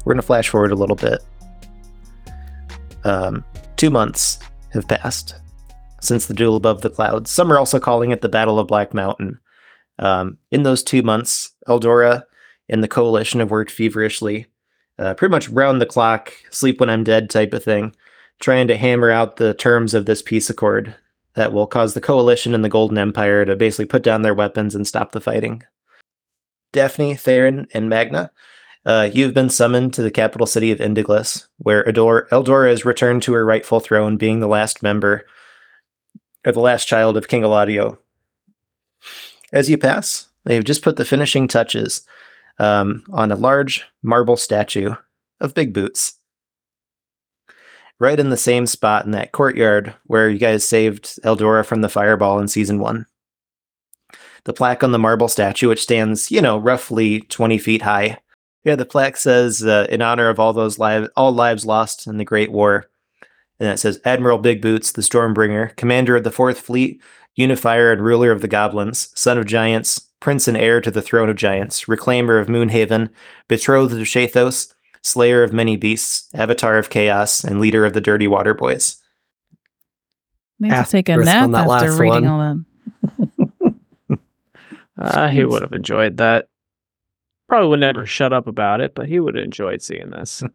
We're 0.06 0.14
going 0.14 0.22
to 0.22 0.26
flash 0.26 0.50
forward 0.50 0.72
a 0.72 0.76
little 0.76 0.95
bit. 0.95 1.22
Um, 3.03 3.43
two 3.76 3.90
months 3.90 4.40
have 4.74 4.88
passed 4.88 5.35
since 6.01 6.27
the 6.27 6.34
duel 6.35 6.56
above 6.56 6.82
the 6.82 6.90
clouds. 6.90 7.32
Some 7.32 7.51
are 7.51 7.58
also 7.58 7.80
calling 7.80 8.11
it 8.11 8.22
the 8.22 8.30
Battle 8.30 8.59
of 8.59 8.68
Black 8.68 8.93
Mountain. 8.93 9.40
Um, 9.98 10.38
in 10.51 10.64
those 10.64 10.84
two 10.84 11.01
months, 11.01 11.51
Eldora 11.68 12.24
and 12.69 12.84
the 12.84 12.88
coalition 12.88 13.40
have 13.40 13.51
worked 13.51 13.72
feverishly, 13.72 14.48
uh, 14.99 15.13
pretty 15.15 15.31
much 15.31 15.49
round 15.49 15.81
the 15.81 15.85
clock, 15.85 16.33
sleep 16.51 16.79
when 16.79 16.89
I'm 16.89 17.03
dead 17.03 17.29
type 17.29 17.53
of 17.53 17.63
thing, 17.63 17.95
trying 18.39 18.67
to 18.67 18.77
hammer 18.77 19.09
out 19.09 19.37
the 19.37 19.53
terms 19.53 19.93
of 19.93 20.05
this 20.05 20.21
peace 20.21 20.49
accord 20.49 20.95
that 21.33 21.53
will 21.53 21.67
cause 21.67 21.93
the 21.93 22.01
coalition 22.01 22.53
and 22.53 22.63
the 22.63 22.69
Golden 22.69 22.97
Empire 22.97 23.45
to 23.45 23.55
basically 23.55 23.85
put 23.85 24.03
down 24.03 24.21
their 24.21 24.33
weapons 24.33 24.75
and 24.75 24.87
stop 24.87 25.11
the 25.11 25.21
fighting. 25.21 25.63
Daphne, 26.73 27.15
Theron, 27.15 27.67
and 27.73 27.89
Magna 27.89 28.29
uh, 28.85 29.09
you've 29.13 29.33
been 29.33 29.49
summoned 29.49 29.93
to 29.93 30.01
the 30.01 30.11
capital 30.11 30.47
city 30.47 30.71
of 30.71 30.79
Indiglis, 30.79 31.47
where 31.57 31.83
Ador- 31.83 32.27
Eldora 32.31 32.71
is 32.71 32.85
returned 32.85 33.23
to 33.23 33.33
her 33.33 33.45
rightful 33.45 33.79
throne, 33.79 34.17
being 34.17 34.39
the 34.39 34.47
last 34.47 34.81
member, 34.81 35.25
or 36.45 36.51
the 36.51 36.59
last 36.59 36.87
child 36.87 37.17
of 37.17 37.27
King 37.27 37.41
Eladio. 37.41 37.97
As 39.51 39.69
you 39.69 39.77
pass, 39.77 40.29
they 40.45 40.55
have 40.55 40.63
just 40.63 40.81
put 40.81 40.95
the 40.95 41.05
finishing 41.05 41.47
touches 41.47 42.05
um, 42.59 43.03
on 43.11 43.31
a 43.31 43.35
large 43.35 43.85
marble 44.03 44.38
statue 44.38 44.93
of 45.39 45.53
Big 45.53 45.73
Boots. 45.73 46.13
Right 47.99 48.19
in 48.19 48.29
the 48.29 48.38
same 48.38 48.65
spot 48.65 49.05
in 49.05 49.11
that 49.11 49.33
courtyard 49.33 49.93
where 50.05 50.29
you 50.29 50.39
guys 50.39 50.63
saved 50.63 51.21
Eldora 51.23 51.65
from 51.65 51.81
the 51.81 51.89
fireball 51.89 52.39
in 52.39 52.47
season 52.47 52.79
one. 52.79 53.05
The 54.45 54.53
plaque 54.53 54.83
on 54.83 54.93
the 54.93 54.99
marble 54.99 55.27
statue, 55.27 55.67
which 55.67 55.83
stands, 55.83 56.31
you 56.31 56.41
know, 56.41 56.57
roughly 56.57 57.21
20 57.21 57.57
feet 57.57 57.81
high, 57.81 58.19
yeah, 58.63 58.75
the 58.75 58.85
plaque 58.85 59.17
says, 59.17 59.63
uh, 59.63 59.88
"In 59.89 60.01
honor 60.01 60.29
of 60.29 60.39
all 60.39 60.53
those 60.53 60.79
lives, 60.79 61.09
all 61.15 61.31
lives 61.33 61.65
lost 61.65 62.07
in 62.07 62.17
the 62.17 62.25
Great 62.25 62.51
War, 62.51 62.85
And 63.59 63.69
it 63.69 63.77
says 63.79 63.99
Admiral 64.05 64.38
Big 64.38 64.61
Boots, 64.61 64.93
the 64.93 65.01
Stormbringer, 65.01 65.75
commander 65.75 66.15
of 66.15 66.23
the 66.23 66.31
Fourth 66.31 66.59
Fleet, 66.61 67.01
unifier 67.35 67.91
and 67.91 68.01
ruler 68.01 68.32
of 68.32 68.41
the 68.41 68.48
goblins, 68.48 69.09
son 69.19 69.38
of 69.38 69.45
giants, 69.45 69.99
prince 70.19 70.48
and 70.48 70.58
heir 70.58 70.82
to 70.82 70.91
the 70.91 71.01
throne 71.01 71.30
of 71.30 71.35
giants, 71.35 71.85
reclaimer 71.85 72.40
of 72.40 72.48
Moonhaven, 72.48 73.09
betrothed 73.48 73.93
of 73.93 74.08
Shathos, 74.08 74.74
slayer 75.01 75.43
of 75.43 75.53
many 75.53 75.77
beasts, 75.77 76.27
avatar 76.33 76.77
of 76.77 76.90
chaos, 76.90 77.43
and 77.43 77.61
leader 77.61 77.85
of 77.85 77.93
the 77.93 78.01
Dirty 78.01 78.27
Water 78.27 78.53
Boys. 78.53 78.98
Need 80.59 80.72
to 80.72 80.85
take 80.90 81.08
a 81.08 81.16
nap 81.17 81.43
on 81.43 81.51
that 81.51 81.67
after 81.69 81.69
last 81.69 81.99
reading 81.99 82.25
one. 82.25 82.27
all 82.27 82.40
that. 82.40 82.66
Uh, 84.99 85.30
he 85.30 85.45
would 85.45 85.61
have 85.61 85.72
enjoyed 85.72 86.17
that. 86.17 86.49
Probably 87.48 87.69
would 87.69 87.80
never 87.80 88.06
shut 88.06 88.33
up 88.33 88.48
about 88.48 88.82
it, 88.82 88.93
but 88.93 89.08
he 89.08 89.22
would 89.22 89.35
have 89.35 89.45
enjoyed 89.45 89.82
seeing 89.82 90.09
this. 90.09 90.43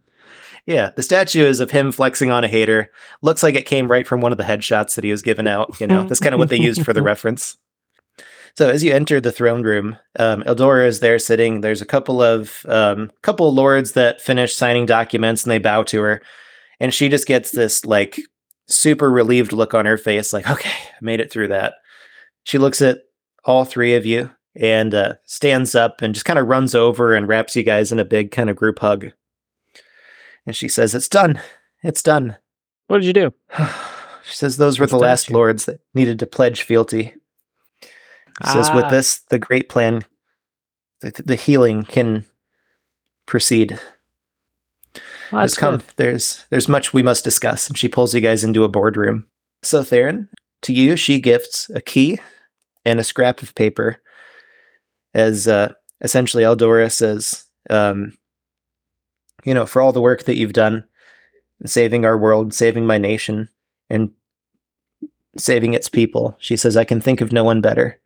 Yeah, 0.67 0.91
the 0.97 1.03
statue 1.03 1.45
is 1.45 1.61
of 1.61 1.71
him 1.71 1.93
flexing 1.93 2.31
on 2.31 2.43
a 2.43 2.49
hater. 2.49 2.91
Looks 3.21 3.43
like 3.43 3.55
it 3.55 3.67
came 3.67 3.91
right 3.91 4.07
from 4.07 4.23
one 4.23 4.33
of 4.33 4.39
the 4.39 4.45
headshots 4.45 4.95
that 4.95 5.05
he 5.05 5.11
was 5.11 5.21
giving 5.21 5.47
out. 5.47 5.79
You 5.79 5.87
know, 5.87 6.07
that's 6.09 6.21
kind 6.21 6.35
of 6.35 6.39
what 6.39 6.49
they 6.49 6.59
used 6.59 6.85
for 6.85 6.95
the 6.95 7.03
reference. 7.11 7.59
So 8.57 8.71
as 8.71 8.85
you 8.85 8.93
enter 8.93 9.21
the 9.21 9.33
throne 9.33 9.63
room, 9.63 9.99
um, 10.19 10.43
Eldora 10.45 10.87
is 10.87 11.01
there 11.01 11.19
sitting. 11.19 11.61
There's 11.61 11.83
a 11.83 11.87
couple 11.87 12.23
of 12.23 12.65
um, 12.69 13.11
couple 13.23 13.49
of 13.49 13.55
lords 13.55 13.93
that 13.93 14.21
finish 14.21 14.55
signing 14.55 14.87
documents 14.87 15.43
and 15.43 15.51
they 15.51 15.59
bow 15.59 15.83
to 15.85 16.01
her, 16.01 16.23
and 16.81 16.95
she 16.95 17.09
just 17.09 17.27
gets 17.27 17.51
this 17.51 17.85
like 17.85 18.21
super 18.69 19.11
relieved 19.11 19.53
look 19.53 19.75
on 19.75 19.87
her 19.87 19.99
face, 19.99 20.33
like, 20.33 20.49
"Okay, 20.49 20.71
I 20.71 20.99
made 21.03 21.21
it 21.21 21.33
through 21.33 21.49
that." 21.49 21.75
She 22.45 22.59
looks 22.59 22.81
at 22.81 23.01
all 23.45 23.65
three 23.65 23.95
of 23.97 24.07
you 24.07 24.31
and 24.57 24.95
uh, 24.95 25.15
stands 25.25 25.75
up 25.75 26.01
and 26.01 26.15
just 26.15 26.27
kind 26.27 26.39
of 26.39 26.47
runs 26.47 26.75
over 26.75 27.15
and 27.15 27.27
wraps 27.27 27.57
you 27.57 27.63
guys 27.63 27.91
in 27.91 27.99
a 27.99 28.05
big 28.05 28.31
kind 28.31 28.49
of 28.49 28.57
group 28.57 28.79
hug. 28.79 29.11
And 30.47 30.55
she 30.55 30.69
says, 30.69 30.95
It's 30.95 31.09
done. 31.09 31.41
It's 31.83 32.03
done. 32.03 32.37
What 32.87 32.99
did 32.99 33.07
you 33.07 33.13
do? 33.13 33.35
she 34.25 34.35
says, 34.35 34.57
Those 34.57 34.79
were 34.79 34.87
The 34.87 34.93
the 34.93 34.99
last 34.99 35.23
statue. 35.23 35.35
lords 35.35 35.65
that 35.67 35.81
needed 35.95 36.19
to 36.21 36.27
pledge 36.27 36.63
fealty. 36.63 37.15
She 37.83 38.51
says, 38.51 38.69
Ah. 38.71 38.77
With 38.77 38.91
this, 38.91 39.21
the 39.31 39.39
great 39.39 39.69
plan, 39.69 40.05
the, 41.01 41.11
the 41.25 41.37
healing 41.37 41.85
can 41.85 42.25
proceed. 43.27 43.79
Well, 45.33 45.41
that's 45.43 45.57
come. 45.57 45.83
There's 45.97 46.45
there's 46.51 46.69
much 46.69 46.93
we 46.93 47.03
must 47.03 47.25
discuss. 47.25 47.69
And 47.69 47.77
she 47.79 47.89
pulls 47.89 48.15
you 48.15 48.21
guys 48.21 48.45
into 48.45 48.65
a 48.65 48.69
boardroom. 48.69 49.27
So 49.63 49.83
Theron, 49.83 50.29
to 50.63 50.73
you, 50.73 50.97
she 50.97 51.21
gifts 51.21 51.71
a 51.75 51.81
key 51.81 52.19
and 52.85 53.01
a 53.01 53.05
scrap 53.05 53.43
of 53.43 53.55
paper. 53.55 54.01
As 55.15 55.49
uh, 55.49 55.73
essentially 56.01 56.43
Eldora 56.43 56.91
says, 56.93 57.45
um, 57.71 58.17
you 59.45 59.55
know, 59.55 59.67
for 59.67 59.81
all 59.83 59.93
the 59.93 60.01
work 60.01 60.25
that 60.25 60.37
you've 60.37 60.53
done, 60.53 60.85
saving 61.65 62.05
our 62.05 62.19
world, 62.19 62.53
saving 62.53 62.87
my 62.87 62.99
nation, 62.99 63.49
and 63.91 64.11
saving 65.37 65.75
its 65.75 65.89
people. 65.89 66.37
She 66.39 66.57
says, 66.57 66.77
I 66.77 66.85
can 66.85 67.01
think 67.01 67.21
of 67.21 67.33
no 67.33 67.45
one 67.45 67.61
better 67.61 68.01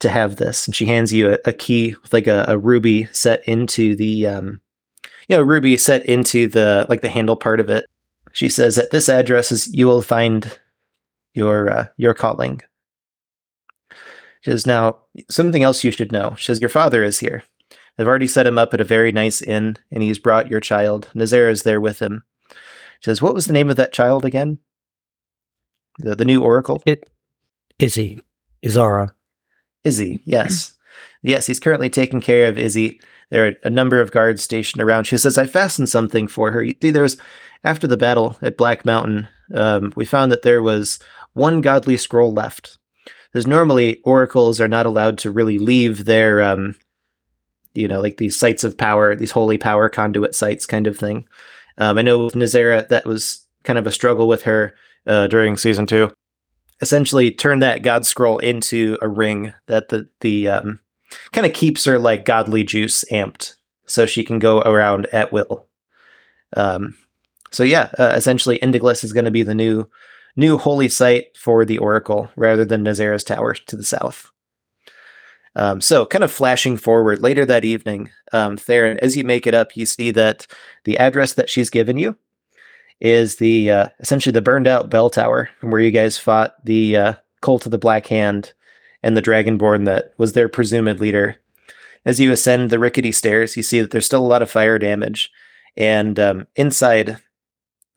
to 0.00 0.08
have 0.08 0.36
this. 0.36 0.66
And 0.66 0.74
she 0.74 0.86
hands 0.86 1.12
you 1.12 1.32
a, 1.32 1.38
a 1.46 1.52
key 1.52 1.94
with 2.02 2.12
like 2.12 2.26
a, 2.26 2.44
a 2.48 2.58
ruby 2.58 3.08
set 3.12 3.46
into 3.48 3.96
the 3.96 4.26
um 4.26 4.60
you 5.28 5.36
know, 5.36 5.42
ruby 5.42 5.76
set 5.76 6.04
into 6.06 6.48
the 6.48 6.86
like 6.88 7.00
the 7.00 7.08
handle 7.08 7.36
part 7.36 7.60
of 7.60 7.70
it. 7.70 7.86
She 8.32 8.48
says 8.48 8.78
at 8.78 8.90
this 8.90 9.08
address 9.08 9.52
is 9.52 9.72
you 9.72 9.86
will 9.86 10.02
find 10.02 10.58
your 11.34 11.70
uh, 11.70 11.86
your 11.96 12.14
calling. 12.14 12.60
She 14.40 14.50
says 14.50 14.66
now 14.66 14.98
something 15.30 15.62
else 15.62 15.84
you 15.84 15.90
should 15.92 16.12
know. 16.12 16.34
She 16.36 16.46
says 16.46 16.60
your 16.60 16.68
father 16.68 17.04
is 17.04 17.20
here. 17.20 17.44
I've 17.98 18.06
already 18.06 18.26
set 18.26 18.46
him 18.46 18.58
up 18.58 18.72
at 18.74 18.80
a 18.80 18.84
very 18.84 19.12
nice 19.12 19.42
inn, 19.42 19.76
and 19.90 20.02
he's 20.02 20.18
brought 20.18 20.50
your 20.50 20.60
child. 20.60 21.08
Nazara 21.14 21.50
is 21.50 21.62
there 21.62 21.80
with 21.80 22.00
him. 22.00 22.24
She 22.50 22.56
says, 23.04 23.20
"What 23.20 23.34
was 23.34 23.46
the 23.46 23.52
name 23.52 23.70
of 23.70 23.76
that 23.76 23.92
child 23.92 24.24
again?" 24.24 24.58
The 25.98 26.16
the 26.16 26.24
new 26.24 26.42
oracle. 26.42 26.82
It 26.86 27.08
Izzy. 27.78 28.22
Izara. 28.64 29.10
Izzy, 29.84 30.22
yes. 30.24 30.72
yes, 31.22 31.46
he's 31.46 31.60
currently 31.60 31.90
taking 31.90 32.20
care 32.20 32.48
of 32.48 32.58
Izzy. 32.58 33.00
There 33.30 33.48
are 33.48 33.54
a 33.64 33.70
number 33.70 34.00
of 34.00 34.12
guards 34.12 34.42
stationed 34.42 34.82
around. 34.82 35.04
She 35.04 35.18
says, 35.18 35.38
I 35.38 35.46
fastened 35.46 35.88
something 35.88 36.28
for 36.28 36.50
her. 36.52 36.62
You 36.62 36.74
see, 36.80 36.90
There 36.90 37.02
was, 37.02 37.16
after 37.64 37.86
the 37.86 37.96
battle 37.96 38.36
at 38.42 38.56
Black 38.56 38.84
Mountain, 38.84 39.26
um, 39.54 39.92
we 39.96 40.04
found 40.04 40.30
that 40.30 40.42
there 40.42 40.62
was 40.62 40.98
one 41.32 41.60
godly 41.60 41.96
scroll 41.96 42.32
left. 42.32 42.78
Because 43.32 43.46
normally 43.46 44.00
oracles 44.04 44.60
are 44.60 44.68
not 44.68 44.84
allowed 44.84 45.16
to 45.18 45.30
really 45.30 45.58
leave 45.58 46.04
their, 46.04 46.42
um, 46.42 46.76
you 47.74 47.88
know, 47.88 48.00
like 48.00 48.16
these 48.16 48.38
sites 48.38 48.64
of 48.64 48.76
power, 48.76 49.14
these 49.14 49.30
holy 49.30 49.58
power 49.58 49.88
conduit 49.88 50.34
sites 50.34 50.66
kind 50.66 50.86
of 50.86 50.96
thing. 50.96 51.26
Um, 51.78 51.98
I 51.98 52.02
know 52.02 52.24
with 52.24 52.34
Nazara, 52.34 52.86
that 52.88 53.06
was 53.06 53.44
kind 53.64 53.78
of 53.78 53.86
a 53.86 53.92
struggle 53.92 54.28
with 54.28 54.42
her 54.42 54.74
uh, 55.06 55.26
during 55.26 55.56
season 55.56 55.86
two. 55.86 56.12
Essentially 56.80 57.30
turn 57.30 57.60
that 57.60 57.82
god 57.82 58.04
scroll 58.04 58.38
into 58.38 58.98
a 59.00 59.08
ring 59.08 59.54
that 59.66 59.88
the 59.88 60.08
the 60.20 60.48
um, 60.48 60.80
kind 61.32 61.46
of 61.46 61.52
keeps 61.52 61.84
her 61.84 61.98
like 61.98 62.24
godly 62.24 62.64
juice 62.64 63.04
amped 63.12 63.54
so 63.86 64.04
she 64.04 64.24
can 64.24 64.38
go 64.38 64.60
around 64.62 65.06
at 65.06 65.32
will. 65.32 65.66
Um, 66.56 66.96
so 67.52 67.62
yeah 67.62 67.90
uh, 67.98 68.12
essentially 68.16 68.58
Indiglis 68.58 69.04
is 69.04 69.12
going 69.12 69.26
to 69.26 69.30
be 69.30 69.44
the 69.44 69.54
new 69.54 69.88
new 70.34 70.58
holy 70.58 70.88
site 70.88 71.36
for 71.36 71.64
the 71.64 71.78
oracle 71.78 72.28
rather 72.34 72.64
than 72.64 72.84
Nazara's 72.84 73.24
tower 73.24 73.54
to 73.54 73.76
the 73.76 73.84
south 73.84 74.31
um, 75.54 75.80
so 75.80 76.06
kind 76.06 76.24
of 76.24 76.32
flashing 76.32 76.76
forward 76.76 77.20
later 77.20 77.44
that 77.44 77.64
evening 77.64 78.10
um, 78.32 78.56
Theron 78.56 78.98
as 79.00 79.16
you 79.16 79.24
make 79.24 79.46
it 79.46 79.54
up 79.54 79.76
you 79.76 79.86
see 79.86 80.10
that 80.10 80.46
the 80.84 80.98
address 80.98 81.34
that 81.34 81.50
she's 81.50 81.70
given 81.70 81.98
you 81.98 82.16
is 83.02 83.36
the 83.36 83.70
uh, 83.70 83.88
essentially 83.98 84.32
the 84.32 84.40
burned 84.40 84.68
out 84.68 84.88
bell 84.88 85.10
tower 85.10 85.50
where 85.60 85.80
you 85.80 85.90
guys 85.90 86.16
fought 86.16 86.64
the 86.64 86.96
uh, 86.96 87.14
cult 87.40 87.66
of 87.66 87.72
the 87.72 87.78
black 87.78 88.06
hand 88.06 88.52
and 89.02 89.16
the 89.16 89.22
dragonborn 89.22 89.84
that 89.84 90.14
was 90.18 90.32
their 90.32 90.48
presumed 90.48 91.00
leader. 91.00 91.36
As 92.04 92.20
you 92.20 92.30
ascend 92.32 92.70
the 92.70 92.78
rickety 92.78 93.12
stairs 93.12 93.56
you 93.56 93.62
see 93.62 93.80
that 93.80 93.90
there's 93.90 94.06
still 94.06 94.24
a 94.24 94.26
lot 94.26 94.42
of 94.42 94.50
fire 94.50 94.78
damage 94.78 95.30
and 95.76 96.18
um, 96.20 96.46
inside 96.56 97.18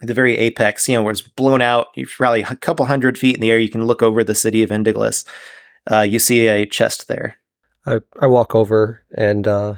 the 0.02 0.14
very 0.14 0.38
apex 0.38 0.90
you 0.90 0.96
know 0.96 1.04
where 1.04 1.12
it's 1.12 1.22
blown 1.22 1.62
out 1.62 1.88
you're 1.96 2.08
probably 2.08 2.42
a 2.42 2.56
couple 2.56 2.86
hundred 2.86 3.18
feet 3.18 3.36
in 3.36 3.42
the 3.42 3.52
air 3.52 3.60
you 3.60 3.70
can 3.70 3.86
look 3.86 4.02
over 4.02 4.24
the 4.24 4.36
city 4.36 4.64
of 4.64 4.72
indiglis. 4.72 5.24
Uh, 5.92 6.02
you 6.02 6.18
see 6.18 6.48
a 6.48 6.66
chest 6.66 7.08
there 7.08 7.38
I, 7.86 8.00
I 8.20 8.28
walk 8.28 8.56
over 8.56 9.04
and 9.16 9.48
uh, 9.48 9.76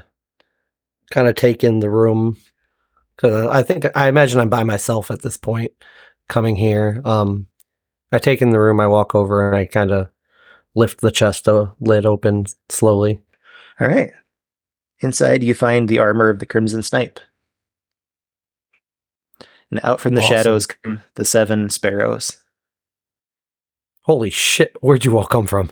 kind 1.12 1.28
of 1.28 1.36
take 1.36 1.64
in 1.64 1.80
the 1.80 1.90
room 1.90 2.38
because 3.16 3.48
I 3.48 3.64
think 3.64 3.86
I 3.96 4.08
imagine 4.08 4.40
I'm 4.40 4.50
by 4.50 4.64
myself 4.64 5.12
at 5.12 5.22
this 5.22 5.38
point 5.38 5.72
coming 6.30 6.56
here. 6.56 7.02
Um, 7.06 7.48
I 8.12 8.20
take 8.20 8.42
in 8.42 8.52
the 8.52 8.60
room, 8.60 8.80
I 8.80 8.88
walk 8.88 9.16
over, 9.16 9.48
and 9.48 9.58
I 9.58 9.66
kind 9.66 9.92
of 9.92 10.10
lift 10.76 11.02
the 11.02 11.12
chest 11.12 11.48
uh, 11.48 11.68
lid 11.80 12.06
open 12.06 12.46
slowly. 12.70 13.20
all 13.80 13.88
right 13.88 14.12
inside 15.02 15.44
you 15.44 15.54
find 15.54 15.88
the 15.88 16.00
armor 16.00 16.30
of 16.30 16.40
the 16.40 16.46
crimson 16.46 16.82
snipe 16.82 17.20
and 19.70 19.80
out 19.84 20.00
from 20.02 20.16
the 20.16 20.22
Awesome. 20.22 20.36
shadows 20.36 20.66
come 20.66 21.04
the 21.16 21.26
seven 21.26 21.70
sparrows 21.70 22.38
Holy 24.08 24.30
shit! 24.30 24.74
Where'd 24.80 25.04
you 25.04 25.18
all 25.18 25.26
come 25.26 25.46
from? 25.46 25.70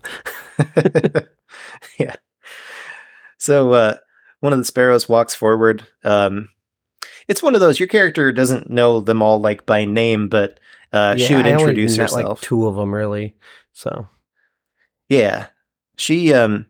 yeah. 1.97 2.15
So 3.38 3.72
uh, 3.72 3.95
one 4.41 4.51
of 4.51 4.59
the 4.59 4.65
sparrows 4.65 5.07
walks 5.07 5.33
forward. 5.33 5.88
Um, 6.03 6.49
it's 7.30 7.41
one 7.41 7.55
of 7.55 7.61
those 7.61 7.80
your 7.80 7.88
character 7.88 8.33
doesn't 8.33 8.69
know 8.69 8.99
them 8.99 9.22
all 9.22 9.39
like 9.39 9.65
by 9.65 9.85
name, 9.85 10.27
but 10.27 10.59
uh, 10.91 11.15
she 11.15 11.33
would 11.33 11.47
I 11.47 11.51
only 11.51 11.64
introduce 11.64 11.97
met, 11.97 12.11
herself. 12.11 12.41
Like 12.41 12.47
two 12.47 12.67
of 12.67 12.75
them, 12.75 12.93
really. 12.93 13.35
So 13.72 14.09
yeah, 15.07 15.47
she. 15.95 16.33
Um, 16.33 16.65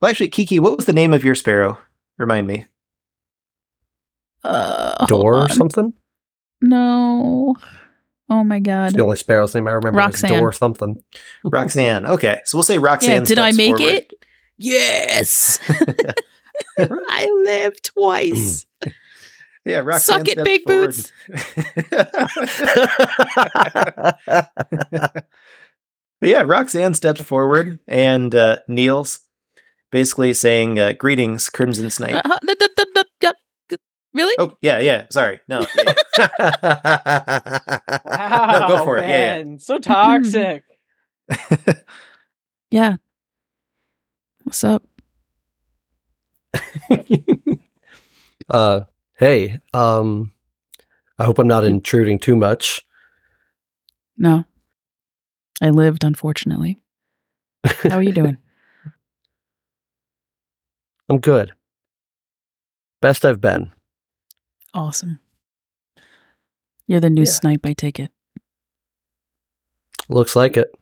well, 0.00 0.10
actually, 0.10 0.28
Kiki, 0.28 0.58
what 0.58 0.78
was 0.78 0.86
the 0.86 0.94
name 0.94 1.12
of 1.12 1.22
your 1.22 1.34
sparrow? 1.34 1.78
Remind 2.16 2.46
me. 2.46 2.64
Uh, 4.42 5.04
door 5.04 5.34
or 5.34 5.48
something. 5.50 5.92
No. 6.62 7.56
Oh 8.32 8.42
my 8.44 8.60
god. 8.60 8.86
It's 8.86 8.92
god. 8.94 8.98
the 8.98 9.04
only 9.04 9.16
sparrow's 9.16 9.54
name 9.54 9.68
I 9.68 9.72
remember. 9.72 10.00
is 10.00 10.06
Roxanne. 10.06 10.38
Door 10.38 10.52
something. 10.54 11.02
Roxanne. 11.44 12.06
Okay, 12.06 12.40
so 12.46 12.56
we'll 12.56 12.62
say 12.62 12.78
Roxanne. 12.78 13.20
Yeah, 13.22 13.26
did 13.26 13.38
I 13.38 13.52
make 13.52 13.76
forward. 13.76 13.92
it? 13.94 14.12
Yes. 14.56 15.58
I 16.78 17.26
live 17.44 17.80
twice. 17.82 18.66
Yeah, 19.64 19.78
Roxanne. 19.78 20.26
Suck 20.26 20.28
it, 20.28 20.32
steps 20.32 20.44
Big 20.44 20.62
forward. 20.64 20.96
Boots. 20.96 21.12
But 26.20 26.28
yeah, 26.28 26.42
Roxanne 26.42 26.94
steps 26.94 27.20
forward 27.20 27.80
and 27.88 28.32
uh, 28.34 28.58
kneels, 28.68 29.20
basically 29.90 30.34
saying, 30.34 30.78
uh, 30.78 30.92
"Greetings, 30.92 31.48
Crimson 31.50 31.90
Snipe." 31.90 32.24
Uh, 32.24 32.38
th- 32.46 32.58
th- 32.58 32.70
th- 32.76 32.88
th- 32.94 33.06
th- 33.20 33.34
th- 33.70 33.80
really? 34.14 34.34
Oh 34.38 34.56
yeah, 34.62 34.78
yeah. 34.78 35.06
Sorry, 35.10 35.40
no. 35.48 35.66
yeah. 35.76 35.94
Ow, 38.06 38.68
go 38.68 38.84
for 38.84 38.98
it. 38.98 39.08
Yeah, 39.08 39.42
yeah. 39.42 39.56
So 39.58 39.78
toxic. 39.78 40.64
Yeah. 42.70 42.96
What's 44.44 44.64
up? 44.64 44.82
uh, 48.48 48.80
hey, 49.18 49.60
um, 49.74 50.32
I 51.18 51.24
hope 51.24 51.38
I'm 51.38 51.46
not 51.46 51.64
intruding 51.64 52.18
too 52.18 52.34
much. 52.34 52.80
No. 54.16 54.46
I 55.60 55.68
lived, 55.68 56.02
unfortunately. 56.02 56.78
How 57.64 57.98
are 57.98 58.02
you 58.02 58.12
doing? 58.12 58.38
I'm 61.10 61.18
good. 61.18 61.52
Best 63.02 63.26
I've 63.26 63.40
been. 63.42 63.70
Awesome. 64.74 65.18
You're 66.86 67.00
the 67.00 67.10
new 67.10 67.22
Yeah. 67.22 67.30
snipe, 67.30 67.64
I 67.64 67.72
take 67.72 67.98
it. 68.00 68.10
Looks 70.08 70.34
like 70.36 70.56
it. 70.56 70.74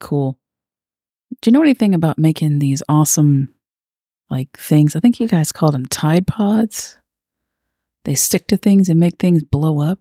Cool. 0.00 0.38
Do 1.40 1.50
you 1.50 1.52
know 1.52 1.62
anything 1.62 1.94
about 1.94 2.18
making 2.18 2.58
these 2.58 2.82
awesome, 2.88 3.54
like 4.30 4.56
things? 4.58 4.96
I 4.96 5.00
think 5.00 5.20
you 5.20 5.28
guys 5.28 5.52
called 5.52 5.74
them 5.74 5.86
Tide 5.86 6.26
Pods. 6.26 6.96
They 8.04 8.14
stick 8.14 8.46
to 8.48 8.56
things 8.56 8.88
and 8.88 9.00
make 9.00 9.18
things 9.18 9.42
blow 9.42 9.80
up. 9.80 9.98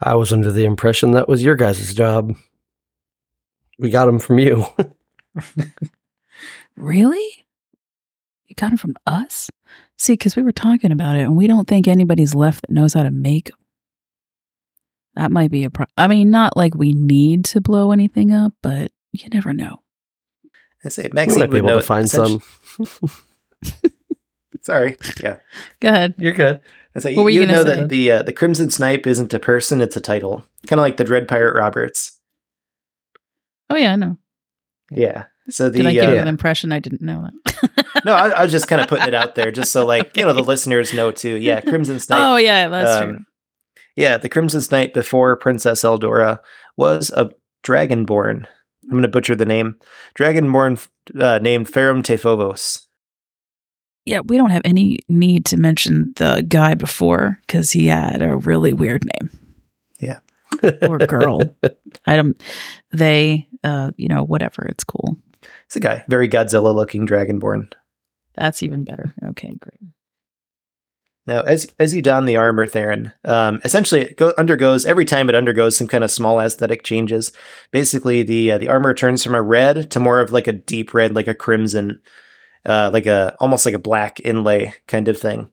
I 0.00 0.14
was 0.14 0.32
under 0.32 0.50
the 0.50 0.64
impression 0.64 1.12
that 1.12 1.28
was 1.28 1.42
your 1.42 1.54
guys' 1.56 1.94
job. 1.94 2.34
We 3.78 3.90
got 3.90 4.06
them 4.06 4.18
from 4.18 4.38
you. 4.38 4.66
Really? 6.76 7.41
You 8.52 8.56
got 8.56 8.68
them 8.68 8.76
from 8.76 8.94
us? 9.06 9.48
See, 9.96 10.12
because 10.12 10.36
we 10.36 10.42
were 10.42 10.52
talking 10.52 10.92
about 10.92 11.16
it, 11.16 11.22
and 11.22 11.34
we 11.38 11.46
don't 11.46 11.66
think 11.66 11.88
anybody's 11.88 12.34
left 12.34 12.60
that 12.60 12.70
knows 12.70 12.92
how 12.92 13.02
to 13.02 13.10
make 13.10 13.48
'em. 13.48 13.56
That 15.14 15.32
might 15.32 15.50
be 15.50 15.64
a 15.64 15.70
pro. 15.70 15.86
I 15.96 16.06
mean, 16.06 16.30
not 16.30 16.54
like 16.54 16.74
we 16.74 16.92
need 16.92 17.46
to 17.46 17.62
blow 17.62 17.92
anything 17.92 18.30
up, 18.30 18.52
but 18.62 18.92
you 19.12 19.26
never 19.32 19.54
know. 19.54 19.80
I 20.84 20.90
say 20.90 21.04
We 21.04 21.10
Maxine 21.14 21.38
might 21.40 21.46
be 21.46 21.52
would 21.52 21.58
able 21.60 21.68
know 21.68 21.76
to 21.76 21.82
find 21.82 22.10
some. 22.10 22.42
Sorry. 24.60 24.98
Yeah. 25.22 25.38
Go 25.80 25.88
ahead. 25.88 26.14
You're 26.18 26.34
good. 26.34 26.60
I 26.94 26.98
say, 27.00 27.16
What 27.16 27.22
were 27.22 27.30
you 27.30 27.40
you 27.40 27.46
know 27.46 27.64
say? 27.64 27.76
that 27.76 27.88
the 27.88 28.12
uh, 28.12 28.22
the 28.22 28.34
Crimson 28.34 28.68
Snipe 28.68 29.06
isn't 29.06 29.32
a 29.32 29.38
person; 29.38 29.80
it's 29.80 29.96
a 29.96 30.00
title, 30.02 30.44
kind 30.66 30.78
of 30.78 30.82
like 30.82 30.98
the 30.98 31.04
Dread 31.04 31.26
Pirate 31.26 31.56
Roberts. 31.58 32.18
Oh 33.70 33.76
yeah, 33.76 33.94
I 33.94 33.96
know. 33.96 34.18
Yeah. 34.90 35.24
So 35.50 35.68
the 35.68 35.78
Did 35.78 35.86
I 35.86 35.92
give 35.92 36.10
you 36.10 36.18
uh, 36.18 36.22
an 36.22 36.28
impression? 36.28 36.72
I 36.72 36.78
didn't 36.78 37.02
know 37.02 37.28
that. 37.44 37.84
no, 38.04 38.14
I, 38.14 38.28
I 38.28 38.42
was 38.42 38.52
just 38.52 38.68
kind 38.68 38.80
of 38.80 38.88
putting 38.88 39.08
it 39.08 39.14
out 39.14 39.34
there, 39.34 39.50
just 39.50 39.72
so 39.72 39.84
like 39.84 40.16
you 40.16 40.24
know 40.24 40.32
the 40.32 40.42
listeners 40.42 40.94
know 40.94 41.10
too. 41.10 41.34
Yeah, 41.34 41.60
Crimson 41.60 41.98
Snipe. 42.00 42.20
oh 42.20 42.36
yeah, 42.36 42.68
that's 42.68 43.00
true. 43.00 43.16
um, 43.16 43.26
Yeah, 43.96 44.18
the 44.18 44.28
Crimson 44.28 44.60
Snipe 44.60 44.94
before 44.94 45.36
Princess 45.36 45.82
Eldora 45.82 46.38
was 46.76 47.10
a 47.10 47.30
dragonborn. 47.64 48.46
I'm 48.84 48.90
going 48.90 49.02
to 49.02 49.08
butcher 49.08 49.36
the 49.36 49.44
name. 49.44 49.76
Dragonborn 50.18 50.86
uh, 51.18 51.38
named 51.38 51.68
Ferrum 51.68 52.02
Tefovos. 52.02 52.86
Yeah, 54.04 54.20
we 54.20 54.36
don't 54.36 54.50
have 54.50 54.62
any 54.64 54.98
need 55.08 55.44
to 55.46 55.56
mention 55.56 56.12
the 56.16 56.44
guy 56.48 56.74
before 56.74 57.38
because 57.46 57.70
he 57.70 57.86
had 57.86 58.20
a 58.20 58.36
really 58.36 58.72
weird 58.72 59.04
name. 59.04 59.30
Yeah. 60.00 60.18
or 60.82 60.98
girl. 60.98 61.42
I 62.06 62.16
don't. 62.16 62.40
They, 62.90 63.46
uh, 63.62 63.92
you 63.96 64.08
know, 64.08 64.24
whatever. 64.24 64.66
It's 64.66 64.84
cool. 64.84 65.16
It's 65.72 65.76
a 65.78 65.80
guy, 65.80 66.04
very 66.06 66.28
Godzilla 66.28 66.74
looking 66.74 67.06
dragonborn. 67.06 67.72
That's 68.34 68.62
even 68.62 68.84
better. 68.84 69.14
Okay, 69.28 69.54
great. 69.58 69.80
Now, 71.26 71.40
as 71.40 71.66
as 71.78 71.94
you 71.94 72.02
don 72.02 72.26
the 72.26 72.36
armor, 72.36 72.66
Theron, 72.66 73.10
um, 73.24 73.58
essentially 73.64 74.02
it 74.02 74.18
go, 74.18 74.34
undergoes 74.36 74.84
every 74.84 75.06
time 75.06 75.30
it 75.30 75.34
undergoes 75.34 75.74
some 75.74 75.88
kind 75.88 76.04
of 76.04 76.10
small 76.10 76.40
aesthetic 76.40 76.82
changes. 76.82 77.32
Basically, 77.70 78.22
the 78.22 78.52
uh, 78.52 78.58
the 78.58 78.68
armor 78.68 78.92
turns 78.92 79.24
from 79.24 79.34
a 79.34 79.40
red 79.40 79.90
to 79.92 79.98
more 79.98 80.20
of 80.20 80.30
like 80.30 80.46
a 80.46 80.52
deep 80.52 80.92
red, 80.92 81.14
like 81.14 81.26
a 81.26 81.34
crimson, 81.34 82.02
uh, 82.66 82.90
like 82.92 83.06
a 83.06 83.34
almost 83.40 83.64
like 83.64 83.74
a 83.74 83.78
black 83.78 84.20
inlay 84.20 84.74
kind 84.88 85.08
of 85.08 85.18
thing. 85.18 85.48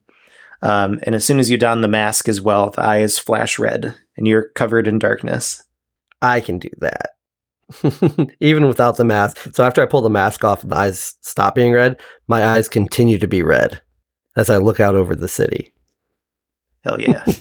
Um, 0.60 1.00
and 1.04 1.14
as 1.14 1.24
soon 1.24 1.38
as 1.38 1.48
you 1.48 1.56
don 1.56 1.80
the 1.80 1.88
mask 1.88 2.28
as 2.28 2.42
well, 2.42 2.68
the 2.68 2.82
eyes 2.82 3.18
flash 3.18 3.58
red, 3.58 3.94
and 4.18 4.28
you're 4.28 4.50
covered 4.50 4.86
in 4.86 4.98
darkness. 4.98 5.62
I 6.20 6.42
can 6.42 6.58
do 6.58 6.68
that. 6.80 7.12
Even 8.40 8.66
without 8.66 8.96
the 8.96 9.04
mask. 9.04 9.54
So 9.54 9.64
after 9.64 9.82
I 9.82 9.86
pull 9.86 10.02
the 10.02 10.10
mask 10.10 10.44
off 10.44 10.62
and 10.62 10.72
the 10.72 10.76
eyes 10.76 11.14
stop 11.20 11.54
being 11.54 11.72
red, 11.72 12.00
my 12.28 12.44
eyes 12.44 12.68
continue 12.68 13.18
to 13.18 13.28
be 13.28 13.42
red 13.42 13.80
as 14.36 14.50
I 14.50 14.56
look 14.56 14.80
out 14.80 14.94
over 14.94 15.14
the 15.14 15.28
city. 15.28 15.72
Hell 16.84 17.00
yeah! 17.00 17.24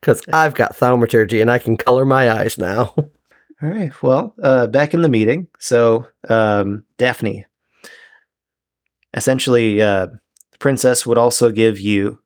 Because 0.00 0.22
I've 0.32 0.54
got 0.54 0.74
thaumaturgy 0.74 1.40
and 1.40 1.50
I 1.50 1.58
can 1.58 1.76
color 1.76 2.04
my 2.04 2.30
eyes 2.30 2.58
now. 2.58 2.94
All 3.62 3.68
right. 3.68 3.92
Well, 4.02 4.34
uh, 4.42 4.66
back 4.66 4.94
in 4.94 5.02
the 5.02 5.08
meeting. 5.08 5.46
So, 5.58 6.06
um, 6.28 6.84
Daphne, 6.96 7.44
essentially, 9.14 9.82
uh, 9.82 10.06
the 10.06 10.58
princess 10.58 11.04
would 11.04 11.18
also 11.18 11.50
give 11.50 11.78
you 11.78 12.18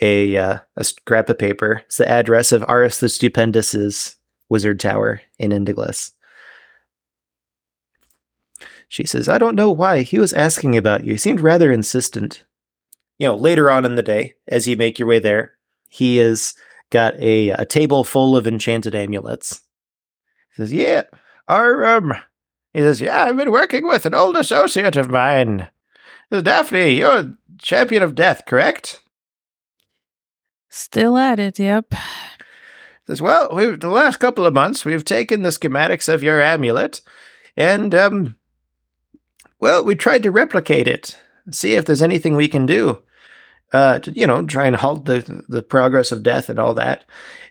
a 0.00 0.36
uh, 0.36 0.58
a 0.76 0.84
scrap 0.84 1.28
of 1.28 1.38
paper. 1.38 1.82
It's 1.86 1.98
the 1.98 2.08
address 2.08 2.50
of 2.50 2.64
Aris 2.68 2.98
the 2.98 3.08
Stupendous's 3.08 4.16
wizard 4.52 4.78
tower 4.78 5.20
in 5.38 5.50
Indiglis. 5.50 6.12
She 8.88 9.04
says, 9.04 9.28
"I 9.28 9.38
don't 9.38 9.56
know 9.56 9.70
why 9.70 10.02
he 10.02 10.18
was 10.18 10.34
asking 10.34 10.76
about 10.76 11.04
you. 11.04 11.12
He 11.12 11.18
seemed 11.18 11.40
rather 11.40 11.72
insistent." 11.72 12.44
You 13.18 13.28
know, 13.28 13.36
later 13.36 13.70
on 13.70 13.84
in 13.84 13.94
the 13.94 14.02
day, 14.02 14.34
as 14.48 14.68
you 14.68 14.76
make 14.76 14.98
your 14.98 15.08
way 15.08 15.18
there, 15.18 15.54
he 15.88 16.18
has 16.18 16.54
got 16.90 17.14
a 17.18 17.48
a 17.50 17.64
table 17.64 18.04
full 18.04 18.36
of 18.36 18.46
enchanted 18.46 18.94
amulets. 18.94 19.62
He 20.50 20.62
says, 20.62 20.72
"Yeah, 20.72 21.04
our 21.48 21.84
um." 21.86 22.12
He 22.74 22.80
says, 22.80 23.00
"Yeah, 23.00 23.24
I've 23.24 23.36
been 23.36 23.50
working 23.50 23.86
with 23.86 24.06
an 24.06 24.14
old 24.14 24.36
associate 24.36 24.96
of 24.96 25.10
mine. 25.10 25.68
Says, 26.30 26.42
Daphne, 26.42 26.94
you're 26.94 27.18
a 27.18 27.34
champion 27.58 28.02
of 28.02 28.14
death, 28.14 28.42
correct?" 28.46 29.00
Still 30.68 31.18
at 31.18 31.38
it. 31.38 31.58
Yep. 31.58 31.94
Says, 33.06 33.20
"Well, 33.20 33.48
the 33.76 33.88
last 33.88 34.18
couple 34.18 34.46
of 34.46 34.54
months 34.54 34.84
we've 34.84 35.04
taken 35.04 35.42
the 35.42 35.48
schematics 35.50 36.12
of 36.12 36.22
your 36.22 36.40
amulet, 36.40 37.00
and 37.56 37.94
um, 37.94 38.36
well, 39.58 39.84
we 39.84 39.94
tried 39.94 40.22
to 40.22 40.30
replicate 40.30 40.86
it, 40.86 41.18
see 41.50 41.74
if 41.74 41.84
there's 41.84 42.02
anything 42.02 42.36
we 42.36 42.48
can 42.48 42.64
do, 42.64 43.02
uh, 43.72 43.98
to, 44.00 44.12
you 44.12 44.26
know, 44.26 44.44
try 44.46 44.66
and 44.66 44.76
halt 44.76 45.06
the 45.06 45.44
the 45.48 45.62
progress 45.62 46.12
of 46.12 46.22
death 46.22 46.48
and 46.48 46.58
all 46.60 46.74
that. 46.74 47.04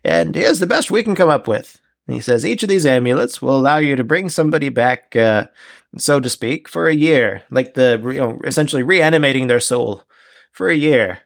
And 0.03 0.35
here's 0.35 0.59
the 0.59 0.67
best 0.67 0.89
we 0.89 1.03
can 1.03 1.15
come 1.15 1.29
up 1.29 1.47
with." 1.47 1.79
And 2.07 2.15
he 2.15 2.21
says, 2.21 2.45
"Each 2.45 2.63
of 2.63 2.69
these 2.69 2.85
amulets 2.85 3.41
will 3.41 3.57
allow 3.57 3.77
you 3.77 3.95
to 3.97 4.03
bring 4.05 4.29
somebody 4.29 4.69
back, 4.69 5.15
uh, 5.15 5.47
so 5.97 6.19
to 6.21 6.29
speak, 6.29 6.69
for 6.69 6.87
a 6.87 6.95
year, 6.95 7.43
like 7.51 7.73
the 7.73 7.99
you 8.05 8.19
know, 8.19 8.39
essentially 8.45 8.83
reanimating 8.83 9.47
their 9.47 9.59
soul 9.59 10.03
for 10.53 10.69
a 10.69 10.75
year." 10.75 11.19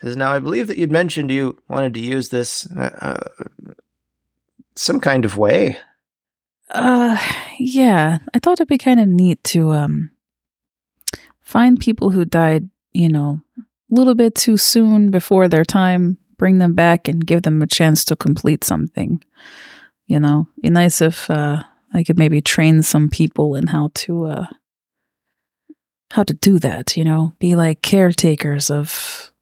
Because 0.00 0.16
now 0.16 0.32
I 0.32 0.38
believe 0.38 0.66
that 0.68 0.78
you'd 0.78 0.92
mentioned 0.92 1.30
you 1.30 1.58
wanted 1.68 1.94
to 1.94 2.00
use 2.00 2.28
this 2.28 2.66
uh, 2.72 3.28
some 4.76 5.00
kind 5.00 5.24
of 5.24 5.36
way. 5.36 5.78
Uh, 6.70 7.16
yeah. 7.58 8.18
I 8.34 8.38
thought 8.38 8.54
it'd 8.54 8.68
be 8.68 8.78
kind 8.78 9.00
of 9.00 9.08
neat 9.08 9.42
to 9.44 9.72
um 9.72 10.10
find 11.42 11.78
people 11.80 12.10
who 12.10 12.24
died, 12.24 12.68
you 12.92 13.08
know, 13.08 13.40
a 13.58 13.62
little 13.94 14.14
bit 14.14 14.34
too 14.34 14.56
soon 14.56 15.10
before 15.10 15.48
their 15.48 15.64
time, 15.64 16.18
bring 16.38 16.58
them 16.58 16.74
back 16.74 17.08
and 17.08 17.26
give 17.26 17.42
them 17.42 17.62
a 17.62 17.66
chance 17.66 18.04
to 18.06 18.16
complete 18.16 18.64
something. 18.64 19.22
You 20.06 20.20
know, 20.20 20.48
be 20.60 20.70
nice 20.70 21.00
if 21.00 21.30
uh 21.30 21.62
I 21.94 22.04
could 22.04 22.18
maybe 22.18 22.40
train 22.40 22.82
some 22.82 23.08
people 23.08 23.54
in 23.54 23.68
how 23.68 23.90
to 23.94 24.26
uh 24.26 24.46
how 26.10 26.24
to 26.24 26.34
do 26.34 26.58
that, 26.60 26.96
you 26.96 27.04
know, 27.04 27.32
be 27.38 27.56
like 27.56 27.82
caretakers 27.82 28.70
of 28.70 29.32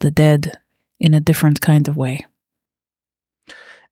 the 0.00 0.10
dead 0.10 0.58
in 0.98 1.14
a 1.14 1.20
different 1.20 1.60
kind 1.60 1.88
of 1.88 1.96
way. 1.96 2.26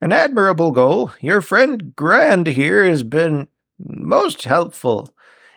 An 0.01 0.13
admirable 0.13 0.71
goal. 0.71 1.13
Your 1.21 1.41
friend 1.41 1.93
Grund 1.97 2.47
here 2.47 2.85
has 2.85 3.03
been 3.03 3.49
most 3.79 4.45
helpful. 4.45 5.15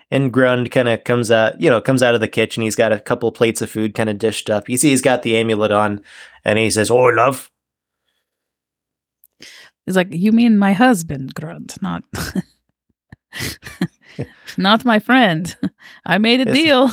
And 0.09 0.33
Grund 0.33 0.71
kind 0.71 0.89
of 0.89 1.03
comes 1.03 1.31
out, 1.31 1.61
you 1.61 1.69
know, 1.69 1.79
comes 1.79 2.03
out 2.03 2.15
of 2.15 2.21
the 2.21 2.27
kitchen. 2.27 2.63
He's 2.63 2.75
got 2.75 2.91
a 2.91 2.99
couple 2.99 3.31
plates 3.31 3.61
of 3.61 3.71
food 3.71 3.93
kind 3.93 4.09
of 4.09 4.17
dished 4.17 4.49
up. 4.49 4.67
You 4.67 4.77
see, 4.77 4.89
he's 4.89 5.01
got 5.01 5.23
the 5.23 5.37
amulet 5.37 5.71
on, 5.71 6.01
and 6.43 6.59
he 6.59 6.69
says, 6.69 6.91
"Oh, 6.91 7.05
love." 7.05 7.49
He's 9.85 9.95
like, 9.95 10.09
you 10.11 10.31
mean 10.31 10.57
my 10.57 10.73
husband, 10.73 11.33
Grund, 11.33 11.75
not 11.81 12.03
not 14.57 14.85
my 14.85 14.99
friend. 14.99 15.55
I 16.05 16.17
made 16.17 16.41
a 16.41 16.53
deal. 16.53 16.91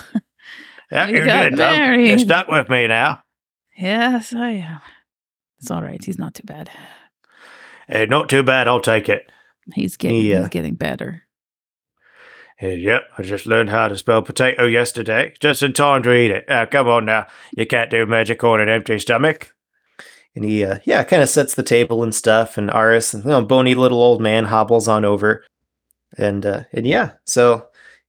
Yeah, 0.92 1.06
We 1.08 1.16
you're 1.16 1.26
got 1.26 1.50
good, 1.50 1.58
love. 1.58 1.76
You're 1.76 1.86
married. 1.86 2.20
stuck 2.20 2.48
with 2.48 2.68
me 2.68 2.86
now. 2.86 3.22
Yes, 3.78 4.34
I 4.34 4.50
am. 4.50 4.80
It's 5.60 5.70
all 5.70 5.82
right. 5.82 6.04
He's 6.04 6.18
not 6.18 6.34
too 6.34 6.42
bad. 6.44 6.68
Hey, 7.86 8.06
not 8.06 8.28
too 8.28 8.42
bad. 8.42 8.66
I'll 8.66 8.80
take 8.80 9.08
it. 9.08 9.30
He's 9.74 9.96
getting 9.96 10.16
He, 10.20 10.34
uh, 10.34 10.40
he's 10.40 10.48
getting 10.48 10.74
better. 10.74 11.22
Hey, 12.56 12.76
yep, 12.76 13.04
I 13.16 13.22
just 13.22 13.46
learned 13.46 13.70
how 13.70 13.86
to 13.86 13.96
spell 13.96 14.20
potato 14.20 14.66
yesterday, 14.66 15.32
just 15.38 15.62
in 15.62 15.72
time 15.72 16.02
to 16.02 16.12
eat 16.12 16.32
it. 16.32 16.50
Uh, 16.50 16.66
come 16.66 16.88
on 16.88 17.04
now, 17.04 17.28
you 17.56 17.66
can't 17.66 17.88
do 17.88 18.04
magic 18.04 18.42
on 18.42 18.60
an 18.60 18.68
empty 18.68 18.98
stomach. 18.98 19.54
And 20.34 20.44
he, 20.44 20.64
uh, 20.64 20.80
yeah, 20.84 21.04
kind 21.04 21.22
of 21.22 21.28
sets 21.28 21.54
the 21.54 21.62
table 21.62 22.02
and 22.02 22.12
stuff. 22.12 22.58
And 22.58 22.68
Aris, 22.70 23.14
you 23.14 23.22
know, 23.22 23.44
bony 23.44 23.76
little 23.76 24.02
old 24.02 24.20
man 24.20 24.46
hobbles 24.46 24.88
on 24.88 25.04
over, 25.04 25.44
and 26.16 26.44
uh, 26.44 26.64
and 26.72 26.84
yeah, 26.84 27.12
so 27.24 27.67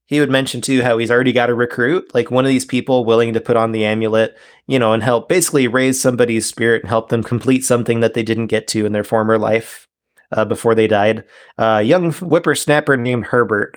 he 0.09 0.19
would 0.19 0.31
mention 0.31 0.59
too 0.59 0.81
how 0.81 0.97
he's 0.97 1.11
already 1.11 1.31
got 1.31 1.51
a 1.51 1.53
recruit, 1.53 2.15
like 2.15 2.31
one 2.31 2.43
of 2.43 2.49
these 2.49 2.65
people 2.65 3.05
willing 3.05 3.31
to 3.33 3.39
put 3.39 3.55
on 3.55 3.73
the 3.73 3.85
amulet, 3.85 4.35
you 4.65 4.79
know, 4.79 4.91
and 4.91 5.03
help 5.03 5.29
basically 5.29 5.67
raise 5.67 6.01
somebody's 6.01 6.47
spirit 6.47 6.81
and 6.81 6.89
help 6.89 7.09
them 7.09 7.21
complete 7.21 7.63
something 7.63 7.99
that 7.99 8.15
they 8.15 8.23
didn't 8.23 8.47
get 8.47 8.67
to 8.69 8.87
in 8.87 8.91
their 8.91 9.03
former 9.03 9.37
life 9.37 9.87
uh, 10.31 10.45
before 10.45 10.73
they 10.73 10.87
died. 10.87 11.23
Uh, 11.59 11.77
young 11.85 12.11
whippersnapper 12.11 12.97
named 12.97 13.27
Herbert. 13.27 13.75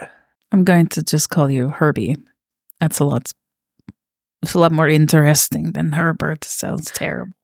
I'm 0.52 0.64
going 0.64 0.86
to 0.88 1.02
just 1.02 1.28
call 1.28 1.50
you 1.50 1.68
Herbie. 1.68 2.16
That's 2.80 2.98
a 2.98 3.04
lot. 3.04 3.30
It's 4.42 4.54
a 4.54 4.58
lot 4.58 4.72
more 4.72 4.88
interesting 4.88 5.72
than 5.72 5.92
Herbert. 5.92 6.44
Sounds 6.44 6.90
terrible. 6.92 7.34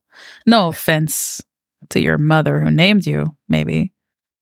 No 0.47 0.69
offense 0.69 1.43
to 1.91 2.01
your 2.01 2.17
mother 2.17 2.59
who 2.59 2.71
named 2.71 3.07
you. 3.07 3.37
Maybe 3.51 3.93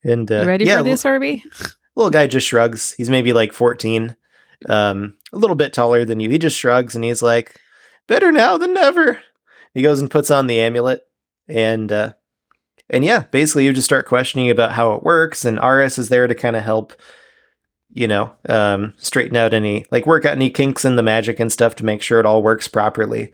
And 0.04 0.30
uh, 0.30 0.42
you 0.42 0.46
ready 0.46 0.64
yeah, 0.66 0.78
for 0.78 0.84
this, 0.84 1.02
Herbie? 1.02 1.42
little 1.96 2.10
guy 2.10 2.28
just 2.28 2.46
shrugs. 2.46 2.92
He's 2.92 3.10
maybe 3.10 3.32
like 3.32 3.52
14, 3.52 4.14
um, 4.68 5.14
a 5.32 5.38
little 5.38 5.56
bit 5.56 5.72
taller 5.72 6.04
than 6.04 6.20
you. 6.20 6.30
He 6.30 6.38
just 6.38 6.58
shrugs 6.58 6.94
and 6.94 7.04
he's 7.04 7.22
like, 7.22 7.60
better 8.06 8.32
now 8.32 8.58
than 8.58 8.74
never. 8.74 9.20
He 9.74 9.82
goes 9.82 10.00
and 10.00 10.10
puts 10.10 10.30
on 10.30 10.46
the 10.46 10.60
amulet 10.60 11.02
and, 11.48 11.90
uh, 11.92 12.12
and 12.88 13.04
yeah, 13.04 13.24
basically 13.30 13.64
you 13.64 13.72
just 13.72 13.84
start 13.84 14.06
questioning 14.06 14.50
about 14.50 14.72
how 14.72 14.94
it 14.94 15.02
works. 15.02 15.44
And 15.44 15.58
Aris 15.58 15.98
is 15.98 16.08
there 16.08 16.26
to 16.26 16.34
kind 16.34 16.56
of 16.56 16.62
help, 16.62 16.92
you 17.92 18.06
know, 18.06 18.32
um, 18.48 18.94
straighten 18.98 19.36
out 19.36 19.52
any, 19.52 19.84
like 19.90 20.06
work 20.06 20.24
out 20.24 20.36
any 20.36 20.50
kinks 20.50 20.84
in 20.84 20.96
the 20.96 21.02
magic 21.02 21.40
and 21.40 21.52
stuff 21.52 21.74
to 21.76 21.84
make 21.84 22.02
sure 22.02 22.20
it 22.20 22.26
all 22.26 22.42
works 22.42 22.68
properly. 22.68 23.32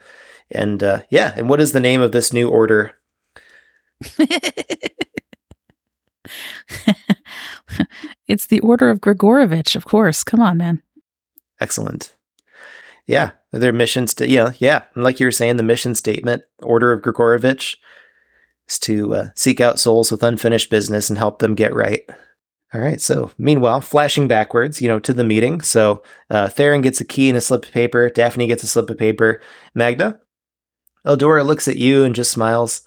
And, 0.51 0.83
uh, 0.83 1.03
yeah. 1.11 1.33
And 1.37 1.49
what 1.49 1.61
is 1.61 1.73
the 1.73 1.81
name 1.81 2.01
of 2.01 2.13
this 2.13 2.33
new 2.33 2.49
order? 2.49 2.95
it's 8.29 8.47
the 8.47 8.61
Order 8.61 8.91
of 8.91 9.01
Grigorovich, 9.01 9.77
of 9.77 9.85
course. 9.85 10.25
Come 10.25 10.41
on, 10.41 10.57
man. 10.57 10.83
Excellent. 11.63 12.13
Yeah, 13.07 13.31
their 13.53 13.73
mission 13.73 14.09
sta- 14.09 14.27
yeah, 14.29 14.51
yeah. 14.59 14.83
and 14.95 15.05
Like 15.05 15.21
you 15.21 15.27
were 15.27 15.31
saying, 15.33 15.57
the 15.57 15.63
mission 15.63 15.95
statement, 15.95 16.43
Order 16.61 16.93
of 16.93 17.03
Grigorovich, 17.03 17.77
is 18.69 18.79
to 18.81 19.15
uh, 19.15 19.29
seek 19.37 19.61
out 19.61 19.79
souls 19.79 20.11
with 20.11 20.25
unfinished 20.25 20.71
business 20.71 21.09
and 21.09 21.17
help 21.17 21.39
them 21.39 21.55
get 21.55 21.73
right. 21.73 22.03
All 22.75 22.81
right. 22.81 23.01
So, 23.01 23.31
meanwhile, 23.39 23.81
flashing 23.81 24.27
backwards, 24.27 24.83
you 24.83 24.89
know, 24.89 24.99
to 25.01 25.13
the 25.13 25.23
meeting. 25.25 25.61
So, 25.61 26.03
uh, 26.31 26.49
Theron 26.49 26.81
gets 26.81 27.01
a 27.01 27.05
key 27.05 27.29
and 27.29 27.39
a 27.39 27.41
slip 27.41 27.65
of 27.67 27.71
paper. 27.71 28.11
Daphne 28.11 28.49
gets 28.49 28.65
a 28.65 28.67
slip 28.67 28.91
of 28.91 28.99
paper. 28.99 29.41
Magna, 29.75 30.19
Eldora 31.07 31.47
looks 31.47 31.69
at 31.69 31.77
you 31.77 32.03
and 32.03 32.15
just 32.15 32.33
smiles, 32.33 32.83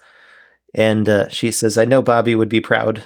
and 0.74 1.08
uh, 1.08 1.28
she 1.28 1.50
says, 1.50 1.78
"I 1.78 1.86
know 1.86 2.02
Bobby 2.02 2.34
would 2.34 2.50
be 2.50 2.60
proud." 2.60 3.04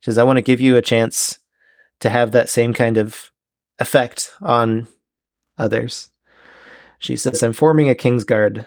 She 0.00 0.10
says, 0.10 0.16
"I 0.18 0.22
want 0.24 0.36
to 0.38 0.42
give 0.42 0.60
you 0.60 0.76
a 0.76 0.82
chance 0.82 1.38
to 2.00 2.08
have 2.08 2.32
that 2.32 2.48
same 2.48 2.72
kind 2.72 2.96
of 2.96 3.30
effect 3.78 4.32
on 4.40 4.88
others. 5.56 6.10
She 6.98 7.16
says, 7.16 7.42
I'm 7.42 7.52
forming 7.52 7.88
a 7.88 7.94
King's 7.94 8.24
Guard 8.24 8.66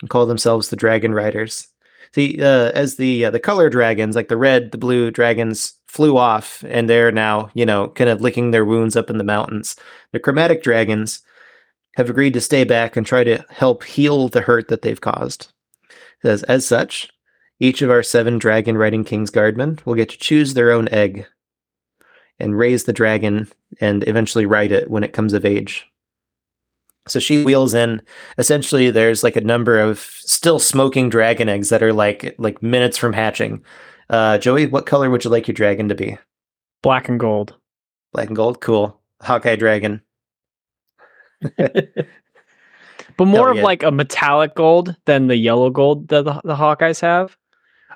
and 0.00 0.10
call 0.10 0.26
themselves 0.26 0.68
the 0.68 0.76
Dragon 0.76 1.14
Riders. 1.14 1.68
See, 2.14 2.42
uh, 2.42 2.72
as 2.72 2.96
the 2.96 3.26
uh, 3.26 3.30
the 3.30 3.40
color 3.40 3.70
dragons, 3.70 4.16
like 4.16 4.28
the 4.28 4.36
red, 4.36 4.70
the 4.70 4.78
blue 4.78 5.10
dragons, 5.10 5.74
flew 5.86 6.18
off, 6.18 6.62
and 6.68 6.88
they're 6.88 7.12
now, 7.12 7.50
you 7.54 7.64
know, 7.64 7.88
kind 7.88 8.10
of 8.10 8.20
licking 8.20 8.50
their 8.50 8.66
wounds 8.66 8.96
up 8.96 9.08
in 9.08 9.16
the 9.16 9.24
mountains. 9.24 9.76
The 10.12 10.20
chromatic 10.20 10.62
dragons 10.62 11.22
have 11.96 12.10
agreed 12.10 12.34
to 12.34 12.40
stay 12.40 12.64
back 12.64 12.96
and 12.96 13.06
try 13.06 13.24
to 13.24 13.44
help 13.48 13.84
heal 13.84 14.28
the 14.28 14.42
hurt 14.42 14.68
that 14.68 14.82
they've 14.82 15.00
caused. 15.00 15.52
It 15.90 15.96
says, 16.22 16.42
as 16.44 16.66
such, 16.66 17.10
each 17.60 17.80
of 17.80 17.90
our 17.90 18.02
seven 18.02 18.38
dragon 18.38 18.76
riding 18.76 19.04
King's 19.04 19.30
Guardmen 19.30 19.84
will 19.86 19.94
get 19.94 20.08
to 20.10 20.18
choose 20.18 20.52
their 20.52 20.70
own 20.70 20.88
egg 20.88 21.26
and 22.42 22.58
raise 22.58 22.84
the 22.84 22.92
dragon 22.92 23.48
and 23.80 24.06
eventually 24.08 24.44
ride 24.46 24.72
it 24.72 24.90
when 24.90 25.04
it 25.04 25.12
comes 25.12 25.32
of 25.32 25.44
age. 25.44 25.88
So 27.08 27.18
she 27.18 27.42
wheels 27.44 27.74
in. 27.74 28.02
Essentially, 28.38 28.90
there's 28.90 29.24
like 29.24 29.36
a 29.36 29.40
number 29.40 29.80
of 29.80 29.98
still 29.98 30.58
smoking 30.58 31.08
dragon 31.08 31.48
eggs 31.48 31.68
that 31.70 31.82
are 31.82 31.92
like 31.92 32.34
like 32.38 32.62
minutes 32.62 32.96
from 32.96 33.12
hatching. 33.12 33.64
Uh, 34.10 34.38
Joey, 34.38 34.66
what 34.66 34.86
color 34.86 35.10
would 35.10 35.24
you 35.24 35.30
like 35.30 35.48
your 35.48 35.54
dragon 35.54 35.88
to 35.88 35.94
be? 35.94 36.18
Black 36.82 37.08
and 37.08 37.18
gold. 37.18 37.56
Black 38.12 38.28
and 38.28 38.36
gold. 38.36 38.60
Cool. 38.60 39.00
Hawkeye 39.20 39.56
dragon. 39.56 40.02
But 43.16 43.26
more 43.26 43.46
Hell 43.46 43.50
of 43.50 43.56
yeah. 43.58 43.62
like 43.62 43.82
a 43.82 43.90
metallic 43.90 44.54
gold 44.54 44.96
than 45.04 45.28
the 45.28 45.36
yellow 45.36 45.70
gold 45.70 46.08
that 46.08 46.24
the, 46.24 46.40
the 46.44 46.56
Hawkeyes 46.56 47.00
have. 47.00 47.36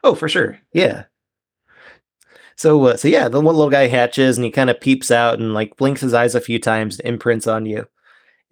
Oh, 0.05 0.15
for 0.15 0.29
sure. 0.29 0.59
Yeah. 0.73 1.05
So, 2.57 2.87
uh, 2.87 2.97
so 2.97 3.09
yeah, 3.09 3.29
the 3.29 3.41
little 3.41 3.71
guy 3.71 3.87
hatches 3.87 4.39
and 4.39 4.45
he 4.45 4.51
kind 4.51 4.71
of 4.71 4.81
peeps 4.81 5.11
out 5.11 5.39
and 5.39 5.55
like 5.55 5.77
blinks 5.77 6.01
his 6.01 6.15
eyes 6.15 6.35
a 6.35 6.41
few 6.41 6.59
times 6.59 6.99
and 6.99 7.09
imprints 7.09 7.47
on 7.47 7.67
you. 7.67 7.87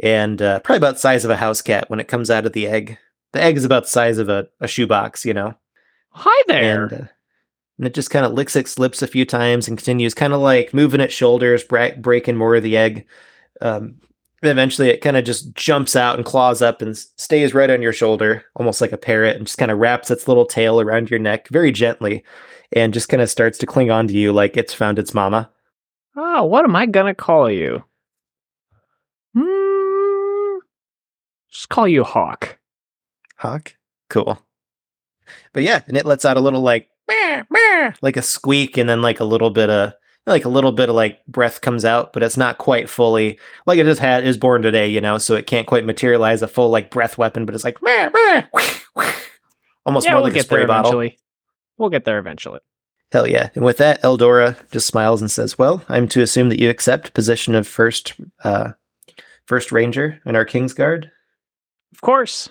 And 0.00 0.42
uh, 0.42 0.60
probably 0.60 0.78
about 0.78 0.94
the 0.94 1.00
size 1.00 1.24
of 1.24 1.31
a 1.31 1.36
house 1.36 1.62
cat 1.62 1.89
when 1.89 2.00
it 2.00 2.08
comes 2.08 2.31
out 2.31 2.47
of 2.47 2.52
the 2.52 2.66
egg. 2.66 2.99
The 3.33 3.42
egg 3.42 3.57
is 3.57 3.65
about 3.65 3.84
the 3.84 3.91
size 3.91 4.18
of 4.18 4.28
a, 4.28 4.47
a 4.60 4.68
shoebox, 4.68 5.24
you 5.24 5.33
know. 5.33 5.55
Hi 6.10 6.42
there. 6.47 6.84
And, 6.84 6.92
uh, 6.92 7.07
and 7.78 7.86
it 7.86 7.94
just 7.94 8.10
kind 8.10 8.26
of 8.26 8.33
licks 8.33 8.55
its 8.55 8.78
lips 8.78 9.02
a 9.02 9.08
few 9.08 9.24
times 9.24 9.66
and 9.66 9.78
continues 9.78 10.15
kind 10.15 10.33
of 10.33 10.41
like 10.41 10.74
moving 10.74 11.00
its 11.00 11.15
shoulders, 11.15 11.65
bra- 11.65 11.97
breaking 11.97 12.36
more 12.36 12.55
of 12.55 12.62
the 12.62 12.76
egg. 12.76 13.07
Um, 13.60 13.97
eventually 14.42 14.91
it 14.91 15.00
kind 15.00 15.16
of 15.16 15.24
just 15.24 15.55
jumps 15.55 15.97
out 15.97 16.16
and 16.16 16.24
claws 16.24 16.60
up 16.60 16.83
and 16.83 16.97
stays 16.97 17.55
right 17.55 17.70
on 17.70 17.83
your 17.83 17.92
shoulder, 17.92 18.44
almost 18.55 18.81
like 18.81 18.92
a 18.92 18.99
parrot, 18.99 19.36
and 19.36 19.47
just 19.47 19.58
kind 19.58 19.70
of 19.70 19.78
wraps 19.78 20.10
its 20.10 20.28
little 20.28 20.47
tail 20.47 20.81
around 20.81 21.10
your 21.10 21.18
neck 21.18 21.49
very 21.49 21.73
gently 21.73 22.23
and 22.75 22.93
just 22.93 23.09
kind 23.09 23.23
of 23.23 23.31
starts 23.31 23.57
to 23.59 23.67
cling 23.67 23.91
on 23.91 24.09
to 24.09 24.15
you 24.15 24.33
like 24.33 24.57
it's 24.57 24.75
found 24.75 24.99
its 24.99 25.15
mama. 25.15 25.51
Oh, 26.17 26.44
what 26.44 26.65
am 26.65 26.77
I 26.77 26.86
gonna 26.86 27.15
call 27.15 27.51
you? 27.51 27.85
Hmm. 29.36 30.59
Just 31.51 31.69
call 31.69 31.89
you 31.89 32.05
Hawk. 32.05 32.59
Hawk? 33.36 33.75
Cool. 34.11 34.39
But 35.53 35.62
yeah, 35.62 35.81
and 35.86 35.97
it 35.97 36.05
lets 36.05 36.25
out 36.25 36.36
a 36.36 36.41
little 36.41 36.61
like 36.61 36.89
"Meow, 37.09 37.43
meow," 37.51 37.93
like 38.03 38.17
a 38.17 38.23
squeak 38.23 38.77
and 38.77 38.89
then 38.89 39.03
like 39.03 39.20
a 39.20 39.25
little 39.25 39.51
bit 39.51 39.70
of 39.70 39.94
like 40.27 40.44
a 40.44 40.49
little 40.49 40.73
bit 40.73 40.89
of 40.89 40.94
like 40.94 41.25
breath 41.27 41.61
comes 41.61 41.85
out, 41.85 42.12
but 42.12 42.23
it's 42.23 42.36
not 42.36 42.59
quite 42.59 42.89
fully 42.89 43.39
like 43.67 43.78
it 43.78 43.85
just 43.85 44.01
had 44.01 44.25
is 44.25 44.36
born 44.36 44.62
today, 44.62 44.89
you 44.89 45.01
know, 45.01 45.19
so 45.19 45.35
it 45.35 45.47
can't 45.47 45.67
quite 45.67 45.85
materialize 45.85 46.43
a 46.43 46.49
full 46.49 46.70
like 46.70 46.91
breath 46.91 47.19
weapon, 47.19 47.44
but 47.47 47.55
it's 47.55 47.65
like 47.65 47.83
"Meow, 47.83 48.11
meow," 48.15 48.43
almost 49.86 50.07
yeah, 50.07 50.12
more 50.12 50.23
we'll 50.23 50.31
like 50.33 50.41
a 50.41 50.44
spray 50.44 50.67
bottle. 50.67 50.91
eventually. 50.93 51.19
We'll 51.78 51.91
get 51.91 52.05
there 52.05 52.19
eventually. 52.19 52.61
Hell 53.12 53.27
yeah. 53.28 53.51
And 53.55 53.65
with 53.65 53.77
that, 53.78 54.03
Eldora 54.03 54.57
just 54.70 54.86
smiles 54.86 55.20
and 55.20 55.31
says, 55.31 55.59
Well, 55.59 55.85
I'm 55.89 56.09
to 56.09 56.23
assume 56.23 56.49
that 56.49 56.61
you 56.61 56.70
accept 56.70 57.15
position 57.15 57.55
of 57.55 57.67
first 57.67 58.15
uh 58.43 58.73
first 59.47 59.73
ranger 59.73 60.20
in 60.27 60.36
our 60.36 60.44
King's 60.44 60.73
Guard. 60.73 61.11
Of 61.93 62.01
course, 62.01 62.49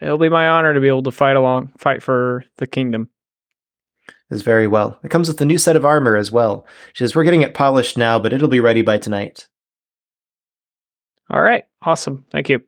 it'll 0.00 0.18
be 0.18 0.28
my 0.28 0.48
honor 0.48 0.74
to 0.74 0.80
be 0.80 0.88
able 0.88 1.02
to 1.04 1.12
fight 1.12 1.36
along, 1.36 1.72
fight 1.78 2.02
for 2.02 2.44
the 2.56 2.66
kingdom. 2.66 3.10
Is 4.30 4.42
very 4.42 4.66
well. 4.66 4.98
It 5.04 5.10
comes 5.10 5.28
with 5.28 5.40
a 5.42 5.44
new 5.44 5.58
set 5.58 5.76
of 5.76 5.84
armor 5.84 6.16
as 6.16 6.32
well. 6.32 6.66
She 6.94 7.04
says, 7.04 7.14
We're 7.14 7.24
getting 7.24 7.42
it 7.42 7.54
polished 7.54 7.98
now, 7.98 8.18
but 8.18 8.32
it'll 8.32 8.48
be 8.48 8.60
ready 8.60 8.80
by 8.80 8.96
tonight. 8.96 9.46
All 11.28 11.42
right, 11.42 11.64
awesome. 11.82 12.24
Thank 12.32 12.48
you. 12.48 12.62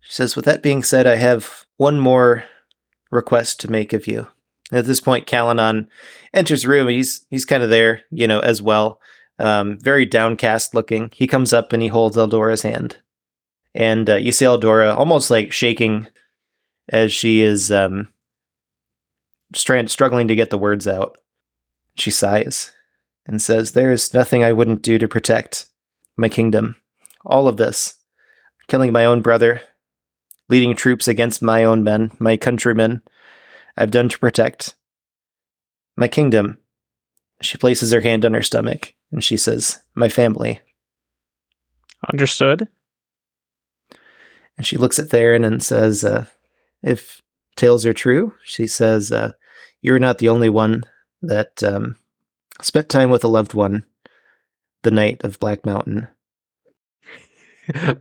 She 0.00 0.12
says, 0.12 0.36
With 0.36 0.44
that 0.44 0.62
being 0.62 0.84
said, 0.84 1.06
I 1.06 1.16
have 1.16 1.66
one 1.78 1.98
more 1.98 2.44
request 3.10 3.58
to 3.60 3.70
make 3.70 3.92
of 3.92 4.06
you. 4.06 4.28
At 4.72 4.86
this 4.86 5.00
point, 5.00 5.26
Kalanon 5.26 5.86
enters 6.34 6.62
the 6.62 6.68
room. 6.68 6.88
He's 6.88 7.24
he's 7.30 7.44
kind 7.44 7.62
of 7.62 7.70
there, 7.70 8.02
you 8.10 8.26
know, 8.26 8.40
as 8.40 8.60
well. 8.60 9.00
Um, 9.38 9.78
very 9.78 10.06
downcast 10.06 10.74
looking. 10.74 11.10
He 11.14 11.26
comes 11.26 11.52
up 11.52 11.72
and 11.72 11.82
he 11.82 11.88
holds 11.88 12.16
Eldora's 12.16 12.62
hand, 12.62 12.96
and 13.74 14.08
uh, 14.10 14.16
you 14.16 14.32
see 14.32 14.44
Eldora 14.44 14.96
almost 14.96 15.30
like 15.30 15.52
shaking 15.52 16.08
as 16.88 17.12
she 17.12 17.42
is 17.42 17.70
um, 17.70 18.08
str- 19.54 19.86
struggling 19.86 20.28
to 20.28 20.34
get 20.34 20.50
the 20.50 20.58
words 20.58 20.88
out. 20.88 21.18
She 21.96 22.10
sighs 22.10 22.72
and 23.26 23.40
says, 23.40 23.72
"There 23.72 23.92
is 23.92 24.14
nothing 24.14 24.42
I 24.42 24.52
wouldn't 24.52 24.82
do 24.82 24.98
to 24.98 25.06
protect 25.06 25.66
my 26.16 26.28
kingdom. 26.28 26.76
All 27.24 27.46
of 27.46 27.56
this, 27.56 27.94
killing 28.68 28.92
my 28.92 29.04
own 29.04 29.22
brother, 29.22 29.60
leading 30.48 30.74
troops 30.74 31.06
against 31.06 31.42
my 31.42 31.64
own 31.64 31.84
men, 31.84 32.10
my 32.18 32.36
countrymen, 32.36 33.02
I've 33.76 33.90
done 33.90 34.08
to 34.08 34.18
protect 34.18 34.74
my 35.96 36.08
kingdom. 36.08 36.58
She 37.42 37.58
places 37.58 37.92
her 37.92 38.00
hand 38.00 38.24
on 38.24 38.34
her 38.34 38.42
stomach 38.42 38.94
and 39.12 39.22
she 39.22 39.36
says, 39.36 39.80
My 39.94 40.08
family. 40.08 40.60
Understood. 42.12 42.68
And 44.56 44.66
she 44.66 44.76
looks 44.76 44.98
at 44.98 45.10
Theron 45.10 45.44
and 45.44 45.62
says, 45.62 46.04
uh, 46.04 46.26
If 46.82 47.22
tales 47.56 47.84
are 47.84 47.92
true, 47.92 48.34
she 48.44 48.66
says, 48.66 49.12
uh, 49.12 49.32
You're 49.82 49.98
not 49.98 50.18
the 50.18 50.28
only 50.28 50.48
one 50.48 50.84
that 51.22 51.62
um, 51.62 51.96
spent 52.62 52.88
time 52.88 53.10
with 53.10 53.24
a 53.24 53.28
loved 53.28 53.54
one 53.54 53.84
the 54.82 54.90
night 54.90 55.22
of 55.24 55.40
Black 55.40 55.66
Mountain. 55.66 56.08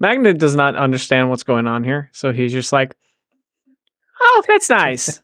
Magna 0.00 0.32
does 0.32 0.54
not 0.54 0.76
understand 0.76 1.28
what's 1.28 1.42
going 1.42 1.66
on 1.66 1.82
here, 1.84 2.10
so 2.12 2.32
he's 2.32 2.52
just 2.52 2.72
like, 2.72 2.94
"Oh, 4.20 4.42
that's 4.46 4.68
nice. 4.68 5.22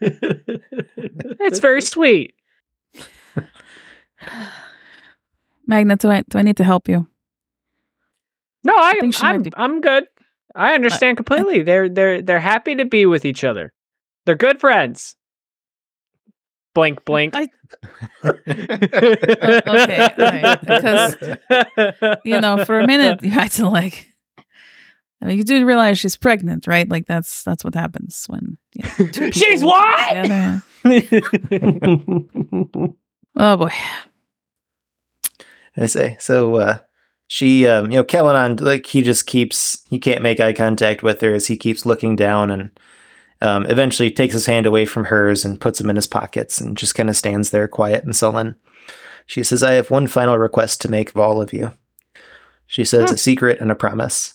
that's 0.00 1.58
very 1.60 1.82
sweet." 1.82 2.34
Magna, 5.66 5.96
do 5.96 6.10
I 6.10 6.22
do 6.28 6.38
I 6.38 6.42
need 6.42 6.56
to 6.56 6.64
help 6.64 6.88
you? 6.88 7.06
No, 8.64 8.74
I, 8.76 8.94
think 9.00 9.14
she 9.14 9.22
might 9.22 9.34
I'm 9.34 9.42
be- 9.42 9.52
I'm 9.56 9.80
good. 9.80 10.04
I 10.54 10.74
understand 10.74 11.16
uh, 11.16 11.22
completely. 11.22 11.62
They're 11.62 11.88
they're 11.88 12.22
they're 12.22 12.40
happy 12.40 12.74
to 12.76 12.84
be 12.84 13.06
with 13.06 13.24
each 13.24 13.44
other. 13.44 13.72
They're 14.24 14.34
good 14.34 14.60
friends. 14.60 15.14
Blink, 16.74 17.04
blink. 17.04 17.34
I- 17.34 17.48
okay, 18.24 20.08
alright, 20.18 20.60
because 20.60 21.16
you 22.24 22.40
know, 22.40 22.64
for 22.64 22.80
a 22.80 22.86
minute 22.86 23.22
you 23.22 23.30
had 23.30 23.50
to 23.52 23.68
like. 23.68 24.08
I 25.20 25.26
mean, 25.26 25.38
you 25.38 25.44
do 25.44 25.66
realize 25.66 25.98
she's 25.98 26.16
pregnant, 26.16 26.66
right? 26.66 26.88
Like 26.88 27.06
that's 27.06 27.42
that's 27.42 27.64
what 27.64 27.74
happens 27.74 28.24
when 28.28 28.56
you 28.74 28.84
know, 28.84 28.90
She's 29.32 29.62
people 29.62 29.68
what? 29.68 30.62
Oh 33.40 33.56
boy. 33.56 33.70
I 35.76 35.86
say. 35.86 36.16
So 36.20 36.56
uh 36.56 36.78
she 37.28 37.66
um 37.66 37.90
you 37.90 37.98
know, 37.98 38.04
Kalanon 38.04 38.60
like 38.60 38.86
he 38.86 39.02
just 39.02 39.26
keeps 39.26 39.82
he 39.90 39.98
can't 39.98 40.22
make 40.22 40.40
eye 40.40 40.52
contact 40.52 41.02
with 41.02 41.20
her 41.20 41.34
as 41.34 41.46
he 41.46 41.56
keeps 41.56 41.86
looking 41.86 42.16
down 42.16 42.50
and 42.50 42.70
um 43.40 43.66
eventually 43.66 44.10
takes 44.10 44.34
his 44.34 44.46
hand 44.46 44.66
away 44.66 44.84
from 44.86 45.04
hers 45.04 45.44
and 45.44 45.60
puts 45.60 45.78
them 45.78 45.90
in 45.90 45.96
his 45.96 46.06
pockets 46.08 46.60
and 46.60 46.76
just 46.76 46.94
kind 46.94 47.08
of 47.08 47.16
stands 47.16 47.50
there 47.50 47.68
quiet 47.68 48.04
and 48.04 48.16
sullen. 48.16 48.56
She 49.26 49.44
says, 49.44 49.62
I 49.62 49.72
have 49.72 49.90
one 49.90 50.06
final 50.06 50.38
request 50.38 50.80
to 50.82 50.90
make 50.90 51.10
of 51.10 51.18
all 51.18 51.42
of 51.42 51.52
you. 51.52 51.72
She 52.66 52.84
says 52.84 53.10
Hmm. 53.10 53.14
a 53.14 53.18
secret 53.18 53.60
and 53.60 53.70
a 53.70 53.74
promise. 53.74 54.34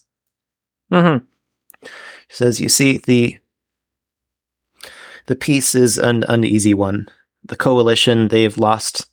Mhm. 0.93 1.25
She 1.83 1.89
says, 2.29 2.61
You 2.61 2.69
see, 2.69 2.99
the 2.99 3.39
the 5.25 5.35
peace 5.35 5.73
is 5.73 5.97
an 5.97 6.23
uneasy 6.27 6.73
one. 6.73 7.07
The 7.45 7.55
coalition, 7.55 8.27
they've 8.27 8.57
lost 8.57 9.09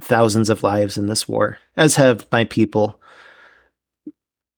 thousands 0.00 0.50
of 0.50 0.62
lives 0.62 0.98
in 0.98 1.06
this 1.06 1.28
war, 1.28 1.58
as 1.76 1.96
have 1.96 2.26
my 2.32 2.44
people. 2.44 3.00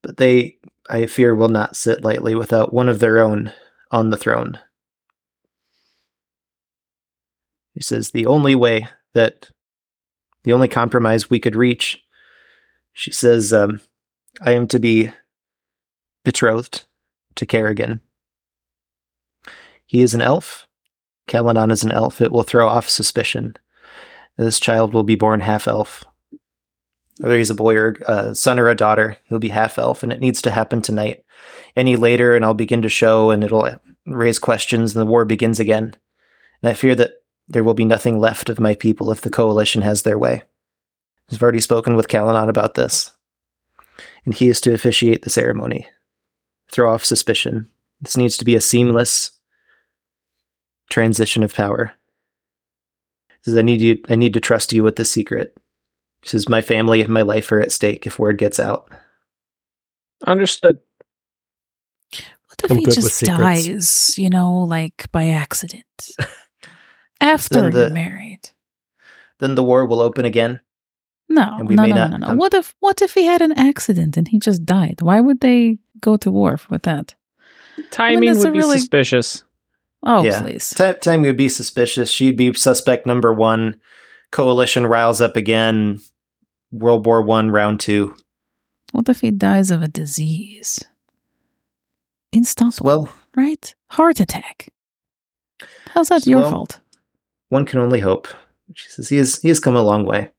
But 0.01 0.17
they, 0.17 0.57
I 0.89 1.05
fear, 1.05 1.35
will 1.35 1.49
not 1.49 1.75
sit 1.75 2.03
lightly 2.03 2.33
without 2.33 2.73
one 2.73 2.89
of 2.89 2.99
their 2.99 3.19
own 3.19 3.53
on 3.91 4.09
the 4.09 4.17
throne. 4.17 4.57
He 7.73 7.81
says, 7.81 8.11
The 8.11 8.25
only 8.25 8.55
way 8.55 8.87
that, 9.13 9.49
the 10.43 10.53
only 10.53 10.67
compromise 10.67 11.29
we 11.29 11.39
could 11.39 11.55
reach, 11.55 12.01
she 12.93 13.11
says, 13.11 13.53
um, 13.53 13.81
I 14.41 14.53
am 14.53 14.67
to 14.69 14.79
be 14.79 15.11
betrothed 16.23 16.85
to 17.35 17.45
Kerrigan. 17.45 18.01
He 19.85 20.01
is 20.01 20.13
an 20.13 20.21
elf. 20.21 20.67
Kalanon 21.27 21.71
is 21.71 21.83
an 21.83 21.91
elf. 21.91 22.21
It 22.21 22.31
will 22.31 22.43
throw 22.43 22.67
off 22.67 22.89
suspicion. 22.89 23.55
This 24.37 24.59
child 24.59 24.93
will 24.93 25.03
be 25.03 25.15
born 25.15 25.39
half 25.39 25.67
elf. 25.67 26.03
Whether 27.19 27.37
he's 27.37 27.49
a 27.49 27.55
boy 27.55 27.75
or 27.75 27.97
a 28.05 28.35
son 28.35 28.59
or 28.59 28.69
a 28.69 28.75
daughter, 28.75 29.17
he'll 29.25 29.39
be 29.39 29.49
half 29.49 29.79
elf, 29.79 30.03
and 30.03 30.13
it 30.13 30.19
needs 30.19 30.41
to 30.43 30.51
happen 30.51 30.81
tonight. 30.81 31.23
Any 31.75 31.95
later, 31.95 32.35
and 32.35 32.45
I'll 32.45 32.53
begin 32.53 32.81
to 32.83 32.89
show, 32.89 33.31
and 33.31 33.43
it'll 33.43 33.65
uh, 33.65 33.77
raise 34.05 34.39
questions, 34.39 34.95
and 34.95 35.01
the 35.01 35.09
war 35.09 35.25
begins 35.25 35.59
again. 35.59 35.95
And 36.61 36.69
I 36.69 36.73
fear 36.73 36.95
that 36.95 37.13
there 37.47 37.63
will 37.63 37.73
be 37.73 37.85
nothing 37.85 38.19
left 38.19 38.49
of 38.49 38.59
my 38.59 38.75
people 38.75 39.11
if 39.11 39.21
the 39.21 39.29
coalition 39.29 39.81
has 39.81 40.03
their 40.03 40.17
way. 40.17 40.43
I've 41.31 41.41
already 41.41 41.59
spoken 41.59 41.95
with 41.95 42.07
Kalanon 42.07 42.49
about 42.49 42.75
this, 42.75 43.11
and 44.25 44.33
he 44.33 44.47
is 44.47 44.61
to 44.61 44.73
officiate 44.73 45.23
the 45.23 45.29
ceremony, 45.29 45.87
throw 46.71 46.93
off 46.93 47.05
suspicion. 47.05 47.69
This 48.01 48.17
needs 48.17 48.37
to 48.37 48.45
be 48.45 48.55
a 48.55 48.61
seamless 48.61 49.31
transition 50.89 51.43
of 51.43 51.53
power. 51.53 51.93
He 53.29 53.35
says, 53.51 53.57
I 53.57 53.61
need 53.61 53.81
you 53.81 53.99
I 54.09 54.15
need 54.15 54.33
to 54.33 54.39
trust 54.39 54.73
you 54.73 54.83
with 54.83 54.95
the 54.95 55.05
secret. 55.05 55.57
He 56.21 56.29
says, 56.29 56.49
My 56.49 56.61
family 56.61 57.01
and 57.01 57.09
my 57.09 57.21
life 57.21 57.51
are 57.51 57.59
at 57.59 57.71
stake 57.71 58.05
if 58.07 58.19
word 58.19 58.37
gets 58.37 58.59
out. 58.59 58.91
Understood. 60.25 60.79
What 62.11 62.63
if 62.63 62.71
I'm 62.71 62.77
he 62.77 62.85
just 62.85 63.23
dies, 63.23 64.17
you 64.17 64.29
know, 64.29 64.53
like 64.63 65.05
by 65.11 65.29
accident? 65.29 65.85
After 67.21 67.61
Then 67.61 67.71
you're 67.73 67.83
the- 67.89 67.89
married. 67.93 68.49
Then 69.39 69.53
the 69.55 69.63
war 69.63 69.85
will 69.85 70.01
open 70.01 70.25
again. 70.25 70.59
No, 71.37 71.57
and 71.59 71.67
we 71.69 71.75
no, 71.75 71.83
may 71.83 71.89
no, 71.89 71.95
no, 71.95 72.01
not 72.01 72.11
no, 72.11 72.17
no. 72.17 72.27
come- 72.27 72.37
What 72.37 72.53
if 72.53 72.75
what 72.79 73.01
if 73.01 73.13
he 73.13 73.25
had 73.25 73.41
an 73.41 73.53
accident 73.53 74.17
and 74.17 74.27
he 74.27 74.39
just 74.39 74.65
died? 74.65 75.01
Why 75.01 75.21
would 75.21 75.39
they 75.41 75.77
go 76.01 76.17
to 76.17 76.31
war 76.31 76.59
with 76.69 76.83
that? 76.83 77.15
Timing 77.91 78.29
that's 78.33 78.43
would 78.43 78.53
be 78.53 78.59
really- 78.59 78.79
suspicious. 78.79 79.43
Oh, 80.03 80.23
Yeah. 80.23 80.41
please. 80.41 80.69
Ti- 80.77 80.93
Time 81.01 81.21
would 81.23 81.37
be 81.37 81.49
suspicious. 81.49 82.09
She'd 82.11 82.37
be 82.37 82.53
suspect 82.53 83.05
number 83.05 83.33
one. 83.33 83.75
Coalition 84.31 84.85
riles 84.85 85.21
up 85.21 85.35
again. 85.35 86.01
World 86.71 87.05
War 87.05 87.21
One, 87.21 87.49
round 87.51 87.79
two. 87.79 88.15
What 88.91 89.07
if 89.09 89.21
he 89.21 89.31
dies 89.31 89.71
of 89.71 89.81
a 89.81 89.87
disease? 89.87 90.83
Unstoppable, 92.33 92.85
Well, 92.85 93.09
right? 93.35 93.73
Heart 93.91 94.19
attack. 94.19 94.69
How's 95.93 96.09
that 96.09 96.27
your 96.27 96.41
fault? 96.49 96.79
one 97.49 97.65
can 97.65 97.79
only 97.79 97.99
hope. 98.01 98.27
She 98.75 98.89
says 98.89 99.09
he 99.09 99.17
has 99.17 99.41
he 99.41 99.47
has 99.47 99.59
come 99.59 99.75
a 99.75 99.81
long 99.81 100.05
way. 100.05 100.29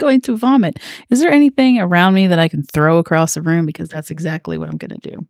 Going 0.00 0.20
to 0.22 0.36
vomit. 0.36 0.78
Is 1.10 1.20
there 1.20 1.30
anything 1.30 1.78
around 1.78 2.14
me 2.14 2.26
that 2.26 2.38
I 2.38 2.48
can 2.48 2.62
throw 2.62 2.96
across 2.98 3.34
the 3.34 3.42
room? 3.42 3.66
Because 3.66 3.88
that's 3.90 4.10
exactly 4.10 4.56
what 4.58 4.68
I'm 4.70 4.78
going 4.78 4.98
to 4.98 5.10
do. 5.10 5.26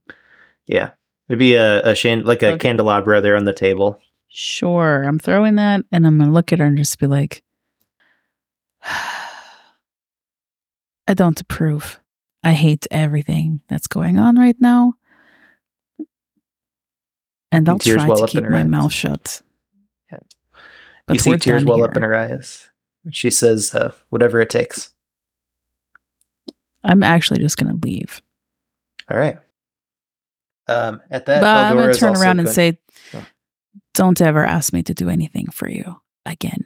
Yeah. 0.67 0.91
It'd 1.29 1.39
be 1.41 1.55
a, 1.55 1.83
a 1.83 1.95
shan- 1.95 2.25
like 2.25 2.43
a 2.43 2.51
Okay. 2.53 2.59
candelabra 2.59 3.21
there 3.21 3.37
on 3.37 3.45
the 3.45 3.53
table. 3.53 4.01
Sure, 4.29 5.03
I'm 5.03 5.19
throwing 5.19 5.57
that, 5.57 5.85
and 5.91 6.07
I'm 6.07 6.17
gonna 6.19 6.31
look 6.31 6.53
at 6.53 6.61
her 6.61 6.65
and 6.67 6.77
just 6.79 6.99
be 7.01 7.09
like, 7.09 7.43
"I 11.09 11.15
don't 11.15 11.41
approve. 11.41 12.01
I 12.45 12.53
hate 12.53 12.87
everything 12.93 13.61
that's 13.69 13.89
going 13.89 14.19
on 14.21 14.37
right 14.39 14.55
now, 14.61 14.95
and 17.51 17.69
I'll 17.69 17.81
try 17.81 18.07
well 18.07 18.19
to 18.25 18.27
keep 18.29 18.45
my 18.49 18.61
eyes. 18.61 18.67
mouth 18.69 18.93
shut." 18.93 19.43
Yeah. 20.13 20.19
You 21.11 21.19
see 21.19 21.37
tears 21.39 21.65
well 21.65 21.83
up 21.83 21.97
in 21.97 22.03
her 22.05 22.15
eyes. 22.15 22.70
She 23.11 23.31
says, 23.31 23.75
uh, 23.75 23.93
whatever 24.11 24.41
it 24.41 24.51
takes. 24.51 24.91
I'm 26.85 27.03
actually 27.03 27.41
just 27.41 27.57
gonna 27.57 27.79
leave, 27.83 28.23
All 29.11 29.17
right. 29.19 29.39
Um, 30.69 31.01
at 31.11 31.27
that, 31.27 31.41
but 31.41 31.57
I'm 31.57 31.77
gonna 31.77 31.95
turn 31.95 32.17
around 32.17 32.39
and 32.39 32.47
going- 32.47 32.55
say, 32.55 32.79
Oh. 33.13 33.25
"Don't 33.95 34.21
ever 34.21 34.45
ask 34.45 34.73
me 34.73 34.83
to 34.85 34.95
do 34.95 35.09
anything 35.11 35.51
for 35.51 35.69
you 35.69 36.01
again." 36.25 36.65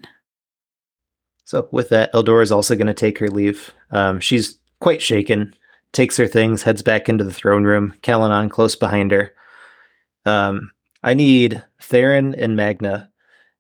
So 1.44 1.68
with 1.72 1.88
that, 1.90 2.12
Eldora 2.12 2.42
is 2.42 2.52
also 2.52 2.74
going 2.74 2.86
to 2.86 2.94
take 2.94 3.18
her 3.18 3.28
leave. 3.28 3.72
Um, 3.90 4.18
she's 4.18 4.58
quite 4.80 5.02
shaken, 5.02 5.54
takes 5.92 6.16
her 6.16 6.26
things, 6.26 6.62
heads 6.62 6.82
back 6.82 7.08
into 7.08 7.22
the 7.24 7.32
throne 7.32 7.64
room. 7.64 7.94
Kalanon 8.02 8.50
close 8.50 8.74
behind 8.76 9.10
her. 9.12 9.32
Um, 10.24 10.70
I 11.02 11.12
need 11.14 11.62
Theron 11.82 12.34
and 12.34 12.56
Magna 12.56 13.10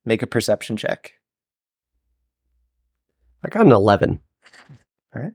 make 0.04 0.22
a 0.22 0.26
perception 0.26 0.76
check. 0.76 1.12
I 3.44 3.48
got 3.48 3.66
an 3.66 3.72
11. 3.72 4.20
All 5.14 5.22
right. 5.22 5.32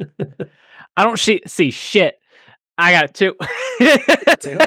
I 0.96 1.04
don't 1.04 1.18
see, 1.18 1.42
see 1.46 1.70
shit. 1.70 2.18
I 2.78 2.92
got 2.92 3.14
two. 3.14 3.34
Two? 4.40 4.58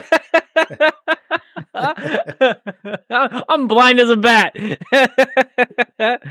I'm 3.50 3.68
blind 3.68 4.00
as 4.00 4.10
a 4.10 4.18
bat. 4.18 4.56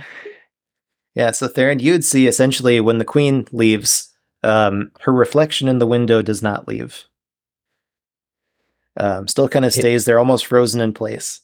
Yeah, 1.16 1.32
so 1.32 1.48
Theron, 1.48 1.80
you'd 1.80 2.04
see 2.04 2.28
essentially 2.28 2.80
when 2.80 2.98
the 2.98 3.04
queen 3.04 3.44
leaves, 3.50 4.14
um, 4.44 4.92
her 5.00 5.12
reflection 5.12 5.66
in 5.66 5.80
the 5.80 5.86
window 5.86 6.22
does 6.22 6.40
not 6.40 6.68
leave. 6.68 7.04
Um, 8.96 9.26
still 9.26 9.48
kind 9.48 9.64
of 9.64 9.70
It- 9.76 9.80
stays 9.80 10.04
there, 10.04 10.20
almost 10.20 10.46
frozen 10.46 10.80
in 10.80 10.92
place. 10.94 11.40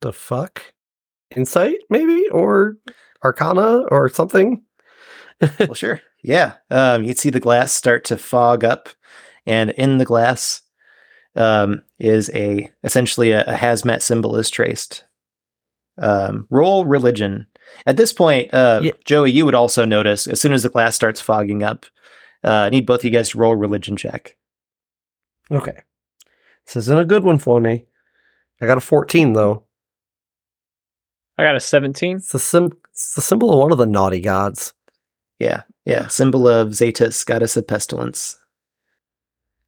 The 0.00 0.12
fuck? 0.12 0.74
Insight, 1.36 1.76
maybe? 1.90 2.28
Or 2.30 2.76
Arcana 3.24 3.84
or 3.90 4.08
something? 4.08 4.62
well, 5.60 5.74
sure. 5.74 6.00
Yeah. 6.22 6.54
Um, 6.70 7.04
you'd 7.04 7.18
see 7.18 7.30
the 7.30 7.40
glass 7.40 7.72
start 7.72 8.04
to 8.06 8.16
fog 8.18 8.64
up, 8.64 8.88
and 9.46 9.70
in 9.70 9.98
the 9.98 10.04
glass 10.04 10.62
um, 11.36 11.82
is 11.98 12.30
a 12.34 12.70
essentially 12.82 13.30
a, 13.32 13.44
a 13.44 13.54
hazmat 13.54 14.02
symbol 14.02 14.36
is 14.36 14.50
traced. 14.50 15.04
Um, 15.98 16.46
roll 16.50 16.84
religion. 16.84 17.46
At 17.86 17.96
this 17.96 18.12
point, 18.12 18.52
uh, 18.54 18.80
Yeah. 18.82 18.92
Joey, 19.04 19.30
you 19.30 19.44
would 19.44 19.54
also 19.54 19.84
notice 19.84 20.26
as 20.26 20.40
soon 20.40 20.52
as 20.52 20.62
the 20.62 20.68
glass 20.70 20.94
starts 20.96 21.20
fogging 21.20 21.62
up. 21.62 21.86
Uh, 22.42 22.50
I 22.50 22.68
need 22.70 22.86
both 22.86 23.00
of 23.00 23.04
you 23.04 23.10
guys 23.10 23.30
to 23.30 23.38
roll 23.38 23.54
religion 23.56 23.96
check. 23.96 24.36
Okay. 25.50 25.82
This 26.66 26.76
isn't 26.76 26.98
a 26.98 27.04
good 27.04 27.24
one 27.24 27.38
for 27.38 27.60
me. 27.60 27.86
I 28.60 28.66
got 28.66 28.78
a 28.78 28.80
14, 28.80 29.32
though. 29.34 29.64
I 31.38 31.44
got 31.44 31.54
a 31.56 31.60
17. 31.60 32.16
It's 32.16 32.32
the, 32.32 32.38
sim- 32.38 32.76
it's 32.90 33.14
the 33.14 33.20
symbol 33.22 33.52
of 33.52 33.58
one 33.58 33.72
of 33.72 33.78
the 33.78 33.86
naughty 33.86 34.20
gods. 34.20 34.72
Yeah, 35.38 35.62
yeah. 35.84 36.08
Symbol 36.08 36.48
of 36.48 36.68
Zetus, 36.70 37.24
goddess 37.24 37.56
of 37.56 37.66
pestilence. 37.66 38.38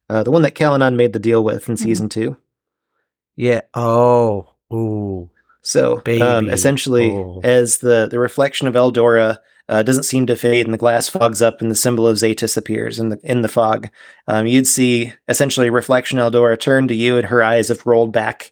Uh, 0.09 0.23
the 0.23 0.31
one 0.31 0.41
that 0.41 0.55
Kalanon 0.55 0.95
made 0.95 1.13
the 1.13 1.19
deal 1.19 1.43
with 1.43 1.69
in 1.69 1.75
Mhm. 1.75 1.79
season 1.79 2.09
two. 2.09 2.35
Yeah. 3.37 3.61
Oh. 3.73 4.49
Ooh. 4.73 5.29
So, 5.61 6.01
um, 6.21 6.49
essentially, 6.49 7.11
Oh. 7.11 7.39
as 7.43 7.77
the, 7.77 8.07
the 8.09 8.19
reflection 8.19 8.67
of 8.67 8.73
Eldora 8.73 9.37
uh, 9.69 9.83
doesn't 9.83 10.03
seem 10.03 10.25
to 10.25 10.35
fade 10.35 10.65
and 10.65 10.73
the 10.73 10.77
glass 10.77 11.07
fogs 11.07 11.41
up 11.41 11.61
and 11.61 11.71
the 11.71 11.75
symbol 11.75 12.05
of 12.05 12.17
Zatus 12.17 12.57
appears 12.57 12.99
in 12.99 13.07
the 13.09 13.19
in 13.23 13.41
the 13.41 13.47
fog, 13.47 13.87
um, 14.27 14.45
you'd 14.45 14.67
see 14.67 15.13
essentially 15.29 15.69
reflection 15.69 16.19
Eldora 16.19 16.59
turn 16.59 16.89
to 16.89 16.95
you 16.95 17.15
and 17.17 17.27
her 17.27 17.41
eyes 17.41 17.69
have 17.69 17.85
rolled 17.85 18.11
back, 18.11 18.51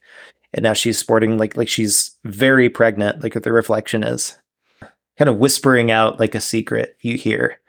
and 0.54 0.64
now 0.64 0.74
she's 0.74 0.98
sporting 0.98 1.38
like 1.38 1.56
like 1.56 1.70
she's 1.70 2.18
very 2.24 2.70
pregnant, 2.70 3.24
like 3.24 3.34
the 3.34 3.52
reflection 3.52 4.04
is, 4.04 4.38
kind 5.18 5.30
of 5.30 5.38
whispering 5.38 5.92
out 5.92 6.20
like 6.20 6.36
a 6.36 6.42
secret. 6.42 6.98
You 7.02 7.18
hear, 7.18 7.60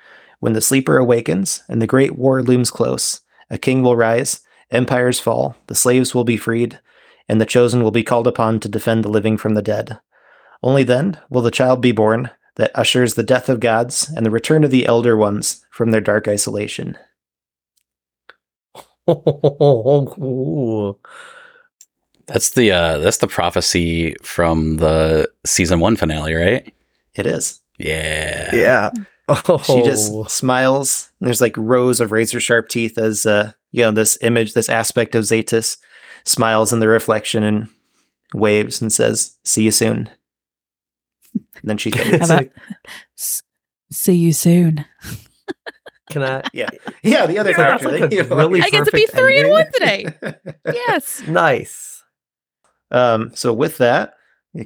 when 0.40 0.54
the 0.54 0.60
sleeper 0.60 0.96
awakens 0.98 1.62
and 1.68 1.80
the 1.80 1.86
great 1.86 2.16
war 2.16 2.42
looms 2.42 2.70
close, 2.70 3.20
a 3.50 3.58
king 3.58 3.82
will 3.82 3.96
rise, 3.96 4.40
empires 4.70 5.20
fall, 5.20 5.56
the 5.66 5.74
slaves 5.74 6.14
will 6.14 6.24
be 6.24 6.36
freed 6.36 6.78
and 7.30 7.40
the 7.40 7.46
chosen 7.46 7.84
will 7.84 7.92
be 7.92 8.02
called 8.02 8.26
upon 8.26 8.58
to 8.58 8.68
defend 8.68 9.04
the 9.04 9.08
living 9.08 9.36
from 9.36 9.54
the 9.54 9.62
dead. 9.62 10.00
Only 10.64 10.82
then 10.82 11.16
will 11.30 11.42
the 11.42 11.52
child 11.52 11.80
be 11.80 11.92
born 11.92 12.30
that 12.56 12.72
ushers 12.74 13.14
the 13.14 13.22
death 13.22 13.48
of 13.48 13.60
gods 13.60 14.12
and 14.16 14.26
the 14.26 14.32
return 14.32 14.64
of 14.64 14.72
the 14.72 14.84
elder 14.84 15.16
ones 15.16 15.64
from 15.70 15.92
their 15.92 16.00
dark 16.00 16.26
isolation. 16.26 16.98
Oh, 19.06 20.98
Ooh. 22.30 22.32
That's 22.32 22.50
the 22.50 22.70
uh 22.72 22.98
that's 22.98 23.18
the 23.18 23.26
prophecy 23.26 24.14
from 24.22 24.76
the 24.76 25.30
season 25.44 25.80
one 25.80 25.96
finale, 25.96 26.34
right? 26.34 26.72
It 27.14 27.26
is. 27.26 27.60
Yeah. 27.78 28.54
Yeah. 28.54 28.90
She 28.94 29.02
Oh. 29.72 29.82
just 29.84 30.12
smiles. 30.30 31.10
And 31.20 31.26
there's 31.28 31.40
like 31.40 31.56
rows 31.56 32.00
of 32.00 32.12
razor 32.12 32.40
sharp 32.40 32.68
teeth 32.68 32.98
as 32.98 33.26
uh 33.26 33.52
you 33.72 33.82
know 33.82 33.92
this 33.92 34.18
image, 34.22 34.54
this 34.54 34.68
aspect 34.68 35.14
of 35.14 35.24
Zatus 35.24 35.76
smiles 36.24 36.72
in 36.72 36.80
the 36.80 36.88
reflection 36.88 37.42
and 37.44 37.68
waves 38.34 38.80
and 38.82 38.92
says, 38.92 39.36
"See 39.44 39.62
you 39.62 39.70
soon." 39.70 40.10
And 41.34 41.44
then 41.62 41.78
she 41.78 41.90
How 41.94 42.26
fades. 42.26 43.42
see 43.92 44.14
you 44.16 44.32
soon? 44.32 44.84
Can 46.10 46.24
I? 46.24 46.42
yeah, 46.52 46.68
yeah. 47.04 47.26
The 47.26 47.38
other 47.38 47.50
Yeah, 47.50 47.56
character, 47.56 47.90
like 47.92 48.10
they- 48.10 48.18
a 48.18 48.22
you 48.24 48.28
know, 48.28 48.36
really 48.36 48.62
I 48.62 48.68
get 48.70 48.84
to 48.84 48.90
be 48.90 49.06
perfect 49.06 49.16
three 49.16 49.38
in 49.40 49.48
one 49.48 49.66
today. 49.72 50.06
Yes. 50.66 51.22
Nice. 51.28 51.89
Um, 52.90 53.30
so 53.34 53.52
with 53.52 53.78
that, 53.78 54.14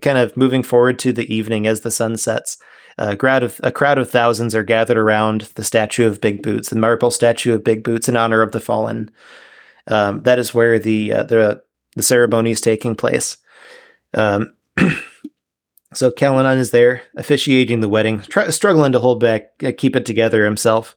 kind 0.00 0.18
of 0.18 0.36
moving 0.36 0.62
forward 0.62 0.98
to 1.00 1.12
the 1.12 1.32
evening 1.32 1.66
as 1.66 1.80
the 1.82 1.90
sun 1.90 2.16
sets. 2.16 2.58
A 2.96 3.16
crowd 3.16 3.42
of 3.42 3.60
a 3.64 3.72
crowd 3.72 3.98
of 3.98 4.08
thousands 4.08 4.54
are 4.54 4.62
gathered 4.62 4.96
around 4.96 5.42
the 5.56 5.64
statue 5.64 6.06
of 6.06 6.20
Big 6.20 6.42
Boots, 6.42 6.70
the 6.70 6.76
marble 6.76 7.10
statue 7.10 7.52
of 7.52 7.64
Big 7.64 7.82
Boots 7.82 8.08
in 8.08 8.16
honor 8.16 8.40
of 8.40 8.52
the 8.52 8.60
fallen. 8.60 9.10
Um, 9.88 10.22
that 10.22 10.38
is 10.38 10.54
where 10.54 10.78
the 10.78 11.12
uh, 11.12 11.22
the 11.24 11.62
the 11.96 12.02
ceremony 12.02 12.52
is 12.52 12.60
taking 12.60 12.94
place. 12.94 13.36
Um, 14.14 14.54
so 15.92 16.12
Kalanon 16.12 16.58
is 16.58 16.70
there 16.70 17.02
officiating 17.16 17.80
the 17.80 17.88
wedding, 17.88 18.22
struggling 18.50 18.92
to 18.92 19.00
hold 19.00 19.18
back, 19.20 19.50
uh, 19.64 19.72
keep 19.76 19.96
it 19.96 20.06
together 20.06 20.44
himself. 20.44 20.96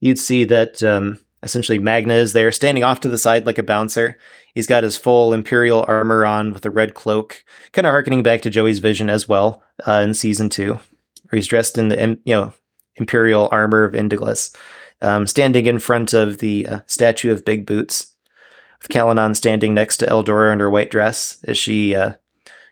You'd 0.00 0.18
see 0.18 0.44
that 0.44 0.82
um, 0.82 1.18
essentially 1.42 1.78
Magna 1.78 2.14
is 2.14 2.34
there, 2.34 2.52
standing 2.52 2.84
off 2.84 3.00
to 3.00 3.08
the 3.08 3.18
side 3.18 3.46
like 3.46 3.58
a 3.58 3.62
bouncer. 3.62 4.18
He's 4.58 4.66
got 4.66 4.82
his 4.82 4.96
full 4.96 5.32
Imperial 5.32 5.84
armor 5.86 6.26
on 6.26 6.52
with 6.52 6.66
a 6.66 6.70
red 6.70 6.94
cloak, 6.94 7.44
kind 7.70 7.86
of 7.86 7.92
harkening 7.92 8.24
back 8.24 8.42
to 8.42 8.50
Joey's 8.50 8.80
vision 8.80 9.08
as 9.08 9.28
well 9.28 9.62
uh, 9.86 10.00
in 10.04 10.14
season 10.14 10.48
two, 10.48 10.72
where 10.72 11.36
he's 11.36 11.46
dressed 11.46 11.78
in 11.78 11.90
the 11.90 12.18
you 12.24 12.34
know 12.34 12.52
Imperial 12.96 13.48
armor 13.52 13.84
of 13.84 13.94
Indiglis, 13.94 14.52
um, 15.00 15.28
standing 15.28 15.66
in 15.66 15.78
front 15.78 16.12
of 16.12 16.38
the 16.38 16.66
uh, 16.66 16.80
statue 16.88 17.30
of 17.30 17.44
Big 17.44 17.66
Boots, 17.66 18.16
with 18.82 18.88
Kalanon 18.88 19.36
standing 19.36 19.74
next 19.74 19.98
to 19.98 20.06
Eldora 20.06 20.52
in 20.52 20.58
her 20.58 20.68
white 20.68 20.90
dress 20.90 21.38
as 21.44 21.56
she 21.56 21.94
uh, 21.94 22.14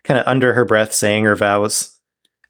kind 0.03 0.19
of 0.19 0.27
under 0.27 0.55
her 0.55 0.65
breath 0.65 0.93
saying 0.93 1.23
her 1.23 1.37
vows. 1.37 2.01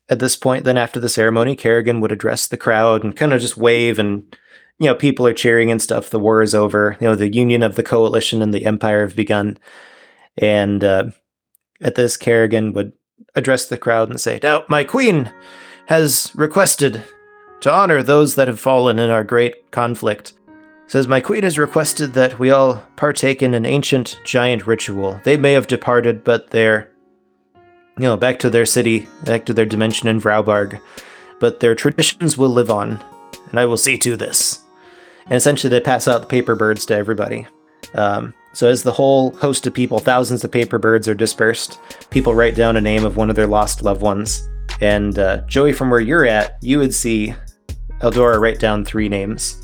At 0.08 0.18
this 0.18 0.34
point, 0.34 0.64
then 0.64 0.78
after 0.78 0.98
the 0.98 1.10
ceremony, 1.10 1.56
Kerrigan 1.56 2.00
would 2.00 2.10
address 2.10 2.46
the 2.46 2.56
crowd 2.56 3.04
and 3.04 3.14
kind 3.14 3.34
of 3.34 3.42
just 3.42 3.58
wave 3.58 3.98
and 3.98 4.34
you 4.78 4.86
know, 4.86 4.94
people 4.94 5.26
are 5.26 5.32
cheering 5.32 5.70
and 5.70 5.80
stuff. 5.80 6.10
The 6.10 6.18
war 6.18 6.42
is 6.42 6.54
over. 6.54 6.96
You 7.00 7.08
know, 7.08 7.14
the 7.14 7.32
union 7.32 7.62
of 7.62 7.76
the 7.76 7.82
coalition 7.82 8.42
and 8.42 8.52
the 8.52 8.66
empire 8.66 9.00
have 9.02 9.16
begun. 9.16 9.58
And 10.36 10.84
uh, 10.84 11.10
at 11.80 11.94
this, 11.94 12.16
Kerrigan 12.16 12.72
would 12.74 12.92
address 13.34 13.66
the 13.66 13.78
crowd 13.78 14.10
and 14.10 14.20
say, 14.20 14.38
Now, 14.42 14.64
my 14.68 14.84
queen 14.84 15.32
has 15.86 16.30
requested 16.34 17.02
to 17.60 17.72
honor 17.72 18.02
those 18.02 18.34
that 18.34 18.48
have 18.48 18.60
fallen 18.60 18.98
in 18.98 19.08
our 19.08 19.24
great 19.24 19.70
conflict. 19.70 20.34
Says, 20.88 21.08
My 21.08 21.20
queen 21.20 21.42
has 21.42 21.58
requested 21.58 22.12
that 22.12 22.38
we 22.38 22.50
all 22.50 22.84
partake 22.96 23.42
in 23.42 23.54
an 23.54 23.64
ancient 23.64 24.20
giant 24.24 24.66
ritual. 24.66 25.20
They 25.24 25.38
may 25.38 25.54
have 25.54 25.66
departed, 25.66 26.22
but 26.22 26.50
they're, 26.50 26.92
you 27.96 28.04
know, 28.04 28.16
back 28.18 28.38
to 28.40 28.50
their 28.50 28.66
city, 28.66 29.08
back 29.24 29.46
to 29.46 29.54
their 29.54 29.64
dimension 29.64 30.06
in 30.06 30.20
Vraubarg. 30.20 30.78
But 31.40 31.60
their 31.60 31.74
traditions 31.74 32.36
will 32.36 32.50
live 32.50 32.70
on, 32.70 33.02
and 33.50 33.58
I 33.58 33.64
will 33.64 33.76
see 33.78 33.96
to 33.98 34.16
this 34.16 34.65
and 35.26 35.34
essentially 35.34 35.70
they 35.70 35.80
pass 35.80 36.08
out 36.08 36.22
the 36.22 36.26
paper 36.26 36.54
birds 36.54 36.86
to 36.86 36.94
everybody. 36.94 37.46
Um, 37.94 38.34
so 38.52 38.68
as 38.68 38.82
the 38.82 38.92
whole 38.92 39.32
host 39.36 39.66
of 39.66 39.74
people, 39.74 39.98
thousands 39.98 40.42
of 40.42 40.50
paper 40.50 40.78
birds 40.78 41.08
are 41.08 41.14
dispersed, 41.14 41.78
people 42.10 42.34
write 42.34 42.54
down 42.54 42.76
a 42.76 42.80
name 42.80 43.04
of 43.04 43.16
one 43.16 43.30
of 43.30 43.36
their 43.36 43.46
lost 43.46 43.82
loved 43.82 44.00
ones. 44.00 44.48
And 44.80 45.18
uh, 45.18 45.42
Joey, 45.46 45.72
from 45.72 45.90
where 45.90 46.00
you're 46.00 46.26
at, 46.26 46.56
you 46.62 46.78
would 46.78 46.94
see 46.94 47.34
Eldora 48.00 48.40
write 48.40 48.58
down 48.58 48.84
three 48.84 49.08
names. 49.08 49.62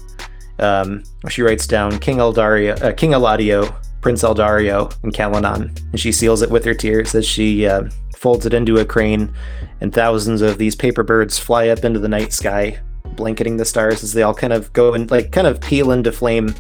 Um, 0.59 1.03
she 1.29 1.43
writes 1.43 1.67
down 1.67 1.99
King 1.99 2.19
Eldario, 2.19 2.81
uh, 2.83 2.93
King 2.93 3.13
Eladio, 3.13 3.75
Prince 4.01 4.23
Eldario, 4.23 4.95
and 5.03 5.13
Kalanon, 5.13 5.77
and 5.91 6.01
she 6.01 6.13
seals 6.13 6.43
it 6.43 6.51
with 6.51 6.65
her 6.65 6.75
tears 6.75 7.15
as 7.15 7.27
she 7.27 7.67
uh, 7.67 7.85
folds 8.17 8.47
it 8.47 8.55
into 8.55 8.79
a 8.79 8.85
crane, 8.85 9.33
and 9.81 9.93
thousands 9.93 10.43
of 10.43 10.59
these 10.59 10.77
paper 10.77 11.03
birds 11.03 11.39
fly 11.39 11.69
up 11.69 11.85
into 11.85 11.99
the 11.99 12.09
night 12.09 12.33
sky, 12.33 12.79
blanketing 13.17 13.57
the 13.57 13.65
stars 13.65 14.03
as 14.03 14.13
they 14.13 14.23
all 14.23 14.35
kind 14.35 14.53
of 14.53 14.73
go 14.73 14.95
and 14.95 15.11
like 15.11 15.33
kind 15.33 15.47
of 15.47 15.61
peel 15.61 15.93
into 15.93 16.13
flame, 16.13 16.55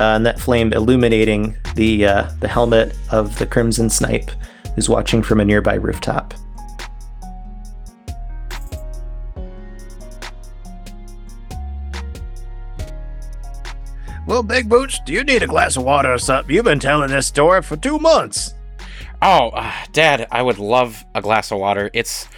uh, 0.00 0.14
and 0.14 0.26
that 0.26 0.40
flame 0.40 0.72
illuminating 0.72 1.56
the 1.74 2.06
uh, 2.06 2.30
the 2.40 2.48
helmet 2.48 2.96
of 3.10 3.38
the 3.38 3.46
Crimson 3.46 3.90
Snipe, 3.90 4.30
who's 4.74 4.88
watching 4.88 5.22
from 5.22 5.40
a 5.40 5.44
nearby 5.44 5.74
rooftop. 5.74 6.34
Well, 14.24 14.42
Big 14.42 14.68
Boots, 14.68 15.00
do 15.04 15.12
you 15.12 15.24
need 15.24 15.42
a 15.42 15.46
glass 15.46 15.76
of 15.76 15.82
water 15.82 16.12
or 16.12 16.18
something? 16.18 16.54
You've 16.54 16.64
been 16.64 16.78
telling 16.78 17.10
this 17.10 17.26
story 17.26 17.60
for 17.60 17.76
two 17.76 17.98
months. 17.98 18.54
Oh, 19.20 19.50
uh, 19.50 19.72
Dad, 19.92 20.26
I 20.30 20.42
would 20.42 20.58
love 20.58 21.04
a 21.14 21.20
glass 21.20 21.50
of 21.50 21.58
water. 21.58 21.90
It's 21.92 22.28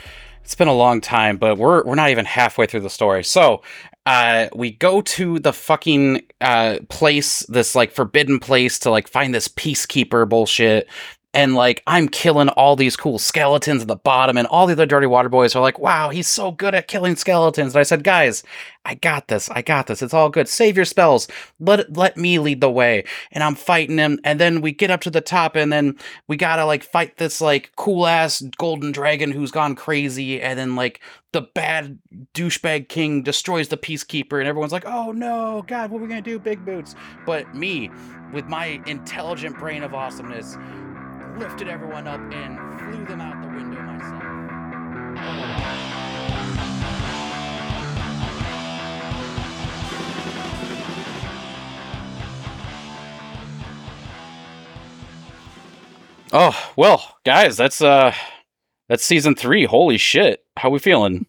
it's 0.45 0.55
been 0.55 0.69
a 0.69 0.75
long 0.75 1.01
time, 1.01 1.39
but 1.39 1.57
we're 1.57 1.83
we're 1.85 1.95
not 1.95 2.11
even 2.11 2.27
halfway 2.27 2.67
through 2.67 2.81
the 2.81 2.91
story. 2.91 3.25
So, 3.25 3.63
uh, 4.05 4.49
we 4.55 4.73
go 4.73 5.01
to 5.01 5.39
the 5.39 5.53
fucking 5.53 6.23
uh 6.43 6.79
place, 6.91 7.41
this 7.49 7.75
like 7.75 7.91
forbidden 7.91 8.39
place 8.39 8.79
to 8.81 8.91
like 8.91 9.09
find 9.09 9.35
this 9.35 9.49
peacekeeper 9.49 10.29
bullshit. 10.29 10.89
And 11.35 11.55
like 11.57 11.83
I'm 11.87 12.09
killing 12.09 12.49
all 12.51 12.77
these 12.77 12.97
cool 12.97 13.19
skeletons 13.19 13.83
at 13.83 13.89
the 13.89 13.97
bottom, 13.97 14.39
and 14.39 14.47
all 14.47 14.67
the 14.67 14.73
other 14.73 14.87
dirty 14.87 15.09
water 15.09 15.29
boys 15.29 15.57
are 15.57 15.61
like, 15.61 15.81
"Wow, 15.81 16.11
he's 16.11 16.29
so 16.29 16.53
good 16.53 16.75
at 16.75 16.87
killing 16.89 17.17
skeletons." 17.17 17.75
And 17.75 17.81
I 17.81 17.83
said, 17.83 18.05
"Guys, 18.05 18.45
I 18.85 18.95
got 18.95 19.27
this. 19.29 19.51
I 19.51 19.61
got 19.61 19.89
this. 19.89 20.01
It's 20.01 20.15
all 20.15 20.31
good. 20.31 20.49
Save 20.49 20.77
your 20.77 20.85
spells. 20.85 21.27
Let 21.59 21.97
let 21.97 22.17
me 22.17 22.39
lead 22.39 22.61
the 22.61 22.71
way." 22.71 23.05
And 23.33 23.43
I'm 23.43 23.57
fighting 23.57 23.99
him, 23.99 24.21
and 24.23 24.39
then 24.41 24.61
we 24.61 24.73
get 24.73 24.93
up 24.93 25.01
to 25.03 25.11
the 25.11 25.21
top, 25.21 25.57
and 25.57 25.73
then 25.73 25.97
we 26.29 26.37
gotta 26.37 26.65
like 26.65 26.85
fight 26.85 27.17
this 27.17 27.41
like 27.41 27.73
cool 27.77 28.07
ass 28.07 28.41
golden 28.57 28.93
dragon 28.93 29.33
who's 29.33 29.51
gone 29.51 29.75
crazy, 29.75 30.41
and 30.41 30.57
then 30.57 30.77
like 30.77 31.01
the 31.33 31.43
bad 31.43 31.99
douchebag 32.33 32.89
king 32.89 33.23
destroys 33.25 33.67
the 33.69 33.77
peacekeeper, 33.77 34.39
and 34.39 34.47
everyone's 34.47 34.73
like, 34.73 34.87
"Oh 34.87 35.11
no, 35.11 35.65
God, 35.67 35.91
what 35.91 35.99
are 35.99 36.03
we 36.03 36.09
gonna 36.09 36.23
do, 36.23 36.39
Big 36.39 36.65
Boots?" 36.65 36.95
But 37.27 37.53
me, 37.57 37.91
with 38.33 38.47
my 38.47 38.81
intelligent 38.87 39.59
brain 39.59 39.83
of 39.83 39.95
awesomeness, 39.95 40.57
lifted 41.39 41.69
everyone 41.69 42.07
up 42.07 42.21
and 42.33 42.59
flew 42.81 43.05
them 43.07 43.21
out 43.21 43.41
the 43.43 43.49
window 43.57 43.81
myself. 43.83 45.35
Oh 56.33 56.73
well, 56.77 57.17
guys, 57.25 57.57
that's 57.57 57.81
uh, 57.81 58.13
that's 58.89 59.05
season 59.05 59.35
three. 59.35 59.65
Holy 59.65 59.99
shit, 59.99 60.45
how 60.57 60.71
we 60.71 60.79
feeling? 60.79 61.27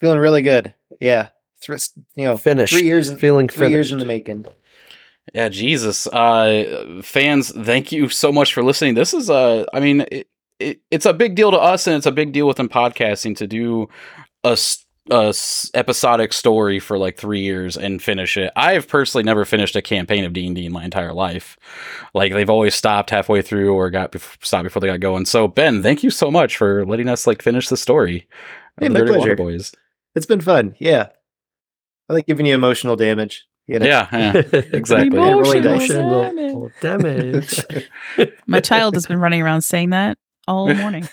Feeling 0.00 0.18
really 0.18 0.40
good. 0.42 0.72
Yeah, 1.00 1.28
Thr- 1.62 1.74
you 2.14 2.24
know, 2.24 2.36
Finished. 2.38 2.72
three 2.72 2.84
years, 2.84 3.10
in, 3.10 3.18
Feeling 3.18 3.48
three 3.48 3.68
years 3.68 3.92
in 3.92 3.98
the 3.98 4.06
making. 4.06 4.46
Yeah, 5.34 5.48
Jesus. 5.48 6.06
Uh, 6.08 7.00
fans, 7.02 7.52
thank 7.52 7.92
you 7.92 8.08
so 8.08 8.32
much 8.32 8.52
for 8.54 8.62
listening. 8.62 8.94
This 8.94 9.14
is, 9.14 9.30
uh, 9.30 9.64
I 9.72 9.80
mean, 9.80 10.00
it, 10.10 10.28
it, 10.58 10.80
it's 10.90 11.06
a 11.06 11.12
big 11.12 11.34
deal 11.36 11.50
to 11.50 11.56
us 11.58 11.86
and 11.86 11.96
it's 11.96 12.06
a 12.06 12.12
big 12.12 12.32
deal 12.32 12.46
within 12.46 12.68
podcasting 12.68 13.36
to 13.36 13.46
do 13.46 13.88
a 14.44 14.50
s- 14.50 14.84
a 15.10 15.28
s- 15.28 15.70
episodic 15.74 16.32
story 16.32 16.78
for 16.78 16.98
like 16.98 17.16
three 17.16 17.40
years 17.40 17.76
and 17.76 18.02
finish 18.02 18.36
it. 18.36 18.52
I've 18.54 18.86
personally 18.86 19.24
never 19.24 19.44
finished 19.44 19.74
a 19.74 19.82
campaign 19.82 20.24
of 20.24 20.32
D 20.32 20.46
and 20.46 20.54
D 20.54 20.66
in 20.66 20.72
my 20.72 20.84
entire 20.84 21.12
life. 21.12 21.56
Like 22.14 22.32
they've 22.32 22.50
always 22.50 22.74
stopped 22.74 23.10
halfway 23.10 23.40
through 23.42 23.72
or 23.72 23.90
got 23.90 24.12
bef- 24.12 24.44
stopped 24.44 24.64
before 24.64 24.80
they 24.80 24.86
got 24.88 25.00
going. 25.00 25.24
So 25.24 25.48
Ben, 25.48 25.82
thank 25.82 26.02
you 26.04 26.10
so 26.10 26.30
much 26.30 26.56
for 26.56 26.84
letting 26.86 27.08
us 27.08 27.26
like 27.26 27.42
finish 27.42 27.68
the 27.68 27.76
story. 27.76 28.28
Hey, 28.80 28.88
my 28.88 29.00
pleasure. 29.06 29.36
Boys. 29.36 29.72
It's 30.14 30.26
been 30.26 30.40
fun. 30.42 30.74
Yeah. 30.78 31.08
I 32.08 32.12
like 32.12 32.26
giving 32.26 32.46
you 32.46 32.54
emotional 32.54 32.96
damage. 32.96 33.46
You 33.70 33.78
know? 33.78 33.86
Yeah, 33.86 34.08
yeah, 34.12 34.32
exactly. 34.72 35.18
Really. 35.18 35.58
Emotional 35.58 36.70
damage. 36.80 37.64
My 38.46 38.60
child 38.60 38.94
has 38.94 39.06
been 39.06 39.18
running 39.18 39.42
around 39.42 39.62
saying 39.62 39.90
that 39.90 40.18
all 40.48 40.72
morning. 40.74 41.08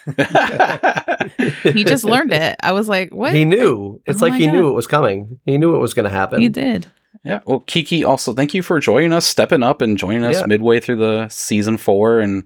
He 1.63 1.83
just 1.83 2.03
learned 2.03 2.33
it. 2.33 2.55
I 2.63 2.71
was 2.71 2.89
like, 2.89 3.13
what? 3.13 3.33
He 3.33 3.45
knew. 3.45 3.97
Oh 3.97 4.01
it's 4.07 4.21
Oh 4.21 4.25
like 4.25 4.33
he 4.33 4.45
God. 4.47 4.53
knew 4.53 4.69
it 4.69 4.73
was 4.73 4.87
coming. 4.87 5.39
He 5.45 5.57
knew 5.57 5.75
it 5.75 5.79
was 5.79 5.93
going 5.93 6.05
to 6.05 6.09
happen. 6.09 6.41
He 6.41 6.49
did. 6.49 6.87
Yeah. 7.23 7.41
Well, 7.45 7.59
Kiki, 7.61 8.03
also 8.03 8.33
thank 8.33 8.53
you 8.53 8.63
for 8.63 8.79
joining 8.79 9.13
us, 9.13 9.25
stepping 9.25 9.63
up 9.63 9.81
and 9.81 9.97
joining 9.97 10.23
us 10.23 10.39
Yeah. 10.39 10.45
midway 10.45 10.79
through 10.79 10.97
the 10.97 11.27
season 11.29 11.77
four 11.77 12.19
and 12.19 12.43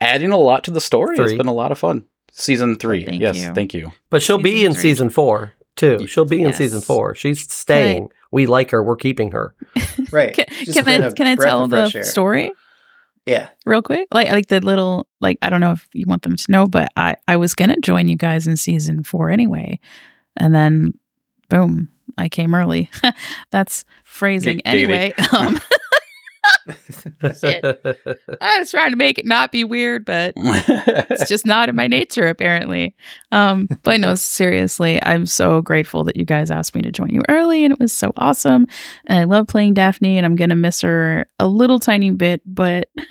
adding 0.00 0.32
a 0.32 0.36
lot 0.36 0.64
to 0.64 0.70
the 0.70 0.80
story. 0.80 1.16
It's 1.18 1.32
been 1.34 1.46
a 1.46 1.52
lot 1.54 1.72
of 1.72 1.78
fun. 1.78 2.04
Season 2.32 2.72
oh, 2.72 2.74
three. 2.74 3.04
Thank 3.04 3.22
yes. 3.22 3.36
you. 3.36 3.54
Thank 3.54 3.72
you. 3.72 3.92
But 4.10 4.22
she'll 4.22 4.38
be 4.38 4.64
in 4.64 4.72
three. 4.74 4.82
season 4.82 5.08
four 5.10 5.52
too. 5.76 6.06
She'll 6.06 6.24
be 6.24 6.42
in 6.42 6.52
season 6.52 6.80
four. 6.80 7.14
She's 7.14 7.50
staying. 7.52 8.10
We 8.32 8.46
like 8.46 8.70
her. 8.70 8.82
We're 8.82 8.96
keeping 8.96 9.30
her. 9.32 9.54
Right. 10.12 10.34
Can, 10.34 10.46
Just 10.64 10.74
can 10.74 10.84
been 10.84 11.02
I 11.02 11.06
a 11.06 11.12
can 11.12 11.26
I 11.26 11.34
tell 11.34 11.66
the 11.66 11.90
air. 11.94 12.04
story 12.04 12.52
Yeah. 13.26 13.48
real 13.64 13.82
quick? 13.82 14.06
Like 14.12 14.30
like 14.30 14.46
the 14.46 14.60
little 14.60 15.08
like 15.20 15.36
I 15.42 15.50
don't 15.50 15.60
know 15.60 15.72
if 15.72 15.88
you 15.92 16.04
want 16.06 16.22
them 16.22 16.36
to 16.36 16.52
know, 16.52 16.66
but 16.66 16.88
I 16.96 17.16
I 17.26 17.36
was 17.36 17.54
gonna 17.56 17.76
join 17.80 18.06
you 18.08 18.16
guys 18.16 18.46
in 18.46 18.56
season 18.56 19.02
four 19.02 19.30
anyway, 19.30 19.80
and 20.36 20.54
then 20.54 20.94
boom, 21.48 21.88
I 22.18 22.28
came 22.28 22.54
early. 22.54 22.88
That's 23.50 23.84
phrasing 24.04 24.58
Ga- 24.58 24.62
anyway. 24.66 25.14
Um, 25.32 25.54
Shit. 25.54 25.62
I 28.40 28.58
was 28.58 28.70
trying 28.70 28.90
to 28.90 28.96
make 28.96 29.18
it 29.18 29.26
not 29.26 29.52
be 29.52 29.64
weird, 29.64 30.04
but 30.04 30.34
it's 30.36 31.28
just 31.28 31.46
not 31.46 31.68
in 31.68 31.76
my 31.76 31.86
nature 31.86 32.26
apparently 32.26 32.94
um 33.32 33.68
but 33.82 34.00
no 34.00 34.14
seriously 34.14 35.02
i'm 35.04 35.26
so 35.26 35.60
grateful 35.60 36.04
that 36.04 36.16
you 36.16 36.24
guys 36.24 36.50
asked 36.50 36.74
me 36.74 36.82
to 36.82 36.90
join 36.90 37.10
you 37.10 37.22
early 37.28 37.64
and 37.64 37.72
it 37.72 37.80
was 37.80 37.92
so 37.92 38.12
awesome 38.16 38.66
and 39.06 39.18
i 39.18 39.24
love 39.24 39.46
playing 39.46 39.74
daphne 39.74 40.16
and 40.16 40.26
i'm 40.26 40.36
gonna 40.36 40.56
miss 40.56 40.80
her 40.80 41.26
a 41.38 41.46
little 41.46 41.78
tiny 41.78 42.10
bit 42.10 42.40
but 42.46 42.88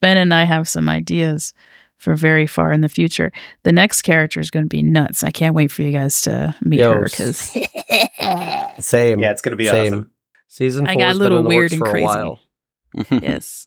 ben 0.00 0.16
and 0.16 0.32
i 0.34 0.44
have 0.44 0.68
some 0.68 0.88
ideas 0.88 1.52
for 1.98 2.14
very 2.16 2.46
far 2.46 2.72
in 2.72 2.80
the 2.80 2.88
future 2.88 3.30
the 3.62 3.72
next 3.72 4.02
character 4.02 4.40
is 4.40 4.50
going 4.50 4.64
to 4.64 4.68
be 4.68 4.82
nuts 4.82 5.22
i 5.22 5.30
can't 5.30 5.54
wait 5.54 5.70
for 5.70 5.82
you 5.82 5.92
guys 5.92 6.20
to 6.22 6.54
meet 6.62 6.80
Yo, 6.80 6.94
her 6.94 7.04
because 7.04 7.56
Same. 8.78 9.20
Yeah, 9.20 9.30
it's 9.30 9.42
gonna 9.42 9.56
be 9.56 9.66
Same. 9.66 9.94
awesome. 9.94 10.10
Season 10.52 10.86
I 10.86 10.92
four 10.92 11.00
got 11.02 11.14
a 11.14 11.18
little 11.18 11.38
been 11.38 11.46
in 11.46 11.50
the 11.50 11.56
weird 11.56 11.72
and 11.72 11.80
crazy. 11.80 12.04
while. 12.04 12.40
yes 13.10 13.66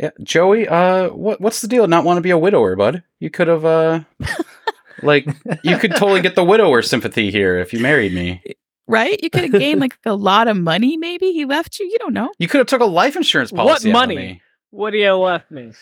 Yeah, 0.00 0.10
Joey, 0.24 0.66
uh, 0.66 1.10
what 1.10 1.40
what's 1.40 1.60
the 1.60 1.68
deal? 1.68 1.86
Not 1.86 2.04
want 2.04 2.16
to 2.16 2.20
be 2.20 2.30
a 2.30 2.38
widower, 2.38 2.74
bud? 2.74 3.04
You 3.20 3.30
could 3.30 3.46
have, 3.46 3.64
uh, 3.64 4.00
like, 5.04 5.24
you 5.62 5.78
could 5.78 5.92
totally 5.92 6.20
get 6.20 6.34
the 6.34 6.42
widower 6.42 6.82
sympathy 6.82 7.30
here 7.30 7.58
if 7.60 7.72
you 7.72 7.78
married 7.78 8.12
me. 8.12 8.42
right 8.88 9.18
you 9.22 9.30
could 9.30 9.44
have 9.44 9.52
gained 9.52 9.80
like 9.80 9.96
a 10.04 10.14
lot 10.14 10.46
of 10.46 10.58
money 10.58 10.98
maybe 10.98 11.32
he 11.32 11.46
left 11.46 11.78
you 11.78 11.86
you 11.86 11.96
don't 12.00 12.12
know 12.12 12.28
You 12.38 12.48
could 12.48 12.58
have 12.58 12.66
took 12.66 12.82
a 12.82 12.84
life 12.84 13.16
insurance 13.16 13.50
What 13.50 13.62
policy. 13.66 13.88
out 13.88 13.92
of 13.92 14.00
money? 14.00 14.16
me. 14.16 14.42
What 14.70 14.90
do 14.90 14.98
you 14.98 15.12
left 15.14 15.50
me? 15.50 15.72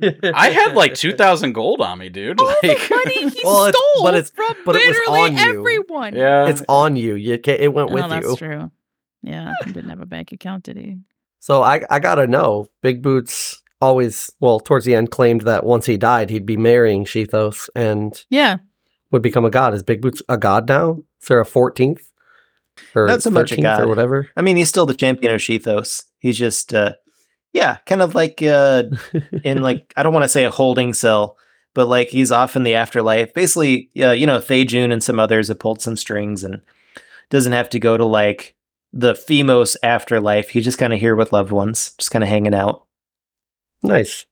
I 0.00 0.48
had 0.50 0.74
like 0.74 0.94
two 0.94 1.12
thousand 1.14 1.52
gold 1.52 1.80
on 1.82 1.98
me, 1.98 2.08
dude. 2.08 2.40
all 2.40 2.46
the 2.62 2.68
Like, 2.68 2.90
money 2.90 3.28
he 3.28 3.40
Well, 3.44 3.66
it's- 3.66 3.74
stole 3.94 4.02
but 4.04 4.14
it's- 4.14 4.30
from 4.34 4.56
but 4.64 4.76
it 4.76 4.86
was 4.88 4.96
literally 4.96 5.20
on 5.20 5.32
you. 5.36 5.58
everyone. 5.58 6.14
yeah, 6.14 6.46
It's 6.48 6.62
on 6.68 6.96
you. 6.96 7.16
You 7.16 7.38
ca 7.38 7.52
it 7.58 7.72
went 7.74 7.90
with 7.90 8.04
oh, 8.04 8.08
that's 8.08 8.26
you. 8.26 8.36
true. 8.36 8.70
Yeah, 9.22 9.54
he 9.64 9.72
didn't 9.72 9.90
have 9.90 10.00
a 10.00 10.06
bank 10.06 10.32
account, 10.32 10.64
did 10.64 10.76
he? 10.76 10.98
So 11.40 11.62
I 11.62 11.82
I 11.90 11.98
gotta 12.00 12.26
know. 12.26 12.68
Big 12.82 13.02
Boots 13.02 13.60
always 13.80 14.30
well 14.40 14.60
towards 14.60 14.84
the 14.84 14.94
end 14.94 15.10
claimed 15.10 15.40
that 15.42 15.64
once 15.64 15.86
he 15.86 15.96
died 15.96 16.30
he'd 16.30 16.46
be 16.46 16.56
marrying 16.56 17.04
Shethos 17.04 17.68
and 17.74 18.24
Yeah. 18.30 18.58
would 19.10 19.22
become 19.22 19.44
a 19.44 19.50
god. 19.50 19.74
Is 19.74 19.82
Big 19.82 20.00
Boots 20.00 20.22
a 20.28 20.36
god 20.38 20.68
now? 20.68 20.98
Is 21.20 21.28
there 21.28 21.40
a 21.40 21.44
fourteenth? 21.46 22.02
Or 22.94 23.06
Not 23.06 23.22
so 23.22 23.30
much 23.30 23.52
a 23.52 23.56
13th 23.56 23.62
god. 23.62 23.80
or 23.82 23.88
whatever. 23.88 24.28
I 24.36 24.40
mean, 24.42 24.56
he's 24.56 24.68
still 24.70 24.86
the 24.86 24.94
champion 24.94 25.34
of 25.34 25.40
Shethos. 25.42 26.04
He's 26.20 26.38
just, 26.38 26.72
uh, 26.72 26.94
yeah, 27.52 27.76
kind 27.84 28.00
of 28.00 28.14
like 28.14 28.40
uh, 28.42 28.84
in 29.44 29.62
like 29.62 29.92
I 29.96 30.02
don't 30.02 30.14
want 30.14 30.24
to 30.24 30.28
say 30.28 30.44
a 30.44 30.50
holding 30.50 30.94
cell, 30.94 31.36
but 31.74 31.86
like 31.86 32.08
he's 32.08 32.32
off 32.32 32.56
in 32.56 32.62
the 32.62 32.74
afterlife. 32.74 33.34
Basically, 33.34 33.90
uh, 34.00 34.12
you 34.12 34.26
know, 34.26 34.38
Thejun 34.38 34.90
and 34.92 35.02
some 35.02 35.20
others 35.20 35.48
have 35.48 35.58
pulled 35.58 35.82
some 35.82 35.96
strings 35.96 36.44
and 36.44 36.62
doesn't 37.30 37.52
have 37.52 37.68
to 37.70 37.78
go 37.78 37.96
to 37.98 38.04
like 38.06 38.54
the 38.92 39.14
Phemos 39.14 39.76
afterlife. 39.82 40.50
He's 40.50 40.64
just 40.64 40.78
kind 40.78 40.92
of 40.92 41.00
here 41.00 41.16
with 41.16 41.32
loved 41.32 41.52
ones, 41.52 41.94
just 41.98 42.10
kind 42.10 42.22
of 42.22 42.28
hanging 42.28 42.54
out. 42.54 42.86
nice. 43.82 44.26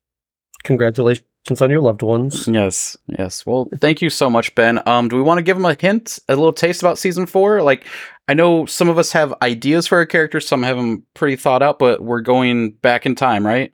Congratulations 0.64 1.24
on 1.60 1.70
your 1.70 1.80
loved 1.80 2.02
ones. 2.02 2.46
Yes, 2.46 2.96
yes. 3.06 3.46
Well, 3.46 3.68
thank 3.80 4.02
you 4.02 4.10
so 4.10 4.28
much, 4.28 4.54
Ben. 4.54 4.86
Um, 4.86 5.08
do 5.08 5.16
we 5.16 5.22
want 5.22 5.38
to 5.38 5.42
give 5.42 5.56
him 5.56 5.64
a 5.64 5.74
hint, 5.74 6.18
a 6.28 6.36
little 6.36 6.52
taste 6.52 6.82
about 6.82 6.98
season 6.98 7.24
four? 7.24 7.62
Like, 7.62 7.86
I 8.28 8.34
know 8.34 8.66
some 8.66 8.90
of 8.90 8.98
us 8.98 9.10
have 9.12 9.34
ideas 9.40 9.86
for 9.86 9.96
our 9.96 10.06
characters, 10.06 10.46
some 10.46 10.62
have 10.62 10.76
them 10.76 11.04
pretty 11.14 11.36
thought 11.36 11.62
out, 11.62 11.78
but 11.78 12.02
we're 12.02 12.20
going 12.20 12.72
back 12.72 13.06
in 13.06 13.14
time, 13.14 13.46
right? 13.46 13.72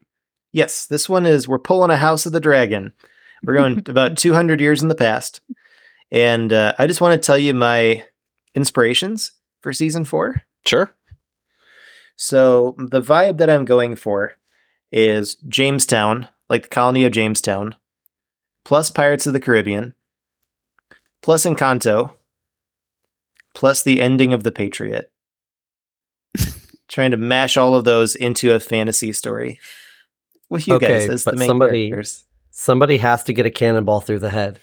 Yes, 0.52 0.86
this 0.86 1.08
one 1.08 1.26
is 1.26 1.48
we're 1.48 1.58
pulling 1.58 1.90
a 1.90 1.96
House 1.96 2.24
of 2.24 2.32
the 2.32 2.40
Dragon. 2.40 2.92
We're 3.42 3.56
going 3.56 3.78
about 3.86 4.16
200 4.16 4.60
years 4.60 4.82
in 4.82 4.88
the 4.88 4.94
past. 4.94 5.40
And 6.12 6.52
uh, 6.52 6.74
I 6.78 6.86
just 6.86 7.00
want 7.00 7.20
to 7.20 7.26
tell 7.26 7.36
you 7.36 7.52
my 7.52 8.04
inspirations 8.54 9.32
for 9.60 9.72
season 9.72 10.04
four. 10.04 10.45
Sure. 10.66 10.92
So 12.16 12.74
the 12.78 13.00
vibe 13.00 13.38
that 13.38 13.50
I'm 13.50 13.64
going 13.64 13.96
for 13.96 14.36
is 14.90 15.36
Jamestown, 15.48 16.28
like 16.48 16.62
the 16.64 16.68
colony 16.68 17.04
of 17.04 17.12
Jamestown, 17.12 17.74
plus 18.64 18.90
Pirates 18.90 19.26
of 19.26 19.32
the 19.32 19.40
Caribbean, 19.40 19.94
plus 21.22 21.44
Encanto, 21.44 22.12
plus 23.54 23.82
the 23.82 24.00
ending 24.00 24.32
of 24.32 24.42
The 24.42 24.52
Patriot. 24.52 25.10
Trying 26.88 27.10
to 27.10 27.16
mash 27.16 27.56
all 27.56 27.74
of 27.74 27.84
those 27.84 28.14
into 28.14 28.54
a 28.54 28.60
fantasy 28.60 29.12
story 29.12 29.58
with 30.48 30.68
you 30.68 30.78
guys 30.78 31.08
as 31.08 31.24
the 31.24 31.32
main 31.32 31.48
somebody- 31.48 31.88
characters. 31.88 32.22
Somebody 32.50 32.96
has 32.96 33.22
to 33.24 33.34
get 33.34 33.44
a 33.44 33.50
cannonball 33.50 34.00
through 34.00 34.20
the 34.20 34.30
head. 34.30 34.60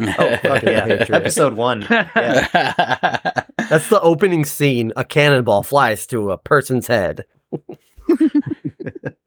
Oh, 0.00 0.36
fuck 0.42 0.62
yeah. 0.62 1.06
Episode 1.10 1.54
one. 1.54 1.82
Yeah. 1.90 3.44
That's 3.68 3.88
the 3.88 4.00
opening 4.02 4.44
scene. 4.44 4.92
A 4.96 5.04
cannonball 5.04 5.62
flies 5.62 6.06
to 6.08 6.30
a 6.30 6.38
person's 6.38 6.88
head. 6.88 7.24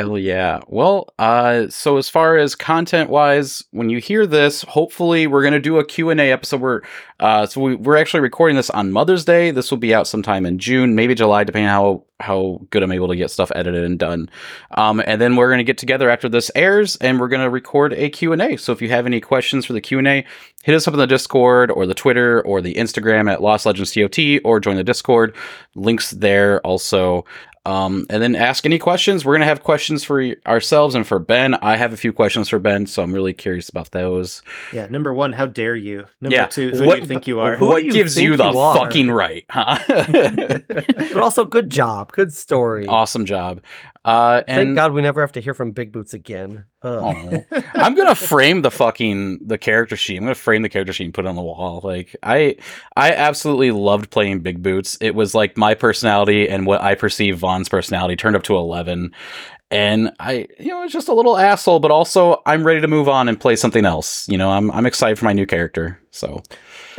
Hell 0.00 0.16
yeah. 0.16 0.60
Well, 0.66 1.12
uh 1.18 1.68
so 1.68 1.98
as 1.98 2.08
far 2.08 2.38
as 2.38 2.54
content 2.54 3.10
wise, 3.10 3.64
when 3.70 3.90
you 3.90 3.98
hear 3.98 4.26
this, 4.26 4.62
hopefully 4.62 5.26
we're 5.26 5.42
going 5.42 5.52
to 5.52 5.60
do 5.60 5.78
a 5.78 5.84
Q&A 5.84 6.32
episode 6.32 6.62
where 6.62 6.82
uh 7.18 7.44
so 7.44 7.60
we, 7.60 7.74
we're 7.74 7.98
actually 7.98 8.20
recording 8.20 8.56
this 8.56 8.70
on 8.70 8.92
Mother's 8.92 9.26
Day. 9.26 9.50
This 9.50 9.70
will 9.70 9.76
be 9.76 9.92
out 9.92 10.06
sometime 10.06 10.46
in 10.46 10.58
June, 10.58 10.94
maybe 10.94 11.14
July 11.14 11.44
depending 11.44 11.68
on 11.68 11.74
how 11.74 12.04
how 12.18 12.60
good 12.70 12.82
I'm 12.82 12.92
able 12.92 13.08
to 13.08 13.16
get 13.16 13.30
stuff 13.30 13.52
edited 13.54 13.84
and 13.84 13.98
done. 13.98 14.30
Um 14.70 15.02
and 15.04 15.20
then 15.20 15.36
we're 15.36 15.48
going 15.48 15.58
to 15.58 15.64
get 15.64 15.76
together 15.76 16.08
after 16.08 16.30
this 16.30 16.50
airs 16.54 16.96
and 16.96 17.20
we're 17.20 17.28
going 17.28 17.42
to 17.42 17.50
record 17.50 17.92
a 17.92 18.08
Q&A. 18.08 18.56
So 18.56 18.72
if 18.72 18.80
you 18.80 18.88
have 18.88 19.04
any 19.04 19.20
questions 19.20 19.66
for 19.66 19.74
the 19.74 19.82
Q&A, 19.82 20.24
hit 20.62 20.74
us 20.74 20.88
up 20.88 20.94
in 20.94 21.00
the 21.00 21.06
Discord 21.06 21.70
or 21.70 21.84
the 21.84 21.94
Twitter 21.94 22.40
or 22.42 22.62
the 22.62 22.74
Instagram 22.74 23.30
at 23.30 23.42
Lost 23.42 23.66
Legends 23.66 23.92
TOT 23.92 24.40
or 24.44 24.60
join 24.60 24.76
the 24.76 24.84
Discord. 24.84 25.36
Links 25.74 26.10
there 26.12 26.60
also. 26.62 27.26
Um, 27.66 28.06
and 28.08 28.22
then 28.22 28.34
ask 28.36 28.64
any 28.64 28.78
questions. 28.78 29.22
We're 29.24 29.34
gonna 29.34 29.44
have 29.44 29.62
questions 29.62 30.02
for 30.02 30.22
ourselves 30.46 30.94
and 30.94 31.06
for 31.06 31.18
Ben. 31.18 31.54
I 31.56 31.76
have 31.76 31.92
a 31.92 31.96
few 31.96 32.10
questions 32.10 32.48
for 32.48 32.58
Ben, 32.58 32.86
so 32.86 33.02
I'm 33.02 33.12
really 33.12 33.34
curious 33.34 33.68
about 33.68 33.90
those. 33.90 34.40
Yeah, 34.72 34.86
number 34.88 35.12
one, 35.12 35.34
how 35.34 35.44
dare 35.44 35.76
you? 35.76 36.06
Number 36.22 36.36
Yeah, 36.36 36.46
two, 36.46 36.70
who 36.70 36.86
what- 36.86 36.94
do 36.96 37.00
you 37.02 37.06
think 37.06 37.26
you 37.26 37.38
are? 37.40 37.56
Who 37.56 37.66
what 37.68 37.84
you 37.84 37.92
gives 37.92 38.18
you 38.18 38.38
the 38.38 38.46
you 38.46 38.52
fucking 38.54 39.10
right, 39.10 39.44
huh? 39.50 39.78
But 41.12 41.16
also, 41.18 41.44
good 41.44 41.68
job. 41.68 42.12
Good 42.12 42.32
story. 42.32 42.86
awesome 42.86 43.26
job. 43.26 43.60
Uh, 44.02 44.42
Thank 44.46 44.68
and 44.68 44.76
God 44.76 44.92
we 44.92 45.02
never 45.02 45.20
have 45.20 45.32
to 45.32 45.40
hear 45.40 45.52
from 45.52 45.72
Big 45.72 45.92
Boots 45.92 46.14
again. 46.14 46.64
I'm 46.82 47.94
gonna 47.94 48.14
frame 48.14 48.62
the 48.62 48.70
fucking 48.70 49.46
the 49.46 49.58
character 49.58 49.94
sheet. 49.96 50.16
I'm 50.16 50.24
gonna 50.24 50.34
frame 50.34 50.62
the 50.62 50.70
character 50.70 50.94
sheet 50.94 51.04
and 51.04 51.14
put 51.14 51.26
it 51.26 51.28
on 51.28 51.36
the 51.36 51.42
wall. 51.42 51.80
Like 51.84 52.16
I 52.22 52.56
I 52.96 53.12
absolutely 53.12 53.72
loved 53.72 54.10
playing 54.10 54.40
Big 54.40 54.62
Boots. 54.62 54.96
It 55.02 55.14
was 55.14 55.34
like 55.34 55.58
my 55.58 55.74
personality 55.74 56.48
and 56.48 56.66
what 56.66 56.80
I 56.80 56.94
perceive 56.94 57.36
Vaughn's 57.38 57.68
personality 57.68 58.16
turned 58.16 58.36
up 58.36 58.42
to 58.44 58.56
eleven. 58.56 59.12
And 59.70 60.12
I 60.18 60.48
you 60.58 60.68
know, 60.68 60.82
it's 60.82 60.94
just 60.94 61.08
a 61.08 61.14
little 61.14 61.36
asshole, 61.36 61.80
but 61.80 61.90
also 61.90 62.40
I'm 62.46 62.64
ready 62.64 62.80
to 62.80 62.88
move 62.88 63.08
on 63.08 63.28
and 63.28 63.38
play 63.38 63.54
something 63.54 63.84
else. 63.84 64.26
You 64.30 64.38
know, 64.38 64.50
I'm 64.50 64.70
I'm 64.70 64.86
excited 64.86 65.18
for 65.18 65.26
my 65.26 65.34
new 65.34 65.46
character. 65.46 66.00
So 66.10 66.42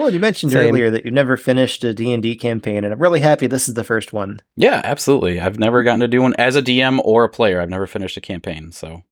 Well, 0.02 0.12
you 0.12 0.20
mentioned 0.20 0.52
Same. 0.52 0.68
earlier 0.68 0.90
that 0.90 1.06
you've 1.06 1.14
never 1.14 1.38
finished 1.38 1.84
a 1.84 1.94
D&D 1.94 2.36
campaign, 2.38 2.84
and 2.84 2.92
I'm 2.92 3.00
really 3.00 3.20
happy 3.20 3.46
this 3.46 3.70
is 3.70 3.76
the 3.76 3.84
first 3.84 4.12
one. 4.12 4.42
yeah, 4.56 4.82
absolutely. 4.84 5.40
I've 5.40 5.60
never 5.60 5.84
gotten 5.84 6.00
to 6.00 6.08
do 6.08 6.24
one 6.24 6.34
as 6.40 6.56
a 6.56 6.62
DM 6.64 7.00
or 7.04 7.24
a 7.24 7.30
player. 7.30 7.62
I've 7.62 7.70
never 7.70 7.86
finished 7.86 8.18
a 8.18 8.22
campaign, 8.22 8.72
so 8.72 9.04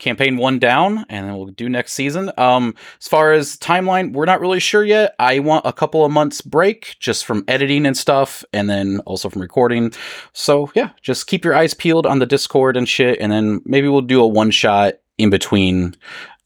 campaign 0.00 0.36
one 0.36 0.58
down, 0.58 1.06
and 1.08 1.28
then 1.28 1.36
we'll 1.36 1.46
do 1.46 1.68
next 1.68 1.92
season. 1.92 2.32
Um, 2.36 2.74
as 3.00 3.06
far 3.06 3.34
as 3.34 3.56
timeline, 3.56 4.12
we're 4.14 4.24
not 4.24 4.40
really 4.40 4.58
sure 4.58 4.84
yet. 4.84 5.14
I 5.20 5.38
want 5.38 5.64
a 5.64 5.72
couple 5.72 6.04
of 6.04 6.10
months 6.10 6.40
break 6.40 6.96
just 6.98 7.24
from 7.24 7.44
editing 7.46 7.86
and 7.86 7.96
stuff, 7.96 8.44
and 8.52 8.68
then 8.68 8.98
also 9.06 9.30
from 9.30 9.42
recording. 9.42 9.92
So 10.32 10.72
yeah, 10.74 10.90
just 11.02 11.28
keep 11.28 11.44
your 11.44 11.54
eyes 11.54 11.72
peeled 11.72 12.04
on 12.04 12.18
the 12.18 12.26
Discord 12.26 12.76
and 12.76 12.88
shit, 12.88 13.20
and 13.20 13.30
then 13.30 13.60
maybe 13.64 13.86
we'll 13.86 14.00
do 14.00 14.20
a 14.20 14.26
one 14.26 14.50
shot 14.50 14.94
in 15.18 15.30
between 15.30 15.94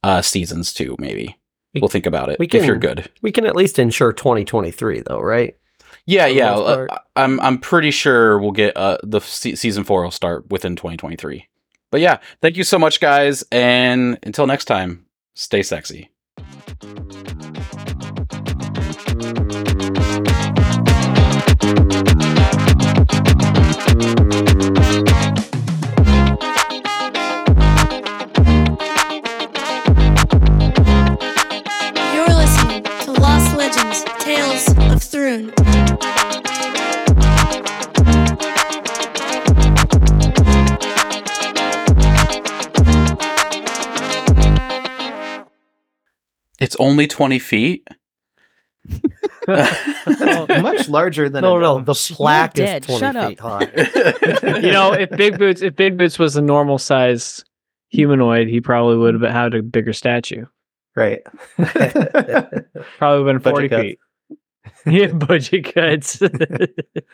uh 0.03 0.21
seasons 0.21 0.75
too. 0.75 0.97
Maybe 0.99 1.39
We- 1.75 1.81
we'll 1.81 1.89
think 1.89 2.07
about 2.07 2.29
it 2.31 2.39
we 2.39 2.47
if 2.47 2.65
you're 2.65 2.79
can- 2.79 2.97
good. 2.97 3.11
We 3.23 3.31
can 3.33 3.45
at 3.47 3.55
least 3.57 3.79
ensure 3.79 4.13
2023 4.13 5.03
though, 5.07 5.21
right? 5.21 5.57
Yeah, 6.07 6.27
for 6.27 6.33
yeah. 6.33 6.55
uh. 6.55 6.99
I'm 7.17 7.39
I'm 7.41 7.59
pretty 7.59 7.91
sure 7.91 8.39
we'll 8.39 8.53
get 8.53 8.77
uh 8.77 8.99
the 9.03 9.21
se- 9.21 9.57
season 9.57 9.85
four 9.85 10.03
will 10.03 10.11
start 10.11 10.49
within 10.51 10.75
2023. 10.77 11.47
But 11.91 12.01
yeah, 12.01 12.19
thank 12.41 12.57
you 12.57 12.65
so 12.65 12.79
much, 12.79 13.01
guys, 13.01 13.45
and 13.53 14.19
until 14.23 14.47
next 14.47 14.65
time, 14.67 15.05
stay 15.35 15.63
sexy. 15.63 16.11
Of 35.29 36.59
It's 46.61 46.75
only 46.81 47.07
20 47.07 47.39
feet. 47.39 47.87
Much 49.47 50.89
larger 50.89 51.29
than 51.29 51.43
No, 51.43 51.57
a 51.57 51.61
no, 51.61 51.81
the 51.81 51.95
plaque 52.15 52.55
dead. 52.55 52.83
is 52.83 52.99
20 52.99 53.01
Shut 53.01 53.17
up. 53.17 53.29
feet 53.29 53.41
high. 53.41 54.61
you 54.61 54.73
know, 54.73 54.93
if 54.93 55.11
Big 55.11 55.39
Boots 55.39 55.63
if 55.63 55.77
Big 55.77 55.97
Boots 55.97 56.19
was 56.19 56.37
a 56.37 56.43
normal 56.43 56.79
sized 56.79 57.45
humanoid, 57.91 58.49
he 58.49 58.61
probably 58.61 58.97
would 58.97 59.15
have 59.21 59.33
had 59.33 59.55
a 59.55 59.63
bigger 59.63 59.93
statue. 59.93 60.47
Right. 60.97 61.21
Probably 61.57 63.23
would 63.23 63.27
have 63.27 63.27
been 63.27 63.41
forty 63.41 63.69
feet. 63.69 63.99
Yeah, 64.87 65.13
budget 65.13 65.75
cuts. 65.75 66.23